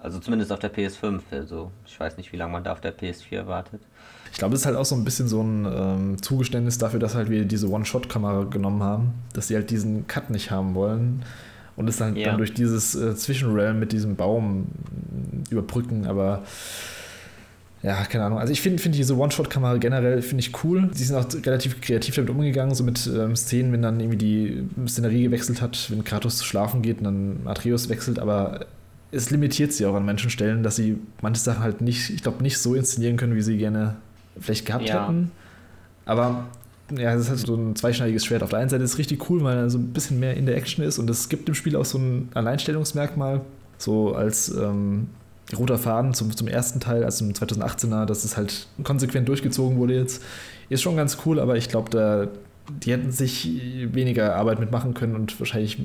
also 0.00 0.20
zumindest 0.20 0.52
auf 0.52 0.60
der 0.60 0.72
PS5. 0.72 1.20
Also 1.32 1.72
ich 1.84 1.98
weiß 1.98 2.16
nicht, 2.16 2.32
wie 2.32 2.36
lange 2.36 2.52
man 2.52 2.62
da 2.62 2.70
auf 2.72 2.80
der 2.80 2.96
PS4 2.96 3.48
wartet. 3.48 3.80
Ich 4.30 4.38
glaube, 4.38 4.54
es 4.54 4.60
ist 4.60 4.66
halt 4.66 4.76
auch 4.76 4.84
so 4.84 4.94
ein 4.94 5.02
bisschen 5.04 5.26
so 5.26 5.42
ein 5.42 5.66
ähm, 5.66 6.22
Zugeständnis 6.22 6.78
dafür, 6.78 7.00
dass 7.00 7.16
halt 7.16 7.28
wir 7.28 7.44
diese 7.44 7.68
One-Shot-Kamera 7.68 8.44
genommen 8.44 8.82
haben, 8.84 9.14
dass 9.32 9.48
sie 9.48 9.56
halt 9.56 9.70
diesen 9.70 10.06
Cut 10.06 10.30
nicht 10.30 10.52
haben 10.52 10.74
wollen 10.76 11.24
und 11.74 11.88
es 11.88 11.96
dann, 11.96 12.14
Ja. 12.14 12.28
dann 12.28 12.38
durch 12.38 12.54
dieses 12.54 12.94
äh, 12.94 13.16
Zwischenrealm 13.16 13.80
mit 13.80 13.90
diesem 13.90 14.14
Baum 14.14 14.68
überbrücken, 15.50 16.06
aber 16.06 16.42
ja, 17.82 18.04
keine 18.04 18.24
Ahnung. 18.24 18.38
Also 18.38 18.52
ich 18.52 18.60
finde 18.60 18.82
find 18.82 18.94
diese 18.94 19.16
One-Shot-Kamera 19.16 19.76
generell 19.76 20.20
finde 20.22 20.40
ich 20.40 20.64
cool. 20.64 20.88
Sie 20.92 21.04
sind 21.04 21.16
auch 21.16 21.26
relativ 21.46 21.80
kreativ 21.80 22.16
damit 22.16 22.30
umgegangen, 22.30 22.74
so 22.74 22.82
mit 22.84 23.06
ähm, 23.06 23.36
Szenen, 23.36 23.72
wenn 23.72 23.82
dann 23.82 24.00
irgendwie 24.00 24.16
die 24.18 24.64
Szenerie 24.88 25.22
gewechselt 25.24 25.60
hat, 25.62 25.90
wenn 25.90 26.02
Kratos 26.04 26.38
zu 26.38 26.44
schlafen 26.44 26.82
geht 26.82 26.98
und 26.98 27.04
dann 27.04 27.36
Atreus 27.46 27.88
wechselt, 27.88 28.18
aber 28.18 28.66
es 29.10 29.30
limitiert 29.30 29.72
sie 29.72 29.86
auch 29.86 29.94
an 29.94 30.04
manchen 30.04 30.28
Stellen, 30.28 30.62
dass 30.62 30.76
sie 30.76 30.98
manche 31.22 31.40
Sachen 31.40 31.62
halt 31.62 31.80
nicht, 31.80 32.10
ich 32.10 32.22
glaube, 32.22 32.42
nicht 32.42 32.58
so 32.58 32.74
inszenieren 32.74 33.16
können, 33.16 33.34
wie 33.36 33.42
sie 33.42 33.56
gerne 33.56 33.96
vielleicht 34.40 34.66
gehabt 34.66 34.88
Ja. 34.88 35.02
hätten. 35.04 35.30
Aber 36.04 36.46
ja, 36.96 37.14
es 37.14 37.22
ist 37.22 37.28
halt 37.30 37.38
so 37.40 37.54
ein 37.54 37.76
zweischneidiges 37.76 38.24
Schwert. 38.24 38.42
Auf 38.42 38.50
der 38.50 38.58
einen 38.58 38.70
Seite 38.70 38.82
ist 38.84 38.92
es 38.92 38.98
richtig 38.98 39.30
cool, 39.30 39.42
weil 39.44 39.56
er 39.56 39.70
so 39.70 39.78
ein 39.78 39.88
bisschen 39.92 40.18
mehr 40.20 40.36
in 40.36 40.46
der 40.46 40.56
Action 40.56 40.84
ist 40.84 40.98
und 40.98 41.08
es 41.10 41.28
gibt 41.28 41.48
im 41.48 41.54
Spiel 41.54 41.76
auch 41.76 41.84
so 41.84 41.98
ein 41.98 42.28
Alleinstellungsmerkmal, 42.34 43.42
so 43.78 44.14
als 44.14 44.48
ähm, 44.50 45.08
roter 45.56 45.78
Faden 45.78 46.14
zum, 46.14 46.36
zum 46.36 46.48
ersten 46.48 46.80
Teil, 46.80 47.04
also 47.04 47.24
im 47.24 47.32
2018er, 47.32 48.04
dass 48.04 48.24
es 48.24 48.36
halt 48.36 48.66
konsequent 48.84 49.28
durchgezogen 49.28 49.78
wurde 49.78 49.94
jetzt. 49.94 50.22
Ist 50.68 50.82
schon 50.82 50.96
ganz 50.96 51.18
cool, 51.24 51.40
aber 51.40 51.56
ich 51.56 51.68
glaube, 51.68 51.90
da 51.90 52.28
die 52.70 52.92
hätten 52.92 53.10
sich 53.10 53.48
weniger 53.94 54.36
Arbeit 54.36 54.60
mitmachen 54.60 54.94
können 54.94 55.14
und 55.14 55.38
wahrscheinlich 55.40 55.78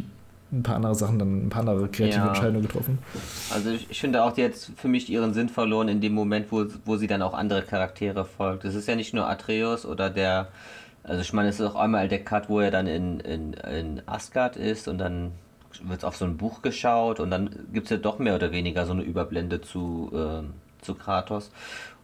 ein 0.52 0.64
paar 0.64 0.76
andere 0.76 0.94
Sachen, 0.94 1.18
dann 1.18 1.48
ein 1.48 1.50
paar 1.50 1.62
andere 1.62 1.88
kreative 1.88 2.18
Ja. 2.20 2.28
Entscheidungen 2.28 2.62
getroffen. 2.62 3.00
Also 3.52 3.72
ich, 3.72 3.90
ich 3.90 4.00
finde 4.00 4.24
auch, 4.24 4.34
die 4.34 4.44
hat 4.44 4.54
für 4.54 4.88
mich 4.88 5.10
ihren 5.10 5.34
Sinn 5.34 5.50
verloren 5.50 5.88
in 5.88 6.00
dem 6.02 6.14
Moment, 6.14 6.52
wo, 6.52 6.66
wo 6.86 6.98
sie 6.98 7.08
dann 7.08 7.22
auch 7.22 7.34
andere 7.34 7.64
Charaktere 7.64 8.26
folgt. 8.26 8.66
Es 8.66 8.76
ist 8.76 8.88
ja 8.88 8.96
nicht 8.96 9.14
nur 9.14 9.28
Atreus 9.28 9.86
oder 9.86 10.10
der, 10.10 10.50
also 11.04 11.22
ich 11.22 11.34
meine, 11.34 11.50
es 11.50 11.60
ist 11.60 11.66
auch 11.66 11.76
einmal 11.76 12.08
der 12.08 12.24
Cut, 12.24 12.50
wo 12.50 12.60
er 12.60 12.70
dann 12.70 12.86
in, 12.86 13.20
in, 13.22 13.54
in 13.54 14.02
Asgard 14.06 14.56
ist 14.56 14.88
und 14.88 15.00
dann 15.00 15.32
wird 15.84 16.06
auf 16.06 16.16
so 16.16 16.26
ein 16.26 16.38
Buch 16.38 16.62
geschaut 16.62 17.20
und 17.20 17.32
dann 17.32 17.68
gibt 17.74 17.86
es 17.88 17.92
ja 17.92 17.98
doch 17.98 18.20
mehr 18.20 18.36
oder 18.36 18.52
weniger 18.52 18.86
so 18.86 18.94
eine 18.94 19.04
Überblende 19.04 19.62
zu, 19.62 20.12
ähm, 20.14 20.54
zu 20.82 20.96
Kratos. 20.96 21.52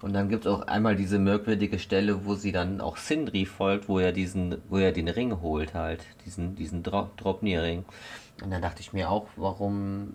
Und 0.02 0.14
dann 0.14 0.30
gibt 0.30 0.46
es 0.46 0.52
auch 0.52 0.68
einmal 0.68 0.96
diese 0.96 1.20
merkwürdige 1.20 1.78
Stelle, 1.78 2.26
wo 2.26 2.36
sie 2.36 2.52
dann 2.52 2.80
auch 2.80 2.98
Sindri 2.98 3.46
folgt, 3.46 3.90
wo 3.90 4.00
er 4.00 4.14
diesen, 4.14 4.58
wo 4.70 4.78
er 4.78 4.94
den 4.94 5.10
Ring 5.10 5.41
holt 5.41 5.74
halt, 5.74 6.06
diesen, 6.26 6.56
diesen 6.56 6.84
Dro 6.84 7.10
Dropnir-Ring. 7.18 7.84
Und 8.41 8.52
dann 8.52 8.62
dachte 8.62 8.82
ich 8.82 8.94
mir 8.94 9.10
auch, 9.10 9.28
warum 9.36 10.14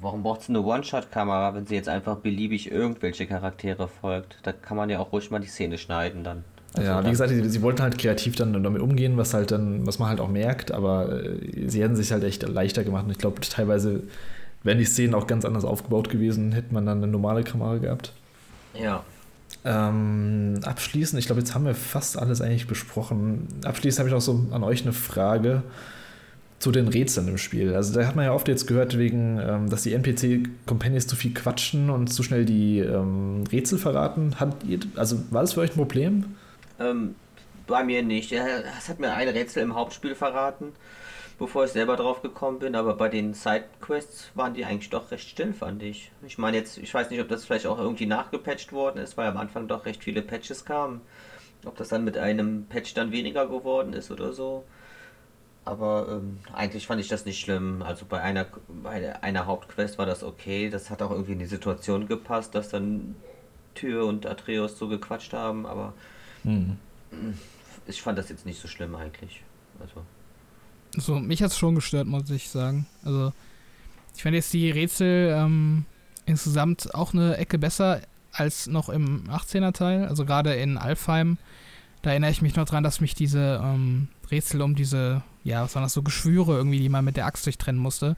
warum 0.00 0.22
braucht 0.22 0.42
es 0.42 0.48
eine 0.48 0.62
One-Shot-Kamera, 0.62 1.54
wenn 1.54 1.66
sie 1.66 1.74
jetzt 1.74 1.88
einfach 1.88 2.16
beliebig 2.16 2.70
irgendwelche 2.70 3.26
Charaktere 3.26 3.88
folgt? 3.88 4.38
Da 4.42 4.52
kann 4.52 4.76
man 4.76 4.90
ja 4.90 4.98
auch 4.98 5.12
ruhig 5.12 5.30
mal 5.30 5.40
die 5.40 5.46
Szene 5.46 5.78
schneiden 5.78 6.24
dann. 6.24 6.44
Also 6.76 6.90
ja, 6.90 7.04
wie 7.04 7.10
gesagt, 7.10 7.30
sie, 7.30 7.48
sie 7.48 7.62
wollten 7.62 7.82
halt 7.82 7.98
kreativ 7.98 8.36
dann 8.36 8.52
damit 8.62 8.82
umgehen, 8.82 9.16
was 9.16 9.32
halt 9.32 9.50
dann, 9.50 9.86
was 9.86 9.98
man 9.98 10.08
halt 10.08 10.20
auch 10.20 10.28
merkt, 10.28 10.72
aber 10.72 11.24
äh, 11.24 11.68
sie 11.68 11.82
hätten 11.82 11.96
sich 11.96 12.12
halt 12.12 12.22
echt 12.22 12.46
leichter 12.46 12.84
gemacht. 12.84 13.06
Und 13.06 13.12
ich 13.12 13.18
glaube, 13.18 13.40
teilweise 13.40 14.02
wären 14.62 14.78
die 14.78 14.84
Szenen 14.84 15.14
auch 15.14 15.26
ganz 15.26 15.44
anders 15.44 15.64
aufgebaut 15.64 16.10
gewesen, 16.10 16.52
hätte 16.52 16.74
man 16.74 16.84
dann 16.84 16.98
eine 16.98 17.06
normale 17.06 17.44
Kamera 17.44 17.78
gehabt. 17.78 18.12
Ja. 18.78 19.04
Ähm, 19.64 20.60
abschließend, 20.62 21.18
ich 21.18 21.26
glaube, 21.26 21.40
jetzt 21.40 21.54
haben 21.54 21.64
wir 21.64 21.74
fast 21.74 22.18
alles 22.18 22.40
eigentlich 22.40 22.66
besprochen. 22.66 23.48
Abschließend 23.64 24.00
habe 24.00 24.08
ich 24.10 24.14
auch 24.14 24.20
so 24.20 24.46
an 24.50 24.62
euch 24.62 24.82
eine 24.82 24.92
Frage 24.92 25.62
zu 26.58 26.72
den 26.72 26.88
Rätseln 26.88 27.28
im 27.28 27.38
Spiel. 27.38 27.74
Also 27.74 27.94
da 27.94 28.06
hat 28.06 28.16
man 28.16 28.24
ja 28.24 28.32
oft 28.32 28.48
jetzt 28.48 28.66
gehört, 28.66 28.96
wegen, 28.98 29.40
ähm, 29.40 29.68
dass 29.68 29.82
die 29.82 29.92
NPC-Companions 29.92 31.06
zu 31.06 31.16
viel 31.16 31.34
quatschen 31.34 31.90
und 31.90 32.08
zu 32.08 32.22
schnell 32.22 32.44
die 32.44 32.80
ähm, 32.80 33.44
Rätsel 33.50 33.78
verraten. 33.78 34.36
Hat 34.40 34.64
ihr, 34.64 34.78
also 34.96 35.18
war 35.30 35.42
das 35.42 35.54
für 35.54 35.60
euch 35.60 35.70
ein 35.70 35.76
Problem? 35.76 36.24
Ähm, 36.78 37.14
bei 37.66 37.84
mir 37.84 38.02
nicht. 38.02 38.32
Es 38.32 38.88
hat 38.88 39.00
mir 39.00 39.14
ein 39.14 39.28
Rätsel 39.28 39.62
im 39.62 39.74
Hauptspiel 39.74 40.14
verraten. 40.14 40.72
bevor 41.38 41.64
ich 41.64 41.72
selber 41.72 41.96
drauf 41.96 42.22
gekommen 42.22 42.58
bin, 42.58 42.74
aber 42.74 42.94
bei 42.94 43.08
den 43.08 43.34
Sidequests 43.34 44.30
waren 44.34 44.54
die 44.54 44.64
eigentlich 44.64 44.90
doch 44.90 45.10
recht 45.10 45.28
still, 45.28 45.52
fand 45.52 45.82
ich. 45.82 46.10
Ich 46.26 46.38
meine 46.38 46.56
jetzt, 46.56 46.78
ich 46.78 46.92
weiß 46.92 47.10
nicht, 47.10 47.20
ob 47.20 47.28
das 47.28 47.44
vielleicht 47.44 47.66
auch 47.66 47.78
irgendwie 47.78 48.06
nachgepatcht 48.06 48.72
worden 48.72 48.98
ist, 48.98 49.16
weil 49.16 49.28
am 49.28 49.36
Anfang 49.36 49.68
doch 49.68 49.84
recht 49.84 50.02
viele 50.02 50.22
Patches 50.22 50.64
kamen. 50.64 51.02
Ob 51.64 51.76
das 51.76 51.88
dann 51.88 52.04
mit 52.04 52.16
einem 52.16 52.66
Patch 52.66 52.94
dann 52.94 53.12
weniger 53.12 53.46
geworden 53.46 53.92
ist 53.92 54.10
oder 54.10 54.32
so. 54.32 54.64
Aber 55.64 56.06
ähm, 56.08 56.38
eigentlich 56.54 56.86
fand 56.86 57.00
ich 57.00 57.08
das 57.08 57.24
nicht 57.24 57.40
schlimm. 57.40 57.82
Also 57.82 58.06
bei 58.08 58.20
einer, 58.20 58.46
bei 58.68 59.20
einer 59.22 59.46
Hauptquest 59.46 59.98
war 59.98 60.06
das 60.06 60.22
okay. 60.22 60.70
Das 60.70 60.90
hat 60.90 61.02
auch 61.02 61.10
irgendwie 61.10 61.32
in 61.32 61.40
die 61.40 61.46
Situation 61.46 62.06
gepasst, 62.06 62.54
dass 62.54 62.68
dann 62.68 63.16
Tür 63.74 64.06
und 64.06 64.26
Atreus 64.26 64.78
so 64.78 64.88
gequatscht 64.88 65.32
haben, 65.32 65.66
aber 65.66 65.92
mhm. 66.46 66.76
ich 67.86 68.02
fand 68.02 68.18
das 68.18 68.28
jetzt 68.28 68.46
nicht 68.46 68.60
so 68.60 68.68
schlimm 68.68 68.94
eigentlich. 68.94 69.42
Also. 69.80 70.04
So, 70.96 71.18
mich 71.18 71.42
hat 71.42 71.50
es 71.50 71.58
schon 71.58 71.74
gestört, 71.74 72.06
muss 72.06 72.30
ich 72.30 72.48
sagen. 72.48 72.86
Also, 73.04 73.32
ich 74.14 74.22
fand 74.22 74.34
jetzt 74.34 74.52
die 74.52 74.70
Rätsel 74.70 75.34
ähm, 75.36 75.84
insgesamt 76.24 76.94
auch 76.94 77.12
eine 77.12 77.36
Ecke 77.36 77.58
besser 77.58 78.00
als 78.32 78.66
noch 78.66 78.88
im 78.88 79.24
18er 79.28 79.72
Teil. 79.72 80.06
Also 80.06 80.24
gerade 80.24 80.54
in 80.54 80.78
Alfheim, 80.78 81.38
da 82.02 82.10
erinnere 82.10 82.30
ich 82.30 82.42
mich 82.42 82.56
noch 82.56 82.66
dran, 82.66 82.84
dass 82.84 83.00
mich 83.00 83.14
diese 83.14 83.60
ähm, 83.62 84.08
Rätsel 84.30 84.62
um 84.62 84.74
diese, 84.74 85.22
ja, 85.44 85.62
was 85.62 85.74
waren 85.74 85.82
das, 85.82 85.92
so 85.92 86.02
Geschwüre 86.02 86.56
irgendwie, 86.56 86.80
die 86.80 86.88
man 86.88 87.04
mit 87.04 87.16
der 87.16 87.26
Axt 87.26 87.46
durchtrennen 87.46 87.80
musste. 87.80 88.16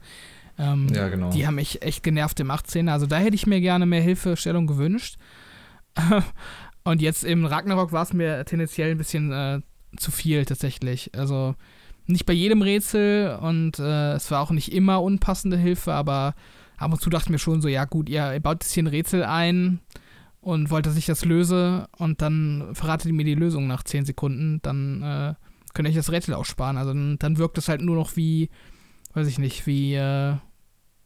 Ähm, 0.57 0.87
ja, 0.93 1.07
genau. 1.07 1.31
Die 1.31 1.47
haben 1.47 1.55
mich 1.55 1.81
echt 1.81 2.03
genervt 2.03 2.39
im 2.39 2.51
18er. 2.51 2.91
Also 2.91 3.05
da 3.05 3.17
hätte 3.17 3.35
ich 3.35 3.47
mir 3.47 3.61
gerne 3.61 3.85
mehr 3.85 4.01
Hilfestellung 4.01 4.67
gewünscht. 4.67 5.17
Und 6.89 7.03
jetzt 7.03 7.23
im 7.23 7.45
Ragnarok 7.45 7.91
war 7.91 8.01
es 8.01 8.13
mir 8.13 8.43
tendenziell 8.45 8.89
ein 8.89 8.97
bisschen 8.97 9.31
äh, 9.31 9.61
zu 9.95 10.09
viel 10.09 10.43
tatsächlich. 10.45 11.11
Also 11.15 11.53
nicht 12.07 12.25
bei 12.25 12.33
jedem 12.33 12.63
Rätsel 12.63 13.37
und 13.39 13.77
äh, 13.77 14.13
es 14.13 14.31
war 14.31 14.41
auch 14.41 14.49
nicht 14.49 14.73
immer 14.73 15.03
unpassende 15.03 15.55
Hilfe, 15.55 15.93
aber 15.93 16.33
ab 16.77 16.91
und 16.91 16.99
zu 16.99 17.11
dachte 17.11 17.25
ich 17.25 17.29
mir 17.29 17.37
schon 17.37 17.61
so, 17.61 17.67
ja 17.67 17.85
gut, 17.85 18.09
ihr, 18.09 18.39
baut 18.39 18.63
jetzt 18.63 18.73
hier 18.73 18.81
ein 18.81 18.87
Rätsel 18.87 19.23
ein 19.23 19.81
und 20.41 20.71
wollt, 20.71 20.87
dass 20.87 20.97
ich 20.97 21.05
das 21.05 21.25
löse 21.25 21.87
und 21.95 22.23
dann 22.23 22.71
verratet 22.73 23.05
ihr 23.05 23.13
mir 23.13 23.23
die 23.23 23.35
Lösung 23.35 23.67
nach 23.67 23.83
10 23.83 24.05
Sekunden, 24.05 24.59
dann 24.63 25.03
äh, 25.03 25.35
könnt 25.75 25.87
ihr 25.87 25.91
euch 25.91 25.95
das 25.95 26.11
Rätsel 26.11 26.33
aussparen. 26.33 26.77
Also 26.77 26.91
dann, 26.91 27.19
dann 27.19 27.37
wirkt 27.37 27.59
es 27.59 27.67
halt 27.67 27.81
nur 27.81 27.97
noch 27.97 28.15
wie, 28.15 28.49
weiß 29.13 29.27
ich 29.27 29.37
nicht, 29.37 29.67
wie 29.67 29.93
äh, 29.93 30.37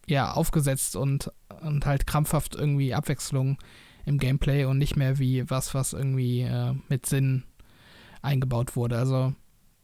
ja, 0.07 0.31
aufgesetzt 0.31 0.95
und, 0.95 1.30
und 1.61 1.85
halt 1.85 2.07
krampfhaft 2.07 2.55
irgendwie 2.55 2.93
Abwechslung 2.93 3.57
im 4.05 4.17
Gameplay 4.17 4.65
und 4.65 4.77
nicht 4.77 4.95
mehr 4.95 5.19
wie 5.19 5.49
was, 5.49 5.73
was 5.73 5.93
irgendwie 5.93 6.41
äh, 6.41 6.73
mit 6.89 7.05
Sinn 7.05 7.43
eingebaut 8.21 8.75
wurde. 8.75 8.97
Also 8.97 9.34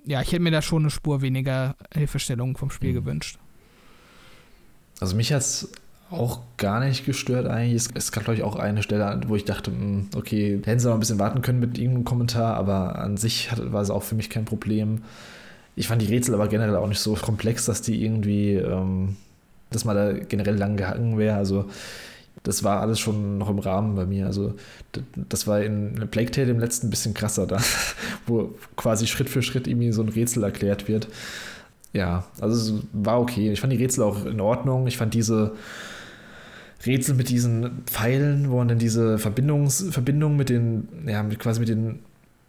ja, 0.05 0.21
ich 0.21 0.31
hätte 0.31 0.41
mir 0.41 0.51
da 0.51 0.61
schon 0.61 0.83
eine 0.83 0.89
Spur 0.89 1.21
weniger 1.21 1.75
Hilfestellung 1.93 2.57
vom 2.57 2.71
Spiel 2.71 2.91
mhm. 2.91 2.95
gewünscht. 2.95 3.39
Also 4.99 5.15
mich 5.15 5.31
hat 5.31 5.41
es 5.41 5.71
auch 6.11 6.41
gar 6.57 6.79
nicht 6.79 7.05
gestört 7.05 7.47
eigentlich. 7.47 7.87
Es, 7.93 8.11
gab, 8.11 8.23
glaube 8.23 8.37
ich, 8.37 8.43
auch 8.43 8.55
eine 8.55 8.81
Stelle, 8.83 9.21
wo 9.27 9.35
ich 9.35 9.45
dachte, 9.45 9.71
hm, 9.71 10.09
okay, 10.15 10.59
hätten 10.63 10.79
sie 10.79 10.87
noch 10.87 10.95
ein 10.95 10.99
bisschen 10.99 11.19
warten 11.19 11.41
können 11.41 11.59
mit 11.59 11.77
irgendeinem 11.77 12.05
Kommentar, 12.05 12.55
aber 12.55 12.97
an 12.97 13.17
sich 13.17 13.51
hat, 13.51 13.71
war 13.71 13.81
es 13.81 13.89
auch 13.89 14.03
für 14.03 14.15
mich 14.15 14.29
kein 14.29 14.45
Problem. 14.45 15.03
Ich 15.75 15.87
fand 15.87 16.01
die 16.01 16.07
Rätsel 16.07 16.33
aber 16.33 16.47
generell 16.47 16.75
auch 16.75 16.87
nicht 16.87 16.99
so 16.99 17.13
komplex, 17.13 17.65
dass 17.65 17.81
die 17.81 18.03
irgendwie, 18.03 18.55
ähm, 18.55 19.15
dass 19.69 19.85
man 19.85 19.95
da 19.95 20.13
generell 20.13 20.55
lang 20.55 20.77
gehangen 20.77 21.17
wäre. 21.17 21.37
Also 21.37 21.69
das 22.43 22.63
war 22.63 22.81
alles 22.81 22.99
schon 22.99 23.37
noch 23.37 23.49
im 23.49 23.59
Rahmen 23.59 23.95
bei 23.95 24.05
mir. 24.05 24.25
Also 24.25 24.55
das 25.15 25.47
war 25.47 25.61
in 25.61 26.07
Plague 26.09 26.31
Tale 26.31 26.51
im 26.51 26.59
letzten 26.59 26.87
ein 26.87 26.89
bisschen 26.89 27.13
krasser 27.13 27.47
da, 27.47 27.59
wo 28.27 28.55
quasi 28.75 29.07
Schritt 29.07 29.29
für 29.29 29.41
Schritt 29.41 29.67
irgendwie 29.67 29.91
so 29.91 30.01
ein 30.01 30.09
Rätsel 30.09 30.43
erklärt 30.43 30.87
wird. 30.87 31.07
Ja, 31.91 32.25
also 32.39 32.77
es 32.77 32.83
war 32.93 33.19
okay. 33.19 33.51
Ich 33.51 33.61
fand 33.61 33.73
die 33.73 33.77
Rätsel 33.77 34.03
auch 34.03 34.25
in 34.25 34.39
Ordnung. 34.39 34.87
Ich 34.87 34.97
fand 34.97 35.13
diese 35.13 35.53
Rätsel 36.85 37.15
mit 37.15 37.29
diesen 37.29 37.83
Pfeilen, 37.85 38.51
wo 38.51 38.57
man 38.57 38.67
dann 38.67 38.79
diese 38.79 39.17
Verbindungs 39.17 39.85
Verbindung 39.91 40.37
mit 40.37 40.49
den, 40.49 40.87
ja, 41.07 41.23
mit, 41.23 41.39
quasi 41.39 41.59
mit 41.59 41.69
den, 41.69 41.99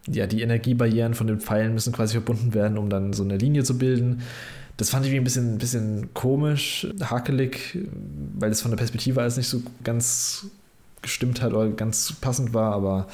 ja, 0.06 0.26
die 0.26 0.42
Energiebarrieren 0.42 1.14
von 1.14 1.26
den 1.26 1.40
Pfeilen 1.40 1.74
müssen 1.74 1.92
quasi 1.92 2.12
verbunden 2.12 2.54
werden, 2.54 2.78
um 2.78 2.90
dann 2.90 3.12
so 3.12 3.24
eine 3.24 3.38
Linie 3.38 3.64
zu 3.64 3.78
bilden. 3.78 4.22
Das 4.80 4.88
fand 4.88 5.04
ich 5.04 5.12
ein 5.12 5.22
bisschen, 5.22 5.58
bisschen 5.58 6.14
komisch, 6.14 6.86
hakelig, 7.02 7.78
weil 8.38 8.50
es 8.50 8.62
von 8.62 8.70
der 8.70 8.78
Perspektive 8.78 9.20
alles 9.20 9.36
nicht 9.36 9.48
so 9.48 9.60
ganz 9.84 10.46
gestimmt 11.02 11.42
hat 11.42 11.52
oder 11.52 11.68
ganz 11.68 12.14
passend 12.18 12.54
war, 12.54 12.72
aber 12.72 13.06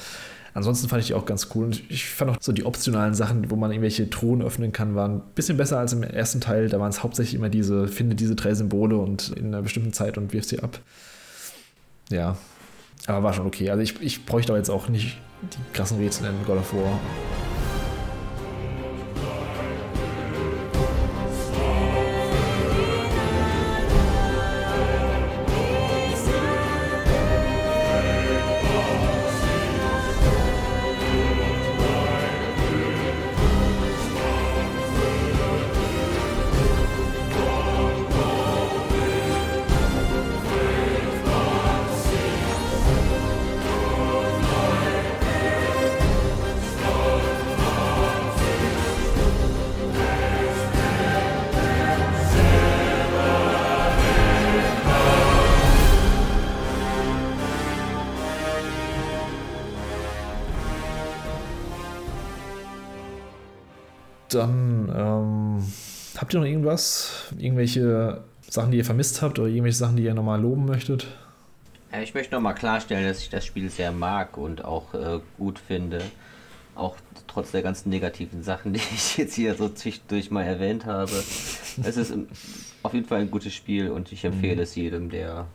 ansonsten 0.53 0.87
fand 0.87 1.01
ich 1.01 1.07
die 1.07 1.13
auch 1.13 1.25
ganz 1.25 1.49
cool. 1.53 1.65
Und 1.65 1.83
ich 1.91 2.05
fand 2.05 2.31
auch 2.31 2.37
so 2.39 2.53
die 2.53 2.63
optionalen 2.63 3.13
Sachen, 3.15 3.51
wo 3.51 3.57
man 3.57 3.69
irgendwelche 3.69 4.09
Truhen 4.09 4.41
öffnen 4.41 4.71
kann, 4.71 4.95
waren 4.95 5.15
ein 5.17 5.21
bisschen 5.35 5.57
besser 5.57 5.77
als 5.77 5.91
im 5.91 6.03
ersten 6.03 6.39
Teil. 6.39 6.69
Da 6.69 6.79
waren 6.79 6.89
es 6.89 7.03
hauptsächlich 7.03 7.35
immer 7.35 7.49
diese, 7.49 7.89
finde 7.89 8.15
diese 8.15 8.35
drei 8.35 8.53
Symbole 8.53 8.95
und 8.95 9.33
in 9.35 9.47
einer 9.47 9.61
bestimmten 9.61 9.91
Zeit 9.91 10.17
und 10.17 10.31
wirf 10.31 10.45
sie 10.45 10.61
ab. 10.61 10.79
Ja, 12.09 12.37
aber 13.07 13.23
war 13.23 13.33
schon 13.33 13.45
okay. 13.45 13.71
Also 13.71 13.83
ich, 13.83 14.01
ich 14.01 14.25
bräuchte 14.25 14.53
aber 14.53 14.57
jetzt 14.59 14.69
auch 14.69 14.87
nicht 14.87 15.17
die 15.41 15.73
krassen 15.73 15.97
Rätsel 15.97 16.27
in 16.27 16.45
God 16.45 16.59
of 16.59 16.73
War. 16.73 16.97
Irgendwas? 66.67 67.33
Irgendwelche 67.37 68.23
Sachen, 68.49 68.71
die 68.71 68.77
ihr 68.77 68.85
vermisst 68.85 69.21
habt 69.21 69.39
oder 69.39 69.47
irgendwelche 69.47 69.77
Sachen, 69.77 69.95
die 69.95 70.03
ihr 70.03 70.13
nochmal 70.13 70.41
loben 70.41 70.65
möchtet? 70.65 71.07
Ja, 71.91 72.01
ich 72.01 72.13
möchte 72.13 72.35
nochmal 72.35 72.55
klarstellen, 72.55 73.07
dass 73.07 73.21
ich 73.21 73.29
das 73.29 73.45
Spiel 73.45 73.69
sehr 73.69 73.91
mag 73.91 74.37
und 74.37 74.65
auch 74.65 74.93
äh, 74.93 75.19
gut 75.37 75.59
finde. 75.59 76.01
Auch 76.75 76.97
trotz 77.27 77.51
der 77.51 77.61
ganzen 77.61 77.89
negativen 77.89 78.43
Sachen, 78.43 78.73
die 78.73 78.79
ich 78.79 79.17
jetzt 79.17 79.35
hier 79.35 79.55
so 79.55 79.69
zwischendurch 79.69 80.29
mal 80.29 80.43
erwähnt 80.43 80.85
habe. 80.85 81.11
es 81.11 81.97
ist 81.97 82.13
auf 82.83 82.93
jeden 82.93 83.07
Fall 83.07 83.21
ein 83.21 83.31
gutes 83.31 83.53
Spiel 83.53 83.89
und 83.89 84.11
ich 84.11 84.25
empfehle 84.25 84.55
mhm. 84.55 84.61
es 84.61 84.75
jedem, 84.75 85.09
der 85.09 85.47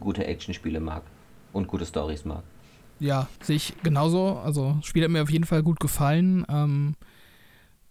gute 0.00 0.26
Actionspiele 0.26 0.80
mag 0.80 1.02
und 1.52 1.68
gute 1.68 1.84
Stories 1.84 2.24
mag. 2.24 2.42
Ja, 2.98 3.28
sehe 3.42 3.56
ich 3.56 3.74
genauso. 3.82 4.40
Also, 4.42 4.76
das 4.78 4.86
Spiel 4.86 5.04
hat 5.04 5.10
mir 5.10 5.22
auf 5.22 5.30
jeden 5.30 5.44
Fall 5.44 5.62
gut 5.62 5.80
gefallen. 5.80 6.46
Ähm, 6.48 6.94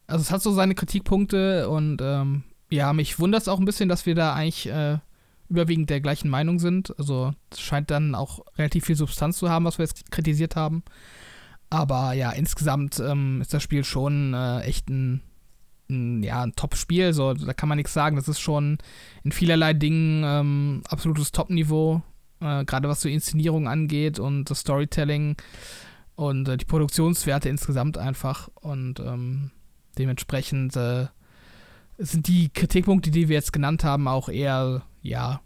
also 0.07 0.21
es 0.21 0.31
hat 0.31 0.41
so 0.41 0.51
seine 0.51 0.75
Kritikpunkte 0.75 1.69
und 1.69 1.99
ähm, 2.01 2.43
ja, 2.75 2.93
mich 2.93 3.19
wundert 3.19 3.43
es 3.43 3.47
auch 3.47 3.59
ein 3.59 3.65
bisschen, 3.65 3.89
dass 3.89 4.05
wir 4.05 4.15
da 4.15 4.33
eigentlich 4.33 4.67
äh, 4.67 4.97
überwiegend 5.49 5.89
der 5.89 6.01
gleichen 6.01 6.29
Meinung 6.29 6.59
sind. 6.59 6.97
Also 6.99 7.33
es 7.51 7.61
scheint 7.61 7.91
dann 7.91 8.15
auch 8.15 8.45
relativ 8.57 8.85
viel 8.85 8.95
Substanz 8.95 9.37
zu 9.37 9.49
haben, 9.49 9.65
was 9.65 9.77
wir 9.77 9.85
jetzt 9.85 10.11
kritisiert 10.11 10.55
haben. 10.55 10.83
Aber 11.69 12.13
ja, 12.13 12.31
insgesamt 12.31 12.99
ähm, 12.99 13.41
ist 13.41 13.53
das 13.53 13.63
Spiel 13.63 13.83
schon 13.83 14.33
äh, 14.33 14.61
echt 14.61 14.89
ein, 14.89 15.21
ein, 15.89 16.23
ja, 16.23 16.43
ein 16.43 16.55
Top-Spiel. 16.55 17.13
So, 17.13 17.33
da 17.33 17.53
kann 17.53 17.69
man 17.69 17.77
nichts 17.77 17.93
sagen. 17.93 18.15
Das 18.15 18.27
ist 18.27 18.39
schon 18.39 18.77
in 19.23 19.31
vielerlei 19.31 19.73
Dingen 19.73 20.23
ähm, 20.25 20.83
absolutes 20.87 21.31
Top-Niveau. 21.31 22.01
Äh, 22.39 22.65
Gerade 22.65 22.87
was 22.87 23.01
so 23.01 23.09
Inszenierung 23.09 23.67
angeht 23.67 24.19
und 24.19 24.49
das 24.49 24.59
Storytelling 24.59 25.37
und 26.15 26.47
äh, 26.47 26.57
die 26.57 26.65
Produktionswerte 26.65 27.49
insgesamt 27.49 27.97
einfach. 27.97 28.49
Und 28.61 28.99
ähm, 28.99 29.51
Dementsprechend 29.97 30.75
äh, 30.75 31.07
sind 31.97 32.27
die 32.27 32.49
Kritikpunkte, 32.49 33.11
die 33.11 33.29
wir 33.29 33.35
jetzt 33.35 33.53
genannt 33.53 33.83
haben, 33.83 34.07
auch 34.07 34.29
eher, 34.29 34.83
ja, 35.01 35.41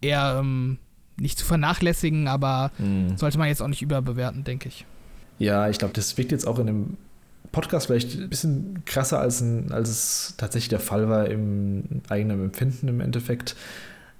eher 0.00 0.38
ähm, 0.40 0.78
nicht 1.18 1.38
zu 1.38 1.44
vernachlässigen, 1.44 2.28
aber 2.28 2.70
mhm. 2.78 3.16
sollte 3.16 3.38
man 3.38 3.48
jetzt 3.48 3.62
auch 3.62 3.68
nicht 3.68 3.82
überbewerten, 3.82 4.44
denke 4.44 4.68
ich. 4.68 4.84
Ja, 5.38 5.68
ich 5.68 5.78
glaube, 5.78 5.94
das 5.94 6.16
wirkt 6.18 6.32
jetzt 6.32 6.46
auch 6.46 6.58
in 6.58 6.66
dem 6.66 6.96
Podcast 7.52 7.86
vielleicht 7.86 8.18
ein 8.18 8.28
bisschen 8.28 8.82
krasser, 8.84 9.18
als, 9.18 9.40
ein, 9.40 9.72
als 9.72 9.88
es 9.88 10.34
tatsächlich 10.36 10.68
der 10.68 10.80
Fall 10.80 11.08
war 11.08 11.28
im 11.28 12.02
eigenen 12.08 12.44
Empfinden 12.44 12.88
im 12.88 13.00
Endeffekt. 13.00 13.56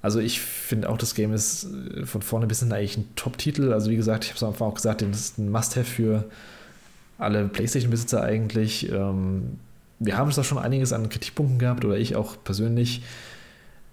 Also 0.03 0.19
ich 0.19 0.41
finde 0.41 0.89
auch, 0.89 0.97
das 0.97 1.15
Game 1.15 1.33
ist 1.33 1.67
äh, 1.95 2.07
von 2.07 2.23
vorne 2.23 2.47
bis 2.47 2.61
hinten 2.61 2.75
eigentlich 2.75 2.97
ein 2.97 3.09
Top-Titel. 3.17 3.73
Also 3.73 3.91
wie 3.91 3.97
gesagt, 3.97 4.25
ich 4.25 4.31
habe 4.31 4.37
es 4.37 4.43
am 4.43 4.51
Anfang 4.51 4.69
auch 4.69 4.75
gesagt, 4.75 5.03
das 5.03 5.21
ist 5.21 5.39
ein 5.39 5.51
Must-Have 5.51 5.85
für 5.85 6.25
alle 7.19 7.49
PlayStation-Besitzer 7.49 8.23
eigentlich. 8.23 8.91
Ähm, 8.91 9.59
wir 10.01 10.17
haben 10.17 10.33
da 10.35 10.43
schon 10.43 10.59
einiges 10.59 10.93
an 10.93 11.09
Kritikpunkten 11.09 11.59
gehabt, 11.59 11.85
oder 11.85 11.97
ich 11.97 12.17
auch 12.17 12.37
persönlich. 12.43 13.03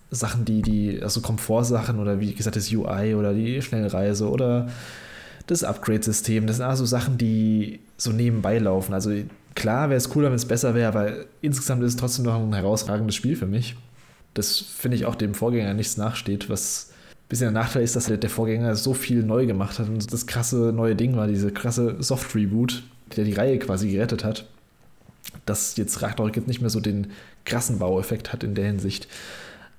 Sachen, 0.09 0.45
die, 0.45 0.61
die, 0.61 1.03
also 1.03 1.19
Komfortsachen 1.19 1.99
oder 1.99 2.21
wie 2.21 2.33
gesagt, 2.33 2.55
das 2.55 2.71
UI 2.71 3.13
oder 3.13 3.33
die 3.33 3.61
Schnellreise 3.61 4.29
oder 4.29 4.69
das 5.47 5.65
Upgrade-System. 5.65 6.47
Das 6.47 6.57
sind 6.57 6.65
also 6.65 6.85
Sachen, 6.85 7.17
die 7.17 7.81
so 7.97 8.11
nebenbei 8.11 8.57
laufen. 8.59 8.93
Also 8.93 9.11
klar 9.53 9.89
wäre 9.89 9.97
es 9.97 10.09
cooler, 10.09 10.29
wenn 10.29 10.35
es 10.35 10.45
besser 10.45 10.75
wäre, 10.75 10.87
aber 10.87 11.13
insgesamt 11.41 11.83
ist 11.83 11.93
es 11.93 11.97
trotzdem 11.97 12.23
noch 12.23 12.35
ein 12.35 12.53
herausragendes 12.53 13.15
Spiel 13.15 13.35
für 13.35 13.47
mich. 13.47 13.75
Das 14.33 14.59
finde 14.59 14.95
ich 14.95 15.05
auch 15.05 15.15
dem 15.15 15.33
Vorgänger 15.33 15.73
nichts 15.73 15.97
nachsteht, 15.97 16.49
was 16.49 16.91
ein 17.11 17.27
bisschen 17.27 17.53
der 17.53 17.61
Nachteil 17.63 17.83
ist, 17.83 17.95
dass 17.95 18.05
der 18.05 18.29
Vorgänger 18.29 18.75
so 18.75 18.93
viel 18.93 19.23
neu 19.23 19.45
gemacht 19.45 19.79
hat 19.79 19.89
und 19.89 20.13
das 20.13 20.27
krasse 20.27 20.71
neue 20.73 20.95
Ding 20.95 21.15
war, 21.15 21.27
diese 21.27 21.51
krasse 21.51 21.95
Soft-Reboot, 22.01 22.83
der 23.15 23.25
die 23.25 23.33
Reihe 23.33 23.57
quasi 23.57 23.89
gerettet 23.89 24.23
hat, 24.23 24.45
dass 25.47 25.75
jetzt 25.77 26.01
Ragnarok 26.01 26.35
jetzt 26.35 26.47
nicht 26.47 26.61
mehr 26.61 26.69
so 26.69 26.79
den 26.79 27.07
krassen 27.45 27.79
Baueffekt 27.79 28.31
hat 28.33 28.43
in 28.43 28.55
der 28.55 28.65
Hinsicht. 28.65 29.07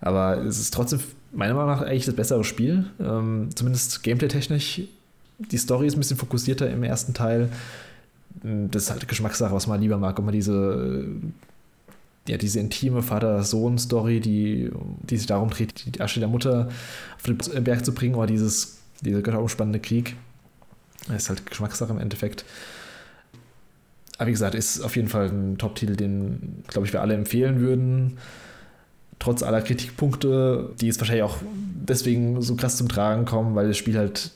Aber 0.01 0.39
es 0.39 0.59
ist 0.59 0.75
trotzdem 0.75 1.01
meiner 1.33 1.55
Meinung 1.55 1.71
nach 1.71 1.83
eigentlich 1.83 2.07
das 2.07 2.17
bessere 2.17 2.45
Spiel. 2.45 2.87
Ähm, 3.01 3.51
zumindest 3.55 4.03
gameplay-technisch. 4.03 4.83
Die 5.39 5.59
Story 5.59 5.87
ist 5.87 5.95
ein 5.95 6.01
bisschen 6.01 6.17
fokussierter 6.17 6.69
im 6.71 6.83
ersten 6.83 7.15
Teil. 7.15 7.51
Das 8.43 8.85
ist 8.85 8.91
halt 8.91 9.09
Geschmackssache, 9.09 9.55
was 9.55 9.67
man 9.67 9.81
lieber 9.81 9.99
mag. 9.99 10.19
Ob 10.19 10.25
man 10.25 10.35
diese, 10.35 11.07
ja, 12.29 12.37
diese 12.37 12.61
intime 12.61 13.03
Vater-Sohn-Story, 13.03 14.21
die, 14.21 14.71
die 15.03 15.17
sich 15.17 15.27
darum 15.27 15.51
dreht, 15.51 15.95
die 15.95 16.01
Asche 16.01 16.21
der 16.21 16.29
Mutter 16.29 16.69
auf 17.17 17.23
den 17.23 17.65
Berg 17.65 17.85
zu 17.85 17.93
bringen, 17.93 18.15
oder 18.15 18.27
dieses, 18.27 18.79
dieser 19.01 19.23
götterumspannende 19.23 19.81
Krieg. 19.81 20.17
Das 21.09 21.25
ist 21.25 21.29
halt 21.29 21.47
Geschmackssache 21.47 21.93
im 21.93 21.99
Endeffekt. 21.99 22.45
Aber 24.19 24.27
wie 24.27 24.33
gesagt, 24.33 24.55
ist 24.55 24.81
auf 24.83 24.97
jeden 24.97 25.09
Fall 25.09 25.29
ein 25.29 25.59
Top-Titel, 25.59 25.97
den, 25.97 26.65
glaube 26.67 26.87
ich, 26.87 26.93
wir 26.93 27.01
alle 27.01 27.15
empfehlen 27.15 27.61
würden 27.61 28.19
trotz 29.19 29.43
aller 29.43 29.63
Kritikpunkte, 29.63 30.71
die 30.81 30.87
jetzt 30.87 31.01
wahrscheinlich 31.01 31.25
auch 31.25 31.39
deswegen 31.43 32.41
so 32.43 32.55
krass 32.55 32.77
zum 32.77 32.89
Tragen 32.89 33.25
kommen, 33.25 33.55
weil 33.55 33.69
das 33.69 33.77
Spiel 33.77 33.99
halt 33.99 34.31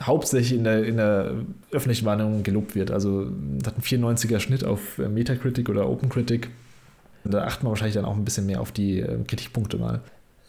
hauptsächlich 0.00 0.58
in 0.58 0.64
der, 0.64 0.84
in 0.84 0.96
der 0.96 1.34
öffentlichen 1.70 2.04
Wahrnehmung 2.06 2.42
gelobt 2.42 2.74
wird. 2.74 2.90
Also 2.90 3.30
hat 3.64 3.74
einen 3.74 3.82
94er 3.82 4.40
Schnitt 4.40 4.64
auf 4.64 4.98
äh, 4.98 5.08
Metacritic 5.08 5.68
oder 5.68 5.88
OpenCritic. 5.88 6.48
Da 7.24 7.44
achten 7.44 7.64
wir 7.64 7.70
wahrscheinlich 7.70 7.94
dann 7.94 8.04
auch 8.04 8.14
ein 8.14 8.24
bisschen 8.24 8.46
mehr 8.46 8.60
auf 8.60 8.72
die 8.72 9.00
äh, 9.00 9.18
Kritikpunkte 9.26 9.78
mal. 9.78 10.00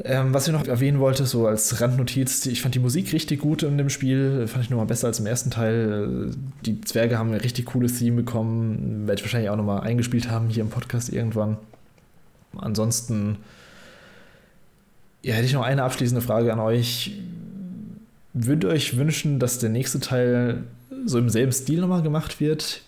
Ähm, 0.03 0.32
was 0.34 0.48
ich 0.48 0.53
noch 0.53 0.68
erwähnen 0.68 0.99
wollte, 0.99 1.26
so 1.26 1.48
als 1.48 1.82
Randnotiz, 1.82 2.45
ich 2.45 2.61
fand 2.61 2.76
die 2.76 2.80
Musik 2.80 3.11
richtig 3.14 3.40
gut 3.40 3.64
in 3.64 3.80
dem 3.80 3.90
Spiel, 3.90 4.48
fand 4.48 4.64
ich 4.64 4.69
nochmal 4.69 4.86
besser 4.86 5.07
als 5.07 5.19
im 5.19 5.26
ersten 5.26 5.49
Teil. 5.49 6.32
Die 6.65 6.82
Zwerge 6.82 7.18
haben 7.18 7.32
ein 7.32 7.40
richtig 7.40 7.65
cooles 7.65 7.98
Theme 7.98 8.18
bekommen, 8.18 9.07
werde 9.07 9.19
ich 9.19 9.26
wahrscheinlich 9.26 9.49
auch 9.49 9.56
nochmal 9.56 9.82
eingespielt 9.82 10.30
haben 10.30 10.49
hier 10.49 10.61
im 10.61 10.69
Podcast 10.69 11.10
irgendwann. 11.11 11.57
Ansonsten 12.56 13.38
ja, 15.24 15.34
hätte 15.34 15.45
ich 15.45 15.53
noch 15.53 15.64
eine 15.64 15.84
abschließende 15.84 16.22
Frage 16.22 16.53
an 16.53 16.60
euch. 16.60 17.19
Würdet 18.34 18.65
ihr 18.65 18.69
euch 18.69 18.98
wünschen, 18.98 19.40
dass 19.40 19.57
der 19.57 19.69
nächste 19.69 19.99
Teil 19.99 20.64
so 21.06 21.18
im 21.18 21.30
selben 21.30 21.52
Stil 21.52 21.82
nochmal 21.82 22.03
gemacht 22.03 22.40
wird? 22.40 22.82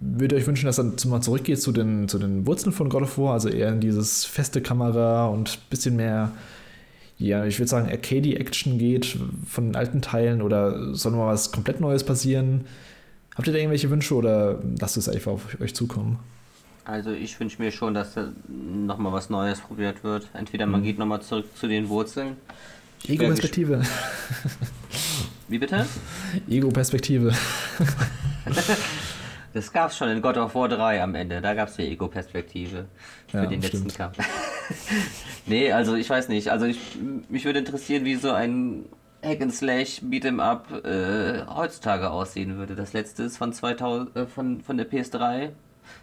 Würdet 0.00 0.32
ihr 0.32 0.38
euch 0.38 0.46
wünschen, 0.46 0.66
dass 0.66 0.78
er 0.78 0.92
mal 1.06 1.20
zurückgeht 1.20 1.60
zu 1.60 1.72
den, 1.72 2.08
zu 2.08 2.18
den 2.18 2.46
Wurzeln 2.46 2.72
von 2.72 2.88
God 2.88 3.02
of 3.02 3.18
War, 3.18 3.34
also 3.34 3.48
eher 3.48 3.68
in 3.68 3.80
dieses 3.80 4.24
feste 4.24 4.62
Kamera 4.62 5.26
und 5.26 5.50
ein 5.50 5.68
bisschen 5.70 5.96
mehr, 5.96 6.32
ja, 7.18 7.44
ich 7.44 7.58
würde 7.58 7.68
sagen, 7.68 7.88
Arcade-Action 7.88 8.78
geht 8.78 9.16
von 9.46 9.68
den 9.68 9.76
alten 9.76 10.02
Teilen 10.02 10.42
oder 10.42 10.94
soll 10.94 11.12
mal 11.12 11.28
was 11.28 11.52
komplett 11.52 11.80
Neues 11.80 12.04
passieren? 12.04 12.66
Habt 13.34 13.46
ihr 13.46 13.52
da 13.52 13.58
irgendwelche 13.58 13.90
Wünsche 13.90 14.14
oder 14.14 14.60
lasst 14.80 14.96
es 14.96 15.08
einfach 15.08 15.32
auf 15.32 15.60
euch 15.60 15.74
zukommen? 15.74 16.18
Also 16.84 17.12
ich 17.12 17.38
wünsche 17.40 17.62
mir 17.62 17.70
schon, 17.70 17.94
dass 17.94 18.14
da 18.14 18.32
nochmal 18.48 19.12
was 19.12 19.30
Neues 19.30 19.60
probiert 19.60 20.04
wird. 20.04 20.28
Entweder 20.34 20.66
man 20.66 20.80
mhm. 20.80 20.84
geht 20.84 20.98
nochmal 20.98 21.22
zurück 21.22 21.46
zu 21.56 21.66
den 21.66 21.88
Wurzeln. 21.88 22.36
Ego-Perspektive. 23.06 23.82
Wie 25.48 25.58
bitte? 25.58 25.86
Ego-Perspektive. 26.48 27.32
das 29.54 29.72
gab 29.72 29.90
es 29.90 29.96
schon 29.96 30.08
in 30.08 30.20
God 30.20 30.36
of 30.36 30.54
War 30.54 30.68
3 30.68 31.02
am 31.02 31.14
Ende. 31.14 31.40
Da 31.40 31.54
gab 31.54 31.68
es 31.68 31.76
die 31.76 31.82
Ego-Perspektive 31.82 32.86
für 33.34 33.44
ja, 33.44 33.50
den 33.50 33.62
letzten 33.62 33.88
Kampf. 33.88 34.18
nee, 35.46 35.72
also 35.72 35.94
ich 35.94 36.08
weiß 36.08 36.28
nicht. 36.28 36.50
Also 36.50 36.66
ich, 36.66 36.78
mich 37.28 37.44
würde 37.44 37.58
interessieren, 37.58 38.04
wie 38.04 38.14
so 38.16 38.32
ein 38.32 38.86
Hack 39.22 39.40
and 39.40 39.54
Slash 39.54 40.00
Beat'em 40.02 40.40
Up 40.40 40.70
äh, 40.84 41.44
heutzutage 41.46 42.10
aussehen 42.10 42.56
würde. 42.56 42.74
Das 42.74 42.92
letzte 42.92 43.24
ist 43.24 43.36
von 43.36 43.52
2000 43.52 44.16
äh, 44.16 44.26
von, 44.26 44.60
von 44.60 44.76
der 44.76 44.90
PS3 44.90 45.50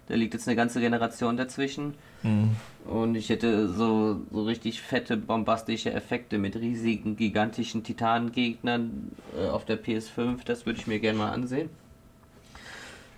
da 0.07 0.15
liegt 0.15 0.33
jetzt 0.33 0.47
eine 0.47 0.55
ganze 0.55 0.79
Generation 0.79 1.37
dazwischen. 1.37 1.93
Mhm. 2.23 2.55
Und 2.85 3.15
ich 3.15 3.29
hätte 3.29 3.67
so, 3.67 4.21
so 4.31 4.43
richtig 4.43 4.81
fette, 4.81 5.17
bombastische 5.17 5.93
Effekte 5.93 6.37
mit 6.37 6.55
riesigen, 6.55 7.15
gigantischen 7.15 7.83
Titanengegnern 7.83 9.11
äh, 9.37 9.47
auf 9.47 9.65
der 9.65 9.81
PS5. 9.81 10.39
Das 10.45 10.65
würde 10.65 10.79
ich 10.79 10.87
mir 10.87 10.99
gerne 10.99 11.17
mal 11.17 11.31
ansehen. 11.31 11.69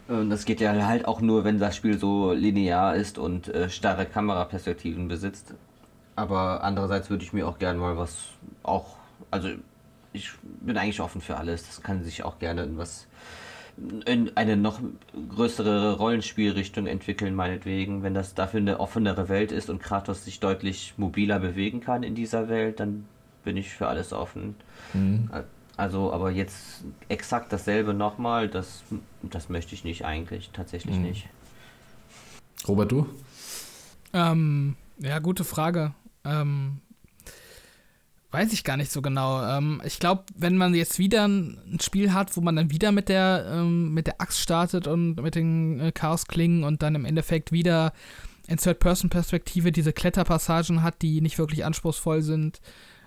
Und 0.07 0.29
das 0.29 0.45
geht 0.45 0.59
ja 0.59 0.73
halt 0.85 1.05
auch 1.05 1.21
nur, 1.21 1.43
wenn 1.43 1.59
das 1.59 1.75
Spiel 1.75 1.97
so 1.97 2.33
linear 2.33 2.95
ist 2.95 3.17
und 3.17 3.47
äh, 3.47 3.69
starre 3.69 4.05
Kameraperspektiven 4.05 5.07
besitzt. 5.07 5.53
Aber 6.15 6.63
andererseits 6.63 7.09
würde 7.09 7.23
ich 7.23 7.33
mir 7.33 7.47
auch 7.47 7.57
gerne 7.57 7.79
mal 7.79 7.97
was 7.97 8.25
auch, 8.63 8.97
also 9.31 9.49
ich 10.11 10.31
bin 10.61 10.77
eigentlich 10.77 11.01
offen 11.01 11.21
für 11.21 11.37
alles. 11.37 11.65
Das 11.65 11.81
kann 11.81 12.03
sich 12.03 12.23
auch 12.23 12.37
gerne 12.39 12.63
in 12.63 12.77
was 12.77 13.07
in 14.05 14.37
eine 14.37 14.55
noch 14.55 14.79
größere 15.29 15.97
Rollenspielrichtung 15.97 16.85
entwickeln, 16.85 17.33
meinetwegen. 17.33 18.03
Wenn 18.03 18.13
das 18.13 18.35
dafür 18.35 18.59
eine 18.59 18.79
offenere 18.79 19.29
Welt 19.29 19.51
ist 19.51 19.69
und 19.69 19.81
Kratos 19.81 20.25
sich 20.25 20.39
deutlich 20.39 20.93
mobiler 20.97 21.39
bewegen 21.39 21.81
kann 21.81 22.03
in 22.03 22.13
dieser 22.13 22.49
Welt, 22.49 22.79
dann 22.79 23.05
bin 23.43 23.57
ich 23.57 23.71
für 23.71 23.87
alles 23.87 24.13
offen. 24.13 24.55
Mhm. 24.93 25.29
Also, 25.75 26.13
aber 26.13 26.31
jetzt 26.31 26.83
exakt 27.09 27.51
dasselbe 27.51 27.93
nochmal, 27.93 28.47
das, 28.47 28.83
das 29.23 29.49
möchte 29.49 29.73
ich 29.73 29.83
nicht 29.83 30.05
eigentlich, 30.05 30.51
tatsächlich 30.53 30.95
mhm. 30.95 31.03
nicht. 31.03 31.29
Robert, 32.67 32.91
du? 32.91 33.09
Ähm, 34.13 34.75
ja, 34.99 35.19
gute 35.19 35.43
Frage. 35.43 35.93
Ähm, 36.23 36.79
Weiß 38.33 38.51
ich 38.51 38.63
gar 38.63 38.77
nicht 38.77 38.91
so 38.91 39.03
genau. 39.03 39.45
Ähm, 39.45 39.79
ich 39.85 39.99
glaube, 39.99 40.23
wenn 40.35 40.57
man 40.57 40.73
jetzt 40.73 40.97
wieder 40.97 41.27
ein 41.27 41.77
Spiel 41.79 42.13
hat, 42.13 42.35
wo 42.35 42.41
man 42.41 42.55
dann 42.55 42.71
wieder 42.71 42.91
mit 42.91 43.07
der, 43.07 43.45
ähm, 43.47 43.93
mit 43.93 44.07
der 44.07 44.19
Axt 44.19 44.39
startet 44.39 44.87
und 44.87 45.21
mit 45.21 45.35
den 45.35 45.79
äh, 45.79 45.91
Chaosklingen 45.91 46.63
und 46.63 46.81
dann 46.81 46.95
im 46.95 47.05
Endeffekt 47.05 47.51
wieder 47.51 47.93
in 48.47 48.57
Third-Person-Perspektive 48.57 49.71
diese 49.71 49.93
Kletterpassagen 49.93 50.81
hat, 50.81 51.03
die 51.03 51.21
nicht 51.21 51.37
wirklich 51.37 51.63
anspruchsvoll 51.63 52.23
sind, 52.23 52.59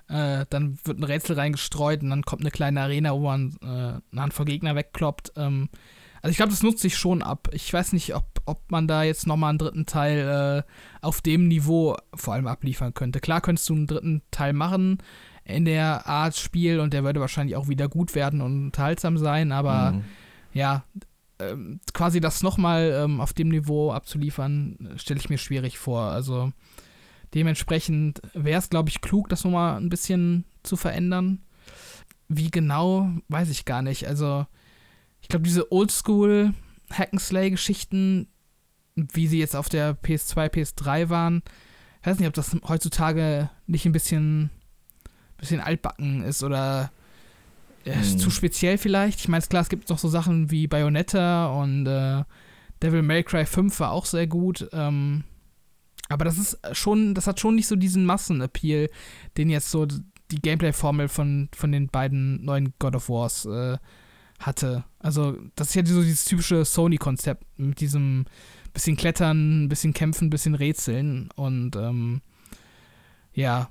äh, 0.09 0.47
dann 0.51 0.79
wird 0.85 0.99
ein 0.99 1.05
Rätsel 1.05 1.37
reingestreut 1.37 2.03
und 2.03 2.11
dann 2.11 2.23
kommt 2.23 2.43
eine 2.43 2.51
kleine 2.51 2.81
Arena, 2.81 3.13
wo 3.13 3.21
man 3.21 3.57
äh, 3.63 3.67
eine 3.67 4.03
Handvoll 4.23 4.47
Gegner 4.47 4.75
wegkloppt. 4.75 5.33
Ähm, 5.37 5.69
also 6.23 6.31
ich 6.31 6.37
glaube, 6.37 6.51
das 6.51 6.63
nutzt 6.63 6.81
sich 6.81 6.97
schon 6.97 7.23
ab. 7.23 7.49
Ich 7.53 7.73
weiß 7.73 7.93
nicht, 7.93 8.15
ob, 8.15 8.25
ob 8.47 8.71
man 8.71 8.89
da 8.89 9.03
jetzt 9.03 9.27
nochmal 9.27 9.51
einen 9.51 9.59
dritten 9.59 9.87
Teil 9.87 10.65
äh, 10.67 10.73
auf 11.01 11.21
dem 11.21 11.49
Niveau 11.49 11.97
vor 12.15 12.35
allem 12.35 12.47
abliefern 12.47 12.95
könnte. 12.95 13.21
Klar 13.21 13.41
könntest 13.41 13.69
du 13.69 13.75
einen 13.75 13.87
dritten 13.87 14.23
Teil 14.31 14.53
machen 14.53 14.99
in 15.45 15.65
der 15.65 16.07
Art 16.07 16.37
Spiel 16.37 16.81
und 16.81 16.93
der 16.93 17.05
würde 17.05 17.21
wahrscheinlich 17.21 17.57
auch 17.57 17.69
wieder 17.69 17.89
gut 17.89 18.15
werden 18.15 18.41
und 18.41 18.67
unterhaltsam 18.67 19.17
sein, 19.19 19.53
aber 19.53 19.93
mhm. 19.93 20.05
ja, 20.53 20.85
ähm, 21.39 21.81
quasi 21.93 22.21
das 22.21 22.43
nochmal 22.43 22.93
ähm, 23.05 23.21
auf 23.21 23.33
dem 23.33 23.49
Niveau 23.49 23.93
abzuliefern, 23.93 24.95
stelle 24.97 25.21
ich 25.21 25.29
mir 25.29 25.39
schwierig 25.39 25.79
vor. 25.79 26.03
Also 26.03 26.51
dementsprechend 27.35 28.21
wäre 28.35 28.59
es, 28.59 28.71
glaube 28.71 28.89
ich, 28.89 29.01
klug, 29.01 29.29
das 29.29 29.45
nochmal 29.45 29.77
ein 29.77 29.89
bisschen 29.89 30.45
zu 30.63 30.77
verändern. 30.77 31.43
Wie 32.29 32.51
genau, 32.51 33.11
weiß 33.29 33.51
ich 33.51 33.65
gar 33.65 33.83
nicht. 33.83 34.07
Also 34.07 34.47
ich 35.21 35.29
glaube, 35.29 35.45
diese 35.45 35.71
Oldschool 35.73 36.55
Hack'n'Slay-Geschichten, 36.91 38.29
wie 38.95 39.27
sie 39.27 39.39
jetzt 39.39 39.57
auf 39.57 39.69
der 39.69 39.97
PS2, 39.97 40.49
PS3 40.49 41.09
waren, 41.09 41.43
ich 42.01 42.07
weiß 42.07 42.19
nicht, 42.19 42.29
ob 42.29 42.35
das 42.35 42.57
heutzutage 42.69 43.51
nicht 43.67 43.85
ein 43.85 43.93
bisschen, 43.93 44.51
bisschen 45.39 45.61
altbacken 45.61 46.23
ist 46.23 46.45
oder 46.45 46.93
äh, 47.85 47.95
hm. 47.95 48.19
zu 48.19 48.31
speziell 48.31 48.79
vielleicht. 48.79 49.21
Ich 49.21 49.29
meine, 49.29 49.45
klar, 49.45 49.63
es 49.63 49.69
gibt 49.69 49.89
noch 49.89 49.99
so 49.99 50.09
Sachen 50.09 50.51
wie 50.51 50.67
Bayonetta 50.67 51.47
und 51.47 51.87
äh, 51.87 52.23
Devil 52.83 53.03
May 53.03 53.25
Cry 53.25 53.47
5 53.47 53.81
war 53.81 53.93
auch 53.93 54.05
sehr 54.05 54.27
gut. 54.27 54.69
Ähm, 54.73 55.25
aber 56.09 56.25
das 56.25 56.39
ist 56.39 56.59
schon, 56.73 57.15
das 57.15 57.27
hat 57.27 57.41
schon 57.41 57.55
nicht 57.55 57.67
so 57.67 57.77
diesen 57.77 58.05
Massenappeal, 58.05 58.89
den 59.37 59.51
jetzt 59.51 59.71
so 59.71 59.87
die 59.87 60.41
Gameplay-Formel 60.41 61.09
von, 61.09 61.49
von 61.55 61.73
den 61.73 61.89
beiden 61.89 62.45
neuen 62.45 62.75
God 62.79 62.97
of 62.97 63.09
Wars 63.09 63.45
äh, 63.47 63.79
hatte. 64.39 64.85
Also, 64.99 65.37
das 65.55 65.69
ist 65.69 65.75
ja 65.75 65.87
so 65.87 66.03
dieses 66.03 66.25
typische 66.25 66.65
Sony-Konzept 66.65 67.45
mit 67.59 67.81
diesem 67.81 68.27
bisschen 68.73 68.97
Klettern, 68.97 69.69
bisschen 69.69 69.95
Kämpfen, 69.95 70.31
bisschen 70.31 70.55
Rätseln 70.55 71.31
und 71.35 71.77
ähm, 71.77 72.21
ja. 73.33 73.71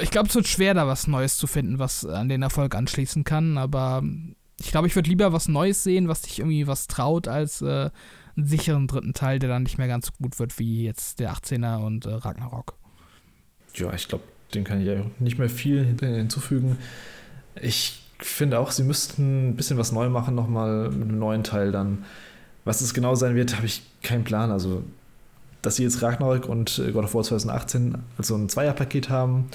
Ich 0.00 0.12
glaube, 0.12 0.28
es 0.28 0.34
wird 0.34 0.46
schwer, 0.46 0.72
da 0.72 0.86
was 0.86 1.08
Neues 1.08 1.36
zu 1.36 1.48
finden, 1.48 1.80
was 1.80 2.06
an 2.06 2.28
den 2.28 2.42
Erfolg 2.42 2.76
anschließen 2.76 3.24
kann, 3.24 3.58
aber 3.58 4.04
ich 4.60 4.70
glaube, 4.70 4.86
ich 4.86 4.94
würde 4.94 5.10
lieber 5.10 5.32
was 5.32 5.48
Neues 5.48 5.82
sehen, 5.82 6.06
was 6.06 6.22
sich 6.22 6.38
irgendwie 6.38 6.68
was 6.68 6.86
traut, 6.86 7.26
als 7.26 7.60
äh, 7.60 7.90
einen 8.36 8.46
sicheren 8.46 8.86
dritten 8.86 9.14
Teil, 9.14 9.38
der 9.38 9.48
dann 9.48 9.62
nicht 9.62 9.78
mehr 9.78 9.88
ganz 9.88 10.06
so 10.06 10.12
gut 10.20 10.38
wird 10.38 10.58
wie 10.58 10.84
jetzt 10.84 11.20
der 11.20 11.32
18er 11.32 11.84
und 11.84 12.06
äh, 12.06 12.10
Ragnarok. 12.10 12.74
Ja, 13.74 13.92
ich 13.92 14.08
glaube, 14.08 14.24
dem 14.54 14.64
kann 14.64 14.80
ich 14.80 14.86
ja 14.86 15.04
nicht 15.18 15.38
mehr 15.38 15.50
viel 15.50 15.96
hinzufügen. 16.00 16.78
Ich 17.60 18.00
finde 18.18 18.58
auch, 18.58 18.70
sie 18.70 18.84
müssten 18.84 19.50
ein 19.50 19.56
bisschen 19.56 19.78
was 19.78 19.92
neu 19.92 20.08
machen, 20.08 20.34
nochmal 20.34 20.90
mit 20.90 21.08
einem 21.08 21.18
neuen 21.18 21.44
Teil 21.44 21.72
dann. 21.72 22.04
Was 22.64 22.80
es 22.80 22.94
genau 22.94 23.14
sein 23.14 23.34
wird, 23.34 23.56
habe 23.56 23.66
ich 23.66 23.82
keinen 24.02 24.24
Plan. 24.24 24.50
Also, 24.50 24.82
dass 25.60 25.76
sie 25.76 25.82
jetzt 25.82 26.02
Ragnarok 26.02 26.48
und 26.48 26.78
äh, 26.78 26.92
God 26.92 27.04
of 27.04 27.14
War 27.14 27.22
2018 27.22 27.96
also 28.16 28.36
ein 28.36 28.48
Zweierpaket 28.48 29.10
haben, 29.10 29.46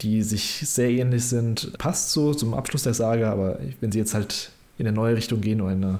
die 0.00 0.22
sich 0.22 0.62
sehr 0.68 0.90
ähnlich 0.90 1.24
sind, 1.24 1.76
passt 1.78 2.10
so 2.10 2.34
zum 2.34 2.54
Abschluss 2.54 2.84
der 2.84 2.94
Saga, 2.94 3.32
aber 3.32 3.58
wenn 3.80 3.90
sie 3.90 3.98
jetzt 3.98 4.14
halt 4.14 4.52
in 4.78 4.86
eine 4.86 4.94
neue 4.94 5.16
Richtung 5.16 5.40
gehen 5.40 5.60
oder 5.60 5.72
in 5.72 5.84
eine, 5.84 5.98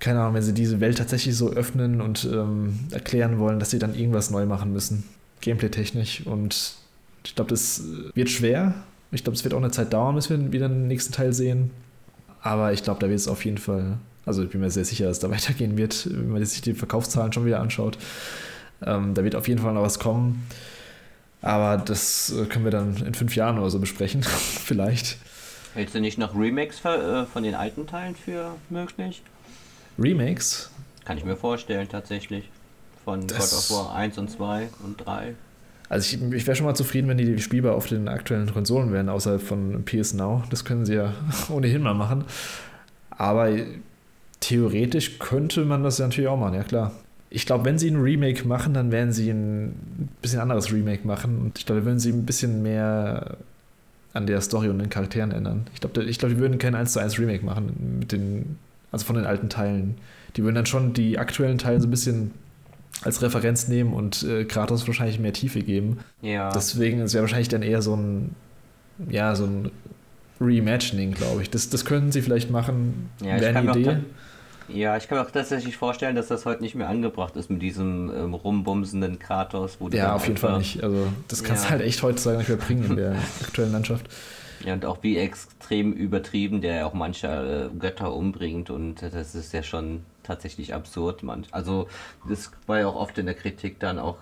keine 0.00 0.20
Ahnung, 0.20 0.34
wenn 0.34 0.42
sie 0.42 0.54
diese 0.54 0.80
Welt 0.80 0.98
tatsächlich 0.98 1.36
so 1.36 1.50
öffnen 1.50 2.00
und 2.00 2.24
ähm, 2.24 2.80
erklären 2.90 3.38
wollen, 3.38 3.58
dass 3.58 3.70
sie 3.70 3.78
dann 3.78 3.94
irgendwas 3.94 4.30
neu 4.30 4.46
machen 4.46 4.72
müssen, 4.72 5.04
gameplay-technisch 5.40 6.26
und 6.26 6.76
ich 7.24 7.34
glaube, 7.34 7.50
das 7.50 7.82
wird 8.14 8.30
schwer. 8.30 8.74
Ich 9.10 9.24
glaube, 9.24 9.36
es 9.36 9.44
wird 9.44 9.54
auch 9.54 9.58
eine 9.58 9.70
Zeit 9.70 9.92
dauern, 9.92 10.14
bis 10.14 10.30
wir 10.30 10.52
wieder 10.52 10.68
den 10.68 10.86
nächsten 10.86 11.12
Teil 11.12 11.32
sehen. 11.32 11.70
Aber 12.40 12.72
ich 12.72 12.82
glaube, 12.82 13.00
da 13.00 13.08
wird 13.08 13.18
es 13.18 13.28
auf 13.28 13.44
jeden 13.44 13.58
Fall, 13.58 13.98
also 14.24 14.42
ich 14.42 14.50
bin 14.50 14.60
mir 14.60 14.70
sehr 14.70 14.84
sicher, 14.84 15.06
dass 15.06 15.18
da 15.18 15.30
weitergehen 15.30 15.76
wird, 15.76 16.08
wenn 16.10 16.30
man 16.30 16.44
sich 16.44 16.60
die 16.60 16.74
Verkaufszahlen 16.74 17.32
schon 17.32 17.44
wieder 17.44 17.60
anschaut. 17.60 17.98
Ähm, 18.84 19.14
da 19.14 19.24
wird 19.24 19.34
auf 19.34 19.48
jeden 19.48 19.60
Fall 19.60 19.74
noch 19.74 19.82
was 19.82 19.98
kommen. 19.98 20.46
Aber 21.40 21.76
das 21.76 22.32
äh, 22.32 22.46
können 22.46 22.64
wir 22.64 22.72
dann 22.72 22.96
in 22.96 23.14
fünf 23.14 23.36
Jahren 23.36 23.58
oder 23.58 23.70
so 23.70 23.78
besprechen, 23.78 24.22
vielleicht. 24.24 25.18
Hältst 25.74 25.94
du 25.94 26.00
nicht 26.00 26.18
noch 26.18 26.34
Remakes 26.34 26.84
äh, 26.84 27.26
von 27.26 27.42
den 27.42 27.54
alten 27.54 27.86
Teilen 27.86 28.16
für 28.16 28.54
möglich? 28.70 29.22
Remakes? 29.98 30.70
Kann 31.04 31.18
ich 31.18 31.24
mir 31.24 31.36
vorstellen, 31.36 31.88
tatsächlich. 31.88 32.48
Von 33.04 33.26
das 33.26 33.50
God 33.50 33.58
of 33.58 33.86
War 33.86 33.94
1 33.96 34.18
und 34.18 34.30
2 34.30 34.68
und 34.84 35.04
3. 35.04 35.34
Also 35.88 36.16
ich, 36.16 36.32
ich 36.34 36.46
wäre 36.46 36.54
schon 36.54 36.66
mal 36.66 36.74
zufrieden, 36.74 37.08
wenn 37.08 37.16
die 37.16 37.38
spielbar 37.38 37.74
auf 37.74 37.86
den 37.86 38.08
aktuellen 38.08 38.52
Konsolen 38.52 38.92
wären, 38.92 39.08
außerhalb 39.08 39.40
von 39.40 39.84
PS 39.84 40.12
Now. 40.14 40.42
Das 40.50 40.64
können 40.64 40.84
sie 40.84 40.94
ja 40.94 41.14
ohnehin 41.48 41.82
mal 41.82 41.94
machen. 41.94 42.24
Aber 43.10 43.50
theoretisch 44.40 45.18
könnte 45.18 45.64
man 45.64 45.82
das 45.82 45.98
ja 45.98 46.06
natürlich 46.06 46.28
auch 46.28 46.38
machen, 46.38 46.54
ja 46.54 46.62
klar. 46.62 46.92
Ich 47.30 47.44
glaube, 47.44 47.64
wenn 47.64 47.78
sie 47.78 47.90
ein 47.90 48.00
Remake 48.00 48.46
machen, 48.46 48.72
dann 48.74 48.90
werden 48.90 49.12
sie 49.12 49.30
ein 49.30 50.08
bisschen 50.22 50.40
anderes 50.40 50.72
Remake 50.72 51.06
machen. 51.06 51.38
Und 51.38 51.58
ich 51.58 51.66
glaube, 51.66 51.80
da 51.80 51.86
würden 51.86 51.98
sie 51.98 52.10
ein 52.10 52.24
bisschen 52.24 52.62
mehr 52.62 53.36
an 54.14 54.26
der 54.26 54.40
Story 54.40 54.68
und 54.68 54.78
den 54.78 54.88
Charakteren 54.88 55.32
ändern. 55.32 55.66
Ich 55.74 55.80
glaube, 55.80 56.02
ich 56.04 56.18
glaub, 56.18 56.30
die 56.30 56.38
würden 56.38 56.58
kein 56.58 56.74
1 56.74 56.92
zu 56.92 57.00
1 57.00 57.18
Remake 57.18 57.44
machen 57.44 57.98
mit 58.00 58.12
den, 58.12 58.58
also 58.92 59.04
von 59.04 59.16
den 59.16 59.26
alten 59.26 59.48
Teilen. 59.48 59.96
Die 60.36 60.42
würden 60.42 60.54
dann 60.54 60.66
schon 60.66 60.92
die 60.92 61.18
aktuellen 61.18 61.58
Teile 61.58 61.80
so 61.80 61.86
ein 61.86 61.90
bisschen 61.90 62.32
als 63.02 63.22
Referenz 63.22 63.68
nehmen 63.68 63.92
und 63.92 64.22
äh, 64.24 64.44
Kratos 64.44 64.86
wahrscheinlich 64.86 65.18
mehr 65.18 65.32
Tiefe 65.32 65.62
geben. 65.62 65.98
Ja. 66.20 66.50
Deswegen 66.50 67.00
ist 67.00 67.14
ja 67.14 67.20
wahrscheinlich 67.20 67.48
dann 67.48 67.62
eher 67.62 67.82
so 67.82 67.94
ein, 67.94 68.34
ja, 69.08 69.34
so 69.34 69.44
ein 69.44 69.70
Reimagining, 70.40 71.12
glaube 71.12 71.42
ich. 71.42 71.50
Das, 71.50 71.70
das 71.70 71.84
könnten 71.84 72.12
sie 72.12 72.22
vielleicht 72.22 72.50
machen. 72.50 73.10
Ja, 73.20 73.40
Wäre 73.40 73.58
eine 73.58 73.70
Idee. 73.70 73.96
Ja, 74.68 74.96
ich 74.96 75.08
kann 75.08 75.18
mir 75.18 75.24
auch 75.24 75.30
tatsächlich 75.30 75.76
vorstellen, 75.76 76.14
dass 76.14 76.28
das 76.28 76.44
heute 76.44 76.62
nicht 76.62 76.74
mehr 76.74 76.88
angebracht 76.88 77.36
ist 77.36 77.48
mit 77.48 77.62
diesem 77.62 78.12
ähm, 78.14 78.34
rumbumsenden 78.34 79.18
Kratos. 79.18 79.76
Wo 79.78 79.88
ja, 79.88 80.14
auf 80.14 80.26
jeden 80.26 80.36
Fall 80.36 80.58
nicht. 80.58 80.82
Also 80.82 81.06
das 81.26 81.42
kannst 81.42 81.64
du 81.64 81.70
halt 81.70 81.80
echt 81.80 82.02
heutzutage 82.02 82.38
nicht 82.38 82.48
mehr 82.48 82.58
bringen 82.58 82.84
in 82.84 82.96
der 82.96 83.12
aktuellen 83.42 83.72
Landschaft. 83.72 84.06
Ja, 84.64 84.72
und 84.74 84.84
auch 84.84 84.98
wie 85.02 85.16
extrem 85.16 85.92
übertrieben 85.92 86.60
der 86.60 86.86
auch 86.86 86.94
manche 86.94 87.70
äh, 87.72 87.78
Götter 87.78 88.14
umbringt 88.14 88.70
und 88.70 89.02
das 89.02 89.34
ist 89.34 89.52
ja 89.52 89.62
schon 89.62 90.04
tatsächlich 90.22 90.74
absurd. 90.74 91.22
Manch. 91.22 91.48
Also 91.52 91.88
das 92.28 92.50
war 92.66 92.80
ja 92.80 92.86
auch 92.86 92.96
oft 92.96 93.18
in 93.18 93.26
der 93.26 93.34
Kritik 93.34 93.80
dann 93.80 93.98
auch. 93.98 94.16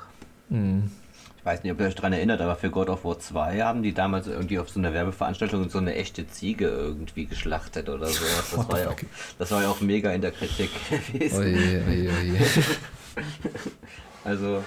Mhm. 0.49 0.91
Ich 1.39 1.45
weiß 1.45 1.63
nicht, 1.63 1.73
ob 1.73 1.81
ihr 1.81 1.87
euch 1.87 1.95
daran 1.95 2.13
erinnert, 2.13 2.41
aber 2.41 2.57
für 2.57 2.71
God 2.71 2.89
of 2.89 3.05
War 3.05 3.21
2 3.21 3.63
haben 3.63 3.83
die 3.85 3.95
damals 3.95 4.27
irgendwie 4.27 4.59
auf 4.59 4.69
so 4.69 4.81
einer 4.81 4.93
Werbeveranstaltung 4.93 5.71
so 5.71 5.79
eine 5.79 5.95
echte 5.95 6.27
Ziege 6.27 6.67
irgendwie 6.67 7.27
geschlachtet 7.27 7.89
oder 7.89 8.09
so. 8.09 8.25
Das, 8.25 8.69
war 8.69 8.81
ja, 8.81 8.91
auch, 8.91 8.97
das 9.39 9.51
war 9.53 9.63
ja 9.63 9.69
auch 9.69 9.81
mega 9.81 10.11
in 10.11 10.23
der 10.23 10.33
Kritik 10.33 10.71
gewesen. 11.13 11.39
Oje, 11.39 11.85
oje, 11.89 12.11
oje. 12.11 12.41
also, 14.25 14.65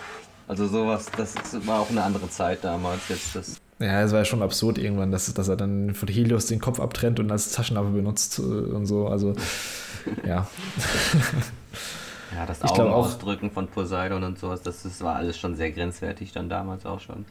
also 0.47 0.67
sowas, 0.67 1.07
das 1.17 1.35
war 1.67 1.81
auch 1.81 1.89
eine 1.89 2.01
andere 2.01 2.29
Zeit 2.29 2.63
damals. 2.63 3.09
Jetzt 3.09 3.35
das 3.35 3.59
ja, 3.79 4.01
es 4.01 4.11
war 4.11 4.19
ja 4.19 4.25
schon 4.25 4.41
absurd 4.41 4.77
irgendwann, 4.77 5.11
dass, 5.11 5.33
dass 5.33 5.47
er 5.47 5.55
dann 5.55 5.95
von 5.95 6.07
Helios 6.07 6.47
den 6.47 6.59
Kopf 6.59 6.79
abtrennt 6.79 7.19
und 7.19 7.31
als 7.31 7.51
Taschenlampe 7.51 7.91
benutzt 7.91 8.39
äh, 8.39 8.41
und 8.41 8.85
so. 8.85 9.07
Also, 9.07 9.35
ja. 10.25 10.47
Ja, 12.35 12.45
das 12.45 12.61
Augenausdrücken 12.61 13.49
von 13.49 13.67
Poseidon 13.67 14.23
und 14.23 14.37
sowas, 14.37 14.61
das, 14.61 14.83
das 14.83 15.01
war 15.01 15.15
alles 15.15 15.37
schon 15.37 15.55
sehr 15.55 15.71
grenzwertig 15.71 16.31
dann 16.31 16.47
damals 16.47 16.85
auch 16.85 16.99
schon. 16.99 17.25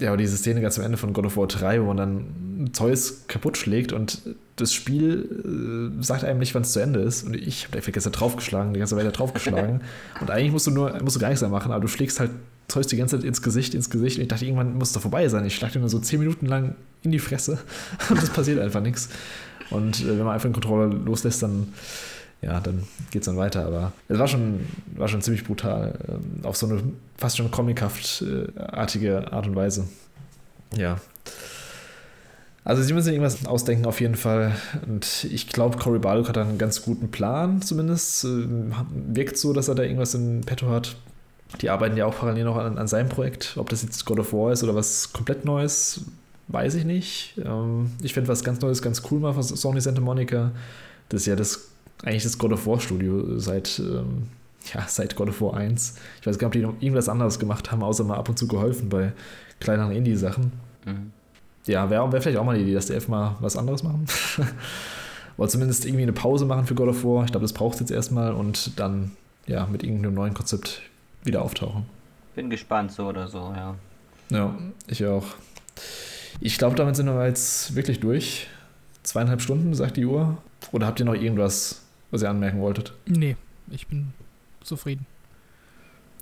Ja, 0.00 0.08
aber 0.08 0.16
diese 0.16 0.36
Szene 0.36 0.60
ganz 0.60 0.78
am 0.78 0.84
Ende 0.84 0.96
von 0.96 1.12
God 1.12 1.26
of 1.26 1.36
War 1.36 1.46
3, 1.46 1.80
wo 1.82 1.86
man 1.86 1.96
dann 1.96 2.70
Zeus 2.72 3.26
kaputt 3.26 3.56
schlägt 3.56 3.92
und 3.92 4.22
das 4.56 4.72
Spiel 4.72 5.92
äh, 6.00 6.02
sagt 6.02 6.24
einem 6.24 6.38
nicht, 6.38 6.54
wann 6.54 6.62
es 6.62 6.72
zu 6.72 6.80
Ende 6.80 7.00
ist. 7.00 7.24
Und 7.24 7.34
ich 7.34 7.64
habe 7.66 7.80
da 7.80 7.90
gestern 7.90 8.12
draufgeschlagen, 8.12 8.72
die 8.72 8.78
ganze 8.78 8.96
Weile 8.96 9.12
draufgeschlagen. 9.12 9.82
und 10.20 10.30
eigentlich 10.30 10.52
musst 10.52 10.66
du 10.66 10.70
nur, 10.70 11.00
musst 11.02 11.16
du 11.16 11.20
gar 11.20 11.28
nichts 11.28 11.42
mehr 11.42 11.50
machen, 11.50 11.72
aber 11.72 11.82
du 11.82 11.88
schlägst 11.88 12.20
halt 12.20 12.30
Zeus 12.68 12.86
die 12.86 12.96
ganze 12.96 13.16
Zeit 13.16 13.24
ins 13.24 13.42
Gesicht, 13.42 13.74
ins 13.74 13.90
Gesicht. 13.90 14.16
Und 14.16 14.22
ich 14.22 14.28
dachte, 14.28 14.44
irgendwann 14.44 14.76
muss 14.76 14.88
es 14.88 14.94
doch 14.94 15.02
vorbei 15.02 15.28
sein. 15.28 15.44
Ich 15.44 15.54
schlag 15.54 15.72
dir 15.72 15.80
nur 15.80 15.88
so 15.88 15.98
10 15.98 16.18
Minuten 16.18 16.46
lang 16.46 16.74
in 17.02 17.12
die 17.12 17.18
Fresse 17.18 17.58
und 18.10 18.22
es 18.22 18.30
passiert 18.30 18.60
einfach 18.60 18.80
nichts. 18.80 19.08
Und 19.70 20.00
äh, 20.00 20.08
wenn 20.08 20.24
man 20.24 20.34
einfach 20.34 20.48
den 20.48 20.54
Controller 20.54 20.92
loslässt, 20.92 21.42
dann 21.42 21.68
ja, 22.44 22.60
dann 22.60 22.84
geht 23.10 23.22
es 23.22 23.26
dann 23.26 23.36
weiter. 23.36 23.64
Aber 23.66 23.92
es 24.08 24.18
war 24.18 24.28
schon, 24.28 24.66
war 24.94 25.08
schon 25.08 25.22
ziemlich 25.22 25.44
brutal. 25.44 25.98
Ähm, 26.08 26.44
auf 26.44 26.56
so 26.56 26.66
eine 26.66 26.82
fast 27.16 27.36
schon 27.36 27.50
comichaft-artige 27.50 29.32
Art 29.32 29.46
und 29.46 29.56
Weise. 29.56 29.88
Ja. 30.76 30.98
Also 32.64 32.82
sie 32.82 32.94
müssen 32.94 33.12
irgendwas 33.12 33.44
ausdenken 33.46 33.86
auf 33.86 34.00
jeden 34.00 34.14
Fall. 34.14 34.52
Und 34.86 35.24
ich 35.24 35.48
glaube, 35.48 35.78
Cory 35.78 35.98
Barlog 35.98 36.28
hat 36.28 36.38
einen 36.38 36.58
ganz 36.58 36.82
guten 36.82 37.10
Plan 37.10 37.62
zumindest. 37.62 38.24
Ähm, 38.24 38.72
wirkt 39.12 39.36
so, 39.36 39.52
dass 39.52 39.68
er 39.68 39.74
da 39.74 39.82
irgendwas 39.82 40.14
in 40.14 40.42
petto 40.42 40.68
hat. 40.68 40.96
Die 41.60 41.70
arbeiten 41.70 41.96
ja 41.96 42.06
auch 42.06 42.16
parallel 42.16 42.44
noch 42.44 42.56
an, 42.56 42.78
an 42.78 42.88
seinem 42.88 43.08
Projekt. 43.08 43.54
Ob 43.56 43.68
das 43.68 43.82
jetzt 43.82 44.04
God 44.04 44.18
of 44.18 44.32
War 44.32 44.52
ist 44.52 44.64
oder 44.64 44.74
was 44.74 45.12
komplett 45.12 45.44
Neues, 45.44 46.04
weiß 46.48 46.74
ich 46.74 46.84
nicht. 46.84 47.40
Ähm, 47.44 47.92
ich 48.02 48.14
finde 48.14 48.28
was 48.28 48.42
ganz 48.44 48.60
Neues 48.60 48.82
ganz 48.82 49.02
cool 49.10 49.20
mal 49.20 49.32
von 49.32 49.42
Sony 49.42 49.80
Santa 49.80 50.00
Monica. 50.00 50.52
Das 51.08 51.22
ist 51.22 51.26
ja 51.26 51.36
das 51.36 51.68
eigentlich 52.02 52.24
das 52.24 52.38
God 52.38 52.52
of 52.52 52.66
War 52.66 52.80
Studio 52.80 53.38
seit, 53.38 53.78
ähm, 53.78 54.28
ja, 54.72 54.84
seit 54.88 55.16
God 55.16 55.28
of 55.28 55.40
War 55.40 55.54
1. 55.54 55.94
Ich 56.20 56.26
weiß 56.26 56.38
gar 56.38 56.48
nicht, 56.48 56.56
ob 56.56 56.60
die 56.60 56.66
noch 56.66 56.82
irgendwas 56.82 57.08
anderes 57.08 57.38
gemacht 57.38 57.70
haben, 57.70 57.82
außer 57.82 58.04
mal 58.04 58.16
ab 58.16 58.28
und 58.28 58.38
zu 58.38 58.48
geholfen 58.48 58.88
bei 58.88 59.12
kleineren 59.60 59.92
Indie-Sachen. 59.92 60.52
Mhm. 60.84 61.12
Ja, 61.66 61.88
wäre 61.88 62.12
wär 62.12 62.20
vielleicht 62.20 62.38
auch 62.38 62.44
mal 62.44 62.56
die 62.56 62.62
Idee, 62.62 62.74
dass 62.74 62.86
die 62.86 62.94
F 62.94 63.08
mal 63.08 63.36
was 63.40 63.56
anderes 63.56 63.82
machen. 63.82 64.06
Oder 65.36 65.48
zumindest 65.48 65.84
irgendwie 65.86 66.02
eine 66.02 66.12
Pause 66.12 66.44
machen 66.44 66.66
für 66.66 66.74
God 66.74 66.88
of 66.88 67.04
War. 67.04 67.24
Ich 67.24 67.30
glaube, 67.30 67.44
das 67.44 67.52
braucht 67.52 67.74
es 67.74 67.80
jetzt 67.80 67.90
erstmal 67.90 68.34
und 68.34 68.78
dann 68.78 69.12
ja 69.46 69.66
mit 69.66 69.82
irgendeinem 69.82 70.14
neuen 70.14 70.34
Konzept 70.34 70.82
wieder 71.24 71.42
auftauchen. 71.42 71.86
Bin 72.34 72.50
gespannt, 72.50 72.92
so 72.92 73.06
oder 73.08 73.28
so, 73.28 73.52
ja. 73.56 73.74
Ja, 74.30 74.54
ich 74.86 75.04
auch. 75.04 75.26
Ich 76.40 76.58
glaube, 76.58 76.76
damit 76.76 76.96
sind 76.96 77.06
wir 77.06 77.26
jetzt 77.26 77.74
wirklich 77.74 78.00
durch. 78.00 78.48
Zweieinhalb 79.02 79.40
Stunden, 79.40 79.74
sagt 79.74 79.96
die 79.96 80.06
Uhr. 80.06 80.38
Oder 80.72 80.86
habt 80.86 80.98
ihr 81.00 81.06
noch 81.06 81.14
irgendwas, 81.14 81.82
was 82.10 82.22
ihr 82.22 82.30
anmerken 82.30 82.60
wolltet? 82.60 82.92
Nee, 83.06 83.36
ich 83.70 83.86
bin 83.86 84.12
zufrieden. 84.62 85.06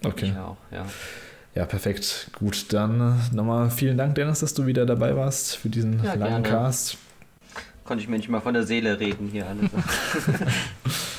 Okay. 0.05 0.32
Ich 0.32 0.39
auch, 0.39 0.56
ja. 0.70 0.84
Ja, 1.55 1.66
perfekt. 1.66 2.31
Gut, 2.39 2.72
dann 2.72 3.20
nochmal 3.32 3.70
vielen 3.70 3.98
Dank, 3.98 4.14
Dennis, 4.14 4.40
dass 4.40 4.55
du 4.55 4.66
wieder 4.66 4.86
dabei 4.86 5.16
warst 5.16 5.56
für 5.56 5.68
diesen 5.68 6.02
ja, 6.02 6.14
langen 6.14 6.42
gerne. 6.42 6.48
Cast. 6.48 6.97
Konnte 7.84 8.02
ich 8.02 8.08
mir 8.08 8.16
nicht 8.16 8.28
mal 8.28 8.40
von 8.40 8.55
der 8.55 8.64
Seele 8.64 8.98
reden 8.98 9.28
hier 9.28 9.47
alles. 9.47 9.70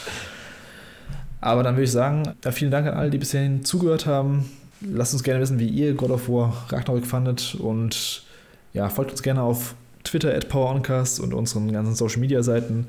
Aber 1.44 1.62
dann 1.62 1.76
würde 1.76 1.84
ich 1.84 1.92
sagen, 1.92 2.24
ja, 2.42 2.52
vielen 2.54 2.72
Dank 2.72 2.88
an 2.88 2.94
alle, 2.94 3.10
die 3.10 3.18
bisher 3.18 3.50
zugehört 3.64 4.06
haben. 4.06 4.50
Lasst 4.80 5.12
uns 5.12 5.24
gerne 5.24 5.42
wissen, 5.42 5.60
wie 5.60 5.68
ihr 5.68 5.94
God 5.94 6.12
of 6.12 6.30
War 6.30 6.66
Ragnarok 6.70 7.06
fandet 7.06 7.56
und 7.56 8.24
ja, 8.72 8.88
folgt 8.88 9.12
uns 9.12 9.22
gerne 9.24 9.42
auf 9.42 9.76
Twitter 10.06 10.34
at 10.34 10.48
PowerOncast 10.48 11.20
und 11.20 11.34
unseren 11.34 11.70
ganzen 11.74 11.96
Social 11.96 12.22
Media 12.22 12.44
Seiten. 12.44 12.88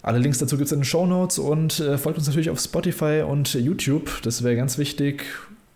Alle 0.00 0.18
Links 0.18 0.38
dazu 0.38 0.56
gibt 0.56 0.68
es 0.68 0.72
in 0.72 0.78
den 0.78 0.84
Show 0.86 1.04
Notes 1.04 1.38
und 1.38 1.78
äh, 1.80 1.98
folgt 1.98 2.16
uns 2.16 2.26
natürlich 2.26 2.48
auf 2.48 2.58
Spotify 2.58 3.22
und 3.28 3.52
YouTube. 3.52 4.22
Das 4.22 4.42
wäre 4.42 4.56
ganz 4.56 4.78
wichtig. 4.78 5.24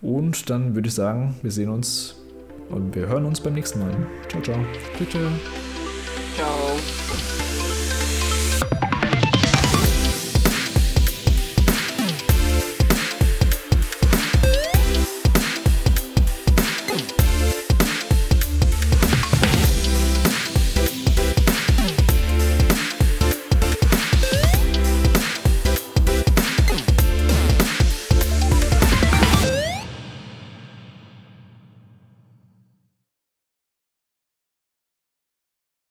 Und 0.01 0.49
dann 0.49 0.75
würde 0.75 0.89
ich 0.89 0.95
sagen, 0.95 1.35
wir 1.43 1.51
sehen 1.51 1.69
uns 1.69 2.17
und 2.71 2.95
wir 2.95 3.07
hören 3.07 3.27
uns 3.27 3.41
beim 3.41 3.53
nächsten 3.53 3.81
Mal. 3.81 3.95
Ciao, 4.31 4.43
ciao. 4.43 4.59
Tschüss. 4.97 5.09
Ciao. 6.37 7.02